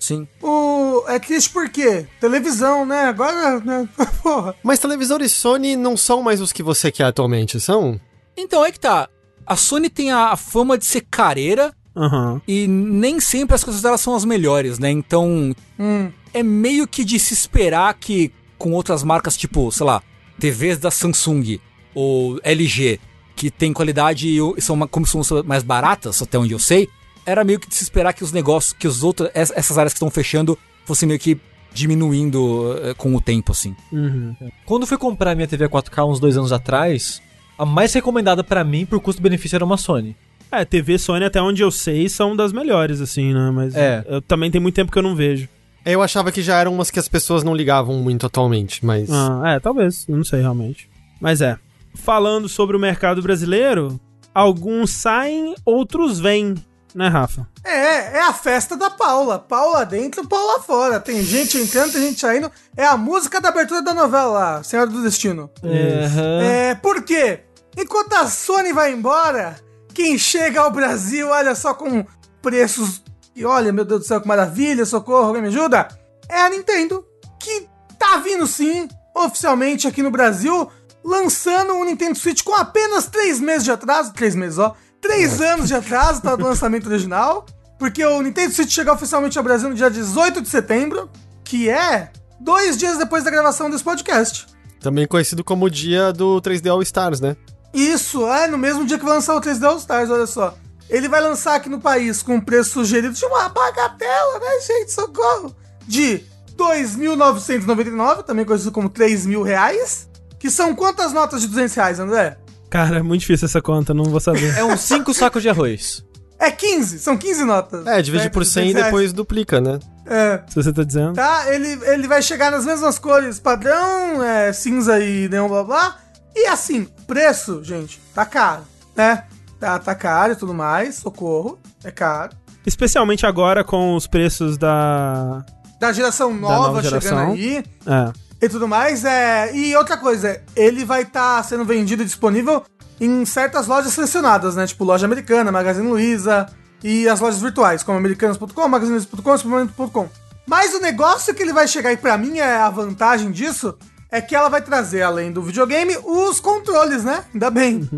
Sim. 0.00 0.26
O... 0.42 1.04
É 1.06 1.18
triste 1.18 1.50
por 1.50 1.68
quê? 1.68 2.06
Televisão, 2.20 2.84
né? 2.86 3.04
Agora, 3.04 3.60
né? 3.60 3.88
Porra. 4.22 4.54
Mas 4.62 4.78
televisores 4.80 5.32
Sony 5.32 5.76
não 5.76 5.96
são 5.96 6.22
mais 6.22 6.40
os 6.40 6.52
que 6.52 6.62
você 6.62 6.90
quer 6.90 7.04
atualmente, 7.04 7.60
são? 7.60 8.00
Então 8.36 8.64
é 8.64 8.72
que 8.72 8.80
tá. 8.80 9.08
A 9.46 9.54
Sony 9.56 9.88
tem 9.90 10.10
a, 10.10 10.30
a 10.30 10.36
fama 10.36 10.76
de 10.78 10.86
ser 10.86 11.02
careira 11.02 11.72
Aham. 11.96 12.40
e 12.48 12.66
nem 12.66 13.20
sempre 13.20 13.54
as 13.54 13.62
coisas 13.64 13.80
dela 13.82 13.96
são 13.98 14.14
as 14.14 14.24
melhores, 14.24 14.78
né? 14.78 14.90
Então 14.90 15.54
Hum. 15.78 16.10
é 16.32 16.42
meio 16.42 16.86
que 16.88 17.04
de 17.04 17.18
se 17.18 17.32
esperar 17.34 17.94
que 17.94 18.32
com 18.58 18.72
outras 18.72 19.02
marcas, 19.02 19.36
tipo, 19.36 19.70
sei 19.70 19.86
lá, 19.86 20.02
TVs 20.38 20.78
da 20.78 20.90
Samsung 20.90 21.60
ou 21.94 22.38
LG, 22.42 22.98
que 23.36 23.50
tem 23.50 23.72
qualidade 23.72 24.28
e 24.28 24.60
são 24.60 24.74
uma- 24.74 24.88
como 24.88 25.06
são 25.06 25.20
mais 25.44 25.62
baratas, 25.62 26.20
até 26.22 26.38
onde 26.38 26.52
eu 26.52 26.58
sei, 26.58 26.88
era 27.26 27.44
meio 27.44 27.58
que 27.60 27.68
de 27.68 27.74
se 27.74 27.82
esperar 27.84 28.12
que 28.12 28.24
os 28.24 28.32
negócios, 28.32 28.72
que 28.72 28.86
os 28.88 29.02
outros, 29.02 29.28
ess- 29.34 29.52
essas 29.54 29.76
áreas 29.78 29.92
que 29.92 29.96
estão 29.96 30.10
fechando, 30.10 30.58
fossem 30.84 31.06
meio 31.06 31.18
que 31.20 31.38
diminuindo 31.72 32.76
eh, 32.82 32.94
com 32.94 33.14
o 33.14 33.20
tempo, 33.20 33.52
assim. 33.52 33.74
Uhum. 33.92 34.34
Quando 34.64 34.82
eu 34.82 34.86
fui 34.86 34.98
comprar 34.98 35.34
minha 35.34 35.46
TV 35.48 35.68
4K 35.68 36.04
uns 36.06 36.18
dois 36.20 36.36
anos 36.36 36.52
atrás, 36.52 37.20
a 37.58 37.64
mais 37.66 37.92
recomendada 37.92 38.42
pra 38.42 38.64
mim 38.64 38.84
por 38.86 39.00
custo-benefício 39.00 39.56
era 39.56 39.64
uma 39.64 39.76
Sony. 39.76 40.16
É, 40.50 40.64
TV 40.64 40.98
Sony, 40.98 41.24
até 41.24 41.42
onde 41.42 41.62
eu 41.62 41.70
sei, 41.70 42.08
são 42.08 42.34
das 42.36 42.52
melhores, 42.52 43.00
assim, 43.00 43.32
né? 43.34 43.50
Mas 43.52 43.74
É. 43.74 44.04
eu 44.08 44.22
também 44.22 44.50
tem 44.50 44.60
muito 44.60 44.74
tempo 44.74 44.92
que 44.92 44.98
eu 44.98 45.02
não 45.02 45.16
vejo. 45.16 45.48
Eu 45.84 46.00
achava 46.00 46.32
que 46.32 46.40
já 46.42 46.58
eram 46.60 46.72
umas 46.72 46.90
que 46.90 46.98
as 46.98 47.08
pessoas 47.08 47.42
não 47.42 47.54
ligavam 47.54 47.96
muito 47.96 48.24
atualmente, 48.24 48.84
mas. 48.86 49.10
Ah, 49.10 49.42
é, 49.56 49.60
talvez. 49.60 50.06
Eu 50.08 50.16
não 50.16 50.24
sei 50.24 50.40
realmente. 50.40 50.88
Mas 51.20 51.40
é. 51.42 51.58
Falando 51.94 52.48
sobre 52.48 52.76
o 52.76 52.80
mercado 52.80 53.20
brasileiro, 53.20 54.00
alguns 54.34 54.90
saem, 54.90 55.54
outros 55.64 56.18
vêm, 56.18 56.54
né, 56.94 57.08
Rafa? 57.08 57.46
É, 57.62 58.16
é 58.18 58.20
a 58.22 58.32
festa 58.32 58.76
da 58.76 58.88
Paula. 58.90 59.38
Paula 59.38 59.84
dentro, 59.84 60.26
Paula 60.26 60.60
fora. 60.62 60.98
Tem 61.00 61.22
gente 61.22 61.58
entrando, 61.58 61.92
tem 61.92 62.02
gente 62.02 62.20
saindo. 62.20 62.50
É 62.76 62.86
a 62.86 62.96
música 62.96 63.40
da 63.40 63.50
abertura 63.50 63.82
da 63.82 63.92
novela 63.92 64.26
lá, 64.32 64.62
Senhora 64.62 64.88
do 64.88 65.02
Destino. 65.02 65.50
Aham. 65.62 66.40
É, 66.42 66.74
por 66.76 67.02
quê? 67.02 67.40
Enquanto 67.76 68.12
a 68.14 68.26
Sony 68.26 68.72
vai 68.72 68.92
embora, 68.92 69.56
quem 69.94 70.18
chega 70.18 70.60
ao 70.60 70.70
Brasil, 70.70 71.28
olha 71.28 71.54
só 71.54 71.72
com 71.72 72.04
preços. 72.42 73.02
E 73.34 73.44
olha, 73.44 73.72
meu 73.72 73.84
Deus 73.84 74.00
do 74.00 74.06
céu, 74.06 74.20
que 74.20 74.28
maravilha, 74.28 74.84
socorro, 74.84 75.28
alguém 75.28 75.42
me 75.42 75.48
ajuda? 75.48 75.88
É 76.28 76.42
a 76.42 76.50
Nintendo, 76.50 77.04
que 77.38 77.68
tá 77.98 78.18
vindo 78.18 78.46
sim, 78.46 78.88
oficialmente 79.14 79.86
aqui 79.86 80.02
no 80.02 80.10
Brasil, 80.10 80.68
lançando 81.04 81.74
um 81.74 81.84
Nintendo 81.84 82.18
Switch 82.18 82.42
com 82.42 82.54
apenas 82.54 83.06
três 83.06 83.40
meses 83.40 83.64
de 83.64 83.70
atraso. 83.70 84.12
Três 84.12 84.34
meses, 84.34 84.58
ó. 84.58 84.74
Três 85.00 85.40
anos 85.40 85.68
de 85.68 85.74
atraso 85.74 86.22
tá, 86.22 86.34
do 86.34 86.44
lançamento 86.44 86.88
original. 86.88 87.46
Porque 87.78 88.04
o 88.04 88.22
Nintendo 88.22 88.52
Switch 88.54 88.70
chegou 88.70 88.94
oficialmente 88.94 89.36
ao 89.36 89.44
Brasil 89.44 89.68
no 89.68 89.74
dia 89.74 89.90
18 89.90 90.40
de 90.40 90.48
setembro, 90.48 91.10
que 91.44 91.68
é 91.68 92.10
dois 92.40 92.76
dias 92.76 92.98
depois 92.98 93.24
da 93.24 93.30
gravação 93.30 93.68
desse 93.68 93.84
podcast. 93.84 94.46
Também 94.80 95.06
conhecido 95.06 95.42
como 95.42 95.66
o 95.66 95.70
dia 95.70 96.12
do 96.12 96.40
3D 96.40 96.70
All 96.70 96.82
Stars, 96.82 97.20
né? 97.20 97.36
Isso, 97.74 98.26
é 98.30 98.46
no 98.46 98.56
mesmo 98.56 98.84
dia 98.86 98.98
que 98.98 99.04
vai 99.04 99.14
lançar 99.14 99.34
o 99.34 99.40
3D 99.40 99.64
All 99.64 99.76
Stars, 99.76 100.08
olha 100.10 100.26
só. 100.26 100.54
Ele 100.88 101.08
vai 101.08 101.20
lançar 101.20 101.56
aqui 101.56 101.68
no 101.68 101.80
país 101.80 102.22
com 102.22 102.36
um 102.36 102.40
preço 102.40 102.70
sugerido 102.70 103.12
de 103.14 103.24
uma 103.24 103.48
bagatela, 103.48 104.38
né, 104.38 104.60
gente? 104.66 104.92
Socorro! 104.92 105.54
De 105.86 106.22
2.999, 106.56 108.22
também 108.24 108.44
conhecido 108.44 108.72
como 108.72 108.88
3 108.88 109.26
mil 109.26 109.42
reais. 109.42 110.08
Que 110.38 110.50
são 110.50 110.74
quantas 110.74 111.12
notas 111.12 111.40
de 111.40 111.48
200 111.48 111.74
reais, 111.74 111.98
André? 111.98 112.36
Cara, 112.68 112.98
é 112.98 113.02
muito 113.02 113.20
difícil 113.20 113.46
essa 113.46 113.62
conta, 113.62 113.94
não 113.94 114.04
vou 114.04 114.20
saber. 114.20 114.56
É 114.58 114.64
uns 114.64 114.80
5 114.80 115.14
sacos 115.14 115.42
de 115.42 115.48
arroz. 115.48 116.04
É 116.38 116.50
15, 116.50 116.98
são 116.98 117.16
15 117.16 117.44
notas. 117.44 117.86
É, 117.86 118.02
divide 118.02 118.24
Né, 118.24 118.30
por 118.30 118.42
de 118.42 118.50
100 118.50 118.62
e 118.62 118.64
200 118.66 118.74
reais. 118.74 118.86
depois 118.92 119.12
duplica, 119.12 119.60
né? 119.60 119.78
É, 120.06 120.42
Se 120.48 120.56
você 120.56 120.72
tá 120.72 120.82
dizendo. 120.84 121.14
tá? 121.14 121.44
Ele, 121.54 121.78
ele 121.86 122.06
vai 122.06 122.20
chegar 122.20 122.50
nas 122.50 122.66
mesmas 122.66 122.98
cores 122.98 123.38
padrão, 123.38 124.22
é, 124.22 124.52
cinza 124.52 125.00
e 125.00 125.28
neon 125.30 125.48
blá 125.48 125.64
blá. 125.64 125.96
E 126.36 126.46
assim, 126.46 126.86
preço, 127.04 127.62
gente, 127.62 128.00
tá 128.14 128.24
caro, 128.24 128.62
né? 128.96 129.24
Tá, 129.58 129.78
tá 129.78 129.94
caro 129.94 130.32
e 130.32 130.36
tudo 130.36 130.52
mais, 130.52 130.96
socorro, 130.96 131.58
é 131.82 131.90
caro. 131.90 132.36
Especialmente 132.66 133.26
agora 133.26 133.62
com 133.62 133.94
os 133.94 134.06
preços 134.06 134.56
da. 134.56 135.44
Da 135.78 135.92
geração 135.92 136.32
nova, 136.32 136.68
nova 136.68 136.82
chegando 136.82 137.02
geração. 137.02 137.32
aí 137.32 137.64
É. 137.86 138.12
e 138.46 138.48
tudo 138.48 138.66
mais. 138.66 139.04
É... 139.04 139.54
E 139.54 139.76
outra 139.76 139.96
coisa, 139.96 140.40
ele 140.56 140.84
vai 140.84 141.02
estar 141.02 141.42
sendo 141.44 141.64
vendido 141.64 142.02
e 142.02 142.06
disponível 142.06 142.64
em 143.00 143.24
certas 143.24 143.66
lojas 143.66 143.92
selecionadas, 143.92 144.56
né? 144.56 144.66
Tipo 144.66 144.84
loja 144.84 145.06
americana, 145.06 145.52
Magazine 145.52 145.86
Luiza 145.86 146.46
e 146.82 147.08
as 147.08 147.20
lojas 147.20 147.40
virtuais, 147.40 147.82
como 147.82 147.98
americanas.com, 147.98 148.68
magazineluiza.com, 148.68 149.38
supermarket.com. 149.38 150.08
Mas 150.46 150.74
o 150.74 150.80
negócio 150.80 151.34
que 151.34 151.42
ele 151.42 151.52
vai 151.52 151.66
chegar, 151.66 151.92
e 151.92 151.96
pra 151.96 152.18
mim 152.18 152.38
é 152.38 152.56
a 152.56 152.68
vantagem 152.68 153.30
disso, 153.30 153.76
é 154.16 154.20
que 154.20 154.34
ela 154.34 154.48
vai 154.48 154.62
trazer, 154.62 155.02
além 155.02 155.32
do 155.32 155.42
videogame, 155.42 155.96
os 156.04 156.38
controles, 156.40 157.02
né? 157.04 157.24
Ainda 157.32 157.50
bem. 157.50 157.88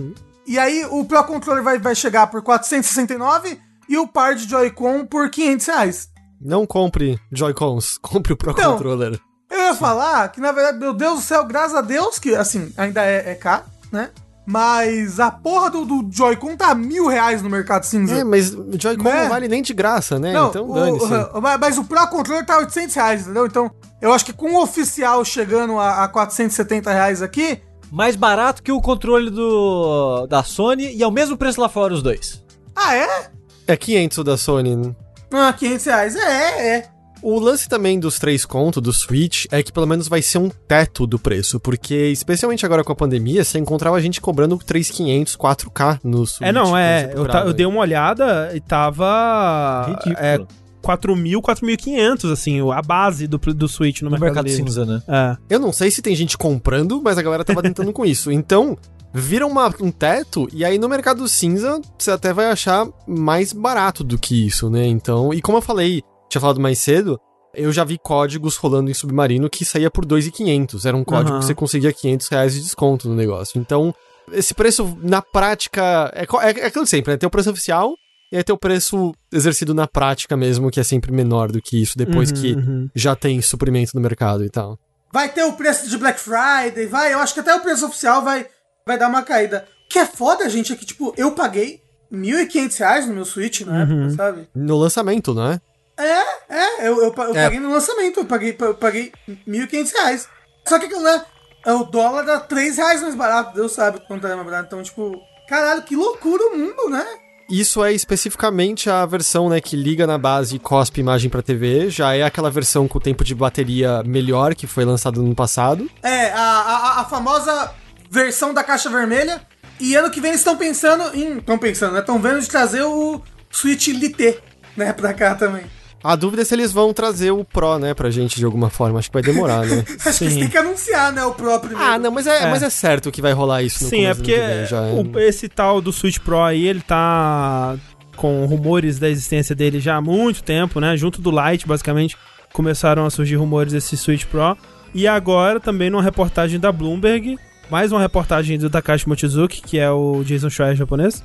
E 0.47 0.59
aí 0.59 0.84
o 0.90 1.05
Pro 1.05 1.22
Controller 1.24 1.62
vai, 1.62 1.78
vai 1.78 1.94
chegar 1.94 2.26
por 2.28 2.43
469 2.43 3.59
e 3.88 3.98
o 3.98 4.06
par 4.06 4.34
de 4.34 4.48
Joy-Con 4.48 5.05
por 5.06 5.28
500 5.30 5.66
reais. 5.66 6.09
Não 6.40 6.66
compre 6.66 7.18
Joy-Cons, 7.32 7.98
compre 8.02 8.32
o 8.32 8.36
Pro 8.36 8.52
Então, 8.52 8.72
Controller. 8.72 9.18
Eu 9.51 9.59
ia 9.59 9.74
falar 9.74 10.28
que, 10.30 10.40
na 10.40 10.52
verdade, 10.52 10.78
meu 10.78 10.93
Deus 10.93 11.16
do 11.20 11.22
céu, 11.22 11.44
graças 11.44 11.74
a 11.76 11.80
Deus, 11.80 12.18
que, 12.18 12.34
assim, 12.34 12.72
ainda 12.76 13.02
é, 13.05 13.30
é 13.30 13.34
caro, 13.34 13.64
né? 13.93 14.10
Mas 14.48 15.18
a 15.18 15.28
porra 15.30 15.68
do, 15.70 15.84
do 15.84 16.09
Joy-Con 16.10 16.56
tá 16.56 16.72
mil 16.74 17.09
reais 17.09 17.43
no 17.43 17.51
mercado 17.51 17.82
cinza. 17.84 18.14
É, 18.14 18.24
mas 18.24 18.55
o 18.55 18.68
Joy-Con 18.80 19.02
Né? 19.02 19.22
não 19.22 19.28
vale 19.28 19.48
nem 19.48 19.60
de 19.60 19.74
graça, 19.74 20.18
né? 20.20 20.32
Não, 20.32 20.48
então 20.51 20.72
dane-se. 20.72 21.05
o- 21.34 21.40
mas- 21.43 21.59
mas 21.60 21.78
o 21.78 21.84
Pro 21.84 22.06
Controller 22.09 22.47
tá 22.47 22.59
800 22.59 22.94
reais, 22.94 23.22
entendeu? 23.22 23.47
Então, 23.47 23.70
eu 24.06 24.12
acho 24.14 24.24
que 24.24 24.32
com 24.32 24.54
o 24.54 24.62
oficial 24.62 25.24
chegando 25.24 25.78
a, 25.78 26.04
a 26.04 26.08
470 26.08 26.92
reais 26.92 27.22
aqui, 27.22 27.60
Mais 27.90 28.16
barato 28.16 28.62
que 28.62 28.72
o 28.72 28.80
controle 28.80 29.30
do 29.30 30.26
da 30.26 30.42
Sony 30.42 30.94
e 30.96 31.02
ao 31.02 31.10
mesmo 31.10 31.36
preço 31.36 31.60
lá 31.60 31.68
fora 31.68 31.94
os 31.94 32.02
dois. 32.02 32.42
ah, 32.74 32.94
é? 32.96 33.30
É 33.68 33.76
500 33.76 34.18
o 34.18 34.24
da 34.24 34.36
Sony. 34.36 34.74
né? 34.76 34.94
Ah, 35.32 35.52
500 35.52 35.84
reais, 35.86 36.16
é, 36.16 36.76
é. 36.78 36.88
O 37.22 37.40
lance 37.40 37.68
também 37.68 37.98
dos 37.98 38.18
três 38.18 38.44
contos 38.44 38.80
do 38.82 38.92
Switch 38.92 39.46
é 39.50 39.62
que 39.62 39.72
pelo 39.72 39.86
menos 39.86 40.06
vai 40.06 40.20
ser 40.22 40.38
um 40.38 40.48
teto 40.50 41.06
do 41.06 41.18
preço, 41.18 41.58
porque 41.58 41.94
especialmente 42.12 42.64
agora 42.66 42.84
com 42.84 42.92
a 42.92 42.94
pandemia, 42.96 43.42
você 43.44 43.58
encontrava 43.58 43.96
a 43.96 44.00
gente 44.00 44.20
cobrando 44.20 44.56
3.500, 44.58 45.36
4K 45.36 46.00
no 46.04 46.26
Switch. 46.26 46.46
É, 46.48 46.52
não, 46.52 46.76
é. 46.76 47.10
Eu, 47.14 47.26
ta- 47.26 47.40
eu 47.40 47.52
dei 47.52 47.66
uma 47.66 47.80
olhada 47.80 48.52
e 48.54 48.60
tava. 48.60 49.86
Ridículo. 49.88 50.16
É, 50.18 50.38
4.000, 50.86 51.40
4.500, 51.40 52.32
assim, 52.32 52.60
a 52.70 52.82
base 52.82 53.26
do, 53.26 53.38
do 53.38 53.68
Switch 53.68 54.02
no, 54.02 54.10
no 54.10 54.18
Mercado, 54.18 54.44
mercado 54.44 54.48
cinza, 54.50 54.84
né? 54.84 55.02
É. 55.08 55.36
Eu 55.54 55.58
não 55.60 55.72
sei 55.72 55.90
se 55.90 56.00
tem 56.02 56.14
gente 56.14 56.38
comprando, 56.38 57.00
mas 57.02 57.18
a 57.18 57.22
galera 57.22 57.44
tava 57.44 57.62
tentando 57.62 57.92
com 57.92 58.04
isso. 58.04 58.30
Então, 58.30 58.76
vira 59.12 59.46
uma- 59.46 59.72
um 59.80 59.90
teto, 59.90 60.48
e 60.52 60.64
aí 60.64 60.78
no 60.78 60.88
mercado 60.88 61.26
cinza 61.26 61.80
você 61.98 62.10
até 62.10 62.32
vai 62.32 62.46
achar 62.50 62.86
mais 63.06 63.52
barato 63.52 64.04
do 64.04 64.18
que 64.18 64.46
isso, 64.46 64.68
né? 64.70 64.86
Então, 64.86 65.32
e 65.32 65.40
como 65.40 65.58
eu 65.58 65.62
falei, 65.62 66.02
tinha 66.28 66.40
falado 66.40 66.60
mais 66.60 66.78
cedo, 66.78 67.18
eu 67.54 67.72
já 67.72 67.84
vi 67.84 67.96
códigos 67.98 68.56
rolando 68.56 68.90
em 68.90 68.94
Submarino 68.94 69.48
que 69.48 69.64
saía 69.64 69.90
por 69.90 70.04
2.500. 70.04 70.84
Era 70.84 70.96
um 70.96 71.02
código 71.04 71.30
Aham. 71.30 71.38
que 71.40 71.46
você 71.46 71.54
conseguia 71.54 71.92
500 71.92 72.28
reais 72.28 72.54
de 72.54 72.60
desconto 72.60 73.08
no 73.08 73.14
negócio. 73.14 73.58
Então, 73.58 73.94
esse 74.32 74.52
preço 74.52 74.96
na 75.02 75.22
prática 75.22 76.12
é, 76.14 76.24
é, 76.24 76.60
é 76.60 76.66
aquilo 76.66 76.84
de 76.84 76.90
sempre, 76.90 77.12
né? 77.12 77.16
Tem 77.16 77.26
o 77.26 77.30
preço 77.30 77.50
oficial 77.50 77.94
e 78.36 78.38
aí 78.38 78.44
tem 78.44 78.54
o 78.54 78.58
preço 78.58 79.14
exercido 79.32 79.72
na 79.72 79.86
prática 79.86 80.36
mesmo, 80.36 80.70
que 80.70 80.78
é 80.78 80.84
sempre 80.84 81.10
menor 81.10 81.50
do 81.50 81.60
que 81.62 81.80
isso, 81.80 81.96
depois 81.96 82.30
Uhum, 82.30 82.36
que 82.36 82.52
uhum. 82.54 82.90
já 82.94 83.16
tem 83.16 83.40
suprimento 83.40 83.92
no 83.94 84.00
mercado 84.00 84.44
e 84.44 84.50
tal. 84.50 84.78
Vai 85.12 85.28
ter 85.30 85.44
o 85.44 85.54
preço 85.54 85.88
de 85.88 85.96
Black 85.96 86.20
Friday, 86.20 86.86
vai. 86.86 87.12
Eu 87.14 87.20
acho 87.20 87.32
que 87.32 87.40
até 87.40 87.54
o 87.54 87.60
preço 87.60 87.86
oficial 87.86 88.22
vai, 88.22 88.46
vai 88.86 88.98
dar 88.98 89.08
uma 89.08 89.22
caída. 89.22 89.66
O 89.86 89.88
que 89.88 89.98
é 89.98 90.04
foda, 90.04 90.48
gente, 90.50 90.72
é 90.72 90.76
que, 90.76 90.84
tipo, 90.84 91.14
eu 91.16 91.32
paguei 91.32 91.80
1.500 92.12 92.78
reais 92.78 93.06
no 93.06 93.14
meu 93.14 93.24
Switch 93.24 93.62
na 93.62 93.82
época, 93.82 94.10
sabe? 94.10 94.48
No 94.54 94.76
lançamento, 94.76 95.32
né? 95.32 95.60
É, 95.96 96.86
eu, 96.86 97.02
eu, 97.02 97.12
pa- 97.12 97.24
eu 97.24 97.34
É. 97.36 97.44
paguei 97.44 97.58
no 97.60 97.70
lançamento, 97.70 98.20
eu 98.20 98.24
paguei, 98.26 98.54
eu 98.60 98.74
paguei 98.74 99.12
1.500 99.48 99.92
reais. 99.92 100.28
Só 100.68 100.78
que 100.78 100.86
aquilo, 100.86 101.02
né? 101.02 101.24
O 101.66 101.84
dólar 101.84 102.22
dá 102.24 102.38
3 102.38 102.76
reais 102.76 103.00
mais 103.02 103.14
barato, 103.14 103.54
Deus 103.54 103.72
sabe 103.72 104.00
quanto 104.06 104.26
é 104.26 104.34
mais 104.34 104.46
barato. 104.46 104.66
Então, 104.66 104.82
tipo, 104.82 105.18
caralho, 105.48 105.82
que 105.82 105.96
loucura 105.96 106.44
o 106.48 106.58
mundo, 106.58 106.90
né? 106.90 107.04
Isso 107.48 107.85
é 107.85 107.93
especificamente 107.93 108.90
a 108.90 109.06
versão, 109.06 109.48
né, 109.48 109.60
que 109.60 109.77
liga 109.77 110.06
na 110.06 110.18
base 110.18 110.56
e 110.56 110.59
cospe 110.59 111.01
imagem 111.01 111.31
pra 111.31 111.43
TV. 111.43 111.90
Já 111.90 112.14
é 112.14 112.23
aquela 112.23 112.51
versão 112.51 112.89
com 112.89 112.98
tempo 112.98 113.23
de 113.24 113.35
bateria 113.35 114.02
melhor 114.05 114.55
que 114.55 114.66
foi 114.66 114.85
lançada 114.85 115.18
no 115.20 115.27
ano 115.27 115.35
passado. 115.35 115.89
É, 116.02 116.31
a, 116.32 116.40
a, 116.40 117.01
a 117.02 117.05
famosa 117.05 117.73
versão 118.10 118.52
da 118.52 118.64
caixa 118.64 118.90
vermelha. 118.90 119.40
E 119.78 119.94
ano 119.94 120.10
que 120.10 120.20
vem 120.20 120.31
eles 120.31 120.40
estão 120.40 120.56
pensando 120.56 121.14
em. 121.14 121.39
Estão 121.39 121.59
pensando, 121.59 121.93
né? 121.93 122.01
Estão 122.01 122.18
vendo 122.18 122.40
de 122.40 122.48
trazer 122.48 122.82
o 122.82 123.20
Switch 123.51 123.89
Lite, 123.89 124.39
né, 124.77 124.93
pra 124.93 125.12
cá 125.12 125.35
também. 125.35 125.64
A 126.05 126.14
dúvida 126.14 126.43
é 126.43 126.44
se 126.44 126.55
eles 126.55 126.73
vão 126.73 126.93
trazer 126.93 127.31
o 127.32 127.44
Pro, 127.44 127.78
né, 127.78 127.93
pra 127.94 128.10
gente 128.10 128.36
de 128.36 128.44
alguma 128.44 128.70
forma. 128.70 128.98
Acho 128.98 129.09
que 129.10 129.14
vai 129.14 129.23
demorar, 129.23 129.64
né? 129.66 129.85
Acho 130.06 130.18
que 130.18 130.24
eles 130.24 130.36
têm 130.36 130.48
que 130.48 130.56
anunciar, 130.59 131.12
né, 131.12 131.24
o 131.24 131.32
próprio. 131.32 131.77
ah, 131.77 131.98
não, 131.98 132.10
mas 132.12 132.27
é, 132.27 132.48
mas 132.51 132.62
é 132.62 132.70
certo 132.70 133.10
que 133.10 133.20
vai 133.23 133.32
rolar 133.32 133.62
isso 133.62 133.82
no 133.85 133.90
Sim, 133.90 134.05
é 134.05 134.14
porque 134.14 134.36
vem, 134.36 134.66
já 134.66 134.82
é. 134.86 134.93
o- 134.93 135.18
esse 135.20 135.48
tal 135.48 135.81
do 135.81 135.93
Switch 135.93 136.18
Pro 136.20 136.40
aí, 136.43 136.66
ele 136.66 136.81
tá 136.81 137.77
com 138.14 138.47
rumores 138.47 138.98
da 138.98 139.09
existência 139.09 139.55
dele 139.55 139.81
já 139.81 139.97
há 139.97 140.01
muito 140.01 140.43
tempo, 140.43 140.78
né? 140.81 140.97
Junto 140.97 141.20
do 141.20 141.31
Lite, 141.31 141.66
basicamente, 141.66 142.16
começaram 142.52 143.05
a 143.05 143.10
surgir 143.10 143.36
rumores 143.36 143.73
desse 143.73 143.97
Switch 143.97 144.24
Pro. 144.27 144.56
E 144.94 145.06
agora, 145.09 145.59
também 145.60 145.90
numa 145.90 146.02
reportagem 146.02 146.59
da 146.60 146.70
Bloomberg, 146.73 147.36
mais 147.68 147.90
uma 147.93 148.01
reportagem 148.01 148.56
do 148.59 148.70
Takashi 148.70 149.09
Mochizuki, 149.09 149.60
que 149.60 149.78
é 149.78 149.90
o 149.90 150.23
Jason 150.24 150.48
Schreier 150.48 150.77
japonês. 150.77 151.23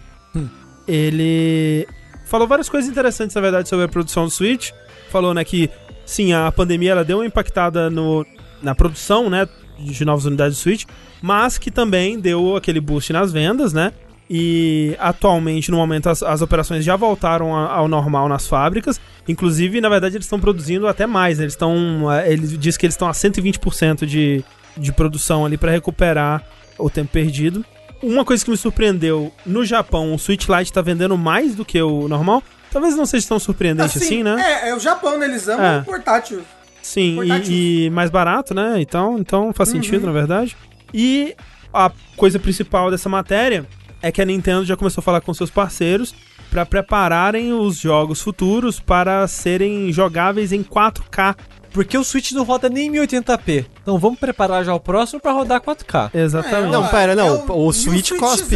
Ele 0.87 1.87
falou 2.31 2.47
várias 2.47 2.67
coisas 2.69 2.89
interessantes, 2.89 3.35
na 3.35 3.41
verdade, 3.41 3.69
sobre 3.69 3.85
a 3.85 3.87
produção 3.89 4.23
do 4.25 4.31
Switch. 4.31 4.71
Falou, 5.11 5.33
né, 5.33 5.43
que 5.43 5.69
sim, 6.05 6.33
a 6.33 6.51
pandemia 6.51 6.91
ela 6.93 7.03
deu 7.05 7.17
uma 7.19 7.25
impactada 7.25 7.89
no, 7.89 8.25
na 8.63 8.73
produção, 8.73 9.29
né, 9.29 9.47
de 9.77 10.05
novas 10.05 10.25
unidades 10.25 10.57
do 10.57 10.61
Switch, 10.61 10.85
mas 11.21 11.57
que 11.57 11.69
também 11.69 12.19
deu 12.19 12.55
aquele 12.55 12.79
boost 12.79 13.11
nas 13.13 13.31
vendas, 13.31 13.73
né? 13.73 13.91
E 14.33 14.95
atualmente, 14.97 15.69
no 15.69 15.75
momento, 15.77 16.07
as, 16.07 16.23
as 16.23 16.41
operações 16.41 16.85
já 16.85 16.95
voltaram 16.95 17.53
a- 17.53 17.69
ao 17.73 17.87
normal 17.89 18.29
nas 18.29 18.47
fábricas. 18.47 18.99
Inclusive, 19.27 19.81
na 19.81 19.89
verdade, 19.89 20.15
eles 20.15 20.25
estão 20.25 20.39
produzindo 20.39 20.87
até 20.87 21.05
mais. 21.05 21.37
né? 21.37 21.43
Eles 21.43 21.53
estão. 21.53 22.09
eh, 22.09 22.31
Ele 22.31 22.47
diz 22.57 22.77
que 22.77 22.85
eles 22.85 22.93
estão 22.93 23.09
a 23.09 23.11
120% 23.11 24.05
de, 24.05 24.41
de 24.77 24.91
produção 24.93 25.45
ali 25.45 25.57
para 25.57 25.71
recuperar 25.71 26.41
o 26.77 26.89
tempo 26.89 27.11
perdido. 27.11 27.65
Uma 28.01 28.25
coisa 28.25 28.43
que 28.43 28.49
me 28.49 28.57
surpreendeu, 28.57 29.31
no 29.45 29.63
Japão, 29.63 30.13
o 30.13 30.17
Switch 30.19 30.47
Lite 30.47 30.73
tá 30.73 30.81
vendendo 30.81 31.17
mais 31.17 31.55
do 31.55 31.63
que 31.63 31.81
o 31.81 32.07
normal. 32.07 32.41
Talvez 32.71 32.95
não 32.95 33.05
seja 33.05 33.27
tão 33.27 33.37
surpreendente 33.39 33.97
assim, 33.97 34.23
né? 34.23 34.61
É, 34.63 34.69
é 34.69 34.75
o 34.75 34.79
Japão, 34.79 35.17
né? 35.17 35.25
Eles 35.25 35.47
amam 35.47 35.65
É. 35.65 35.79
o 35.79 35.83
portátil. 35.85 36.41
Sim, 36.81 37.15
Portátil. 37.17 37.51
e, 37.53 37.85
e 37.85 37.89
mais 37.91 38.09
barato, 38.09 38.53
né? 38.55 38.75
Então, 38.81 39.19
então 39.19 39.53
faz 39.53 39.69
Uhum. 39.69 39.75
sentido, 39.75 40.05
na 40.07 40.11
verdade. 40.11 40.57
E 40.93 41.35
a 41.73 41.91
coisa 42.17 42.39
principal 42.39 42.89
dessa 42.89 43.07
matéria 43.07 43.67
é 44.01 44.11
que 44.11 44.21
a 44.21 44.25
Nintendo 44.25 44.65
já 44.65 44.75
começou 44.75 45.01
a 45.01 45.03
falar 45.03 45.21
com 45.21 45.31
seus 45.33 45.51
parceiros 45.51 46.15
para 46.49 46.65
prepararem 46.65 47.53
os 47.53 47.77
jogos 47.77 48.19
futuros 48.21 48.79
para 48.79 49.27
serem 49.27 49.91
jogáveis 49.93 50.51
em 50.51 50.63
4K. 50.63 51.35
Porque 51.71 51.97
o 51.97 52.03
Switch 52.03 52.31
não 52.33 52.43
roda 52.43 52.67
nem 52.69 52.87
em 52.87 52.91
1080p. 52.91 53.65
Então 53.81 53.97
vamos 53.97 54.19
preparar 54.19 54.63
já 54.65 54.73
o 54.73 54.79
próximo 54.79 55.19
pra 55.21 55.31
rodar 55.31 55.61
4K. 55.61 56.11
Exatamente. 56.13 56.71
Não, 56.71 56.83
Ó, 56.83 56.87
pera, 56.89 57.15
não. 57.15 57.27
é 57.27 57.31
o, 57.31 57.51
o- 57.53 57.67
o 57.67 57.73
Switch 57.73 58.07
Switch 58.07 58.19
cospe. 58.19 58.55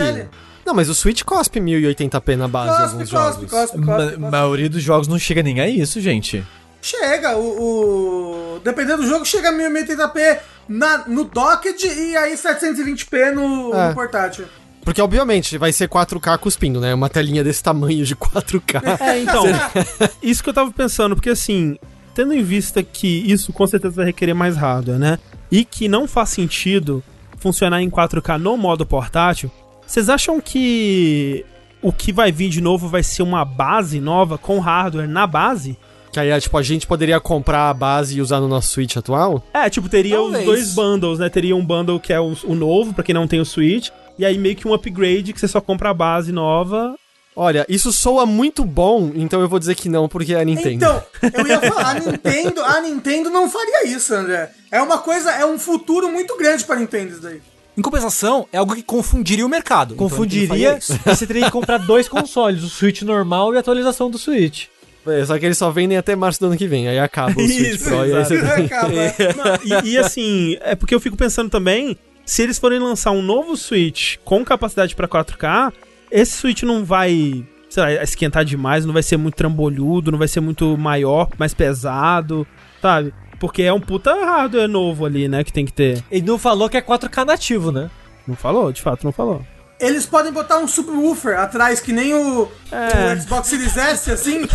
Não, 0.66 0.74
mas 0.74 0.90
o 0.90 0.96
Switch 0.96 1.24
cospe 1.24 1.60
1080p 1.60 2.36
na 2.36 2.48
base 2.48 2.70
Cospe, 2.72 2.84
alguns 2.84 3.10
cospe, 3.12 3.34
jogos. 3.42 3.52
cospe, 3.52 3.78
Ma- 3.78 3.86
cospe, 3.96 4.08
A 4.08 4.18
cospe. 4.18 4.32
maioria 4.32 4.70
dos 4.70 4.82
jogos 4.84 5.08
não 5.08 5.18
chega 5.20 5.42
nem 5.44 5.62
a 5.62 5.68
isso, 5.70 6.02
gente. 6.02 6.44
Chega, 6.82 7.38
o, 7.38 8.56
o- 8.56 8.60
Dependendo 8.64 9.04
do 9.04 9.08
jogo, 9.08 9.26
chega 9.26 9.50
a 9.50 9.54
1080p 9.54 10.40
na, 10.68 11.08
no 11.08 11.24
docked 11.24 11.86
e 11.88 12.18
aí 12.18 12.34
720p 12.36 13.32
no, 13.34 13.74
É. 13.74 13.90
no 13.90 13.94
portátil. 13.96 14.46
Porque, 14.84 15.02
obviamente, 15.02 15.58
vai 15.58 15.72
ser 15.72 15.88
4K 15.90 16.38
cuspindo, 16.38 16.80
né? 16.80 16.94
Uma 16.94 17.10
telinha 17.10 17.44
desse 17.44 17.64
tamanho 17.64 18.06
de 18.06 18.16
4K. 18.16 18.82
É, 19.02 19.20
então, 19.20 19.44
isso 20.22 20.44
que 20.44 20.50
eu 20.50 20.54
tava 20.54 20.72
pensando, 20.72 21.16
porque 21.16 21.32
assim, 21.32 21.78
tendo 22.16 22.34
em 22.34 22.42
vista 22.42 22.82
que 22.82 23.08
isso 23.08 23.54
com 23.54 23.68
certeza 23.68 23.94
vai 23.94 24.06
requerer 24.06 24.34
mais 24.34 24.56
hardware, 24.56 24.98
né? 24.98 25.20
E 25.52 25.66
que 25.66 25.88
não 25.88 26.08
faz 26.08 26.30
sentido 26.30 27.04
funcionar 27.38 27.82
em 27.82 27.90
4K 27.90 28.40
no 28.40 28.58
modo 28.58 28.86
portátil, 28.86 29.52
vocês 29.86 30.10
acham 30.10 30.40
que 30.42 31.46
o 31.82 31.92
que 31.92 32.12
vai 32.12 32.32
vir 32.32 32.50
de 32.50 32.62
novo 32.62 32.88
vai 32.88 33.04
ser 33.04 33.22
uma 33.22 33.46
base 33.46 34.00
nova 34.00 34.38
com 34.38 34.60
hardware 34.60 35.08
na 35.08 35.28
base? 35.28 35.78
Que 36.12 36.20
aí, 36.20 36.40
tipo, 36.40 36.58
a 36.58 36.64
gente 36.64 36.88
poderia 36.88 37.20
comprar 37.20 37.70
a 37.70 37.74
base 37.74 38.18
e 38.18 38.22
usar 38.22 38.40
no 38.40 38.48
nosso 38.48 38.70
Switch 38.70 38.96
atual? 38.96 39.44
É, 39.54 39.70
tipo, 39.70 39.90
teria 39.90 40.16
Talvez. 40.16 40.40
os 40.40 40.46
dois 40.46 40.74
bundles, 40.74 41.20
né? 41.20 41.30
Teria 41.30 41.56
um 41.56 41.64
bundle 41.64 42.00
que 42.00 42.14
é 42.14 42.20
o, 42.20 42.34
o 42.46 42.56
novo, 42.56 42.94
pra 42.94 43.04
quem 43.04 43.14
não 43.14 43.28
tem 43.28 43.42
o 43.42 43.46
Switch, 43.46 43.90
e 44.18 44.26
aí 44.26 44.38
meio 44.38 44.56
que 44.56 44.66
um 44.66 44.74
upgrade 44.74 45.34
que 45.34 45.40
você 45.40 45.48
só 45.48 45.60
compra 45.60 45.90
a 45.90 45.94
base 45.94 46.32
nova. 46.32 46.96
Olha, 47.36 47.66
isso 47.68 47.91
soa 47.91 48.26
muito 48.26 48.64
bom, 48.64 49.12
então 49.14 49.41
eu 49.41 49.49
vou 49.49 49.60
dizer 49.60 49.76
que 49.76 49.90
não, 49.90 50.07
porque 50.07 50.34
é 50.34 50.40
a 50.40 50.45
Nintendo. 50.45 50.76
Então, 50.76 51.03
eu 51.34 51.45
ia 51.45 51.60
falar, 51.60 51.90
a 51.90 51.94
Nintendo, 51.95 52.64
a 52.64 52.82
Nintendo 52.82 53.30
não 53.30 53.49
faria 53.49 53.86
isso, 53.88 54.14
André. 54.14 54.52
É 54.72 54.82
uma 54.82 54.99
coisa, 54.99 55.32
é 55.32 55.45
um 55.45 55.60
futuro 55.60 56.10
muito 56.10 56.38
grande 56.38 56.64
pra 56.64 56.78
Nintendo 56.78 57.12
isso 57.12 57.22
daí. 57.22 57.41
Em 57.78 57.82
compensação, 57.82 58.48
é 58.53 58.57
algo 58.57 58.74
que 58.74 58.82
confundiria 58.82 59.45
o 59.45 59.49
mercado. 59.49 59.95
Então, 59.95 60.07
Confundiria 60.07 60.80
e 60.80 61.10
você 61.10 61.28
teria 61.28 61.44
que 61.44 61.52
comprar 61.52 61.78
dois 61.78 62.07
consoles, 62.07 62.64
o 62.64 62.70
Switch 62.70 63.02
normal 63.02 63.53
e 63.53 63.57
a 63.57 63.60
atualização 63.60 64.10
do 64.10 64.18
Switch. 64.18 64.68
É, 65.06 65.26
só 65.26 65.38
que 65.38 65.45
eles 65.45 65.57
só 65.57 65.70
vendem 65.70 65.98
até 65.98 66.16
março 66.16 66.40
do 66.40 66.48
ano 66.48 66.57
que 66.57 66.68
vem, 66.68 66.88
aí 66.88 66.98
acaba 66.98 67.32
o 67.32 67.34
Switch 67.34 67.74
Isso, 67.76 67.84
Pro. 67.84 68.06
E 68.06 68.14
aí 68.16 68.24
você. 68.24 68.38
Acaba. 68.38 68.88
Não, 69.68 69.82
e, 69.84 69.91
e 69.91 69.98
assim, 69.98 70.57
é 70.62 70.74
porque 70.74 70.95
eu 70.95 71.02
fico 71.02 71.18
pensando 71.18 71.49
também, 71.49 71.98
se 72.26 72.41
eles 72.41 72.57
forem 72.57 72.80
lançar 72.80 73.12
um 73.12 73.22
novo 73.22 73.57
Switch 73.57 74.16
com 74.24 74.44
capacidade 74.44 74.95
pra 74.95 75.07
4K, 75.07 75.74
esse 76.11 76.34
Switch 76.38 76.64
não 76.64 76.84
vai, 76.86 77.44
sei 77.69 77.84
lá, 77.84 77.91
esquentar 78.03 78.44
demais, 78.45 78.86
não 78.86 78.94
vai 78.94 79.03
ser 79.03 79.18
muito 79.18 79.36
trambolhudo, 79.36 80.11
não 80.11 80.19
vai 80.19 80.27
ser 80.27 80.40
muito 80.41 80.77
maior, 80.77 81.30
mais 81.38 81.53
pesado, 81.53 82.45
sabe? 82.82 83.14
Porque 83.40 83.64
é 83.64 83.73
um 83.73 83.80
puta 83.82 84.14
hardware 84.14 84.68
novo 84.68 85.06
ali, 85.06 85.27
né, 85.27 85.44
que 85.44 85.52
tem 85.52 85.65
que 85.65 85.73
ter. 85.73 86.03
Ele 86.10 86.26
não 86.26 86.38
falou 86.38 86.69
que 86.69 86.77
é 86.77 86.82
4K 86.82 87.26
nativo, 87.26 87.72
né? 87.72 87.90
Não 88.27 88.36
falou? 88.36 88.72
De 88.72 88.82
fato, 88.82 89.03
não 89.03 89.11
falou. 89.11 89.45
Eles 89.77 90.06
podem 90.06 90.32
botar 90.32 90.57
um 90.57 90.68
subwoofer 90.68 91.38
atrás, 91.38 91.82
que 91.82 91.91
nem 91.91 92.14
o, 92.14 92.48
É. 92.72 93.14
o 93.14 93.22
Xbox 93.22 93.49
Series 93.49 93.76
S, 93.76 94.10
assim. 94.10 94.48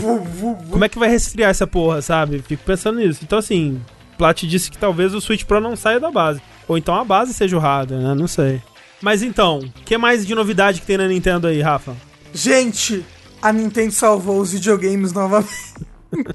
Vu, 0.00 0.18
vu. 0.24 0.58
Como 0.70 0.84
é 0.84 0.88
que 0.88 0.98
vai 0.98 1.08
resfriar 1.08 1.50
essa 1.50 1.68
porra, 1.68 2.02
sabe? 2.02 2.42
Fico 2.46 2.64
pensando 2.64 2.98
nisso. 2.98 3.20
Então, 3.22 3.38
assim, 3.38 3.80
Plat 4.18 4.42
disse 4.42 4.70
que 4.72 4.76
talvez 4.76 5.14
o 5.14 5.20
Switch 5.20 5.44
Pro 5.44 5.60
não 5.60 5.76
saia 5.76 6.00
da 6.00 6.10
base. 6.10 6.42
Ou 6.66 6.76
então 6.76 6.96
a 6.96 7.04
base 7.04 7.32
seja 7.32 7.56
o 7.56 7.60
hardware, 7.60 8.00
né? 8.02 8.14
Não 8.14 8.26
sei. 8.26 8.60
Mas 9.00 9.22
então, 9.22 9.60
o 9.60 9.84
que 9.84 9.96
mais 9.96 10.26
de 10.26 10.34
novidade 10.34 10.80
que 10.80 10.86
tem 10.86 10.96
na 10.96 11.06
Nintendo 11.06 11.46
aí, 11.46 11.60
Rafa? 11.60 11.96
Gente, 12.32 13.04
a 13.40 13.52
Nintendo 13.52 13.92
salvou 13.92 14.40
os 14.40 14.52
videogames 14.52 15.12
novamente. 15.12 15.74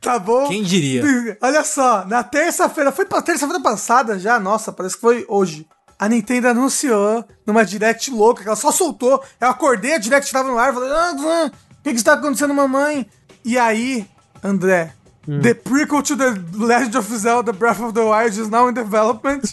tá 0.00 0.18
bom? 0.18 0.48
Quem 0.48 0.62
diria? 0.62 1.02
Olha 1.40 1.64
só, 1.64 2.04
na 2.04 2.22
terça-feira, 2.22 2.92
foi 2.92 3.06
pra 3.06 3.22
terça-feira 3.22 3.62
passada 3.62 4.18
já, 4.18 4.38
nossa, 4.38 4.72
parece 4.72 4.96
que 4.96 5.00
foi 5.00 5.24
hoje. 5.28 5.66
A 5.98 6.08
Nintendo 6.08 6.48
anunciou 6.48 7.24
numa 7.46 7.64
direct 7.64 8.10
louca, 8.10 8.42
que 8.42 8.48
ela 8.48 8.56
só 8.56 8.70
soltou. 8.70 9.22
Eu 9.40 9.48
acordei, 9.48 9.94
a 9.94 9.98
direct 9.98 10.30
tava 10.30 10.48
no 10.48 10.58
ar, 10.58 10.74
falei, 10.74 10.90
ah, 10.90 11.14
ah, 11.18 11.50
o 11.70 11.82
que 11.82 11.90
que 11.90 11.96
está 11.96 12.12
acontecendo, 12.12 12.52
mamãe? 12.52 13.06
E 13.42 13.56
aí, 13.56 14.06
André, 14.44 14.92
The 15.26 15.54
prequel 15.54 16.02
to 16.02 16.16
the 16.16 16.40
Legend 16.52 16.98
of 16.98 17.16
Zelda 17.16 17.52
Breath 17.52 17.80
of 17.80 17.92
the 17.92 18.04
Wild 18.04 18.40
is 18.40 18.48
now 18.48 18.68
in 18.68 18.74
development. 18.74 19.52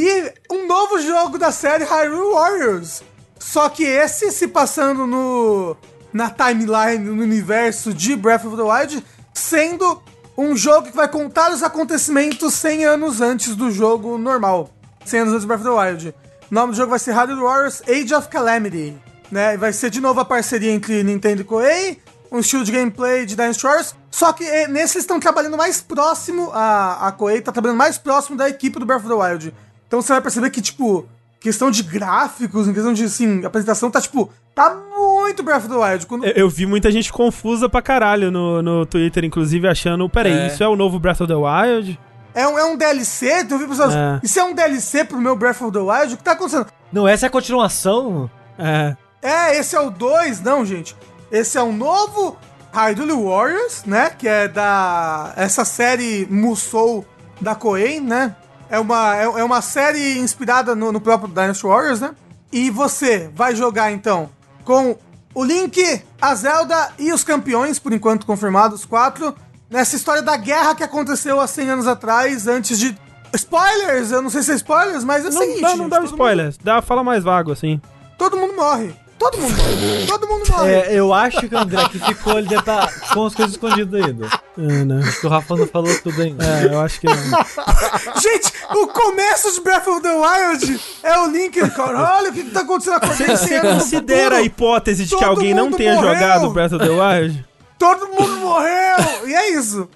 e 0.00 0.32
um 0.50 0.66
novo 0.68 1.00
jogo 1.00 1.38
da 1.38 1.50
série 1.50 1.84
Hyrule 1.84 2.32
Warriors. 2.32 3.02
Só 3.38 3.68
que 3.68 3.82
esse 3.82 4.30
se 4.30 4.46
passando 4.46 5.06
no 5.06 5.76
na 6.12 6.30
timeline, 6.30 6.98
no 6.98 7.22
universo 7.22 7.92
de 7.92 8.16
Breath 8.16 8.44
of 8.44 8.56
the 8.56 8.62
Wild, 8.62 9.04
sendo 9.34 10.02
um 10.36 10.56
jogo 10.56 10.88
que 10.88 10.96
vai 10.96 11.08
contar 11.08 11.50
os 11.50 11.62
acontecimentos 11.62 12.54
100 12.54 12.84
anos 12.84 13.20
antes 13.20 13.56
do 13.56 13.70
jogo 13.70 14.16
normal. 14.16 14.70
100 15.04 15.20
anos 15.20 15.34
antes 15.34 15.44
do 15.44 15.48
Breath 15.48 15.66
of 15.66 15.68
the 15.68 15.76
Wild. 15.76 16.14
O 16.50 16.54
nome 16.54 16.72
do 16.72 16.76
jogo 16.76 16.90
vai 16.90 16.98
ser 16.98 17.12
Hyrule 17.12 17.42
Warriors 17.42 17.82
Age 17.88 18.14
of 18.14 18.28
Calamity. 18.28 18.96
Né? 19.30 19.56
Vai 19.56 19.72
ser 19.72 19.90
de 19.90 20.00
novo 20.00 20.20
a 20.20 20.24
parceria 20.24 20.70
entre 20.70 21.02
Nintendo 21.02 21.42
e 21.42 21.44
Koei, 21.44 22.00
um 22.30 22.38
estilo 22.38 22.64
de 22.64 22.72
gameplay 22.72 23.26
de 23.26 23.34
Dynasty 23.34 23.64
Warriors. 23.64 23.94
Só 24.10 24.32
que 24.32 24.44
eh, 24.44 24.68
nesse 24.68 24.96
eles 24.96 25.04
estão 25.04 25.20
trabalhando 25.20 25.56
mais 25.56 25.80
próximo, 25.80 26.50
a, 26.52 27.08
a 27.08 27.12
Koei 27.12 27.40
tá 27.40 27.52
trabalhando 27.52 27.78
mais 27.78 27.98
próximo 27.98 28.36
da 28.36 28.48
equipe 28.48 28.78
do 28.78 28.86
Breath 28.86 29.04
of 29.04 29.08
the 29.08 29.14
Wild. 29.14 29.54
Então 29.88 30.00
você 30.00 30.12
vai 30.12 30.20
perceber 30.22 30.50
que, 30.50 30.60
tipo, 30.62 31.06
questão 31.40 31.70
de 31.70 31.82
gráficos, 31.82 32.68
em 32.68 32.72
questão 32.74 32.92
de, 32.92 33.04
assim, 33.04 33.44
apresentação, 33.44 33.90
tá, 33.90 34.00
tipo, 34.00 34.30
tá 34.54 34.72
muito 34.96 35.42
Breath 35.42 35.64
of 35.64 35.68
the 35.68 35.74
Wild. 35.76 36.06
Quando, 36.06 36.24
Eu, 36.26 36.32
eu 36.32 36.48
vi 36.50 36.66
muita 36.66 36.92
gente 36.92 37.12
confusa 37.12 37.68
pra 37.68 37.80
caralho 37.82 38.30
no, 38.30 38.62
no 38.62 38.86
Twitter, 38.86 39.24
inclusive, 39.24 39.66
achando, 39.66 40.08
peraí, 40.08 40.32
É. 40.32 40.46
isso 40.48 40.62
é 40.62 40.68
o 40.68 40.76
novo 40.76 40.98
Breath 40.98 41.20
of 41.22 41.26
the 41.32 41.34
Wild? 41.36 41.98
É 42.34 42.46
um, 42.46 42.58
é 42.58 42.64
um 42.64 42.76
DLC, 42.76 43.44
tu 43.46 43.56
viu 43.58 43.66
pessoas, 43.68 43.94
É. 43.94 44.20
isso 44.22 44.38
é 44.38 44.44
um 44.44 44.54
DLC 44.54 45.04
pro 45.04 45.18
meu 45.20 45.34
Breath 45.34 45.62
of 45.62 45.72
the 45.72 45.78
Wild? 45.78 46.14
O 46.14 46.16
que 46.18 46.22
tá 46.22 46.32
acontecendo? 46.32 46.66
Não, 46.92 47.08
essa 47.08 47.26
é 47.26 47.28
a 47.28 47.30
continuação? 47.30 48.30
É. 48.58 48.96
É, 49.22 49.58
esse 49.58 49.74
é 49.74 49.80
o 49.80 49.90
2, 49.90 50.40
não, 50.42 50.64
gente. 50.64 50.94
Esse 51.32 51.58
é 51.58 51.62
o 51.62 51.72
novo 51.72 52.36
Hyrule 52.72 53.12
Warriors, 53.12 53.82
né? 53.84 54.10
Que 54.16 54.28
é 54.28 54.46
da. 54.48 55.32
Essa 55.36 55.64
série 55.64 56.26
Musou 56.30 57.04
da 57.40 57.54
Koei, 57.54 58.00
né? 58.00 58.34
É 58.70 58.78
uma, 58.78 59.16
é, 59.16 59.22
é 59.24 59.44
uma 59.44 59.62
série 59.62 60.18
inspirada 60.18 60.74
no, 60.74 60.92
no 60.92 61.00
próprio 61.00 61.28
Dynasty 61.28 61.64
Warriors, 61.66 62.00
né? 62.00 62.10
E 62.52 62.70
você 62.70 63.30
vai 63.34 63.54
jogar 63.54 63.90
então 63.92 64.28
com 64.64 64.96
o 65.34 65.44
Link, 65.44 66.02
a 66.20 66.34
Zelda 66.34 66.90
e 66.98 67.12
os 67.12 67.22
campeões, 67.24 67.78
por 67.78 67.92
enquanto 67.92 68.26
confirmados, 68.26 68.84
quatro, 68.84 69.34
nessa 69.70 69.96
história 69.96 70.20
da 70.22 70.36
guerra 70.36 70.74
que 70.74 70.82
aconteceu 70.82 71.40
há 71.40 71.46
100 71.46 71.70
anos 71.70 71.86
atrás, 71.86 72.46
antes 72.46 72.78
de. 72.78 72.96
Spoilers! 73.34 74.10
Eu 74.10 74.22
não 74.22 74.30
sei 74.30 74.42
se 74.42 74.52
é 74.52 74.54
spoilers, 74.54 75.04
mas 75.04 75.24
é 75.24 75.28
o 75.28 75.32
Não, 75.32 75.40
seguinte. 75.40 75.60
não 75.62 75.76
gente, 75.76 75.88
dá 75.90 76.04
spoilers, 76.04 76.56
dá, 76.62 76.80
fala 76.82 77.04
mais 77.04 77.22
vago, 77.22 77.52
assim. 77.52 77.72
mundo- 77.72 77.82
todo 78.16 78.36
mundo 78.36 78.54
morre. 78.56 78.94
Todo 79.18 79.36
mundo 79.38 79.56
morre. 79.56 80.06
Todo 80.06 80.28
mundo 80.28 80.50
morre. 80.50 80.72
É, 80.72 80.94
eu 80.94 81.12
acho 81.12 81.40
que 81.48 81.54
o 81.54 81.58
André 81.58 81.88
que 81.88 81.98
ficou, 81.98 82.38
ele 82.38 82.48
deve 82.48 82.60
estar 82.60 82.88
com 83.12 83.26
as 83.26 83.34
coisas 83.34 83.54
escondidas 83.54 84.04
ainda. 84.04 84.26
É, 84.56 84.84
né? 84.84 85.00
Que 85.20 85.26
o 85.26 85.30
Rafa 85.30 85.56
não 85.56 85.66
falou 85.66 85.92
tudo 86.00 86.22
ainda. 86.22 86.44
É, 86.44 86.66
eu 86.66 86.80
acho 86.80 87.00
que 87.00 87.06
não. 87.06 87.14
Gente, 88.22 88.52
o 88.74 88.86
começo 88.86 89.52
de 89.52 89.60
Breath 89.60 89.88
of 89.88 90.02
the 90.02 90.14
Wild 90.14 90.80
é 91.02 91.18
o 91.18 91.26
Link. 91.26 91.70
Caralho, 91.70 92.30
o 92.30 92.32
que, 92.32 92.44
que 92.44 92.50
tá 92.50 92.60
acontecendo? 92.60 92.96
Acordei 92.96 93.36
Você 93.36 93.60
considera 93.60 94.36
a 94.36 94.42
hipótese 94.42 95.04
de 95.04 95.10
que 95.14 95.20
Todo 95.20 95.28
alguém 95.28 95.52
não 95.52 95.72
tenha 95.72 95.94
morreu. 95.94 96.14
jogado 96.14 96.50
Breath 96.50 96.72
of 96.72 96.84
the 96.86 96.90
Wild? 96.90 97.44
Todo 97.78 98.08
mundo 98.08 98.36
morreu! 98.36 99.26
E 99.26 99.34
é 99.34 99.50
isso. 99.50 99.88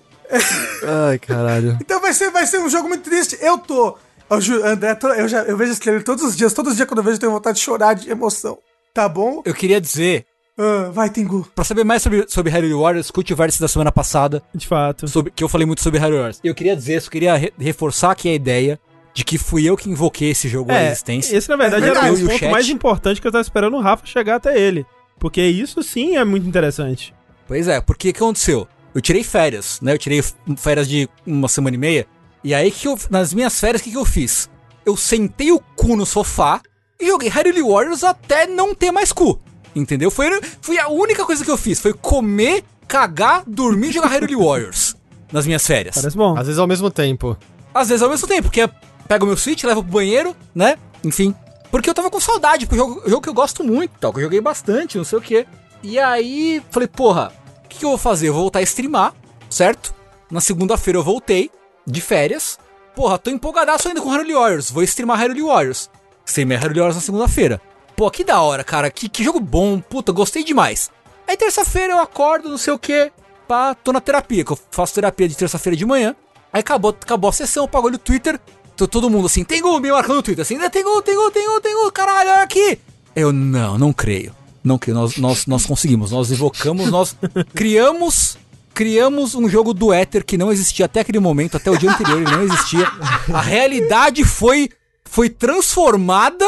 Ai, 1.09 1.19
caralho. 1.19 1.78
Então 1.81 2.01
vai 2.01 2.12
ser, 2.12 2.31
vai 2.31 2.47
ser 2.47 2.59
um 2.59 2.69
jogo 2.69 2.89
muito 2.89 3.03
triste. 3.09 3.39
Eu 3.40 3.59
tô. 3.59 3.97
Eu, 4.31 4.66
André, 4.66 4.99
eu, 5.19 5.28
já, 5.28 5.43
eu 5.43 5.57
vejo 5.57 5.73
esse 5.73 5.81
trailer 5.81 6.03
todos 6.03 6.24
os 6.24 6.36
dias. 6.36 6.53
Todos 6.53 6.73
os 6.73 6.77
dias 6.77 6.89
quando 6.89 6.99
eu 6.99 7.05
vejo, 7.05 7.16
eu 7.16 7.20
tenho 7.20 7.32
vontade 7.32 7.59
de 7.59 7.65
chorar 7.65 7.94
de 7.94 8.11
emoção. 8.11 8.59
Tá 8.94 9.09
bom? 9.09 9.43
Eu 9.44 9.55
queria 9.55 9.81
dizer, 9.81 10.27
Ah, 10.59 10.90
vai, 10.93 11.09
Tengu. 11.09 11.47
pra 11.55 11.64
saber 11.64 11.82
mais 11.85 12.02
sobre, 12.02 12.27
sobre 12.28 12.51
Hyrule 12.52 12.74
Warriors, 12.74 13.06
escute 13.06 13.32
o 13.32 13.36
vértice 13.36 13.60
da 13.60 13.69
semana 13.69 13.90
passada, 13.90 14.43
De 14.55 14.66
fato. 14.66 15.09
sobre, 15.09 15.32
que 15.32 15.43
eu 15.43 15.48
falei 15.48 15.66
muito 15.66 15.82
sobre 15.82 15.98
Hyrule 15.98 16.19
Warriors. 16.19 16.40
Eu 16.44 16.55
queria 16.55 16.77
dizer, 16.77 17.01
só 17.01 17.10
queria 17.10 17.35
re- 17.36 17.52
reforçar 17.59 18.10
aqui 18.10 18.28
a 18.28 18.35
ideia 18.35 18.78
de 19.14 19.24
que 19.24 19.39
fui 19.39 19.64
eu 19.69 19.77
que 19.77 19.89
invoquei 19.90 20.31
esse 20.31 20.48
jogo 20.48 20.70
à 20.73 20.74
É, 20.77 20.86
existência. 20.90 21.36
esse 21.36 21.48
na 21.48 21.56
verdade 21.56 21.85
É 21.85 21.89
era 21.89 22.01
verdade. 22.01 22.14
o 22.14 22.19
Eu 22.19 22.20
e 22.20 22.24
o 22.24 22.28
ponto 22.28 22.39
chat. 22.39 22.51
mais 22.51 22.69
importante 22.69 23.20
que 23.20 23.27
eu 23.27 23.32
tava 23.32 23.43
esperando 23.43 23.77
o 23.77 23.81
Rafa 23.81 24.06
chegar 24.06 24.36
até 24.36 24.59
ele. 24.59 24.85
Porque 25.19 25.40
isso 25.43 25.82
sim 25.82 26.16
é 26.16 26.24
muito 26.24 26.47
interessante. 26.47 27.14
Pois 27.48 27.69
é, 27.69 27.81
porque 27.81 28.10
o 28.10 28.12
que 28.12 28.19
aconteceu? 28.19 28.66
Eu 28.94 29.01
tirei 29.01 29.23
férias, 29.24 29.81
né? 29.81 29.94
Eu 29.94 29.98
tirei 29.98 30.23
férias 30.56 30.86
de 30.89 31.09
uma 31.27 31.48
semana 31.48 31.74
e 31.77 31.78
meia. 31.78 32.06
E 32.44 32.55
aí, 32.55 32.70
que 32.70 32.89
eu, 32.89 32.98
nas 33.10 33.32
minhas 33.32 33.59
férias, 33.59 33.81
o 33.81 33.85
que, 33.85 33.90
que 33.90 33.97
eu 33.97 34.05
fiz? 34.05 34.51
Eu 34.85 34.97
sentei 34.97 35.51
o 35.52 35.60
cu 35.77 35.97
no 35.97 36.05
sofá 36.05 36.60
e 37.03 37.07
joguei 37.09 37.29
Hyrule 37.29 37.62
Warriors 37.62 38.05
até 38.05 38.47
não 38.47 38.74
ter 38.74 38.93
mais 38.93 39.12
cu. 39.12 39.39
Entendeu? 39.74 40.11
Foi, 40.11 40.29
foi 40.61 40.79
a 40.79 40.89
única 40.89 41.24
coisa 41.24 41.45
que 41.45 41.51
eu 41.51 41.57
fiz. 41.57 41.81
Foi 41.81 41.93
comer, 41.93 42.65
cagar, 42.87 43.43
dormir 43.47 43.89
e 43.89 43.93
jogar 43.93 44.09
Hyrule 44.09 44.37
Warriors. 44.37 44.97
Nas 45.33 45.47
minhas 45.47 45.66
férias. 45.66 45.97
Parece 45.97 46.16
bom. 46.16 46.39
Às 46.39 46.47
vezes 46.47 46.59
ao 46.59 46.66
mesmo 46.66 46.91
tempo. 46.91 47.37
Às 47.74 47.89
vezes 47.89 48.03
ao 48.03 48.11
mesmo 48.11 48.29
tempo, 48.29 48.43
porque 48.45 48.69
pego 49.09 49.27
meu 49.27 49.37
Switch, 49.37 49.65
levo 49.65 49.83
pro 49.83 49.93
banheiro, 49.93 50.37
né? 50.55 50.77
Enfim. 51.03 51.35
Porque 51.70 51.89
eu 51.89 51.95
tava 51.95 52.11
com 52.11 52.20
saudade, 52.20 52.66
porque 52.66 52.81
é 52.81 52.85
um 52.85 52.89
jogo, 52.89 53.09
jogo 53.09 53.23
que 53.23 53.29
eu 53.31 53.35
gosto 53.35 53.65
muito, 53.65 53.93
tal, 53.99 54.12
que 54.12 54.19
eu 54.19 54.24
joguei 54.24 54.43
bastante, 54.43 54.99
não 54.99 55.05
sei 55.05 55.19
o 55.19 55.23
quê. 55.23 55.47
E 55.83 55.99
aí, 55.99 56.62
falei, 56.70 56.87
porra, 56.87 57.33
o 57.65 57.69
que, 57.69 57.79
que 57.79 57.85
eu 57.85 57.89
vou 57.89 57.99
fazer? 57.99 58.29
Eu 58.29 58.35
vou 58.35 58.43
voltar 58.43 58.59
a 58.59 58.62
streamar, 58.62 59.15
certo? 59.49 59.95
Na 60.31 60.41
segunda-feira 60.41 60.99
eu 60.99 61.03
voltei, 61.03 61.51
de 61.87 62.01
férias. 62.01 62.59
Porra, 62.95 63.19
tô 63.19 63.31
empolgadaço 63.31 63.89
ainda 63.89 64.03
com 64.03 64.11
Hyrule 64.11 64.35
Warriors. 64.35 64.70
Vou 64.70 64.83
streamar 64.83 65.19
Hyrule 65.19 65.43
Warriors. 65.43 65.91
Streamei 66.24 66.57
Hyrule 66.57 66.81
Warriors 66.81 66.97
na 66.97 67.03
segunda-feira. 67.03 67.61
Pô, 67.97 68.11
que 68.11 68.24
da 68.24 68.40
hora, 68.40 68.65
cara. 68.65 68.90
Que, 68.90 69.09
que 69.09 69.24
jogo 69.24 69.40
bom. 69.40 69.81
Puta, 69.81 70.12
gostei 70.12 70.44
demais. 70.44 70.90
Aí 71.27 71.36
terça-feira 71.36 71.94
eu 71.94 72.01
acordo, 72.01 72.49
não 72.49 72.59
sei 72.59 72.73
o 72.73 72.78
quê. 72.78 73.12
Pá, 73.47 73.74
tô 73.74 73.93
na 73.93 74.01
terapia, 74.01 74.44
que 74.44 74.53
eu 74.53 74.59
faço 74.70 74.94
terapia 74.94 75.28
de 75.28 75.36
terça-feira 75.36 75.77
de 75.77 75.85
manhã. 75.85 76.15
Aí 76.53 76.61
acabou, 76.61 76.90
acabou 76.90 77.31
a 77.31 77.32
sessão, 77.32 77.65
apagou 77.65 77.90
no 77.90 77.99
Twitter. 77.99 78.39
Tô 78.77 78.86
todo 78.89 79.11
mundo 79.11 79.27
assim, 79.27 79.44
tem 79.44 79.61
gol, 79.61 79.78
me 79.81 79.90
marcando 79.90 80.16
no 80.16 80.23
Twitter, 80.23 80.43
assim, 80.43 80.59
tem 80.70 80.82
gol, 80.82 81.03
tem 81.03 81.15
gol, 81.15 81.31
tem 81.31 81.47
gol, 81.47 81.61
tem 81.61 81.74
gol, 81.74 81.93
caralho, 81.93 82.31
olha 82.31 82.43
aqui. 82.43 82.78
Eu, 83.15 83.32
não, 83.32 83.77
não 83.78 83.93
creio. 83.93 84.35
Não 84.65 84.78
creio, 84.78 84.97
nós, 84.97 85.16
nós, 85.16 85.47
nós 85.47 85.66
conseguimos, 85.66 86.11
nós 86.11 86.31
invocamos, 86.31 86.89
nós 86.90 87.16
criamos, 87.55 88.39
criamos 88.73 89.35
um 89.35 89.49
jogo 89.49 89.74
do 89.74 89.93
éter 89.93 90.24
que 90.24 90.39
não 90.39 90.53
existia 90.53 90.86
até 90.86 91.01
aquele 91.01 91.19
momento, 91.19 91.57
até 91.57 91.70
o 91.70 91.77
dia 91.77 91.90
anterior 91.90 92.23
ele 92.23 92.31
não 92.31 92.43
existia. 92.44 92.86
A 93.32 93.40
realidade 93.40 94.24
foi, 94.24 94.70
foi 95.12 95.28
transformada. 95.28 96.47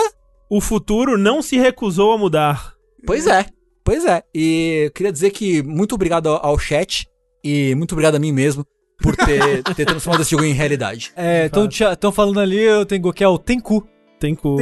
O 0.49 0.59
futuro 0.59 1.19
não 1.19 1.43
se 1.43 1.59
recusou 1.59 2.13
a 2.13 2.19
mudar. 2.19 2.73
Pois 3.07 3.27
é, 3.27 3.45
pois 3.85 4.07
é. 4.07 4.23
E 4.35 4.85
eu 4.87 4.91
queria 4.91 5.13
dizer 5.13 5.31
que 5.33 5.63
muito 5.63 5.95
obrigado 5.95 6.29
ao, 6.29 6.59
chat 6.59 7.07
e 7.45 7.75
muito 7.75 7.93
obrigado 7.93 8.15
a 8.15 8.19
mim 8.19 8.33
mesmo 8.33 8.65
por 9.03 9.15
ter, 9.17 9.63
ter 9.77 9.85
transformado 9.85 10.23
esse 10.23 10.31
jogo 10.31 10.45
em 10.45 10.55
realidade. 10.55 11.13
É, 11.15 11.51
estão 11.93 12.11
falando 12.11 12.41
ali, 12.41 12.59
eu 12.59 12.87
tenho 12.87 13.13
que 13.13 13.23
é 13.25 13.29
o 13.29 13.37
Tenku. 13.39 13.87
Tem 14.19 14.35
cu. 14.35 14.57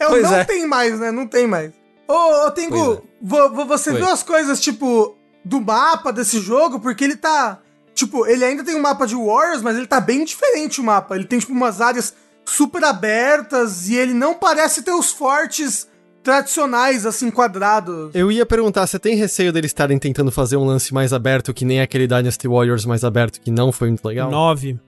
é, 0.00 0.06
Pois 0.08 0.22
não 0.24 0.34
é. 0.34 0.44
tem 0.44 0.66
mais, 0.66 0.98
né? 0.98 1.12
Não 1.12 1.28
tem 1.28 1.46
mais. 1.46 1.72
Ô, 2.08 2.46
ô 2.46 2.50
Tengu, 2.50 2.94
é. 2.94 3.02
vo- 3.22 3.50
vo- 3.50 3.66
você 3.66 3.90
Oi. 3.90 3.96
viu 3.98 4.08
as 4.08 4.24
coisas, 4.24 4.60
tipo, 4.60 5.16
do 5.44 5.60
mapa 5.60 6.12
desse 6.12 6.40
jogo? 6.40 6.80
Porque 6.80 7.04
ele 7.04 7.16
tá. 7.16 7.60
Tipo, 7.94 8.26
ele 8.26 8.44
ainda 8.44 8.64
tem 8.64 8.74
um 8.74 8.80
mapa 8.80 9.06
de 9.06 9.14
Warriors, 9.14 9.62
mas 9.62 9.76
ele 9.76 9.86
tá 9.86 10.00
bem 10.00 10.24
diferente 10.24 10.80
o 10.80 10.84
mapa. 10.84 11.14
Ele 11.14 11.24
tem, 11.26 11.38
tipo, 11.38 11.52
umas 11.52 11.80
áreas 11.80 12.12
super 12.44 12.82
abertas 12.84 13.88
e 13.88 13.94
ele 13.96 14.14
não 14.14 14.34
parece 14.34 14.82
ter 14.82 14.92
os 14.92 15.10
fortes 15.10 15.88
tradicionais, 16.22 17.04
assim, 17.04 17.30
quadrados. 17.30 18.10
Eu 18.14 18.32
ia 18.32 18.46
perguntar, 18.46 18.86
você 18.86 18.98
tem 18.98 19.14
receio 19.14 19.52
deles 19.52 19.68
estarem 19.70 19.98
tentando 19.98 20.32
fazer 20.32 20.56
um 20.56 20.64
lance 20.64 20.92
mais 20.94 21.12
aberto, 21.12 21.52
que 21.52 21.64
nem 21.64 21.80
aquele 21.80 22.06
Dynasty 22.06 22.48
Warriors 22.48 22.84
mais 22.86 23.04
aberto, 23.04 23.40
que 23.40 23.50
não 23.50 23.70
foi 23.70 23.88
muito 23.88 24.04
legal? 24.06 24.30
Nove. 24.30 24.78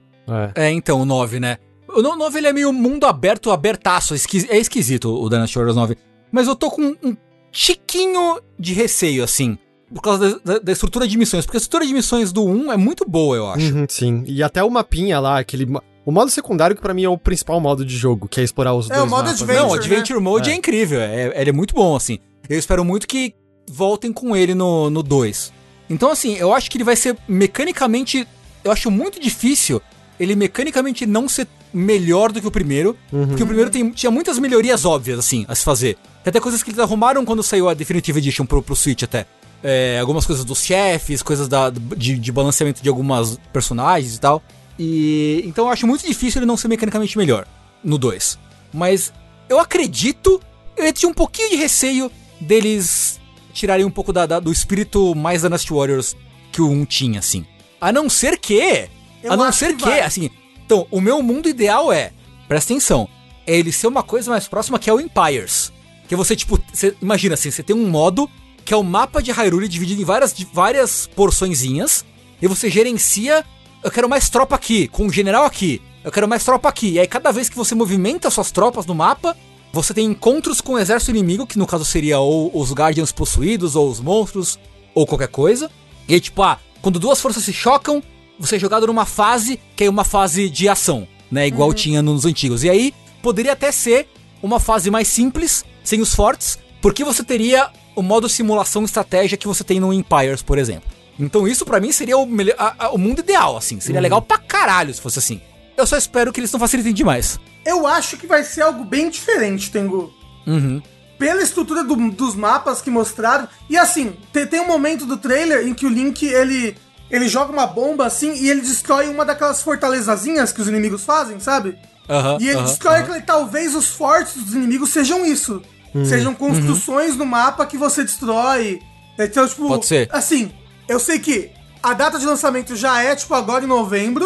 É. 0.55 0.65
É, 0.67 0.71
então, 0.71 0.99
o 1.01 1.05
9, 1.05 1.39
né? 1.39 1.57
O 1.87 2.01
no- 2.01 2.15
9 2.15 2.39
ele 2.39 2.47
é 2.47 2.53
meio 2.53 2.73
mundo 2.73 3.05
aberto, 3.05 3.51
abertaço. 3.51 4.13
É, 4.15 4.17
é 4.49 4.57
esquisito 4.57 5.13
o 5.13 5.29
Dynasty 5.29 5.55
Warriors 5.55 5.75
9. 5.77 5.95
Mas 6.31 6.47
eu 6.47 6.55
tô 6.55 6.69
com 6.71 6.81
um 7.03 7.15
tiquinho 7.51 8.39
de 8.59 8.73
receio, 8.73 9.23
assim. 9.23 9.57
Por 9.93 10.01
causa 10.01 10.39
da, 10.43 10.53
da- 10.53 10.59
da 10.59 10.71
estrutura 10.71 11.07
de 11.07 11.17
missões. 11.17 11.45
Porque 11.45 11.57
a 11.57 11.59
estrutura 11.59 11.85
de 11.85 11.93
missões 11.93 12.33
do 12.33 12.43
1 12.43 12.71
é 12.73 12.77
muito 12.77 13.05
boa, 13.07 13.35
eu 13.37 13.47
acho. 13.49 13.73
Uhum, 13.73 13.85
sim. 13.87 14.23
E 14.27 14.43
até 14.43 14.61
o 14.63 14.69
mapinha 14.69 15.19
lá, 15.19 15.39
aquele. 15.39 15.65
O 16.07 16.11
modo 16.11 16.31
secundário, 16.31 16.73
que 16.73 16.81
pra 16.81 16.93
mim 16.93 17.03
é 17.03 17.09
o 17.09 17.17
principal 17.17 17.59
modo 17.59 17.83
de 17.83 17.93
jogo, 17.93 18.29
que 18.29 18.39
é 18.39 18.43
explorar 18.45 18.73
os 18.73 18.89
É, 18.89 18.93
dois 18.93 19.05
o 19.05 19.09
modo 19.09 19.25
mapas, 19.25 19.41
Adventure, 19.41 19.59
Não, 19.59 19.67
o 19.67 19.75
né? 19.75 19.81
Adventure 19.81 20.19
Mode 20.21 20.49
é, 20.49 20.53
incrível. 20.55 21.01
É, 21.01 21.33
ele 21.35 21.49
é 21.49 21.53
muito 21.53 21.75
bom, 21.75 21.97
assim. 21.97 22.17
Eu 22.47 22.57
espero 22.57 22.85
muito 22.85 23.05
que 23.05 23.35
voltem 23.69 24.13
com 24.13 24.33
ele 24.33 24.55
no, 24.55 24.89
no 24.89 25.03
2. 25.03 25.51
Então, 25.89 26.09
assim, 26.09 26.35
eu 26.35 26.53
acho 26.53 26.71
que 26.71 26.77
ele 26.77 26.85
vai 26.85 26.95
ser 26.95 27.17
mecanicamente. 27.27 28.25
Eu 28.63 28.71
acho 28.71 28.89
muito 28.89 29.19
difícil 29.19 29.81
ele 30.17 30.33
mecanicamente 30.33 31.05
não 31.05 31.27
ser 31.27 31.45
melhor 31.73 32.31
do 32.31 32.39
que 32.39 32.47
o 32.47 32.51
primeiro. 32.51 32.95
Porque 33.11 33.43
o 33.43 33.45
primeiro 33.45 33.69
tem, 33.69 33.91
tinha 33.91 34.09
muitas 34.09 34.39
melhorias 34.39 34.85
óbvias, 34.85 35.19
assim, 35.19 35.45
a 35.45 35.55
se 35.55 35.65
fazer. 35.65 35.95
Tem 36.23 36.29
até 36.29 36.39
coisas 36.39 36.63
que 36.63 36.69
eles 36.69 36.79
arrumaram 36.79 37.25
quando 37.25 37.43
saiu 37.43 37.67
a 37.67 37.73
Definitive 37.73 38.19
Edition 38.19 38.45
pro, 38.45 38.63
pro 38.63 38.77
Switch 38.77 39.03
até. 39.03 39.25
É, 39.61 39.99
algumas 39.99 40.25
coisas 40.25 40.45
dos 40.45 40.63
chefes, 40.63 41.21
coisas 41.21 41.49
da, 41.49 41.69
de, 41.69 42.17
de 42.17 42.31
balanceamento 42.31 42.81
de 42.81 42.87
algumas 42.87 43.37
personagens 43.51 44.15
e 44.15 44.19
tal. 44.21 44.41
E 44.79 45.41
então 45.45 45.65
eu 45.65 45.71
acho 45.71 45.87
muito 45.87 46.05
difícil 46.05 46.39
ele 46.39 46.45
não 46.45 46.57
ser 46.57 46.67
mecanicamente 46.67 47.17
melhor 47.17 47.47
no 47.83 47.97
2. 47.97 48.37
Mas 48.73 49.11
eu 49.49 49.59
acredito, 49.59 50.41
eu 50.75 50.91
tinha 50.93 51.09
um 51.09 51.13
pouquinho 51.13 51.49
de 51.49 51.55
receio 51.55 52.11
deles 52.39 53.19
tirarem 53.53 53.85
um 53.85 53.89
pouco 53.91 54.13
da, 54.13 54.25
da- 54.25 54.39
do 54.39 54.51
espírito 54.51 55.15
mais 55.15 55.41
Dynasty 55.41 55.73
Warriors 55.73 56.15
que 56.51 56.61
o 56.61 56.69
1 56.69 56.85
tinha, 56.85 57.19
assim. 57.19 57.45
A 57.81 57.91
não 57.91 58.09
ser 58.09 58.37
que. 58.37 58.87
Eu 59.23 59.33
a 59.33 59.37
não 59.37 59.51
ser 59.51 59.75
que 59.75 59.83
que, 59.83 59.89
assim. 59.99 60.29
Então, 60.65 60.87
o 60.91 61.01
meu 61.01 61.21
mundo 61.23 61.49
ideal 61.49 61.91
é. 61.91 62.11
Presta 62.47 62.73
atenção. 62.73 63.07
É 63.45 63.57
ele 63.57 63.71
ser 63.71 63.87
uma 63.87 64.03
coisa 64.03 64.29
mais 64.31 64.47
próxima 64.47 64.77
que 64.79 64.89
é 64.89 64.93
o 64.93 64.99
Empires. 64.99 65.71
Que 66.07 66.15
você, 66.15 66.35
tipo, 66.35 66.59
você, 66.71 66.95
imagina 67.01 67.33
assim, 67.33 67.49
você 67.51 67.63
tem 67.63 67.75
um 67.75 67.89
modo 67.89 68.29
que 68.63 68.73
é 68.73 68.77
o 68.77 68.83
mapa 68.83 69.21
de 69.21 69.31
Hyrule 69.31 69.67
dividido 69.67 70.01
em 70.01 70.05
várias, 70.05 70.33
várias 70.53 71.07
porçõezinhas. 71.15 72.05
E 72.41 72.47
você 72.47 72.69
gerencia. 72.69 73.43
Eu 73.87 73.91
quero 73.91 74.09
mais 74.09 74.29
tropa 74.29 74.53
aqui, 74.53 74.89
com 74.89 75.05
um 75.05 75.09
general 75.09 75.45
aqui. 75.45 75.81
Eu 76.03 76.11
quero 76.11 76.27
mais 76.27 76.43
tropa 76.43 76.67
aqui. 76.67 76.89
E 76.89 76.99
aí, 76.99 77.07
cada 77.07 77.31
vez 77.31 77.47
que 77.47 77.55
você 77.55 77.73
movimenta 77.73 78.29
suas 78.29 78.51
tropas 78.51 78.85
no 78.85 78.93
mapa, 78.93 79.33
você 79.71 79.93
tem 79.93 80.07
encontros 80.07 80.59
com 80.59 80.73
o 80.73 80.77
exército 80.77 81.11
inimigo, 81.11 81.47
que 81.47 81.57
no 81.57 81.65
caso 81.65 81.85
seria 81.85 82.19
ou 82.19 82.51
os 82.53 82.73
Guardians 82.73 83.13
possuídos, 83.13 83.77
ou 83.77 83.89
os 83.89 84.01
monstros, 84.01 84.59
ou 84.93 85.07
qualquer 85.07 85.29
coisa. 85.29 85.71
E 86.05 86.13
aí, 86.13 86.19
tipo, 86.19 86.43
ah, 86.43 86.59
quando 86.81 86.99
duas 86.99 87.21
forças 87.21 87.45
se 87.45 87.53
chocam, 87.53 88.03
você 88.37 88.57
é 88.57 88.59
jogado 88.59 88.85
numa 88.87 89.05
fase 89.05 89.57
que 89.73 89.85
é 89.85 89.89
uma 89.89 90.03
fase 90.03 90.49
de 90.49 90.67
ação, 90.67 91.07
né? 91.31 91.47
Igual 91.47 91.73
tinha 91.73 92.01
nos 92.01 92.25
antigos. 92.25 92.65
E 92.65 92.69
aí, 92.69 92.93
poderia 93.23 93.53
até 93.53 93.71
ser 93.71 94.09
uma 94.43 94.59
fase 94.59 94.91
mais 94.91 95.07
simples, 95.07 95.63
sem 95.81 96.01
os 96.01 96.13
fortes, 96.13 96.59
porque 96.81 97.05
você 97.05 97.23
teria 97.23 97.69
o 97.95 98.01
modo 98.01 98.27
simulação 98.27 98.83
estratégia 98.83 99.37
que 99.37 99.47
você 99.47 99.63
tem 99.63 99.79
no 99.79 99.93
Empires, 99.93 100.41
por 100.41 100.57
exemplo. 100.57 100.96
Então 101.19 101.47
isso 101.47 101.65
pra 101.65 101.79
mim 101.79 101.91
seria 101.91 102.17
o, 102.17 102.25
melhor- 102.25 102.55
a- 102.59 102.75
a- 102.85 102.89
o 102.91 102.97
mundo 102.97 103.19
ideal, 103.19 103.57
assim. 103.57 103.79
Seria 103.79 104.01
legal 104.01 104.21
pra 104.21 104.37
caralho 104.37 104.93
se 104.93 105.01
fosse 105.01 105.19
assim. 105.19 105.41
Eu 105.75 105.85
só 105.87 105.97
espero 105.97 106.31
que 106.31 106.39
eles 106.39 106.51
não 106.51 106.59
facilitem 106.59 106.93
demais. 106.93 107.39
Eu 107.65 107.85
acho 107.87 108.17
que 108.17 108.27
vai 108.27 108.43
ser 108.43 108.61
algo 108.61 108.83
bem 108.83 109.09
diferente, 109.09 109.71
Tengu. 109.71 110.11
Uhum. 110.45 110.81
Pela 111.19 111.41
estrutura 111.41 111.83
do- 111.83 112.11
dos 112.11 112.35
mapas 112.35 112.81
que 112.81 112.89
mostraram. 112.89 113.47
E 113.69 113.77
assim, 113.77 114.13
te- 114.31 114.45
tem, 114.45 114.59
um 114.61 114.67
momento 114.67 115.05
do 115.05 115.17
trailer 115.17 115.67
em 115.67 115.73
que 115.73 115.85
o 115.85 115.89
Link, 115.89 116.23
ele, 116.25 116.75
ele 117.09 117.27
joga 117.27 117.51
uma 117.51 117.65
bomba 117.67 118.05
assim 118.05 118.33
e 118.35 118.49
ele 118.49 118.61
destrói 118.61 119.07
uma 119.09 119.25
daquelas 119.25 119.61
fortalezazinhas 119.61 120.51
que 120.51 120.61
os 120.61 120.67
inimigos 120.67 121.03
fazem, 121.03 121.39
sabe? 121.39 121.75
Aham. 122.09 122.37
E 122.39 122.47
ele 122.47 122.57
aham, 122.59 122.65
destrói 122.67 122.99
aham. 123.01 123.13
que 123.19 123.21
talvez 123.25 123.75
os 123.75 123.87
fortes 123.87 124.35
dos 124.41 124.53
inimigos 124.53 124.91
sejam 124.91 125.25
isso. 125.25 125.61
Sejam 126.05 126.33
construções 126.35 127.15
no 127.15 127.25
mapa 127.25 127.65
que 127.65 127.75
você 127.77 128.03
destrói. 128.03 128.79
Então, 129.17 129.47
tipo, 129.47 129.67
Pode 129.67 129.87
ser. 129.87 130.07
assim, 130.11 130.51
eu 130.87 130.99
sei 130.99 131.19
que 131.19 131.49
a 131.81 131.93
data 131.93 132.17
de 132.19 132.25
lançamento 132.25 132.75
já 132.75 133.01
é, 133.03 133.15
tipo, 133.15 133.33
agora 133.33 133.63
em 133.63 133.67
novembro. 133.67 134.25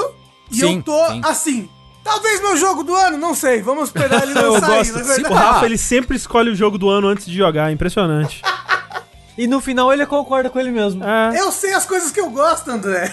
E 0.52 0.56
Sim, 0.58 0.78
eu 0.78 0.84
tô, 0.84 1.08
sim. 1.08 1.22
assim, 1.24 1.70
talvez 2.04 2.42
meu 2.42 2.58
jogo 2.58 2.84
do 2.84 2.94
ano, 2.96 3.18
não 3.18 3.34
sei. 3.34 3.62
Vamos 3.62 3.86
esperar 3.90 4.24
ele 4.24 4.34
Eu 4.40 4.54
lançar 4.54 4.68
gosto. 4.68 4.96
aí, 4.98 5.02
na 5.02 5.08
verdade. 5.08 5.34
O 5.34 5.38
Rafa, 5.38 5.66
ele 5.66 5.78
sempre 5.78 6.18
escolhe 6.18 6.50
o 6.50 6.56
jogo 6.56 6.78
do 6.78 6.90
ano 6.90 7.08
antes 7.08 7.26
de 7.26 7.36
jogar. 7.38 7.72
Impressionante. 7.72 8.42
E 9.38 9.48
no 9.48 9.62
final 9.62 9.92
ele 9.94 10.06
concorda 10.06 10.50
com 10.50 10.60
ele 10.60 10.72
mesmo. 10.72 11.04
É. 11.04 11.40
Eu 11.40 11.52
sei 11.52 11.74
as 11.74 11.86
coisas 11.86 12.12
que 12.12 12.20
eu 12.20 12.30
gosto, 12.30 12.70
André. 12.70 13.12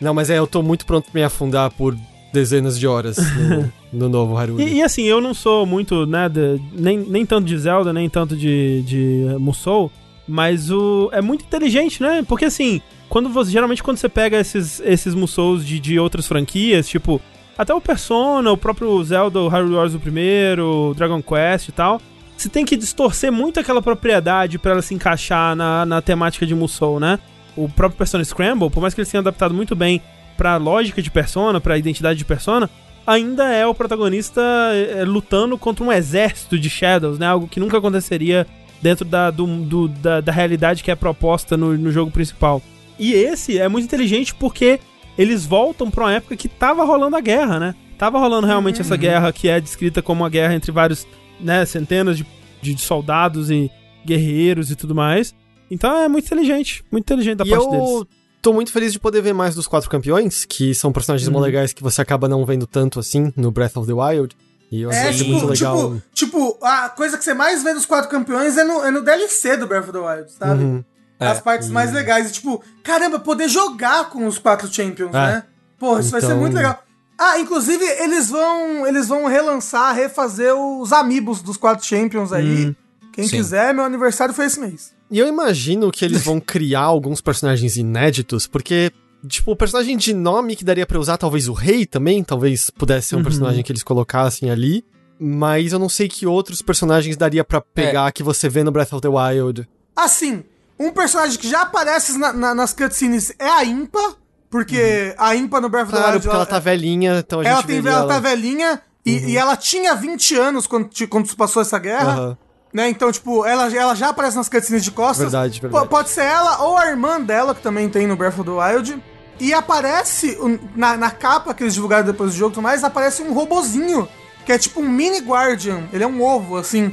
Não, 0.00 0.14
mas 0.14 0.30
é, 0.30 0.38
eu 0.38 0.46
tô 0.46 0.62
muito 0.62 0.86
pronto 0.86 1.10
pra 1.10 1.20
me 1.20 1.24
afundar 1.24 1.70
por 1.70 1.96
dezenas 2.32 2.78
de 2.78 2.86
horas 2.86 3.16
no, 3.16 3.72
no 3.92 4.08
novo 4.08 4.34
Hyrule. 4.34 4.62
E, 4.62 4.74
e 4.76 4.82
assim, 4.82 5.02
eu 5.04 5.20
não 5.20 5.32
sou 5.34 5.64
muito, 5.66 6.04
né, 6.06 6.28
de- 6.28 6.60
nem, 6.72 6.98
nem 6.98 7.24
tanto 7.24 7.46
de 7.46 7.56
Zelda, 7.58 7.92
nem 7.92 8.08
tanto 8.10 8.36
de, 8.36 8.82
de 8.82 9.24
Musou, 9.38 9.90
mas 10.26 10.70
o 10.70 11.10
é 11.12 11.20
muito 11.20 11.44
inteligente, 11.44 12.02
né? 12.02 12.24
Porque 12.26 12.46
assim, 12.46 12.80
quando 13.08 13.28
você, 13.28 13.50
geralmente 13.50 13.82
quando 13.82 13.98
você 13.98 14.08
pega 14.08 14.38
esses, 14.38 14.80
esses 14.80 15.14
Musous 15.14 15.64
de, 15.64 15.78
de 15.78 15.98
outras 15.98 16.26
franquias, 16.26 16.88
tipo, 16.88 17.20
até 17.56 17.72
o 17.72 17.80
Persona, 17.80 18.50
o 18.50 18.56
próprio 18.56 19.02
Zelda, 19.04 19.40
o 19.40 19.48
Hyrule 19.48 19.74
Wars 19.76 19.94
o 19.94 20.00
primeiro, 20.00 20.90
o 20.90 20.94
Dragon 20.94 21.22
Quest 21.22 21.68
e 21.68 21.72
tal, 21.72 22.00
você 22.36 22.48
tem 22.48 22.64
que 22.64 22.76
distorcer 22.76 23.30
muito 23.30 23.60
aquela 23.60 23.80
propriedade 23.80 24.58
pra 24.58 24.72
ela 24.72 24.82
se 24.82 24.94
encaixar 24.94 25.54
na, 25.54 25.86
na 25.86 26.02
temática 26.02 26.46
de 26.46 26.54
Musou, 26.54 26.98
né? 26.98 27.18
O 27.56 27.68
próprio 27.68 27.98
Persona 27.98 28.24
Scramble, 28.24 28.70
por 28.70 28.80
mais 28.80 28.92
que 28.92 29.00
eles 29.00 29.10
tenham 29.10 29.22
adaptado 29.22 29.54
muito 29.54 29.76
bem 29.76 30.02
pra 30.36 30.56
lógica 30.56 31.00
de 31.00 31.10
Persona, 31.10 31.60
pra 31.60 31.78
identidade 31.78 32.18
de 32.18 32.24
Persona, 32.24 32.68
ainda 33.06 33.52
é 33.52 33.64
o 33.64 33.74
protagonista 33.74 34.42
é, 34.72 35.04
lutando 35.04 35.56
contra 35.56 35.84
um 35.84 35.92
exército 35.92 36.58
de 36.58 36.68
Shadows, 36.68 37.18
né? 37.18 37.26
Algo 37.26 37.46
que 37.46 37.60
nunca 37.60 37.78
aconteceria 37.78 38.46
dentro 38.84 39.04
da, 39.06 39.30
do, 39.30 39.46
do- 39.64 39.88
da, 39.88 40.20
da 40.20 40.30
realidade 40.30 40.84
que 40.84 40.90
é 40.90 40.94
proposta 40.94 41.56
no, 41.56 41.74
no 41.78 41.90
jogo 41.90 42.10
principal. 42.10 42.60
E 42.98 43.14
esse 43.14 43.58
é 43.58 43.66
muito 43.66 43.84
inteligente 43.86 44.34
porque 44.34 44.78
eles 45.16 45.46
voltam 45.46 45.90
pra 45.90 46.04
uma 46.04 46.12
época 46.12 46.36
que 46.36 46.48
tava 46.48 46.84
rolando 46.84 47.16
a 47.16 47.20
guerra, 47.20 47.58
né? 47.58 47.74
Tava 47.96 48.18
rolando 48.18 48.46
realmente 48.46 48.82
essa 48.82 48.94
guerra 48.96 49.32
que 49.32 49.48
é 49.48 49.58
descrita 49.58 50.02
como 50.02 50.22
uma 50.22 50.28
guerra 50.28 50.54
entre 50.54 50.70
vários, 50.70 51.06
né, 51.40 51.64
centenas 51.64 52.18
de, 52.18 52.26
de 52.60 52.76
soldados 52.78 53.50
e 53.50 53.70
guerreiros 54.04 54.70
e 54.70 54.76
tudo 54.76 54.94
mais. 54.94 55.34
Então 55.70 55.96
é 55.96 56.06
muito 56.06 56.26
inteligente, 56.26 56.84
muito 56.92 57.04
inteligente 57.06 57.36
da 57.38 57.44
E 57.46 57.48
parte 57.50 57.64
eu 57.64 57.70
deles. 57.70 58.04
tô 58.42 58.52
muito 58.52 58.70
feliz 58.70 58.92
de 58.92 59.00
poder 59.00 59.22
ver 59.22 59.32
mais 59.32 59.54
dos 59.54 59.66
quatro 59.66 59.88
campeões, 59.88 60.44
que 60.44 60.74
são 60.74 60.92
personagens 60.92 61.26
mó 61.30 61.40
legais 61.40 61.72
que 61.72 61.82
você 61.82 62.02
acaba 62.02 62.28
não 62.28 62.44
vendo 62.44 62.66
tanto 62.66 63.00
assim 63.00 63.32
no 63.34 63.50
Breath 63.50 63.76
of 63.78 63.86
the 63.86 63.94
Wild. 63.94 64.36
E 64.74 64.82
eu 64.82 64.90
É, 64.90 65.12
tipo, 65.12 65.30
muito 65.30 65.46
legal. 65.46 65.76
tipo, 65.94 66.02
tipo, 66.12 66.58
a 66.60 66.88
coisa 66.88 67.16
que 67.16 67.22
você 67.24 67.32
mais 67.32 67.62
vê 67.62 67.72
dos 67.72 67.86
quatro 67.86 68.10
campeões 68.10 68.56
é 68.56 68.64
no, 68.64 68.84
é 68.84 68.90
no 68.90 69.02
DLC 69.02 69.56
do 69.56 69.66
Breath 69.68 69.84
of 69.84 69.92
the 69.92 69.98
Wild, 69.98 70.32
sabe? 70.32 70.64
Uhum. 70.64 70.84
As 71.20 71.38
É. 71.38 71.40
partes 71.40 71.68
mais 71.68 71.92
legais. 71.92 72.28
E, 72.28 72.32
tipo, 72.32 72.60
caramba, 72.82 73.20
poder 73.20 73.48
jogar 73.48 74.10
com 74.10 74.26
os 74.26 74.36
quatro 74.38 74.66
Champions, 74.72 75.10
É. 75.14 75.18
né? 75.18 75.42
Porra, 75.78 76.00
isso 76.00 76.10
vai 76.10 76.20
ser 76.20 76.26
Então- 76.26 76.38
muito 76.40 76.54
legal. 76.56 76.82
Ah, 77.16 77.38
inclusive, 77.38 77.84
eles 77.84 78.28
vão 78.28 78.84
eles 78.84 79.06
vão 79.06 79.26
relançar, 79.26 79.94
refazer 79.94 80.52
os 80.54 80.92
amigos 80.92 81.40
dos 81.40 81.56
quatro 81.56 81.86
Champions 81.86 82.32
aí. 82.32 82.74
Quem 83.12 83.28
Sim. 83.28 83.36
quiser, 83.36 83.72
meu 83.72 83.84
aniversário 83.84 84.34
foi 84.34 84.46
esse 84.46 84.58
mês. 84.58 84.92
E 85.08 85.20
eu 85.20 85.28
imagino 85.28 85.92
que 85.92 86.04
eles 86.04 86.24
vão 86.24 86.40
criar 86.40 86.80
alguns 86.80 87.20
personagens 87.20 87.76
inéditos, 87.76 88.48
porque, 88.48 88.90
tipo, 89.28 89.52
o 89.52 89.56
personagem 89.56 89.96
de 89.96 90.12
nome 90.14 90.56
que 90.56 90.64
daria 90.64 90.86
pra 90.86 90.98
usar, 90.98 91.16
talvez 91.16 91.48
o 91.48 91.52
rei 91.52 91.86
também, 91.86 92.22
talvez 92.24 92.70
pudesse 92.70 93.08
ser 93.08 93.16
um 93.16 93.22
personagem 93.22 93.62
que 93.62 93.70
eles 93.72 93.82
colocassem 93.82 94.50
ali. 94.50 94.84
Mas 95.18 95.72
eu 95.72 95.78
não 95.78 95.88
sei 95.88 96.08
que 96.08 96.26
outros 96.26 96.60
personagens 96.60 97.16
daria 97.16 97.44
pra 97.44 97.60
pegar 97.60 98.10
que 98.12 98.22
você 98.22 98.48
vê 98.48 98.64
no 98.64 98.72
Breath 98.72 98.92
of 98.92 99.00
the 99.00 99.08
Wild. 99.08 99.68
Assim, 99.94 100.42
um 100.78 100.90
personagem 100.90 101.38
que 101.38 101.48
já 101.48 101.62
aparece 101.62 102.18
na- 102.18 102.32
na- 102.32 102.54
nas 102.54 102.72
cutscenes 102.72 103.32
é 103.38 103.48
a 103.48 103.64
Impa, 103.64 104.16
porque 104.50 105.14
a 105.16 105.34
Impa 105.36 105.60
no 105.60 105.68
Breath 105.68 105.84
of 105.86 105.92
the 105.92 105.98
Claro, 105.98 106.12
Wild... 106.14 106.24
porque 106.24 106.36
ela 106.36 106.46
tá 106.46 106.58
velhinha, 106.58 107.18
então 107.18 107.40
a 107.40 107.44
gente 107.44 107.52
ela, 107.52 107.62
tem, 107.62 107.80
veria 107.80 107.98
ela 107.98 108.08
tá 108.08 108.18
velhinha 108.18 108.82
e, 109.06 109.30
e 109.30 109.36
ela 109.36 109.56
tinha 109.56 109.94
20 109.94 110.34
anos 110.36 110.66
quando, 110.66 110.90
quando 111.08 111.34
passou 111.36 111.62
essa 111.62 111.78
guerra. 111.78 112.36
Né? 112.72 112.88
Então, 112.88 113.12
tipo, 113.12 113.46
ela, 113.46 113.72
ela 113.72 113.94
já 113.94 114.08
aparece 114.08 114.36
nas 114.36 114.48
cutscenes 114.48 114.82
de 114.82 114.90
costas. 114.90 115.30
Verdade, 115.30 115.60
verdade. 115.60 115.84
P- 115.84 115.88
pode 115.88 116.08
ser 116.10 116.22
ela 116.24 116.60
ou 116.64 116.76
a 116.76 116.88
irmã 116.88 117.20
dela, 117.20 117.54
que 117.54 117.62
também 117.62 117.88
tem 117.88 118.04
no 118.08 118.16
Breath 118.16 118.36
of 118.36 118.42
the 118.42 118.50
Wild. 118.50 119.00
E 119.40 119.52
aparece, 119.52 120.38
na, 120.76 120.96
na 120.96 121.10
capa 121.10 121.52
que 121.52 121.62
eles 121.62 121.74
divulgaram 121.74 122.04
depois 122.04 122.32
do 122.32 122.36
jogo 122.36 122.62
mais, 122.62 122.84
aparece 122.84 123.22
um 123.22 123.32
robozinho. 123.32 124.08
Que 124.44 124.52
é 124.52 124.58
tipo 124.58 124.80
um 124.80 124.88
mini 124.88 125.20
Guardian. 125.20 125.88
Ele 125.90 126.04
é 126.04 126.06
um 126.06 126.22
ovo, 126.22 126.56
assim. 126.56 126.90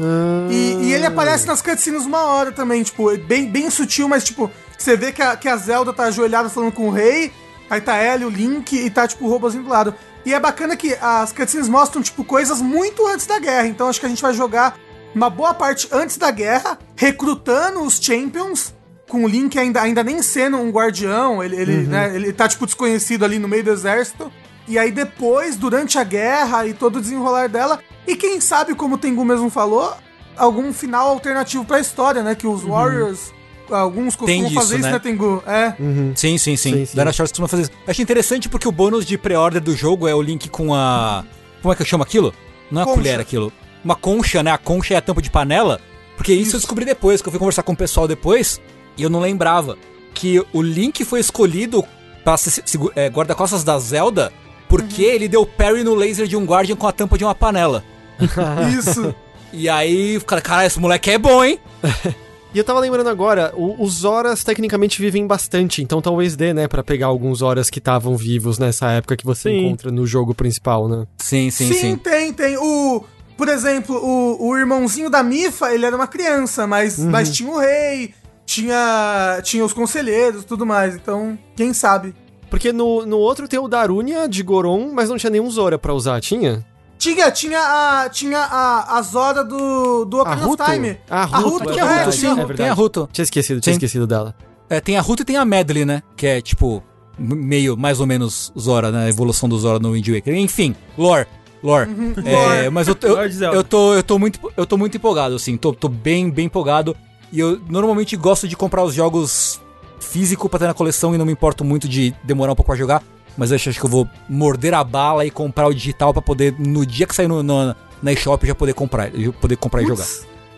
E, 0.49 0.85
e 0.85 0.93
ele 0.93 1.05
aparece 1.05 1.45
nas 1.45 1.61
cutscenes 1.61 2.05
uma 2.05 2.21
hora 2.23 2.51
também, 2.51 2.81
tipo, 2.81 3.15
bem, 3.17 3.45
bem 3.45 3.69
sutil, 3.69 4.07
mas 4.07 4.23
tipo, 4.23 4.49
você 4.77 4.95
vê 4.95 5.11
que 5.11 5.21
a, 5.21 5.35
que 5.35 5.49
a 5.49 5.57
Zelda 5.57 5.91
tá 5.91 6.05
ajoelhada 6.05 6.49
falando 6.49 6.71
com 6.71 6.87
o 6.87 6.91
rei. 6.91 7.31
Aí 7.69 7.81
tá 7.81 7.95
ela 7.97 8.25
o 8.25 8.29
Link 8.29 8.73
e 8.73 8.89
tá, 8.89 9.07
tipo, 9.07 9.25
o 9.25 9.29
robozinho 9.29 9.63
do 9.63 9.69
lado. 9.69 9.93
E 10.25 10.33
é 10.33 10.39
bacana 10.39 10.75
que 10.75 10.93
as 11.01 11.31
cutscenes 11.33 11.67
mostram, 11.67 12.01
tipo, 12.01 12.23
coisas 12.23 12.61
muito 12.61 13.05
antes 13.07 13.25
da 13.25 13.39
guerra. 13.39 13.67
Então 13.67 13.87
acho 13.87 13.99
que 13.99 14.05
a 14.05 14.09
gente 14.09 14.21
vai 14.21 14.33
jogar 14.33 14.77
uma 15.13 15.29
boa 15.29 15.53
parte 15.53 15.89
antes 15.91 16.17
da 16.17 16.31
guerra, 16.31 16.79
recrutando 16.95 17.81
os 17.81 17.99
Champions, 17.99 18.73
com 19.11 19.25
o 19.25 19.27
Link 19.27 19.59
ainda, 19.59 19.81
ainda 19.81 20.05
nem 20.05 20.21
sendo 20.21 20.55
um 20.55 20.71
guardião, 20.71 21.43
ele, 21.43 21.57
ele, 21.57 21.77
né, 21.83 22.15
ele 22.15 22.31
tá, 22.31 22.47
tipo, 22.47 22.65
desconhecido 22.65 23.25
ali 23.25 23.39
no 23.39 23.47
meio 23.47 23.61
do 23.61 23.69
exército. 23.69 24.31
E 24.69 24.79
aí 24.79 24.89
depois, 24.89 25.57
durante 25.57 25.97
a 25.99 26.03
guerra 26.05 26.65
e 26.65 26.73
todo 26.73 26.95
o 26.95 27.01
desenrolar 27.01 27.49
dela, 27.49 27.79
e 28.07 28.15
quem 28.15 28.39
sabe, 28.39 28.73
como 28.73 28.95
o 28.95 28.97
Tengu 28.97 29.25
mesmo 29.25 29.49
falou, 29.49 29.93
algum 30.37 30.71
final 30.71 31.09
alternativo 31.09 31.65
pra 31.65 31.81
história, 31.81 32.23
né? 32.23 32.35
Que 32.35 32.47
os 32.47 32.63
Warriors 32.63 33.33
alguns 33.69 34.15
costumam 34.15 34.45
Tem 34.45 34.53
fazer 34.53 34.75
isso, 34.75 34.87
isso, 34.87 34.87
né? 34.87 34.91
né, 34.93 34.99
Tengu? 34.99 35.43
É. 35.45 35.73
Sim, 36.15 36.37
sim, 36.37 36.55
sim. 36.55 36.55
Sim, 36.57 36.85
sim. 36.85 36.95
Dana 36.95 37.11
Shores 37.11 37.31
costuma 37.31 37.49
fazer 37.49 37.63
isso. 37.63 37.71
Acho 37.85 38.01
interessante 38.01 38.47
porque 38.47 38.67
o 38.67 38.71
bônus 38.71 39.05
de 39.05 39.17
pré-order 39.17 39.61
do 39.61 39.75
jogo 39.75 40.07
é 40.07 40.15
o 40.15 40.21
link 40.21 40.49
com 40.49 40.73
a. 40.73 41.25
Como 41.61 41.73
é 41.73 41.75
que 41.75 41.81
eu 41.81 41.85
chamo 41.85 42.03
aquilo? 42.03 42.33
Não 42.71 42.81
é 42.81 42.83
a 42.83 42.85
Concha. 42.85 42.97
colher 42.97 43.19
aquilo. 43.19 43.51
Uma 43.83 43.95
concha, 43.95 44.41
né? 44.41 44.51
A 44.51 44.57
concha 44.57 44.93
é 44.93 44.97
a 44.97 45.01
tampa 45.01 45.21
de 45.21 45.29
panela. 45.29 45.81
Porque 46.15 46.33
isso, 46.33 46.55
eu 46.55 46.59
descobri 46.59 46.85
depois, 46.85 47.21
que 47.21 47.27
eu 47.27 47.31
fui 47.31 47.39
conversar 47.39 47.63
com 47.63 47.73
o 47.73 47.75
pessoal 47.75 48.07
depois, 48.07 48.61
e 48.97 49.03
eu 49.03 49.09
não 49.09 49.19
lembrava. 49.19 49.77
Que 50.13 50.43
o 50.53 50.61
Link 50.61 51.03
foi 51.05 51.19
escolhido 51.19 51.83
pra 52.23 52.37
ser 52.37 52.63
é, 52.95 53.07
guarda-costas 53.09 53.63
da 53.63 53.77
Zelda 53.79 54.31
porque 54.67 55.03
ele 55.03 55.27
deu 55.27 55.45
parry 55.45 55.83
no 55.83 55.95
laser 55.95 56.27
de 56.27 56.37
um 56.37 56.45
Guardian 56.45 56.75
com 56.75 56.87
a 56.87 56.91
tampa 56.91 57.17
de 57.17 57.23
uma 57.25 57.35
panela. 57.35 57.83
Isso. 58.77 59.13
E 59.51 59.67
aí, 59.67 60.19
cara, 60.21 60.41
cara, 60.41 60.65
esse 60.65 60.79
moleque 60.79 61.11
é 61.11 61.17
bom, 61.17 61.43
hein? 61.43 61.59
E 62.53 62.57
eu 62.57 62.65
tava 62.65 62.81
lembrando 62.81 63.07
agora, 63.07 63.53
os 63.55 64.03
Horas 64.03 64.43
tecnicamente 64.43 65.01
vivem 65.01 65.25
bastante, 65.25 65.81
então 65.81 66.01
talvez 66.01 66.35
dê, 66.35 66.53
né, 66.53 66.67
pra 66.67 66.83
pegar 66.83 67.07
alguns 67.07 67.41
Horas 67.41 67.69
que 67.69 67.79
estavam 67.79 68.17
vivos 68.17 68.59
nessa 68.59 68.91
época 68.91 69.15
que 69.15 69.23
você 69.23 69.49
Sim. 69.49 69.59
encontra 69.67 69.89
no 69.89 70.05
jogo 70.05 70.35
principal, 70.35 70.89
né? 70.89 71.05
Sim, 71.17 71.49
sim, 71.49 71.71
sim. 71.71 71.95
tem, 71.95 72.33
tem. 72.33 72.57
O, 72.57 73.05
por 73.37 73.47
exemplo, 73.47 73.95
o, 73.95 74.49
o 74.49 74.57
irmãozinho 74.57 75.09
da 75.09 75.23
Mifa, 75.23 75.73
ele 75.73 75.85
era 75.85 75.95
uma 75.95 76.07
criança, 76.07 76.67
mas, 76.67 76.97
Uhum. 76.97 77.09
mas 77.09 77.29
tinha 77.33 77.49
o 77.49 77.57
rei, 77.57 78.13
tinha, 78.51 79.41
tinha 79.43 79.63
os 79.63 79.71
conselheiros 79.71 80.43
tudo 80.43 80.65
mais. 80.65 80.95
Então, 80.95 81.39
quem 81.55 81.73
sabe? 81.73 82.13
Porque 82.49 82.73
no, 82.73 83.05
no 83.05 83.17
outro 83.17 83.47
tem 83.47 83.57
o 83.59 83.67
Darunia 83.67 84.27
de 84.27 84.43
Goron, 84.43 84.91
mas 84.93 85.09
não 85.09 85.17
tinha 85.17 85.29
nenhum 85.29 85.49
Zora 85.49 85.79
pra 85.79 85.93
usar, 85.93 86.19
tinha? 86.19 86.65
Tinha, 86.97 87.31
tinha 87.31 87.59
a, 87.59 88.09
tinha 88.09 88.39
a, 88.39 88.97
a 88.97 89.01
Zora 89.01 89.43
do, 89.43 90.05
do 90.05 90.19
A 90.19 90.21
Ocarina 90.21 90.47
of? 90.47 90.63
Time. 90.63 90.97
A 91.09 91.21
A 91.21 91.25
Ruto, 91.25 91.49
Ruto, 91.49 91.69
é 91.69 91.73
Tem 91.73 91.81
a 91.81 91.85
é, 91.85 92.03
Ruto, 92.03 92.11
sim. 92.11 92.27
é 92.27 92.35
verdade. 92.35 92.57
Tem 92.57 92.69
a 92.69 92.73
Ruto. 92.73 93.09
Tinha 93.11 93.23
esquecido, 93.23 93.61
tinha 93.61 93.73
Sim. 93.73 93.77
esquecido 93.77 94.05
dela. 94.05 94.35
É, 94.69 94.79
tem 94.81 94.97
a 94.97 95.01
Ruto 95.01 95.23
e 95.23 95.25
tem 95.25 95.37
a 95.37 95.45
Medley, 95.45 95.85
né? 95.85 96.03
Que 96.15 96.27
é 96.27 96.41
tipo, 96.41 96.83
meio, 97.17 97.77
mais 97.77 98.01
ou 98.01 98.05
menos 98.05 98.51
Zora, 98.59 98.91
né? 98.91 99.05
A 99.05 99.09
evolução 99.09 99.47
do 99.47 99.57
Zora 99.57 99.79
no 99.79 99.93
Wind 99.93 100.07
Waker. 100.09 100.35
Enfim, 100.35 100.75
lore. 100.97 101.25
Lore. 101.63 101.89
É, 102.25 102.35
Lore. 102.35 102.69
mas 102.69 102.87
eu, 102.87 102.97
eu, 103.01 103.53
eu, 103.53 103.63
tô, 103.63 103.93
eu, 103.93 104.03
tô 104.03 104.19
muito, 104.19 104.51
eu 104.57 104.65
tô 104.65 104.77
muito 104.77 104.97
empolgado, 104.97 105.35
assim. 105.35 105.55
Tô, 105.57 105.73
tô 105.73 105.87
bem, 105.87 106.29
bem 106.29 106.45
empolgado. 106.47 106.95
E 107.31 107.39
eu 107.39 107.59
normalmente 107.69 108.15
gosto 108.17 108.47
de 108.47 108.55
comprar 108.57 108.83
os 108.83 108.93
jogos 108.93 109.59
físico 109.99 110.49
pra 110.49 110.59
ter 110.59 110.67
na 110.67 110.73
coleção 110.73 111.13
e 111.15 111.17
não 111.17 111.25
me 111.25 111.31
importo 111.31 111.63
muito 111.63 111.87
de 111.87 112.13
demorar 112.23 112.51
um 112.51 112.55
pouco 112.55 112.71
pra 112.71 112.77
jogar. 112.77 113.01
Mas 113.37 113.51
eu 113.51 113.55
acho, 113.55 113.69
acho 113.69 113.79
que 113.79 113.85
eu 113.85 113.89
vou 113.89 114.07
morder 114.27 114.73
a 114.73 114.83
bala 114.83 115.25
e 115.25 115.31
comprar 115.31 115.67
o 115.67 115.73
digital 115.73 116.11
pra 116.11 116.21
poder, 116.21 116.53
no 116.59 116.85
dia 116.85 117.07
que 117.07 117.15
sair 117.15 117.27
no, 117.29 117.41
no- 117.41 117.75
na 118.03 118.11
eShop, 118.11 118.45
já 118.45 118.53
poder 118.55 118.73
comprar, 118.73 119.09
já 119.13 119.31
poder 119.31 119.55
comprar 119.55 119.81
e 119.83 119.85
jogar. 119.87 120.05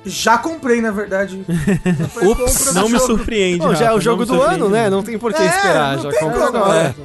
Já 0.06 0.38
comprei, 0.38 0.82
na 0.82 0.92
verdade. 0.92 1.46
Ups, 2.22 2.74
Não 2.74 2.86
me 2.90 2.98
jogo. 2.98 3.06
surpreende. 3.06 3.60
Bom, 3.60 3.76
já 3.76 3.86
é 3.86 3.92
o 3.92 3.96
não 3.96 4.02
jogo 4.02 4.26
do 4.26 4.42
ano, 4.42 4.68
né? 4.70 4.90
Não 4.90 5.04
tem 5.04 5.18
por 5.20 5.34
que 5.34 5.42
É, 5.42 5.46
esperar, 5.46 5.98
não 5.98 6.12
já 6.12 6.20
como. 6.20 6.36
agora. 6.44 6.96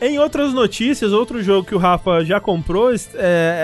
Em 0.00 0.18
outras 0.18 0.52
notícias, 0.54 1.12
outro 1.12 1.42
jogo 1.42 1.66
que 1.66 1.74
o 1.74 1.78
Rafa 1.78 2.24
já 2.24 2.40
comprou 2.40 2.90
é, 2.92 2.96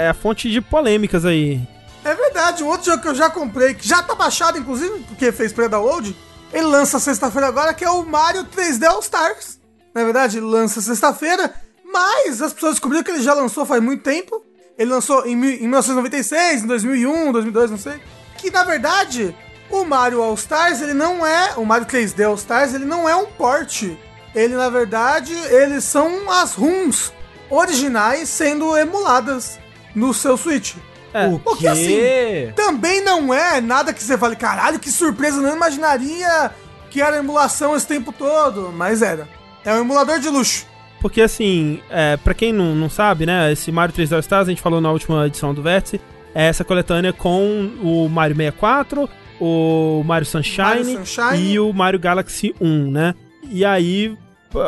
é 0.04 0.08
a 0.10 0.14
fonte 0.14 0.50
de 0.50 0.60
polêmicas 0.60 1.24
aí. 1.24 1.60
É 2.06 2.14
verdade, 2.14 2.62
um 2.62 2.68
outro 2.68 2.86
jogo 2.86 3.02
que 3.02 3.08
eu 3.08 3.14
já 3.16 3.28
comprei, 3.28 3.74
que 3.74 3.86
já 3.86 4.00
tá 4.00 4.14
baixado, 4.14 4.56
inclusive, 4.56 5.00
porque 5.08 5.32
fez 5.32 5.52
pré-download, 5.52 6.16
ele 6.52 6.66
lança 6.66 7.00
sexta-feira 7.00 7.48
agora, 7.48 7.74
que 7.74 7.84
é 7.84 7.90
o 7.90 8.04
Mario 8.04 8.44
3D 8.44 8.86
All 8.86 9.00
Stars. 9.00 9.58
Na 9.92 10.04
verdade, 10.04 10.36
ele 10.36 10.46
lança 10.46 10.80
sexta-feira, 10.80 11.52
mas 11.84 12.40
as 12.40 12.52
pessoas 12.52 12.74
descobriram 12.74 13.02
que 13.02 13.10
ele 13.10 13.24
já 13.24 13.34
lançou 13.34 13.66
faz 13.66 13.82
muito 13.82 14.04
tempo. 14.04 14.40
Ele 14.78 14.88
lançou 14.88 15.26
em, 15.26 15.32
em 15.32 15.66
1996, 15.66 16.62
em 16.62 16.66
2001, 16.68 17.32
2002, 17.32 17.70
não 17.72 17.78
sei. 17.78 18.00
Que, 18.38 18.52
na 18.52 18.62
verdade, 18.62 19.36
o 19.68 19.82
Mario 19.84 20.22
All 20.22 20.34
Stars, 20.34 20.80
ele 20.80 20.94
não 20.94 21.26
é... 21.26 21.54
O 21.56 21.64
Mario 21.64 21.88
3D 21.88 22.24
All 22.24 22.36
Stars, 22.36 22.72
ele 22.72 22.84
não 22.84 23.08
é 23.08 23.16
um 23.16 23.26
port. 23.26 23.82
Ele, 24.32 24.54
na 24.54 24.70
verdade, 24.70 25.32
eles 25.32 25.82
são 25.82 26.30
as 26.30 26.54
ROMs 26.54 27.12
originais 27.50 28.28
sendo 28.28 28.78
emuladas 28.78 29.58
no 29.92 30.14
seu 30.14 30.36
Switch. 30.36 30.76
É. 31.14 31.26
O 31.28 31.56
que 31.56 31.66
assim, 31.66 32.52
também 32.54 33.02
não 33.02 33.32
é 33.32 33.60
nada 33.60 33.92
que 33.92 34.02
você 34.02 34.18
fale, 34.18 34.36
caralho, 34.36 34.78
que 34.78 34.90
surpresa, 34.90 35.40
não 35.40 35.56
imaginaria 35.56 36.50
que 36.90 37.00
era 37.00 37.18
emulação 37.18 37.76
esse 37.76 37.86
tempo 37.86 38.12
todo, 38.12 38.72
mas 38.74 39.02
era. 39.02 39.28
É 39.64 39.72
um 39.72 39.78
emulador 39.78 40.18
de 40.18 40.28
luxo. 40.28 40.66
Porque 41.00 41.20
assim, 41.20 41.80
é, 41.90 42.16
para 42.16 42.34
quem 42.34 42.52
não, 42.52 42.74
não 42.74 42.88
sabe, 42.88 43.26
né, 43.26 43.52
esse 43.52 43.70
Mario 43.70 43.94
3D 43.94 44.12
All 44.12 44.20
Stars, 44.20 44.48
a 44.48 44.50
gente 44.50 44.62
falou 44.62 44.80
na 44.80 44.90
última 44.90 45.26
edição 45.26 45.52
do 45.52 45.62
Vértice, 45.62 46.00
é 46.34 46.46
essa 46.46 46.64
coletânea 46.64 47.12
com 47.12 47.70
o 47.82 48.08
Mario 48.08 48.36
64, 48.36 49.08
o 49.40 50.02
Mario 50.04 50.26
Sunshine, 50.26 50.64
Mario 50.64 51.06
Sunshine. 51.06 51.52
e 51.52 51.60
o 51.60 51.72
Mario 51.72 51.98
Galaxy 51.98 52.54
1, 52.60 52.90
né? 52.90 53.14
E 53.50 53.64
aí, 53.64 54.16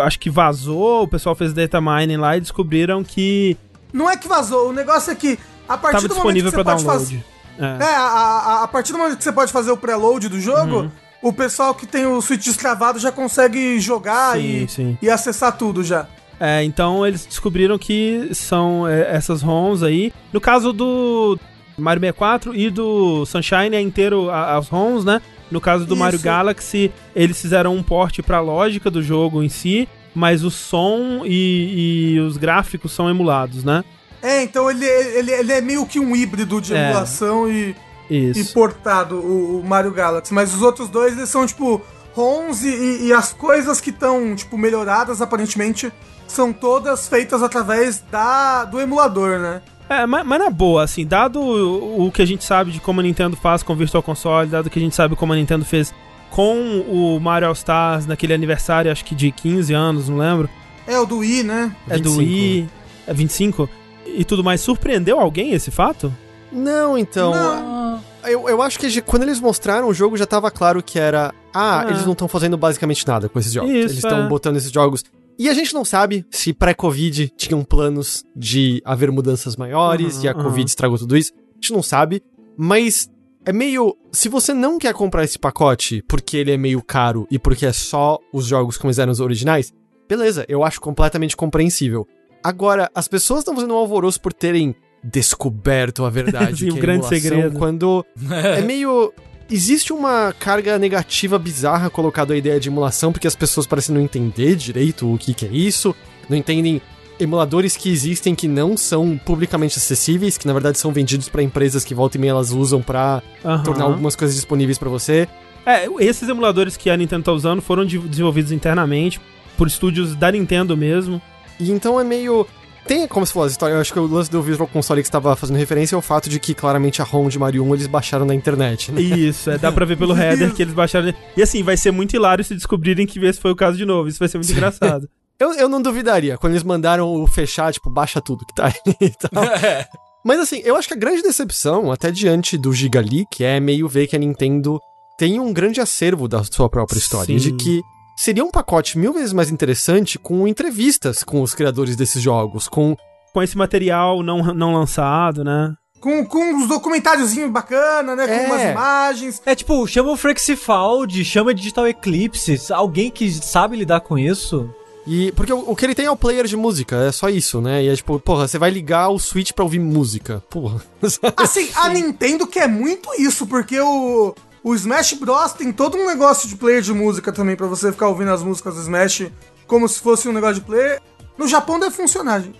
acho 0.04 0.18
que 0.18 0.30
vazou, 0.30 1.02
o 1.02 1.08
pessoal 1.08 1.34
fez 1.34 1.52
data 1.52 1.80
mining 1.80 2.16
lá 2.16 2.36
e 2.36 2.40
descobriram 2.40 3.02
que 3.02 3.56
Não 3.92 4.08
é 4.08 4.16
que 4.16 4.28
vazou, 4.28 4.68
o 4.68 4.72
negócio 4.72 5.10
é 5.10 5.14
que 5.14 5.38
a 5.68 5.76
partir 5.76 5.96
estava 5.96 6.08
do 6.08 6.14
disponível 6.14 6.50
para 6.52 6.62
download. 6.62 6.84
fazer. 6.84 7.24
É. 7.58 7.64
É, 7.84 7.94
a, 7.96 8.00
a- 8.02 8.62
a 8.64 8.68
partir 8.68 8.92
do 8.92 8.98
momento 8.98 9.16
que 9.18 9.24
você 9.24 9.32
pode 9.32 9.52
fazer 9.52 9.70
o 9.72 9.76
preload 9.76 10.28
do 10.28 10.40
jogo, 10.40 10.82
Uhum. 10.82 10.90
o 11.22 11.32
pessoal 11.32 11.74
que 11.74 11.86
tem 11.86 12.06
o 12.06 12.20
Switch 12.22 12.44
destravado 12.44 12.98
já 12.98 13.10
consegue 13.10 13.80
jogar 13.80 14.36
Sim, 14.36 14.62
e, 14.64 14.68
sim. 14.68 14.98
e 15.02 15.10
acessar 15.10 15.56
tudo 15.56 15.82
já. 15.82 16.06
É, 16.40 16.62
então 16.62 17.04
eles 17.04 17.26
descobriram 17.26 17.76
que 17.76 18.30
são 18.32 18.86
é, 18.86 19.14
essas 19.14 19.42
ROMs 19.42 19.82
aí. 19.82 20.12
No 20.32 20.40
caso 20.40 20.72
do 20.72 21.36
Mario 21.76 22.00
64 22.00 22.54
e 22.54 22.70
do 22.70 23.26
Sunshine 23.26 23.74
é 23.74 23.80
inteiro 23.80 24.30
a- 24.30 24.56
as 24.56 24.68
ROMs, 24.68 25.04
né? 25.04 25.20
No 25.50 25.60
caso 25.60 25.84
do 25.84 25.94
Isso. 25.94 26.00
Mario 26.00 26.20
Galaxy, 26.20 26.92
eles 27.16 27.40
fizeram 27.40 27.74
um 27.74 27.82
porte 27.82 28.22
pra 28.22 28.38
lógica 28.40 28.88
do 28.88 29.02
jogo 29.02 29.42
em 29.42 29.48
si, 29.48 29.88
mas 30.14 30.44
o 30.44 30.50
som 30.50 31.22
e, 31.24 32.14
e 32.16 32.20
os 32.20 32.36
gráficos 32.36 32.92
são 32.92 33.10
emulados, 33.10 33.64
né? 33.64 33.82
É, 34.22 34.42
então 34.42 34.70
ele, 34.70 34.84
ele, 34.84 35.30
ele 35.30 35.52
é 35.52 35.60
meio 35.60 35.86
que 35.86 36.00
um 36.00 36.14
híbrido 36.14 36.60
de 36.60 36.74
É. 36.74 36.86
emulação 36.90 37.50
e, 37.50 37.74
e 38.10 38.44
portado, 38.52 39.16
o, 39.16 39.60
o 39.60 39.64
Mario 39.64 39.92
Galaxy. 39.92 40.32
Mas 40.34 40.54
os 40.54 40.62
outros 40.62 40.88
dois, 40.88 41.16
eles 41.16 41.28
são, 41.28 41.46
tipo, 41.46 41.80
ROMs 42.14 42.66
e, 42.66 43.06
e 43.06 43.12
as 43.12 43.32
coisas 43.32 43.80
que 43.80 43.90
estão, 43.90 44.34
tipo, 44.34 44.58
melhoradas, 44.58 45.22
aparentemente, 45.22 45.92
são 46.26 46.52
todas 46.52 47.06
feitas 47.06 47.42
através 47.42 48.02
da, 48.10 48.64
do 48.64 48.80
emulador, 48.80 49.38
né? 49.38 49.62
É, 49.88 50.04
mas, 50.04 50.26
mas 50.26 50.38
na 50.38 50.50
boa, 50.50 50.82
assim, 50.82 51.06
dado 51.06 51.40
o, 51.40 52.06
o 52.06 52.12
que 52.12 52.20
a 52.20 52.26
gente 52.26 52.44
sabe 52.44 52.72
de 52.72 52.80
como 52.80 53.00
a 53.00 53.02
Nintendo 53.02 53.36
faz 53.36 53.62
com 53.62 53.72
o 53.72 53.76
Virtual 53.76 54.02
Console, 54.02 54.48
dado 54.50 54.68
que 54.68 54.78
a 54.78 54.82
gente 54.82 54.94
sabe 54.94 55.16
como 55.16 55.32
a 55.32 55.36
Nintendo 55.36 55.64
fez 55.64 55.94
com 56.30 56.80
o 56.86 57.18
Mario 57.18 57.48
All 57.48 57.54
Stars 57.54 58.04
naquele 58.04 58.34
aniversário, 58.34 58.92
acho 58.92 59.02
que 59.04 59.14
de 59.14 59.30
15 59.32 59.72
anos, 59.72 60.08
não 60.08 60.18
lembro. 60.18 60.48
É 60.86 60.98
o 60.98 61.06
do 61.06 61.18
Wii, 61.18 61.42
né? 61.42 61.74
É 61.88 61.98
do 61.98 62.10
25. 62.16 62.18
Wii. 62.18 62.68
É 63.06 63.14
25? 63.14 63.70
E 64.16 64.24
tudo 64.24 64.42
mais. 64.44 64.60
Surpreendeu 64.60 65.18
alguém 65.18 65.52
esse 65.52 65.70
fato? 65.70 66.12
Não, 66.52 66.96
então. 66.96 67.32
Não. 67.32 68.02
Eu, 68.24 68.48
eu 68.48 68.62
acho 68.62 68.78
que 68.78 69.00
quando 69.02 69.22
eles 69.22 69.40
mostraram 69.40 69.88
o 69.88 69.94
jogo 69.94 70.16
já 70.16 70.26
tava 70.26 70.50
claro 70.50 70.82
que 70.82 70.98
era. 70.98 71.32
Ah, 71.54 71.82
Ah. 71.82 71.90
eles 71.90 72.04
não 72.04 72.12
estão 72.12 72.28
fazendo 72.28 72.56
basicamente 72.56 73.06
nada 73.06 73.28
com 73.28 73.38
esses 73.38 73.52
jogos. 73.52 73.70
Isso, 73.70 73.78
eles 73.80 73.92
estão 73.96 74.24
é. 74.24 74.28
botando 74.28 74.56
esses 74.56 74.70
jogos. 74.70 75.04
E 75.38 75.48
a 75.48 75.54
gente 75.54 75.72
não 75.72 75.84
sabe 75.84 76.26
se 76.30 76.52
pré-Covid 76.52 77.32
tinham 77.36 77.62
planos 77.62 78.24
de 78.34 78.82
haver 78.84 79.12
mudanças 79.12 79.56
maiores 79.56 80.16
Uhum, 80.16 80.24
e 80.24 80.28
a 80.28 80.36
uhum. 80.36 80.42
Covid 80.42 80.68
estragou 80.68 80.98
tudo 80.98 81.16
isso. 81.16 81.32
A 81.32 81.54
gente 81.54 81.72
não 81.72 81.82
sabe. 81.82 82.22
Mas 82.56 83.08
é 83.46 83.52
meio. 83.52 83.96
Se 84.10 84.28
você 84.28 84.52
não 84.52 84.78
quer 84.78 84.92
comprar 84.92 85.22
esse 85.24 85.38
pacote 85.38 86.02
porque 86.08 86.36
ele 86.36 86.50
é 86.50 86.56
meio 86.56 86.82
caro 86.82 87.26
e 87.30 87.38
porque 87.38 87.64
é 87.66 87.72
só 87.72 88.18
os 88.32 88.46
jogos 88.46 88.76
como 88.76 88.88
eles 88.88 88.98
eram 88.98 89.12
os 89.12 89.20
originais, 89.20 89.72
beleza, 90.08 90.44
eu 90.48 90.64
acho 90.64 90.80
completamente 90.80 91.36
compreensível. 91.36 92.06
Agora, 92.42 92.90
as 92.94 93.08
pessoas 93.08 93.40
estão 93.40 93.54
fazendo 93.54 93.74
um 93.74 93.76
alvoroço 93.76 94.20
por 94.20 94.32
terem 94.32 94.74
descoberto 95.02 96.04
a 96.04 96.10
verdade. 96.10 96.60
Sim, 96.64 96.68
que 96.68 96.74
o 96.74 96.78
é 96.78 96.80
grande 96.80 97.06
segredo. 97.06 97.58
Quando 97.58 98.04
é 98.30 98.60
meio. 98.62 99.12
Existe 99.50 99.94
uma 99.94 100.34
carga 100.38 100.78
negativa 100.78 101.38
bizarra 101.38 101.88
colocada 101.88 102.34
a 102.34 102.36
ideia 102.36 102.60
de 102.60 102.68
emulação, 102.68 103.10
porque 103.12 103.26
as 103.26 103.34
pessoas 103.34 103.66
parecem 103.66 103.94
não 103.94 104.02
entender 104.02 104.54
direito 104.54 105.10
o 105.10 105.16
que, 105.16 105.32
que 105.32 105.46
é 105.46 105.48
isso, 105.48 105.94
não 106.28 106.36
entendem 106.36 106.82
emuladores 107.18 107.74
que 107.74 107.90
existem 107.90 108.34
que 108.34 108.46
não 108.46 108.76
são 108.76 109.16
publicamente 109.16 109.78
acessíveis, 109.78 110.36
que 110.36 110.46
na 110.46 110.52
verdade 110.52 110.78
são 110.78 110.92
vendidos 110.92 111.30
pra 111.30 111.42
empresas 111.42 111.82
que 111.82 111.94
volta 111.94 112.18
e 112.18 112.20
meia 112.20 112.32
elas 112.32 112.50
usam 112.50 112.82
pra 112.82 113.22
Aham. 113.42 113.62
tornar 113.62 113.84
algumas 113.84 114.14
coisas 114.14 114.36
disponíveis 114.36 114.76
pra 114.76 114.90
você. 114.90 115.26
É, 115.64 115.86
esses 115.98 116.28
emuladores 116.28 116.76
que 116.76 116.90
a 116.90 116.96
Nintendo 116.98 117.24
tá 117.24 117.32
usando 117.32 117.62
foram 117.62 117.86
de- 117.86 117.98
desenvolvidos 117.98 118.52
internamente 118.52 119.18
por 119.56 119.66
estúdios 119.66 120.14
da 120.14 120.30
Nintendo 120.30 120.76
mesmo. 120.76 121.22
E 121.58 121.70
então 121.70 122.00
é 122.00 122.04
meio. 122.04 122.46
Tem, 122.86 123.06
como 123.06 123.26
se 123.26 123.32
falou, 123.32 123.46
as 123.46 123.52
histórias. 123.52 123.76
Eu 123.76 123.80
acho 123.82 123.92
que 123.92 123.98
o 123.98 124.06
lance 124.06 124.30
do 124.30 124.42
Visual 124.42 124.66
Console 124.66 125.02
que 125.02 125.08
estava 125.08 125.36
fazendo 125.36 125.56
referência 125.56 125.94
é 125.94 125.98
o 125.98 126.02
fato 126.02 126.30
de 126.30 126.40
que 126.40 126.54
claramente 126.54 127.02
a 127.02 127.04
ROM 127.04 127.28
de 127.28 127.38
Mario 127.38 127.62
1 127.64 127.74
eles 127.74 127.86
baixaram 127.86 128.24
na 128.24 128.34
internet, 128.34 128.90
né? 128.90 129.00
Isso, 129.00 129.50
é, 129.50 129.58
dá 129.58 129.70
pra 129.70 129.84
ver 129.84 129.98
pelo 129.98 130.16
header 130.16 130.54
que 130.54 130.62
eles 130.62 130.72
baixaram. 130.72 131.12
E 131.36 131.42
assim, 131.42 131.62
vai 131.62 131.76
ser 131.76 131.90
muito 131.90 132.16
hilário 132.16 132.42
se 132.42 132.54
descobrirem 132.54 133.06
que 133.06 133.18
esse 133.24 133.38
foi 133.40 133.50
o 133.50 133.56
caso 133.56 133.76
de 133.76 133.84
novo. 133.84 134.08
Isso 134.08 134.18
vai 134.18 134.28
ser 134.28 134.38
muito 134.38 134.52
engraçado. 134.52 135.08
Eu, 135.40 135.52
eu 135.52 135.68
não 135.68 135.80
duvidaria. 135.80 136.36
Quando 136.36 136.54
eles 136.54 136.64
mandaram 136.64 137.14
o 137.14 137.24
fechar, 137.24 137.72
tipo, 137.72 137.88
baixa 137.88 138.20
tudo 138.20 138.44
que 138.44 138.52
tá 138.52 138.66
aí 138.66 138.96
e 139.00 139.10
tal. 139.10 139.44
Mas 140.24 140.40
assim, 140.40 140.60
eu 140.64 140.74
acho 140.74 140.88
que 140.88 140.94
a 140.94 140.96
grande 140.96 141.22
decepção, 141.22 141.92
até 141.92 142.10
diante 142.10 142.58
do 142.58 142.72
Giga 142.72 143.00
Leak, 143.00 143.44
é 143.44 143.60
meio 143.60 143.88
ver 143.88 144.08
que 144.08 144.16
a 144.16 144.18
Nintendo 144.18 144.80
tem 145.16 145.38
um 145.38 145.52
grande 145.52 145.80
acervo 145.80 146.26
da 146.26 146.42
sua 146.42 146.68
própria 146.68 146.98
história. 146.98 147.38
Sim. 147.38 147.50
De 147.50 147.52
que 147.52 147.82
seria 148.18 148.44
um 148.44 148.50
pacote 148.50 148.98
mil 148.98 149.12
vezes 149.12 149.32
mais 149.32 149.50
interessante 149.50 150.18
com 150.18 150.46
entrevistas 150.48 151.22
com 151.22 151.40
os 151.40 151.54
criadores 151.54 151.94
desses 151.96 152.20
jogos, 152.20 152.68
com 152.68 152.96
Com 153.32 153.42
esse 153.42 153.56
material 153.56 154.22
não, 154.22 154.42
não 154.54 154.74
lançado, 154.74 155.44
né? 155.44 155.74
Com, 156.00 156.24
com 156.26 156.38
uns 156.54 156.68
documentáriozinhos 156.68 157.50
bacana, 157.50 158.14
né? 158.16 158.26
Com 158.26 158.32
É. 158.32 158.46
umas 158.46 158.62
imagens. 158.62 159.42
É 159.44 159.54
tipo, 159.54 159.86
chama 159.86 160.10
o 160.12 160.16
Frexifaldi, 160.16 161.24
chama 161.24 161.52
Digital 161.54 161.86
Eclipse, 161.88 162.72
alguém 162.72 163.10
que 163.10 163.30
sabe 163.30 163.76
lidar 163.76 164.00
com 164.00 164.18
isso. 164.18 164.68
E 165.06 165.32
porque 165.32 165.52
o, 165.52 165.70
o 165.70 165.74
que 165.74 165.84
ele 165.86 165.94
tem 165.94 166.06
é 166.06 166.10
o 166.10 166.16
player 166.16 166.46
de 166.46 166.56
música, 166.56 166.96
é 166.96 167.10
só 167.12 167.28
isso, 167.28 167.60
né? 167.60 167.82
E 167.82 167.88
é 167.88 167.96
tipo, 167.96 168.18
porra, 168.20 168.46
você 168.46 168.58
vai 168.58 168.70
ligar 168.70 169.08
o 169.08 169.18
Switch 169.18 169.52
pra 169.52 169.64
ouvir 169.64 169.78
música. 169.78 170.42
Porra. 170.50 170.82
Assim, 171.36 171.68
a 171.76 171.88
Nintendo 171.88 172.46
quer 172.46 172.68
muito 172.68 173.08
isso, 173.18 173.46
porque 173.46 173.80
o, 173.80 174.34
o 174.68 174.74
Smash 174.74 175.14
Bros. 175.14 175.52
tem 175.52 175.72
todo 175.72 175.96
um 175.96 176.06
negócio 176.06 176.48
de 176.48 176.56
player 176.56 176.82
de 176.82 176.92
música 176.92 177.32
também, 177.32 177.56
pra 177.56 177.66
você 177.66 177.90
ficar 177.90 178.08
ouvindo 178.08 178.30
as 178.30 178.42
músicas 178.42 178.74
do 178.74 178.80
Smash 178.82 179.30
como 179.66 179.88
se 179.88 180.00
fosse 180.00 180.28
um 180.28 180.32
negócio 180.32 180.56
de 180.56 180.60
player. 180.62 181.00
No 181.38 181.48
Japão 181.48 181.80
deve 181.80 181.94
funcionar, 181.94 182.40
gente. 182.40 182.58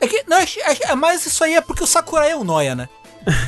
É 0.00 0.06
que, 0.06 0.24
não, 0.28 0.36
é, 0.38 0.46
é, 0.82 0.94
mas 0.94 1.24
isso 1.26 1.42
aí 1.42 1.54
é 1.54 1.60
porque 1.60 1.82
o 1.82 1.86
Sakurai 1.86 2.30
é 2.30 2.36
o 2.36 2.44
Noia, 2.44 2.74
né? 2.74 2.88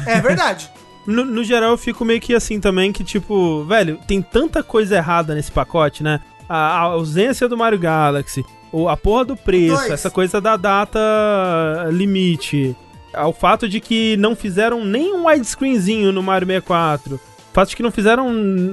É 0.06 0.20
verdade. 0.20 0.70
No, 1.06 1.24
no 1.24 1.42
geral, 1.42 1.70
eu 1.70 1.78
fico 1.78 2.04
meio 2.04 2.20
que 2.20 2.34
assim 2.34 2.60
também, 2.60 2.92
que 2.92 3.02
tipo, 3.02 3.64
velho, 3.64 3.98
tem 4.06 4.20
tanta 4.20 4.62
coisa 4.62 4.96
errada 4.96 5.34
nesse 5.34 5.50
pacote, 5.50 6.02
né? 6.02 6.20
A, 6.46 6.54
a 6.54 6.78
ausência 6.80 7.48
do 7.48 7.56
Mario 7.56 7.78
Galaxy, 7.78 8.44
o, 8.70 8.86
a 8.86 8.96
porra 8.98 9.24
do 9.24 9.36
preço, 9.36 9.76
Dois. 9.76 9.90
essa 9.90 10.10
coisa 10.10 10.42
da 10.42 10.58
data 10.58 11.00
limite, 11.90 12.76
ao 13.14 13.32
fato 13.32 13.66
de 13.66 13.80
que 13.80 14.14
não 14.18 14.36
fizeram 14.36 14.84
nem 14.84 15.12
um 15.14 15.26
widescreenzinho 15.26 16.12
no 16.12 16.22
Mario 16.22 16.46
64, 16.46 17.18
o 17.50 17.52
fato 17.52 17.70
de 17.70 17.76
que 17.76 17.82
não 17.82 17.90
fizeram, 17.90 18.26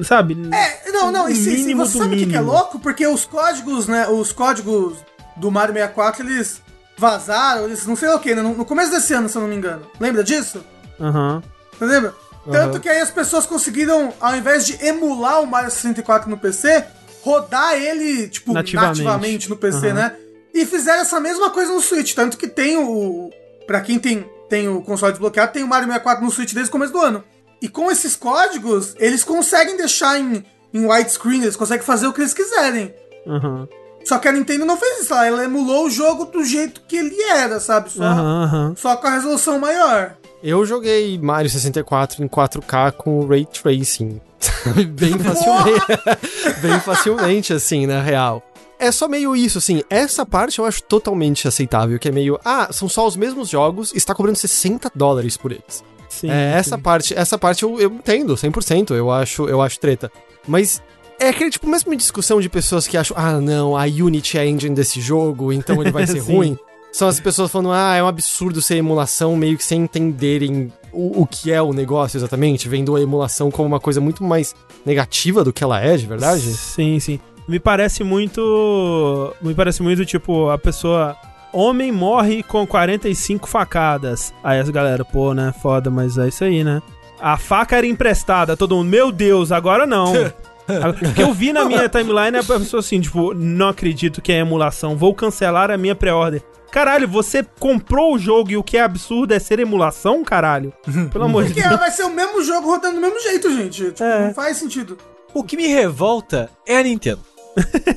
sabe? 0.03 0.37
É, 0.53 0.91
não, 0.91 1.11
não, 1.11 1.27
e 1.27 1.35
se, 1.35 1.73
você 1.73 1.97
sabe 1.97 2.15
o 2.15 2.17
que, 2.19 2.27
que 2.27 2.35
é 2.35 2.41
louco? 2.41 2.79
Porque 2.79 3.07
os 3.07 3.25
códigos, 3.25 3.87
né? 3.87 4.07
Os 4.07 4.31
códigos 4.31 4.97
do 5.35 5.49
Mario 5.49 5.73
64, 5.73 6.23
eles 6.23 6.61
vazaram, 6.95 7.65
eles 7.65 7.85
não 7.87 7.95
sei 7.95 8.09
o 8.09 8.19
que, 8.19 8.35
né? 8.35 8.41
No, 8.41 8.63
começo 8.65 8.91
desse 8.91 9.13
ano, 9.13 9.27
se 9.27 9.35
eu 9.35 9.41
não 9.41 9.49
me 9.49 9.55
engano. 9.55 9.87
Lembra 9.99 10.23
disso? 10.23 10.63
Aham. 10.99 11.41
Você 11.77 11.85
lembra? 11.85 12.13
Tanto 12.51 12.79
que 12.79 12.87
aí 12.87 13.01
as 13.01 13.11
pessoas 13.11 13.45
conseguiram, 13.45 14.13
ao 14.21 14.35
invés 14.35 14.65
de 14.65 14.83
emular 14.85 15.41
o 15.41 15.47
Mario 15.47 15.69
64 15.69 16.29
no 16.29 16.37
PC, 16.37 16.85
rodar 17.21 17.73
ele, 17.73 18.29
tipo, 18.29 18.53
Nativamente. 18.53 19.03
nativamente, 19.03 19.49
no 19.49 19.57
PC, 19.57 19.87
Aham. 19.87 19.93
né? 19.93 20.15
E 20.53 20.65
fizeram 20.65 21.01
essa 21.01 21.19
mesma 21.19 21.49
coisa 21.49 21.73
no 21.73 21.81
Switch. 21.81 22.13
Tanto 22.13 22.37
que 22.37 22.47
tem 22.47 22.77
o. 22.77 23.29
Pra 23.65 23.81
quem 23.81 23.99
tem, 23.99 24.25
tem 24.49 24.67
o 24.69 24.81
console 24.81 25.11
desbloqueado, 25.11 25.51
tem 25.51 25.63
o 25.63 25.67
Mario 25.67 25.87
64 25.87 26.23
no 26.23 26.31
Switch 26.31 26.53
desde 26.53 26.69
o 26.69 26.71
começo 26.71 26.93
do 26.93 27.01
ano. 27.01 27.23
E 27.61 27.67
com 27.67 27.89
esses 27.91 28.15
códigos, 28.15 28.95
eles 28.99 29.23
conseguem 29.23 29.77
deixar 29.77 30.19
em, 30.19 30.43
em 30.73 30.85
widescreen, 30.85 31.41
eles 31.41 31.55
conseguem 31.55 31.85
fazer 31.85 32.07
o 32.07 32.13
que 32.13 32.21
eles 32.21 32.33
quiserem. 32.33 32.93
Aham. 33.25 33.67
Só 34.05 34.19
que 34.19 34.27
a 34.27 34.31
Nintendo 34.31 34.65
não 34.65 34.77
fez 34.77 35.01
isso, 35.01 35.13
ela 35.13 35.43
emulou 35.43 35.85
o 35.85 35.89
jogo 35.89 36.25
do 36.25 36.41
jeito 36.43 36.81
que 36.87 36.95
ele 36.95 37.21
era, 37.23 37.59
sabe? 37.59 37.91
Só, 37.91 38.03
aham. 38.03 38.73
só 38.77 38.95
com 38.95 39.05
a 39.07 39.11
resolução 39.11 39.59
maior. 39.59 40.15
Eu 40.41 40.65
joguei 40.65 41.19
Mario 41.19 41.49
64 41.49 42.23
em 42.23 42.27
4K 42.27 42.93
com 42.93 43.25
Ray 43.25 43.45
Tracing. 43.45 44.21
Bem 44.91 45.17
facilmente. 45.19 45.85
Bem 46.61 46.79
facilmente, 46.79 47.53
assim, 47.53 47.85
na 47.85 48.01
real. 48.01 48.41
É 48.79 48.91
só 48.91 49.07
meio 49.07 49.35
isso, 49.35 49.57
assim. 49.57 49.81
Essa 49.89 50.25
parte 50.25 50.59
eu 50.59 50.65
acho 50.65 50.83
totalmente 50.83 51.47
aceitável, 51.47 51.97
que 51.97 52.07
é 52.07 52.11
meio. 52.11 52.39
Ah, 52.45 52.69
são 52.71 52.87
só 52.87 53.05
os 53.07 53.17
mesmos 53.17 53.49
jogos 53.49 53.91
e 53.91 53.97
está 53.97 54.13
cobrando 54.13 54.37
60 54.37 54.91
dólares 54.95 55.35
por 55.35 55.51
eles. 55.51 55.83
Sim, 56.19 56.29
É, 56.29 56.51
sim. 56.53 56.57
essa 56.59 56.77
parte, 56.77 57.13
essa 57.13 57.37
parte 57.37 57.63
eu, 57.63 57.79
eu 57.79 57.89
entendo, 57.91 58.33
100%, 58.35 58.91
eu 58.95 59.11
acho, 59.11 59.47
eu 59.47 59.61
acho 59.61 59.79
treta. 59.79 60.11
Mas 60.47 60.81
é 61.19 61.29
aquele 61.29 61.49
tipo, 61.49 61.67
mesmo 61.67 61.95
discussão 61.95 62.39
de 62.41 62.49
pessoas 62.49 62.87
que 62.87 62.97
acham, 62.97 63.15
ah, 63.17 63.39
não, 63.41 63.75
a 63.75 63.83
Unity 63.83 64.37
é 64.37 64.41
a 64.41 64.45
engine 64.45 64.75
desse 64.75 64.99
jogo, 65.01 65.51
então 65.53 65.81
ele 65.81 65.91
vai 65.91 66.05
ser 66.07 66.19
ruim. 66.19 66.57
São 66.91 67.07
as 67.07 67.19
pessoas 67.19 67.51
falando, 67.51 67.71
ah, 67.71 67.95
é 67.95 68.01
um 68.03 68.07
absurdo 68.07 68.61
ser 68.61 68.75
emulação, 68.77 69.35
meio 69.35 69.57
que 69.57 69.63
sem 69.63 69.81
entenderem 69.81 70.71
o, 70.91 71.21
o 71.21 71.27
que 71.27 71.51
é 71.51 71.61
o 71.61 71.73
negócio 71.73 72.17
exatamente, 72.17 72.67
vendo 72.67 72.95
a 72.95 73.01
emulação 73.01 73.51
como 73.51 73.67
uma 73.67 73.79
coisa 73.79 74.01
muito 74.01 74.23
mais 74.23 74.55
negativa 74.85 75.43
do 75.43 75.51
que 75.53 75.63
ela 75.63 75.79
é, 75.79 75.95
de 75.97 76.07
verdade. 76.07 76.41
Sim, 76.41 76.99
sim. 76.99 77.19
Me 77.47 77.59
parece 77.59 78.03
muito. 78.03 79.33
Me 79.41 79.53
parece 79.53 79.81
muito 79.83 80.05
tipo, 80.05 80.49
a 80.49 80.57
pessoa. 80.57 81.15
Homem 81.53 81.91
morre 81.91 82.43
com 82.43 82.65
45 82.67 83.47
facadas. 83.47 84.33
Aí 84.43 84.59
as 84.59 84.69
galera, 84.69 85.03
pô, 85.05 85.33
né? 85.33 85.53
Foda, 85.61 85.89
mas 85.89 86.17
é 86.17 86.27
isso 86.27 86.43
aí, 86.43 86.63
né? 86.63 86.81
A 87.19 87.37
faca 87.37 87.75
era 87.77 87.87
emprestada, 87.87 88.55
todo 88.55 88.75
mundo, 88.75 88.89
meu 88.89 89.11
Deus, 89.11 89.51
agora 89.51 89.85
não. 89.87 90.13
O 90.67 91.13
que 91.13 91.23
eu 91.23 91.33
vi 91.33 91.53
na 91.53 91.63
minha 91.63 91.87
timeline 91.87 92.35
é 92.35 92.39
a 92.41 92.43
pessoa 92.43 92.81
assim, 92.81 92.99
tipo, 92.99 93.33
não 93.33 93.69
acredito 93.69 94.21
que 94.21 94.33
é 94.33 94.39
emulação, 94.39 94.97
vou 94.97 95.15
cancelar 95.15 95.71
a 95.71 95.77
minha 95.77 95.95
pré-order. 95.95 96.43
Caralho, 96.69 97.07
você 97.07 97.41
comprou 97.57 98.13
o 98.13 98.19
jogo 98.19 98.51
e 98.51 98.57
o 98.57 98.63
que 98.63 98.75
é 98.77 98.81
absurdo 98.81 99.33
é 99.33 99.39
ser 99.39 99.59
emulação, 99.61 100.25
caralho? 100.25 100.73
Pelo 101.09 101.23
amor 101.23 101.45
de 101.45 101.53
Porque 101.53 101.65
Deus. 101.65 101.79
vai 101.79 101.89
ser 101.89 102.03
o 102.03 102.09
mesmo 102.09 102.43
jogo 102.43 102.67
rodando 102.67 102.95
do 102.95 103.01
mesmo 103.01 103.17
jeito, 103.21 103.49
gente. 103.55 103.85
Tipo, 103.91 104.03
É. 104.03 104.27
não 104.27 104.33
faz 104.33 104.57
sentido. 104.57 104.97
O 105.33 105.41
que 105.41 105.55
me 105.55 105.67
revolta 105.67 106.49
é 106.67 106.77
a 106.77 106.83
Nintendo. 106.83 107.21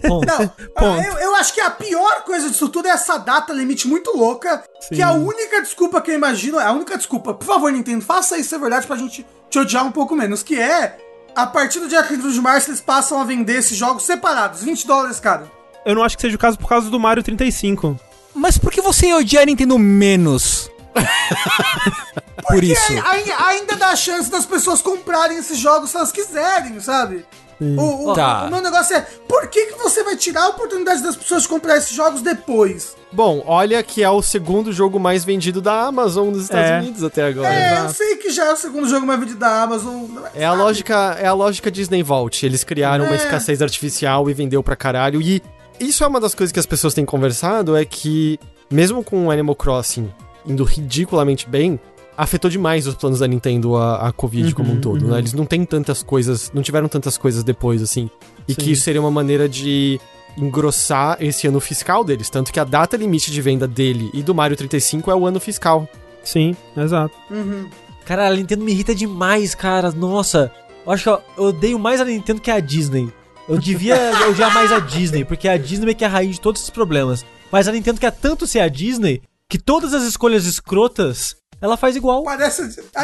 Ponto. 0.07 0.27
Não, 0.27 0.49
Ponto. 0.75 1.03
eu, 1.05 1.13
eu 1.19 1.35
acho 1.37 1.53
que 1.55 1.61
a 1.61 1.71
pior 1.71 2.23
coisa 2.25 2.49
disso 2.49 2.69
tudo 2.69 2.87
é 2.89 2.91
essa 2.91 3.19
data 3.19 3.53
limite 3.53 3.87
muito 3.89 4.17
louca. 4.17 4.63
Sim. 4.81 4.97
Que 4.97 5.03
a 5.03 5.13
única 5.13 5.61
desculpa 5.63 6.01
que 6.01 6.11
eu 6.11 6.15
imagino, 6.15 6.59
a 6.59 6.73
única 6.73 6.97
desculpa, 6.97 7.35
por 7.35 7.45
favor, 7.47 7.71
Nintendo, 7.73 8.05
faça 8.05 8.39
isso 8.39 8.51
ser 8.51 8.59
verdade 8.59 8.87
pra 8.87 8.97
gente 8.97 9.27
te 9.49 9.59
odiar 9.59 9.85
um 9.85 9.93
pouco 9.93 10.15
menos. 10.17 10.43
Que 10.43 10.59
é, 10.59 10.99
a 11.35 11.47
partir 11.47 11.79
do 11.81 11.89
dia 11.89 12.03
30 12.03 12.29
de 12.31 12.41
março, 12.41 12.71
eles 12.71 12.81
passam 12.81 13.21
a 13.21 13.25
vender 13.25 13.57
esses 13.59 13.77
jogos 13.77 14.05
separados, 14.05 14.63
20 14.63 14.87
dólares 14.87 15.21
cada. 15.21 15.51
Eu 15.85 15.95
não 15.95 16.03
acho 16.03 16.17
que 16.17 16.23
seja 16.23 16.37
o 16.37 16.39
caso 16.39 16.59
por 16.59 16.69
causa 16.69 16.91
do 16.91 17.01
Mario 17.01 17.23
35. 17.23 17.99
Mas 18.35 18.57
por 18.59 18.71
que 18.71 18.81
você 18.81 19.13
odia 19.13 19.41
a 19.43 19.45
Nintendo 19.47 19.79
menos? 19.79 20.71
por 22.49 22.63
isso. 22.63 22.93
E 22.93 22.99
aí, 22.99 23.31
ai- 23.33 23.55
ainda 23.57 23.77
dá 23.77 23.89
a 23.91 23.97
chance 23.97 24.31
das 24.31 24.45
pessoas 24.47 24.83
comprarem 24.83 25.39
esses 25.39 25.59
jogos 25.59 25.91
se 25.91 25.97
elas 25.97 26.13
quiserem, 26.13 26.79
sabe? 26.81 27.25
O, 27.61 28.11
o- 28.11 28.15
Tá. 28.15 28.47
o 28.47 28.51
meu 28.51 28.63
negócio 28.63 28.97
é, 28.97 29.01
por 29.29 29.47
que, 29.49 29.67
que 29.67 29.79
você 29.79 30.03
vai 30.03 30.17
tirar 30.17 30.45
a 30.45 30.49
oportunidade 30.49 31.03
das 31.03 31.15
pessoas 31.15 31.43
de 31.43 31.49
comprar 31.49 31.77
esses 31.77 31.91
jogos 31.95 32.23
depois? 32.23 32.97
Bom, 33.13 33.43
olha 33.47 33.83
que 33.83 34.03
é 34.03 34.09
o 34.11 34.23
segundo 34.23 34.73
jogo 34.73 34.99
mais 34.99 35.25
vendido 35.25 35.61
da 35.61 35.83
Amazon 35.83 36.29
nos 36.31 36.45
Estados 36.45 36.71
É. 36.71 36.79
Unidos 36.79 37.03
até 37.05 37.25
agora. 37.27 37.53
É, 37.53 37.81
eu 37.81 37.89
sei 37.91 38.17
que 38.17 38.31
já 38.31 38.47
é 38.47 38.53
o 38.53 38.57
segundo 38.57 38.89
jogo 38.89 39.05
mais 39.07 39.19
vendido 39.21 39.39
da 39.39 39.63
Amazon. 39.63 40.05
É 40.35 40.45
a 40.45 40.53
lógica, 40.53 41.17
é 41.21 41.27
a 41.27 41.33
lógica 41.35 41.71
Disney 41.71 42.03
Vault. 42.03 42.47
Eles 42.47 42.65
criaram 42.65 43.05
uma 43.05 43.15
É. 43.15 43.17
escassez 43.17 43.61
artificial 43.61 44.31
e 44.31 44.33
vendeu 44.33 44.63
pra 44.63 44.77
caralho. 44.77 45.21
E 45.21 45.43
isso 45.79 46.03
é 46.03 46.07
uma 46.07 46.21
das 46.21 46.35
coisas 46.35 46.53
que 46.53 46.61
as 46.61 46.67
pessoas 46.67 46.95
têm 46.95 47.05
conversado, 47.05 47.77
é 47.77 47.85
que 47.85 48.39
mesmo 48.71 49.03
com 49.05 49.27
o 49.27 49.31
Animal 49.31 49.57
Crossing 49.57 50.09
indo 50.47 50.65
ridiculamente 50.65 51.47
bem, 51.49 51.79
afetou 52.21 52.51
demais 52.51 52.87
os 52.87 52.95
planos 52.95 53.21
da 53.21 53.27
Nintendo 53.27 53.77
a, 53.77 54.09
a 54.09 54.13
Covid 54.13 54.55
como 54.55 54.73
um 54.73 54.79
todo, 54.79 55.07
né? 55.07 55.19
Eles 55.19 55.33
não 55.33 55.47
têm 55.47 55.65
tantas 55.65 56.03
coisas, 56.03 56.53
não 56.53 56.61
tiveram 56.63 56.87
tantas 56.87 57.17
coisas 57.17 57.43
depois, 57.43 57.81
assim. 57.81 58.11
E 58.47 58.53
Sim. 58.53 58.61
que 58.61 58.73
isso 58.73 58.83
seria 58.83 59.01
uma 59.01 59.11
maneira 59.11 59.49
de 59.49 59.99
engrossar 60.37 61.17
esse 61.19 61.47
ano 61.47 61.59
fiscal 61.61 62.05
deles. 62.05 62.29
Tanto 62.29 62.53
que 62.53 62.61
a 62.61 62.65
data 62.65 62.95
limite 62.95 63.33
de 63.33 63.41
venda 63.41 63.67
dele 63.67 64.11
e 64.13 64.23
do 64.23 64.35
Mario 64.35 64.55
35 64.55 65.11
é 65.11 65.15
o 65.15 65.27
ano 65.27 65.41
fiscal. 65.41 65.89
Sim, 66.23 66.55
exato. 66.77 67.15
Uhum. 67.31 67.71
Cara, 68.05 68.29
a 68.29 68.37
Nintendo 68.37 68.65
me 68.65 68.73
irrita 68.73 68.95
demais, 68.95 69.55
cara. 69.55 69.91
Nossa, 69.91 70.53
eu 70.85 70.93
acho 70.93 71.05
que 71.05 71.09
eu 71.09 71.23
eu 71.39 71.45
odeio 71.45 71.79
mais 71.79 72.03
a 72.03 72.05
Nintendo 72.05 72.43
que 72.43 72.51
a 72.51 72.61
Disney. 72.61 73.11
Eu 73.49 73.57
devia 73.57 73.97
odiar 74.29 74.53
mais 74.53 74.71
a 74.71 74.79
Disney, 74.79 75.25
porque 75.25 75.49
a 75.49 75.57
Disney 75.57 75.93
é 75.93 75.95
que 75.95 76.05
é 76.05 76.07
a 76.07 76.11
raiz 76.11 76.35
de 76.35 76.41
todos 76.43 76.61
esses 76.61 76.71
problemas. 76.71 77.25
Mas 77.51 77.67
a 77.67 77.73
Nintendo 77.73 77.99
quer 77.99 78.13
tanto 78.13 78.47
ser 78.47 78.61
a 78.61 78.69
Disney 78.69 79.23
que 79.49 79.59
todas 79.59 79.95
as 79.95 80.03
escolhas 80.05 80.45
escrotas 80.45 81.40
ela 81.61 81.77
faz 81.77 81.97
igual. 81.97 82.23
Parece 82.25 82.63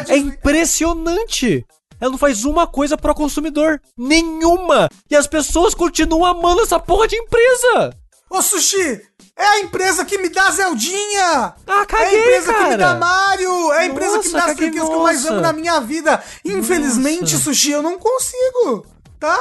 É 0.08 0.16
impressionante! 0.16 1.64
Ela 2.00 2.10
não 2.10 2.18
faz 2.18 2.44
uma 2.44 2.66
coisa 2.66 2.96
pro 2.96 3.14
consumidor. 3.14 3.80
Nenhuma! 3.96 4.88
E 5.10 5.16
as 5.16 5.26
pessoas 5.26 5.74
continuam 5.74 6.24
amando 6.24 6.60
essa 6.62 6.78
porra 6.78 7.08
de 7.08 7.16
empresa! 7.16 7.96
Ô, 8.28 8.42
Sushi, 8.42 9.00
é 9.36 9.44
a 9.44 9.60
empresa 9.60 10.04
que 10.04 10.18
me 10.18 10.28
dá 10.28 10.50
Zeldinha! 10.50 11.54
Ah, 11.66 11.82
é 11.82 11.86
caguei, 11.86 12.06
a 12.18 12.20
empresa 12.20 12.52
que 12.54 12.64
me 12.64 12.76
dá 12.76 12.86
cara! 12.86 12.98
Mario! 12.98 13.72
É 13.72 13.78
a 13.78 13.86
empresa 13.86 14.18
que 14.18 14.26
me 14.26 14.32
dá 14.32 14.38
Nossa, 14.40 14.50
as 14.52 14.58
franquias 14.58 14.88
que 14.88 14.94
eu 14.94 15.02
mais 15.02 15.22
nossa. 15.22 15.32
amo 15.32 15.40
na 15.40 15.52
minha 15.52 15.80
vida! 15.80 16.22
Infelizmente, 16.44 17.32
Nossa. 17.32 17.44
Sushi, 17.44 17.70
eu 17.70 17.82
não 17.82 17.98
consigo! 17.98 18.86
Tá? 19.18 19.38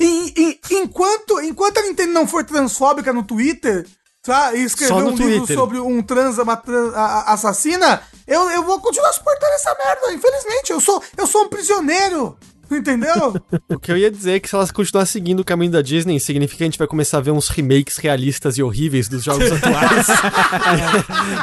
E- 0.00 0.34
e- 0.36 0.60
enquanto, 0.82 1.40
enquanto 1.40 1.78
a 1.78 1.82
Nintendo 1.82 2.12
não 2.12 2.26
for 2.26 2.44
transfóbica 2.44 3.10
no 3.12 3.22
Twitter, 3.22 3.86
tá? 4.24 4.54
E 4.54 4.64
escrever 4.64 4.94
um 4.94 5.10
livro 5.10 5.38
Twitter. 5.38 5.56
sobre 5.56 5.78
um 5.78 6.02
trans, 6.02 6.38
uma 6.38 6.56
trans 6.56 6.94
a- 6.94 7.00
a- 7.00 7.32
assassina, 7.34 8.00
eu, 8.26 8.50
eu 8.50 8.62
vou 8.64 8.80
continuar 8.80 9.12
suportando 9.12 9.52
essa 9.52 9.74
merda, 9.76 10.12
infelizmente. 10.12 10.70
Eu 10.72 10.80
sou, 10.80 11.02
eu 11.16 11.26
sou 11.26 11.42
um 11.44 11.48
prisioneiro! 11.48 12.36
Entendeu? 12.70 13.34
O 13.68 13.78
que 13.78 13.92
eu 13.92 13.96
ia 13.96 14.10
dizer 14.10 14.32
é 14.36 14.40
que 14.40 14.48
se 14.48 14.54
elas 14.54 14.70
continuar 14.70 15.04
seguindo 15.04 15.40
o 15.40 15.44
caminho 15.44 15.70
da 15.70 15.82
Disney, 15.82 16.18
significa 16.18 16.56
que 16.58 16.64
a 16.64 16.66
gente 16.66 16.78
vai 16.78 16.88
começar 16.88 17.18
a 17.18 17.20
ver 17.20 17.30
uns 17.30 17.48
remakes 17.48 17.98
realistas 17.98 18.56
e 18.56 18.62
horríveis 18.62 19.06
dos 19.06 19.22
jogos 19.22 19.52
atuais. 19.52 20.06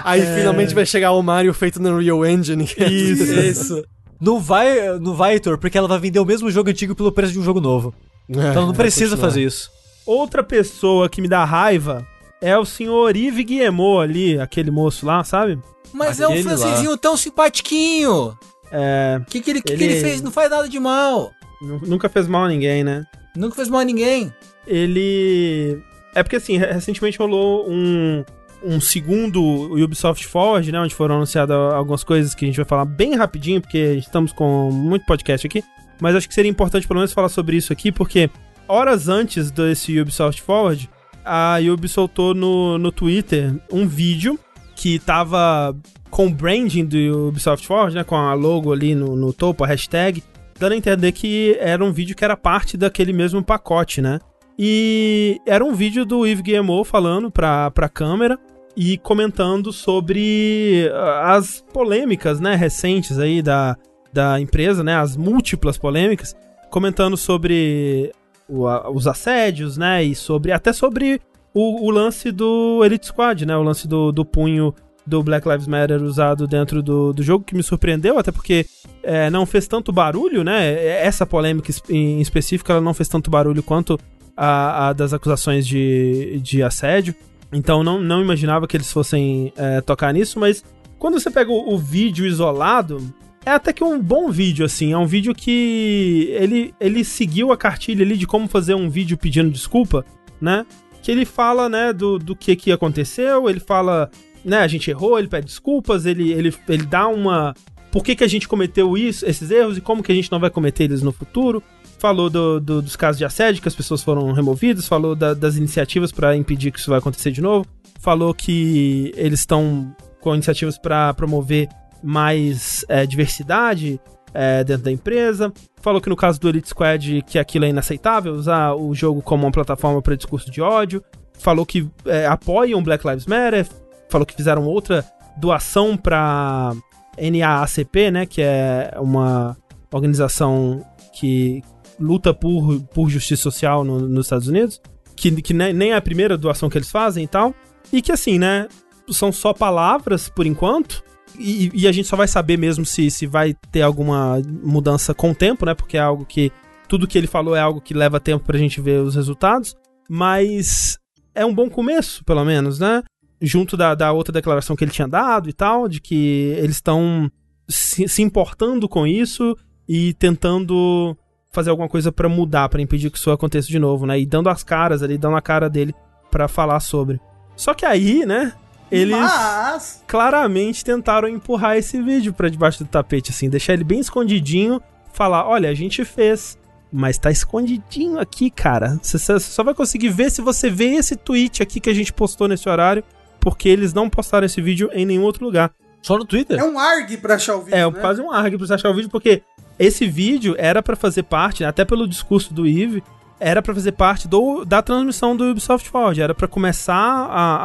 aí 0.03 0.21
aí 0.21 0.35
finalmente 0.35 0.73
vai 0.73 0.85
chegar 0.85 1.11
o 1.11 1.21
Mario 1.21 1.53
feito 1.53 1.79
no 1.79 1.89
Unreal 1.95 2.25
Engine. 2.25 2.63
Isso, 2.89 3.33
isso. 3.33 3.85
Não 4.19 4.39
vai, 4.39 4.99
não 4.99 5.15
vai, 5.15 5.33
Heitor, 5.33 5.57
porque 5.57 5.77
ela 5.77 5.87
vai 5.87 5.99
vender 5.99 6.19
o 6.19 6.25
mesmo 6.25 6.49
jogo 6.51 6.69
antigo 6.69 6.95
pelo 6.95 7.11
preço 7.11 7.33
de 7.33 7.39
um 7.39 7.43
jogo 7.43 7.61
novo. 7.61 7.93
Então 8.27 8.65
não 8.67 8.73
precisa 8.73 9.15
fazer 9.17 9.41
isso. 9.43 9.69
Outra 10.05 10.43
pessoa 10.43 11.07
que 11.09 11.21
me 11.21 11.27
dá 11.27 11.43
raiva 11.45 12.05
é 12.41 12.57
o 12.57 12.65
senhor 12.65 13.15
Yves 13.15 13.45
Guillemot 13.45 14.01
ali, 14.03 14.39
aquele 14.39 14.71
moço 14.71 15.05
lá, 15.05 15.23
sabe? 15.23 15.59
Mas 15.93 16.19
é 16.19 16.27
um 16.27 16.31
Aquele 16.31 16.49
lá. 16.49 16.57
francesinho 16.57 16.97
tão 16.97 17.15
simpatiquinho. 17.17 18.37
É, 18.71 19.19
O 19.21 19.25
que, 19.25 19.41
que, 19.41 19.51
ele, 19.51 19.61
que, 19.61 19.71
Ele- 19.73 19.77
que 19.77 19.83
ele 19.91 19.99
fez? 20.01 20.21
Não 20.21 20.31
faz 20.31 20.49
nada 20.49 20.67
de 20.67 20.79
mal. 20.79 21.31
nu- 21.61 21.81
nunca 21.85 22.07
fez 22.09 22.27
mal 22.27 22.45
a 22.45 22.47
ninguém, 22.49 22.83
né? 22.83 23.05
Nunca 23.35 23.55
fez 23.55 23.67
mal 23.69 23.81
a 23.81 23.85
ninguém. 23.85 24.33
ele. 24.67 25.81
É 26.15 26.23
porque 26.23 26.35
assim, 26.37 26.57
re- 26.57 26.71
recentemente 26.73 27.17
rolou 27.17 27.69
um, 27.69 28.23
um 28.63 28.79
segundo 28.81 29.41
Ubisoft 29.81 30.25
Forward, 30.27 30.71
né? 30.71 30.79
Onde 30.79 30.93
foram 30.95 31.15
anunciadas 31.15 31.55
algumas 31.73 32.03
coisas 32.03 32.33
que 32.35 32.43
a 32.45 32.47
gente 32.47 32.55
vai 32.57 32.65
falar 32.65 32.85
bem 32.85 33.15
rapidinho, 33.15 33.61
porque 33.61 33.77
estamos 33.93 34.33
com 34.33 34.69
muito 34.71 35.05
podcast 35.05 35.45
aqui. 35.47 35.63
Mas 36.01 36.15
acho 36.15 36.27
que 36.27 36.33
seria 36.33 36.49
importante 36.51 36.87
pelo 36.87 36.99
menos 36.99 37.13
falar 37.13 37.29
sobre 37.29 37.55
isso 37.57 37.71
aqui, 37.71 37.91
porque 37.91 38.29
horas 38.67 39.07
antes 39.07 39.51
desse 39.51 39.99
Ubisoft 39.99 40.41
Forward, 40.41 40.89
a 41.25 41.57
Ubi 41.71 41.87
soltou 41.87 42.33
no, 42.33 42.77
no 42.77 42.91
Twitter 42.91 43.53
um 43.71 43.87
vídeo 43.87 44.39
que 44.75 44.99
tava 44.99 45.75
com 46.09 46.27
o 46.27 46.29
branding 46.29 46.85
do 46.85 47.29
Ubisoft 47.29 47.65
Forward, 47.65 47.95
né? 47.95 48.03
Com 48.03 48.15
a 48.15 48.33
logo 48.33 48.73
ali 48.73 48.93
no, 48.95 49.15
no 49.15 49.31
topo, 49.31 49.63
a 49.63 49.67
hashtag, 49.67 50.23
dando 50.59 50.73
a 50.73 50.77
entender 50.77 51.11
que 51.11 51.55
era 51.59 51.83
um 51.83 51.91
vídeo 51.91 52.15
que 52.15 52.25
era 52.25 52.35
parte 52.35 52.77
daquele 52.77 53.13
mesmo 53.13 53.43
pacote, 53.43 54.01
né? 54.01 54.19
E 54.57 55.39
era 55.47 55.63
um 55.63 55.73
vídeo 55.73 56.05
do 56.05 56.25
Yves 56.25 56.41
Guillemot 56.41 56.87
falando 56.87 57.31
pra, 57.31 57.71
pra 57.71 57.89
câmera 57.89 58.37
e 58.75 58.97
comentando 58.97 59.71
sobre 59.73 60.89
ah, 60.93 61.35
as 61.35 61.63
polêmicas, 61.73 62.39
né, 62.39 62.55
recentes 62.55 63.17
aí 63.17 63.41
da, 63.41 63.77
da 64.13 64.39
empresa, 64.39 64.83
né, 64.83 64.95
as 64.95 65.17
múltiplas 65.17 65.77
polêmicas, 65.77 66.35
comentando 66.69 67.17
sobre 67.17 68.11
o- 68.51 68.67
a- 68.67 68.89
os 68.91 69.07
assédios, 69.07 69.77
né, 69.77 70.03
e 70.03 70.13
sobre 70.13 70.51
até 70.51 70.73
sobre 70.73 71.21
o, 71.53 71.85
o 71.87 71.89
lance 71.91 72.31
do 72.31 72.83
Elite 72.83 73.07
Squad, 73.07 73.45
né, 73.45 73.55
o 73.55 73.63
lance 73.63 73.87
do, 73.87 74.11
do 74.11 74.23
punho 74.25 74.73
do 75.05 75.23
Black 75.23 75.47
Lives 75.49 75.67
Matter 75.67 76.01
usado 76.03 76.45
dentro 76.47 76.83
do, 76.83 77.11
do 77.11 77.23
jogo, 77.23 77.43
que 77.43 77.55
me 77.55 77.63
surpreendeu, 77.63 78.19
até 78.19 78.31
porque 78.31 78.65
é, 79.01 79.29
não 79.29 79.45
fez 79.45 79.67
tanto 79.67 79.91
barulho, 79.91 80.43
né, 80.43 80.85
essa 81.03 81.25
polêmica 81.25 81.73
em 81.89 82.21
específico, 82.21 82.71
ela 82.71 82.81
não 82.81 82.93
fez 82.93 83.09
tanto 83.09 83.31
barulho 83.31 83.63
quanto 83.63 83.99
a, 84.37 84.89
a 84.89 84.93
das 84.93 85.13
acusações 85.13 85.65
de, 85.67 86.39
de 86.41 86.61
assédio. 86.63 87.13
Então 87.51 87.83
não, 87.83 87.99
não 87.99 88.21
imaginava 88.21 88.65
que 88.67 88.77
eles 88.77 88.91
fossem 88.91 89.51
é, 89.57 89.81
tocar 89.81 90.13
nisso, 90.13 90.39
mas 90.39 90.63
quando 90.97 91.19
você 91.19 91.29
pega 91.29 91.51
o, 91.51 91.73
o 91.73 91.77
vídeo 91.77 92.25
isolado, 92.25 93.01
é 93.45 93.51
até 93.51 93.73
que 93.73 93.83
um 93.83 93.99
bom 94.01 94.29
vídeo, 94.29 94.65
assim. 94.65 94.93
É 94.93 94.97
um 94.97 95.05
vídeo 95.05 95.33
que 95.33 96.27
ele, 96.31 96.73
ele 96.79 97.03
seguiu 97.03 97.51
a 97.51 97.57
cartilha 97.57 98.03
ali 98.05 98.17
de 98.17 98.27
como 98.27 98.47
fazer 98.47 98.75
um 98.75 98.89
vídeo 98.89 99.17
pedindo 99.17 99.49
desculpa, 99.49 100.05
né? 100.39 100.65
Que 101.01 101.11
ele 101.11 101.25
fala, 101.25 101.67
né, 101.67 101.91
do, 101.91 102.19
do 102.19 102.35
que 102.35 102.55
que 102.55 102.71
aconteceu, 102.71 103.49
ele 103.49 103.59
fala, 103.59 104.09
né, 104.45 104.59
a 104.59 104.67
gente 104.67 104.89
errou, 104.91 105.17
ele 105.17 105.27
pede 105.27 105.47
desculpas, 105.47 106.05
ele, 106.05 106.31
ele, 106.31 106.53
ele 106.69 106.85
dá 106.85 107.07
uma... 107.07 107.55
Por 107.91 108.03
que 108.03 108.15
que 108.15 108.23
a 108.23 108.27
gente 108.27 108.47
cometeu 108.47 108.95
isso, 108.97 109.25
esses 109.25 109.49
erros 109.51 109.77
e 109.77 109.81
como 109.81 110.03
que 110.03 110.11
a 110.11 110.15
gente 110.15 110.31
não 110.31 110.39
vai 110.39 110.49
cometer 110.49 110.83
eles 110.85 111.01
no 111.01 111.11
futuro 111.11 111.61
falou 111.99 112.29
do- 112.31 112.59
do- 112.59 112.81
dos 112.81 112.95
casos 112.95 113.17
de 113.19 113.25
assédio, 113.25 113.61
que 113.61 113.67
as 113.67 113.75
pessoas 113.75 114.01
foram 114.01 114.31
removidas, 114.31 114.87
falou 114.87 115.15
da- 115.15 115.33
das 115.35 115.55
iniciativas 115.55 116.11
para 116.11 116.35
impedir 116.35 116.71
que 116.71 116.79
isso 116.79 116.89
vai 116.89 116.97
acontecer 116.99 117.31
de 117.31 117.41
novo, 117.41 117.65
falou 117.99 118.33
que 118.33 119.11
eles 119.15 119.41
estão 119.41 119.95
com 120.19 120.33
iniciativas 120.33 120.77
para 120.79 121.13
promover 121.13 121.67
mais 122.03 122.85
é, 122.89 123.05
diversidade 123.05 123.99
é, 124.33 124.63
dentro 124.63 124.83
da 124.83 124.91
empresa, 124.91 125.51
falou 125.81 125.99
que 125.99 126.09
no 126.09 126.15
caso 126.15 126.39
do 126.39 126.47
Elite 126.49 126.69
Squad 126.69 127.21
que 127.23 127.37
aquilo 127.37 127.65
é 127.65 127.69
inaceitável, 127.69 128.33
usar 128.33 128.73
o 128.75 128.93
jogo 128.95 129.21
como 129.21 129.45
uma 129.45 129.51
plataforma 129.51 130.01
para 130.01 130.15
discurso 130.15 130.49
de 130.49 130.61
ódio, 130.61 131.03
falou 131.37 131.65
que 131.65 131.89
é, 132.05 132.25
apoiam 132.27 132.81
Black 132.83 133.05
Lives 133.07 133.25
Matter, 133.25 133.67
falou 134.09 134.25
que 134.25 134.35
fizeram 134.35 134.65
outra 134.65 135.03
doação 135.37 135.97
para 135.97 136.73
NAACP, 137.17 138.11
né, 138.11 138.25
que 138.25 138.41
é 138.41 138.93
uma 138.97 139.57
organização 139.91 140.85
que 141.13 141.61
luta 141.99 142.33
por, 142.33 142.79
por 142.93 143.09
justiça 143.09 143.43
social 143.43 143.83
no- 143.83 144.07
nos 144.07 144.25
Estados 144.25 144.47
Unidos, 144.47 144.81
que, 145.15 145.41
que 145.41 145.53
nem, 145.53 145.91
é 145.91 145.95
a 145.95 146.01
primeira 146.01 146.37
doação 146.37 146.69
que 146.69 146.77
eles 146.77 146.89
fazem 146.89 147.25
e 147.25 147.27
tal, 147.27 147.53
e 147.91 148.01
que 148.01 148.11
assim, 148.11 148.39
né, 148.39 148.67
são 149.09 149.31
só 149.31 149.53
palavras 149.53 150.29
por 150.29 150.45
enquanto, 150.45 151.03
e, 151.41 151.71
e 151.73 151.87
a 151.87 151.91
gente 151.91 152.07
só 152.07 152.15
vai 152.15 152.27
saber 152.27 152.57
mesmo 152.57 152.85
se, 152.85 153.09
se 153.09 153.25
vai 153.25 153.53
ter 153.71 153.81
alguma 153.81 154.41
mudança 154.63 155.13
com 155.13 155.31
o 155.31 155.35
tempo, 155.35 155.65
né, 155.65 155.73
porque 155.73 155.97
é 155.97 156.01
algo 156.01 156.25
que, 156.25 156.51
tudo 156.87 157.07
que 157.07 157.17
ele 157.17 157.27
falou 157.27 157.55
é 157.55 157.59
algo 157.59 157.81
que 157.81 157.93
leva 157.93 158.19
tempo 158.19 158.45
pra 158.45 158.57
gente 158.57 158.79
ver 158.79 159.01
os 159.01 159.15
resultados, 159.15 159.75
mas 160.09 160.97
é 161.33 161.45
um 161.45 161.53
bom 161.53 161.69
começo, 161.69 162.23
pelo 162.23 162.43
menos, 162.45 162.79
né, 162.79 163.03
junto 163.41 163.75
da, 163.75 163.95
da 163.95 164.11
outra 164.11 164.31
declaração 164.31 164.75
que 164.75 164.83
ele 164.83 164.91
tinha 164.91 165.07
dado 165.07 165.49
e 165.49 165.53
tal, 165.53 165.87
de 165.87 165.99
que 165.99 166.53
eles 166.57 166.75
estão 166.75 167.31
se, 167.67 168.07
se 168.07 168.21
importando 168.21 168.87
com 168.87 169.07
isso 169.07 169.57
e 169.87 170.13
tentando 170.13 171.17
fazer 171.51 171.69
alguma 171.69 171.89
coisa 171.89 172.11
pra 172.11 172.29
mudar, 172.29 172.69
pra 172.69 172.81
impedir 172.81 173.09
que 173.09 173.17
isso 173.17 173.31
aconteça 173.31 173.67
de 173.67 173.79
novo, 173.79 174.05
né? 174.05 174.19
E 174.19 174.25
dando 174.25 174.49
as 174.49 174.63
caras 174.63 175.03
ali, 175.03 175.17
dando 175.17 175.35
a 175.35 175.41
cara 175.41 175.69
dele 175.69 175.93
pra 176.29 176.47
falar 176.47 176.79
sobre. 176.79 177.19
Só 177.55 177.73
que 177.73 177.85
aí, 177.85 178.25
né? 178.25 178.53
Eles 178.91 179.15
Mas. 179.15 180.03
claramente 180.07 180.83
tentaram 180.83 181.27
empurrar 181.27 181.77
esse 181.77 182.01
vídeo 182.01 182.33
pra 182.33 182.49
debaixo 182.49 182.83
do 182.83 182.87
tapete, 182.89 183.31
assim, 183.31 183.49
deixar 183.49 183.73
ele 183.73 183.83
bem 183.83 183.99
escondidinho, 183.99 184.81
falar: 185.13 185.47
olha, 185.47 185.69
a 185.69 185.73
gente 185.73 186.03
fez, 186.03 186.57
mas 186.91 187.17
tá 187.17 187.31
escondidinho 187.31 188.19
aqui, 188.19 188.49
cara. 188.49 188.99
Você 189.01 189.39
só- 189.39 189.63
vai 189.63 189.73
conseguir 189.73 190.09
ver 190.09 190.29
se 190.29 190.41
você 190.41 190.69
vê 190.69 190.95
esse 190.95 191.15
tweet 191.15 191.63
aqui 191.63 191.79
que 191.79 191.89
a 191.89 191.93
gente 191.93 192.11
postou 192.11 192.47
nesse 192.47 192.67
horário, 192.67 193.03
porque 193.39 193.69
eles 193.69 193.93
não 193.93 194.09
postaram 194.09 194.45
esse 194.45 194.61
vídeo 194.61 194.89
em 194.93 195.05
nenhum 195.05 195.23
outro 195.23 195.45
lugar. 195.45 195.71
Só 196.01 196.17
no 196.17 196.25
Twitter? 196.25 196.59
É 196.59 196.63
um 196.63 196.77
ARG 196.79 197.17
pra 197.17 197.35
achar 197.35 197.55
o 197.55 197.61
vídeo. 197.61 197.75
É, 197.75 197.85
né? 197.89 197.99
quase 198.01 198.21
um 198.21 198.31
argue 198.31 198.57
pra 198.57 198.65
você 198.67 198.73
achar 198.73 198.89
o 198.89 198.93
vídeo, 198.93 199.09
porque 199.09 199.43
esse 199.77 200.07
vídeo 200.07 200.55
era 200.57 200.81
pra 200.81 200.95
fazer 200.95 201.23
parte, 201.23 201.63
até 201.63 201.85
pelo 201.85 202.07
discurso 202.07 202.53
do 202.53 202.65
Yves, 202.67 203.03
era 203.41 203.61
pra 203.61 203.73
fazer 203.73 203.91
parte 203.93 204.27
do, 204.27 204.63
da 204.63 204.81
transmissão 204.81 205.35
do 205.35 205.45
Ubisoft 205.49 205.89
Forward. 205.89 206.21
Era 206.21 206.35
pra 206.35 206.47
começar 206.47 206.93
a, 206.95 207.55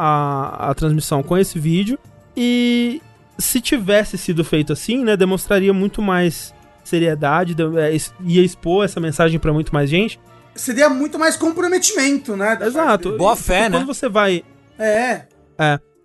a, 0.67 0.71
a 0.71 0.73
transmissão 0.73 1.21
com 1.21 1.37
esse 1.37 1.59
vídeo. 1.59 1.99
E 2.35 3.01
se 3.37 3.61
tivesse 3.61 4.17
sido 4.17 4.43
feito 4.43 4.73
assim, 4.73 5.03
né, 5.03 5.15
demonstraria 5.15 5.71
muito 5.73 6.01
mais 6.01 6.53
seriedade, 6.83 7.53
de- 7.53 7.63
é, 7.77 7.95
ia 8.25 8.43
expor 8.43 8.85
essa 8.85 8.99
mensagem 8.99 9.39
pra 9.39 9.53
muito 9.53 9.71
mais 9.73 9.89
gente. 9.89 10.19
Seria 10.55 10.89
muito 10.89 11.19
mais 11.19 11.35
comprometimento, 11.35 12.35
né? 12.35 12.57
Exato. 12.61 13.15
Boa 13.17 13.35
fé, 13.35 13.69
Quando 13.69 13.79
né? 13.79 13.85
você 13.85 14.09
vai 14.09 14.43
É. 14.79 15.25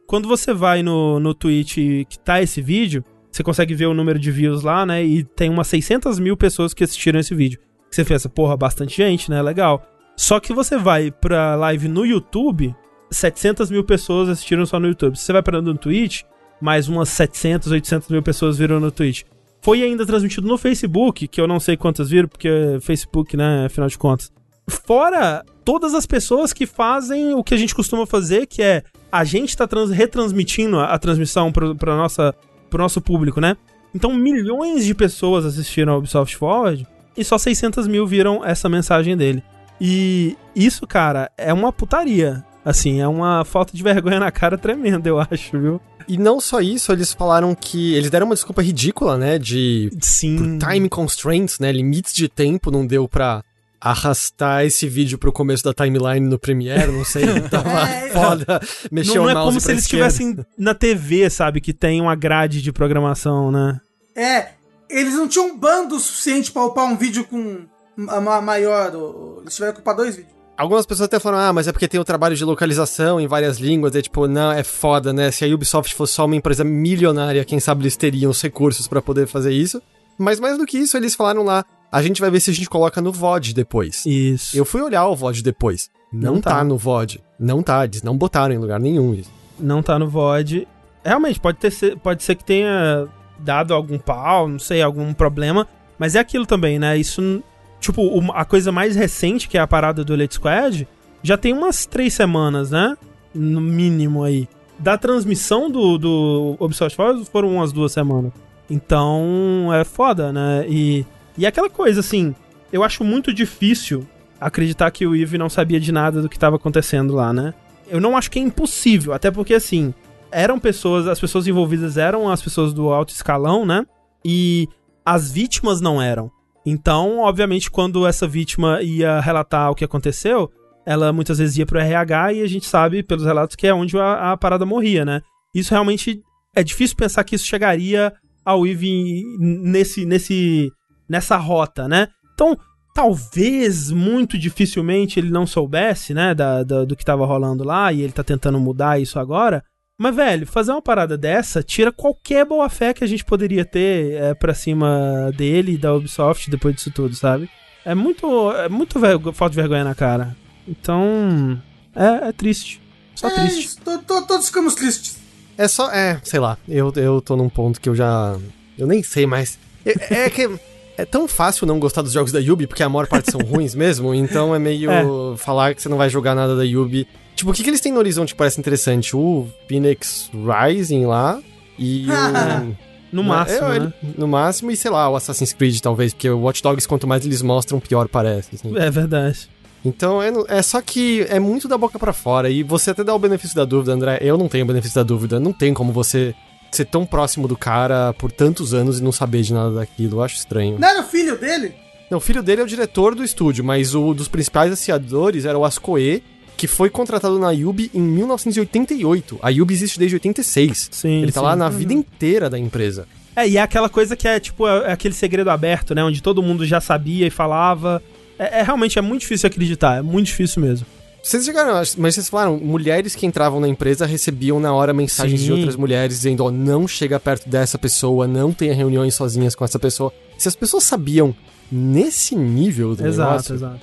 quando 0.07 0.29
você 0.29 0.53
vai 0.53 0.83
no, 0.83 1.19
no 1.19 1.33
Twitch 1.33 1.77
que 2.09 2.19
tá 2.23 2.43
esse 2.43 2.61
vídeo, 2.61 3.03
você 3.31 3.43
consegue 3.43 3.75
ver 3.75 3.87
o 3.87 3.95
número 3.95 4.19
de 4.19 4.31
views 4.31 4.63
lá, 4.63 4.85
né? 4.85 5.03
E 5.03 5.25
tem 5.25 5.49
umas 5.49 5.69
600 5.69 6.19
mil 6.19 6.37
pessoas 6.37 6.75
que 6.75 6.85
assistiram 6.85 7.19
esse 7.21 7.35
vídeo. 7.35 7.59
Você 7.95 8.05
pensa, 8.05 8.29
porra, 8.29 8.57
bastante 8.57 8.97
gente, 8.97 9.31
né? 9.31 9.43
Legal. 9.43 9.83
Só 10.17 10.41
que 10.41 10.53
você 10.53 10.77
vai 10.79 11.11
pra 11.11 11.55
live 11.57 11.89
no 11.89 12.05
YouTube, 12.07 12.75
700 13.11 13.71
mil 13.71 13.85
pessoas 13.85 14.29
assistiram 14.29 14.65
só 14.67 14.81
no 14.81 14.89
YouTube. 14.89 15.17
Se 15.17 15.25
você 15.25 15.33
vai 15.33 15.43
pra 15.43 15.61
no 15.61 15.77
Twitch, 15.77 16.23
mais 16.61 16.89
umas 16.89 17.09
700, 17.11 17.71
800 17.71 18.09
mil 18.09 18.23
pessoas 18.23 18.57
viram 18.59 18.81
no 18.81 18.91
Twitch. 18.91 19.23
Foi 19.61 19.83
ainda 19.83 20.05
transmitido 20.07 20.47
no 20.47 20.59
Facebook, 20.59 21.29
que 21.29 21.41
eu 21.41 21.47
não 21.47 21.61
sei 21.61 21.77
quantas 21.77 22.11
viram, 22.11 22.29
porque 22.29 22.79
Facebook, 22.81 23.37
né? 23.37 23.67
Afinal 23.67 23.89
de 23.89 23.99
contas. 23.99 24.33
Fora 24.69 25.45
todas 25.65 25.95
as 25.95 26.07
pessoas 26.07 26.53
que 26.53 26.67
fazem 26.67 27.35
o 27.35 27.45
que 27.45 27.55
a 27.55 27.57
gente 27.57 27.75
costuma 27.75 28.07
fazer, 28.07 28.47
que 28.47 28.63
é 28.63 28.83
a 29.11 29.25
gente 29.25 29.57
tá 29.57 29.67
trans- 29.67 29.91
retransmitindo 29.91 30.79
a, 30.79 30.87
a 30.87 30.99
transmissão 30.99 31.53
pro, 31.53 31.75
pra 31.77 31.97
nossa, 31.97 32.35
pro 32.71 32.83
nosso 32.83 33.01
público, 33.01 33.41
né? 33.41 33.57
Então 33.95 34.13
milhões 34.15 34.85
de 34.85 34.95
pessoas 34.95 35.45
assistiram 35.45 35.93
ao 35.93 35.99
Ubisoft 35.99 36.37
Forward 36.37 36.87
e 37.17 37.25
só 37.25 37.37
600 37.39 37.87
mil 37.87 38.07
viram 38.07 38.45
essa 38.45 38.69
mensagem 38.69 39.17
dele. 39.17 39.43
E 39.81 40.37
isso, 40.55 40.87
cara, 40.87 41.31
é 41.37 41.53
uma 41.53 41.73
putaria. 41.73 42.45
Assim, 42.65 43.01
é 43.01 43.09
uma 43.09 43.45
falta 43.45 43.77
de 43.77 43.83
vergonha 43.83 44.21
na 44.21 44.31
cara 44.31 44.57
tremenda, 44.57 45.09
eu 45.09 45.19
acho, 45.19 45.59
viu? 45.59 45.81
E 46.07 46.17
não 46.17 46.41
só 46.41 46.61
isso, 46.61 46.93
eles 46.93 47.13
falaram 47.13 47.55
que. 47.55 47.95
Eles 47.95 48.09
deram 48.11 48.27
uma 48.27 48.35
desculpa 48.37 48.63
ridícula, 48.63 49.17
né? 49.19 49.39
De. 49.39 49.91
Sim. 50.01 50.59
Por 50.59 50.69
time 50.69 50.89
constraints, 50.89 51.59
né? 51.59 51.73
Limites 51.73 52.13
de 52.15 52.29
tempo 52.29 52.71
não 52.71 52.87
deu 52.87 53.09
pra 53.09 53.43
arrastar 53.81 54.65
esse 54.65 54.89
vídeo 54.89 55.19
pro 55.19 55.33
começo 55.33 55.65
da 55.65 55.75
timeline 55.75 56.21
no 56.29 56.39
Premiere, 56.39 56.93
não 56.93 57.05
sei, 57.05 57.25
tava 57.51 57.89
É, 57.89 58.11
foda, 58.11 58.61
mexer 58.93 59.17
Não, 59.17 59.23
o 59.23 59.25
não 59.25 59.31
é 59.31 59.35
mouse 59.35 59.47
como 59.49 59.53
pra 59.61 59.61
se 59.67 59.71
eles 59.73 59.83
esquerda. 59.83 60.07
estivessem 60.07 60.47
na 60.57 60.73
TV, 60.73 61.29
sabe? 61.29 61.61
Que 61.61 61.73
tem 61.73 62.01
uma 62.01 62.15
grade 62.15 62.63
de 62.63 62.71
programação, 62.73 63.51
né? 63.51 63.81
É. 64.15 64.51
Eles 64.93 65.15
não 65.15 65.27
tinham 65.27 65.57
bando 65.57 65.99
suficiente 65.99 66.53
pra 66.53 66.65
upar 66.65 66.85
um 66.87 66.97
vídeo 66.97 67.25
com 67.25 67.63
a 68.09 68.21
ma- 68.21 68.41
maior. 68.41 68.93
Eles 69.41 69.55
tiveram 69.55 69.75
que 69.75 69.81
upar 69.81 69.97
dois 69.97 70.17
vídeos. 70.17 70.33
Algumas 70.57 70.85
pessoas 70.87 71.07
até 71.07 71.19
falaram, 71.19 71.49
ah, 71.49 71.53
mas 71.53 71.67
é 71.67 71.73
porque 71.73 71.89
tem 71.89 71.99
o 71.99 72.05
trabalho 72.05 72.37
de 72.37 72.45
localização 72.45 73.19
em 73.19 73.27
várias 73.27 73.59
línguas, 73.59 73.97
é 73.97 74.03
tipo, 74.03 74.29
não, 74.29 74.53
é 74.53 74.63
foda, 74.63 75.13
né? 75.13 75.31
Se 75.31 75.45
a 75.45 75.49
Ubisoft 75.53 75.95
fosse 75.95 76.13
só 76.13 76.27
uma 76.27 76.37
empresa 76.37 76.63
milionária, 76.63 77.45
quem 77.45 77.59
sabe 77.59 77.83
eles 77.83 77.97
teriam 77.97 78.31
os 78.31 78.41
recursos 78.41 78.87
pra 78.87 79.01
poder 79.03 79.27
fazer 79.27 79.53
isso. 79.53 79.83
Mas 80.19 80.39
mais 80.39 80.59
do 80.59 80.67
que 80.67 80.77
isso, 80.79 80.97
eles 80.97 81.15
falaram 81.15 81.43
lá, 81.43 81.65
a 81.91 82.03
gente 82.03 82.21
vai 82.21 82.31
ver 82.31 82.39
se 82.39 82.51
a 82.51 82.55
gente 82.55 82.69
coloca 82.69 83.01
no 83.01 83.11
VOD 83.11 83.55
depois. 83.55 84.05
Isso. 84.07 84.57
Eu 84.57 84.65
fui 84.65 84.83
olhar 84.83 85.07
o 85.09 85.17
VOD 85.17 85.43
depois. 85.43 85.91
Não, 86.13 86.35
Não 86.35 86.41
tá. 86.41 86.57
tá. 86.57 86.65
no 86.65 86.77
VOD. 86.77 87.21
Não 87.41 87.63
tá, 87.63 87.85
eles 87.85 88.03
não 88.03 88.17
botaram 88.17 88.55
em 88.55 88.59
lugar 88.59 88.79
nenhum 88.79 89.15
isso. 89.15 89.31
Não 89.59 89.83
tá 89.83 89.99
no 89.99 90.09
VOD. 90.09 90.69
Realmente, 91.03 91.41
pode, 91.41 91.59
ter, 91.59 91.71
ser- 91.73 91.97
pode 91.99 92.23
ser 92.23 92.35
que 92.35 92.45
tenha 92.45 93.09
dado 93.43 93.75
algum 93.75 93.99
pau, 93.99 94.49
não 94.49 94.59
sei, 94.59 94.83
algum 94.83 95.13
problema. 95.13 95.67
Mas 95.99 96.15
é 96.15 96.21
aquilo 96.21 96.47
também, 96.47 96.79
né? 96.79 96.97
Isso, 96.97 97.43
tipo, 97.81 98.23
a 98.33 98.45
coisa 98.45 98.73
mais 98.73 98.97
recente, 98.97 99.49
que 99.49 99.59
é 99.59 99.61
a 99.61 99.67
parada 99.67 100.05
do 100.05 100.13
Elite 100.15 100.35
Squad, 100.35 100.87
já 101.23 101.37
tem 101.37 101.53
umas 101.53 101.87
três 101.87 102.15
semanas, 102.15 102.71
né? 102.71 102.97
No 103.35 103.61
mínimo 103.61 104.25
aí. 104.25 104.49
Da 104.79 104.99
transmissão 104.99 105.71
do, 105.71 105.99
do 105.99 106.57
Ubisoft 106.59 106.97
Forward 106.97 107.25
foram 107.27 107.55
umas 107.55 107.73
duas 107.73 107.93
semanas. 107.93 108.33
Então, 108.69 109.71
é 109.73 109.85
foda, 109.85 110.33
né? 110.33 110.65
E, 110.69 111.07
e 111.37 111.47
aquela 111.47 111.71
coisa, 111.71 112.01
assim, 112.01 112.35
eu 112.73 112.83
acho 112.83 113.05
muito 113.05 113.33
difícil 113.33 114.07
acreditar 114.41 114.91
que 114.91 115.07
o 115.07 115.15
Eve 115.15 115.39
não 115.39 115.49
sabia 115.49 115.79
de 115.79 115.93
nada 115.93 116.21
do 116.21 116.29
que 116.29 116.37
estava 116.37 116.57
acontecendo 116.57 117.15
lá, 117.15 117.33
né? 117.33 117.55
Eu 117.89 118.01
não 118.01 118.17
acho 118.17 118.31
que 118.31 118.39
é 118.39 118.43
impossível, 118.43 119.13
até 119.13 119.31
porque, 119.31 119.55
assim, 119.55 119.95
eram 120.33 120.59
pessoas, 120.59 121.07
as 121.07 121.21
pessoas 121.21 121.47
envolvidas 121.47 121.97
eram 121.97 122.29
as 122.29 122.43
pessoas 122.43 122.73
do 122.73 122.91
alto 122.91 123.11
escalão, 123.13 123.65
né? 123.67 123.85
E 124.25 124.69
as 125.05 125.31
vítimas 125.31 125.81
não 125.81 126.01
eram. 126.01 126.31
Então, 126.65 127.19
obviamente, 127.21 127.71
quando 127.71 128.07
essa 128.07 128.27
vítima 128.27 128.81
ia 128.83 129.21
relatar 129.21 129.71
o 129.71 129.75
que 129.75 129.85
aconteceu, 129.85 130.51
ela 130.87 131.13
muitas 131.13 131.39
vezes 131.39 131.57
ia 131.57 131.67
pro 131.67 131.79
RH 131.79 132.33
e 132.35 132.43
a 132.43 132.47
gente 132.49 132.67
sabe, 132.67 133.03
pelos 133.03 133.25
relatos, 133.25 133.57
que 133.57 133.67
é 133.67 133.75
onde 133.75 133.99
a, 133.99 134.33
a 134.33 134.37
parada 134.37 134.65
morria, 134.65 135.05
né? 135.05 135.21
Isso 135.55 135.71
realmente 135.73 136.21
é 136.55 136.63
difícil 136.63 136.97
pensar 136.97 137.25
que 137.25 137.35
isso 137.35 137.47
chegaria 137.47 138.13
ao 138.45 138.67
Eve 138.67 139.23
nesse, 139.39 140.05
nesse, 140.07 140.71
nessa 141.09 141.37
rota, 141.37 141.89
né? 141.89 142.09
Então, 142.35 142.57
talvez, 142.95 143.91
muito 143.91 144.39
dificilmente, 144.39 145.19
ele 145.19 145.31
não 145.31 145.47
soubesse, 145.47 146.13
né, 146.15 146.35
da, 146.35 146.63
da- 146.63 146.85
do 146.85 146.95
que 146.97 147.05
tava 147.05 147.25
rolando 147.27 147.65
lá 147.65 147.93
e 147.93 148.03
ele 148.03 148.13
tá 148.13 148.23
tentando 148.23 148.61
mudar 148.61 149.01
isso 149.01 149.19
agora. 149.19 149.63
Mas, 150.03 150.17
velho, 150.17 150.45
fazer 150.49 150.73
uma 150.73 150.83
parada 150.83 151.17
dessa 151.17 151.63
tira 151.63 151.93
qualquer 151.93 152.45
boa 152.45 152.69
fé 152.69 152.93
que 152.93 153.05
a 153.05 153.07
gente 153.07 153.25
poderia 153.25 153.65
ter 153.65 154.15
é, 154.15 154.35
pra 154.35 154.53
cima 154.53 155.31
dele 155.37 155.75
e 155.75 155.79
da 155.79 155.95
Ubisoft 155.95 156.51
depois 156.51 156.75
disso 156.75 156.91
tudo, 156.91 157.15
sabe? 157.15 157.49
É 157.85 157.95
muito, 157.95 158.51
é 158.51 158.69
muito 158.69 158.99
falta 159.33 159.51
de 159.51 159.61
vergonha 159.61 159.85
na 159.85 159.95
cara. 159.95 160.37
Então, 160.67 161.61
é, 161.95 162.31
é 162.31 162.33
triste. 162.33 162.83
Só 163.15 163.29
é 163.29 163.31
triste. 163.31 163.67
isso, 163.67 163.81
to- 163.81 163.99
to- 164.03 164.27
todos 164.27 164.47
ficamos 164.49 164.75
tristes. 164.75 165.19
É 165.57 165.69
só, 165.69 165.89
é, 165.93 166.21
sei 166.25 166.41
lá, 166.41 166.59
eu, 166.69 166.93
eu 166.97 167.21
tô 167.21 167.37
num 167.37 167.49
ponto 167.49 167.81
que 167.81 167.89
eu 167.89 167.95
já. 167.95 168.37
Eu 168.77 168.89
nem 168.89 169.05
sei 169.05 169.25
mais. 169.25 169.57
É, 169.87 170.25
é 170.25 170.31
que 170.31 170.49
é 170.97 171.05
tão 171.05 171.27
fácil 171.29 171.67
não 171.67 171.79
gostar 171.79 172.03
dos 172.03 172.13
jogos 172.13 172.33
da 172.33 172.39
Yubi, 172.39 172.67
porque 172.67 172.83
a 172.83 172.89
maior 172.89 173.07
parte 173.07 173.31
são 173.31 173.41
ruins 173.41 173.75
mesmo, 173.75 174.13
então 174.15 174.55
é 174.55 174.59
meio 174.59 174.91
É. 174.91 175.05
falar 175.37 175.75
que 175.75 175.83
você 175.83 175.89
não 175.89 175.97
vai 175.97 176.09
jogar 176.11 176.35
nada 176.35 176.57
da 176.57 176.63
Yubi. 176.65 177.07
Tipo, 177.35 177.51
o 177.51 177.55
que, 177.55 177.63
que 177.63 177.71
eles 177.71 177.81
têm 177.81 177.93
no 177.93 177.99
horizonte 177.99 178.35
que 178.35 178.39
parece 178.39 178.61
interessante? 178.61 179.17
O 179.17 179.47
Phoenix 179.69 180.31
Rising 180.33 181.07
lá 181.07 181.41
e 181.79 182.07
o. 182.71 182.93
No 183.13 183.23
máximo, 183.23 183.67
É, 183.69 183.79
né? 183.81 183.93
No 184.17 184.27
máximo, 184.27 184.71
e 184.71 184.77
sei 184.77 184.91
lá, 184.91 185.09
o 185.11 185.17
Assassin's 185.17 185.53
Creed 185.53 185.79
talvez, 185.81 186.15
porque 186.15 186.31
o 186.31 186.41
Watch 186.41 186.63
Dogs, 186.63 186.87
quanto 186.89 187.07
mais 187.07 187.27
eles 187.27 187.43
mostram, 187.43 187.79
pior 187.79 188.09
parece. 188.09 188.55
assim. 188.55 188.75
É 188.77 188.91
verdade. 188.91 189.51
Então 189.85 190.23
é, 190.23 190.31
é 190.49 190.63
só 190.63 190.81
que 190.81 191.27
é 191.29 191.39
muito 191.41 191.67
da 191.69 191.77
boca 191.77 191.99
pra 191.99 192.13
fora. 192.13 192.49
E 192.49 192.63
você 192.63 192.91
até 192.93 193.03
dá 193.05 193.15
o 193.15 193.19
benefício 193.19 193.55
da 193.57 193.65
dúvida, 193.65 193.93
André. 193.93 194.19
Eu 194.23 194.39
não 194.39 194.49
tenho 194.49 194.65
o 194.65 194.67
benefício 194.69 194.95
da 194.95 195.03
dúvida. 195.03 195.39
Não 195.41 195.53
tem 195.53 195.75
como 195.75 195.93
você 195.93 196.35
ser 196.77 196.87
tão 196.87 197.05
próximo 197.05 197.47
do 197.47 197.57
cara 197.57 198.13
por 198.15 198.33
tantos 198.33 198.75
anos 198.75 198.99
e 198.99 199.03
não 199.03 199.13
saber 199.13 199.43
de 199.43 199.53
nada 199.53 199.75
daquilo. 199.75 200.19
Eu 200.19 200.23
acho 200.23 200.37
estranho. 200.37 200.79
Não 200.79 200.89
era 200.89 201.01
o 201.01 201.05
filho 201.05 201.39
dele? 201.39 201.75
Não, 202.11 202.19
o 202.19 202.21
filho 202.21 202.43
dele 202.43 202.61
é 202.61 202.65
o 202.65 202.69
diretor 202.69 203.15
do 203.15 203.25
estúdio, 203.25 203.65
mas 203.65 203.95
o 203.95 204.13
dos 204.13 204.29
principais 204.29 204.73
aciadores 204.73 205.45
era 205.45 205.59
o 205.59 205.65
Ascoe, 205.65 206.23
que 206.57 206.67
foi 206.67 206.91
contratado 206.91 207.39
na 207.39 207.51
Yubi 207.51 207.91
em 207.95 208.01
1988. 208.01 209.39
A 209.43 209.49
Yubi 209.49 209.73
existe 209.75 209.99
desde 209.99 210.17
86. 210.17 210.89
Sim, 210.93 211.23
Ele 211.23 211.33
tá 211.33 211.41
sim. 211.41 211.47
lá 211.47 211.57
na 211.57 211.69
vida 211.69 211.93
inteira 211.93 212.51
da 212.51 212.59
empresa. 212.59 213.07
É, 213.35 213.49
e 213.49 213.57
é 213.57 213.63
aquela 213.63 213.89
coisa 213.89 214.15
que 214.15 214.29
é 214.29 214.39
tipo, 214.39 214.69
é, 214.69 214.91
é 214.91 214.93
aquele 214.93 215.15
segredo 215.15 215.51
aberto, 215.51 215.95
né? 215.95 216.05
Onde 216.05 216.23
todo 216.23 216.43
mundo 216.43 216.67
já 216.67 216.81
sabia 216.81 217.27
e 217.27 217.31
falava. 217.31 218.03
É, 218.39 218.61
é 218.61 218.63
realmente 218.63 218.99
é 218.99 219.03
muito 219.03 219.23
difícil 219.23 219.47
acreditar, 219.47 219.99
é 219.99 220.03
muito 220.03 220.27
difícil 220.27 220.63
mesmo. 220.63 220.87
Vocês 221.23 221.45
chegaram, 221.45 221.75
mas 221.75 222.15
vocês 222.15 222.29
falaram, 222.29 222.59
mulheres 222.59 223.15
que 223.15 223.25
entravam 223.25 223.61
na 223.61 223.69
empresa 223.69 224.05
recebiam 224.05 224.59
na 224.59 224.75
hora 224.75 224.93
mensagens 224.93 225.41
Sim. 225.41 225.47
de 225.47 225.53
outras 225.53 225.77
mulheres 225.77 226.17
dizendo, 226.17 226.45
ó, 226.45 226.51
não 226.51 226.89
chega 226.89 227.21
perto 227.21 227.49
dessa 227.49 227.79
pessoa, 227.79 228.27
não 228.27 228.53
tenha 228.53 228.75
reuniões 228.75 229.15
sozinhas 229.15 229.55
com 229.55 229.65
essa 229.65 229.79
pessoa. 229.79 230.13
Se 230.37 230.49
as 230.49 230.57
pessoas 230.57 230.83
sabiam 230.83 231.33
nesse 231.71 232.35
nível 232.35 232.97
do 232.97 233.07
Exato, 233.07 233.31
negócio, 233.31 233.55
exato. 233.55 233.81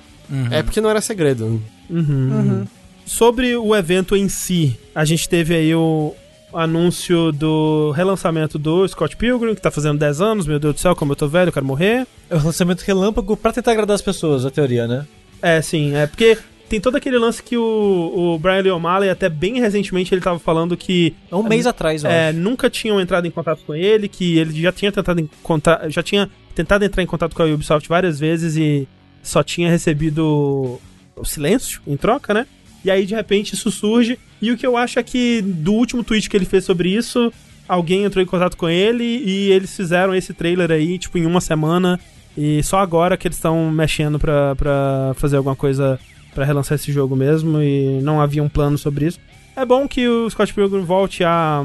é 0.50 0.62
porque 0.62 0.82
não 0.82 0.90
era 0.90 1.00
segredo. 1.00 1.60
Uhum, 1.88 2.04
uhum. 2.08 2.66
Sobre 3.06 3.56
o 3.56 3.74
evento 3.74 4.14
em 4.14 4.28
si, 4.28 4.78
a 4.94 5.04
gente 5.06 5.26
teve 5.26 5.54
aí 5.54 5.74
o 5.74 6.14
anúncio 6.52 7.32
do 7.32 7.90
relançamento 7.92 8.58
do 8.58 8.86
Scott 8.86 9.16
Pilgrim, 9.16 9.54
que 9.54 9.62
tá 9.62 9.70
fazendo 9.70 9.98
10 9.98 10.20
anos, 10.20 10.46
meu 10.46 10.58
Deus 10.58 10.74
do 10.74 10.80
céu, 10.80 10.94
como 10.94 11.12
eu 11.12 11.16
tô 11.16 11.26
velho, 11.26 11.48
eu 11.48 11.52
quero 11.52 11.64
morrer. 11.66 12.06
É 12.28 12.36
o 12.36 12.44
lançamento 12.44 12.82
relâmpago 12.82 13.36
pra 13.36 13.52
tentar 13.52 13.72
agradar 13.72 13.94
as 13.94 14.02
pessoas, 14.02 14.44
a 14.44 14.50
teoria, 14.50 14.86
né? 14.86 15.06
É, 15.42 15.62
sim, 15.62 15.94
é 15.96 16.06
porque 16.06 16.36
tem 16.70 16.80
todo 16.80 16.94
aquele 16.94 17.18
lance 17.18 17.42
que 17.42 17.56
o, 17.56 18.12
o 18.14 18.38
Brian 18.38 18.62
Lee 18.62 18.70
O'Malley, 18.70 19.10
até 19.10 19.28
bem 19.28 19.60
recentemente, 19.60 20.14
ele 20.14 20.20
tava 20.20 20.38
falando 20.38 20.76
que 20.76 21.16
É 21.28 21.34
um 21.34 21.42
mês 21.42 21.66
atrás, 21.66 22.04
é, 22.04 22.32
nunca 22.32 22.70
tinham 22.70 23.00
entrado 23.00 23.26
em 23.26 23.30
contato 23.30 23.64
com 23.66 23.74
ele, 23.74 24.08
que 24.08 24.38
ele 24.38 24.62
já 24.62 24.70
tinha 24.70 24.92
tentado 24.92 25.20
encontrar, 25.20 25.90
já 25.90 26.00
tinha 26.00 26.30
tentado 26.54 26.84
entrar 26.84 27.02
em 27.02 27.06
contato 27.06 27.34
com 27.34 27.42
a 27.42 27.46
Ubisoft 27.46 27.88
várias 27.88 28.20
vezes 28.20 28.56
e 28.56 28.86
só 29.20 29.42
tinha 29.42 29.68
recebido 29.68 30.78
o 31.16 31.24
silêncio 31.24 31.82
em 31.88 31.96
troca, 31.96 32.32
né? 32.32 32.46
E 32.84 32.90
aí 32.90 33.04
de 33.04 33.16
repente 33.16 33.54
isso 33.54 33.68
surge. 33.72 34.16
E 34.40 34.52
o 34.52 34.56
que 34.56 34.64
eu 34.64 34.76
acho 34.76 35.00
é 35.00 35.02
que 35.02 35.42
do 35.42 35.72
último 35.72 36.04
tweet 36.04 36.30
que 36.30 36.36
ele 36.36 36.46
fez 36.46 36.64
sobre 36.64 36.88
isso, 36.88 37.32
alguém 37.66 38.04
entrou 38.04 38.22
em 38.22 38.26
contato 38.26 38.56
com 38.56 38.68
ele 38.68 39.04
e 39.04 39.50
eles 39.50 39.74
fizeram 39.74 40.14
esse 40.14 40.32
trailer 40.32 40.70
aí 40.70 40.98
tipo 41.00 41.18
em 41.18 41.26
uma 41.26 41.40
semana. 41.40 41.98
E 42.38 42.62
só 42.62 42.78
agora 42.78 43.16
que 43.16 43.26
eles 43.26 43.38
estão 43.38 43.72
mexendo 43.72 44.20
pra, 44.20 44.54
pra 44.54 45.14
fazer 45.16 45.36
alguma 45.36 45.56
coisa 45.56 45.98
pra 46.34 46.44
relançar 46.44 46.76
esse 46.76 46.92
jogo 46.92 47.16
mesmo 47.16 47.60
e 47.60 48.00
não 48.02 48.20
havia 48.20 48.42
um 48.42 48.48
plano 48.48 48.78
sobre 48.78 49.06
isso. 49.06 49.18
É 49.56 49.64
bom 49.64 49.86
que 49.86 50.08
o 50.08 50.28
Scott 50.30 50.54
Pilgrim 50.54 50.82
volte 50.82 51.24
a, 51.24 51.64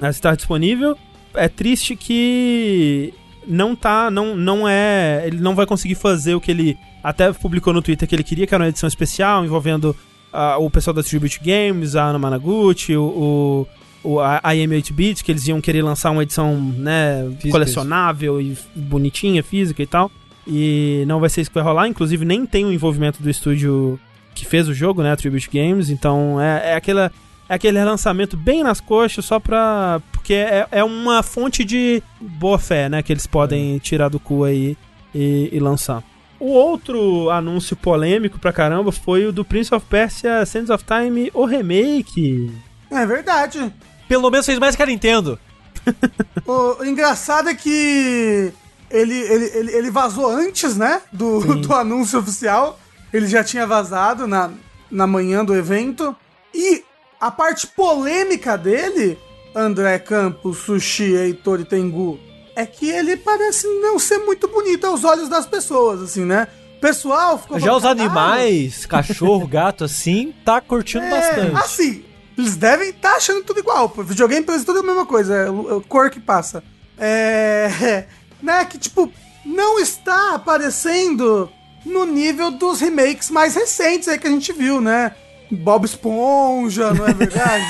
a 0.00 0.10
estar 0.10 0.36
disponível. 0.36 0.96
É 1.34 1.48
triste 1.48 1.96
que 1.96 3.14
não 3.46 3.74
tá, 3.74 4.10
não, 4.10 4.36
não 4.36 4.68
é, 4.68 5.24
ele 5.26 5.40
não 5.40 5.54
vai 5.54 5.66
conseguir 5.66 5.94
fazer 5.94 6.34
o 6.34 6.40
que 6.40 6.50
ele 6.50 6.78
até 7.02 7.32
publicou 7.32 7.72
no 7.72 7.82
Twitter 7.82 8.08
que 8.08 8.14
ele 8.14 8.22
queria, 8.22 8.46
que 8.46 8.54
era 8.54 8.62
uma 8.62 8.68
edição 8.68 8.86
especial 8.86 9.44
envolvendo 9.44 9.96
ah, 10.32 10.56
o 10.58 10.70
pessoal 10.70 10.94
da 10.94 11.02
Tribute 11.02 11.40
Games, 11.42 11.96
a 11.96 12.04
Ana 12.04 12.18
Managuchi, 12.18 12.96
o, 12.96 13.66
o, 14.04 14.10
o 14.14 14.20
a 14.20 14.40
IM8-Bit, 14.42 15.24
que 15.24 15.32
eles 15.32 15.46
iam 15.48 15.60
querer 15.60 15.82
lançar 15.82 16.10
uma 16.10 16.22
edição, 16.22 16.56
né, 16.56 17.28
colecionável 17.50 18.40
e 18.40 18.56
bonitinha, 18.74 19.42
física 19.42 19.82
e 19.82 19.86
tal. 19.86 20.10
E 20.46 21.04
não 21.06 21.20
vai 21.20 21.28
ser 21.28 21.42
isso 21.42 21.50
que 21.50 21.54
vai 21.54 21.64
rolar, 21.64 21.88
inclusive 21.88 22.24
nem 22.24 22.44
tem 22.44 22.64
o 22.64 22.72
envolvimento 22.72 23.22
do 23.22 23.30
estúdio 23.30 23.98
que 24.34 24.44
fez 24.44 24.68
o 24.68 24.74
jogo, 24.74 25.02
né, 25.02 25.12
a 25.12 25.16
Tribute 25.16 25.50
Games, 25.52 25.90
então 25.90 26.40
é, 26.40 26.70
é 26.70 26.74
aquela 26.74 27.12
é 27.52 27.54
aquele 27.54 27.78
relançamento 27.78 28.34
bem 28.34 28.62
nas 28.62 28.80
coxas 28.80 29.26
só 29.26 29.38
pra. 29.38 30.00
Porque 30.10 30.32
é, 30.32 30.66
é 30.70 30.82
uma 30.82 31.22
fonte 31.22 31.64
de 31.64 32.02
boa 32.18 32.58
fé, 32.58 32.88
né? 32.88 33.02
Que 33.02 33.12
eles 33.12 33.26
podem 33.26 33.76
tirar 33.78 34.08
do 34.08 34.18
cu 34.18 34.44
aí 34.44 34.74
e, 35.14 35.50
e 35.52 35.60
lançar. 35.60 36.02
O 36.40 36.46
outro 36.46 37.28
anúncio 37.28 37.76
polêmico 37.76 38.38
pra 38.38 38.54
caramba 38.54 38.90
foi 38.90 39.26
o 39.26 39.32
do 39.32 39.44
Prince 39.44 39.74
of 39.74 39.84
Persia 39.84 40.46
Sands 40.46 40.70
of 40.70 40.82
Time, 40.82 41.30
o 41.34 41.44
remake. 41.44 42.50
É 42.90 43.04
verdade. 43.04 43.70
Pelo 44.08 44.30
menos 44.30 44.46
fez 44.46 44.58
mais 44.58 44.74
que 44.74 44.82
a 44.82 44.86
Nintendo. 44.86 45.38
O, 46.44 46.80
o 46.80 46.84
engraçado 46.84 47.48
é 47.48 47.54
que 47.54 48.52
ele, 48.92 49.18
ele, 49.18 49.44
ele, 49.54 49.72
ele 49.72 49.90
vazou 49.90 50.28
antes, 50.28 50.76
né? 50.76 51.00
Do, 51.12 51.56
do 51.56 51.74
anúncio 51.74 52.18
oficial. 52.18 52.78
Ele 53.12 53.26
já 53.26 53.42
tinha 53.42 53.66
vazado 53.66 54.26
na, 54.26 54.50
na 54.90 55.06
manhã 55.06 55.44
do 55.44 55.54
evento. 55.54 56.14
E 56.54 56.84
a 57.20 57.30
parte 57.30 57.66
polêmica 57.66 58.56
dele, 58.56 59.18
André 59.54 59.98
Campos, 59.98 60.58
Sushi, 60.58 61.14
Heitor 61.14 61.60
e 61.60 61.64
Tengu, 61.64 62.18
é 62.54 62.66
que 62.66 62.88
ele 62.88 63.16
parece 63.16 63.66
não 63.80 63.98
ser 63.98 64.18
muito 64.18 64.46
bonito 64.48 64.86
aos 64.86 65.04
olhos 65.04 65.28
das 65.28 65.46
pessoas, 65.46 66.02
assim, 66.02 66.24
né? 66.24 66.46
O 66.76 66.80
pessoal 66.80 67.38
ficou. 67.38 67.58
Já 67.58 67.74
os 67.74 67.82
"Caralho, 67.82 68.02
animais, 68.02 68.84
cachorro, 68.86 69.46
gato, 69.46 69.84
assim, 69.84 70.34
tá 70.44 70.60
curtindo 70.60 71.04
é, 71.04 71.10
bastante. 71.10 71.56
Assim, 71.56 72.04
eles 72.36 72.56
devem 72.56 72.90
estar 72.90 73.14
achando 73.16 73.42
tudo 73.44 73.60
igual. 73.60 73.88
Videogame 73.98 74.44
parece 74.44 74.64
tudo 74.64 74.80
a 74.80 74.82
mesma 74.82 75.06
coisa. 75.06 75.34
É 75.34 75.46
é 75.48 75.80
cor 75.88 76.10
que 76.10 76.20
passa. 76.20 76.62
É. 76.98 78.06
Né, 78.42 78.64
que 78.64 78.76
tipo, 78.76 79.12
não 79.44 79.78
está 79.78 80.34
aparecendo 80.34 81.50
no 81.84 82.04
nível 82.04 82.50
dos 82.50 82.80
remakes 82.80 83.30
mais 83.30 83.54
recentes 83.54 84.08
aí 84.08 84.18
que 84.18 84.26
a 84.26 84.30
gente 84.30 84.52
viu, 84.52 84.80
né? 84.80 85.14
Bob 85.50 85.84
Esponja, 85.84 86.94
não 86.94 87.06
é 87.06 87.12
verdade? 87.12 87.64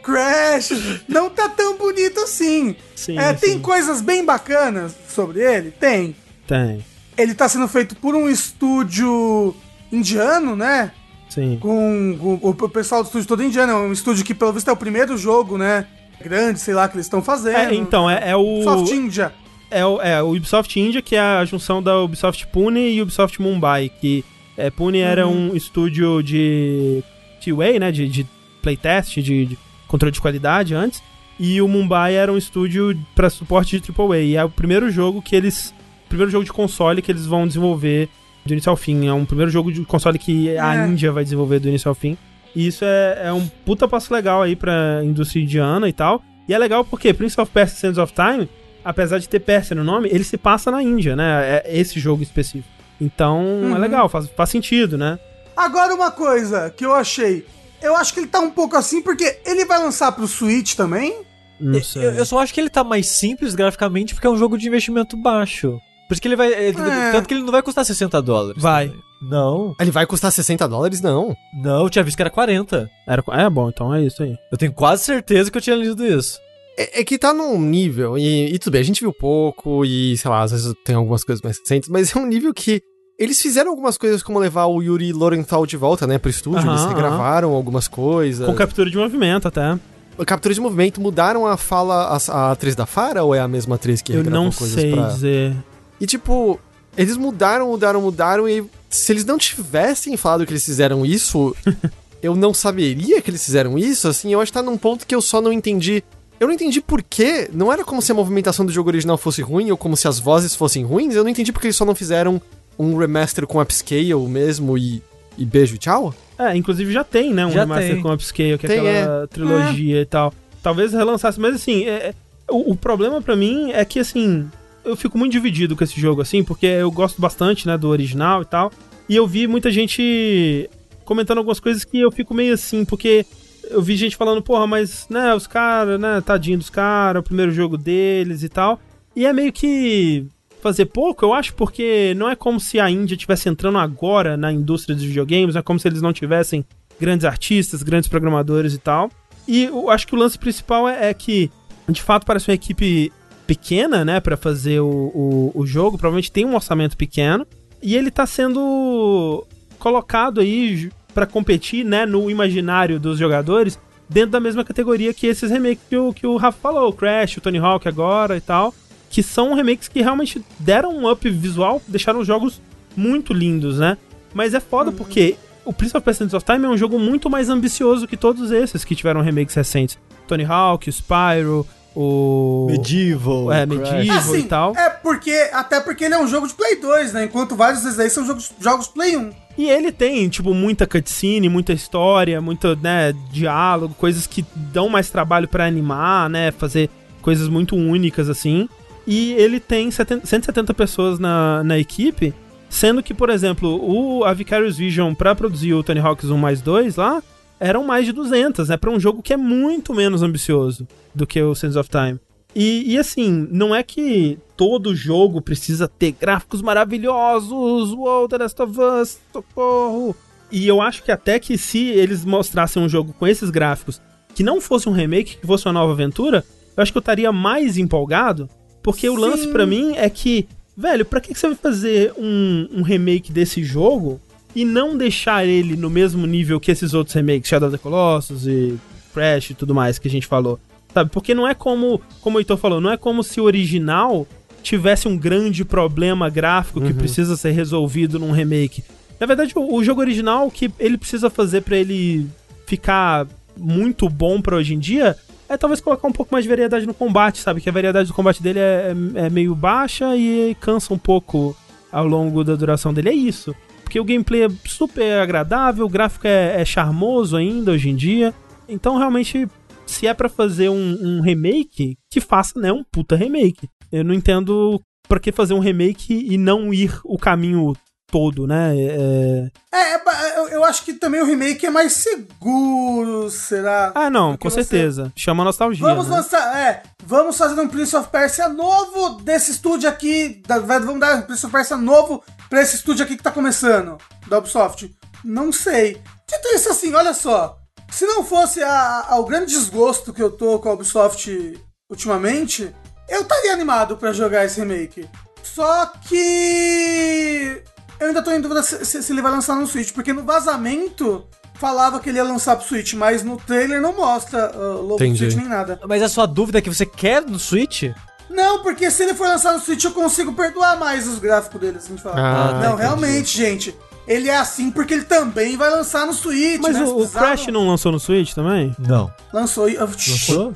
Crash 0.02 0.70
não 1.08 1.30
tá 1.30 1.48
tão 1.48 1.78
bonito 1.78 2.18
assim. 2.20 2.74
sim. 2.96 3.16
É, 3.16 3.32
tem 3.32 3.52
sim. 3.54 3.60
coisas 3.60 4.00
bem 4.00 4.24
bacanas 4.24 4.92
sobre 5.08 5.40
ele? 5.40 5.70
Tem. 5.70 6.16
Tem. 6.46 6.84
Ele 7.16 7.34
tá 7.34 7.48
sendo 7.48 7.68
feito 7.68 7.94
por 7.94 8.14
um 8.16 8.28
estúdio 8.28 9.54
indiano, 9.92 10.56
né? 10.56 10.92
Sim. 11.28 11.58
Com, 11.60 12.38
com 12.40 12.48
o 12.48 12.68
pessoal 12.68 13.02
do 13.02 13.06
estúdio 13.06 13.28
todo 13.28 13.44
indiano. 13.44 13.72
É 13.72 13.76
um 13.76 13.92
estúdio 13.92 14.24
que, 14.24 14.34
pelo 14.34 14.52
visto, 14.52 14.68
é 14.68 14.72
o 14.72 14.76
primeiro 14.76 15.16
jogo, 15.16 15.56
né? 15.56 15.86
Grande, 16.22 16.60
sei 16.60 16.74
lá, 16.74 16.88
que 16.88 16.96
eles 16.96 17.06
estão 17.06 17.22
fazendo. 17.22 17.56
É, 17.56 17.74
então, 17.74 18.08
é, 18.08 18.30
é 18.30 18.36
o. 18.36 18.62
Soft 18.62 18.92
India. 18.92 19.32
É 19.70 19.86
o, 19.86 20.02
é 20.02 20.20
o 20.20 20.34
Ubisoft 20.34 20.80
India, 20.80 21.00
que 21.00 21.14
é 21.14 21.20
a 21.20 21.44
junção 21.44 21.80
da 21.80 21.96
Ubisoft 22.00 22.46
Pune 22.48 22.90
e 22.90 23.00
Ubisoft 23.00 23.40
Mumbai, 23.40 23.88
que 23.88 24.24
é, 24.56 24.68
Pune 24.68 24.98
era 24.98 25.28
um 25.28 25.54
estúdio 25.54 26.22
de 26.22 27.04
QA, 27.40 27.78
né, 27.78 27.92
de, 27.92 28.08
de 28.08 28.26
playtest, 28.60 29.14
de, 29.20 29.46
de 29.46 29.58
controle 29.86 30.12
de 30.12 30.20
qualidade 30.20 30.74
antes, 30.74 31.00
e 31.38 31.62
o 31.62 31.68
Mumbai 31.68 32.14
era 32.14 32.32
um 32.32 32.36
estúdio 32.36 32.98
para 33.14 33.30
suporte 33.30 33.80
de 33.80 33.92
AAA, 33.96 34.18
e 34.18 34.36
é 34.36 34.44
o 34.44 34.50
primeiro 34.50 34.90
jogo 34.90 35.22
que 35.22 35.36
eles, 35.36 35.72
primeiro 36.08 36.32
jogo 36.32 36.44
de 36.44 36.52
console 36.52 37.00
que 37.00 37.10
eles 37.12 37.24
vão 37.24 37.46
desenvolver 37.46 38.08
do 38.44 38.52
início 38.52 38.70
ao 38.70 38.76
fim, 38.76 39.06
é 39.06 39.12
um 39.12 39.24
primeiro 39.24 39.52
jogo 39.52 39.72
de 39.72 39.84
console 39.84 40.18
que 40.18 40.56
a 40.58 40.74
É. 40.74 40.88
Índia 40.88 41.12
vai 41.12 41.22
desenvolver 41.22 41.60
do 41.60 41.68
início 41.68 41.88
ao 41.88 41.94
fim, 41.94 42.18
e 42.54 42.66
isso 42.66 42.84
é, 42.84 43.22
é 43.26 43.32
um 43.32 43.46
puta 43.64 43.86
passo 43.86 44.12
legal 44.12 44.42
aí 44.42 44.56
pra 44.56 45.02
indústria 45.04 45.42
indiana 45.42 45.88
e 45.88 45.92
tal, 45.92 46.22
e 46.48 46.54
é 46.54 46.58
legal 46.58 46.84
porque 46.84 47.14
Prince 47.14 47.40
of 47.40 47.50
Persia 47.50 47.76
Sands 47.76 47.98
of 47.98 48.12
Time 48.12 48.48
apesar 48.84 49.18
de 49.18 49.28
ter 49.28 49.40
Pérsia 49.40 49.74
no 49.76 49.84
nome, 49.84 50.08
ele 50.10 50.24
se 50.24 50.36
passa 50.36 50.70
na 50.70 50.82
Índia, 50.82 51.14
né? 51.14 51.62
É 51.64 51.78
esse 51.78 52.00
jogo 52.00 52.22
específico. 52.22 52.68
Então 53.00 53.74
é 53.74 53.78
legal, 53.78 54.08
faz, 54.08 54.28
faz 54.36 54.50
sentido, 54.50 54.98
né? 54.98 55.18
Agora 55.56 55.94
uma 55.94 56.10
coisa 56.10 56.70
que 56.70 56.84
eu 56.84 56.94
achei. 56.94 57.46
Eu 57.82 57.96
acho 57.96 58.12
que 58.12 58.20
ele 58.20 58.26
tá 58.26 58.40
um 58.40 58.50
pouco 58.50 58.76
assim 58.76 59.02
porque 59.02 59.40
ele 59.44 59.64
vai 59.64 59.78
lançar 59.78 60.12
pro 60.12 60.26
Switch 60.26 60.74
também. 60.74 61.22
Não 61.58 61.82
sei. 61.82 62.04
Eu, 62.04 62.10
eu 62.12 62.26
só 62.26 62.38
acho 62.38 62.52
que 62.52 62.60
ele 62.60 62.70
tá 62.70 62.84
mais 62.84 63.06
simples 63.06 63.54
graficamente 63.54 64.14
porque 64.14 64.26
é 64.26 64.30
um 64.30 64.36
jogo 64.36 64.58
de 64.58 64.68
investimento 64.68 65.16
baixo. 65.16 65.80
Por 66.06 66.14
isso 66.14 66.20
que 66.20 66.28
ele 66.28 66.36
vai. 66.36 66.52
É. 66.52 66.72
Tanto 67.12 67.26
que 67.26 67.34
ele 67.34 67.42
não 67.42 67.52
vai 67.52 67.62
custar 67.62 67.84
60 67.84 68.20
dólares. 68.20 68.60
Vai. 68.60 68.88
também. 68.88 69.09
Não, 69.22 69.74
Ele 69.80 69.90
vai 69.90 70.06
custar 70.06 70.32
60 70.32 70.66
dólares? 70.68 71.00
Não. 71.00 71.34
não, 71.62 71.82
eu 71.84 71.90
tinha 71.90 72.02
visto 72.02 72.16
que 72.16 72.22
era 72.22 72.30
40. 72.30 72.90
Era, 73.06 73.22
é 73.32 73.50
bom, 73.50 73.68
então 73.68 73.94
é 73.94 74.02
isso 74.02 74.22
aí. 74.22 74.36
Eu 74.50 74.56
tenho 74.56 74.72
quase 74.72 75.04
certeza 75.04 75.50
que 75.50 75.58
eu 75.58 75.62
tinha 75.62 75.76
lido 75.76 76.06
isso. 76.06 76.38
É, 76.78 77.00
é 77.00 77.04
que 77.04 77.18
tá 77.18 77.34
num 77.34 77.60
nível, 77.60 78.16
e, 78.16 78.54
e 78.54 78.58
tudo 78.58 78.72
bem, 78.72 78.80
a 78.80 78.84
gente 78.84 79.00
viu 79.00 79.12
pouco, 79.12 79.84
e 79.84 80.16
sei 80.16 80.30
lá, 80.30 80.42
às 80.42 80.52
vezes 80.52 80.72
tem 80.84 80.94
algumas 80.94 81.22
coisas 81.22 81.42
mais 81.42 81.58
recentes, 81.58 81.90
mas 81.90 82.14
é 82.16 82.18
um 82.18 82.24
nível 82.26 82.54
que 82.54 82.80
eles 83.18 83.38
fizeram 83.42 83.70
algumas 83.70 83.98
coisas 83.98 84.22
como 84.22 84.38
levar 84.38 84.64
o 84.64 84.80
Yuri 84.80 85.12
Lorenthal 85.12 85.66
de 85.66 85.76
volta, 85.76 86.06
né, 86.06 86.16
pro 86.16 86.30
estúdio, 86.30 86.60
Aham, 86.60 86.70
eles 86.70 86.80
aham. 86.80 86.88
regravaram 86.88 87.52
algumas 87.52 87.86
coisas. 87.86 88.46
Com 88.46 88.54
captura 88.54 88.88
de 88.88 88.96
movimento 88.96 89.46
até. 89.46 89.78
Captura 90.26 90.54
de 90.54 90.60
movimento, 90.60 91.00
mudaram 91.00 91.46
a 91.46 91.56
fala, 91.58 92.16
a, 92.16 92.32
a 92.32 92.52
atriz 92.52 92.74
da 92.74 92.86
Fara, 92.86 93.22
ou 93.22 93.34
é 93.34 93.40
a 93.40 93.48
mesma 93.48 93.74
atriz 93.74 94.00
que 94.00 94.12
eu 94.12 94.24
não 94.24 94.50
sei 94.50 94.92
pra... 94.92 95.08
dizer. 95.08 95.54
E 96.00 96.06
tipo, 96.06 96.58
eles 96.96 97.16
mudaram, 97.18 97.68
mudaram, 97.68 98.00
mudaram, 98.00 98.48
e 98.48 98.64
se 98.90 99.12
eles 99.12 99.24
não 99.24 99.38
tivessem 99.38 100.16
falado 100.16 100.44
que 100.44 100.52
eles 100.52 100.64
fizeram 100.64 101.06
isso, 101.06 101.56
eu 102.22 102.34
não 102.36 102.52
saberia 102.52 103.22
que 103.22 103.30
eles 103.30 103.44
fizeram 103.44 103.78
isso, 103.78 104.08
assim, 104.08 104.32
eu 104.32 104.40
acho 104.40 104.52
que 104.52 104.58
tá 104.58 104.62
num 104.62 104.76
ponto 104.76 105.06
que 105.06 105.14
eu 105.14 105.22
só 105.22 105.40
não 105.40 105.52
entendi. 105.52 106.02
Eu 106.38 106.46
não 106.48 106.54
entendi 106.54 106.80
por 106.80 107.02
quê, 107.02 107.48
não 107.52 107.72
era 107.72 107.84
como 107.84 108.00
se 108.02 108.10
a 108.10 108.14
movimentação 108.14 108.64
do 108.66 108.72
jogo 108.72 108.88
original 108.90 109.16
fosse 109.18 109.42
ruim, 109.42 109.70
ou 109.70 109.76
como 109.76 109.96
se 109.96 110.08
as 110.08 110.18
vozes 110.18 110.54
fossem 110.54 110.84
ruins, 110.84 111.14
eu 111.14 111.22
não 111.22 111.30
entendi 111.30 111.52
porque 111.52 111.66
eles 111.66 111.76
só 111.76 111.84
não 111.84 111.94
fizeram 111.94 112.40
um 112.78 112.96
remaster 112.96 113.46
com 113.46 113.60
upscale 113.60 114.14
mesmo 114.26 114.76
e, 114.76 115.02
e 115.36 115.44
beijo 115.44 115.74
e 115.74 115.78
tchau. 115.78 116.14
É, 116.38 116.56
inclusive 116.56 116.90
já 116.90 117.04
tem, 117.04 117.34
né? 117.34 117.44
Um 117.44 117.50
Já 117.50 117.60
remaster 117.60 117.92
tem. 117.92 118.02
com 118.02 118.10
upscale, 118.12 118.56
que 118.58 118.64
é 118.66 118.68
Tem, 118.68 118.78
aquela 118.80 119.26
trilogia 119.28 120.00
e 120.00 120.06
tal. 120.06 120.32
Talvez 120.62 120.92
relançasse, 120.94 121.38
mas 121.38 121.54
assim, 121.56 121.84
é- 121.84 122.08
é- 122.08 122.14
o, 122.50 122.72
o 122.72 122.76
problema 122.76 123.20
pra 123.20 123.36
mim 123.36 123.70
é 123.72 123.84
que 123.84 123.98
assim, 123.98 124.50
eu 124.84 124.96
fico 124.96 125.18
muito 125.18 125.32
dividido 125.32 125.76
com 125.76 125.84
esse 125.84 126.00
jogo, 126.00 126.22
assim, 126.22 126.42
porque 126.42 126.66
eu 126.66 126.90
gosto 126.90 127.20
bastante, 127.20 127.66
né, 127.66 127.76
do 127.76 127.88
original 127.88 128.42
e 128.42 128.46
tal. 128.46 128.72
E 129.08 129.16
eu 129.16 129.26
vi 129.26 129.46
muita 129.46 129.70
gente 129.70 130.68
comentando 131.04 131.38
algumas 131.38 131.60
coisas 131.60 131.84
que 131.84 132.00
eu 132.00 132.10
fico 132.10 132.32
meio 132.32 132.54
assim, 132.54 132.84
porque 132.84 133.26
eu 133.68 133.82
vi 133.82 133.96
gente 133.96 134.16
falando, 134.16 134.42
porra, 134.42 134.66
mas, 134.66 135.06
né, 135.10 135.34
os 135.34 135.46
caras, 135.46 135.98
né, 136.00 136.20
tadinho 136.20 136.58
dos 136.58 136.70
caras, 136.70 137.20
o 137.20 137.24
primeiro 137.24 137.52
jogo 137.52 137.76
deles 137.76 138.42
e 138.42 138.48
tal. 138.48 138.80
E 139.14 139.26
é 139.26 139.32
meio 139.32 139.52
que 139.52 140.26
fazer 140.60 140.86
pouco, 140.86 141.24
eu 141.24 141.32
acho, 141.32 141.54
porque 141.54 142.14
não 142.16 142.28
é 142.28 142.36
como 142.36 142.60
se 142.60 142.78
a 142.78 142.90
Índia 142.90 143.14
estivesse 143.14 143.48
entrando 143.48 143.78
agora 143.78 144.36
na 144.36 144.52
indústria 144.52 144.94
dos 144.94 145.04
videogames, 145.04 145.54
não 145.54 145.60
é 145.60 145.62
como 145.62 145.80
se 145.80 145.88
eles 145.88 146.02
não 146.02 146.12
tivessem 146.12 146.64
grandes 147.00 147.24
artistas, 147.24 147.82
grandes 147.82 148.08
programadores 148.08 148.74
e 148.74 148.78
tal. 148.78 149.10
E 149.48 149.64
eu 149.64 149.90
acho 149.90 150.06
que 150.06 150.14
o 150.14 150.18
lance 150.18 150.38
principal 150.38 150.88
é, 150.88 151.08
é 151.08 151.14
que, 151.14 151.50
de 151.88 152.02
fato, 152.02 152.26
parece 152.26 152.50
uma 152.50 152.54
equipe 152.54 153.10
pequena, 153.50 154.04
né, 154.04 154.20
Pra 154.20 154.36
fazer 154.36 154.78
o, 154.78 154.86
o, 154.86 155.52
o 155.56 155.66
jogo, 155.66 155.98
provavelmente 155.98 156.30
tem 156.30 156.44
um 156.44 156.54
orçamento 156.54 156.96
pequeno, 156.96 157.44
e 157.82 157.96
ele 157.96 158.08
tá 158.08 158.24
sendo 158.24 159.44
colocado 159.76 160.40
aí 160.40 160.88
pra 161.12 161.26
competir, 161.26 161.84
né, 161.84 162.06
no 162.06 162.30
imaginário 162.30 163.00
dos 163.00 163.18
jogadores, 163.18 163.76
dentro 164.08 164.30
da 164.30 164.38
mesma 164.38 164.64
categoria 164.64 165.12
que 165.12 165.26
esses 165.26 165.50
remakes 165.50 165.82
que 165.88 165.96
o, 165.96 166.12
que 166.12 166.26
o 166.28 166.36
Rafa 166.36 166.58
falou, 166.60 166.90
o 166.90 166.92
Crash, 166.92 167.38
o 167.38 167.40
Tony 167.40 167.58
Hawk 167.58 167.88
agora 167.88 168.36
e 168.36 168.40
tal, 168.40 168.72
que 169.08 169.20
são 169.20 169.54
remakes 169.54 169.88
que 169.88 170.00
realmente 170.00 170.40
deram 170.60 170.96
um 170.96 171.10
up 171.10 171.28
visual, 171.28 171.82
deixaram 171.88 172.20
os 172.20 172.26
jogos 172.26 172.60
muito 172.96 173.32
lindos, 173.32 173.80
né? 173.80 173.98
Mas 174.32 174.54
é 174.54 174.60
foda 174.60 174.92
porque 174.92 175.36
o 175.64 175.72
Prince 175.72 175.96
of 175.96 176.04
Persia 176.04 176.24
Sands 176.24 176.34
of 176.34 176.44
Time 176.44 176.66
é 176.66 176.68
um 176.68 176.76
jogo 176.76 177.00
muito 177.00 177.28
mais 177.28 177.48
ambicioso 177.48 178.06
que 178.06 178.16
todos 178.16 178.52
esses 178.52 178.84
que 178.84 178.94
tiveram 178.94 179.22
remakes 179.22 179.56
recentes. 179.56 179.98
Tony 180.28 180.44
Hawk, 180.44 180.88
o 180.88 180.92
Spyro, 180.92 181.66
o... 181.94 182.66
Medieval. 182.70 183.52
É. 183.52 183.66
Medieval 183.66 184.36
e 184.36 184.42
tal. 184.44 184.76
é 184.76 184.90
porque. 184.90 185.50
Até 185.52 185.80
porque 185.80 186.04
ele 186.04 186.14
é 186.14 186.18
um 186.18 186.26
jogo 186.26 186.46
de 186.46 186.54
Play 186.54 186.76
2, 186.76 187.12
né? 187.12 187.24
Enquanto 187.24 187.56
vários 187.56 187.82
desses 187.82 187.98
aí 187.98 188.10
são 188.10 188.24
jogos, 188.26 188.52
jogos 188.60 188.88
Play 188.88 189.16
1. 189.16 189.30
E 189.58 189.68
ele 189.68 189.92
tem, 189.92 190.28
tipo, 190.28 190.54
muita 190.54 190.86
cutscene, 190.86 191.48
muita 191.48 191.72
história, 191.72 192.40
muito, 192.40 192.74
né, 192.76 193.12
diálogo, 193.30 193.94
coisas 193.94 194.26
que 194.26 194.44
dão 194.54 194.88
mais 194.88 195.10
trabalho 195.10 195.48
pra 195.48 195.66
animar, 195.66 196.30
né, 196.30 196.50
fazer 196.50 196.88
coisas 197.20 197.48
muito 197.48 197.76
únicas, 197.76 198.30
assim. 198.30 198.68
E 199.06 199.32
ele 199.32 199.60
tem 199.60 199.90
70 199.90 200.26
170 200.26 200.72
pessoas 200.72 201.18
na, 201.18 201.62
na 201.64 201.78
equipe, 201.78 202.32
sendo 202.70 203.02
que, 203.02 203.12
por 203.12 203.28
exemplo, 203.28 203.80
o, 203.82 204.24
a 204.24 204.32
Vicarious 204.32 204.78
Vision 204.78 205.12
pra 205.14 205.34
produzir 205.34 205.74
o 205.74 205.82
Tony 205.82 206.00
Hawk's 206.00 206.30
1 206.30 206.38
mais 206.38 206.62
2 206.62 206.96
lá, 206.96 207.22
eram 207.60 207.84
mais 207.84 208.06
de 208.06 208.12
200, 208.12 208.70
né, 208.70 208.76
pra 208.78 208.90
um 208.90 208.98
jogo 208.98 209.22
que 209.22 209.34
é 209.34 209.36
muito 209.36 209.94
menos 209.94 210.22
ambicioso 210.22 210.88
do 211.14 211.26
que 211.26 211.40
o 211.42 211.54
Sands 211.54 211.76
of 211.76 211.90
Time. 211.90 212.18
E, 212.56 212.94
e, 212.94 212.98
assim, 212.98 213.46
não 213.50 213.72
é 213.74 213.82
que 213.82 214.38
todo 214.56 214.94
jogo 214.96 215.40
precisa 215.40 215.86
ter 215.86 216.12
gráficos 216.12 216.62
maravilhosos, 216.62 217.92
uou, 217.92 218.26
The 218.26 218.38
Last 218.38 218.62
of 218.62 218.80
Us, 218.80 219.18
socorro. 219.32 220.16
E 220.50 220.66
eu 220.66 220.80
acho 220.80 221.04
que 221.04 221.12
até 221.12 221.38
que 221.38 221.56
se 221.56 221.86
eles 221.90 222.24
mostrassem 222.24 222.82
um 222.82 222.88
jogo 222.88 223.14
com 223.16 223.26
esses 223.26 223.50
gráficos, 223.50 224.00
que 224.34 224.42
não 224.42 224.60
fosse 224.60 224.88
um 224.88 224.92
remake, 224.92 225.36
que 225.36 225.46
fosse 225.46 225.66
uma 225.66 225.74
nova 225.74 225.92
aventura, 225.92 226.44
eu 226.76 226.82
acho 226.82 226.90
que 226.90 226.98
eu 226.98 227.00
estaria 227.00 227.30
mais 227.30 227.78
empolgado, 227.78 228.48
porque 228.82 229.08
o 229.08 229.14
lance 229.14 229.44
Sim. 229.44 229.52
pra 229.52 229.66
mim 229.66 229.94
é 229.96 230.10
que, 230.10 230.48
velho, 230.76 231.04
pra 231.04 231.20
que 231.20 231.32
que 231.32 231.38
você 231.38 231.48
vai 231.48 231.56
fazer 231.56 232.12
um, 232.18 232.68
um 232.72 232.82
remake 232.82 233.30
desse 233.30 233.62
jogo 233.62 234.20
e 234.54 234.64
não 234.64 234.96
deixar 234.96 235.46
ele 235.46 235.76
no 235.76 235.88
mesmo 235.90 236.26
nível 236.26 236.58
que 236.60 236.70
esses 236.70 236.92
outros 236.94 237.14
remakes, 237.14 237.48
Shadow 237.48 237.68
of 237.68 237.76
the 237.76 237.82
Colossus 237.82 238.46
e 238.46 238.78
Crash 239.14 239.50
e 239.50 239.54
tudo 239.54 239.74
mais 239.74 239.98
que 239.98 240.08
a 240.08 240.10
gente 240.10 240.26
falou? 240.26 240.58
Sabe? 240.92 241.10
Porque 241.10 241.34
não 241.34 241.46
é 241.46 241.54
como, 241.54 242.00
como 242.20 242.36
o 242.36 242.40
Heitor 242.40 242.56
falou, 242.56 242.80
não 242.80 242.90
é 242.90 242.96
como 242.96 243.22
se 243.22 243.40
o 243.40 243.44
original 243.44 244.26
tivesse 244.62 245.06
um 245.08 245.16
grande 245.16 245.64
problema 245.64 246.28
gráfico 246.28 246.80
que 246.80 246.92
precisa 246.92 247.36
ser 247.36 247.52
resolvido 247.52 248.18
num 248.18 248.30
remake. 248.32 248.82
Na 249.18 249.26
verdade, 249.26 249.52
o, 249.54 249.74
o 249.76 249.84
jogo 249.84 250.00
original, 250.00 250.46
o 250.46 250.50
que 250.50 250.70
ele 250.78 250.98
precisa 250.98 251.30
fazer 251.30 251.62
pra 251.62 251.76
ele 251.76 252.26
ficar 252.66 253.26
muito 253.56 254.08
bom 254.08 254.40
pra 254.40 254.56
hoje 254.56 254.74
em 254.74 254.78
dia 254.78 255.16
é 255.48 255.56
talvez 255.56 255.80
colocar 255.80 256.06
um 256.06 256.12
pouco 256.12 256.32
mais 256.32 256.44
de 256.44 256.48
variedade 256.48 256.86
no 256.86 256.94
combate, 256.94 257.38
sabe? 257.38 257.60
Que 257.60 257.68
a 257.68 257.72
variedade 257.72 258.08
do 258.08 258.14
combate 258.14 258.42
dele 258.42 258.58
é, 258.60 258.94
é- 259.16 259.26
é 259.26 259.30
meio 259.30 259.54
baixa 259.54 260.16
e 260.16 260.56
cansa 260.60 260.94
um 260.94 260.98
pouco 260.98 261.56
ao 261.90 262.06
longo 262.06 262.44
da 262.44 262.54
duração 262.54 262.92
dele. 262.94 263.08
É 263.08 263.14
isso. 263.14 263.54
Porque 263.90 263.98
o 263.98 264.04
gameplay 264.04 264.44
é 264.44 264.48
super 264.66 265.20
agradável, 265.20 265.84
o 265.84 265.88
gráfico 265.88 266.24
é, 266.24 266.60
é 266.60 266.64
charmoso 266.64 267.36
ainda 267.36 267.72
hoje 267.72 267.90
em 267.90 267.96
dia. 267.96 268.32
Então, 268.68 268.96
realmente, 268.96 269.48
se 269.84 270.06
é 270.06 270.14
pra 270.14 270.28
fazer 270.28 270.68
um, 270.68 270.96
um 271.02 271.20
remake, 271.20 271.98
que 272.08 272.20
faça, 272.20 272.60
né, 272.60 272.72
um 272.72 272.84
puta 272.84 273.16
remake. 273.16 273.68
Eu 273.90 274.04
não 274.04 274.14
entendo 274.14 274.80
pra 275.08 275.18
que 275.18 275.32
fazer 275.32 275.54
um 275.54 275.58
remake 275.58 276.14
e 276.14 276.38
não 276.38 276.72
ir 276.72 277.00
o 277.02 277.18
caminho 277.18 277.72
todo, 278.10 278.46
né? 278.46 278.74
É... 278.76 279.50
É, 279.72 279.92
é 279.94 280.04
ba- 280.04 280.28
eu, 280.36 280.48
eu 280.48 280.64
acho 280.64 280.84
que 280.84 280.92
também 280.94 281.20
o 281.20 281.24
remake 281.24 281.64
é 281.66 281.70
mais 281.70 281.92
seguro, 281.92 283.30
será? 283.30 283.92
Ah, 283.94 284.10
não, 284.10 284.36
com 284.36 284.50
você- 284.50 284.64
certeza. 284.64 285.12
Chama 285.16 285.44
nostalgia. 285.44 285.86
Vamos 285.86 286.08
né? 286.08 286.16
lançar, 286.16 286.56
é, 286.58 286.82
vamos 287.04 287.36
fazer 287.36 287.60
um 287.60 287.68
Prince 287.68 287.94
of 287.96 288.08
Persia 288.08 288.48
novo 288.48 289.20
desse 289.22 289.50
estúdio 289.52 289.88
aqui, 289.88 290.42
da- 290.46 290.58
vamos 290.58 291.00
dar 291.00 291.16
um 291.18 291.22
Prince 291.22 291.46
of 291.46 291.52
Persia 291.52 291.76
novo 291.76 292.22
pra 292.48 292.60
esse 292.62 292.76
estúdio 292.76 293.04
aqui 293.04 293.16
que 293.16 293.22
tá 293.22 293.30
começando, 293.30 293.96
da 294.28 294.38
Ubisoft. 294.38 294.94
Não 295.24 295.52
sei. 295.52 296.00
Dito 296.28 296.48
isso 296.54 296.68
assim, 296.70 296.92
olha 296.94 297.12
só, 297.14 297.56
Se 297.92 298.06
não 298.06 298.22
fosse 298.24 298.62
a, 298.62 299.06
a- 299.08 299.18
o 299.18 299.24
grande 299.24 299.46
desgosto 299.52 300.12
que 300.12 300.22
eu 300.22 300.30
tô 300.30 300.58
com 300.60 300.68
a 300.68 300.74
Ubisoft 300.74 301.60
ultimamente, 301.90 302.72
eu 303.08 303.22
estaria 303.22 303.52
animado 303.52 303.96
pra 303.96 304.12
jogar 304.12 304.44
esse 304.44 304.60
remake. 304.60 305.08
Só 305.42 305.86
que 306.08 307.62
eu 308.00 308.08
ainda 308.08 308.22
tô 308.22 308.30
em 308.32 308.40
dúvida 308.40 308.62
se, 308.62 308.84
se- 308.84 309.02
se 309.02 309.12
ele 309.12 309.22
vai 309.22 309.30
lançar 309.30 309.54
no 309.56 309.66
Switch, 309.66 309.92
porque 309.92 310.12
no 310.12 310.22
vazamento 310.24 311.26
falava 311.54 312.00
que 312.00 312.08
ele 312.08 312.18
ia 312.18 312.24
lançar 312.24 312.56
pro 312.56 312.66
Switch, 312.66 312.94
mas 312.94 313.22
no 313.22 313.36
trailer 313.36 313.80
não 313.82 313.94
mostra 313.94 314.50
uh, 314.56 314.80
logo 314.82 314.96
do 314.96 315.04
Entendi. 315.04 315.18
Switch 315.30 315.36
nem 315.36 315.46
nada. 315.48 315.78
Mas 315.86 316.02
a 316.02 316.08
sua 316.08 316.26
dúvida 316.26 316.58
é 316.58 316.62
que 316.62 316.72
você 316.72 316.86
quer 316.86 317.22
no 317.22 317.38
Switch? 317.38 317.84
Não, 318.30 318.62
porque 318.62 318.90
se 318.90 319.02
ele 319.02 319.12
for 319.14 319.26
lançar 319.26 319.52
no 319.52 319.60
Switch 319.60 319.84
eu 319.84 319.90
consigo 319.92 320.32
perdoar 320.32 320.78
mais 320.78 321.06
os 321.06 321.18
gráficos 321.18 321.60
dele, 321.60 321.76
assim, 321.78 321.94
de 321.96 322.02
falar. 322.02 322.16
Ah, 322.18 322.52
não, 322.54 322.60
entendi. 322.68 322.82
realmente, 322.82 323.36
gente. 323.36 323.76
Ele 324.06 324.28
é 324.28 324.36
assim 324.36 324.70
porque 324.70 324.94
ele 324.94 325.04
também 325.04 325.56
vai 325.56 325.68
lançar 325.70 326.06
no 326.06 326.12
Switch, 326.14 326.60
Mas 326.62 326.74
né? 326.76 326.82
o, 326.84 327.02
o 327.02 327.08
Crash 327.08 327.46
não 327.48 327.68
lançou 327.68 327.92
no 327.92 328.00
Switch 328.00 328.32
também? 328.32 328.74
Não. 328.78 329.12
Lançou. 329.32 329.68
e- 329.68 329.76
Lançou? 329.76 330.52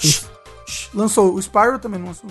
Lançou. 0.94 1.34
O 1.34 1.42
Spyro 1.42 1.78
também 1.78 2.00
não 2.00 2.08
lançou. 2.08 2.30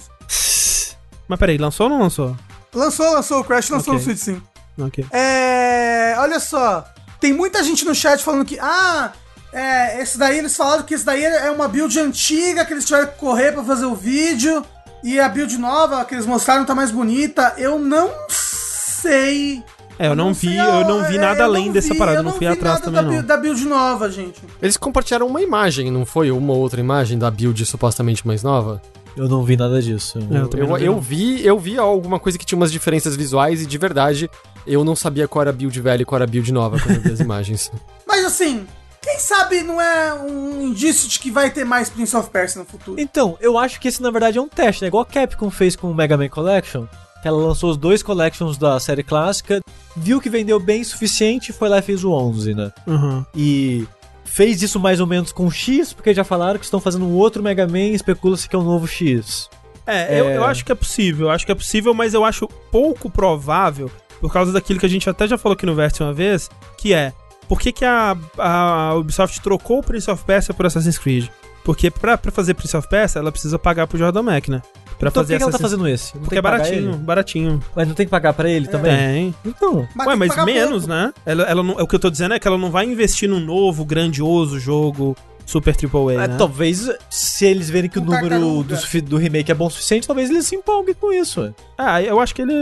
Mas 1.27 1.40
peraí, 1.40 1.58
lançou 1.58 1.85
ou 1.85 1.90
não 1.93 2.00
lançou? 2.01 2.35
Lançou, 2.74 3.14
lançou. 3.14 3.40
O 3.40 3.43
Crash 3.43 3.69
lançou 3.69 3.93
Ok. 3.93 4.00
no 4.08 4.16
Switch, 4.16 4.19
sim. 4.38 4.42
Ok. 4.80 5.06
É. 5.11 6.16
Olha 6.19 6.40
só. 6.40 6.85
Tem 7.19 7.32
muita 7.34 7.64
gente 7.64 7.85
no 7.85 7.93
chat 7.95 8.22
falando 8.24 8.45
que. 8.45 8.58
Ah, 8.60 9.11
é, 9.52 10.02
esse 10.02 10.18
daí 10.18 10.38
eles 10.38 10.56
falaram 10.56 10.84
que 10.84 10.93
esse 10.93 11.06
daí 11.06 11.24
é 11.24 11.52
uma 11.52 11.68
build 11.68 11.98
antiga, 12.00 12.66
que 12.66 12.74
eles 12.74 12.85
tiveram 12.85 13.08
que 13.08 13.18
correr 13.18 13.52
pra 13.52 13.64
fazer 13.64 13.85
o 13.85 13.95
vídeo. 13.95 14.66
E 15.03 15.19
a 15.19 15.27
build 15.30 15.58
nova 15.58 16.03
que 16.06 16.16
eles 16.16 16.26
mostraram 16.26 16.66
tá 16.66 16.74
mais 16.74 16.90
bonita. 16.92 17.53
Eu 17.58 17.77
não 17.77 18.10
sei. 18.30 19.64
É, 20.00 20.08
eu 20.08 20.16
não, 20.16 20.34
vi, 20.34 20.48
sei, 20.48 20.60
eu 20.60 20.85
não 20.88 21.03
vi 21.03 21.18
é, 21.18 21.22
nada 21.22 21.42
eu 21.42 21.45
além 21.45 21.66
não 21.68 21.74
dessa 21.74 21.93
vi, 21.93 22.00
parada, 22.00 22.18
eu 22.18 22.22
eu 22.22 22.24
não 22.24 22.32
fui 22.32 22.40
vi 22.40 22.48
atrás 22.48 22.80
nada 22.80 22.85
também 22.85 22.95
da, 22.95 23.02
não. 23.03 23.10
build- 23.11 23.27
da 23.27 23.38
build 23.38 23.66
nova, 23.66 24.10
gente. 24.10 24.42
Eles 24.61 24.76
compartilharam 24.76 25.27
uma 25.27 25.40
imagem, 25.42 25.92
não 25.92 26.03
foi? 26.06 26.32
Uma 26.32 26.53
outra 26.53 26.80
imagem 26.80 27.19
da 27.19 27.30
build 27.30 27.64
supostamente 27.66 28.26
mais 28.26 28.42
nova? 28.42 28.82
Eu 29.16 29.30
não 29.30 29.43
vi 29.43 29.56
nada 29.56 29.80
disso. 29.80 30.18
É, 30.18 30.22
eu 30.22 30.50
Eu, 30.64 30.68
não 30.68 30.76
vi, 30.77 30.85
eu 30.85 30.93
não. 30.93 31.00
vi, 31.00 31.45
eu 31.45 31.60
vi 31.60 31.77
alguma 31.77 32.19
coisa 32.19 32.40
que 32.40 32.45
tinha 32.45 32.58
umas 32.58 32.72
diferenças 32.72 33.16
visuais 33.16 33.61
e 33.61 33.68
de 33.68 33.77
verdade 33.77 34.30
eu 34.66 34.83
não 34.83 34.95
sabia 34.95 35.27
qual 35.27 35.42
era 35.42 35.50
a 35.50 35.53
build 35.53 35.80
velha 35.82 36.01
e 36.01 36.06
qual 36.06 36.17
era 36.17 36.25
a 36.25 36.27
build 36.27 36.51
nova 36.51 36.80
quando 36.80 36.95
eu 36.98 37.01
vi 37.01 37.11
as 37.11 37.19
imagens. 37.22 37.72
Mas 38.08 38.25
assim, 38.25 38.66
quem 39.01 39.19
sabe 39.19 39.61
não 39.64 39.82
é 39.82 40.14
um 40.14 40.61
indício 40.67 41.08
de 41.09 41.19
que 41.19 41.30
vai 41.32 41.50
ter 41.51 41.64
mais 41.66 41.90
Prince 41.90 42.16
of 42.16 42.30
Persia 42.30 42.59
no 42.61 42.66
futuro? 42.67 43.00
Então, 43.00 43.38
eu 43.42 43.58
acho 43.58 43.80
que 43.80 43.88
esse 43.88 44.01
na 44.01 44.11
verdade 44.11 44.38
é 44.38 44.42
um 44.42 44.48
teste, 44.48 44.82
né? 44.83 44.88
Igual 44.88 45.03
a 45.03 45.06
Capcom 45.06 45.50
fez 45.50 45.75
com 45.75 45.92
o 45.92 45.95
Mega 45.95 46.17
Man 46.17 46.30
Collection. 46.30 46.85
Que 47.22 47.27
ela 47.30 47.38
lançou 47.38 47.69
os 47.72 47.77
dois 47.77 48.03
collections 48.03 48.58
da 48.58 48.77
série 48.82 49.01
clássica, 49.01 49.61
viu 49.95 50.19
que 50.19 50.30
vendeu 50.30 50.59
bem 50.59 50.82
o 50.82 50.85
suficiente 50.85 51.50
e 51.51 51.53
foi 51.53 51.69
lá 51.69 51.77
e 51.80 51.82
fez 51.82 52.03
o 52.03 52.11
11, 52.11 52.53
né? 52.53 52.72
Uhum. 52.85 53.25
E 53.33 53.88
fez 54.25 54.61
isso 54.61 54.77
mais 54.77 55.00
ou 55.00 55.08
menos 55.08 55.32
com 55.32 55.45
o 55.45 55.51
X, 55.51 55.93
porque 55.93 56.14
já 56.14 56.25
falaram 56.25 56.59
que 56.59 56.66
estão 56.66 56.82
fazendo 56.82 57.06
um 57.06 57.14
outro 57.14 57.42
Mega 57.42 57.66
Man 57.66 57.80
e 57.80 57.93
especula-se 57.93 58.50
que 58.50 58.56
é 58.56 58.59
o 58.59 58.64
novo 58.64 58.85
X. 58.88 59.50
É, 59.88 60.19
Eu, 60.19 60.25
É. 60.30 60.38
eu 60.38 60.43
acho 60.43 60.66
que 60.66 60.72
é 60.74 60.75
possível, 60.75 61.27
eu 61.27 61.32
acho 61.32 61.45
que 61.45 61.51
é 61.51 61.56
possível, 61.56 61.93
mas 61.93 62.14
eu 62.14 62.25
acho 62.25 62.45
pouco 62.69 63.09
provável, 63.09 63.90
por 64.24 64.32
causa 64.32 64.53
daquilo 64.53 64.80
que 64.80 64.85
a 64.85 64.90
gente 64.90 65.10
até 65.10 65.27
já 65.27 65.38
falou 65.38 65.53
aqui 65.53 65.66
no 65.66 65.76
Verso 65.76 66.02
uma 66.02 66.14
vez, 66.14 66.50
que 66.77 66.93
é, 66.93 67.11
por 67.50 67.60
que, 67.60 67.74
que 67.74 67.84
a, 67.84 68.16
a 68.38 68.93
Ubisoft 68.95 69.42
trocou 69.42 69.80
o 69.80 69.84
Prince 69.84 70.10
of 70.10 70.24
Persia 70.24 70.53
por 70.53 70.66
Assassin's 70.66 70.98
Creed? 70.98 71.27
Porque 71.61 71.92
pra, 71.92 72.18
pra 72.18 72.32
fazer 72.32 72.53
Prince 72.53 72.76
of 72.77 72.88
Persia, 72.88 73.19
ela 73.19 73.34
precisa 73.34 73.60
pagar 73.60 73.85
pro 73.85 73.98
Jordan 73.98 74.22
Mac, 74.22 74.48
né? 74.48 74.61
Pra 74.98 75.10
então 75.10 75.11
por 75.11 75.14
fazer 75.27 75.34
que, 75.34 75.38
que 75.40 75.43
ela 75.43 75.52
tá 75.52 75.58
Assassin's- 75.58 75.72
fazendo 75.82 75.88
esse? 75.93 76.16
Não 76.16 76.22
Porque 76.24 76.38
é 76.38 76.42
baratinho, 76.42 76.90
ele? 76.93 76.98
baratinho. 77.00 77.64
Mas 77.76 77.85
não 77.88 77.95
tem 77.95 78.06
que 78.06 78.10
pagar 78.10 78.32
pra 78.34 78.50
ele 78.50 78.68
também? 78.69 78.95
Tem. 78.95 79.35
Então, 79.45 79.76
Ué, 79.80 79.88
tem 79.88 80.06
que 80.30 80.35
mas 80.35 80.45
menos, 80.45 80.85
pouco. 80.85 80.88
né? 80.88 81.14
Ela, 81.26 81.43
ela 81.43 81.61
não, 81.64 81.74
o 81.76 81.85
que 81.85 81.95
eu 81.95 82.00
tô 82.00 82.10
dizendo 82.10 82.34
é 82.34 82.40
que 82.40 82.48
ela 82.48 82.58
não 82.58 82.72
vai 82.72 82.85
investir 82.85 83.27
num 83.27 83.42
novo, 83.42 83.84
grandioso 83.84 84.58
jogo 84.58 85.18
Super 85.45 85.75
Triple 85.75 86.17
A, 86.17 86.23
é, 86.23 86.27
né? 86.27 86.35
talvez 86.38 86.89
se 87.09 87.45
eles 87.45 87.69
verem 87.69 87.89
que 87.89 87.99
o 87.99 88.01
Um 88.01 88.05
número 88.05 88.63
do, 88.63 89.01
do 89.01 89.17
remake 89.17 89.51
é 89.51 89.55
bom 89.55 89.67
o 89.67 89.69
suficiente, 89.69 90.07
talvez 90.07 90.30
eles 90.30 90.47
se 90.47 90.55
empolguem 90.55 90.93
com 90.93 91.11
isso. 91.11 91.53
Ah, 91.77 92.01
eu 92.01 92.19
acho 92.19 92.33
que 92.33 92.41
ele. 92.41 92.53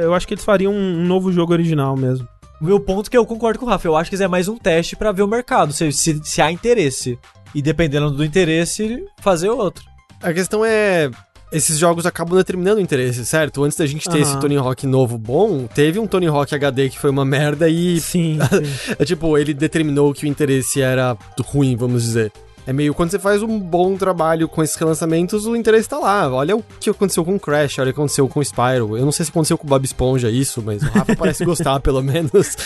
Eu 0.00 0.14
acho 0.14 0.26
que 0.26 0.34
eles 0.34 0.44
fariam 0.44 0.72
um 0.72 1.04
novo 1.04 1.32
jogo 1.32 1.52
original 1.52 1.96
mesmo. 1.96 2.26
O 2.60 2.64
meu 2.64 2.80
ponto 2.80 3.06
é 3.06 3.10
que 3.10 3.16
eu 3.16 3.24
concordo 3.24 3.58
com 3.58 3.66
o 3.66 3.68
Rafa, 3.68 3.86
eu 3.86 3.96
acho 3.96 4.10
que 4.10 4.16
isso 4.16 4.24
é 4.24 4.28
mais 4.28 4.48
um 4.48 4.56
teste 4.56 4.96
pra 4.96 5.12
ver 5.12 5.22
o 5.22 5.28
mercado, 5.28 5.72
se, 5.72 5.92
se, 5.92 6.20
se 6.24 6.42
há 6.42 6.50
interesse. 6.50 7.18
E 7.54 7.62
dependendo 7.62 8.10
do 8.10 8.24
interesse, 8.24 9.04
fazer 9.20 9.48
outro. 9.48 9.84
A 10.20 10.32
questão 10.32 10.64
é. 10.64 11.10
Esses 11.50 11.78
jogos 11.78 12.04
acabam 12.04 12.36
determinando 12.36 12.78
o 12.78 12.82
interesse, 12.82 13.24
certo? 13.24 13.64
Antes 13.64 13.78
da 13.78 13.86
gente 13.86 14.08
ter 14.08 14.18
Aham. 14.18 14.22
esse 14.22 14.38
Tony 14.38 14.56
Hawk 14.56 14.86
novo 14.86 15.16
bom, 15.16 15.66
teve 15.66 15.98
um 15.98 16.06
Tony 16.06 16.26
Hawk 16.26 16.54
HD 16.54 16.90
que 16.90 16.98
foi 16.98 17.10
uma 17.10 17.24
merda 17.24 17.68
e. 17.68 17.98
Sim. 18.00 18.38
sim. 18.50 18.94
É 18.98 19.04
tipo, 19.04 19.36
ele 19.38 19.54
determinou 19.54 20.12
que 20.12 20.24
o 20.24 20.28
interesse 20.28 20.82
era 20.82 21.16
ruim, 21.40 21.74
vamos 21.74 22.02
dizer. 22.02 22.30
É 22.68 22.72
meio 22.72 22.92
quando 22.92 23.10
você 23.10 23.18
faz 23.18 23.42
um 23.42 23.58
bom 23.58 23.96
trabalho 23.96 24.46
com 24.46 24.62
esses 24.62 24.76
relançamentos, 24.76 25.46
o 25.46 25.56
interesse 25.56 25.88
tá 25.88 25.98
lá. 25.98 26.30
Olha 26.30 26.54
o 26.54 26.62
que 26.78 26.90
aconteceu 26.90 27.24
com 27.24 27.34
o 27.36 27.40
Crash, 27.40 27.78
olha 27.78 27.88
o 27.90 27.94
que 27.94 27.98
aconteceu 27.98 28.28
com 28.28 28.40
o 28.40 28.44
Spyro. 28.44 28.94
Eu 28.94 29.06
não 29.06 29.12
sei 29.12 29.24
se 29.24 29.30
aconteceu 29.30 29.56
com 29.56 29.66
o 29.66 29.70
Bob 29.70 29.82
Esponja 29.82 30.30
isso, 30.30 30.62
mas 30.62 30.82
o 30.82 30.86
Rafa 30.86 31.16
parece 31.16 31.46
gostar, 31.46 31.80
pelo 31.80 32.02
menos. 32.02 32.58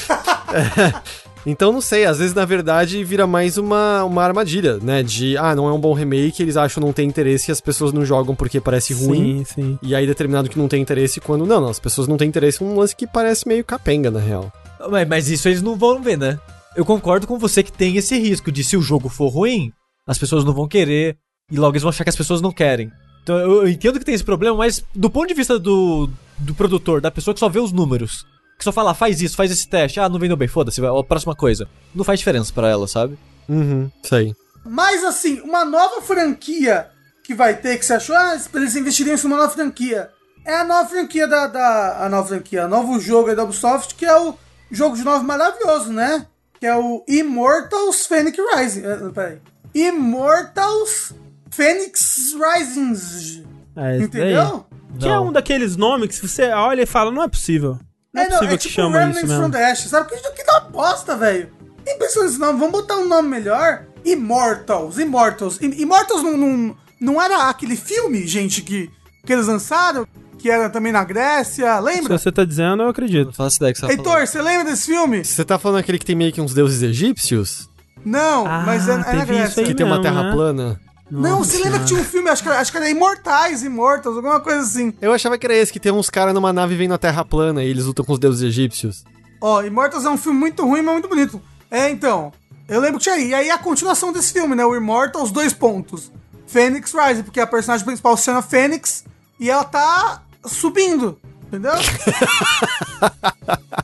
É. 0.53 1.01
Então, 1.45 1.73
não 1.73 1.81
sei, 1.81 2.05
às 2.05 2.19
vezes, 2.19 2.35
na 2.35 2.45
verdade, 2.45 3.03
vira 3.03 3.27
mais 3.27 3.59
uma, 3.59 4.05
uma 4.05 4.23
armadilha, 4.23 4.79
né? 4.79 5.03
De, 5.03 5.37
ah, 5.37 5.55
não 5.55 5.69
é 5.69 5.73
um 5.73 5.81
bom 5.81 5.93
remake, 5.93 6.43
eles 6.43 6.57
acham 6.57 6.81
não 6.81 6.93
tem 6.93 7.09
interesse 7.09 7.51
e 7.51 7.53
as 7.53 7.61
pessoas 7.61 7.93
não 7.93 8.05
jogam 8.05 8.35
porque 8.35 8.61
parece 8.61 8.95
ruim. 8.95 9.45
Sim, 9.45 9.55
sim. 9.55 9.79
E 9.83 9.95
aí, 9.95 10.07
determinado 10.07 10.49
que 10.49 10.59
não 10.59 10.69
tem 10.69 10.81
interesse, 10.81 11.21
quando 11.21 11.45
não, 11.45 11.61
não, 11.61 11.69
as 11.69 11.81
pessoas 11.81 12.07
não 12.07 12.17
têm 12.17 12.29
interesse 12.29 12.63
num 12.63 12.79
lance 12.79 12.95
que 12.95 13.07
parece 13.07 13.47
meio 13.49 13.65
capenga, 13.65 14.11
na 14.11 14.21
real. 14.21 14.53
Mas, 14.89 15.09
mas 15.09 15.29
isso 15.29 15.49
eles 15.49 15.63
não 15.63 15.77
vão 15.77 16.01
ver, 16.01 16.17
né? 16.17 16.39
Eu 16.77 16.85
concordo 16.85 17.27
com 17.27 17.39
você 17.39 17.63
que 17.63 17.73
tem 17.73 17.97
esse 17.97 18.19
risco 18.19 18.51
de 18.51 18.65
se 18.65 18.77
o 18.77 18.83
jogo 18.83 19.09
for 19.09 19.29
ruim, 19.29 19.73
as 20.07 20.19
pessoas 20.19 20.45
não 20.45 20.55
vão 20.55 20.69
querer 20.69 21.17
e 21.51 21.59
logo 21.59 21.73
eles 21.73 21.83
vão 21.83 21.91
achar 21.91 22.05
que 22.05 22.11
as 22.11 22.17
pessoas 22.17 22.41
não 22.41 22.51
querem. 22.51 22.91
Então 23.23 23.37
eu, 23.39 23.63
eu 23.63 23.69
entendo 23.69 23.99
que 23.99 24.05
tem 24.05 24.15
esse 24.15 24.25
problema, 24.25 24.57
mas 24.57 24.83
do 24.95 25.11
ponto 25.11 25.29
de 25.29 25.35
vista 25.35 25.59
do, 25.59 26.09
do 26.39 26.55
produtor, 26.55 27.01
da 27.01 27.11
pessoa 27.11 27.35
que 27.35 27.41
só 27.41 27.49
vê 27.49 27.61
os 27.61 27.73
números, 27.73 28.25
que 28.63 28.65
só 28.65 28.73
fala, 28.73 28.93
"Ah, 28.93 28.95
faz 28.95 29.21
isso, 29.21 29.37
faz 29.37 29.51
esse 29.51 29.69
teste, 29.69 29.99
ah, 30.01 30.09
não 30.09 30.19
vendeu 30.19 30.37
bem, 30.37 30.49
foda-se, 30.49 30.81
a 30.85 31.05
próxima 31.05 31.35
coisa. 31.35 31.69
Não 31.95 32.05
faz 32.05 32.19
diferença 32.19 32.53
pra 32.53 32.69
ela, 32.69 32.87
sabe? 32.87 33.19
Uhum, 33.49 33.91
isso 34.03 34.15
aí. 34.15 34.35
Mas 34.65 35.03
assim, 35.05 35.41
uma 35.41 35.65
nova 35.65 36.01
franquia 36.01 36.89
que 37.25 37.35
vai 37.35 37.57
ter, 37.57 37.79
que 37.79 37.85
você 37.85 37.95
achou, 37.95 38.15
ah, 38.17 38.39
eles 38.55 38.77
investiriam 38.77 39.17
em 39.17 39.25
uma 39.25 39.37
nova 39.37 39.51
franquia. 39.53 40.11
É 40.45 40.57
a 40.57 40.65
nova 40.65 40.89
franquia 40.89 41.27
da, 41.27 41.47
da. 41.47 42.05
A 42.05 42.09
nova 42.09 42.29
franquia, 42.29 42.67
o 42.67 42.69
novo 42.69 42.99
jogo 42.99 43.29
aí 43.31 43.37
da 43.37 43.45
Ubisoft, 43.45 43.95
que 43.95 44.05
é 44.05 44.19
o 44.19 44.35
jogo 44.71 44.97
de 44.97 45.05
novo 45.05 45.25
maravilhoso, 45.25 45.93
né? 45.93 46.27
Que 46.59 46.67
é 46.67 46.77
o 46.77 47.05
Immortals 47.09 48.07
Phoenix 48.07 48.39
Rising. 48.55 48.83
Ah, 48.87 49.11
peraí. 49.13 49.39
Immortals 49.75 51.15
Phoenix 51.51 52.35
Rising. 52.35 53.45
É. 53.77 53.99
Entendeu? 53.99 54.67
Que 54.99 55.09
é 55.09 55.19
um 55.19 55.33
daqueles 55.33 55.77
nomes 55.77 56.21
que 56.21 56.29
você 56.29 56.51
olha 56.51 56.83
e 56.83 56.87
fala, 56.87 57.11
não 57.11 57.23
é 57.23 57.29
possível. 57.29 57.79
Não 58.13 58.23
é, 58.23 58.27
É, 58.27 58.29
não, 58.29 58.37
possível 58.39 58.55
é 58.55 58.59
que 58.59 58.63
tipo 58.63 58.75
chama 58.75 58.99
Remnants 58.99 59.19
isso 59.19 59.27
from 59.27 59.37
mesmo. 59.49 59.53
the 59.53 59.71
Ashes, 59.71 59.91
sabe? 59.91 60.09
Que, 60.11 60.17
que 60.33 60.45
dá 60.45 60.53
uma 60.61 60.71
bosta, 60.71 61.17
velho. 61.17 61.51
Nem 61.85 61.99
pensando 61.99 62.25
nesse 62.27 62.39
nome, 62.39 62.59
vamos 62.59 62.73
botar 62.73 62.97
um 62.97 63.09
nome 63.09 63.29
melhor. 63.29 63.85
Immortals, 64.05 64.99
Immortals. 64.99 65.59
Immortals 65.61 66.23
não, 66.23 66.37
não, 66.37 66.77
não 67.01 67.23
era 67.23 67.49
aquele 67.49 67.77
filme, 67.77 68.27
gente, 68.27 68.63
que, 68.63 68.91
que 69.25 69.33
eles 69.33 69.47
lançaram? 69.47 70.07
Que 70.39 70.51
era 70.51 70.69
também 70.69 70.91
na 70.93 71.05
Grécia, 71.05 71.77
Se 71.77 71.81
lembra? 71.83 72.19
você 72.19 72.33
tá 72.33 72.45
dizendo, 72.45 72.83
eu 72.83 72.89
acredito. 72.89 73.27
Não 73.27 73.33
faço 73.33 73.57
ideia 73.59 73.73
que 73.73 73.79
você 73.79 73.87
tá 73.87 73.93
Heitor, 73.93 74.27
você 74.27 74.43
lembra 74.43 74.65
desse 74.73 74.87
filme? 74.87 75.25
Você 75.25 75.45
tá 75.45 75.59
falando 75.59 75.79
aquele 75.81 75.99
que 75.99 76.05
tem 76.05 76.17
meio 76.17 76.33
que 76.33 76.41
uns 76.41 76.53
deuses 76.53 76.83
egípcios? 76.83 77.69
Não, 78.05 78.45
Ah, 78.47 78.65
mas 78.67 78.89
é, 78.89 78.93
é 78.95 78.97
na 78.97 79.25
Grécia. 79.25 79.63
Que 79.65 79.75
tem 79.75 79.87
uma 79.87 80.03
terra 80.03 80.25
né? 80.25 80.33
plana? 80.33 80.81
Não, 81.21 81.39
você 81.45 81.63
lembra 81.63 81.81
que 81.81 81.87
tinha 81.87 82.01
um 82.01 82.05
filme, 82.05 82.31
acho 82.31 82.43
que, 82.43 82.49
era- 82.49 82.61
acho 82.61 82.71
que 82.71 82.77
era 82.79 82.89
Imortais, 82.89 83.63
Immortals, 83.63 84.17
alguma 84.17 84.41
coisa 84.41 84.61
assim. 84.61 84.95
Eu 85.01 85.13
achava 85.13 85.37
que 85.37 85.45
era 85.47 85.55
esse, 85.55 85.73
que 85.73 85.81
tem 85.81 85.93
uns 85.93 86.09
caras 86.09 86.33
numa 86.33 86.53
nave 86.53 86.75
vendo 86.75 86.95
a 86.95 86.99
terra 86.99 87.25
plana 87.25 87.63
e 87.63 87.69
eles 87.69 87.85
lutam 87.85 88.05
com 88.05 88.13
os 88.15 88.19
deuses 88.19 88.43
egípcios. 88.43 89.05
Ó, 89.41 89.63
Immortals 89.63 90.05
é 90.05 90.11
um 90.11 90.17
filme 90.17 90.39
muito 90.39 90.65
ruim, 90.65 90.81
mas 90.83 90.95
muito 90.95 91.09
bonito. 91.09 91.43
É, 91.71 91.91
então. 91.91 92.33
Eu 92.69 92.81
lembro 92.81 92.99
que 92.99 93.05
tinha 93.05 93.17
aí. 93.17 93.29
E 93.29 93.35
aí 93.35 93.51
a 93.51 93.59
continuação 93.59 94.13
desse 94.13 94.33
filme, 94.33 94.55
né? 94.55 94.65
O 94.65 94.75
Immortals, 94.75 95.31
dois 95.31 95.53
pontos. 95.53 96.11
Phoenix 96.47 96.95
Rising, 96.95 97.25
porque 97.25 97.41
a 97.41 97.47
personagem 97.47 97.85
principal 97.85 98.17
se 98.17 98.25
chama 98.25 98.41
Fênix 98.41 99.05
e 99.39 99.51
ela 99.51 99.65
tá 99.65 100.23
subindo. 100.47 101.19
Entendeu? 101.49 101.73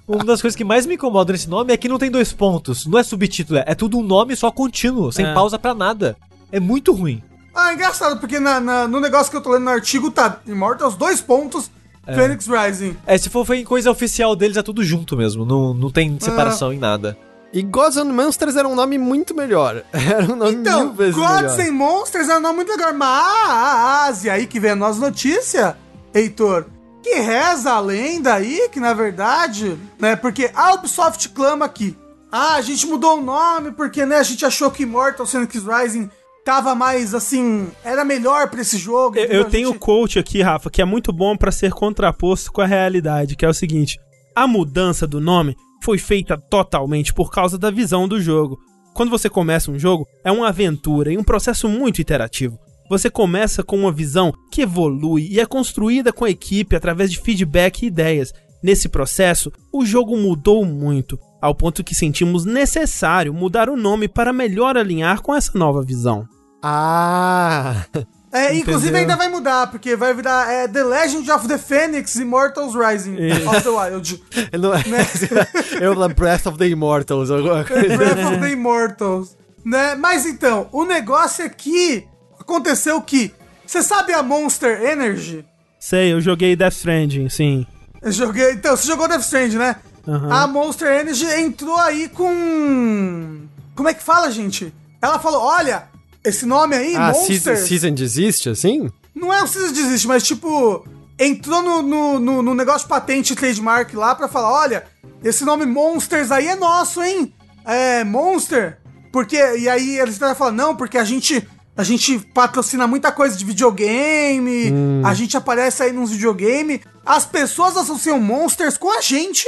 Uma 0.07 0.25
das 0.25 0.41
coisas 0.41 0.57
que 0.57 0.65
mais 0.65 0.87
me 0.87 0.95
incomoda 0.95 1.33
nesse 1.33 1.49
nome 1.49 1.73
é 1.73 1.77
que 1.77 1.89
não 1.89 1.99
tem 1.99 2.11
dois 2.11 2.33
pontos. 2.33 2.87
Não 2.87 2.99
é 2.99 3.03
subtítulo, 3.03 3.61
é 3.67 3.75
tudo 3.75 3.99
um 3.99 4.03
nome 4.03 4.35
só 4.37 4.51
contínuo, 4.51 5.13
sem 5.13 5.27
É. 5.27 5.35
pausa 5.35 5.59
pra 5.59 5.75
nada. 5.75 6.17
É 6.51 6.59
muito 6.61 6.93
ruim. 6.93 7.23
ah, 7.55 7.73
engraçado, 7.75 8.19
porque 8.21 8.39
na- 8.39 8.61
na- 8.61 8.87
no 8.89 9.01
negócio 9.01 9.31
que 9.31 9.37
eu 9.37 9.41
tô 9.41 9.51
lendo 9.53 9.65
no 9.65 9.71
artigo 9.71 10.11
tá 10.11 10.39
Immortals, 10.47 10.95
dois 10.97 11.21
pontos, 11.21 11.71
Phoenix 12.07 12.47
Rising. 12.47 12.97
É, 13.07 13.19
se 13.19 13.29
for 13.29 13.45
foi 13.45 13.59
em 13.59 13.65
coisa 13.65 13.91
oficial 13.91 14.35
deles, 14.37 14.57
é 14.57 14.63
tudo 14.63 14.83
junto 14.83 15.17
mesmo. 15.17 15.45
Não, 15.45 15.75
não 15.75 15.91
tem 15.91 16.17
separação 16.21 16.73
em 16.73 16.79
nada. 16.79 17.19
E 17.53 17.63
Gods 17.63 17.97
and 17.99 18.05
Monsters 18.07 18.57
era 18.57 18.67
um 18.69 18.75
nome 18.75 18.97
muito 18.99 19.35
melhor. 19.35 19.83
Era 19.93 20.25
um 20.33 20.37
nome 20.37 20.53
Então, 20.53 20.85
mil 20.87 20.93
vezes 20.95 21.15
Gods 21.17 21.57
melhor. 21.57 21.61
and 21.69 21.73
Monsters 21.73 22.29
é 22.29 22.37
um 22.37 22.41
nome 22.41 22.57
muito 22.57 22.71
legal, 22.71 22.93
mas 22.95 24.25
e 24.25 24.31
aí 24.31 24.47
que 24.47 24.61
vem 24.61 24.71
a 24.73 24.77
nossa 24.77 25.01
notícia, 25.01 25.77
Heitor, 26.15 26.67
que 27.03 27.15
reza 27.15 27.73
a 27.73 27.81
lenda 27.81 28.35
aí, 28.35 28.69
que 28.71 28.79
na 28.81 28.93
verdade, 28.95 29.79
né, 29.99 30.15
porque 30.17 30.51
a 30.55 30.75
Ubisoft 30.75 31.29
clama 31.31 31.65
aqui 31.67 31.97
Ah, 32.31 32.57
a 32.57 32.61
gente 32.61 32.87
mudou 32.87 33.17
o 33.19 33.23
nome 33.23 33.71
porque, 33.73 34.05
né, 34.05 34.17
a 34.19 34.23
gente 34.23 34.45
achou 34.45 34.71
que 34.71 34.83
Immortal 34.83 35.27
Phoenix 35.27 35.55
Rising 35.65 36.11
tava 36.49 36.75
mais, 36.75 37.13
assim, 37.13 37.69
era 37.85 38.07
melhor 38.07 38.49
pra 38.49 38.63
esse 38.63 38.79
jogo. 38.79 39.19
Eu, 39.19 39.27
eu 39.27 39.45
tenho 39.45 39.69
o 39.69 39.73
gente- 39.73 39.81
coach 39.83 40.19
aqui, 40.19 40.41
Rafa, 40.41 40.71
que 40.71 40.81
é 40.81 40.85
muito 40.87 41.13
bom 41.13 41.37
pra 41.37 41.53
ser 41.53 41.73
contraposto 41.73 42.51
com 42.51 42.63
a 42.63 42.67
realidade, 42.67 43.37
que 43.37 43.45
é 43.45 43.49
o 43.49 43.53
seguinte: 43.53 43.99
a 44.35 44.47
mudança 44.49 45.07
do 45.07 45.21
nome 45.21 45.55
foi 45.85 45.99
feita 45.99 46.39
totalmente 46.39 47.13
por 47.13 47.31
causa 47.31 47.59
da 47.59 47.71
visão 47.71 48.09
do 48.09 48.19
jogo. 48.19 48.59
Quando 48.95 49.11
você 49.11 49.29
começa 49.29 49.71
um 49.71 49.79
jogo, 49.79 50.07
é 50.25 50.33
uma 50.33 50.49
aventura 50.49 51.13
e 51.13 51.19
um 51.19 51.23
processo 51.23 51.69
muito 51.69 52.01
interativo. 52.01 52.59
Você 52.89 53.11
começa 53.11 53.63
com 53.63 53.77
uma 53.77 53.93
visão 53.93 54.33
que 54.51 54.63
evolui 54.63 55.29
e 55.31 55.39
é 55.39 55.45
construída 55.45 56.15
com 56.15 56.25
a 56.25 56.31
equipe 56.31 56.75
através 56.75 57.11
de 57.13 57.21
feedback 57.21 57.83
e 57.83 57.89
ideias. 57.89 58.33
Nesse 58.63 58.89
processo, 58.89 59.53
o 59.71 59.85
jogo 59.85 60.17
mudou 60.17 60.65
muito, 60.65 61.19
ao 61.43 61.55
ponto 61.55 61.85
que 61.85 61.95
sentimos 61.95 62.47
necessário 62.47 63.35
mudar 63.35 63.69
o 63.69 63.77
nome 63.77 64.09
para 64.09 64.33
melhor 64.33 64.79
alinhar 64.79 65.21
com 65.21 65.35
essa 65.35 65.57
nova 65.57 65.83
visão. 65.83 66.27
Ah! 66.63 67.85
É, 68.31 68.55
inclusive 68.55 68.95
ainda 68.95 69.17
vai 69.17 69.29
mudar, 69.29 69.69
porque 69.69 69.97
vai 69.97 70.13
virar 70.13 70.53
é, 70.53 70.69
The 70.69 70.85
Legend 70.85 71.31
of 71.31 71.49
the 71.49 71.57
Phoenix 71.57 72.15
Immortals 72.17 72.75
Rising 72.75 73.17
Isso. 73.17 73.49
of 73.49 73.63
the 73.63 73.71
Wild. 73.71 74.23
Não 74.61 74.75
é... 74.75 74.83
Eu 75.81 75.95
falei 75.95 76.15
Breath 76.15 76.47
of 76.47 76.59
the 76.59 76.69
Immortals. 76.69 77.31
alguma 77.31 77.65
coisa. 77.65 77.97
Breath 77.97 78.27
of 78.27 78.41
the 78.41 78.51
Immortals. 78.51 79.35
Né? 79.65 79.95
Mas 79.95 80.27
então, 80.27 80.69
o 80.73 80.85
negócio 80.85 81.43
é 81.45 81.49
que 81.49 82.07
aconteceu 82.39 83.01
que. 83.01 83.33
Você 83.67 83.83
sabe 83.83 84.13
a 84.13 84.23
Monster 84.23 84.83
Energy? 84.83 85.45
Sei, 85.81 86.13
eu 86.13 86.21
joguei 86.21 86.55
Death 86.55 86.75
Stranding, 86.75 87.29
sim. 87.29 87.67
Eu 88.03 88.13
joguei. 88.13 88.53
Então, 88.53 88.77
você 88.77 88.87
jogou 88.87 89.09
Death 89.09 89.23
Strand, 89.23 89.55
né? 89.55 89.77
Aham. 90.07 90.31
A 90.31 90.47
Monster 90.47 91.01
Energy 91.01 91.27
entrou 91.27 91.77
aí 91.77 92.09
com. 92.09 93.47
Como 93.75 93.89
é 93.89 93.95
que 93.95 94.03
fala, 94.03 94.31
gente? 94.31 94.73
Ela 95.01 95.19
falou: 95.19 95.43
olha, 95.43 95.89
esse 96.29 96.47
nome 96.47 96.75
aí, 96.77 96.95
Ah, 96.97 97.13
Monster. 97.13 97.57
season, 97.57 97.67
season 97.67 97.91
desiste, 97.95 98.49
assim? 98.49 98.89
Não 99.15 99.33
é 99.35 99.43
o 99.43 99.47
Season 99.47 99.73
Desiste, 99.73 100.07
mas 100.07 100.23
tipo. 100.23 100.87
Entrou 101.21 101.61
no, 101.63 101.83
no, 101.83 102.21
no- 102.21 102.43
no 102.43 102.55
negócio 102.55 102.83
de 102.83 102.89
patente 102.89 103.35
trademark 103.35 103.93
lá 103.95 104.15
pra 104.15 104.29
falar: 104.29 104.53
olha, 104.53 104.85
esse 105.25 105.45
nome 105.45 105.67
Monsters 105.67 106.31
aí 106.31 106.47
é 106.47 106.55
nosso, 106.55 107.03
hein? 107.03 107.35
É, 107.65 108.05
Monster. 108.05 108.79
Porque. 109.13 109.37
E 109.37 109.69
aí 109.69 109.99
eles 109.99 110.15
estavam 110.15 110.37
falando: 110.37 110.57
não, 110.57 110.77
porque 110.77 110.97
a 110.99 111.05
gente. 111.05 111.47
A 111.77 111.83
gente 111.85 112.19
patrocina 112.35 112.89
muita 112.89 113.13
coisa 113.13 113.37
de 113.37 113.45
videogame, 113.45 114.73
a 115.05 115.15
gente 115.15 115.37
aparece 115.37 115.83
aí 115.85 115.93
nos 115.93 116.11
videogame. 116.11 116.81
As 117.07 117.25
pessoas 117.25 117.77
associam 117.77 118.19
Monsters 118.21 118.77
com 118.77 118.91
a 118.91 119.01
gente 119.01 119.45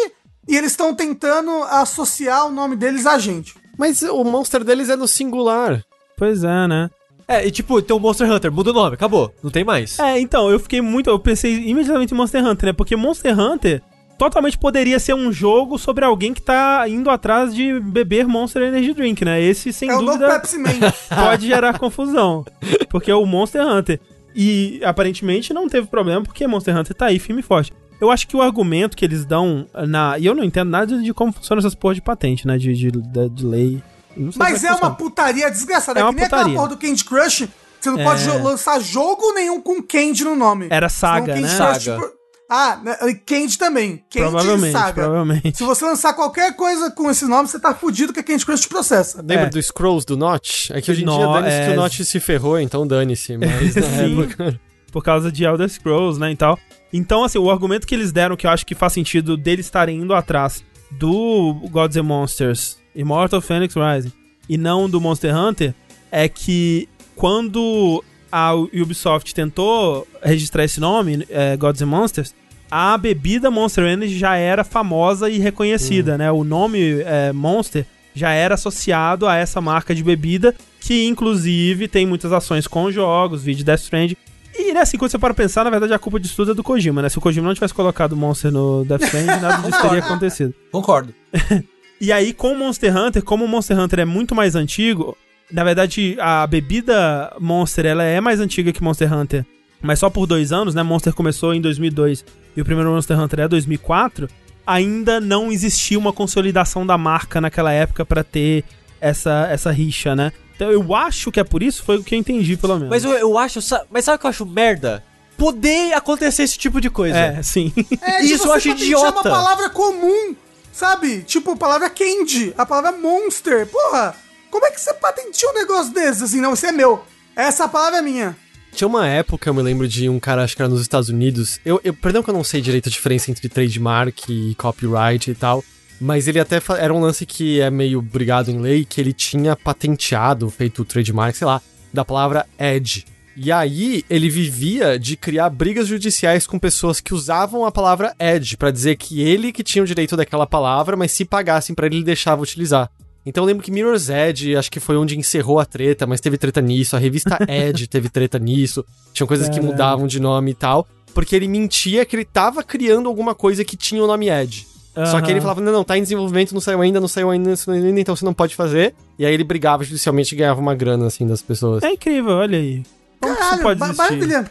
e 0.47 0.57
eles 0.57 0.71
estão 0.71 0.95
tentando 0.95 1.51
associar 1.65 2.47
o 2.47 2.51
nome 2.53 2.77
deles 2.77 3.05
a 3.05 3.19
gente. 3.19 3.55
Mas 3.77 4.03
o 4.03 4.23
monster 4.23 4.63
deles 4.63 4.89
é 4.89 4.95
no 4.97 5.09
singular. 5.09 5.83
Pois 6.21 6.45
é, 6.45 6.69
né? 6.69 6.91
É, 7.27 7.47
e 7.47 7.51
tipo, 7.51 7.81
tem 7.81 7.97
o 7.97 7.99
Monster 7.99 8.31
Hunter, 8.31 8.53
muda 8.53 8.73
o 8.73 8.75
nome, 8.75 8.93
acabou. 8.93 9.33
Não 9.43 9.51
tem 9.51 9.65
mais. 9.65 9.99
É, 9.99 10.21
então, 10.21 10.51
eu 10.51 10.61
fiquei 10.61 10.83
muito. 10.83 11.09
Eu 11.09 11.19
pensei 11.19 11.67
imediatamente 11.67 12.13
em 12.13 12.17
Monster 12.17 12.47
Hunter, 12.47 12.67
né? 12.67 12.73
Porque 12.75 12.95
Monster 12.95 13.41
Hunter 13.41 13.81
totalmente 14.19 14.59
poderia 14.59 14.99
ser 14.99 15.15
um 15.15 15.33
jogo 15.33 15.79
sobre 15.79 16.05
alguém 16.05 16.35
que 16.35 16.43
tá 16.43 16.87
indo 16.87 17.09
atrás 17.09 17.55
de 17.55 17.81
beber 17.81 18.27
Monster 18.27 18.65
Energy 18.65 18.93
Drink, 18.93 19.25
né? 19.25 19.41
Esse, 19.41 19.73
sem 19.73 19.89
é 19.89 19.97
o 19.97 20.03
novo 20.03 20.19
dúvida, 20.19 20.29
Pepsi 20.35 20.59
Man. 20.59 20.93
pode 21.09 21.47
gerar 21.47 21.79
confusão. 21.79 22.45
Porque 22.91 23.11
é 23.11 23.15
o 23.15 23.25
Monster 23.25 23.67
Hunter. 23.67 23.99
E 24.37 24.79
aparentemente 24.85 25.55
não 25.55 25.71
teve 25.71 25.87
problema, 25.87 26.23
porque 26.23 26.47
Monster 26.47 26.77
Hunter 26.77 26.95
tá 26.95 27.07
aí 27.07 27.19
firme 27.19 27.41
e 27.41 27.43
forte. 27.43 27.73
Eu 27.99 28.11
acho 28.11 28.29
que 28.29 28.37
o 28.37 28.43
argumento 28.43 28.95
que 28.95 29.07
eles 29.07 29.25
dão 29.25 29.67
na. 29.89 30.19
E 30.19 30.27
eu 30.27 30.35
não 30.35 30.45
entendo 30.45 30.69
nada 30.69 31.01
de 31.01 31.15
como 31.15 31.33
funciona 31.33 31.61
essas 31.61 31.75
porra 31.75 31.95
de 31.95 32.03
patente, 32.03 32.47
né? 32.47 32.59
De, 32.59 32.75
de, 32.75 32.91
de, 32.91 33.29
de 33.31 33.47
lei. 33.47 33.83
Eu 34.17 34.25
não 34.25 34.33
sei 34.33 34.39
Mas 34.39 34.65
é 34.65 34.69
que 34.69 34.75
uma 34.75 34.95
putaria 34.95 35.51
desgraçada. 35.51 36.01
É 36.01 36.03
É, 36.03 36.05
uma 36.05 36.13
que 36.13 36.21
nem 36.21 36.25
putaria. 36.29 36.45
aquela 36.47 36.57
porra 36.57 36.69
do 36.77 36.77
Candy 36.79 37.05
Crush. 37.05 37.49
Você 37.81 37.91
não 37.91 38.01
É. 38.01 38.05
pode 38.05 38.29
lançar 38.29 38.81
jogo 38.81 39.33
nenhum 39.35 39.61
com 39.61 39.83
Candy 39.83 40.25
no 40.25 40.37
nome. 40.37 40.67
Era 40.71 40.89
Saga, 40.89 41.35
Senão 41.35 41.49
né? 41.49 41.57
Crush, 41.57 41.83
Saga. 41.85 41.97
tipo- 42.03 42.21
Ah, 42.53 42.81
né, 42.83 42.97
e 43.09 43.15
Candy 43.15 43.57
também. 43.57 43.99
Candy 44.13 44.29
Provavelmente, 44.29 44.71
e 44.71 44.73
Saga. 44.73 44.93
provavelmente. 44.93 45.57
Se 45.57 45.63
você 45.63 45.85
lançar 45.85 46.13
qualquer 46.15 46.57
coisa 46.57 46.91
com 46.91 47.09
esse 47.09 47.25
nome, 47.25 47.49
você 47.49 47.61
tá 47.61 47.73
fudido 47.73 48.13
que 48.13 48.19
a 48.19 48.23
Candy 48.25 48.45
Crush 48.45 48.63
te 48.63 48.69
processa. 48.69 49.19
Lembra 49.19 49.47
É. 49.47 49.51
do 49.51 49.63
Scrolls 49.63 50.05
do 50.05 50.17
Notch? 50.17 50.69
É 50.73 50.81
que 50.83 50.91
hoje 50.91 51.05
em 51.05 51.07
dia 51.07 51.27
dane-se 51.29 51.57
que 51.57 51.71
é. 51.71 51.73
o 51.73 51.77
Notch 51.77 52.01
se 52.01 52.19
ferrou, 52.19 52.59
então 52.59 52.85
dane-se. 52.85 53.37
Mas 53.39 53.77
na 53.77 53.87
época... 53.87 54.61
por 54.91 55.05
causa 55.05 55.31
de 55.31 55.45
Elder 55.45 55.69
Scrolls, 55.69 56.19
né, 56.19 56.33
e 56.33 56.37
tal. 56.37 56.59
Então, 56.93 57.23
assim, 57.23 57.39
o 57.39 57.49
argumento 57.49 57.87
que 57.87 57.95
eles 57.95 58.11
deram, 58.11 58.37
que 58.37 58.49
eu 58.49 58.51
acho 58.51 58.67
que 58.67 58.75
faz 58.75 58.93
sentido 58.95 59.37
deles 59.37 59.67
estarem 59.67 60.01
indo 60.01 60.13
atrás 60.13 60.65
do 60.91 61.55
Gods 61.71 61.97
and 61.97 62.03
Monsters, 62.03 62.79
Immortal 62.95 63.41
Phoenix 63.41 63.75
Rising, 63.75 64.13
e 64.49 64.59
não 64.59 64.89
do 64.89 65.01
Monster 65.01 65.37
Hunter, 65.37 65.75
é 66.11 66.29
que 66.29 66.89
quando 67.15 68.03
a 68.33 68.55
Ubisoft 68.55 69.35
tentou 69.35 70.07
registrar 70.23 70.65
esse 70.65 70.81
nome, 70.81 71.27
é, 71.29 71.57
Gods 71.57 71.83
and 71.83 71.87
Monsters, 71.87 72.35
a 72.71 72.97
bebida 72.97 73.51
Monster 73.51 73.85
Energy 73.85 74.17
já 74.17 74.37
era 74.37 74.63
famosa 74.63 75.29
e 75.29 75.39
reconhecida, 75.39 76.17
né? 76.17 76.31
O 76.31 76.45
nome 76.45 77.01
é, 77.01 77.33
Monster 77.33 77.85
já 78.15 78.31
era 78.31 78.55
associado 78.55 79.27
a 79.27 79.37
essa 79.37 79.61
marca 79.61 79.95
de 79.95 80.05
bebida, 80.05 80.55
que 80.81 81.07
inclusive 81.07 81.89
tem 81.89 82.07
muitas 82.07 82.33
ações 82.33 82.67
com 82.67 82.91
jogos, 82.91 83.43
vídeo 83.43 83.65
Death 83.65 83.81
Stranding. 83.81 84.17
E 84.57 84.73
né, 84.73 84.81
assim, 84.81 84.97
quando 84.97 85.11
você 85.11 85.19
para 85.19 85.35
pensar, 85.35 85.65
na 85.65 85.71
verdade 85.71 85.93
a 85.93 85.99
culpa 85.99 86.21
disso 86.21 86.37
tudo 86.37 86.53
é 86.53 86.55
do 86.55 86.63
Kojima, 86.63 87.03
né? 87.03 87.09
Se 87.09 87.19
o 87.19 87.21
Kojima 87.21 87.47
não 87.47 87.55
tivesse 87.55 87.75
colocado 87.75 88.17
Monster 88.17 88.53
no 88.53 88.85
Death 88.85 89.03
Stranding, 89.03 89.41
nada 89.41 89.57
disso 89.69 89.83
teria 89.83 89.99
acontecido. 90.01 90.55
Concordo. 90.71 91.15
E 92.01 92.11
aí, 92.13 92.33
com 92.33 92.53
o 92.53 92.59
Monster 92.59 92.97
Hunter, 92.97 93.23
como 93.23 93.45
o 93.45 93.49
Monster 93.49 93.79
Hunter 93.79 94.01
é 94.01 94.05
muito 94.05 94.35
mais 94.35 94.55
antigo, 94.55 95.17
na 95.53 95.65
verdade, 95.65 96.17
a 96.19 96.47
bebida 96.47 97.35
Monster 97.39 97.85
ela 97.87 98.05
é 98.05 98.21
mais 98.21 98.41
antiga 98.41 98.73
que 98.73 98.83
Monster 98.83 99.13
Hunter, 99.13 99.45
mas 99.83 99.99
só 99.99 100.09
por 100.09 100.27
dois 100.27 100.53
anos, 100.53 100.75
né? 100.75 100.83
Monster 100.83 101.13
começou 101.13 101.55
em 101.55 101.61
2002 101.61 102.25
e 102.57 102.61
o 102.61 102.65
primeiro 102.65 102.91
Monster 102.91 103.19
Hunter 103.19 103.41
é 103.41 103.49
2004. 103.49 104.29
Ainda 104.67 105.21
não 105.21 105.51
existia 105.51 105.99
uma 105.99 106.13
consolidação 106.13 106.87
da 106.87 106.97
marca 106.97 107.41
naquela 107.41 107.73
época 107.73 108.05
pra 108.05 108.23
ter 108.23 108.65
essa, 109.01 109.49
essa 109.51 109.71
rixa, 109.71 110.15
né? 110.15 110.33
Então 110.55 110.71
eu 110.71 110.95
acho 110.95 111.33
que 111.33 111.41
é 111.41 111.45
por 111.45 111.63
isso, 111.63 111.83
foi 111.83 111.97
o 111.97 112.05
que 112.05 112.15
eu 112.15 112.19
entendi, 112.19 112.57
pelo 112.57 112.75
menos. 112.75 112.91
Mas 112.91 113.05
eu, 113.05 113.13
eu 113.13 113.39
acho. 113.39 113.61
Mas 113.91 114.05
sabe 114.05 114.17
o 114.17 114.19
que 114.21 114.27
eu 114.27 114.31
acho 114.31 114.47
merda? 114.47 115.03
Poder 115.37 115.95
acontecer 115.95 116.43
esse 116.43 116.59
tipo 116.59 116.81
de 116.83 116.91
coisa. 116.91 117.17
É, 117.17 117.43
sim. 117.43 117.73
É, 118.03 118.23
Isso 118.23 118.47
eu 118.47 118.53
acho 118.53 118.69
idiota. 118.69 119.11
uma 119.11 119.23
palavra 119.23 119.71
comum, 119.71 120.37
sabe? 120.81 121.23
Tipo, 121.25 121.53
a 121.53 121.57
palavra 121.57 121.91
candy, 121.91 122.55
a 122.57 122.65
palavra 122.65 122.99
monster. 122.99 123.67
Porra, 123.67 124.17
como 124.51 124.65
é 124.65 124.71
que 124.71 124.81
você 124.81 124.95
patenteia 124.95 125.53
um 125.53 125.55
negócio 125.55 125.93
desse? 125.93 126.25
Assim, 126.25 126.41
não, 126.41 126.55
isso 126.55 126.65
é 126.65 126.73
meu. 126.73 127.05
Essa 127.37 127.69
palavra 127.69 127.99
é 127.99 128.03
minha. 128.03 128.37
Tinha 128.73 128.89
uma 128.89 129.07
época, 129.07 129.51
eu 129.51 129.55
me 129.55 129.61
lembro 129.61 129.87
de 129.87 130.09
um 130.09 130.19
cara, 130.19 130.43
acho 130.43 130.57
que 130.57 130.63
era 130.63 130.71
nos 130.71 130.81
Estados 130.81 131.11
Unidos. 131.11 131.61
Eu, 131.67 131.81
eu 131.85 131.93
perdão 131.93 132.23
que 132.23 132.31
eu 132.31 132.35
não 132.35 132.43
sei 132.43 132.63
direito 132.63 132.89
a 132.89 132.93
diferença 132.93 133.31
entre 133.31 133.47
trademark 133.47 134.31
e 134.31 134.55
copyright 134.55 135.31
e 135.31 135.35
tal. 135.35 135.63
Mas 136.01 136.27
ele 136.27 136.41
até 136.41 136.63
era 136.79 136.95
um 136.95 137.01
lance 137.01 137.27
que 137.27 137.61
é 137.61 137.69
meio 137.69 138.01
brigado 138.01 138.51
em 138.51 138.59
lei, 138.59 138.87
que 138.87 138.99
ele 139.03 139.13
tinha 139.13 139.55
patenteado, 139.55 140.49
feito 140.49 140.81
o 140.81 140.85
trademark, 140.85 141.37
sei 141.37 141.47
lá, 141.47 141.61
da 141.93 142.07
palavra 142.07 142.47
edge. 142.59 143.05
E 143.37 143.51
aí 143.51 144.05
ele 144.11 144.29
vivia 144.29 144.99
de 144.99 145.17
criar 145.17 145.49
brigas 145.51 145.87
judiciais 145.87 146.47
com 146.47 146.59
pessoas 146.59 147.01
que 147.01 147.15
usavam 147.15 147.65
a 147.65 147.73
palavra 147.73 148.15
edge 148.19 148.57
pra 148.57 148.71
dizer 148.71 148.97
que 148.97 149.23
ele 149.23 149.53
que 149.53 149.63
tinha 149.63 149.83
o 149.83 149.87
direito 149.87 150.17
daquela 150.17 150.47
palavra, 150.47 150.97
mas 150.97 151.13
se 151.13 151.25
pagassem 151.25 151.75
pra 151.75 151.87
ele, 151.87 151.97
ele 151.97 152.05
deixava 152.05 152.43
utilizar. 152.43 152.91
Então 153.25 153.45
eu 153.45 153.47
lembro 153.47 153.63
que 153.63 153.71
Mirror's 153.71 154.09
Edge, 154.09 154.57
acho 154.57 154.71
que 154.71 154.81
foi 154.81 154.97
onde 154.97 155.17
encerrou 155.19 155.59
a 155.59 155.65
treta, 155.65 156.07
mas 156.07 156.21
teve 156.21 156.39
treta 156.39 156.61
nisso. 156.61 156.97
A 156.97 156.99
revista 156.99 157.39
Edge 157.49 157.87
teve 157.87 158.09
treta 158.09 158.39
nisso. 158.39 158.85
Tinham 159.13 159.27
coisas 159.27 159.49
que 159.49 159.57
Caralho. 159.57 159.73
mudavam 159.73 160.07
de 160.07 160.19
nome 160.19 160.53
e 160.53 160.55
tal. 160.55 160.87
Porque 161.13 161.37
ele 161.37 161.47
mentia 161.47 162.05
que 162.05 162.17
ele 162.17 162.25
tava 162.25 162.63
criando 162.63 163.09
alguma 163.09 163.35
coisa 163.35 163.65
que 163.65 163.77
tinha 163.77 164.03
o 164.03 164.07
nome 164.07 164.31
Edge. 164.31 164.67
Só 165.07 165.21
que 165.21 165.31
ele 165.31 165.41
falava, 165.41 165.61
não, 165.61 165.73
não, 165.73 165.85
tá 165.85 165.97
em 165.97 166.03
desenvolvimento, 166.03 166.53
não 166.53 166.61
saiu 166.61 166.81
ainda, 166.81 167.01
não 167.01 167.09
saiu 167.09 167.31
ainda, 167.31 167.51
não 167.51 167.57
saiu 167.57 167.85
ainda, 167.85 168.01
então 168.01 168.15
você 168.15 168.25
não 168.25 168.35
pode 168.35 168.55
fazer. 168.55 168.95
E 169.19 169.25
aí 169.25 169.33
ele 169.33 169.45
brigava 169.45 169.85
judicialmente 169.85 170.35
e 170.35 170.39
ganhava 170.39 170.61
uma 170.61 170.75
grana, 170.75 171.07
assim, 171.07 171.27
das 171.27 171.41
pessoas. 171.41 171.83
É 171.83 171.91
incrível, 171.91 172.33
olha 172.33 172.59
aí. 172.59 172.83
Como 173.21 173.33
isso 173.35 173.43
Caralho, 173.43 173.63
pode 173.63 173.83
existir? 173.83 173.97
maravilha. 173.99 174.51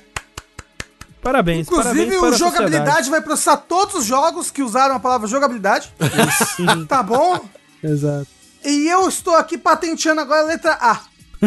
Parabéns, 1.22 1.68
Inclusive, 1.68 2.06
parabéns 2.16 2.34
o 2.36 2.38
jogabilidade 2.38 3.10
vai 3.10 3.22
processar 3.22 3.58
todos 3.58 3.96
os 3.96 4.06
jogos 4.06 4.50
que 4.50 4.64
usaram 4.64 4.96
a 4.96 5.00
palavra 5.00 5.28
jogabilidade. 5.28 5.92
Sim, 6.56 6.86
Tá 6.88 7.04
bom? 7.04 7.40
exato. 7.84 8.28
E 8.64 8.88
eu 8.88 9.08
estou 9.08 9.36
aqui 9.36 9.58
patenteando 9.58 10.22
agora 10.22 10.42
a 10.42 10.46
letra 10.46 10.74
A. 10.80 11.00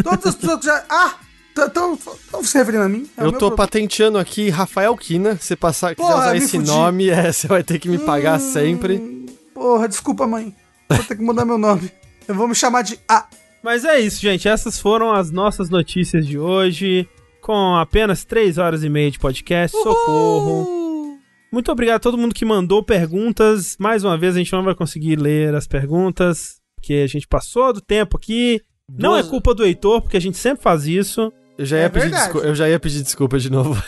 Todas 0.03 0.27
as 0.27 0.35
pessoas 0.35 0.59
que 0.59 0.65
já. 0.65 0.83
Ah! 0.89 1.15
Estão 1.55 2.43
se 2.43 2.57
referindo 2.57 2.83
a 2.83 2.89
mim? 2.89 3.07
É 3.15 3.21
eu 3.21 3.25
tô 3.31 3.37
problema. 3.37 3.57
patenteando 3.57 4.17
aqui 4.17 4.49
Rafael 4.49 4.95
Kina. 4.97 5.37
Se 5.39 5.55
passar, 5.55 5.93
quiser 5.95 6.07
Porra, 6.07 6.19
usar 6.21 6.35
esse 6.37 6.57
fudi. 6.57 6.67
nome, 6.67 7.09
é, 7.11 7.31
você 7.31 7.47
vai 7.47 7.63
ter 7.63 7.77
que 7.77 7.87
me 7.87 7.99
pagar 7.99 8.39
Hum. 8.39 8.51
sempre. 8.53 9.27
Porra, 9.53 9.87
desculpa, 9.87 10.25
mãe. 10.25 10.55
Vou 10.89 11.03
ter 11.03 11.15
que 11.15 11.21
mudar 11.21 11.45
meu 11.45 11.59
nome. 11.59 11.91
Eu 12.27 12.33
vou 12.33 12.47
me 12.47 12.55
chamar 12.55 12.81
de 12.81 12.99
A. 13.07 13.25
Mas 13.63 13.85
é 13.85 13.99
isso, 13.99 14.19
gente. 14.19 14.47
Essas 14.47 14.79
foram 14.79 15.11
as 15.13 15.29
nossas 15.29 15.69
notícias 15.69 16.25
de 16.25 16.39
hoje. 16.39 17.07
Com 17.43 17.75
apenas 17.75 18.23
3 18.23 18.57
horas 18.57 18.83
e 18.85 18.89
meia 18.89 19.11
de 19.11 19.19
podcast. 19.19 19.75
Socorro. 19.77 21.17
Muito 21.51 21.69
obrigado 21.71 21.97
a 21.97 21.99
todo 21.99 22.17
mundo 22.17 22.33
que 22.33 22.45
mandou 22.45 22.81
perguntas. 22.81 23.75
Mais 23.77 24.03
uma 24.05 24.17
vez, 24.17 24.35
a 24.35 24.39
gente 24.39 24.53
não 24.53 24.63
vai 24.63 24.73
conseguir 24.73 25.17
ler 25.17 25.53
as 25.53 25.67
perguntas. 25.67 26.61
porque 26.77 26.93
a 26.95 27.07
gente 27.07 27.27
passou 27.27 27.71
do 27.73 27.81
tempo 27.81 28.17
aqui. 28.17 28.61
Não 28.89 29.15
é 29.15 29.19
Duas- 29.19 29.29
culpa 29.29 29.53
do 29.53 29.65
Heitor, 29.65 30.01
porque 30.01 30.17
a 30.17 30.21
gente 30.21 30.37
sempre 30.37 30.63
faz 30.63 30.85
isso. 30.87 31.31
Eu 31.57 31.65
já 31.65 31.77
ia, 31.77 31.83
É 31.83 31.89
pedir, 31.89 32.09
desculpa, 32.11 32.47
eu 32.47 32.55
já 32.55 32.67
ia 32.69 32.79
pedir 32.79 33.03
desculpa 33.03 33.37
de 33.39 33.49
novo. 33.51 33.81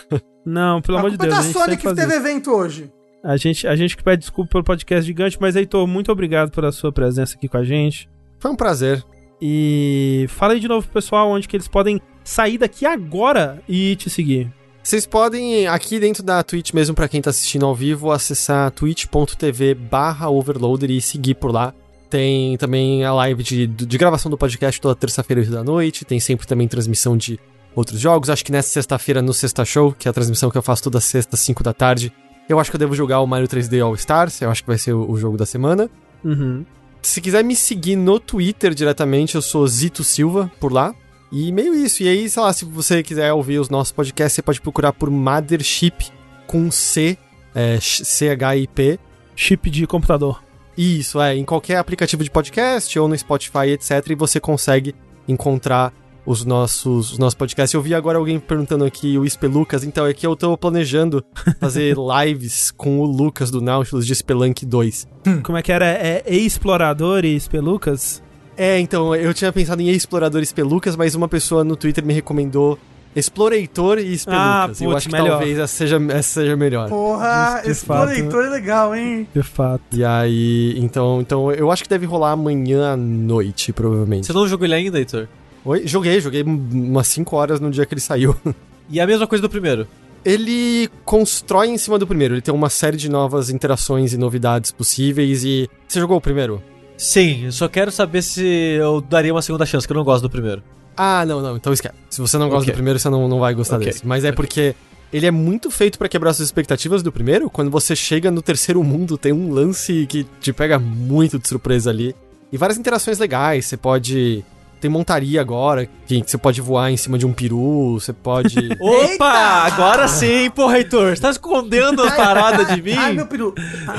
Não, 0.46 0.82
pelo 0.82 0.98
a 0.98 1.00
amor 1.00 1.12
de 1.12 1.18
Deus. 1.18 1.34
a 1.34 1.38
da 1.38 1.44
Sony 1.44 1.78
que 1.78 1.94
teve 1.94 2.14
evento 2.14 2.52
hoje. 2.52 2.92
A 3.24 3.36
gente, 3.38 3.66
a 3.68 3.76
gente 3.76 3.98
que 3.98 4.04
pede 4.04 4.20
desculpa 4.22 4.52
pelo 4.52 4.64
podcast 4.64 5.06
gigante, 5.06 5.38
mas 5.42 5.56
Heitor, 5.56 5.88
muito 5.88 6.12
obrigado 6.12 6.52
pela 6.52 6.72
sua 6.72 6.92
presença 6.92 7.36
aqui 7.36 7.48
com 7.50 7.58
a 7.58 7.64
gente. 7.64 8.08
Foi 8.40 8.52
um 8.52 8.56
prazer. 8.56 9.04
E 9.42 10.26
fala 10.30 10.54
aí 10.54 10.60
de 10.60 10.68
novo 10.68 10.86
pro 10.86 10.94
pessoal 10.94 11.30
onde 11.30 11.48
que 11.48 11.56
eles 11.58 11.68
podem 11.68 12.00
sair 12.26 12.58
daqui 12.58 12.86
agora 12.86 13.64
e 13.70 13.96
te 13.96 14.10
seguir. 14.10 14.52
Vocês 14.84 15.06
podem, 15.06 15.68
aqui 15.68 16.00
dentro 16.00 16.22
da 16.22 16.44
Twitch 16.44 16.74
mesmo, 16.74 16.94
pra 16.94 17.08
quem 17.08 17.22
tá 17.22 17.30
assistindo 17.30 17.66
ao 17.66 17.74
vivo, 17.74 18.12
acessar 18.12 18.70
twitch.tv 18.72 19.74
barra 19.74 20.30
overloader 20.30 20.92
e 20.92 21.02
seguir 21.02 21.36
por 21.36 21.52
lá. 21.52 21.74
Tem 22.10 22.56
também 22.58 23.04
a 23.04 23.14
live 23.14 23.42
de, 23.42 23.68
de 23.68 23.98
gravação 23.98 24.30
do 24.30 24.38
podcast 24.38 24.80
toda 24.80 24.96
terça-feira 24.96 25.44
da 25.46 25.64
noite. 25.64 26.06
Tem 26.06 26.20
sempre 26.20 26.46
também 26.46 26.68
transmissão 26.68 27.18
de 27.18 27.40
outros 27.76 28.00
jogos. 28.00 28.30
Acho 28.30 28.46
que 28.46 28.52
nessa 28.52 28.70
sexta-feira 28.70 29.22
no 29.22 29.34
Sexta 29.34 29.66
Show, 29.66 29.92
que 29.92 30.08
é 30.08 30.12
a 30.12 30.14
transmissão 30.14 30.52
que 30.52 30.58
eu 30.58 30.62
faço 30.62 30.84
toda 30.84 31.02
sexta, 31.02 31.36
5 31.36 31.64
da 31.64 31.74
tarde. 31.74 32.14
Eu 32.48 32.60
acho 32.60 32.70
que 32.70 32.76
eu 32.76 32.80
devo 32.80 32.94
jogar 32.96 33.22
o 33.22 33.28
Mario 33.28 33.48
3D 33.48 33.84
All 33.84 33.96
Stars. 33.96 34.40
Eu 34.42 34.52
acho 34.52 34.62
que 34.62 34.68
vai 34.68 34.78
ser 34.78 34.94
o, 34.94 35.10
o 35.10 35.18
jogo 35.18 35.36
da 35.36 35.48
semana. 35.48 35.90
Uhum. 36.24 36.64
Se 37.02 37.20
quiser 37.22 37.44
me 37.44 37.56
seguir 37.56 37.96
no 37.96 38.20
Twitter 38.20 38.74
diretamente, 38.74 39.36
eu 39.36 39.42
sou 39.42 39.68
Zito 39.68 40.04
Silva 40.04 40.52
por 40.60 40.72
lá. 40.72 40.94
E 41.32 41.52
meio 41.52 41.74
isso. 41.74 42.04
E 42.04 42.08
aí, 42.08 42.30
sei 42.30 42.42
lá, 42.42 42.54
se 42.54 42.66
você 42.66 43.04
quiser 43.04 43.34
ouvir 43.34 43.60
os 43.60 43.70
nossos 43.70 43.92
podcasts, 43.92 44.36
você 44.36 44.42
pode 44.42 44.62
procurar 44.62 44.94
por 44.94 45.10
Mothership 45.10 46.12
com 46.48 46.70
C, 46.72 47.18
é, 47.54 47.78
C-H-I-P. 47.82 49.00
Chip 49.36 49.70
de 49.70 49.86
computador. 49.86 50.42
Isso, 50.78 51.20
é, 51.22 51.36
em 51.36 51.44
qualquer 51.44 51.78
aplicativo 51.78 52.24
de 52.24 52.32
podcast 52.32 52.98
ou 52.98 53.08
no 53.08 53.18
Spotify, 53.18 53.70
etc. 53.70 53.92
E 54.10 54.16
você 54.16 54.40
consegue 54.40 54.96
encontrar 55.28 55.94
os 56.26 56.44
nossos, 56.44 57.12
os 57.12 57.18
nossos 57.18 57.36
podcasts. 57.36 57.74
Eu 57.74 57.82
vi 57.82 57.94
agora 57.94 58.18
alguém 58.18 58.40
perguntando 58.40 58.84
aqui, 58.84 59.18
o 59.18 59.30
Spelucas, 59.30 59.84
então 59.84 60.06
é 60.06 60.14
que 60.14 60.26
eu 60.26 60.36
tô 60.36 60.58
planejando 60.58 61.24
fazer 61.60 61.96
lives 61.96 62.72
com 62.72 63.00
o 63.00 63.06
Lucas 63.06 63.52
do 63.52 63.62
Nautilus 63.62 64.06
de 64.06 64.16
Spelunk 64.16 64.66
2. 64.66 65.08
Como 65.44 65.58
é 65.58 65.62
que 65.62 65.72
era? 65.72 65.86
É 65.86 66.24
explorador 66.28 67.24
e 67.24 67.36
espelucas? 67.36 68.24
É, 68.58 68.80
então, 68.80 69.14
eu 69.16 69.34
tinha 69.34 69.52
pensado 69.52 69.82
em 69.82 69.90
Explorador 69.90 70.42
e 70.42 70.46
Spelucas, 70.46 70.96
mas 70.96 71.14
uma 71.16 71.28
pessoa 71.28 71.64
no 71.64 71.76
Twitter 71.76 72.06
me 72.06 72.14
recomendou 72.14 72.80
Explorator 73.16 73.98
e 74.00 74.18
Spelucas. 74.18 74.82
Ah, 74.82 74.84
eu 74.84 74.96
acho 74.96 75.08
que 75.08 75.14
melhor. 75.14 75.30
talvez 75.38 75.58
essa 75.58 75.68
seja, 75.76 76.02
essa 76.10 76.42
seja 76.42 76.56
melhor. 76.56 76.90
Porra, 76.90 77.58
De- 77.60 77.66
de 77.66 77.72
esse 77.72 77.86
fato. 77.86 78.10
leitor 78.10 78.46
é 78.46 78.50
legal, 78.50 78.96
hein? 78.96 79.28
De 79.34 79.42
fato. 79.44 79.82
E 79.94 80.04
aí, 80.04 80.76
então, 80.78 81.22
então, 81.22 81.52
eu 81.52 81.72
acho 81.72 81.84
que 81.84 81.90
deve 81.90 82.06
rolar 82.06 82.32
amanhã 82.32 82.94
à 82.94 82.98
noite, 82.98 83.72
provavelmente. 83.74 84.28
Você 84.28 84.34
não 84.34 84.48
jogou 84.48 84.66
ele 84.66 84.76
ainda, 84.76 84.98
Heitor? 85.00 85.28
Oi? 85.64 85.88
Joguei, 85.88 86.20
joguei 86.22 86.44
umas 86.44 87.08
5 87.08 87.36
horas 87.36 87.60
no 87.60 87.72
dia 87.72 87.86
que 87.86 87.94
ele 87.94 88.02
saiu. 88.02 88.36
E 88.88 89.00
a 89.02 89.08
mesma 89.08 89.26
coisa 89.26 89.42
do 89.42 89.50
primeiro. 89.50 89.88
Ele 90.24 90.88
constrói 91.04 91.70
em 91.70 91.78
cima 91.78 91.98
do 91.98 92.06
primeiro, 92.06 92.36
ele 92.36 92.42
tem 92.42 92.54
uma 92.54 92.70
série 92.70 92.98
de 92.98 93.10
novas 93.10 93.50
interações 93.50 94.14
e 94.14 94.18
novidades 94.18 94.72
possíveis 94.72 95.44
e... 95.44 95.68
Você 95.88 96.00
jogou 96.00 96.18
o 96.18 96.22
primeiro? 96.22 96.62
Sim, 96.98 97.46
eu 97.46 97.52
só 97.52 97.68
quero 97.68 97.92
saber 97.92 98.22
se 98.22 98.44
eu 98.46 99.02
daria 99.02 99.34
uma 99.34 99.42
segunda 99.42 99.66
chance, 99.66 99.86
que 99.86 99.92
eu 99.92 99.98
não 99.98 100.04
gosto 100.04 100.24
do 100.24 100.30
primeiro. 100.30 100.64
Ah, 100.96 101.26
não, 101.26 101.42
não, 101.42 101.58
então 101.58 101.74
esquece. 101.74 101.94
Se 102.10 102.22
você 102.22 102.38
não 102.38 102.48
gosta 102.48 102.64
Ok. 102.64 102.74
do 102.74 102.76
primeiro, 102.76 102.98
você 102.98 103.10
não, 103.10 103.28
não 103.28 103.40
vai 103.40 103.54
gostar 103.54 103.76
Ok. 103.78 103.88
desse. 103.88 104.08
Mas 104.08 104.24
é 104.24 104.32
porque 104.32 104.74
ele 105.12 105.26
é 105.26 105.32
muito 105.32 105.70
feito 105.70 105.98
pra 105.98 106.08
quebrar 106.08 106.34
suas 106.34 106.48
expectativas 106.48 107.04
do 107.04 107.12
primeiro. 107.12 107.50
Quando 107.50 107.70
você 107.70 107.96
chega 107.96 108.32
no 108.32 108.42
terceiro 108.42 108.82
mundo, 108.84 109.18
tem 109.18 109.34
um 109.34 109.52
lance 109.52 110.06
que 110.08 110.26
te 110.40 110.54
pega 110.54 110.80
muito 110.80 111.38
de 111.38 111.48
surpresa 111.48 111.90
ali. 111.90 112.16
E 112.52 112.58
várias 112.58 112.78
interações 112.78 113.20
legais. 113.20 113.66
Você 113.66 113.76
pode. 113.76 114.46
Tem 114.80 114.90
montaria 114.90 115.42
agora, 115.42 115.88
que 116.06 116.24
você 116.26 116.38
pode 116.38 116.62
voar 116.62 116.92
em 116.92 116.98
cima 116.98 117.18
de 117.18 117.26
um 117.26 117.34
peru, 117.34 117.98
você 118.00 118.14
pode. 118.14 118.58
Opa! 118.80 119.02
Eita! 119.10 119.26
Agora 119.26 120.08
sim, 120.08 120.50
porra, 120.52 120.78
Heitor. 120.78 121.16
Você 121.16 121.22
tá 121.22 121.30
escondendo 121.30 122.04
as 122.04 122.16
paradas 122.16 122.68
de 122.68 122.82
mim? 122.82 122.94
Ai, 122.94 123.14
meu 123.14 123.26
peru. 123.26 123.54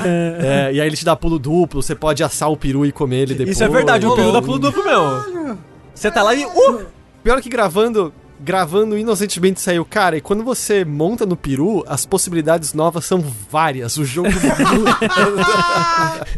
é, 0.05 0.71
e 0.73 0.79
aí 0.79 0.87
ele 0.87 0.95
te 0.95 1.03
dá 1.03 1.15
pulo 1.15 1.39
duplo, 1.39 1.81
você 1.81 1.95
pode 1.95 2.23
assar 2.23 2.49
o 2.49 2.57
peru 2.57 2.85
e 2.85 2.91
comer 2.91 3.23
ele 3.23 3.33
depois. 3.33 3.55
Isso 3.57 3.63
é 3.63 3.67
verdade, 3.67 4.05
o 4.05 4.15
peru 4.15 4.31
dá 4.31 4.41
pulo 4.41 4.59
duplo 4.59 4.83
meu. 4.83 5.57
Você 5.93 6.11
tá 6.11 6.21
lá 6.23 6.33
e. 6.33 6.45
Uh! 6.45 6.85
Pior 7.23 7.41
que 7.41 7.49
gravando, 7.49 8.13
gravando 8.39 8.97
inocentemente 8.97 9.59
saiu, 9.59 9.83
cara, 9.83 10.15
e 10.17 10.21
quando 10.21 10.43
você 10.43 10.85
monta 10.85 11.25
no 11.25 11.35
peru, 11.35 11.83
as 11.87 12.05
possibilidades 12.05 12.73
novas 12.73 13.03
são 13.03 13.21
várias. 13.49 13.97
O 13.97 14.05
jogo 14.05 14.29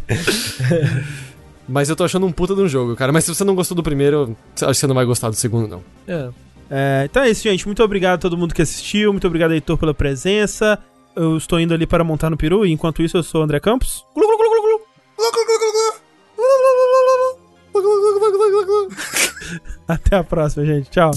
Mas 1.69 1.89
eu 1.89 1.95
tô 1.95 2.03
achando 2.03 2.25
um 2.25 2.31
puta 2.31 2.55
de 2.55 2.61
um 2.61 2.67
jogo, 2.67 2.95
cara. 2.95 3.11
Mas 3.11 3.25
se 3.25 3.33
você 3.33 3.43
não 3.43 3.55
gostou 3.55 3.75
do 3.75 3.83
primeiro, 3.83 4.35
acho 4.55 4.65
que 4.65 4.73
você 4.73 4.87
não 4.87 4.95
vai 4.95 5.05
gostar 5.05 5.29
do 5.29 5.35
segundo, 5.35 5.67
não. 5.67 5.83
É. 6.07 6.29
É, 6.71 7.07
então 7.09 7.23
é 7.23 7.29
isso, 7.29 7.43
gente. 7.43 7.65
Muito 7.65 7.83
obrigado 7.83 8.15
a 8.15 8.21
todo 8.21 8.37
mundo 8.37 8.53
que 8.53 8.61
assistiu. 8.61 9.11
Muito 9.11 9.27
obrigado, 9.27 9.53
Heitor, 9.53 9.77
pela 9.77 9.93
presença. 9.93 10.79
Eu 11.15 11.37
estou 11.37 11.59
indo 11.59 11.73
ali 11.73 11.85
para 11.85 12.03
montar 12.03 12.29
no 12.29 12.37
peru. 12.37 12.65
E 12.65 12.71
enquanto 12.71 13.01
isso, 13.01 13.17
eu 13.17 13.23
sou 13.23 13.41
o 13.41 13.43
André 13.43 13.59
Campos. 13.59 14.03
Até 19.87 20.15
a 20.15 20.23
próxima, 20.23 20.65
gente. 20.65 20.89
Tchau. 20.89 21.11